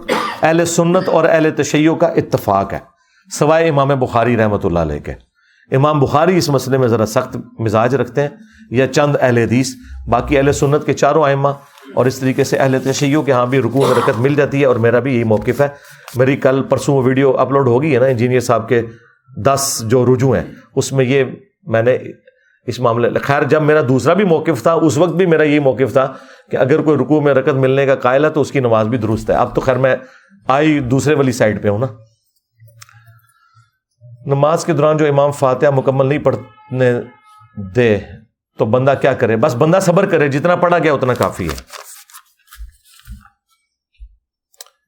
اہل 0.42 0.66
سنت 0.66 1.10
اور 1.10 1.24
اہل 1.24 1.50
تشیع 1.58 1.94
کا 1.94 2.08
اتفاق 2.08 2.74
ہے، 2.74 2.80
سوائے 3.40 3.70
امام 3.70 3.88
بخاری 3.88 4.38
رحمۃ 4.38 4.64
اللہ 4.64 4.80
علیہ 4.80 5.00
کے۔ 5.00 5.14
امام 5.76 6.00
بخاری 6.00 6.38
اس 6.38 6.50
مسئلے 6.50 6.78
میں 6.78 6.88
ذرا 6.88 7.06
سخت 7.06 7.38
مزاج 7.60 7.96
رکھتے 7.96 8.22
ہیں۔ 8.22 8.30
یا 8.72 8.88
چند 8.88 9.16
اہل 9.22 9.38
حدیث، 9.38 9.74
باقی 10.08 10.38
اہل 10.38 10.52
سنت 10.52 10.86
کے 10.86 10.94
چاروں 10.94 11.24
آئمہ 11.24 11.50
اور 11.96 12.06
اس 12.06 12.20
طریقے 12.20 12.44
سے 12.44 12.58
اہل 12.58 12.78
تشیع 12.84 13.22
کے 13.22 13.32
ہاں 13.32 13.46
بھی 13.46 13.60
رکوع 13.60 13.88
میں 13.88 13.96
رکت 13.96 14.20
مل 14.20 14.36
جاتی 14.36 14.62
ہے 14.62 14.66
اور 14.66 14.76
میرا 14.76 15.00
بھی 15.00 15.14
یہی 15.16 15.24
موقف 15.24 15.62
ہے۔ 15.62 15.68
میری 16.16 16.36
کل 16.38 16.64
پرسوں 16.64 17.02
ویڈیو 17.04 17.38
اپلوڈ 17.38 17.68
ہوگی 17.68 17.94
ہے 17.96 18.00
نا 18.00 18.06
انجینئر 18.06 18.40
صاحب 18.40 18.70
کے 18.70 18.82
دس 19.46 19.84
جو 19.88 20.06
رجوع 20.06 20.36
ہیں، 20.38 20.44
اس 20.76 20.92
میں 20.94 21.06
یہ 21.06 21.24
میں 21.64 21.82
نے 21.82 21.98
اس 22.68 22.80
معاملے 22.80 23.10
خیر 23.20 23.44
جب 23.44 23.62
میرا 23.62 23.82
دوسرا 23.88 24.14
بھی 24.14 24.26
موقف 24.26 24.62
تھا، 24.62 24.74
اس 24.74 24.98
وقت 24.98 25.14
بھی 25.14 25.26
میرا 25.26 25.44
یہ 25.44 25.60
موقف 25.60 25.94
تھا 25.94 26.14
کہ 26.52 26.58
اگر 26.58 26.82
کوئی 26.82 26.98
رکوع 26.98 27.22
میں 27.22 27.34
رکت 27.34 27.56
ملنے 27.56 27.86
کا 27.86 27.96
قائل 27.96 28.26
ہے 28.26 28.30
تو 28.30 28.42
اس 28.42 28.52
کی 28.52 28.60
نماز 28.60 28.88
بھی 28.88 28.98
درست 28.98 29.30
ہے۔ 29.30 29.36
اب 29.36 29.56
تو 29.56 29.62
خیر 29.62 29.78
میں 29.78 29.96
آئی 30.48 30.80
دوسرے 30.80 31.16
والی 31.16 31.32
سائڈ 31.32 31.64
پہ 31.64 31.70
ہوں 31.70 31.80
نا۔ 31.80 31.88
نماز 34.26 34.66
کے 34.66 34.74
دوران 34.74 34.98
جو 34.98 35.08
امام 35.08 35.32
فاتحہ 35.32 35.70
مکمل 35.70 36.06
نہیں 36.06 36.20
پڑھنے 36.20 36.92
دے 37.76 37.98
تو 38.58 38.66
بندہ 38.66 38.94
کیا 39.02 39.14
کرے؟ 39.14 39.36
بس 39.36 39.56
بندہ 39.56 39.80
صبر 39.82 40.06
کرے، 40.06 40.28
جتنا 40.28 40.56
پڑھا 40.56 40.80
گیا 40.80 40.94
اتنا 40.94 41.14
کافی 41.14 41.50
ہے۔ 41.50 41.56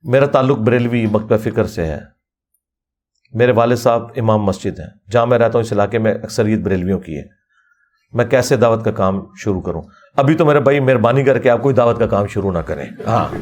میرا 0.03 0.25
تعلق 0.25 0.57
بریلوی 0.57 1.05
مکتبہ 1.05 1.37
فکر 1.37 1.67
سے 1.67 1.85
ہے۔ 1.85 1.99
میرے 3.33 3.51
والد 3.51 3.75
صاحب 3.75 4.07
امام 4.17 4.43
مسجد 4.43 4.79
ہیں۔ 4.79 5.11
جہاں 5.11 5.25
میں 5.25 5.39
رہتا 5.39 5.57
ہوں، 5.57 5.65
اس 5.65 5.73
علاقے 5.73 5.97
میں 5.97 6.13
اکثریت 6.13 6.59
بریلویوں 6.59 6.99
کی 6.99 7.17
ہے۔ 7.17 7.43
میں 8.13 8.25
کیسے 8.25 8.55
دعوت 8.55 8.85
کا 8.85 8.91
کام 8.91 9.21
شروع 9.37 9.61
کروں؟ 9.61 9.81
ابھی 10.15 10.35
تو 10.35 10.45
میرے 10.45 10.59
بھائی 10.59 10.79
مہربانی 10.79 11.23
کر 11.23 11.39
کے 11.39 11.49
آپ 11.49 11.61
کوئی 11.61 11.75
دعوت 11.75 11.99
کا 11.99 12.07
کام 12.07 12.27
شروع 12.27 12.51
نہ 12.51 12.59
کریں۔ 12.59 12.85
ہاں۔ 13.07 13.35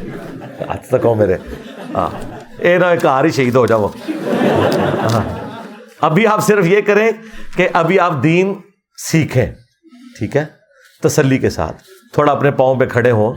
آج 0.67 0.87
تک 0.87 0.95
ہو 1.03 1.15
میرے۔ 1.15 1.37
ہاں۔ 1.95 2.09
اے 2.57 2.77
نہ 2.77 2.85
ایک 2.85 3.05
ہی 3.05 3.31
شہید 3.31 3.55
ہو 3.55 3.65
جاؤ۔ 3.65 3.87
ہاں۔ 5.13 5.49
ابھی 6.01 6.27
آپ 6.27 6.43
صرف 6.43 6.65
یہ 6.65 6.81
کریں 6.81 7.11
کہ 7.55 7.69
ابھی 7.73 7.99
آپ 7.99 8.13
دین 8.23 8.53
سیکھیں۔ 8.97 9.51
ٹھیک 10.21 10.37
ہے؟ 10.37 10.45
تسلی 11.01 11.37
کے 11.37 11.49
ساتھ۔ 11.49 11.83
تھوڑا 12.13 12.31
اپنے 12.31 12.51
پاؤں 12.51 12.75
پہ 12.75 12.85
کھڑے 12.85 13.11
ہوں۔ 13.11 13.33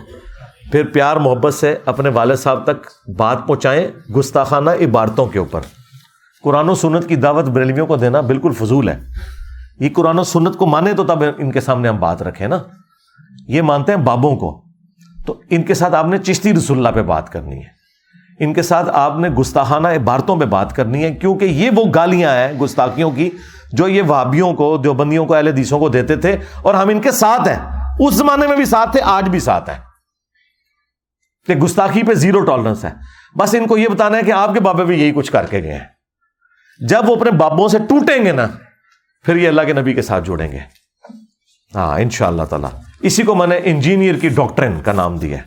پھر 0.73 0.85
پیار، 0.87 1.17
محبت 1.17 1.55
سے 1.55 1.77
اپنے 1.85 2.09
والد 2.09 2.37
صاحب 2.37 2.65
تک 2.65 3.11
بات 3.17 3.39
پہنچائیں 3.47 4.13
گستاخانہ 4.13 4.71
عبارتوں 4.71 5.27
کے 5.27 5.39
اوپر۔ 5.39 5.61
قرآن 6.43 6.69
و 6.69 6.75
سنت 6.75 7.09
کی 7.09 7.17
دعوت 7.17 7.45
بریلویوں 7.45 7.87
کو 7.87 7.97
دینا 7.97 8.21
بالکل 8.21 8.53
فضول 8.53 8.89
ہے۔ 8.89 9.01
یہ 9.81 9.89
قرآن 9.95 10.19
و 10.19 10.25
سنت 10.25 10.57
کو 10.57 10.67
مانے 10.67 10.93
تو 10.93 11.05
تب 11.05 11.23
ان 11.39 11.53
کے 11.53 11.61
سامنے 11.61 11.89
ہم 11.89 11.97
بات 12.01 12.23
رکھیں 12.23 12.49
نا۔ 12.49 12.59
یہ 13.49 13.63
مانتے 13.63 13.93
ہیں 13.93 13.99
بابوں 13.99 14.37
کو۔ 14.37 14.65
تو 15.27 15.41
ان 15.51 15.63
کے 15.63 15.75
ساتھ 15.75 15.95
آپ 15.95 16.07
نے 16.07 16.19
چشتی 16.19 16.55
رسول 16.55 16.77
اللہ 16.77 16.89
پہ 16.89 17.03
بات 17.03 17.33
کرنی 17.33 17.57
ہے۔ 17.57 17.69
ان 18.41 18.55
کے 18.55 18.63
ساتھ 18.63 18.91
آپ 18.93 19.19
نے 19.19 19.29
گستاخانہ 19.29 19.89
عبارتوں 19.89 20.37
پہ 20.37 20.45
بات 20.45 20.77
کرنی 20.77 21.05
ہے، 21.05 21.13
کیونکہ 21.13 21.45
یہ 21.45 21.71
وہ 21.75 21.85
گالیاں 21.95 22.31
ہیں 22.31 22.61
گستاخیوں 22.61 23.11
کی 23.11 23.31
جو 23.77 23.89
یہ 23.89 24.03
وابیوں 24.07 24.55
کو، 24.55 24.77
دیوبندیوں 24.77 25.27
کو، 25.27 25.35
اہل 25.35 25.49
حدیثوں 25.49 25.79
کو 25.79 25.89
دیتے 25.89 26.17
تھے 26.17 26.37
اور 26.63 26.75
ہم 26.75 26.89
ان 26.89 27.01
کے 27.01 27.11
ساتھ 27.11 27.49
ہیں۔ 27.49 27.81
اس 28.01 28.15
زمانے 28.15 28.47
میں 28.47 28.57
بھی 28.57 28.65
ساتھ 28.65 28.93
تھے، 28.93 29.01
آج 29.05 29.29
بھی 29.29 29.41
ساتھ 29.41 29.71
ہیں۔ 29.71 29.79
کہ 31.47 31.55
گستاخی 31.55 32.03
پہ 32.03 32.15
زیرو 32.15 32.45
ٹالرنس 32.45 32.85
ہے۔ 32.85 32.91
بس 33.39 33.55
ان 33.55 33.67
کو 33.67 33.79
یہ 33.79 33.89
بتانا 33.89 34.19
ہے 34.19 34.23
کہ 34.23 34.33
آپ 34.33 34.55
کے 34.55 34.61
بابے 34.61 34.85
بھی 34.85 35.03
یہی 35.03 35.13
کچھ 35.13 35.33
کر 35.33 35.47
کے 35.47 35.63
گئے 35.63 35.73
ہیں۔ 35.73 35.85
جب 36.89 37.09
وہ 37.09 37.17
اپنے 37.17 37.31
بابوں 37.31 37.69
سے 37.69 37.79
ٹوٹیں 37.79 38.25
گے 38.25 38.33
نا، 38.33 38.47
پھر 39.25 39.37
یہ 39.37 39.49
اللہ 39.49 39.63
کے 39.63 39.73
نبی 39.73 39.95
کے 39.95 40.03
ساتھ 40.03 40.25
جوڑیں 40.25 40.53
گے۔ 40.53 40.59
ہاں 41.75 42.01
ان 42.01 42.11
شاء 42.11 42.27
اللہ 42.27 42.43
تعالی۔ 42.43 42.67
اسی 43.01 43.23
کو 43.23 43.35
میں 43.35 43.47
نے 43.47 43.61
انجینئر 43.65 44.15
کی 44.15 44.29
ڈاکٹرن 44.29 44.81
کا 44.81 44.93
نام 44.93 45.17
دیا 45.17 45.39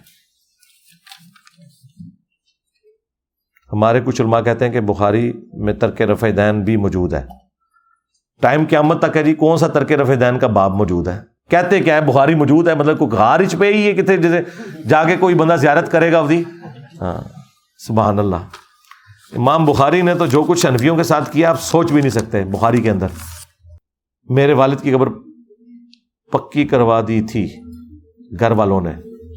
ہمارے 3.74 4.02
کچھ 4.06 4.22
علماء 4.22 4.42
کہتے 4.42 4.66
ہیں 4.66 4.72
کہ 4.72 4.80
بخاری 4.80 5.34
میں 5.54 5.74
ترک 5.74 6.02
رفع 6.02 6.30
دین 6.38 6.64
بھی 6.64 6.78
موجود 6.78 7.14
ہے۔ 7.14 7.47
ٹائم 8.42 8.66
قیامت 8.70 9.02
تک 9.02 9.18
ہے 9.18 9.24
جی 9.24 9.34
کون 9.34 9.58
سا 9.58 9.68
ترک 9.68 9.92
رفع 9.92 10.14
دین 10.20 10.40
کا 10.40 10.48
باب 10.48 10.76
موجود 10.76 11.08
ہے؟ 11.08 11.22
کہتے 11.50 11.80
کیا 11.80 11.96
ہے، 11.96 12.02
بخاری 12.02 12.36
موجود 12.36 12.68
ہے 12.68 12.76
مطلب 12.76 13.00
کوئی 13.00 13.12
غارج 13.12 13.56
پہ 13.60 13.74
ہی 13.74 13.88
ہے 13.88 13.94
کتنے 13.94 14.18
جیسے 14.18 14.42
جا 14.88 15.04
کے 15.04 15.18
کوئی 15.18 15.36
بندہ 15.36 15.56
زیارت 15.56 15.92
کرے 15.92 16.12
گا 16.12 16.20
ادی 16.20 16.44
ہاں 17.02 17.22
سبحان 17.88 18.20
اللہ۔ 18.20 18.36
امام 19.36 19.66
بخاری 19.66 20.02
نے 20.02 20.16
تو 20.16 20.26
جو 20.26 20.44
کچھ 20.44 20.66
انفیوں 20.66 20.96
کے 20.98 21.04
ساتھ 21.04 21.32
کیا، 21.32 21.50
آپ 21.50 21.62
سوچ 21.62 21.92
بھی 21.92 22.02
نہیں 22.02 22.10
سکتے 22.10 22.44
بخاری 22.44 22.82
کے 22.82 22.92
اندر۔ 22.92 23.08
میرے 24.30 24.54
والد 24.54 24.82
کی 24.82 24.92
قبر 24.92 25.10
پکی 26.32 26.66
کروا 26.66 27.02
دی 27.08 27.22
تھی، 27.22 27.50
گھر 28.40 28.52
والوں 28.52 28.82
نے۔ 28.82 28.92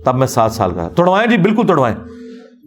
تب 0.04 0.14
میں 0.14 0.26
سات 0.26 0.52
سال 0.52 0.70
کا 0.74 0.88
توڑوائیں 0.88 1.30
جی 1.30 1.36
بالکل 1.36 1.66
توڑوائیں۔ 1.66 1.96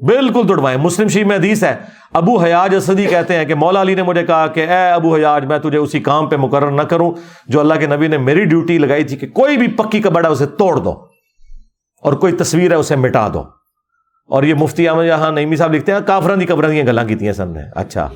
بالکل 0.07 0.47
توڑوائیں 0.47 0.77
مسلم 0.77 1.07
شریف 1.07 1.27
میں 1.27 1.35
حدیث 1.38 1.63
ہے، 1.63 1.75
ابو 2.13 2.43
حیاج 2.43 2.75
اسدی 2.75 3.05
کہتے 3.05 3.35
ہیں 3.35 3.45
کہ 3.45 3.55
مولا 3.55 3.81
علی 3.81 3.95
نے 3.95 4.03
مجھے 4.03 4.25
کہا 4.25 4.47
کہ 4.47 4.59
اے 4.59 4.89
ابو 4.89 5.15
حیاج، 5.15 5.45
میں 5.45 5.57
تجھے 5.57 5.77
اسی 5.77 5.99
کام 5.99 6.30
پہ 6.30 6.35
مقرر 6.35 6.71
نہ 6.71 6.81
کروں 6.81 7.11
جو 7.47 7.59
اللہ 7.59 7.73
کے 7.73 7.85
نبی 7.85 8.07
نے 8.07 8.17
میری 8.17 8.45
ڈیوٹی 8.45 8.77
لگائی 8.77 9.03
تھی 9.03 9.17
کہ 9.17 9.27
کوئی 9.27 9.57
بھی 9.57 9.67
پکی 9.67 10.01
کبڑا 10.01 10.30
اسے 10.30 10.45
توڑ 10.45 10.75
دو 10.77 10.91
اور 12.03 12.13
کوئی 12.13 12.34
تصویر 12.34 12.71
ہے 12.71 12.75
اسے 12.75 12.95
مٹا 12.95 13.27
دو۔ 13.34 13.43
اور 14.30 14.43
یہ 14.43 14.53
مفتی 14.53 14.88
احمد 14.88 15.05
یہاں 15.05 15.31
نعمی 15.31 15.55
صاحب 15.55 15.73
لکھتے 15.73 15.91
ہیں، 15.91 15.99
کافران 16.05 16.39
کی 16.39 16.45
قبریں 16.45 16.69
دیا 16.69 16.84
گلا 16.84 17.03
کی 17.03 17.34
سن 17.34 17.53
نے 17.53 17.61
اچھا۔ 17.75 18.09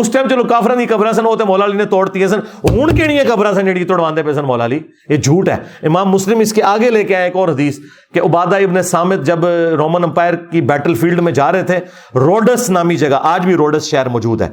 اس 0.00 0.12
ٹائم 0.12 0.28
چلو 0.28 0.44
کافر 0.44 0.74
دی 0.74 0.86
قبر 0.86 1.12
سن 1.12 1.26
وہ 1.26 1.34
تو 1.34 1.46
مولا 1.46 1.64
علی 1.64 1.76
نے 1.76 1.84
توڑتی 1.84 2.28
سن 2.28 2.38
ہوں 2.70 2.96
کہڑی 2.96 3.18
قبر 3.18 3.54
سن 3.54 3.74
جی 3.74 3.84
توڑوا 3.84 4.10
پہ 4.26 4.32
سن 4.32 4.44
مولا 4.44 4.64
علی 4.64 4.78
یہ 5.08 5.16
جھوٹ 5.16 5.48
ہے 5.48 5.56
امام 5.82 6.08
مسلم 6.08 6.40
اس 6.40 6.52
کے 6.52 6.62
آگے 6.62 6.90
لے 6.90 7.04
کے 7.04 7.16
آئے 7.16 7.24
ایک 7.24 7.36
اور 7.36 7.48
حدیث 7.48 7.78
کہ 8.14 8.20
عبادہ 8.20 8.56
ابن 8.56 8.82
سامد 8.82 9.24
جب 9.24 9.46
رومن 9.78 10.04
امپائر 10.04 10.34
کی 10.34 10.60
بیٹل 10.60 10.94
فیلڈ 10.94 11.20
میں 11.20 11.32
جا 11.32 11.52
رہے 11.52 11.62
تھے 11.62 11.78
روڈس 12.14 12.70
نامی 12.70 12.96
جگہ 12.96 13.18
آج 13.22 13.44
بھی 13.44 13.54
روڈس 13.54 13.84
شہر 13.84 14.08
موجود 14.08 14.42
ہے 14.42 14.48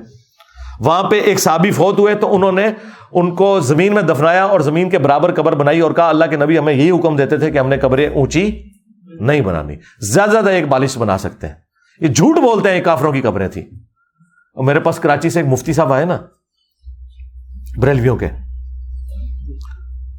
وہاں 0.79 1.03
پہ 1.03 1.21
ایک 1.21 1.39
صحابی 1.39 1.71
فوت 1.71 1.99
ہوئے 1.99 2.15
تو 2.15 2.35
انہوں 2.35 2.51
نے 2.51 2.67
ان 3.11 3.35
کو 3.35 3.59
زمین 3.59 3.93
میں 3.93 4.01
دفنایا 4.01 4.45
اور 4.45 4.59
زمین 4.59 4.89
کے 4.89 4.99
برابر 4.99 5.33
قبر 5.33 5.55
بنائی 5.55 5.79
اور 5.79 5.91
کہا 5.91 6.09
اللہ 6.09 6.25
کے 6.25 6.35
نبی 6.35 6.59
ہمیں 6.59 6.73
یہی 6.73 6.91
حکم 6.91 7.15
دیتے 7.15 7.37
تھے 7.37 7.51
کہ 7.51 7.57
ہم 7.57 7.67
نے 7.67 7.77
قبریں 7.77 8.07
اونچی 8.07 8.63
نہیں 9.19 9.41
بنانی۔ 9.41 9.75
زیادہ 10.01 10.29
زیادہ 10.29 10.49
ایک 10.49 10.67
بالش 10.67 10.97
بنا 10.97 11.17
سکتے 11.17 11.47
ہیں۔ 11.47 11.53
یہ 11.99 12.07
جھوٹ 12.07 12.39
بولتے 12.39 12.69
ہیں 12.69 12.77
یہ 12.77 12.83
کافروں 12.83 13.11
کی 13.11 13.21
قبریں 13.21 13.47
تھیں۔ 13.47 13.63
اور 14.53 14.63
میرے 14.63 14.79
پاس 14.79 14.99
کراچی 14.99 15.29
سے 15.29 15.39
ایک 15.39 15.47
مفتی 15.47 15.73
صاحب 15.73 15.93
آئے 15.93 16.05
نا 16.05 16.17
بریلویوں 17.77 18.17
کے۔ 18.17 18.27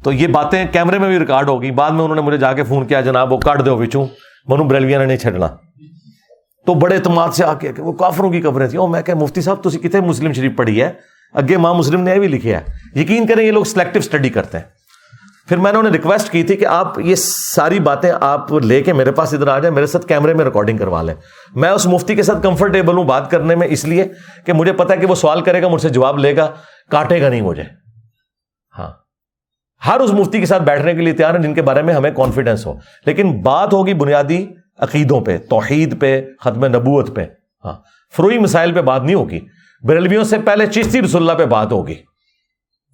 تو 0.03 0.11
یہ 0.11 0.27
باتیں 0.27 0.65
کیمرے 0.71 0.99
میں 0.99 1.07
بھی 1.07 1.19
ریکارڈ 1.19 1.49
ہوگی 1.49 1.71
بعد 1.71 1.91
میں 1.91 2.01
انہوں 2.01 2.15
نے 2.15 2.21
مجھے 2.21 2.37
جا 2.37 2.53
کے 2.53 2.63
فون 2.63 2.87
کیا، 2.87 3.01
جناب 3.01 3.33
وہ 3.33 3.37
کاٹ 3.37 3.65
دو 3.65 3.77
بچوں 3.77 4.07
منو 4.47 4.63
بریلویا 4.63 4.99
نے 4.99 5.05
نہیں 5.05 5.17
چھڑنا 5.17 5.47
تو 6.65 6.73
بڑے 6.73 6.95
اعتماد 6.95 7.29
سے 7.29 7.43
آ 7.43 7.53
کے 7.53 7.71
وہ 7.77 7.93
کافروں 7.93 8.31
کی 8.31 8.41
خبریں 8.41 8.67
تھیں۔ 8.67 8.87
میں 8.87 9.01
کہ 9.01 9.13
مفتی 9.13 9.41
صاحب 9.41 9.63
تھی 9.63 9.79
کتنے 9.79 10.01
مسلم 10.01 10.33
شریف 10.33 10.51
پڑھی 10.55 10.81
ہے؟ 10.81 10.91
اگے 11.33 11.57
ماں 11.57 11.73
مسلم 11.73 12.01
نے 12.01 12.13
یہ 12.13 12.19
بھی 12.19 12.27
لکھا 12.27 12.49
ہے۔ 12.49 12.61
یقین 12.99 13.27
کریں، 13.27 13.45
یہ 13.45 13.51
لوگ 13.51 13.63
سلیکٹو 13.63 13.99
اسٹڈی 13.99 14.29
کرتے 14.29 14.57
ہیں۔ 14.57 14.82
پھر 15.47 15.57
میں 15.57 15.71
نے 15.71 15.77
انہیں 15.77 15.91
ریکویسٹ 15.91 16.31
کی 16.31 16.43
تھی 16.43 16.57
کہ 16.57 16.65
آپ 16.65 16.99
یہ 16.99 17.15
ساری 17.15 17.79
باتیں 17.79 18.11
آپ 18.21 18.51
لے 18.51 18.83
کے 18.83 18.93
میرے 18.93 19.11
پاس 19.11 19.33
ادھر 19.33 19.47
آ 19.47 19.59
جائیں، 19.59 19.75
میرے 19.75 19.85
ساتھ 19.85 20.07
کیمرے 20.07 20.33
میں 20.33 20.45
ریکارڈنگ 20.45 20.77
کروا 20.77 21.01
لیں۔ 21.01 21.15
میں 21.55 21.69
اس 21.69 21.85
مفتی 21.85 22.15
کے 22.15 22.23
ساتھ 22.23 22.43
کمفرٹیبل 22.43 22.97
ہوں 22.97 23.03
بات 23.03 23.31
کرنے 23.31 23.55
میں، 23.55 23.67
اس 23.71 23.85
لیے 23.85 24.07
کہ 24.45 24.53
مجھے 24.53 24.73
پتا 24.73 24.93
ہے 24.93 24.99
کہ 24.99 25.05
وہ 25.05 25.15
سوال 25.15 25.41
کرے 25.41 25.61
گا، 25.61 25.67
مجھ 25.67 25.81
سے 25.81 25.89
جواب 25.89 26.19
لے 26.19 26.37
گا، 26.37 26.51
کاٹے 26.91 27.21
گا 27.21 27.29
نہیں 27.29 27.41
مجھے۔ 27.41 27.63
ہاں۔ 28.79 28.91
ہر 29.87 29.99
اس 29.99 30.13
مفتی 30.13 30.39
کے 30.39 30.45
ساتھ 30.45 30.63
بیٹھنے 30.63 30.93
کے 30.93 31.01
لیے 31.01 31.13
تیار 31.13 31.33
ہیں 31.33 31.41
جن 31.41 31.53
کے 31.53 31.61
بارے 31.61 31.81
میں 31.81 31.93
ہمیں 31.93 32.11
کانفیڈینس 32.11 32.65
ہو۔ 32.65 32.73
لیکن 33.05 33.41
بات 33.41 33.73
ہوگی 33.73 33.93
بنیادی 33.93 34.47
عقیدوں 34.79 35.21
پہ، 35.21 35.37
توحید 35.49 36.01
پہ، 36.01 36.21
ختم 36.39 36.65
نبوت 36.65 37.15
پہ۔ 37.15 37.25
ہاں۔ 37.65 37.73
فروئی 38.15 38.37
مسائل 38.37 38.73
پہ 38.73 38.81
بات 38.81 39.03
نہیں 39.03 39.15
ہوگی۔ 39.15 39.39
بریلویوں 39.83 40.23
سے 40.23 40.37
پہلے 40.37 40.65
چشتی 40.65 41.01
رسول 41.01 41.21
اللہ 41.21 41.37
پہ 41.37 41.45
بات 41.45 41.71
ہوگی۔ 41.71 41.95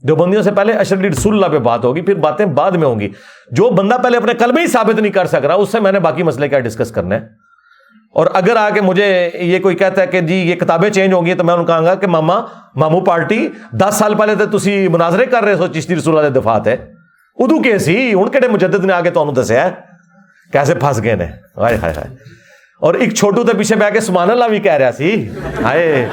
دیوبندیوں 0.07 0.43
سے 0.43 0.51
پہلے 0.51 0.73
اشرف 0.73 0.99
رسول 0.99 1.33
اللہ 1.33 1.57
پہ 1.57 1.63
بات 1.63 1.85
ہوگی، 1.85 2.01
پھر 2.01 2.15
باتیں 2.15 2.45
بعد 2.45 2.71
میں 2.71 2.87
ہوں 2.87 2.99
گی۔ 2.99 3.09
جو 3.51 3.69
بندہ 3.69 3.95
پہلے 4.03 4.17
اپنے 4.17 4.33
کل 4.33 4.51
میں 4.51 4.61
ہی 4.61 4.67
ثابت 4.67 4.99
نہیں 4.99 5.11
کر 5.11 5.25
سک 5.25 5.45
رہا، 5.45 5.53
اس 5.53 5.71
سے 5.71 5.79
میں 5.79 5.91
نے 5.91 5.99
باقی 5.99 6.23
مسئلے 6.23 6.49
کیا 6.49 6.59
ڈسکس 6.59 6.91
کرنا 6.91 7.15
ہے 7.15 7.19
اور 8.13 8.27
اگر 8.33 8.55
آ 8.55 8.69
کے 8.69 8.81
مجھے 8.81 9.29
یہ 9.33 9.59
کوئی 9.59 9.75
کہتا 9.75 10.01
ہے 10.01 10.07
کہ 10.07 10.21
جی 10.21 10.35
یہ 10.35 10.55
کتابیں 10.55 10.89
چینج 10.89 11.13
ہوں 11.13 11.25
گی، 11.25 11.33
تو 11.33 11.43
میں 11.43 11.53
ان 11.53 11.65
کہوں 11.65 11.85
گا 11.85 11.95
کہ 11.95 12.07
ماما 12.07 12.41
مامو 12.75 13.01
پارٹی 13.01 13.49
دس 13.71 13.95
سال 13.95 14.15
پہلے 14.15 14.45
تو 14.51 14.59
تھی 14.59 14.87
مناظرے 14.87 15.25
کر 15.25 15.43
رہے 15.43 15.55
سو 15.55 15.67
چشتی 15.67 15.95
رسول 15.95 16.17
اللہ 16.17 16.39
دفات 16.39 16.67
ہے۔ 16.67 16.73
ادو 17.35 17.61
کے 17.61 17.77
سی؟ 17.77 18.13
ہوں 18.13 18.25
کہڑے 18.25 18.47
مجدد 18.47 18.85
نے 18.85 18.93
آ 18.93 19.01
کے 19.01 19.09
تمہیں 19.09 19.35
دسیا 19.35 19.69
کیسے 20.51 20.75
پھنس 20.75 21.03
گئے 21.03 21.15
نے۔ 21.15 21.25
ہائے 21.57 21.77
ہائے 21.77 21.93
ہائے۔ 21.97 22.15
اور 22.81 22.93
ایک 22.93 23.13
چھوٹو 23.13 23.43
تو 23.43 23.57
پیچھے 23.57 23.75
بہ 23.75 23.89
کے 23.93 23.99
سمان 23.99 24.31
اللہ 24.31 24.45
بھی 24.45 24.59
کہہ 24.59 24.73
رہا 24.73 24.91
سی۔ 24.91 25.29
ہائے۔ 25.63 26.07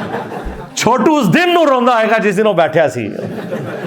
چھوٹو 0.76 1.16
اس 1.16 1.32
دن 1.34 1.54
نو 1.54 1.64
روندا 1.66 1.92
آئے 1.92 2.06
گا 2.10 2.18
جس 2.18 2.36
دن 2.36 2.46
وہ 2.46 2.52
بیٹھا 2.52 2.88
سی 2.88 3.06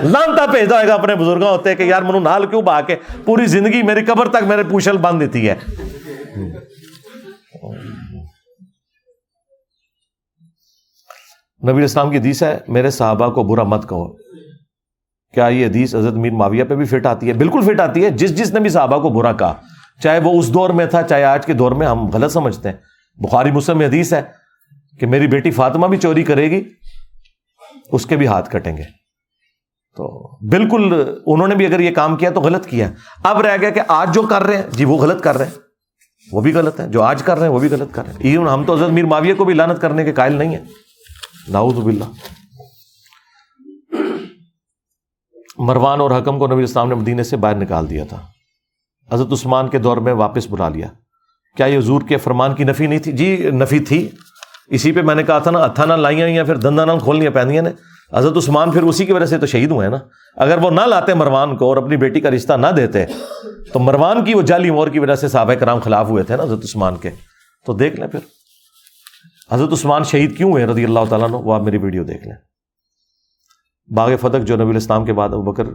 لانتا 0.04 0.46
بھیجتا 0.46 0.76
ہوئے 0.76 0.88
گا 0.88 0.94
اپنے 0.94 1.16
بزرگوں 1.16 1.50
ہوتے 1.50 1.76
کہ 1.76 1.84
یار 1.84 2.02
منو 2.02 2.20
نال 2.20 2.46
کیوں 2.46 2.62
با 2.62 2.80
کے 2.82 2.96
پوری 3.26 3.46
زندگی 3.46 3.82
میری 3.84 4.06
قبر 4.06 4.30
تک 4.30 4.44
میرے 4.48 4.64
پوچھل 4.70 4.98
بند 4.98 5.22
دیتی 5.22 5.50
ہے 5.50 5.56
نبی 11.62 11.84
اسلام 11.84 12.12
کی 12.12 12.18
حدیث 12.18 12.44
ہے 12.44 12.58
میرے 12.68 12.90
صحابہ 12.90 13.30
کو 13.30 13.44
برا 13.44 13.64
مت 13.64 13.90
کہو 13.90 14.08
کیا 15.34 15.48
یہ 15.48 15.66
حدیث 15.66 15.96
حضرت 15.96 16.14
میر 16.14 16.32
معاویہ 16.32 16.64
پہ 16.64 16.76
بھی 16.76 16.86
فٹ 16.86 17.06
آتی 17.06 17.28
ہے 17.28 17.34
بالکل 17.34 17.62
فٹ 17.62 17.80
آتی 17.80 18.04
ہے 18.06 18.10
جس 18.10 18.38
جس 18.38 18.54
نے 18.54 18.60
بھی 18.60 18.70
صحابہ 18.70 18.98
کو 19.02 19.10
برا 19.10 19.32
کہا 19.34 19.54
چاہے 20.04 20.20
وہ 20.20 20.38
اس 20.40 20.54
دور 20.54 20.70
میں 20.70 20.86
تھا 20.86 21.02
چاہے 21.04 21.24
آج 21.24 21.46
کے 21.46 21.54
دور 21.54 21.72
میں 21.72 21.88
ہم 21.88 22.06
غلط 22.08 22.32
سمجھتے 22.32 22.70
ہیں 22.70 22.78
بخاری 23.20 23.52
مسلم 23.52 23.82
حدیث 23.82 24.14
ہے 24.14 24.22
کہ 25.00 25.08
میری 25.08 25.28
بیٹی 25.28 25.52
فاطمہ 25.52 25.88
بھی 25.88 25.98
چوری 25.98 26.24
کرے 26.24 26.52
گی، 26.52 26.64
اس 27.92 28.06
کے 28.06 28.16
بھی 28.16 28.28
ہاتھ 28.28 28.50
کٹیں 28.50 28.78
گے۔ 28.78 28.84
تو 29.96 30.38
بالکل 30.48 31.16
انہوں 31.26 31.48
نے 31.48 31.56
بھی 31.56 31.66
اگر 31.66 31.80
یہ 31.80 31.92
کام 31.92 32.16
کیا 32.16 32.30
تو 32.30 32.42
غلط 32.42 32.68
کیا۔ 32.68 32.92
اب 33.24 33.42
رہ 33.42 33.58
گیا 33.62 33.70
کہ 33.70 33.82
آج 33.88 34.14
جو 34.14 34.22
کر 34.22 34.44
رہے 34.44 34.56
ہیں 34.56 34.64
جی 34.72 34.86
وہ 34.86 34.98
غلط 34.98 35.24
کر 35.24 35.38
رہے 35.38 35.46
ہیں۔ 35.46 35.52
وہ 36.32 36.42
بھی 36.42 36.54
غلط 36.54 36.80
ہے 36.80 36.88
جو 36.88 37.02
آج 37.02 37.24
کر 37.24 37.38
رہے 37.38 37.48
ہیں، 37.48 37.54
وہ 37.54 37.60
بھی 37.60 37.70
غلط 37.72 37.92
کر 37.92 38.06
رہے 38.06 38.14
ہیں۔ 38.14 38.20
ایون 38.20 38.48
ہم 38.48 38.64
تو 38.64 38.76
حضرت 38.76 38.90
میر 38.90 39.06
معاویہ 39.06 39.34
کو 39.34 39.46
بھی 39.46 39.54
لانت 39.54 39.82
کرنے 39.82 40.04
کے 40.04 40.12
قائل 40.12 40.34
نہیں 40.34 40.58
ہیں۔ 40.58 40.66
ناؤز 41.50 41.74
باللہ۔ 41.74 42.04
مروان 45.58 46.02
اور 46.02 46.12
حکم 46.12 46.40
کو 46.40 46.48
نبی 46.48 46.64
اسلام 46.64 46.90
نے 46.90 46.96
مدینے 46.96 47.24
سے 47.24 47.38
باہر 47.38 47.56
نکال 47.56 47.90
دیا 47.90 48.04
تھا۔ 48.04 48.28
حضرت 49.12 49.28
عثمان 49.32 49.70
کے 49.70 49.78
دور 49.78 49.98
میں 49.98 50.14
واپس 50.14 50.48
بلا 50.50 50.70
لیا۔ 50.70 50.88
کیا 51.58 51.66
یہ 51.66 51.78
حضور 51.78 52.02
کے 52.02 52.18
فرمان 52.18 52.56
کی 52.56 52.64
نفی 52.64 52.88
نہیں 52.88 53.00
تھی؟ 53.00 53.12
جی 53.12 53.50
نفی 53.52 53.80
تھی۔ 53.80 54.10
اسی 54.70 54.92
پہ 54.92 55.02
میں 55.02 55.16
نے 55.16 55.24
کہا 55.24 55.40
تھا 55.40 55.52
نا 55.52 55.60
اتھا 55.60 55.86
نہ 55.86 55.94
لائیاں 55.94 56.28
یا 56.28 56.44
پھر 56.44 56.56
دندا 56.56 56.86
نہ 56.86 56.92
کھولنی 57.04 57.30
پہنیاں 57.30 57.64
نے۔ 57.64 57.70
حضرت 58.14 58.38
عثمان 58.38 58.72
پھر 58.72 58.84
اسی 58.84 59.06
کی 59.06 59.14
وجہ 59.14 59.26
سے 59.26 59.38
تو 59.38 59.46
شہید 59.46 59.72
ہوئے 59.72 59.88
ہیں 59.88 59.92
نا۔ 59.92 59.98
اگر 60.36 60.58
وہ 60.58 60.72
نہ 60.72 60.82
لاتے 60.82 61.14
مروان 61.14 61.58
کو 61.58 61.66
اور 61.66 61.78
اپنی 61.78 61.98
بیٹی 61.98 62.22
کا 62.22 62.32
رشتہ 62.32 62.54
نہ 62.54 62.68
دیتے، 62.68 63.06
تو 63.74 63.80
مروان 63.80 64.26
کی 64.26 64.34
وہ 64.34 64.42
جعلی 64.42 64.72
مور 64.72 64.88
کی 64.88 65.00
وجہ 65.00 65.16
سے 65.16 65.28
صحابہ 65.28 65.54
کرام 65.54 65.80
خلاف 65.80 66.10
ہوئے 66.10 66.24
تھے 66.24 66.38
نا 66.38 66.44
حضرت 66.44 66.60
عثمان 66.64 66.96
کے۔ 66.96 67.10
تو 67.66 67.74
دیکھ 67.74 68.00
لیں 68.00 68.08
پھر۔ 68.08 68.20
حضرت 69.52 69.74
عثمان 69.74 70.04
شہید 70.04 70.38
کیوں 70.38 70.52
ہوئے 70.52 70.66
رضی 70.66 70.84
اللہ 70.84 71.00
تعالیٰ 71.10 71.28
وہ 71.32 71.54
آپ 71.54 71.62
میری 71.62 71.78
ویڈیو 71.78 72.04
دیکھ 72.04 72.28
لیں۔ 72.28 72.36
باغ 73.96 74.12
فتح 74.22 74.38
جو 74.38 74.56
نبی 74.56 74.70
الاسلام 74.70 75.06
کے 75.06 75.14
بعد 75.14 75.30
بکر 75.30 75.66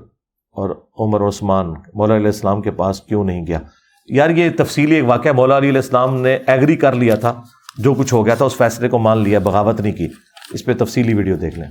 اور 0.50 0.70
عمر 0.98 1.20
اور 1.20 1.28
عثمان، 1.28 1.74
مولا 1.94 2.16
علیہ 2.16 2.26
السلام 2.26 2.62
کے 2.62 2.70
پاس 2.70 3.00
کیوں 3.00 3.24
نہیں 3.24 3.46
گیا؟ 3.46 3.58
یار 4.06 4.30
یہ 4.30 4.50
تفصیلی 4.58 4.94
ایک 4.94 5.04
واقعہ 5.04 5.32
مولا 5.32 5.56
علیہ 5.56 5.70
السلام 5.70 6.20
نے 6.20 6.38
ایگری 6.46 6.76
کر 6.76 6.92
لیا 6.92 7.14
تھا۔ 7.14 7.42
جو 7.78 7.94
کچھ 7.94 8.14
ہو 8.14 8.26
گیا 8.26 8.34
تھا، 8.34 8.44
اس 8.44 8.56
فیصلے 8.56 8.88
کو 8.88 8.98
مان 8.98 9.18
لیا، 9.18 9.38
بغاوت 9.38 9.80
نہیں 9.80 9.92
کی۔ 9.92 10.08
اس 10.52 10.64
پہ 10.64 10.74
تفصیلی 10.74 11.14
ویڈیو 11.14 11.36
دیکھ 11.36 11.58
لیں۔ 11.58 11.70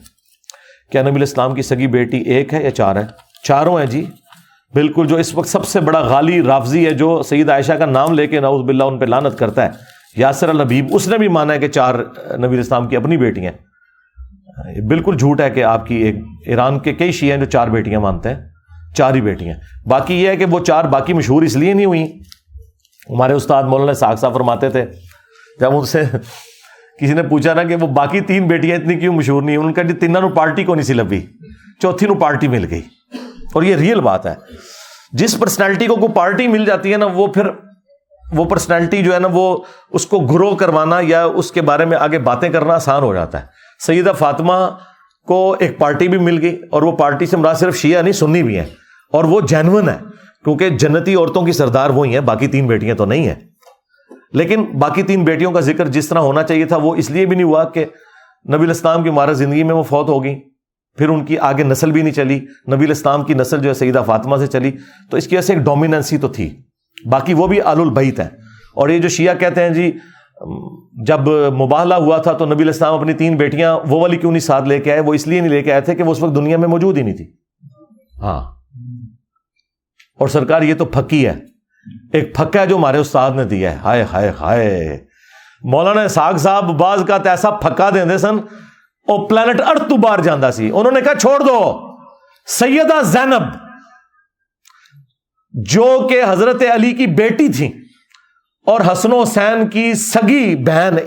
کیا 0.91 1.01
نبی 1.01 1.15
الاسلام 1.15 1.55
کی 1.55 1.61
سگی 1.61 1.88
بیٹی 1.88 2.17
ایک 2.17 2.53
ہے 2.53 2.63
یا 2.63 2.71
چار 2.71 2.95
ہے 2.95 3.01
چاروں 3.43 3.80
ہیں 3.80 3.85
جی۔ 3.85 4.05
بالکل 4.73 5.07
جو 5.07 5.15
اس 5.15 5.35
وقت 5.35 5.49
سب 5.49 5.65
سے 5.65 5.80
بڑا 5.80 5.99
غالی 5.99 6.41
رافضی 6.41 6.85
ہے، 6.85 6.91
جو 6.91 7.23
سید 7.23 7.49
عائشہ 7.49 7.73
کا 7.73 7.85
نام 7.85 8.13
لے 8.13 8.27
کے 8.27 8.39
نعوذ 8.39 8.65
باللہ 8.65 8.84
ان 8.84 8.99
پہ 8.99 9.05
لانت 9.05 9.39
کرتا 9.39 9.65
ہے۔ 9.65 9.69
یاسر 10.17 10.49
الحبیب، 10.49 10.88
اس 10.91 11.07
نے 11.07 11.17
بھی 11.17 11.27
مانا 11.27 11.53
ہے 11.53 11.59
کہ 11.59 11.67
چار 11.67 11.95
نبی 12.38 12.55
الاسلام 12.55 12.88
کی 12.88 12.95
اپنی 12.95 13.17
بیٹی 13.17 13.45
ہیں۔ 13.45 13.51
بالکل 14.81 15.17
جھوٹ 15.17 15.41
ہے 15.41 15.49
کہ 15.49 15.63
آپ 15.63 15.88
کی 15.88 15.95
ایک 15.95 16.15
ایران 16.45 16.80
کے 16.80 16.93
کئی 16.93 17.11
شیعہ 17.11 17.38
ہیں 17.38 17.45
جو 17.45 17.51
چار 17.51 17.67
بیٹیاں 17.67 17.99
مانتے 17.99 18.30
ہیں۔ 18.30 18.35
چار 18.95 19.13
ہی 19.13 19.21
بیٹیاں 19.21 19.88
باقی 19.88 20.23
یہ 20.23 20.27
ہے 20.27 20.38
کہ 20.38 20.45
وہ 20.45 20.59
چار 20.59 20.84
باقی 20.84 21.13
مشہور 21.13 21.41
اس 21.41 21.55
لیے 21.55 21.73
نہیں 21.73 21.85
ہوئی 21.85 22.03
ہمارے 23.09 23.34
استاد 23.34 23.63
مولانا 23.63 23.93
ساگ 23.93 24.15
صاحب 24.15 24.34
فرماتے 24.34 24.69
تھے 24.69 24.85
جب 25.59 25.75
ان 25.75 25.85
سے 25.85 26.03
کسی 27.01 27.13
نے 27.13 27.23
پوچھا 27.23 27.53
نا 27.53 27.63
کہ 27.63 27.75
وہ 27.75 27.88
باقی 27.88 28.21
تین 28.21 28.47
بیٹیاں 28.47 28.77
اتنی 28.77 28.99
کیوں 28.99 29.13
مشہور 29.13 29.41
نہیں 29.41 29.57
ہیں؟ 29.57 29.63
ان 29.63 29.73
کا 29.73 29.81
جی 29.81 29.93
تینوں 29.93 30.30
پارٹی 30.30 30.63
کو 30.63 30.75
نہیں 30.75 30.85
سی 30.85 30.93
لبھی؟ 30.93 31.25
چوتھی 31.81 32.07
نو 32.07 32.15
پارٹی 32.15 32.47
مل 32.47 32.65
گئی۔ 32.69 32.81
اور 33.53 33.63
یہ 33.63 33.75
ریئل 33.75 34.01
بات 34.01 34.25
ہے۔ 34.25 34.35
جس 35.11 35.39
پرسنالٹی 35.39 35.88
کو 35.88 35.95
کوئی 35.95 36.11
پارٹی 36.13 36.47
مل 36.47 36.65
جاتی 36.65 36.91
ہے 36.91 36.97
نا، 36.97 37.05
وہ 37.05 37.27
پھر 37.27 37.43
وہ 38.31 38.45
پرسنالٹی 38.45 39.03
جو 39.03 39.13
ہے 39.13 39.19
نا، 39.19 39.27
وہ 39.31 39.57
اس 39.91 40.05
کو 40.05 40.19
گرو 40.19 40.55
کروانا 40.55 40.99
یا 41.01 41.23
اس 41.23 41.51
کے 41.51 41.61
بارے 41.61 41.85
میں 41.85 41.97
آگے 41.97 42.19
باتیں 42.19 42.49
کرنا 42.49 42.73
آسان 42.73 43.03
ہو 43.03 43.13
جاتا 43.13 43.41
ہے۔ 43.41 43.45
سیدہ 43.80 44.11
فاطمہ 44.19 44.53
کو 45.27 45.55
ایک 45.59 45.80
پارٹی 45.80 46.07
بھی 46.07 46.17
مل 46.17 46.41
گئی 46.41 46.61
اور 46.71 46.81
وہ 46.81 46.91
پارٹی 46.91 47.25
سے 47.25 47.38
مراد 47.38 47.55
صرف 47.55 47.77
شیعہ 47.77 48.01
نہیں 48.01 48.13
سننی 48.13 48.43
بھی 48.43 48.57
ہے 48.57 48.65
اور 49.11 49.23
وہ 49.23 49.41
جینون 49.41 49.89
ہے، 49.89 49.97
کیونکہ 50.43 50.69
جنتی 50.69 51.15
عورتوں 51.15 51.45
کی 51.45 51.51
سردار 51.51 51.89
وہی 51.89 52.13
ہیں، 52.13 52.19
باقی 52.19 52.47
تین 52.47 52.67
بیٹیاں 52.67 52.95
تو 52.95 53.05
نہیں 53.05 53.27
ہیں۔ 53.27 53.35
لیکن 54.34 54.64
باقی 54.64 55.03
تین 55.03 55.23
بیٹیوں 55.23 55.51
کا 55.51 55.60
ذکر 55.60 55.88
جس 55.88 56.07
طرح 56.07 56.19
ہونا 56.19 56.43
چاہیے 56.43 56.65
تھا 56.65 56.77
وہ 56.77 56.95
اس 56.95 57.11
لیے 57.11 57.26
بھی 57.26 57.35
نہیں 57.35 57.47
ہوا 57.47 57.64
کہ 57.64 57.85
نبی 58.53 58.64
الاسلام 58.64 59.03
کی 59.03 59.10
مارا 59.10 59.31
زندگی 59.31 59.64
میں 59.64 59.76
وہ 59.76 59.84
فوت 59.84 60.10
ہو 60.10 60.23
گئی 60.23 60.39
پھر 60.97 61.10
ان 61.10 61.26
کی 61.26 61.38
آگے 61.38 61.64
نسل 61.64 61.91
بھی 61.91 62.01
نہیں 62.01 62.14
چلی، 62.14 62.39
نبی 62.73 62.85
الاسلام 62.85 63.23
کی 63.23 63.34
نسل 63.34 63.60
جو 63.61 63.69
ہے 63.69 63.73
سیدہ 63.73 64.03
فاطمہ 64.05 64.38
سے 64.38 64.47
چلی۔ 64.47 64.72
تو 65.11 65.18
اس 65.18 65.27
کی 65.27 65.35
وجہ 65.35 65.45
سے 65.45 65.53
ایک 65.53 65.61
ڈومیننسی 65.61 66.18
تو 66.18 66.27
تھی۔ 66.27 66.61
باقی 67.10 67.34
وہ 67.34 67.47
بھی 67.47 67.61
آل 67.61 67.81
البیت 67.81 68.19
ہے 68.19 68.27
اور 68.76 68.89
یہ 68.89 68.99
جو 68.99 69.10
شیعہ 69.10 69.35
کہتے 69.35 69.64
ہیں 69.64 69.69
جی 69.69 69.91
جب 71.05 71.19
مباہلہ 71.57 71.93
ہوا 71.93 72.18
تھا 72.18 72.34
تو 72.34 72.45
نبی 72.45 72.64
الاسلام 72.64 72.93
اپنی 72.93 73.14
تین 73.14 73.35
بیٹیاں 73.35 73.80
وہ 73.88 74.01
والی 74.01 74.18
کیوں 74.18 74.31
نہیں 74.31 74.39
ساتھ 74.39 74.68
لے 74.68 74.80
کے 74.80 74.91
آئے؟ 74.91 74.99
وہ 74.99 75.14
اس 75.14 75.27
لیے 75.27 75.39
نہیں 75.39 75.49
لے 75.49 75.64
کے 75.64 75.72
آئے 75.72 75.81
تھے 75.81 75.95
کہ 75.95 76.03
وہ 76.03 76.11
اس 76.11 76.23
وقت 76.23 76.35
دنیا 76.35 76.57
میں 76.57 76.68
موجود 76.68 76.97
ہی 76.97 77.01
نہیں 77.03 77.18
تھی۔ 77.18 77.34
ہاں۔ 78.22 78.51
اور 80.19 80.27
سرکار 80.27 80.61
یہ 80.61 80.73
تو 80.73 80.85
پھکی 80.85 81.27
ہے۔ 81.27 81.52
ایک 82.14 82.35
پھکا 82.35 82.61
ہے 82.61 82.68
جو 82.68 82.77
ہمارے 82.77 82.97
استاد 82.97 83.31
نے 83.31 83.43
دیا 83.43 83.72
ہے۔ 83.72 83.76
ہائے 83.76 84.05
ہائے 84.14 84.31
ہائے۔ 84.39 85.05
مولانا 85.64 86.07
ساگ 86.07 86.34
صاحب 86.34 86.64
بعض 86.64 87.05
کا 87.05 87.18
تو 87.18 87.30
ایسا 87.30 87.49
پھکا 87.49 87.89
دیں 87.89 88.05
دے 88.05 88.18
سن 88.18 88.38
اور 89.07 89.30
پلانٹ 89.30 89.61
ارتھ 89.61 89.89
تو 89.89 89.97
باہر 89.97 90.22
جانا 90.22 90.51
سی۔ 90.51 90.72
انہوں 90.73 90.91
نے 90.91 91.01
کہا، 91.01 91.15
چھوڑ 91.15 91.39
دو۔ 91.39 91.89
سیدہ 92.47 93.03
زینب، 93.03 93.43
جو 95.51 96.07
کہ 96.10 96.22
حضرت 96.30 96.64
علی 96.73 96.91
کی 96.91 97.07
بیٹی 97.07 97.49
تھی، 97.49 97.68
اور 98.65 98.81
حسن 98.91 99.11
حسین 99.14 99.68
کی 99.68 99.93
سگی 99.93 100.55
بہن، 100.55 100.97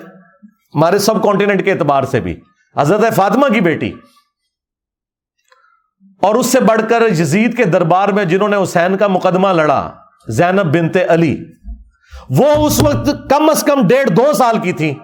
ہمارے 0.74 0.98
سب 0.98 1.22
کانٹیننٹ 1.22 1.64
کے 1.64 1.72
اعتبار 1.72 2.02
سے 2.02 2.20
بھی۔ 2.20 2.40
حضرت 2.76 3.16
فاطمہ 3.16 3.48
کی 3.48 3.60
بیٹی۔ 3.60 3.92
اور 6.22 6.34
اس 6.34 6.46
سے 6.46 6.60
بڑھ 6.60 6.82
کر 6.88 7.02
یزید 7.10 7.56
کے 7.56 7.64
دربار 7.64 8.08
میں 8.08 8.24
جنہوں 8.24 8.48
نے 8.48 8.56
حسین 8.62 8.96
کا 8.96 9.06
مقدمہ 9.06 9.48
لڑا۔ 9.48 9.92
زینب 10.28 10.76
بنتے 10.76 11.04
علی۔ 11.04 11.44
وہ 12.30 12.52
اس 12.52 12.82
وقت 12.82 13.10
کم 13.30 13.50
از 13.50 13.62
کم 13.62 13.86
ڈیڑھ 13.86 14.10
دو 14.10 14.32
سال 14.32 14.58
کی 14.58 14.72
تھی۔ 14.72 14.94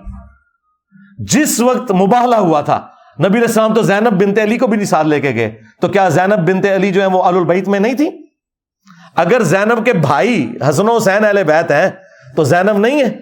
جس 1.18 1.60
وقت 1.60 1.92
مباہلہ 1.92 2.36
ہوا 2.36 2.60
تھا۔ 2.60 2.86
نبی 3.28 3.38
السلام 3.38 3.74
تو 3.74 3.82
زینب 3.82 4.22
بنتے 4.22 4.42
علی 4.42 4.58
کو 4.58 4.66
بھی 4.66 4.76
نہیں 4.76 4.86
ساتھ 4.86 5.06
لے 5.06 5.20
کے 5.20 5.34
گئے۔ 5.34 5.60
تو 5.80 5.88
کیا 5.88 6.08
زینب 6.08 6.48
بنتے 6.48 6.74
علی 6.74 6.92
جو 6.92 7.00
ہے 7.00 7.06
وہ 7.06 7.22
البیت 7.22 7.68
میں 7.68 7.80
نہیں 7.80 7.94
تھی؟ 7.94 8.10
اگر 9.16 9.42
زینب 9.42 9.84
کے 9.84 9.92
بھائی 9.92 10.52
حسن 10.68 10.88
حسین 10.88 11.24
اہل 11.24 11.44
بیت 11.44 11.70
ہیں، 11.70 11.90
تو 12.36 12.44
زینب 12.44 12.78
نہیں 12.78 13.04
ہے۔ 13.04 13.18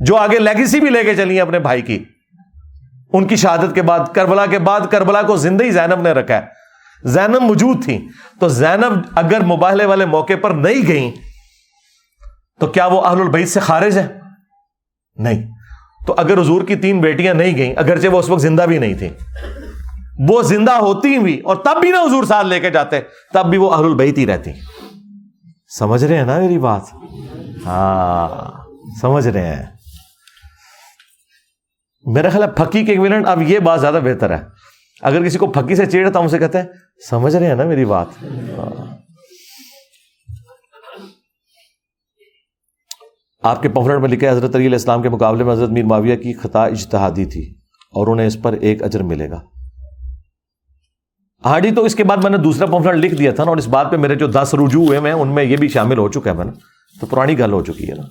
جو 0.00 0.16
آگے 0.16 0.38
لیگیسی 0.38 0.80
بھی 0.80 0.90
لے 0.90 1.04
کے 1.04 1.14
چلی 1.14 1.40
اپنے 1.40 1.58
بھائی 1.58 1.82
کی۔ 1.82 2.04
ان 3.12 3.26
کی 3.26 3.36
شہادت 3.36 3.74
کے 3.74 3.82
بعد، 3.82 4.00
کربلا 4.14 4.46
کے 4.46 4.58
بعد 4.58 4.80
کربلا 4.90 5.22
کو 5.22 5.36
زندگی 5.36 5.70
زینب 5.70 6.02
نے 6.02 6.12
رکھا 6.12 6.34
ہے۔ 6.34 6.42
زینب 7.04 7.42
موجود 7.42 7.84
تھی۔ 7.84 8.08
تو 8.40 8.48
زینب 8.48 9.00
اگر 9.14 9.44
مباہلے 9.44 9.84
والے 9.84 10.06
موقع 10.06 10.32
پر 10.42 10.50
نہیں 10.50 10.88
گئی 10.88 11.10
تو 12.60 12.66
کیا 12.66 12.86
وہ 12.86 13.02
اہل 13.02 13.20
البیت 13.20 13.48
سے 13.48 13.60
خارج 13.60 13.98
ہے 13.98 14.06
نہیں۔ 15.16 15.42
تو 16.06 16.14
اگر 16.16 16.40
حضور 16.40 16.62
کی 16.62 16.76
تین 16.76 17.00
بیٹیاں 17.00 17.34
نہیں 17.34 17.56
گئیں، 17.56 17.74
اگرچہ 17.76 18.08
وہ 18.08 18.18
اس 18.18 18.28
وقت 18.28 18.42
زندہ 18.42 18.62
بھی 18.62 18.78
نہیں 18.78 18.94
تھی 18.94 19.08
وہ 20.28 20.42
زندہ 20.42 20.72
ہوتی 20.72 21.18
بھی 21.18 21.40
اور 21.40 21.56
تب 21.56 21.80
بھی 21.80 21.90
نہ 21.90 21.96
حضور 21.96 22.24
ساتھ 22.24 22.46
لے 22.46 22.60
کے 22.60 22.70
جاتے، 22.70 23.00
تب 23.32 23.46
بھی 23.46 23.58
وہ 23.58 23.74
اہل 23.74 23.84
البیت 23.84 24.18
ہی 24.18 24.26
رہتی۔ 24.26 24.50
سمجھ 25.78 26.04
رہے 26.04 26.16
ہیں 26.16 26.24
نا 26.24 26.38
میری 26.38 26.58
بات؟ 26.58 26.82
ہاں 27.66 28.52
سمجھ 29.00 29.28
رہے 29.28 29.46
ہیں۔ 29.46 29.66
میرا 32.04 32.28
خیال 32.28 32.42
ہے 32.42 32.48
پھکی 32.48 32.84
کے 32.84 32.92
ایکویلنٹ 32.92 33.26
اب 33.26 33.42
یہ 33.42 33.58
بات 33.58 33.80
زیادہ 33.80 34.00
بہتر 34.04 34.30
ہے۔ 34.30 34.44
اگر 35.02 35.24
کسی 35.24 35.38
کو 35.38 35.46
پھکی 35.46 35.74
سے 35.74 35.86
چیڑ 35.86 36.10
تو 36.10 36.20
ہم 36.20 36.28
سے 36.28 36.38
کہتے 36.38 36.58
ہیں، 36.58 36.66
سمجھ 37.10 37.36
رہے 37.36 37.46
ہیں 37.46 37.54
نا 37.54 37.64
میری 37.64 37.84
بات؟ 37.84 38.06
آپ 43.46 43.60
کے 43.62 43.68
پمفلٹ 43.68 44.00
میں 44.00 44.08
لکھا 44.08 44.26
ہے، 44.26 44.32
حضرت 44.32 44.54
علی 44.54 44.66
علیہ 44.66 44.76
السلام 44.76 45.02
کے 45.02 45.08
مقابلے 45.08 45.44
میں 45.44 45.52
حضرت 45.52 45.70
میر 45.70 45.84
معاویہ 45.84 46.16
کی 46.16 46.32
خطا 46.34 46.64
اجتہادی 46.64 47.24
تھی 47.24 47.42
اور 47.94 48.06
انہیں 48.06 48.26
اس 48.26 48.40
پر 48.42 48.52
ایک 48.60 48.82
اجر 48.82 49.02
ملے 49.02 49.28
گا۔ 49.30 49.40
ہاڈی 51.44 51.70
تو 51.70 51.84
اس 51.84 51.94
کے 51.94 52.04
بعد 52.04 52.22
میں 52.22 52.30
نے 52.30 52.38
دوسرا 52.38 52.66
پمفلٹ 52.66 53.04
لکھ 53.04 53.14
دیا 53.14 53.30
تھا 53.30 53.44
نا، 53.44 53.50
اور 53.50 53.58
اس 53.58 53.68
بات 53.68 53.90
پہ 53.90 53.96
میرے 53.96 54.14
جو 54.14 54.26
دس 54.28 54.54
رجوع 54.54 54.84
ہوئے 54.86 55.00
میں 55.00 55.12
ان 55.12 55.34
میں 55.34 55.44
یہ 55.44 55.56
بھی 55.56 55.68
شامل 55.68 55.98
ہو 55.98 56.08
چکا 56.08 56.30
ہے 56.30 56.36
میں 56.36 56.44
تو 56.96 57.06
پرانی 57.06 57.38
گل 57.38 57.52
ہو 57.52 57.62
چکی 57.64 57.88
ہے 57.90 57.94
نا۔ 57.94 58.06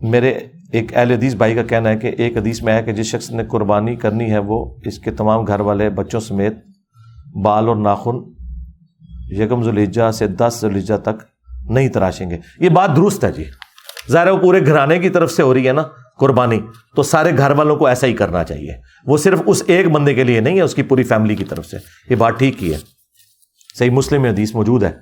میرے 0.00 0.30
ایک 0.72 0.96
اہل 0.96 1.10
حدیث 1.10 1.34
بھائی 1.34 1.54
کا 1.54 1.62
کہنا 1.62 1.88
ہے 1.88 1.96
کہ 1.96 2.14
ایک 2.18 2.36
حدیث 2.36 2.62
میں 2.62 2.74
ہے 2.74 2.82
کہ 2.82 2.92
جس 2.92 3.06
شخص 3.06 3.30
نے 3.30 3.44
قربانی 3.44 3.94
کرنی 3.96 4.30
ہے، 4.30 4.38
وہ 4.40 4.64
اس 4.86 4.98
کے 4.98 5.10
تمام 5.12 5.46
گھر 5.46 5.60
والے 5.60 5.88
بچوں 5.92 6.20
سمیت 6.20 6.54
بال 7.44 7.68
اور 7.68 7.76
ناخن، 7.78 8.22
یکم 9.32 9.62
ذوالجہ 9.62 10.10
سے 10.10 10.26
دس 10.28 10.58
ذوالجہ 10.60 10.96
تک 11.02 11.22
نہیں 11.68 11.88
تراشیں 11.88 12.30
گے۔ 12.30 12.38
یہ 12.58 12.68
بات 12.68 12.96
درست 12.96 13.24
ہے 13.24 13.32
جی۔ 13.32 13.44
ظاہر 14.10 14.28
وہ 14.28 14.38
پورے 14.38 14.66
گھرانے 14.66 14.98
کی 14.98 15.10
طرف 15.10 15.32
سے 15.32 15.42
ہو 15.42 15.54
رہی 15.54 15.68
ہے 15.68 15.72
نا 15.72 15.82
قربانی، 16.18 16.60
تو 16.96 17.02
سارے 17.02 17.38
گھر 17.38 17.50
والوں 17.50 17.76
کو 17.76 17.86
ایسا 17.86 18.06
ہی 18.06 18.12
کرنا 18.12 18.44
چاہیے۔ 18.44 18.72
وہ 19.06 19.18
صرف 19.18 19.42
اس 19.46 19.62
ایک 19.66 19.88
بندے 19.88 20.14
کے 20.14 20.24
لیے 20.24 20.40
نہیں 20.40 20.56
ہے، 20.56 20.60
اس 20.60 20.74
کی 20.74 20.82
پوری 20.82 21.02
فیملی 21.02 21.36
کی 21.36 21.44
طرف 21.44 21.66
سے۔ 21.66 21.76
یہ 22.10 22.16
بات 22.16 22.38
ٹھیک 22.38 22.58
کی 22.58 22.74
ہے۔ 22.74 22.78
صحیح 23.78 23.90
مسلم 23.90 24.24
حدیث 24.24 24.54
موجود 24.54 24.82
ہے۔ 24.82 24.92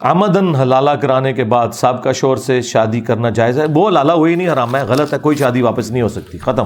آمدن 0.00 0.54
حلالہ 0.54 0.90
کرانے 0.90 1.32
کے 1.32 1.44
بعد 1.44 1.68
سابقہ 1.72 2.12
شور 2.12 2.36
سے 2.36 2.62
شادی 2.62 3.00
کرنا 3.00 3.30
جائز 3.30 3.58
ہے۔ 3.58 3.64
وہ 3.74 3.90
لالا 3.90 4.14
وہی 4.14 4.34
نہیں، 4.34 4.48
حرام 4.48 4.76
ہے، 4.76 4.82
غلط 4.82 5.14
ہے، 5.14 5.18
کوئی 5.18 5.36
شادی 5.36 5.62
واپس 5.62 5.90
نہیں 5.90 6.02
ہو 6.02 6.08
سکتی۔ 6.08 6.38
ختم۔ 6.38 6.64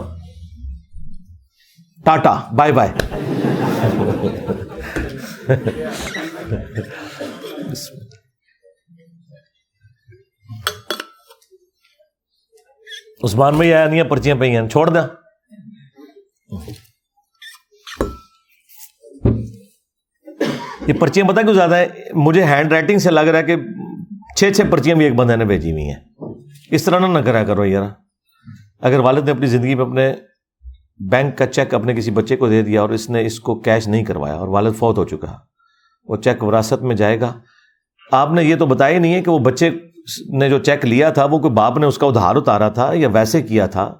ٹاٹا 2.05 2.40
بائے 2.57 2.73
بائے 2.73 2.93
عثمان 13.27 13.59
میں 13.59 13.73
آیا 13.73 13.89
نہیں 13.89 14.03
پرچیاں 14.03 14.36
پہ 14.36 14.51
ہیں۔ 14.51 14.69
چھوڑ 14.69 14.90
دیں۔ 14.90 15.03
یہ 20.86 20.93
پرچیاں 20.93 21.27
پتہ 21.27 21.40
کیوں 21.40 21.55
زیادہ 21.55 21.74
ہے 21.74 21.86
مجھے 22.15 22.44
ہینڈ 22.44 22.73
رائٹنگ 22.73 22.98
سے 22.98 23.11
لگ 23.11 23.20
رہا 23.20 23.39
ہے 23.39 23.44
کہ 23.44 23.57
چھ 24.36 24.53
چھ 24.53 24.61
پرچیاں 24.70 24.97
بھی 24.97 25.05
ایک 25.05 25.15
بندے 25.15 25.36
نے 25.36 25.44
بھیجی 25.44 25.73
ہوئی 25.73 25.85
ہیں۔ 25.85 26.01
اس 26.70 26.85
طرح 26.85 26.98
نہ 26.98 27.07
نہ 27.07 27.19
کرا 27.19 27.44
کرو 27.44 27.65
یار۔ 27.65 27.85
اگر 28.81 28.98
والد 28.98 29.24
نے 29.24 29.31
اپنی 29.31 29.47
زندگی 29.47 29.74
میں 29.74 29.85
اپنے 29.85 30.15
بینک 31.11 31.39
کا 31.39 31.47
چیک 31.47 31.74
اپنے 31.74 31.94
کسی 31.94 32.11
بچے 32.11 32.36
کو 32.36 32.48
دے 32.48 32.62
دیا 32.62 32.81
اور 32.81 32.90
اس 32.90 33.11
نے 33.11 33.27
اس 33.27 33.40
کو 33.40 33.61
کیش 33.61 33.89
نہیں 33.89 34.05
کروایا 34.05 34.35
اور 34.35 34.48
والد 34.48 34.77
فوت 34.78 34.98
ہو 34.98 35.05
چکا، 35.05 35.39
وہ 36.05 36.16
چیک 36.16 36.43
وراثت 36.43 36.82
میں 36.82 36.97
جائے 36.97 37.20
گا۔ 37.20 37.40
آپ 38.12 38.32
نے 38.32 38.44
یہ 38.44 38.57
تو 38.57 38.66
بتایا 38.66 38.98
نہیں 38.98 39.15
ہے 39.15 39.23
کہ 39.23 39.31
وہ 39.31 39.39
بچے 39.39 39.70
نے 40.32 40.48
جو 40.48 40.58
چیک 40.58 40.84
لیا 40.84 41.10
تھا، 41.10 41.24
وہ 41.24 41.38
کوئی 41.38 41.52
باپ 41.52 41.78
نے 41.78 41.86
اس 41.86 41.98
کا 41.98 42.06
ادھار 42.06 42.36
اتارا 42.36 42.68
تھا 42.68 42.90
یا 42.94 43.08
ویسے 43.12 43.42
کیا 43.42 43.66
تھا؟ 43.66 43.94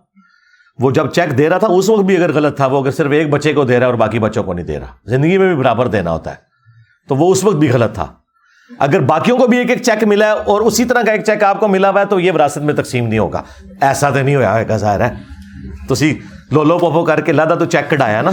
وہ 0.79 0.91
جب 0.91 1.13
چیک 1.13 1.39
دے 1.39 1.49
رہا 1.49 1.59
تھا، 1.59 1.67
اس 1.67 1.91
وقت 1.91 2.03
بھی 2.03 2.17
اگر 2.17 2.33
غلط 2.35 2.57
تھا، 2.57 2.67
وہ 2.67 2.83
اگر 2.83 2.91
صرف 2.91 3.13
ایک 3.13 3.31
بچے 3.31 3.53
کو 3.53 3.65
دے 3.65 3.75
رہا 3.75 3.81
ہے 3.81 3.91
اور 3.91 3.95
باقی 3.95 4.19
بچوں 4.19 4.43
کو 4.43 4.53
نہیں 4.53 4.67
دے 4.67 4.81
رہا۔ 4.81 4.87
زندگی 5.05 5.39
میں 5.39 5.49
بھی 5.49 5.57
برابر 5.57 5.87
دینا 5.87 6.11
ہوتا 6.11 6.31
ہے۔ 6.31 6.37
تو 7.09 7.17
وہ 7.17 7.33
اس 7.33 7.45
وقت 7.45 7.57
بھی 7.57 7.71
غلط 7.71 7.95
تھا۔ 7.95 8.07
اگر 8.79 9.01
باقیوں 9.01 9.39
کو 9.39 9.47
بھی 9.47 9.59
ایک 9.59 9.71
ایک 9.71 9.83
چیک 9.83 10.05
ملا 10.05 10.27
ہے 10.27 10.31
اور 10.31 10.61
اسی 10.61 10.85
طرح 10.85 11.03
کا 11.03 11.13
ایک 11.13 11.25
چیک 11.25 11.45
آپ 11.45 11.61
کو 11.61 11.69
ملا 11.69 11.91
ہوا 11.91 12.01
ہے، 12.01 12.07
تو 12.07 12.21
یہ 12.21 12.33
وراثت 12.33 12.59
میں 12.59 12.75
تقسیم 12.75 13.09
نہیں 13.09 13.19
ہوگا۔ 13.19 13.43
ایسا 13.81 14.11
تو 14.11 14.23
نہیں 14.23 14.37
ہوا 14.37 14.61
ہے 14.61 14.79
ظاہر 14.79 15.01
ہے۔ 15.01 15.15
تو 15.89 15.95
سی 15.95 16.19
لو 16.51 16.65
لو 16.65 16.79
پوپو 16.79 17.05
کر 17.05 17.21
کے 17.21 17.33
لادا 17.33 17.55
تو 17.55 17.65
چیک 17.65 17.91
کٹایا 17.91 18.23
نا۔ 18.23 18.31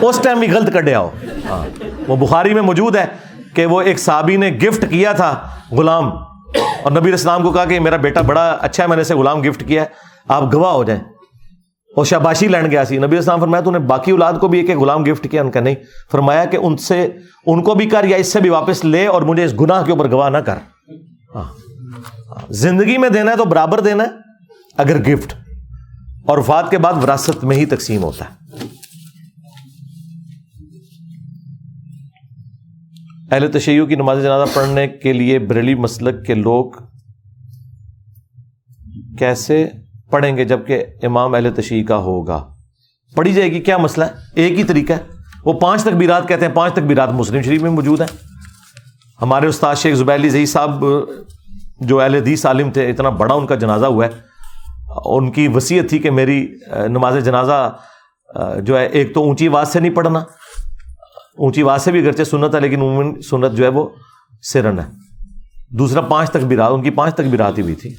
اس 0.00 0.20
ٹائم 0.22 0.40
بھی 0.40 0.52
غلط 0.52 0.74
کٹیا 0.74 1.00
ہو 1.00 1.10
ہاں 1.50 1.84
وہ 2.08 2.16
بخاری 2.16 2.54
میں 2.54 2.62
موجود 2.62 2.96
ہے 2.96 3.06
کہ 3.54 3.66
وہ 3.66 3.82
ایک 3.82 3.98
صحابی 3.98 4.36
نے 4.36 4.48
گفٹ 4.48 4.90
کیا 4.90 5.12
تھا، 5.12 5.48
غلام۔ 5.70 6.31
اور 6.82 6.92
نبی 6.92 7.12
اسلام 7.12 7.42
کو 7.42 7.52
کہا 7.52 7.64
کہ 7.64 7.80
میرا 7.80 7.96
بیٹا 7.96 8.20
بڑا 8.20 8.58
اچھا 8.60 8.82
ہے، 8.82 8.88
میں 8.88 8.96
نے 8.96 9.00
اسے 9.00 9.14
غلام 9.14 9.40
گفٹ 9.40 9.68
کیا 9.68 9.82
ہے۔ 9.82 9.86
آپ 10.28 10.54
گواہ 10.54 10.72
ہو 10.72 10.84
جائیں۔ 10.84 11.00
اور 11.96 12.04
شاباشی 12.04 12.48
لینڈ 12.48 12.70
گیا 12.70 12.84
سی۔ 12.84 12.98
نبی 12.98 13.16
اسلام 13.16 13.40
فرمایا 13.40 13.60
تو 13.60 13.70
نے 13.70 13.78
باقی 13.78 14.10
اولاد 14.10 14.32
کو 14.40 14.48
بھی 14.48 14.60
ایک 14.60 14.70
ایک 14.70 14.78
غلام 14.78 15.02
گفٹ 15.02 15.30
کیا؟ 15.30 15.42
ان 15.42 15.50
کا 15.50 15.60
نہیں۔ 15.60 15.74
فرمایا 16.12 16.44
کہ 16.44 16.56
ان 16.56 16.76
سے، 16.76 17.08
ان 17.46 17.62
کو 17.62 17.74
بھی 17.74 17.86
کر 17.86 18.04
یا 18.04 18.16
اس 18.16 18.32
سے 18.32 18.40
بھی 18.40 18.50
واپس 18.50 18.84
لے 18.84 19.06
اور 19.06 19.22
مجھے 19.22 19.44
اس 19.44 19.60
گناہ 19.60 19.84
کے 19.84 19.92
اوپر 19.92 20.10
گواہ 20.10 20.30
نہ 20.30 20.38
کر۔ 20.38 20.54
ہاں۔ 21.34 21.52
زندگی 22.50 22.98
میں 22.98 23.08
دینا 23.08 23.30
ہے 23.30 23.36
تو 23.36 23.44
برابر 23.44 23.80
دینا 23.80 24.04
ہے، 24.04 24.08
اگر 24.76 24.98
گفٹ 24.98 25.34
اور 26.26 26.38
وفات 26.38 26.70
کے 26.70 26.78
بعد 26.78 26.92
وراثت 27.02 27.44
میں 27.44 27.56
ہی 27.56 27.66
تقسیم 27.66 28.02
ہوتا 28.02 28.24
ہے۔ 28.24 28.56
اہل 33.32 33.50
تشیعوں 33.52 33.86
کی 33.86 33.94
نماز 33.94 34.22
جنازہ 34.22 34.44
پڑھنے 34.54 34.86
کے 34.88 35.12
لیے 35.12 35.38
بریلی 35.38 35.74
مسلک 35.74 36.26
کے 36.26 36.34
لوگ 36.34 36.70
کیسے 39.18 39.68
پڑھیں 40.10 40.36
گے 40.36 40.44
جبکہ 40.44 40.84
امام 41.02 41.34
اہل 41.34 41.48
تشیع 41.54 41.84
کا 41.84 41.96
ہوگا؟ 41.96 42.44
پڑھی 43.16 43.32
جائے 43.32 43.52
گی، 43.52 43.60
کیا 43.60 43.76
مسئلہ 43.76 44.04
ہے؟ 44.04 44.10
ایک 44.34 44.58
ہی 44.58 44.64
طریقہ 44.64 44.92
ہے۔ 44.92 44.98
وہ 45.44 45.52
پانچ 45.52 45.82
تکبیرات 45.82 46.28
کہتے 46.28 46.46
ہیں، 46.46 46.54
پانچ 46.54 46.72
تک 46.72 46.82
بیرات 46.82 47.12
مسلم 47.12 47.42
شریف 47.42 47.62
میں 47.62 47.70
موجود 47.70 48.00
ہیں۔ 48.00 48.08
ہمارے 49.22 49.46
استاد 49.46 49.74
شیخ 49.76 49.96
زبیر 49.96 50.14
علی 50.14 50.28
زئی 50.28 50.46
صاحب، 50.46 50.84
جو 51.80 52.00
اہل 52.00 52.14
حدیث 52.14 52.46
عالم 52.46 52.70
تھے، 52.70 52.90
اتنا 52.90 53.08
بڑا 53.08 53.34
ان 53.34 53.46
کا 53.46 53.54
جنازہ 53.54 53.86
ہوا 53.86 54.06
ہے۔ 54.06 54.10
ان 55.04 55.30
کی 55.32 55.48
وصیت 55.48 55.88
تھی 55.90 55.98
کہ 55.98 56.10
میری 56.10 56.46
نماز 56.88 57.24
جنازہ 57.24 57.76
جو 58.62 58.78
ہے، 58.78 58.86
ایک 58.86 59.14
تو 59.14 59.22
اونچی 59.22 59.48
آواز 59.48 59.68
سے 59.68 59.80
نہیں 59.80 59.94
پڑھنا 59.94 60.22
اونچی 61.36 61.62
آواز 61.62 61.82
سے 61.82 61.92
بھی 61.92 62.00
اگرچہ 62.00 62.24
سنت 62.24 62.54
ہے، 62.54 62.60
لیکن 62.60 62.80
عموماً 62.80 63.20
سنت 63.20 63.52
جو 63.52 63.64
ہے 63.64 63.68
وہ 63.68 63.88
سرن 64.42 64.78
ہے۔ 64.78 64.84
دوسرا 65.70 66.00
پانچ 66.00 66.30
تک 66.30 66.36
بھی 66.36 66.56
رات 66.56 66.70
ان 66.72 66.82
کی 66.82 66.90
پانچ 66.90 67.14
تک 67.14 67.20
بھی 67.20 67.38
رات 67.38 67.58
ہی 67.58 67.62
ہوئی 67.62 67.74
تھی۔ 67.74 67.94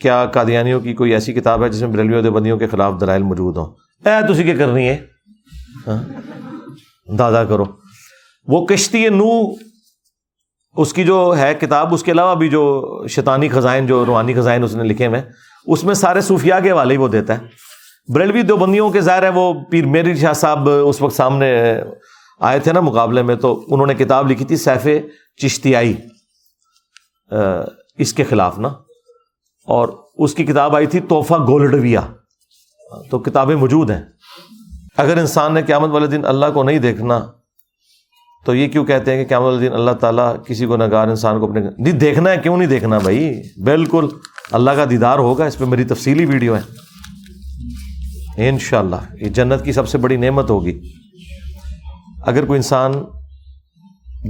کیا 0.00 0.26
قادیانیوں 0.26 0.80
کی 0.80 0.94
کوئی 0.94 1.12
ایسی 1.12 1.32
کتاب 1.32 1.64
ہے 1.64 1.68
جس 1.68 1.80
میں 1.80 1.88
بریلویوں 1.88 2.22
دیوبندیوں 2.22 2.58
کے 2.58 2.66
خلاف 2.66 3.00
دلائل 3.00 3.22
موجود 3.22 3.56
ہوں؟ 3.56 3.66
اے، 4.08 4.32
تسی 4.32 4.42
کیا 4.42 4.56
کرنی 4.56 4.88
ہے؟ 4.88 5.06
ہاں؟ 5.86 6.02
دادا 7.18 7.44
کرو۔ 7.44 7.64
وہ 8.46 8.66
کشتی 8.66 9.08
نو، 9.08 9.54
اس 10.76 10.92
کی 10.92 11.04
جو 11.04 11.34
ہے 11.38 11.54
کتاب، 11.54 11.94
اس 11.94 12.02
کے 12.02 12.12
علاوہ 12.12 12.34
بھی 12.34 12.48
جو 12.48 12.86
شیطانی 13.08 13.48
خزائن، 13.48 13.86
جو 13.86 14.06
روحانی 14.06 14.34
خزائن 14.34 14.62
اس 14.62 14.74
نے 14.74 14.82
لکھے 14.82 15.06
ہوئے 15.06 15.22
اس 15.66 15.84
میں 15.84 15.94
سارے 15.94 16.20
صوفیاء 16.20 16.58
کے 16.58 16.72
والے 16.72 16.94
ہی 16.94 16.98
وہ 16.98 17.08
دیتا 17.08 17.38
ہے۔ 17.38 17.71
بریلوی 18.08 18.42
دیوبندیوں 18.42 18.90
کے 18.90 19.00
ظاہر 19.00 19.22
ہے 19.22 19.28
وہ 19.28 19.54
پیر 19.70 19.86
میری 19.86 20.14
شاہ 20.14 20.32
صاحب 20.32 20.68
اس 20.68 21.02
وقت 21.02 21.16
سامنے 21.16 21.74
آئے 22.40 22.58
تھے 22.58 22.72
نا 22.72 22.80
مقابلے 22.80 23.22
میں، 23.22 23.34
تو 23.34 23.64
انہوں 23.68 23.86
نے 23.86 23.94
کتاب 23.94 24.30
لکھی 24.30 24.44
تھی 24.44 24.56
سیف 24.56 24.86
چشتیائی 25.36 25.94
اس 27.98 28.14
کے 28.14 28.24
خلاف 28.24 28.58
نا۔ 28.58 28.68
اور 29.66 29.88
اس 30.18 30.34
کی 30.34 30.44
کتاب 30.44 30.76
آئی 30.76 30.86
تھی 30.86 31.00
تحفہ 31.00 31.34
گولڈویا۔ 31.34 32.00
تو 33.10 33.18
کتابیں 33.18 33.56
موجود 33.56 33.90
ہیں۔ 33.90 34.02
اگر 34.96 35.16
انسان 35.16 35.54
نے 35.54 35.62
قیامت 35.62 35.90
والے 35.90 36.06
دن 36.06 36.24
اللہ 36.24 36.46
کو 36.54 36.62
نہیں 36.62 36.78
دیکھنا، 36.78 37.20
تو 38.46 38.54
یہ 38.54 38.68
کیوں 38.68 38.84
کہتے 38.84 39.14
ہیں 39.14 39.24
کہ 39.24 39.28
قیامت 39.28 39.44
والے 39.44 39.68
دن 39.68 39.74
اللہ 39.74 39.90
تعالیٰ 39.90 40.36
کسی 40.46 40.66
کو 40.66 40.76
نگار 40.76 41.08
انسان 41.08 41.40
کو 41.40 41.46
اپنے 41.48 41.60
نہیں، 41.60 41.92
دیکھنا 41.92 42.30
ہے، 42.30 42.36
کیوں 42.36 42.56
نہیں 42.56 42.68
دیکھنا 42.68 42.98
بھائی؟ 42.98 43.42
بالکل 43.64 44.08
اللہ 44.52 44.70
کا 44.70 44.84
دیدار 44.90 45.18
ہوگا، 45.18 45.44
اس 45.44 45.58
پہ 45.58 45.64
میری 45.64 45.84
تفصیلی 45.84 46.24
ویڈیو 46.24 46.56
ہے۔ 46.56 46.91
ان 48.36 48.58
شاء 48.58 48.78
اللہ 48.78 48.96
یہ 49.14 49.28
جنت 49.28 49.64
کی 49.64 49.72
سب 49.72 49.88
سے 49.88 49.98
بڑی 49.98 50.16
نعمت 50.16 50.50
ہوگی۔ 50.50 50.92
اگر 52.26 52.44
کوئی 52.44 52.58
انسان 52.58 52.92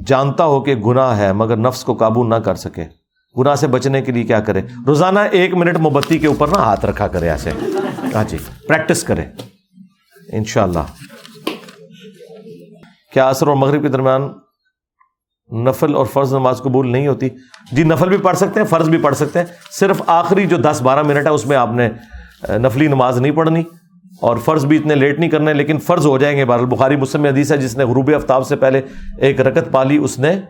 جانتا 0.07 0.45
ہو 0.45 0.61
کہ 0.61 0.75
گناہ 0.75 1.19
ہے، 1.19 1.33
مگر 1.33 1.57
نفس 1.57 1.85
کو 1.85 1.95
قابو 1.95 2.25
نہ 2.25 2.35
کر 2.35 2.55
سکے، 2.55 2.85
گناہ 3.39 3.55
سے 3.55 3.67
بچنے 3.67 4.03
کے 4.03 4.13
لیے 4.13 4.25
کیا 4.25 4.41
کرے؟ 4.41 4.61
روزانہ 4.87 5.19
ایک 5.19 5.55
منٹ 5.55 5.77
موبتی 5.77 6.19
کے 6.19 6.27
اوپر 6.27 6.49
نا 6.49 6.59
ہاتھ 6.59 6.85
رکھا 6.85 7.09
کرے 7.09 7.31
ایسے۔ 7.31 7.51
ہاں 8.15 8.25
جی 8.29 8.37
پریکٹس 8.69 9.05
کرے۔ 9.05 9.25
ان 10.33 10.45
شاء 10.45 10.63
اللہ 10.63 10.79
کیا 13.13 13.29
اثر 13.29 13.47
اور 13.47 13.57
مغرب 13.57 13.83
کے 13.83 13.89
درمیان 13.89 14.23
نفل 15.65 15.95
اور 15.95 16.07
فرض 16.07 16.35
نماز 16.35 16.59
قبول 16.59 16.93
نہیں 16.93 17.07
ہوتی؟ 17.07 17.29
جی 17.73 17.83
نفل 17.83 18.09
بھی 18.09 18.17
پڑھ 18.17 18.37
سکتے 18.37 18.61
ہیں، 18.61 18.67
فرض 18.67 18.89
بھی 18.89 18.99
پڑھ 18.99 19.17
سکتے 19.17 19.39
ہیں۔ 19.39 19.47
صرف 19.73 20.03
آخری 20.07 20.47
جو 20.47 20.57
دس 20.57 20.83
بارہ 20.83 21.03
منٹ 21.03 21.27
ہے، 21.27 21.31
اس 21.31 21.47
میں 21.47 21.57
آپ 21.57 21.71
نے 21.73 21.89
نفلی 22.49 22.87
نماز 22.87 23.21
نہیں 23.21 23.33
پڑھنی۔ 23.33 23.63
اور 24.23 24.37
فرض 24.37 24.65
بھی 24.65 24.77
اتنے 24.77 24.95
لیٹ 24.95 25.19
نہیں 25.19 25.31
کرنے 25.31 25.55
لیکن 25.55 25.79
فرض 25.79 26.07
ہو 26.07 26.19
جائیں 26.19 26.37
گے۔ 26.37 26.45
بہر 26.45 26.65
بخاری 26.65 26.97
مسلم 26.97 27.25
حدیث 27.25 27.53
ہے، 27.53 27.57
جس 27.57 27.77
نے 27.77 27.85
غروب 27.85 28.11
آفتاب 28.17 28.47
سے 28.47 28.57
پہلے 28.57 28.81
ایک 29.19 29.41
رکت 29.41 29.73
پالی 29.73 29.97
اس 29.97 30.19
نے 30.19 30.41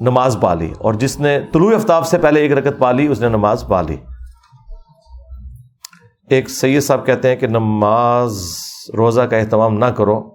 نماز 0.00 0.36
پا 0.40 0.54
لی۔ 0.54 0.72
اور 0.78 0.94
جس 0.94 1.20
نے 1.20 1.40
طلوع 1.52 1.74
آفتاب 1.74 2.06
سے 2.06 2.18
پہلے 2.18 2.40
ایک 2.40 2.52
رکت 2.52 2.78
پا 2.78 2.92
لی، 2.92 3.06
اس 3.06 3.20
نے 3.20 3.28
نماز 3.28 3.64
پا 3.68 3.82
لی۔ 3.82 3.96
ایک 6.30 6.50
سید 6.50 6.82
صاحب 6.82 7.06
کہتے 7.06 7.28
ہیں 7.28 7.36
کہ 7.36 7.46
نماز 7.46 8.42
روزہ 8.96 9.20
کا 9.20 9.36
اہتمام 9.36 9.78
نہ 9.78 9.84
کرو، 9.84 10.30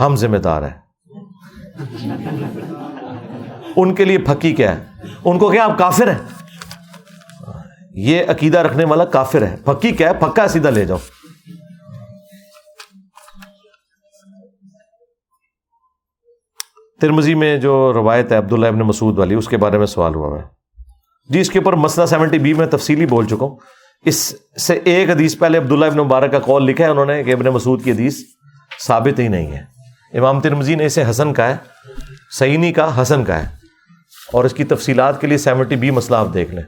ہم 0.00 0.16
ذمہ 0.16 0.36
دار 0.36 0.62
ہیں۔ 0.62 0.84
ان 3.76 3.94
کے 3.94 4.04
لیے 4.04 4.18
پھکی 4.18 4.52
کیا 4.52 4.76
ہے؟ 4.76 4.84
ان 5.24 5.38
کو 5.38 5.50
کیا، 5.50 5.64
آپ 5.64 5.78
کافر 5.78 6.10
ہیں؟ 6.10 6.18
یہ 7.94 8.22
عقیدہ 8.28 8.58
رکھنے 8.58 8.84
والا 8.84 9.04
کافر 9.04 9.42
ہے۔ 9.42 9.56
پھکی 9.64 9.90
کیا 9.92 10.08
ہے؟ 10.08 10.14
پھکا 10.14 10.48
سیدھا 10.48 10.70
لے 10.70 10.84
جاؤ۔ 10.84 10.98
ترمزی 17.04 17.34
میں 17.34 17.56
جو 17.56 17.92
روایت 17.92 18.32
ہے 18.32 18.36
عبداللہ 18.36 18.66
ابن 18.66 18.78
مسعود 18.78 19.18
والی، 19.18 19.34
اس 19.34 19.48
کے 19.48 19.56
بارے 19.56 19.78
میں 19.78 19.86
سوال 19.86 20.14
ہوا 20.14 20.38
ہے 20.38 20.42
جی 21.28 21.40
اس 21.40 21.50
کے 21.50 21.58
اوپر 21.58 21.72
مسئلہ 21.72 22.06
سیونٹی 22.06 22.38
بی 22.38 22.54
میں 22.54 22.66
تفصیلی 22.66 23.06
بول 23.06 23.26
چکا 23.26 23.46
ہوں۔ 23.46 23.56
اس 24.04 24.34
سے 24.60 24.80
ایک 24.84 25.10
حدیث 25.10 25.38
پہلے 25.38 25.58
عبداللہ 25.58 25.84
ابن 25.84 25.98
مبارک 25.98 26.32
کا 26.32 26.38
کال 26.38 26.62
لکھا 26.62 26.84
ہے 26.84 26.90
انہوں 26.90 27.06
نے 27.06 27.24
کہ 27.24 27.32
ابن 27.32 27.44
مسعود 27.44 27.84
کی 27.84 27.90
حدیث 27.90 28.18
ثابت 28.86 29.18
ہی 29.18 29.28
نہیں 29.28 29.46
ہے۔ 29.46 29.62
امام 30.18 30.40
ترمزی 30.40 30.74
نے 30.74 30.86
اسے 30.86 31.04
حسن 31.10 31.32
کا 31.32 31.48
ہے 31.48 31.56
سعینی 32.38 32.72
کا 32.72 33.02
حسن 33.02 33.24
کا 33.24 33.42
ہے۔ 33.42 33.48
اور 34.32 34.44
اس 34.44 34.54
کی 34.54 34.64
تفصیلات 34.64 35.20
کے 35.20 35.26
لیے 35.26 35.38
سیونٹی 35.38 35.76
بی 35.76 35.90
مسئلہ 35.90 36.16
آپ 36.16 36.26
دیکھ 36.34 36.54
لیں۔ 36.54 36.62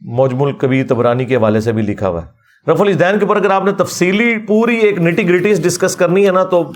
موجم 0.00 0.42
الکبیر 0.42 0.86
تبرانی 0.86 1.24
کے 1.24 1.36
حوالے 1.36 1.60
سے 1.60 1.72
بھی 1.72 1.82
لکھا 1.82 2.08
ہوا 2.08 2.22
ہے۔ 2.26 2.44
رف 2.72 2.80
الدین 2.80 3.18
کے 3.18 3.24
اوپر 3.24 3.36
اگر 3.36 3.50
آپ 3.50 3.64
نے 3.64 3.72
تفصیلی 3.72 4.38
پوری 4.38 4.76
ایک 4.76 4.98
نیٹی 4.98 5.28
گریٹیز 5.28 5.62
ڈسکس 5.62 5.96
کرنی 5.96 6.26
ہے 6.26 6.30
نا 6.30 6.44
تو 6.44 6.72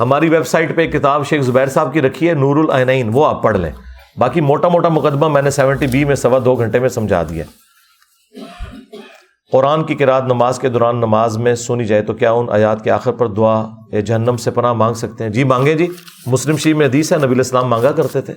ہماری 0.00 0.28
ویب 0.28 0.46
سائٹ 0.46 0.76
پہ 0.76 0.80
ایک 0.80 0.92
کتاب 0.92 1.26
شیخ 1.26 1.42
زبیر 1.42 1.66
صاحب 1.66 1.92
کی 1.92 2.02
رکھی 2.02 2.28
ہے 2.28 2.34
نور 2.34 2.56
العین 2.56 3.10
وہ 3.12 3.26
آپ 3.26 3.42
پڑھ 3.42 3.56
لیں۔ 3.56 3.72
باقی 4.16 4.40
موٹا 4.40 4.68
موٹا 4.68 4.88
مقدمہ 4.88 5.28
میں 5.28 5.42
نے 5.42 5.50
سیونٹی 5.50 5.86
بی 5.86 6.04
میں 6.04 6.16
سوا 6.16 6.38
دو 6.44 6.54
گھنٹے 6.54 6.78
میں 6.78 6.88
سمجھا 6.88 7.22
دیا۔ 7.22 7.44
قرآن 9.52 9.84
کی 9.84 9.94
قرآد 9.94 10.22
نماز 10.22 10.58
کے 10.58 10.68
دوران 10.68 10.96
نماز 10.96 11.38
میں 11.38 11.54
سنی 11.54 11.84
جائے 11.84 12.02
تو 12.02 12.14
کیا 12.14 12.32
ان 12.32 12.46
آیات 12.50 12.84
کے 12.84 12.90
آخر 12.90 13.12
پر 13.12 13.26
دعا 13.26 13.66
یا 13.92 14.00
جہنم 14.00 14.36
سے 14.36 14.50
پناہ 14.50 14.72
مانگ 14.72 14.94
سکتے 14.94 15.24
ہیں؟ 15.24 15.30
جی 15.30 15.44
مانگے 15.44 15.74
جی 15.74 15.86
مسلم 16.26 16.56
شریف 16.56 16.76
میں 16.76 16.86
حدیث 16.86 17.12
ہے، 17.12 17.16
نبی 17.16 17.34
السلام 17.34 17.68
مانگا 17.68 17.92
کرتے 17.92 18.20
تھے۔ 18.20 18.34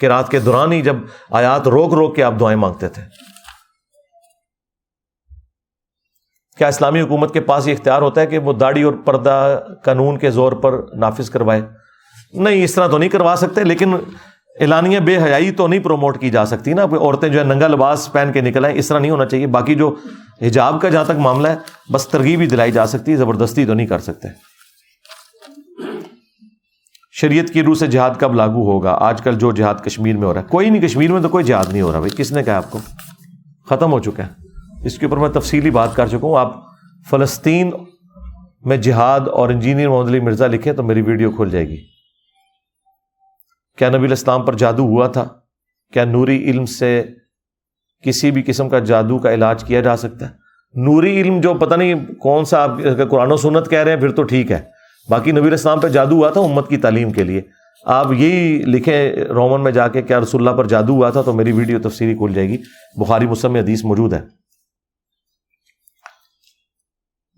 کہ 0.00 0.08
کے 0.30 0.38
دوران 0.38 0.72
ہی 0.72 0.82
جب 0.82 0.96
آیات 1.30 1.68
روک 1.68 1.94
روک 1.94 2.16
کے 2.16 2.22
آپ 2.22 2.34
دعائیں 2.40 2.56
مانگتے 2.56 2.88
تھے۔ 2.88 3.02
کیا 6.62 6.68
اسلامی 6.68 7.00
حکومت 7.00 7.34
کے 7.34 7.40
پاس 7.40 7.68
یہ 7.68 7.72
اختیار 7.72 8.02
ہوتا 8.02 8.20
ہے 8.20 8.26
کہ 8.26 8.38
وہ 8.38 8.52
داڑھی 8.52 8.82
اور 8.82 8.92
پردہ 8.92 9.60
قانون 9.84 10.18
کے 10.18 10.30
زور 10.30 10.52
پر 10.52 10.80
نافذ 10.96 11.30
کروائے؟ 11.30 11.62
نہیں، 12.32 12.64
اس 12.64 12.74
طرح 12.74 12.86
تو 12.86 12.98
نہیں 12.98 13.08
کروا 13.08 13.34
سکتے، 13.38 13.64
لیکن 13.64 13.94
اعلانیہ 14.60 15.00
بے 15.00 15.16
حیائی 15.16 15.50
تو 15.50 15.66
نہیں 15.66 15.80
پروموٹ 15.80 16.20
کی 16.20 16.30
جا 16.30 16.46
سکتی 16.46 16.72
نا۔ 16.72 16.82
عورتیں 16.82 17.28
جو 17.28 17.38
ہے 17.38 17.44
ننگا 17.44 17.68
لباس 17.68 18.12
پہن 18.12 18.30
کے 18.32 18.40
نکل 18.40 18.64
آئیں، 18.64 18.78
اس 18.78 18.88
طرح 18.88 18.98
نہیں 18.98 19.10
ہونا 19.10 19.24
چاہیے۔ 19.26 19.46
باقی 19.46 19.74
جو 19.74 19.94
حجاب 20.42 20.80
کا 20.80 20.88
جہاں 20.88 21.04
تک 21.04 21.18
معاملہ 21.18 21.48
ہے، 21.48 21.56
بس 21.92 22.08
ترغیب 22.08 22.40
ہی 22.40 22.46
دلائی 22.46 22.72
جا 22.72 22.86
سکتی 22.86 23.12
ہے 23.12 23.16
زبردستی 23.16 23.64
تو 23.64 23.74
نہیں 23.74 23.86
کر 23.86 23.98
سکتے۔ 23.98 24.28
شریعت 27.12 27.50
کی 27.52 27.62
روح 27.62 27.74
سے 27.74 27.86
جہاد 27.86 28.10
کب 28.18 28.34
لاگو 28.34 28.72
ہوگا؟ 28.72 28.98
آج 29.00 29.22
کل 29.22 29.34
جو 29.34 29.52
جہاد 29.52 29.74
کشمیر 29.84 30.16
میں 30.16 30.28
ہو 30.28 30.34
رہا 30.34 30.40
ہے۔ 30.40 30.46
کوئی 30.50 30.70
نہیں، 30.70 30.82
کشمیر 30.82 31.12
میں 31.12 31.22
تو 31.22 31.28
کوئی 31.28 31.44
جہاد 31.44 31.72
نہیں 31.72 31.82
ہو 31.82 31.92
رہا 31.92 31.98
بھائی۔ 31.98 32.16
کس 32.16 32.32
نے 32.32 32.42
کہا 32.42 32.56
آپ 32.56 32.70
کو؟ 32.70 32.78
ختم 33.70 33.92
ہو 33.92 33.98
چکا 33.98 34.26
ہے۔ 34.26 34.41
اس 34.84 34.98
کے 34.98 35.06
اوپر 35.06 35.16
میں 35.16 35.28
تفصیلی 35.28 35.70
بات 35.70 35.96
کر 35.96 36.06
چکا 36.06 36.18
ہوں۔ 36.22 36.38
آپ 36.38 36.54
فلسطین 37.10 37.70
میں 38.64 38.76
جہاد 38.76 39.20
اور 39.20 39.48
انجینئر 39.48 39.88
محمد 39.88 40.08
علی 40.08 40.20
مرزا 40.20 40.46
لکھیں 40.46 40.72
تو 40.72 40.82
میری 40.82 41.02
ویڈیو 41.02 41.30
کھل 41.30 41.50
جائے 41.50 41.68
گی۔ 41.68 41.76
کیا 43.78 43.88
نبی 43.88 44.06
الاسلام 44.06 44.44
پر 44.44 44.54
جادو 44.54 44.82
ہوا 44.82 45.06
تھا؟ 45.06 45.24
کیا 45.92 46.04
نوری 46.04 46.50
علم 46.50 46.66
سے 46.66 47.02
کسی 48.02 48.30
بھی 48.30 48.42
قسم 48.42 48.68
کا 48.68 48.78
جادو 48.78 49.18
کا 49.18 49.34
علاج 49.34 49.64
کیا 49.64 49.80
جا 49.80 49.96
سکتا 49.96 50.30
ہے؟ 50.30 50.34
نوری 50.74 51.20
علم 51.20 51.40
جو 51.40 51.54
پتہ 51.54 51.74
نہیں 51.74 51.94
کون 52.14 52.44
سا 52.44 52.62
آپ 52.62 52.70
قرآن 53.10 53.32
و 53.32 53.36
سنت 53.36 53.70
کہہ 53.70 53.78
رہے 53.78 53.92
ہیں، 53.92 54.00
پھر 54.00 54.10
تو 54.10 54.22
ٹھیک 54.22 54.52
ہے۔ 54.52 54.60
باقی 55.08 55.32
نبی 55.32 55.46
الاسلام 55.46 55.80
پہ 55.80 55.88
جادو 55.88 56.14
ہوا 56.16 56.30
تھا 56.30 56.40
امت 56.40 56.68
کی 56.68 56.76
تعلیم 56.76 57.10
کے 57.10 57.22
لیے۔ 57.22 57.42
آپ 57.84 58.12
یہی 58.12 58.62
لکھیں 58.66 59.12
رومن 59.12 59.64
میں 59.64 59.72
جا 59.72 59.88
کے 59.88 60.02
کیا 60.02 60.20
رسول 60.20 60.48
اللہ 60.48 60.58
پر 60.58 60.66
جادو 60.66 60.92
ہوا 60.92 61.10
تھا 61.10 61.22
تو 61.22 61.32
میری 61.32 61.52
ویڈیو 61.52 61.78
تفصیلی 61.78 62.14
کھل 62.14 62.34
جائے 62.34 62.48
گی۔ 62.48 62.56
بخاری 62.96 63.26
مسلم 63.26 63.54
حدیث 63.54 63.84
موجود 63.84 64.12
ہے۔ 64.12 64.41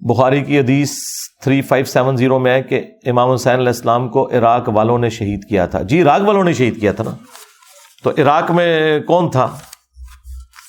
بخاری 0.04 0.44
کی 0.44 0.58
حدیث 0.58 0.92
3570 1.46 2.38
میں 2.38 2.52
ہے 2.52 2.62
کہ 2.62 2.86
امام 3.06 3.30
حسین 3.30 3.54
علیہ 3.54 3.66
السلام 3.66 4.08
کو 4.08 4.30
عراق 4.32 4.68
والوں 4.68 4.98
نے 4.98 5.10
شہید 5.10 5.48
کیا 5.48 5.66
تھا۔ 5.66 5.82
جی 5.82 6.02
عراق 6.02 6.20
والوں 6.20 6.44
نے 6.44 6.52
شہید 6.52 6.80
کیا 6.80 6.92
تھا 6.92 7.04
نا۔ 7.04 7.10
تو 8.02 8.10
عراق 8.10 8.50
میں 8.50 9.00
کون 9.00 9.30
تھا؟ 9.30 9.56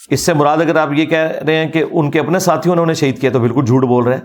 اس 0.09 0.25
سے 0.25 0.33
مراد 0.33 0.57
اگر 0.57 0.75
آپ 0.75 0.89
یہ 0.93 1.05
کہہ 1.05 1.31
رہے 1.47 1.55
ہیں 1.55 1.71
کہ 1.71 1.83
ان 1.91 2.11
کے 2.11 2.19
اپنے 2.19 2.39
ساتھیوں 2.39 2.75
نے 2.75 2.81
انہیں 2.81 2.95
شہید 2.95 3.21
کیا 3.21 3.29
تو 3.29 3.39
بالکل 3.39 3.65
جھوٹ 3.65 3.83
بول 3.83 4.03
رہے 4.03 4.17
ہیں۔ 4.17 4.23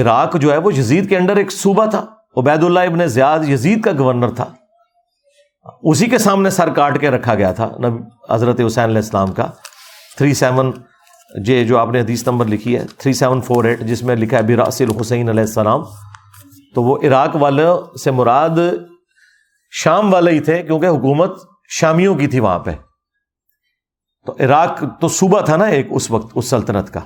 عراق 0.00 0.36
جو 0.36 0.52
ہے 0.52 0.56
وہ 0.56 0.74
یزید 0.74 1.08
کے 1.08 1.16
انڈر 1.16 1.36
ایک 1.36 1.52
صوبہ 1.52 1.86
تھا۔ 1.86 2.06
عبید 2.36 2.64
اللہ 2.64 2.80
ابن 2.80 3.06
زیاد 3.06 3.38
یزید 3.48 3.82
کا 3.82 3.90
گورنر 3.98 4.30
تھا۔ 4.30 4.52
اسی 5.82 6.06
کے 6.06 6.18
سامنے 6.18 6.50
سر 6.50 6.70
کاٹ 6.70 7.00
کے 7.00 7.10
رکھا 7.10 7.34
گیا 7.34 7.52
تھا 7.52 7.70
حضرت 8.30 8.60
حسین 8.66 8.84
علیہ 8.84 8.96
السلام 8.96 9.32
کا۔ 9.32 9.46
تھری 10.16 10.34
سیون 10.34 10.72
جی 11.44 11.64
جو 11.64 11.78
آپ 11.78 11.88
نے 11.88 12.00
حدیث 12.00 12.28
نمبر 12.28 12.46
لکھی 12.46 12.76
ہے، 12.76 12.84
تھری 12.98 13.12
سیون 13.12 13.40
فور 13.40 13.64
ایٹ، 13.64 13.80
جس 13.80 14.02
میں 14.02 14.16
لکھا 14.16 14.38
ہے 14.38 14.42
براصل 14.42 14.86
حسین 15.00 15.28
علیہ 15.28 15.40
السلام۔ 15.40 15.82
تو 16.74 16.82
وہ 16.82 16.98
عراق 17.02 17.36
والوں 17.36 17.96
سے 17.96 18.10
مراد 18.10 18.50
شام 19.70 20.12
والے 20.12 20.30
ہی 20.30 20.40
تھے، 20.40 20.62
کیونکہ 20.62 20.86
حکومت 20.86 21.38
شامیوں 21.68 22.14
کی 22.14 22.26
تھی 22.26 22.40
وہاں 22.40 22.58
پہ۔ 22.58 22.70
تو 24.26 24.34
عراق 24.40 24.84
تو 25.00 25.08
صوبہ 25.08 25.40
تھا 25.40 25.56
نا 25.56 25.64
ایک 25.64 25.86
اس 25.90 26.10
وقت، 26.10 26.32
اس 26.34 26.50
سلطنت 26.50 26.94
کا۔ 26.94 27.00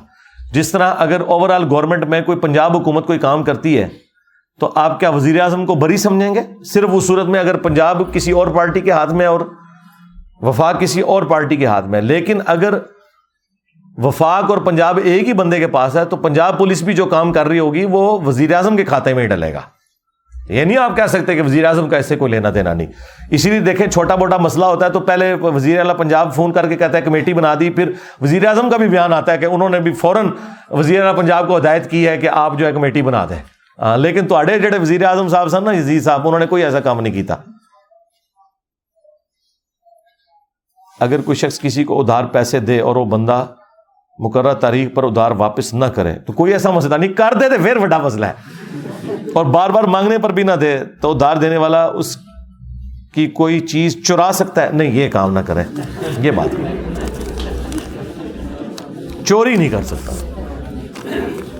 جس 0.52 0.72
طرح 0.72 0.94
اگر 0.98 1.20
اوور 1.20 1.50
آل 1.50 1.64
گورنمنٹ 1.70 2.04
میں 2.04 2.20
کوئی 2.20 2.38
پنجاب 2.38 2.76
حکومت 2.76 3.06
کوئی 3.06 3.18
کام 3.18 3.42
کرتی 3.42 3.78
ہے، 3.78 3.88
تو 4.60 4.72
آپ 4.74 5.00
کیا 5.00 5.10
وزیر 5.10 5.40
اعظم 5.40 5.66
کو 5.66 5.74
بری 5.74 5.96
سمجھیں 5.96 6.34
گے؟ 6.34 6.64
صرف 6.64 6.88
اس 6.92 7.06
صورت 7.06 7.26
میں 7.26 7.40
اگر 7.40 7.56
پنجاب 7.56 8.02
کسی 8.12 8.32
اور 8.32 8.46
پارٹی 8.46 8.80
کے 8.80 8.90
ہاتھ 8.90 9.14
میں 9.14 9.26
اور 9.26 9.40
وفاق 10.42 10.80
کسی 10.80 11.00
اور 11.00 11.22
پارٹی 11.22 11.56
کے 11.56 11.66
ہاتھ 11.66 11.86
میں۔ 11.86 12.00
لیکن 12.00 12.40
اگر 12.46 12.78
وفاق 13.96 14.50
اور 14.50 14.58
پنجاب 14.58 14.98
ایک 15.04 15.28
ہی 15.28 15.32
بندے 15.32 15.58
کے 15.58 15.66
پاس 15.66 15.96
ہے، 15.96 16.04
تو 16.04 16.16
پنجاب 16.16 16.58
پولیس 16.58 16.82
بھی 16.82 16.94
جو 16.94 17.06
کام 17.06 17.32
کر 17.32 17.46
رہی 17.46 17.58
ہوگی، 17.58 17.84
وہ 17.84 18.20
وزیر 18.20 18.54
اعظم 18.54 18.76
کے 18.76 18.84
کھاتے 18.84 19.14
میں 19.14 19.22
ہی 19.22 19.28
ڈلے 19.28 19.52
گا۔ 19.52 19.60
یہ 20.48 20.64
نہیں 20.64 20.78
آپ 20.78 20.96
کہہ 20.96 21.06
سکتے 21.06 21.34
کہ 21.34 21.42
وزیر 21.42 21.64
اعظم 21.64 21.88
کا 21.88 21.96
ایسے 21.96 22.16
کوئی 22.16 22.32
لینا 22.32 22.50
دینا 22.54 22.74
نہیں۔ 22.74 22.86
اسی 23.30 23.50
لیے 23.50 23.60
دیکھیں، 23.60 23.86
چھوٹا 23.86 24.16
موٹا 24.16 24.36
مسئلہ 24.36 24.64
ہوتا 24.64 24.86
ہے، 24.86 24.90
تو 24.90 25.00
پہلے 25.00 25.34
وزیر 25.34 25.78
اعلیٰ 25.78 25.96
پنجاب 25.96 26.34
فون 26.34 26.52
کر 26.52 26.68
کے 26.68 26.76
کہتا 26.76 26.96
ہے، 26.96 27.02
کمیٹی 27.02 27.34
بنا 27.34 27.54
دی، 27.60 27.70
پھر 27.70 27.92
وزیر 28.20 28.46
اعظم 28.46 28.70
کا 28.70 28.76
بھی 28.76 28.88
بیان 28.88 29.12
آتا 29.12 29.32
ہے 29.32 29.38
کہ 29.38 29.46
انہوں 29.46 29.68
نے 29.68 29.80
بھی 29.80 29.92
فوراً 29.92 30.28
وزیر 30.70 31.00
اعلیٰ 31.00 31.16
پنجاب 31.16 31.48
کو 31.48 31.56
ہدایت 31.56 31.90
کی 31.90 32.08
ہے 32.08 32.18
کہ 32.18 32.28
آپ 32.28 32.58
جو 32.58 32.66
ہے 32.66 32.72
کمیٹی 32.72 33.02
بنا 33.02 33.26
دیں۔ 33.28 33.96
لیکن 33.96 34.28
تو 34.28 34.42
جڑے 34.42 34.78
وزیر 34.78 35.04
اعظم 35.04 35.28
صاحب 35.28 35.48
سن 35.48 35.64
نا، 35.64 35.72
یزید 35.72 36.02
صاحب، 36.02 36.26
انہوں 36.26 36.40
نے 36.40 36.46
کوئی 36.46 36.62
ایسا 36.64 36.80
کام 36.80 37.00
نہیں 37.00 37.12
کیتا۔ 37.12 37.34
اگر 41.00 41.20
کوئی 41.20 41.36
شخص 41.36 41.60
کسی 41.60 41.84
کو 41.84 42.00
ادھار 42.00 42.24
پیسے 42.24 42.60
دے 42.60 42.80
اور 42.80 42.96
وہ 42.96 43.04
بندہ 43.04 43.46
مقررہ 44.18 44.54
تاریخ 44.54 44.88
پر 44.94 45.04
ادھار 45.04 45.30
واپس 45.30 45.74
نہ 45.74 45.84
کرے۔ 45.84 46.14
تو 46.14 46.32
کوئی 46.32 46.52
ایسا 46.52 46.70
مسئلہ 46.70 46.94
نہیں، 46.94 47.12
کر 47.12 47.34
دے 47.40 47.58
پھر 47.62 47.78
بڑا 47.78 47.98
مسئلہ 47.98 48.26
ہے۔ 48.26 48.32
اور 49.34 49.44
بار 49.44 49.70
بار 49.70 49.82
مانگنے 49.82 50.18
پر 50.18 50.32
بھی 50.32 50.42
نہ 50.42 50.52
دے 50.52 50.78
تو 51.00 51.10
ادھار 51.10 51.36
دینے 51.36 51.56
والا 51.56 51.86
اس 51.86 52.16
کی 53.14 53.26
کوئی 53.26 53.60
چیز 53.60 54.06
چرا 54.06 54.30
سکتا 54.34 54.62
ہے۔ 54.62 54.70
نہیں، 54.72 54.90
یہ 54.90 55.08
کام 55.08 55.32
نہ 55.32 55.38
کرے۔ 55.38 55.62
یہ 56.18 56.30
بات۔ 56.30 56.54
چوری 59.26 59.56
نہیں 59.56 59.68
کر 59.68 59.82
سکتا۔ 59.82 60.12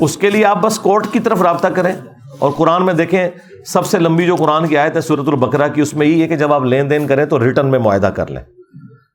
اس 0.00 0.16
کے 0.16 0.30
لیے 0.30 0.44
آپ 0.44 0.62
بس 0.62 0.78
کورٹ 0.78 1.06
کی 1.12 1.20
طرف 1.20 1.42
رابطہ 1.42 1.68
کریں۔ 1.68 1.92
اور 2.38 2.50
قرآن 2.50 2.86
میں 2.86 2.94
دیکھیں، 2.94 3.28
سب 3.66 3.86
سے 3.86 3.98
لمبی 3.98 4.26
جو 4.26 4.36
قرآن 4.36 4.68
کی 4.68 4.78
آیت 4.78 4.96
ہے 4.96 5.00
سورت 5.00 5.28
البکرا 5.28 5.68
کی، 5.68 5.80
اس 5.80 5.94
میں 5.94 6.06
یہ 6.06 6.22
ہے 6.22 6.28
کہ 6.28 6.36
جب 6.36 6.52
آپ 6.52 6.64
لین 6.64 6.90
دین 6.90 7.06
کریں 7.06 7.26
تو 7.26 7.44
ریٹرن 7.44 7.66
میں 7.66 7.78
معاہدہ 7.78 8.06
کر 8.06 8.26
لیں۔ 8.26 8.42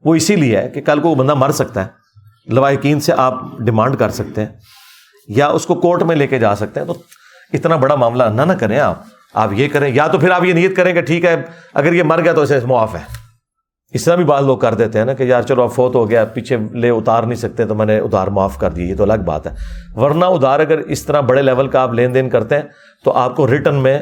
وہ 0.06 0.16
اسی 0.16 0.36
لیے 0.36 0.58
ہے 0.58 0.70
کہ 0.70 0.82
کل 0.82 1.00
کو 1.00 1.10
وہ 1.10 1.16
بندہ 1.16 1.34
مر 1.34 1.52
سکتا 1.52 1.86
ہے۔ 1.86 2.07
لوائقین 2.48 3.00
سے 3.00 3.14
آپ 3.18 3.34
ڈیمانڈ 3.60 3.98
کر 3.98 4.10
سکتے 4.10 4.42
ہیں 4.42 4.50
یا 5.28 5.48
اس 5.48 5.66
کو 5.66 5.76
کورٹ 5.76 6.04
میں 6.04 6.16
لے 6.16 6.28
کے 6.28 6.40
جا 6.40 6.56
سکتے 6.56 6.80
ہیں، 6.80 6.88
تو 6.88 6.94
اتنا 7.54 7.76
بڑا 7.76 7.96
معاملہ 7.96 8.24
نہ 8.24 8.42
نہ 8.42 8.54
کریں 8.54 8.80
آپ۔ 8.80 9.04
آپ 9.34 9.50
یہ 9.54 9.68
کریں، 9.68 9.96
یا 9.96 10.08
تو 10.08 10.20
پھر 10.20 10.32
آپ 10.32 10.46
یہ 10.46 10.54
نیت 10.54 10.76
کریں 10.76 10.94
کہ 10.94 11.02
ٹھیک 11.02 11.26
ہے، 11.26 11.42
اگر 11.74 11.94
یہ 11.94 12.04
مر 12.04 12.22
گیا 12.24 12.34
تو 12.34 12.42
اسے 12.42 12.60
معاف 12.66 12.96
ہے۔ 12.96 13.28
اس 13.94 14.04
طرح 14.04 14.16
بھی 14.16 14.24
بعض 14.24 14.44
لوگ 14.44 14.58
کر 14.58 14.74
دیتے 14.74 15.00
ہیں 15.00 15.06
نا 15.06 15.14
کہ 15.14 15.24
یار 15.24 15.42
چلو 15.42 15.64
اب 15.64 15.72
فوت 15.72 15.96
ہو 15.96 16.10
گیا 16.10 16.26
پیچھے 16.26 16.58
لے 16.74 16.90
اتار 16.90 17.24
نہیں 17.24 17.36
سکتے، 17.36 17.66
تو 17.66 17.76
میں 17.76 17.86
نے 17.86 18.00
ادھار 18.00 18.28
معاف 18.28 18.58
کر 18.58 18.72
دی، 18.72 18.90
یہ 18.90 18.96
تو 18.96 19.04
الگ 19.04 19.22
بات 19.26 19.48
ہے۔ 19.48 19.52
ورنہ 19.96 20.26
ادھار 20.26 20.60
اگر 20.60 20.78
اس 20.78 21.04
طرح 21.04 21.22
بڑے 21.22 21.42
لیول 21.42 21.68
کا 21.68 21.82
آپ 21.82 21.94
لین 21.94 22.14
دین 22.14 22.30
کرتے 22.30 22.56
ہیں، 22.56 22.64
تو 23.04 23.12
آپ 23.12 23.36
کو 23.36 23.48
ریٹرن 23.48 23.76
میں 23.76 24.00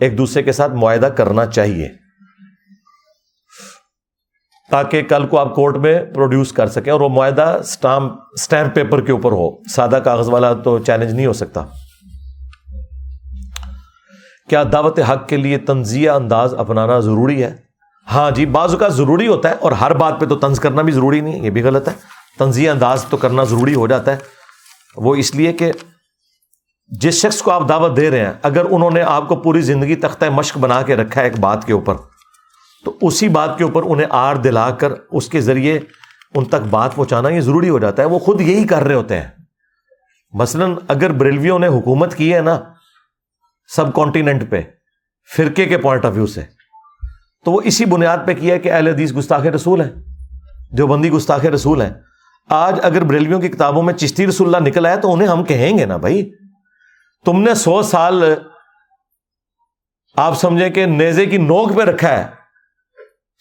ایک 0.00 0.18
دوسرے 0.18 0.42
کے 0.42 0.52
ساتھ 0.52 0.72
معاہدہ 0.72 1.06
کرنا 1.06 1.46
چاہیے۔ 1.46 1.88
تاکہ 4.70 5.02
کل 5.02 5.26
کو 5.26 5.38
آپ 5.38 5.54
کورٹ 5.54 5.76
میں 5.76 6.04
پروڈیوس 6.04 6.52
کر 6.52 6.66
سکیں 6.66 6.92
اور 6.92 7.00
وہ 7.00 7.08
معاہدہ 7.08 7.58
اسٹیمپ 7.60 8.74
پیپر 8.74 9.00
کے 9.00 9.12
اوپر 9.12 9.32
ہو۔ 9.32 9.50
سادہ 9.74 9.98
کاغذ 10.04 10.28
والا 10.28 10.52
تو 10.52 10.78
چیلنج 10.78 11.12
نہیں 11.12 11.26
ہو 11.26 11.32
سکتا۔ 11.32 11.64
کیا 14.48 14.62
دعوت 14.72 14.98
حق 15.10 15.28
کے 15.28 15.36
لیے 15.36 15.58
تنزیہ 15.58 16.10
انداز 16.10 16.54
اپنانا 16.54 17.00
ضروری 17.00 17.42
ہے؟ 17.42 17.54
ہاں 18.12 18.30
جی 18.30 18.46
بعض 18.46 18.76
کا 18.76 18.88
ضروری 18.88 19.26
ہوتا 19.26 19.50
ہے 19.50 19.54
اور 19.60 19.72
ہر 19.72 19.94
بات 19.94 20.20
پہ 20.20 20.26
تو 20.26 20.36
طنز 20.36 20.60
کرنا 20.60 20.82
بھی 20.82 20.92
ضروری 20.92 21.20
نہیں 21.20 21.44
یہ 21.44 21.50
بھی 21.50 21.62
غلط 21.62 21.88
ہے۔ 21.88 21.92
تنزیہ 22.38 22.70
انداز 22.70 23.04
تو 23.04 23.16
کرنا 23.16 23.44
ضروری 23.44 23.74
ہو 23.74 23.86
جاتا 23.86 24.12
ہے۔ 24.12 24.16
وہ 24.96 25.14
اس 25.14 25.34
لیے 25.34 25.52
کہ 25.52 25.72
جس 26.88 27.14
شخص 27.14 27.42
کو 27.42 27.50
آپ 27.50 27.68
دعوت 27.68 27.96
دے 27.96 28.10
رہے 28.10 28.24
ہیں، 28.24 28.32
اگر 28.42 28.62
انہوں 28.70 28.90
نے 28.90 29.02
آپ 29.02 29.28
کو 29.28 29.36
پوری 29.36 29.60
زندگی 29.60 29.94
تختہ 29.94 30.24
مشق 30.30 30.58
بنا 30.58 30.82
کے 30.82 30.96
رکھا 30.96 31.20
ہے 31.20 31.26
ایک 31.26 31.38
بات 31.40 31.64
کے 31.64 31.72
اوپر 31.72 31.94
تو 32.84 32.98
اسی 33.02 33.28
بات 33.28 33.58
کے 33.58 33.64
اوپر 33.64 33.82
انہیں 33.86 34.06
آر 34.10 34.36
دلا 34.36 34.70
کر 34.70 34.92
اس 35.10 35.28
کے 35.28 35.40
ذریعے 35.40 35.80
ان 36.34 36.44
تک 36.44 36.66
بات 36.70 36.94
پہنچانا 36.94 37.28
یہ 37.28 37.40
ضروری 37.40 37.68
ہو 37.68 37.78
جاتا 37.78 38.02
ہے۔ 38.02 38.08
وہ 38.08 38.18
خود 38.18 38.40
یہی 38.40 38.66
کر 38.66 38.82
رہے 38.82 38.94
ہوتے 38.94 39.20
ہیں۔ 39.20 39.28
مثلاً 40.32 40.74
اگر 40.88 41.12
بریلویوں 41.12 41.58
نے 41.58 41.66
حکومت 41.66 42.14
کی 42.14 42.34
ہے 42.34 42.40
نا 42.40 42.60
سب 43.68 43.94
کانٹیننٹ 43.94 44.50
پہ، 44.50 44.60
فرقے 45.36 45.66
کے 45.66 45.78
پوائنٹ 45.78 46.04
آف 46.04 46.12
ویو 46.14 46.26
سے، 46.26 46.42
تو 47.44 47.52
وہ 47.52 47.60
اسی 47.64 47.84
بنیاد 47.84 48.18
پہ 48.26 48.34
کیا 48.34 48.54
ہے 48.54 48.58
کہ 48.58 48.72
اہل 48.72 48.88
حدیث 48.88 49.12
گستاخ 49.16 49.46
رسول 49.46 49.80
ہے 49.80 49.90
جو 50.72 50.86
بندی 50.86 51.10
گستاخ 51.10 51.44
رسول 51.44 51.82
ہے 51.82 51.92
آج 52.48 52.80
اگر 52.82 53.04
بریلویوں 53.04 53.40
کی 53.40 53.48
کتابوں 53.48 53.82
میں 53.82 53.94
چشتی 53.94 54.26
رسول 54.26 54.54
اللہ 54.54 54.68
نکل 54.68 54.86
آیا 54.86 54.96
تو 54.96 55.12
انہیں 55.12 55.28
ہم 55.28 55.44
کہیں 55.44 55.78
گے 55.78 55.86
نا 55.86 55.96
بھائی؟ 55.96 56.30
تم 57.24 57.42
نے 57.42 57.54
سو 57.54 57.82
سال 57.82 58.34
آپ 60.16 60.38
سمجھیں 60.38 60.70
کہ 60.70 60.86
نیزے 60.86 61.26
کی 61.26 61.36
نوک 61.36 61.76
پہ 61.76 61.82
رکھا 61.82 62.08
ہے۔ 62.08 62.39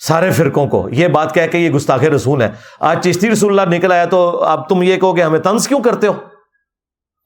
سارے 0.08 0.32
فرقوں 0.32 0.68
کو۔ 0.68 0.90
یہ 0.92 1.08
بات 1.08 1.34
کہہ 1.34 1.48
کہ 1.48 1.58
یہ 1.58 1.70
گستاخ 1.70 2.04
رسول 2.04 2.42
ہے۔ 2.42 2.52
آج 2.80 3.08
چشتی 3.08 3.32
رسول 3.32 3.60
اللہ 3.60 3.76
نکل 3.76 3.92
آیا 3.92 4.06
تو 4.06 4.44
اب 4.44 4.70
تم 4.70 4.84
یہ 4.84 4.98
کہو 4.98 5.16
کہ 5.16 5.22
ہمیں 5.22 5.40
تنس 5.40 5.68
کیوں 5.68 5.84
کرتے 5.84 6.08
ہو؟ 6.08 6.14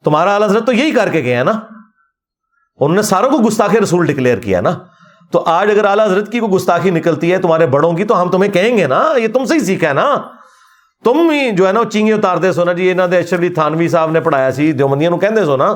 تمہارا 0.04 0.46
حضرت 0.46 0.66
تو 0.66 0.74
یہی 0.74 0.92
کر 0.92 1.10
کے 1.10 1.24
گئے 1.24 1.44
نا۔ 1.44 1.52
انہوں 2.80 2.96
نے 2.96 3.02
ساروں 3.02 3.30
کو 3.30 3.38
گستاخ 3.38 3.76
رسول 3.76 4.06
ڈکلیئر 4.06 4.38
کیا 4.38 4.62
نا۔ 4.62 4.72
تو 5.32 5.44
آج 5.46 5.72
اگر 5.72 5.86
اعلیٰ 5.86 6.06
حضرت 6.06 6.32
کی 6.32 6.40
کوئی 6.40 6.52
گستاخی 6.52 6.90
نکلتی 6.90 7.32
ہے، 7.32 7.38
تمہارے 7.38 7.68
بڑوں 7.68 7.94
کی، 7.94 8.04
تو 8.04 8.22
ہم 8.22 8.30
تمہیں 8.30 8.52
کہیں 8.52 8.78
گے 8.78 8.88
نا، 8.88 9.04
یہ 9.18 9.28
تم 9.28 9.46
سے 9.46 9.54
ہی 9.54 9.60
سیکھا 9.60 9.88
ہے 9.88 9.94
نا۔ 9.94 10.16
تم 11.04 11.30
ہی 11.30 11.52
جو 11.52 11.68
ہے 11.68 11.72
نا 11.72 11.82
چینگی 11.92 12.14
اتار 12.14 12.38
دے 12.38 12.52
سو 12.52 12.64
نا 12.64 12.74
جی 12.74 12.88
یہاں 12.88 13.16
اشر 13.16 13.38
علی 13.38 13.50
تھانوی 13.50 13.88
صاحب 13.88 14.12
نے 14.12 14.22
پڑھایا 14.22 14.52
سی 14.52 14.72
دیومندیاں 14.72 15.12
نو 15.12 15.18
کہندے 15.18 15.46
سو 15.46 15.58
نا۔ 15.58 15.72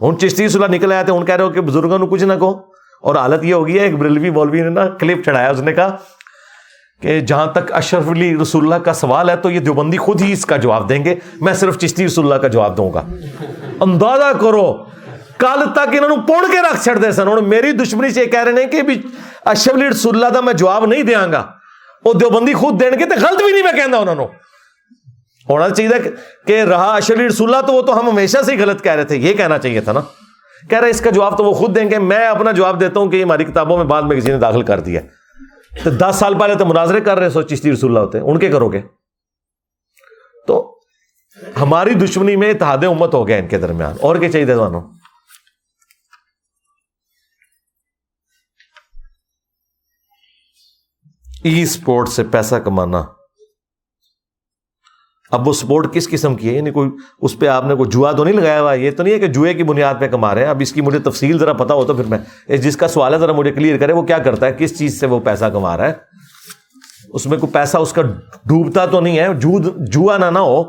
ہوں 0.00 0.18
چشتی 0.18 0.48
سلا 0.48 0.66
نکل 0.66 0.92
آئے 0.92 1.04
تھے 1.04 1.12
ان 1.12 1.24
کہہ 1.24 1.34
رہے 1.34 1.44
ہو 1.44 1.50
کہ 1.50 1.60
بزرگوں 1.60 1.98
نے 1.98 2.06
کچھ 2.06 2.24
نہ 2.24 2.32
کہو۔ 2.32 2.60
اور 3.00 3.14
حالت 3.14 3.44
یہ 3.44 3.54
ہوگی 3.54 3.78
ہے، 3.78 3.84
ایک 3.84 3.98
بریلوی 3.98 4.30
مولوی 4.30 4.60
نے 4.60 4.68
نا 4.68 4.88
کلپ 4.88 5.24
چڑھایا 5.24 5.50
اس 5.50 5.60
نے 5.60 5.72
کہا 5.72 5.96
کہ 7.04 7.20
جہاں 7.20 7.46
تک 7.46 7.72
اشرف 7.72 8.10
علی 8.10 8.36
رسول 8.42 8.64
اللہ 8.64 8.74
کا 8.74 8.92
سوال 8.92 9.30
ہے 9.30 9.36
تو 9.36 9.50
یہ 9.50 9.60
دیوبندی 9.60 9.96
خود 9.96 10.22
ہی 10.22 10.32
اس 10.32 10.46
کا 10.46 10.56
جواب 10.56 10.88
دیں 10.88 11.04
گے۔ 11.04 11.14
میں 11.40 11.54
صرف 11.54 11.78
چشتی 11.78 12.06
رسول 12.06 12.24
اللہ 12.24 12.34
کا 12.34 12.48
جواب 12.48 12.76
دوں 12.76 12.92
گا۔ 12.92 13.02
اندازہ 13.80 14.38
کرو، 14.40 14.84
کل 15.38 15.72
تک 15.72 15.88
انہوں 15.88 16.08
نے 16.08 16.16
پوڑ 16.26 16.50
کے 16.50 16.58
رکھ 16.60 16.84
چھڑ 16.84 16.96
دے 16.96 17.12
سن۔ 17.12 17.28
ہوں 17.28 17.40
میری 17.40 17.72
دشمنی 17.72 18.10
سے 18.10 18.20
یہ 18.20 18.26
کہہ 18.26 18.44
رہے 18.44 18.62
ہیں 18.62 18.70
کہ 18.70 18.82
اشرف 19.44 19.74
علی 19.74 19.88
رسول 19.88 20.14
اللہ 20.14 20.28
دا 20.28 20.40
میں 20.40 20.52
جواب 20.52 20.86
نہیں 20.86 21.02
دیاں 21.02 21.32
گا۔ 21.32 21.42
وہ 22.04 22.12
دیوبندی 22.12 22.52
خود 22.52 22.80
دین 22.80 22.98
گے 22.98 23.04
تو 23.04 23.26
غلط 23.26 23.42
بھی 23.42 23.52
نہیں 23.52 23.62
میں 23.62 23.72
کہنا 23.72 23.96
انہوں 23.96 24.14
نے۔ 24.14 24.24
ہونا 25.48 25.68
چاہیے 25.68 26.10
کہ 26.46 26.62
رہا 26.62 26.94
اشرف 26.94 27.18
علی 27.18 27.28
رسول 27.28 27.54
اللہ 27.54 27.66
تو 27.66 27.72
وہ 27.72 27.82
تو 27.82 28.00
ہم 28.00 28.10
ہمیشہ 28.10 28.42
سے 28.42 28.52
ہی 28.52 28.62
غلط 28.62 28.82
کہہ 28.82 28.92
رہے 28.92 29.04
تھے۔ 29.04 29.16
یہ 29.16 29.32
کہنا 29.32 29.58
چاہیے 29.58 29.80
تھا 29.80 29.92
نا۔ 29.92 30.00
کہہ 30.70 30.78
رہے 30.78 30.90
اس 30.90 31.00
کا 31.00 31.10
جواب 31.10 31.38
تو 31.38 31.44
وہ 31.44 31.52
خود 31.52 31.76
دیں 31.76 31.90
گے۔ 31.90 31.98
میں 31.98 32.26
اپنا 32.26 32.50
جواب 32.50 32.80
دیتا 32.80 33.00
ہوں 33.00 33.08
کہ 33.08 33.16
یہ 33.16 33.24
تو 35.82 35.90
دس 35.90 36.16
سال 36.16 36.38
پہلے 36.38 36.54
تو 36.54 36.66
مناظرے 36.66 37.00
کر 37.00 37.18
رہے 37.18 37.30
سو 37.30 37.42
چشتی 37.42 37.72
رسول 37.72 37.90
اللہ 37.90 38.06
ہوتے 38.06 38.18
ان 38.18 38.38
کے 38.38 38.48
کرو 38.48 38.68
گے 38.68 38.82
تو 40.46 40.80
ہماری 41.60 41.94
دشمنی 41.94 42.36
میں 42.36 42.50
اتحاد 42.50 42.78
امت 42.84 43.14
ہو 43.14 43.28
گیا 43.28 43.36
ان 43.36 43.48
کے 43.48 43.58
درمیان۔ 43.58 43.96
اور 44.00 44.16
کیا 44.16 44.32
چاہیے 44.32 44.46
دونوں 44.46 44.80
ای 51.44 51.62
اسپورٹ 51.62 52.08
سے 52.08 52.24
پیسہ 52.24 52.54
کمانا۔ 52.54 53.23
اب 55.30 55.48
وہ 55.48 55.52
سپورٹ 55.52 55.94
کس 55.94 56.08
قسم 56.08 56.34
کی 56.34 56.48
ہے؟ 56.48 56.54
یعنی 56.54 56.70
کوئی 56.70 56.90
اس 57.22 57.38
پہ 57.38 57.46
آپ 57.46 57.64
نے 57.64 57.74
کوئی 57.74 57.90
جوا 57.90 58.12
تو 58.12 58.24
نہیں 58.24 58.34
لگایا 58.34 58.60
ہوا؟ 58.60 58.74
یہ 58.74 58.90
تو 58.90 59.02
نہیں 59.02 59.14
ہے 59.14 59.18
کہ 59.18 59.26
جوئے 59.26 59.54
کی 59.54 59.62
بنیاد 59.62 59.94
پہ 59.98 60.08
کما 60.08 60.34
رہے 60.34 60.42
ہیں۔ 60.42 60.50
اب 60.50 60.56
اس 60.60 60.72
کی 60.72 60.80
مجھے 60.80 60.98
تفصیل 60.98 61.38
ذرا 61.38 61.52
پتا 61.52 61.74
ہو 61.74 61.84
تو 61.84 61.94
پھر 61.94 62.04
میں 62.04 62.56
جس 62.56 62.76
کا 62.76 62.88
سوال 62.88 63.14
ہے 63.14 63.18
ذرا 63.18 63.32
مجھے 63.32 63.52
کلیئر 63.52 63.78
کرے 63.78 63.92
وہ 63.92 64.02
کیا 64.02 64.18
کرتا 64.18 64.46
ہے؟ 64.46 64.52
کس 64.58 64.78
چیز 64.78 65.00
سے 65.00 65.06
وہ 65.06 65.20
پیسہ 65.20 65.44
کما 65.44 65.76
رہا 65.76 65.88
ہے؟ 65.88 65.92
اس 67.08 67.26
میں 67.26 67.38
کوئی 67.38 67.52
پیسہ 67.52 67.76
اس 67.76 67.92
کا 67.92 68.02
ڈوبتا 68.44 68.86
تو 68.86 69.00
نہیں 69.00 69.18
ہے۔ 69.18 69.28
جوا 69.86 70.16
نہ 70.16 70.24
نہ 70.24 70.38
ہو۔ 70.38 70.62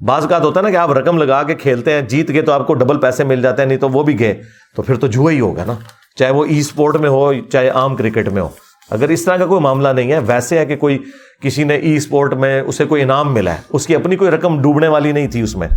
بعض 0.00 0.26
کا 0.28 0.38
ہوتا 0.38 0.60
ہے 0.60 0.64
نا 0.64 0.70
کہ 0.70 0.76
آپ 0.76 0.92
رقم 0.92 1.18
لگا 1.18 1.42
کے 1.42 1.54
کھیلتے 1.54 1.92
ہیں، 1.92 2.02
جیت 2.02 2.28
گئے 2.28 2.42
تو 2.42 2.52
آپ 2.52 2.66
کو 2.66 2.74
ڈبل 2.74 3.00
پیسے 3.00 3.24
مل 3.24 3.42
جاتے 3.42 3.62
ہیں، 3.62 3.68
نہیں 3.68 3.78
تو 3.78 3.88
وہ 3.88 4.02
بھی 4.02 4.20
گئے۔ 4.20 4.42
تو 4.76 4.82
پھر 4.82 4.94
تو 4.94 5.06
جوا 5.06 5.32
ہی 5.32 5.40
ہوگا 5.40 5.64
نا۔ 5.64 5.74
چاہے 6.16 6.30
وہ 6.30 6.44
ای 6.44 6.58
اسپورٹ 6.58 6.96
میں 6.96 7.10
ہو، 7.10 7.32
چاہے 7.34 7.68
عام 7.68 7.96
کرکٹ 7.96 8.28
میں 8.28 8.42
ہو۔ 8.42 8.48
اگر 8.90 9.08
اس 9.08 9.24
طرح 9.24 9.36
کا 9.36 9.46
کوئی 9.46 9.60
معاملہ 9.60 9.88
نہیں 9.88 10.12
ہے، 10.12 10.18
ویسے 10.18 10.58
ہے 10.58 10.66
کہ 10.66 10.76
کوئی 10.76 10.98
کسی 11.42 11.64
نے 11.64 11.76
ای 11.76 11.96
اسپورٹ 11.96 12.34
میں 12.34 12.60
اسے 12.60 12.84
کوئی 12.84 13.02
انعام 13.02 13.34
ملا 13.34 13.54
ہے، 13.54 13.60
اس 13.70 13.86
کی 13.86 13.94
اپنی 13.94 14.16
کوئی 14.16 14.30
رقم 14.30 14.60
ڈوبنے 14.62 14.88
والی 14.88 15.12
نہیں 15.12 15.26
تھی 15.26 15.40
اس 15.40 15.56
میں، 15.56 15.68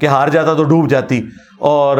کہ 0.00 0.06
ہار 0.06 0.28
جاتا 0.28 0.54
تو 0.54 0.64
ڈوب 0.64 0.90
جاتی 0.90 1.20
اور 1.58 1.96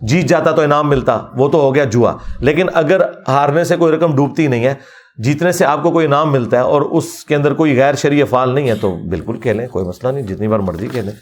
جیت 0.00 0.26
جاتا 0.26 0.50
تو 0.50 0.62
انعام 0.62 0.88
ملتا، 0.90 1.18
وہ 1.36 1.48
تو 1.48 1.60
ہو 1.60 1.74
گیا 1.74 1.84
جوا۔ 1.84 2.16
لیکن 2.40 2.66
اگر 2.74 3.00
ہارنے 3.28 3.64
سے 3.64 3.76
کوئی 3.76 3.96
رقم 3.96 4.16
ڈوبتی 4.16 4.46
نہیں 4.46 4.64
ہے، 4.64 4.74
جیتنے 5.18 5.52
سے 5.52 5.64
آپ 5.64 5.82
کو 5.82 5.90
کوئی 5.90 6.06
انعام 6.06 6.32
ملتا 6.32 6.56
ہے 6.56 6.62
اور 6.62 6.82
اس 6.82 7.12
کے 7.24 7.34
اندر 7.34 7.54
کوئی 7.54 7.76
غیر 7.76 7.94
شرعی 7.94 8.22
افعال 8.22 8.54
نہیں 8.54 8.68
ہے، 8.68 8.74
تو 8.74 8.96
بالکل 9.10 9.36
کھیلیں، 9.36 9.66
کوئی 9.68 9.84
مسئلہ 9.84 10.12
نہیں، 10.12 10.26
جتنی 10.26 10.48
بار 10.48 10.58
مرضی 10.58 10.86
کھیلیں۔ 10.86 11.12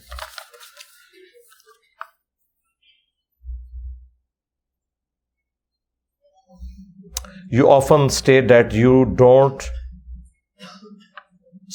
You 7.53 7.71
often 7.71 8.05
state 8.05 8.45
that 8.45 8.75
you 8.75 9.03
don't 9.17 9.63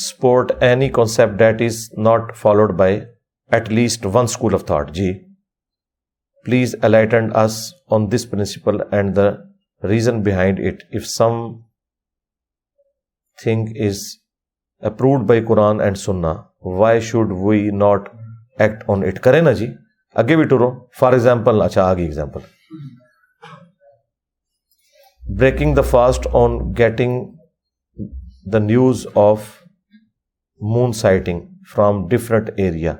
support 0.01 0.51
any 0.61 0.89
concept 0.89 1.37
that 1.39 1.61
is 1.61 1.77
not 1.99 2.35
followed 2.37 2.71
by 2.77 2.99
at 3.51 3.69
least 3.71 4.05
one 4.13 4.23
school 4.23 4.53
of 4.53 4.65
thought 4.65 4.91
G 4.91 5.11
please 6.45 6.75
enlighten 6.81 7.35
us 7.35 7.59
on 7.89 8.11
this 8.11 8.29
principle 8.31 8.81
and 8.91 9.15
the 9.15 9.29
reason 9.83 10.21
behind 10.23 10.59
it 10.67 10.83
if 10.91 11.05
something 13.39 13.67
is 13.87 14.03
approved 14.83 15.27
by 15.27 15.45
Quran 15.45 15.81
and 15.81 15.97
Sunnah 15.97 16.33
why 16.77 16.99
should 17.01 17.31
we 17.39 17.69
not 17.75 18.09
act 18.59 18.83
on 18.87 19.03
it 19.03 19.19
کرے 19.19 19.41
نا 19.41 19.51
جی 19.51 19.73
اگے 20.15 20.35
بھی 20.35 20.43
ٹورو 20.43 20.75
for 20.99 21.13
example 21.13 21.61
اچھا 21.61 21.89
آگے 21.89 22.03
example 22.03 22.39
breaking 25.35 25.75
the 25.75 25.81
fast 25.81 26.27
on 26.33 26.57
getting 26.77 27.25
the 28.53 28.59
news 28.59 29.07
of 29.15 29.39
moon 30.61 30.93
sighting 30.93 31.39
from 31.75 32.07
different 32.07 32.49
area 32.57 32.93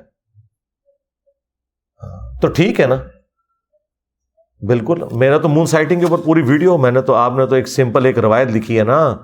تو 2.42 2.48
ٹھیک 2.48 2.80
ہے 2.80 2.86
نا؟ 2.86 2.96
بالکل. 4.66 5.02
میرا 5.12 5.38
تو 5.38 5.48
مون 5.48 5.66
سائٹنگ 5.66 6.00
کے 6.00 6.06
اوپر 6.06 6.24
پوری 6.24 6.42
ویڈیو 6.42 6.78
میں 6.78 6.90
نے 6.90 7.00
تو 7.00 7.14
آپ 7.14 7.32
نے 7.36 7.46
تو 7.46 7.54
ایک 7.54 7.68
سمپل 7.68 8.06
ایک 8.06 8.18
روایت 8.18 8.48
لکھی 8.48 8.78
ہے 8.78 8.84
نا؟ 8.84 9.16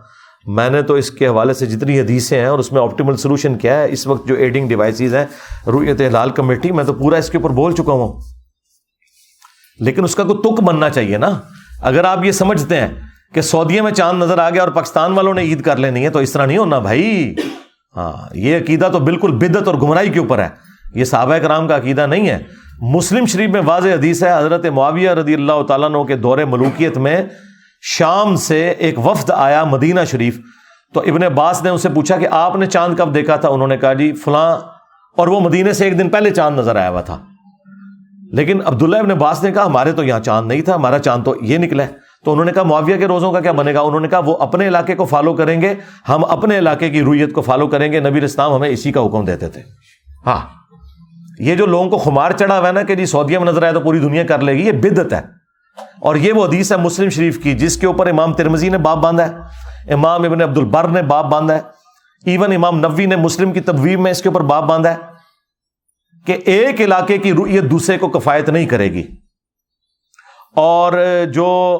میں 0.44 0.70
نے 0.70 0.82
تو 0.82 0.94
اس 0.94 1.10
کے 1.10 1.26
حوالے 1.26 1.54
سے 1.54 1.66
جتنی 1.66 2.00
حدیثیں 2.00 2.38
ہیں 2.38 2.46
اور 2.46 2.58
اس 2.58 2.72
میں 2.72 2.82
آپٹیمل 2.82 3.16
سولوشن 3.16 3.58
کیا 3.58 3.78
ہے، 3.78 3.92
اس 3.92 4.06
وقت 4.06 4.28
جو 4.28 4.34
ایڈنگ 4.34 4.68
ڈیوائسیز 4.68 5.14
ہیں 5.14 5.26
رویت 5.66 6.00
لال 6.00 6.30
کمیٹی، 6.30 6.72
میں 6.72 6.84
تو 6.84 6.94
پورا 6.94 7.16
اس 7.16 7.30
کے 7.30 7.38
اوپر 7.38 7.50
بول 7.50 7.74
چکا 7.74 7.92
ہوں۔ 7.92 8.20
لیکن 9.78 10.04
اس 10.04 10.14
کا 10.14 10.24
کوئی 10.24 10.54
تک 10.54 10.62
بننا 10.62 10.90
چاہیے 10.90 11.18
نا؟ 11.18 11.40
اگر 11.82 12.04
آپ 12.04 12.24
یہ 12.24 12.32
سمجھتے 12.32 12.80
ہیں 12.80 12.88
کہ 13.34 13.40
سعودیہ 13.40 13.82
میں 13.82 13.92
چاند 13.92 14.22
نظر 14.22 14.38
آ 14.38 14.50
گیا 14.50 14.62
اور 14.62 14.70
پاکستان 14.70 15.12
والوں 15.12 15.34
نے 15.34 15.42
عید 15.42 15.62
کر 15.62 15.76
لینی 15.76 16.04
ہے 16.04 16.10
تو 16.10 16.18
اس 16.18 16.32
طرح 16.32 16.46
نہیں 16.46 16.58
ہونا 16.58 16.78
بھائی۔ 16.78 17.34
ہاں 17.96 18.12
یہ 18.34 18.58
عقیدہ 18.58 18.88
تو 18.92 18.98
بالکل 18.98 19.32
بدت 19.32 19.68
اور 19.68 19.74
گمراہی 19.74 20.08
کے 20.08 20.18
اوپر 20.18 20.38
ہے۔ 20.38 20.48
یہ 20.94 21.04
صحابہ 21.04 21.38
کرام 21.38 21.68
کا 21.68 21.76
عقیدہ 21.76 22.06
نہیں 22.06 22.28
ہے۔ 22.28 22.38
مسلم 22.80 23.26
شریف 23.26 23.50
میں 23.50 23.60
واضح 23.64 23.88
حدیث 23.88 24.22
ہے، 24.22 24.38
حضرت 24.38 24.66
معاویہ 24.66 25.10
رضی 25.10 25.34
اللہ 25.34 25.62
تعالیٰ 25.62 25.88
عنہ 25.88 26.02
کے 26.02 26.16
دور 26.16 26.38
ملوکیت 26.38 26.98
میں 26.98 27.22
شام 27.82 28.36
سے 28.36 28.68
ایک 28.68 28.98
وفد 29.06 29.30
آیا 29.30 29.64
مدینہ 29.64 30.00
شریف۔ 30.10 30.38
تو 30.94 31.00
ابن 31.00 31.22
عباس 31.22 31.62
نے 31.62 31.70
اسے 31.70 31.88
پوچھا 31.88 32.16
کہ 32.16 32.28
آپ 32.30 32.56
نے 32.56 32.66
چاند 32.66 32.96
کب 32.96 33.14
دیکھا 33.14 33.36
تھا؟ 33.36 33.48
انہوں 33.48 33.68
نے 33.68 33.76
کہا 33.76 33.92
جی 33.92 34.12
فلاں، 34.12 34.56
اور 35.16 35.28
وہ 35.28 35.40
مدینے 35.40 35.72
سے 35.72 35.84
ایک 35.84 35.98
دن 35.98 36.08
پہلے 36.08 36.30
چاند 36.30 36.58
نظر 36.58 36.76
آیا 36.76 36.90
ہوا 36.90 37.00
تھا۔ 37.00 37.18
لیکن 38.34 38.60
عبداللہ 38.64 38.96
ابن 38.96 39.10
عباس 39.10 39.42
نے 39.42 39.52
کہا، 39.52 39.66
ہمارے 39.66 39.92
تو 39.92 40.04
یہاں 40.04 40.20
چاند 40.20 40.48
نہیں 40.48 40.62
تھا، 40.62 40.74
ہمارا 40.74 40.98
چاند 40.98 41.24
تو 41.24 41.34
یہ 41.40 41.58
نکلا 41.58 41.82
ہے۔ 41.82 41.88
تو 42.24 42.32
انہوں 42.32 42.44
نے 42.44 42.52
کہا، 42.52 42.62
معاویہ 42.62 42.96
کے 42.96 43.06
روزوں 43.06 43.32
کا 43.32 43.40
کیا 43.40 43.52
بنے 43.52 43.74
گا؟ 43.74 43.80
انہوں 43.80 44.00
نے 44.00 44.08
کہا، 44.08 44.18
وہ 44.18 44.36
اپنے 44.36 44.68
علاقے 44.68 44.94
کو 44.94 45.04
فالو 45.04 45.34
کریں 45.34 45.60
گے، 45.60 45.74
ہم 46.08 46.24
اپنے 46.24 46.58
علاقے 46.58 46.90
کی 46.90 47.02
رویت 47.02 47.32
کو 47.32 47.42
فالو 47.42 47.66
کریں 47.66 47.92
گے۔ 47.92 48.00
نبی 48.00 48.24
اسلام 48.24 48.54
ہمیں 48.54 48.68
اسی 48.68 48.92
کا 48.92 49.06
حکم 49.06 49.24
دیتے 49.24 49.48
تھے۔ 49.48 49.60
ہاں۔ 50.26 50.40
یہ 51.38 51.54
جو 51.54 51.66
لوگوں 51.66 51.90
کو 51.90 51.98
خمار 51.98 52.30
چڑھا 52.30 52.58
ہوا 52.58 52.68
ہے 52.68 52.72
نا 52.72 52.82
کہ 52.82 52.94
جی 52.94 53.06
سعودیہ 53.06 53.38
میں 53.38 53.46
نظر 53.46 53.62
آئے 53.62 53.72
تو 53.72 53.80
پوری 53.80 53.98
دنیا 53.98 54.22
کر 54.22 54.40
لے 54.40 54.52
گی، 54.52 54.66
یہ 54.66 54.72
بدت 54.72 55.12
ہے۔ 55.12 55.20
اور 56.00 56.16
یہ 56.16 56.32
وہ 56.32 56.46
حدیث 56.46 56.72
ہے 56.72 56.76
مسلم 56.76 57.08
شریف 57.08 57.42
کی، 57.42 57.52
جس 57.52 57.76
کے 57.76 57.86
اوپر 57.86 58.06
امام 58.06 58.32
ترمزی 58.32 58.68
نے 58.68 58.78
باپ 58.78 58.98
باندھا 58.98 59.28
ہے۔ 59.28 59.34
امام 59.92 60.22
ابن 60.22 60.42
عبد 60.42 60.58
البر 60.58 60.88
نے 60.88 61.02
باپ 61.02 61.24
باندھا 61.24 61.54
ہے۔ 61.54 61.60
ایون 62.26 62.52
امام 62.52 62.76
نبوی 62.76 63.06
نے 63.06 63.16
مسلم 63.16 63.52
کی 63.52 63.60
تبویب 63.60 64.00
میں 64.00 64.10
اس 64.10 64.22
کے 64.22 64.28
اوپر 64.28 64.40
باپ 64.40 64.64
باندھا 64.64 64.90
ہے۔ 64.90 65.13
کہ 66.26 66.38
ایک 66.44 66.80
علاقے 66.80 67.18
کی 67.18 67.32
رویت 67.32 67.64
دوسرے 67.64 67.98
کو 67.98 68.08
کفایت 68.08 68.48
نہیں 68.48 68.66
کرے 68.66 68.92
گی۔ 68.92 69.02
اور 70.56 70.92
جو 71.34 71.78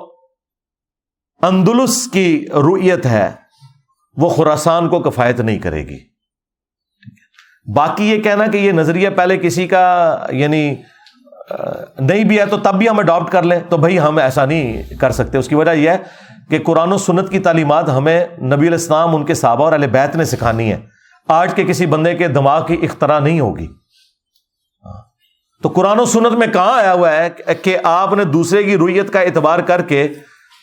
اندلس 1.42 2.08
کی 2.12 2.46
رویت 2.54 3.06
ہے، 3.06 3.32
وہ 4.16 4.28
خوراسان 4.28 4.88
کو 4.88 5.00
کفایت 5.00 5.40
نہیں 5.40 5.58
کرے 5.58 5.88
گی۔ 5.88 6.14
باقی 7.74 8.10
یہ 8.10 8.22
کہنا 8.22 8.46
کہ 8.46 8.56
یہ 8.56 8.72
نظریہ 8.72 9.10
پہلے 9.10 9.38
کسی 9.38 9.66
کا 9.66 10.16
یعنی 10.30 10.74
نہیں 11.98 12.24
بھی 12.24 12.38
ہے 12.38 12.46
تو 12.46 12.58
تب 12.58 12.74
بھی 12.74 12.88
ہم 12.88 12.98
اڈاپٹ 12.98 13.32
کر 13.32 13.42
لیں۔ 13.42 13.60
تو 13.68 13.76
بھائی، 13.76 13.98
ہم 13.98 14.18
ایسا 14.18 14.44
نہیں 14.44 14.82
کر 15.00 15.10
سکتے۔ 15.10 15.38
اس 15.38 15.48
کی 15.48 15.54
وجہ 15.54 15.70
یہ 15.70 15.90
ہے 15.90 15.98
کہ 16.50 16.58
قرآن 16.58 16.92
و 16.92 16.98
سنت 16.98 17.30
کی 17.30 17.38
تعلیمات 17.38 17.88
ہمیں 17.88 18.26
نبی 18.38 18.66
الاسلام 18.66 19.16
ان 19.16 19.24
کے 19.24 19.34
صحابہ 19.34 19.64
اور 19.64 19.72
اہل 19.72 19.86
بیت 19.86 20.16
نے 20.16 20.24
سکھانی 20.24 20.72
ہے 20.72 20.86
آج 21.28 21.54
کے 21.54 21.64
کسی 21.64 21.86
بندے 21.86 22.14
کے 22.14 22.28
دماغ 22.28 22.66
کی 22.66 22.76
اختراع 22.82 23.18
نہیں 23.18 23.40
ہوگی۔ 23.40 23.66
تو 25.62 25.68
قرآن 25.68 26.00
و 26.00 26.04
سنت 26.04 26.32
میں 26.32 26.46
کہاں 26.46 26.78
آیا 26.78 26.92
ہوا 26.92 27.12
ہے 27.12 27.30
کہ 27.54 27.78
آپ 27.84 28.12
نے 28.12 28.24
دوسرے 28.24 28.64
کی 28.64 28.76
رویت 28.76 29.12
کا 29.12 29.20
اعتبار 29.20 29.58
کر 29.58 29.82
کے 29.82 30.08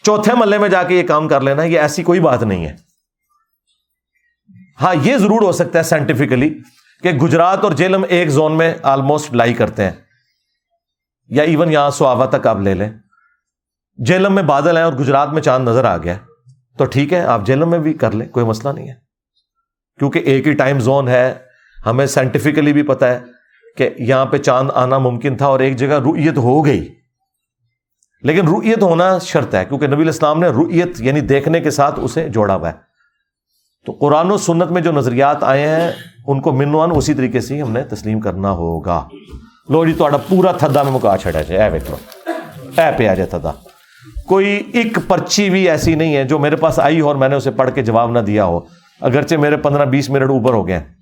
چوتھے 0.03 0.31
ملے 0.35 0.57
میں 0.57 0.69
جا 0.69 0.83
کے 0.83 0.95
یہ 0.95 1.07
کام 1.07 1.27
کر 1.27 1.41
لینا، 1.41 1.63
یہ 1.63 1.79
ایسی 1.79 2.03
کوئی 2.03 2.19
بات 2.19 2.43
نہیں 2.43 2.65
ہے۔ 2.65 2.75
ہاں 4.81 4.95
یہ 5.01 5.17
ضرور 5.17 5.41
ہو 5.41 5.51
سکتا 5.51 5.79
ہے 5.79 5.83
سائنٹیفکلی 5.83 6.59
کہ 7.03 7.11
گجرات 7.11 7.63
اور 7.63 7.71
جیلم 7.71 8.05
ایک 8.09 8.29
زون 8.29 8.57
میں 8.57 8.73
آلموسٹ 8.83 9.33
لائی 9.33 9.53
کرتے 9.53 9.83
ہیں۔ 9.83 9.91
یا 11.27 11.43
ایون 11.43 11.71
یہاں 11.71 11.89
سواوا 11.89 12.25
تک 12.25 12.47
آپ 12.47 12.57
لے 12.57 12.73
لیں۔ 12.73 12.89
جیلم 13.97 14.35
میں 14.35 14.43
بادل 14.43 14.77
ہیں 14.77 14.83
اور 14.83 14.93
گجرات 14.93 15.29
میں 15.29 15.41
چاند 15.41 15.67
نظر 15.67 15.85
آ 15.85 15.97
گیا۔ 15.97 16.17
تو 16.77 16.85
ٹھیک 16.85 17.13
ہے، 17.13 17.21
آپ 17.21 17.41
جیلم 17.45 17.69
میں 17.69 17.79
بھی 17.79 17.93
کر 17.93 18.11
لیں، 18.11 18.27
کوئی 18.27 18.45
مسئلہ 18.45 18.73
نہیں 18.73 18.87
ہے۔ 18.87 18.93
کیونکہ 19.99 20.19
ایک 20.19 20.47
ہی 20.47 20.53
ٹائم 20.53 20.79
زون 20.79 21.07
ہے، 21.07 21.33
ہمیں 21.85 22.05
سائنٹیفکلی 22.05 22.73
بھی 22.73 22.83
پتا 22.83 23.07
ہے۔ 23.07 23.19
کہ 23.77 23.89
یہاں 23.99 24.25
پہ 24.25 24.37
چاند 24.37 24.69
آنا 24.73 24.97
ممکن 24.97 25.35
تھا 25.35 25.45
اور 25.45 25.59
ایک 25.59 25.75
جگہ 25.75 25.99
رویت 25.99 26.37
ہو 26.37 26.65
گئی۔ 26.65 26.87
لیکن 28.21 28.47
رویت 28.47 28.83
ہونا 28.83 29.17
شرط 29.19 29.55
ہے، 29.55 29.65
کیونکہ 29.65 29.87
نبی 29.87 30.01
الاسلام 30.01 30.39
نے 30.39 30.47
رویت 30.47 31.01
یعنی 31.01 31.21
دیکھنے 31.21 31.59
کے 31.59 31.71
ساتھ 31.71 31.99
اسے 32.03 32.29
جوڑا 32.29 32.55
ہوا 32.55 32.69
ہے۔ 32.69 32.73
تو 33.85 33.91
قرآن 33.91 34.31
و 34.31 34.37
سنت 34.37 34.71
میں 34.71 34.81
جو 34.81 34.91
نظریات 34.91 35.43
آئے 35.43 35.67
ہیں، 35.67 35.91
ان 36.27 36.41
کو 36.41 36.51
منوان 36.51 36.89
اسی 36.95 37.13
طریقے 37.13 37.39
سے 37.39 37.61
ہم 37.61 37.71
نے 37.71 37.83
تسلیم 37.83 38.19
کرنا 38.19 38.51
ہوگا۔ 38.51 39.07
لو 39.69 39.85
جی 39.85 39.93
تا 39.93 40.17
پورا 40.17 40.51
تھدا 40.51 40.83
میں 40.83 40.91
مکا 40.91 41.17
چھڑا 41.17 41.41
جائے۔ 41.41 41.63
اے 41.63 41.69
ویکو 41.69 41.95
اے 42.81 42.91
پہ 42.97 43.07
آ 43.07 43.13
جائے 43.13 43.25
تھدا 43.25 43.51
کوئی 44.27 44.63
ایک 44.73 44.97
پرچی 45.07 45.49
بھی 45.49 45.69
ایسی 45.69 45.95
نہیں 45.95 46.15
ہے 46.15 46.23
جو 46.23 46.39
میرے 46.39 46.55
پاس 46.55 46.79
آئی 46.79 47.01
ہو 47.01 47.07
اور 47.07 47.15
میں 47.15 47.29
نے 47.29 47.35
اسے 47.35 47.51
پڑھ 47.51 47.71
کے 47.75 47.81
جواب 47.81 48.11
نہ 48.11 48.19
دیا 48.19 48.45
ہو۔ 48.45 48.59
اگرچہ 49.01 49.35
میرے 49.35 49.57
پندرہ 49.57 49.85
بیس 49.85 50.09
منٹ 50.09 50.29
اوپر 50.29 50.53
ہو 50.53 50.67
گئے 50.67 50.77
ہیں۔ 50.77 51.00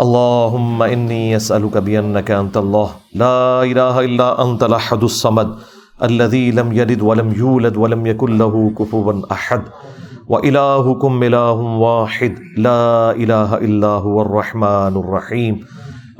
اللهم 0.00 0.82
إني 0.82 1.36
أسألك 1.36 1.78
بأنك 1.78 2.30
أنت 2.30 2.56
الله 2.56 2.90
لا 3.14 3.62
إله 3.62 4.00
إلا 4.04 4.42
أنت 4.42 4.62
الأحد 4.62 5.02
الصمد 5.02 5.54
الذي 6.02 6.50
لم 6.50 6.72
يلد 6.72 7.02
ولم 7.02 7.32
يولد 7.32 7.76
ولم 7.76 8.06
يكن 8.06 8.38
له 8.38 8.74
كفوا 8.78 9.32
أحد 9.32 9.62
وإلهكم 10.28 11.22
إله 11.22 11.52
واحد 11.86 12.38
لا 12.56 13.10
إله 13.10 13.56
إلا 13.56 13.86
هو 13.86 14.22
الرحمن 14.22 14.96
الرحيم 14.96 15.60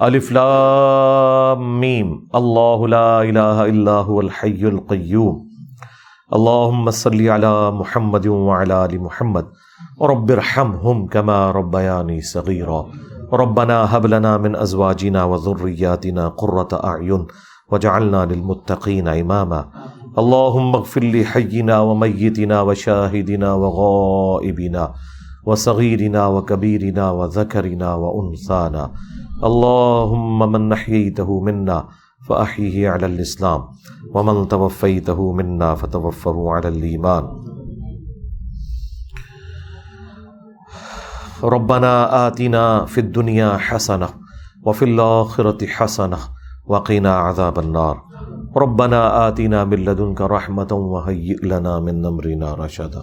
ألف 0.02 0.32
لام 0.32 1.80
ميم 1.80 2.28
الله 2.34 2.88
لا 2.88 3.22
إله 3.22 3.64
إلا 3.64 3.92
هو 3.92 4.20
الحي 4.20 4.62
القيوم 4.70 5.48
اللهم 6.34 6.90
صل 6.90 7.28
على 7.28 7.70
محمد 7.70 8.26
وعلى 8.26 8.84
آل 8.84 9.00
محمد 9.02 9.46
ورب 9.98 10.30
ارحمهم 10.30 11.06
كما 11.06 11.50
ربياني 11.50 12.20
صغيرا 12.22 12.86
ربنا 13.32 13.96
هب 13.96 14.06
لنا 14.06 14.36
من 14.36 14.56
ازواجنا 14.56 15.24
وذرياتنا 15.24 16.28
قرة 16.28 16.68
اعين 16.84 17.26
وجعلنا 17.72 18.24
للمتقين 18.24 19.08
اماما 19.08 19.68
اللهم 20.18 20.74
اغفر 20.74 21.04
لحينا 21.04 21.80
وميتنا 21.80 22.62
وشاهدنا 22.62 23.54
وغائبنا 23.54 24.92
وصغيرنا 25.46 26.26
وكبيرنا 26.26 27.10
وذكرنا 27.10 27.94
وانثانا 27.94 28.90
اللهم 29.44 30.52
من 30.52 30.68
نحييته 30.68 31.40
منا 31.40 31.84
فاحيه 32.28 32.90
على 32.90 33.06
الاسلام 33.06 33.60
ومن 34.14 34.48
توفيته 34.48 35.32
منا 35.32 35.74
فتوفه 35.74 36.52
على 36.52 36.68
الايمان 36.68 37.24
ربنا 41.52 41.92
آتنا 42.16 42.64
فی 42.90 43.00
الدنیا 43.00 43.56
حسنہ 43.70 44.04
وفی 44.66 44.84
الآخرة 44.84 45.66
حسنہ 45.78 46.16
وقنا 46.68 47.16
عذاب 47.28 47.58
النار. 47.58 47.96
ربنا 48.60 49.00
آتنا 49.08 49.64
من 49.64 49.84
لدنک 49.84 50.22
رحمتا 50.32 50.76
وحیئ 50.92 51.36
لنا 51.46 51.78
من 51.88 52.04
امرنا 52.06 52.54
رشدا 52.64 53.00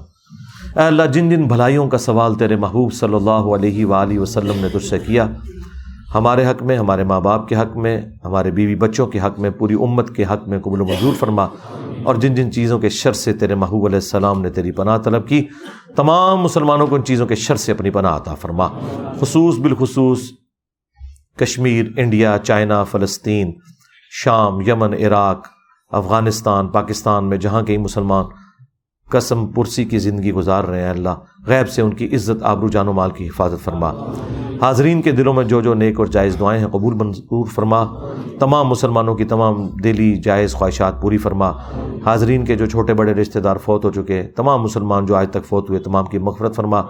اے 0.75 0.85
اللہ، 0.85 1.05
جن 1.13 1.29
جن 1.29 1.45
بھلائیوں 1.47 1.87
کا 1.89 1.97
سوال 1.97 2.35
تیرے 2.39 2.55
محبوب 2.65 2.93
صلی 3.01 3.15
اللہ 3.15 3.53
علیہ 3.55 3.85
وآلہ 3.85 4.19
وسلم 4.19 4.61
نے 4.61 4.69
تجھ 4.73 4.85
سے 4.85 4.99
کیا 5.05 5.27
ہمارے 6.15 6.45
حق 6.45 6.64
میں، 6.64 6.77
ہمارے 6.77 7.03
ماں 7.03 7.22
باپ 7.22 7.48
کے 7.48 7.56
حق 7.56 7.77
میں، 7.77 8.01
ہمارے 8.25 8.51
بیوی 8.51 8.75
بچوں 8.75 9.07
کے 9.07 9.19
حق 9.19 9.40
میں، 9.40 9.49
پوری 9.49 9.73
امت 9.73 10.15
کے 10.15 10.23
حق 10.23 10.48
میں 10.48 10.59
قبول 10.59 10.81
و 10.81 10.85
منظور 10.85 11.14
فرما۔ 11.14 11.48
اور 12.03 12.15
جن 12.15 12.35
جن 12.35 12.51
چیزوں 12.51 12.80
کے 12.80 12.90
شر 12.90 13.14
سے 13.14 13.33
تیرے 13.33 13.56
محبوب 13.56 13.85
علیہ 13.85 13.95
السلام 13.95 14.41
نے 14.41 14.49
تیری 14.49 14.72
پناہ 14.72 14.98
طلب 14.98 15.27
کی، 15.27 15.48
تمام 15.95 16.38
مسلمانوں 16.38 16.88
کو 16.88 16.95
ان 16.95 17.03
چیزوں 17.03 17.27
کے 17.27 17.35
شر 17.35 17.56
سے 17.56 17.72
اپنی 17.72 17.90
پناہ 17.90 18.15
عطا 18.15 18.35
فرما۔ 18.35 18.67
خصوص 19.19 19.57
بالخصوص 19.57 20.22
کشمیر، 21.38 21.85
انڈیا، 21.98 22.38
چائنا، 22.43 22.83
فلسطین، 22.83 23.53
شام، 24.11 24.61
یمن، 24.61 24.93
عراق، 24.93 25.48
افغانستان، 25.91 26.67
پاکستان 26.67 27.30
میں 27.30 27.38
جہاں 27.38 27.61
کئی 27.61 27.77
مسلمان 27.77 28.25
قسم 29.11 29.45
پرسی 29.45 29.85
کی 29.85 29.99
زندگی 29.99 30.31
گزار 30.31 30.64
رہے 30.64 30.83
ہیں 30.83 30.90
اللہ۔ 30.90 31.09
غیب 31.48 31.69
سے 31.69 31.81
ان 31.81 31.93
کی 31.93 32.06
عزت، 32.06 32.43
آبرو 32.43 32.67
جان 32.67 32.88
و 32.88 32.93
مال 32.93 33.11
کی 33.11 33.27
حفاظت 33.27 33.64
فرما۔ 33.64 33.93
حاضرین 34.61 35.01
کے 35.01 35.11
دلوں 35.11 35.33
میں 35.33 35.43
جو 35.43 35.61
جو 35.61 35.73
نیک 35.73 35.99
اور 35.99 36.07
جائز 36.07 36.38
دعائیں 36.40 36.61
ہیں، 36.61 36.67
قبول 36.67 36.93
منظور 36.93 37.45
فرما۔ 37.45 37.85
تمام 38.40 38.67
مسلمانوں 38.67 39.15
کی 39.15 39.23
تمام 39.23 39.67
دلی 39.83 40.15
جائز 40.15 40.53
خواہشات 40.53 41.01
پوری 41.01 41.17
فرما۔ 41.17 41.51
حاضرین 42.06 42.45
کے 42.45 42.56
جو 42.56 42.65
چھوٹے 42.65 42.93
بڑے 42.93 43.14
رشتہ 43.14 43.40
دار 43.40 43.56
فوت 43.56 43.85
ہو 43.85 43.91
چکے 43.91 44.23
تمام 44.23 44.61
مسلمان 44.61 45.06
جو 45.06 45.15
آج 45.15 45.30
تک 45.30 45.45
فوت 45.45 45.69
ہوئے، 45.69 45.80
تمام 45.80 46.06
کی 46.06 46.17
مغفرت 46.17 46.56
فرما۔ 46.56 46.81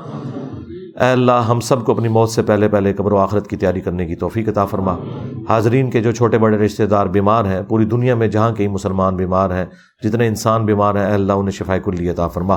اے 1.00 1.12
اللہ، 1.12 1.32
ہم 1.32 1.60
سب 1.60 1.86
کو 1.86 1.92
اپنی 1.92 2.08
موت 2.08 2.30
سے 2.30 2.42
پہلے 2.42 2.68
پہلے 2.68 2.94
قبر 2.94 3.12
و 3.12 3.18
آخرت 3.18 3.48
کی 3.48 3.58
تیاری 3.58 3.82
کرنے 3.82 4.06
کی 4.06 4.16
توفیق 4.16 4.50
عطا 4.50 4.66
فرما۔ 4.66 4.98
حاضرین 5.50 5.90
کے 5.90 6.02
جو 6.02 6.12
چھوٹے 6.12 6.38
بڑے 6.38 6.58
رشتہ 6.58 6.84
دار 6.84 7.06
بیمار 7.06 7.46
ہیں، 7.46 7.62
پوری 7.62 7.86
دنیا 7.86 8.16
میں 8.16 8.28
جہاں 8.28 8.52
کئی 8.52 8.68
مسلمان 8.68 9.16
بیمار 9.16 9.50
ہیں، 9.50 9.66
جتنے 10.04 10.28
انسان 10.28 10.66
بیمار 10.66 10.96
ہیں، 10.96 11.06
اے 11.06 11.14
اللہ 11.14 11.34
انہیں 11.34 11.52
شفا 11.52 11.78
کلی 11.78 12.10
عطا 12.10 12.28
فرما۔ 12.28 12.56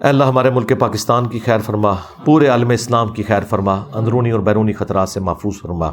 اے 0.00 0.08
اللہ 0.08 0.24
ہمارے 0.24 0.50
ملک 0.50 0.72
پاکستان 0.78 1.26
کی 1.26 1.38
خیر 1.38 1.58
فرما، 1.58 1.92
پورے 2.24 2.46
عالم 2.46 2.70
اسلام 2.70 3.08
کی 3.08 3.22
خیر 3.22 3.42
فرما، 3.48 3.84
اندرونی 3.94 4.30
اور 4.30 4.40
بیرونی 4.40 4.72
خطرات 4.72 5.08
سے 5.08 5.20
محفوظ 5.20 5.60
فرما۔ 5.62 5.90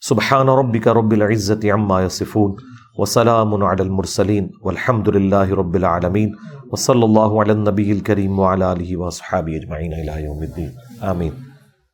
سبحان 0.00 0.48
ربک 0.48 0.88
رب 0.88 1.10
العزت 1.10 1.64
عما 1.64 2.02
یصفون، 2.02 2.54
وسلام 2.96 3.54
علی 3.54 3.82
المرسلین 3.82 4.48
والحمد 4.64 5.08
للہ 5.08 5.48
رب 5.50 5.74
العالمین۔ 5.74 6.32
وصلی 6.72 7.02
اللہ 7.02 7.40
علی 7.40 7.50
النبی 7.50 7.90
الکریم 7.90 8.38
وعلی 8.40 8.62
آلہ 8.62 8.96
وصحابہ 8.96 9.54
اجمعین 9.54 9.92
الى 9.92 10.24
یوم 10.24 10.38
الدین. 10.38 10.68
آمین. 11.00 11.47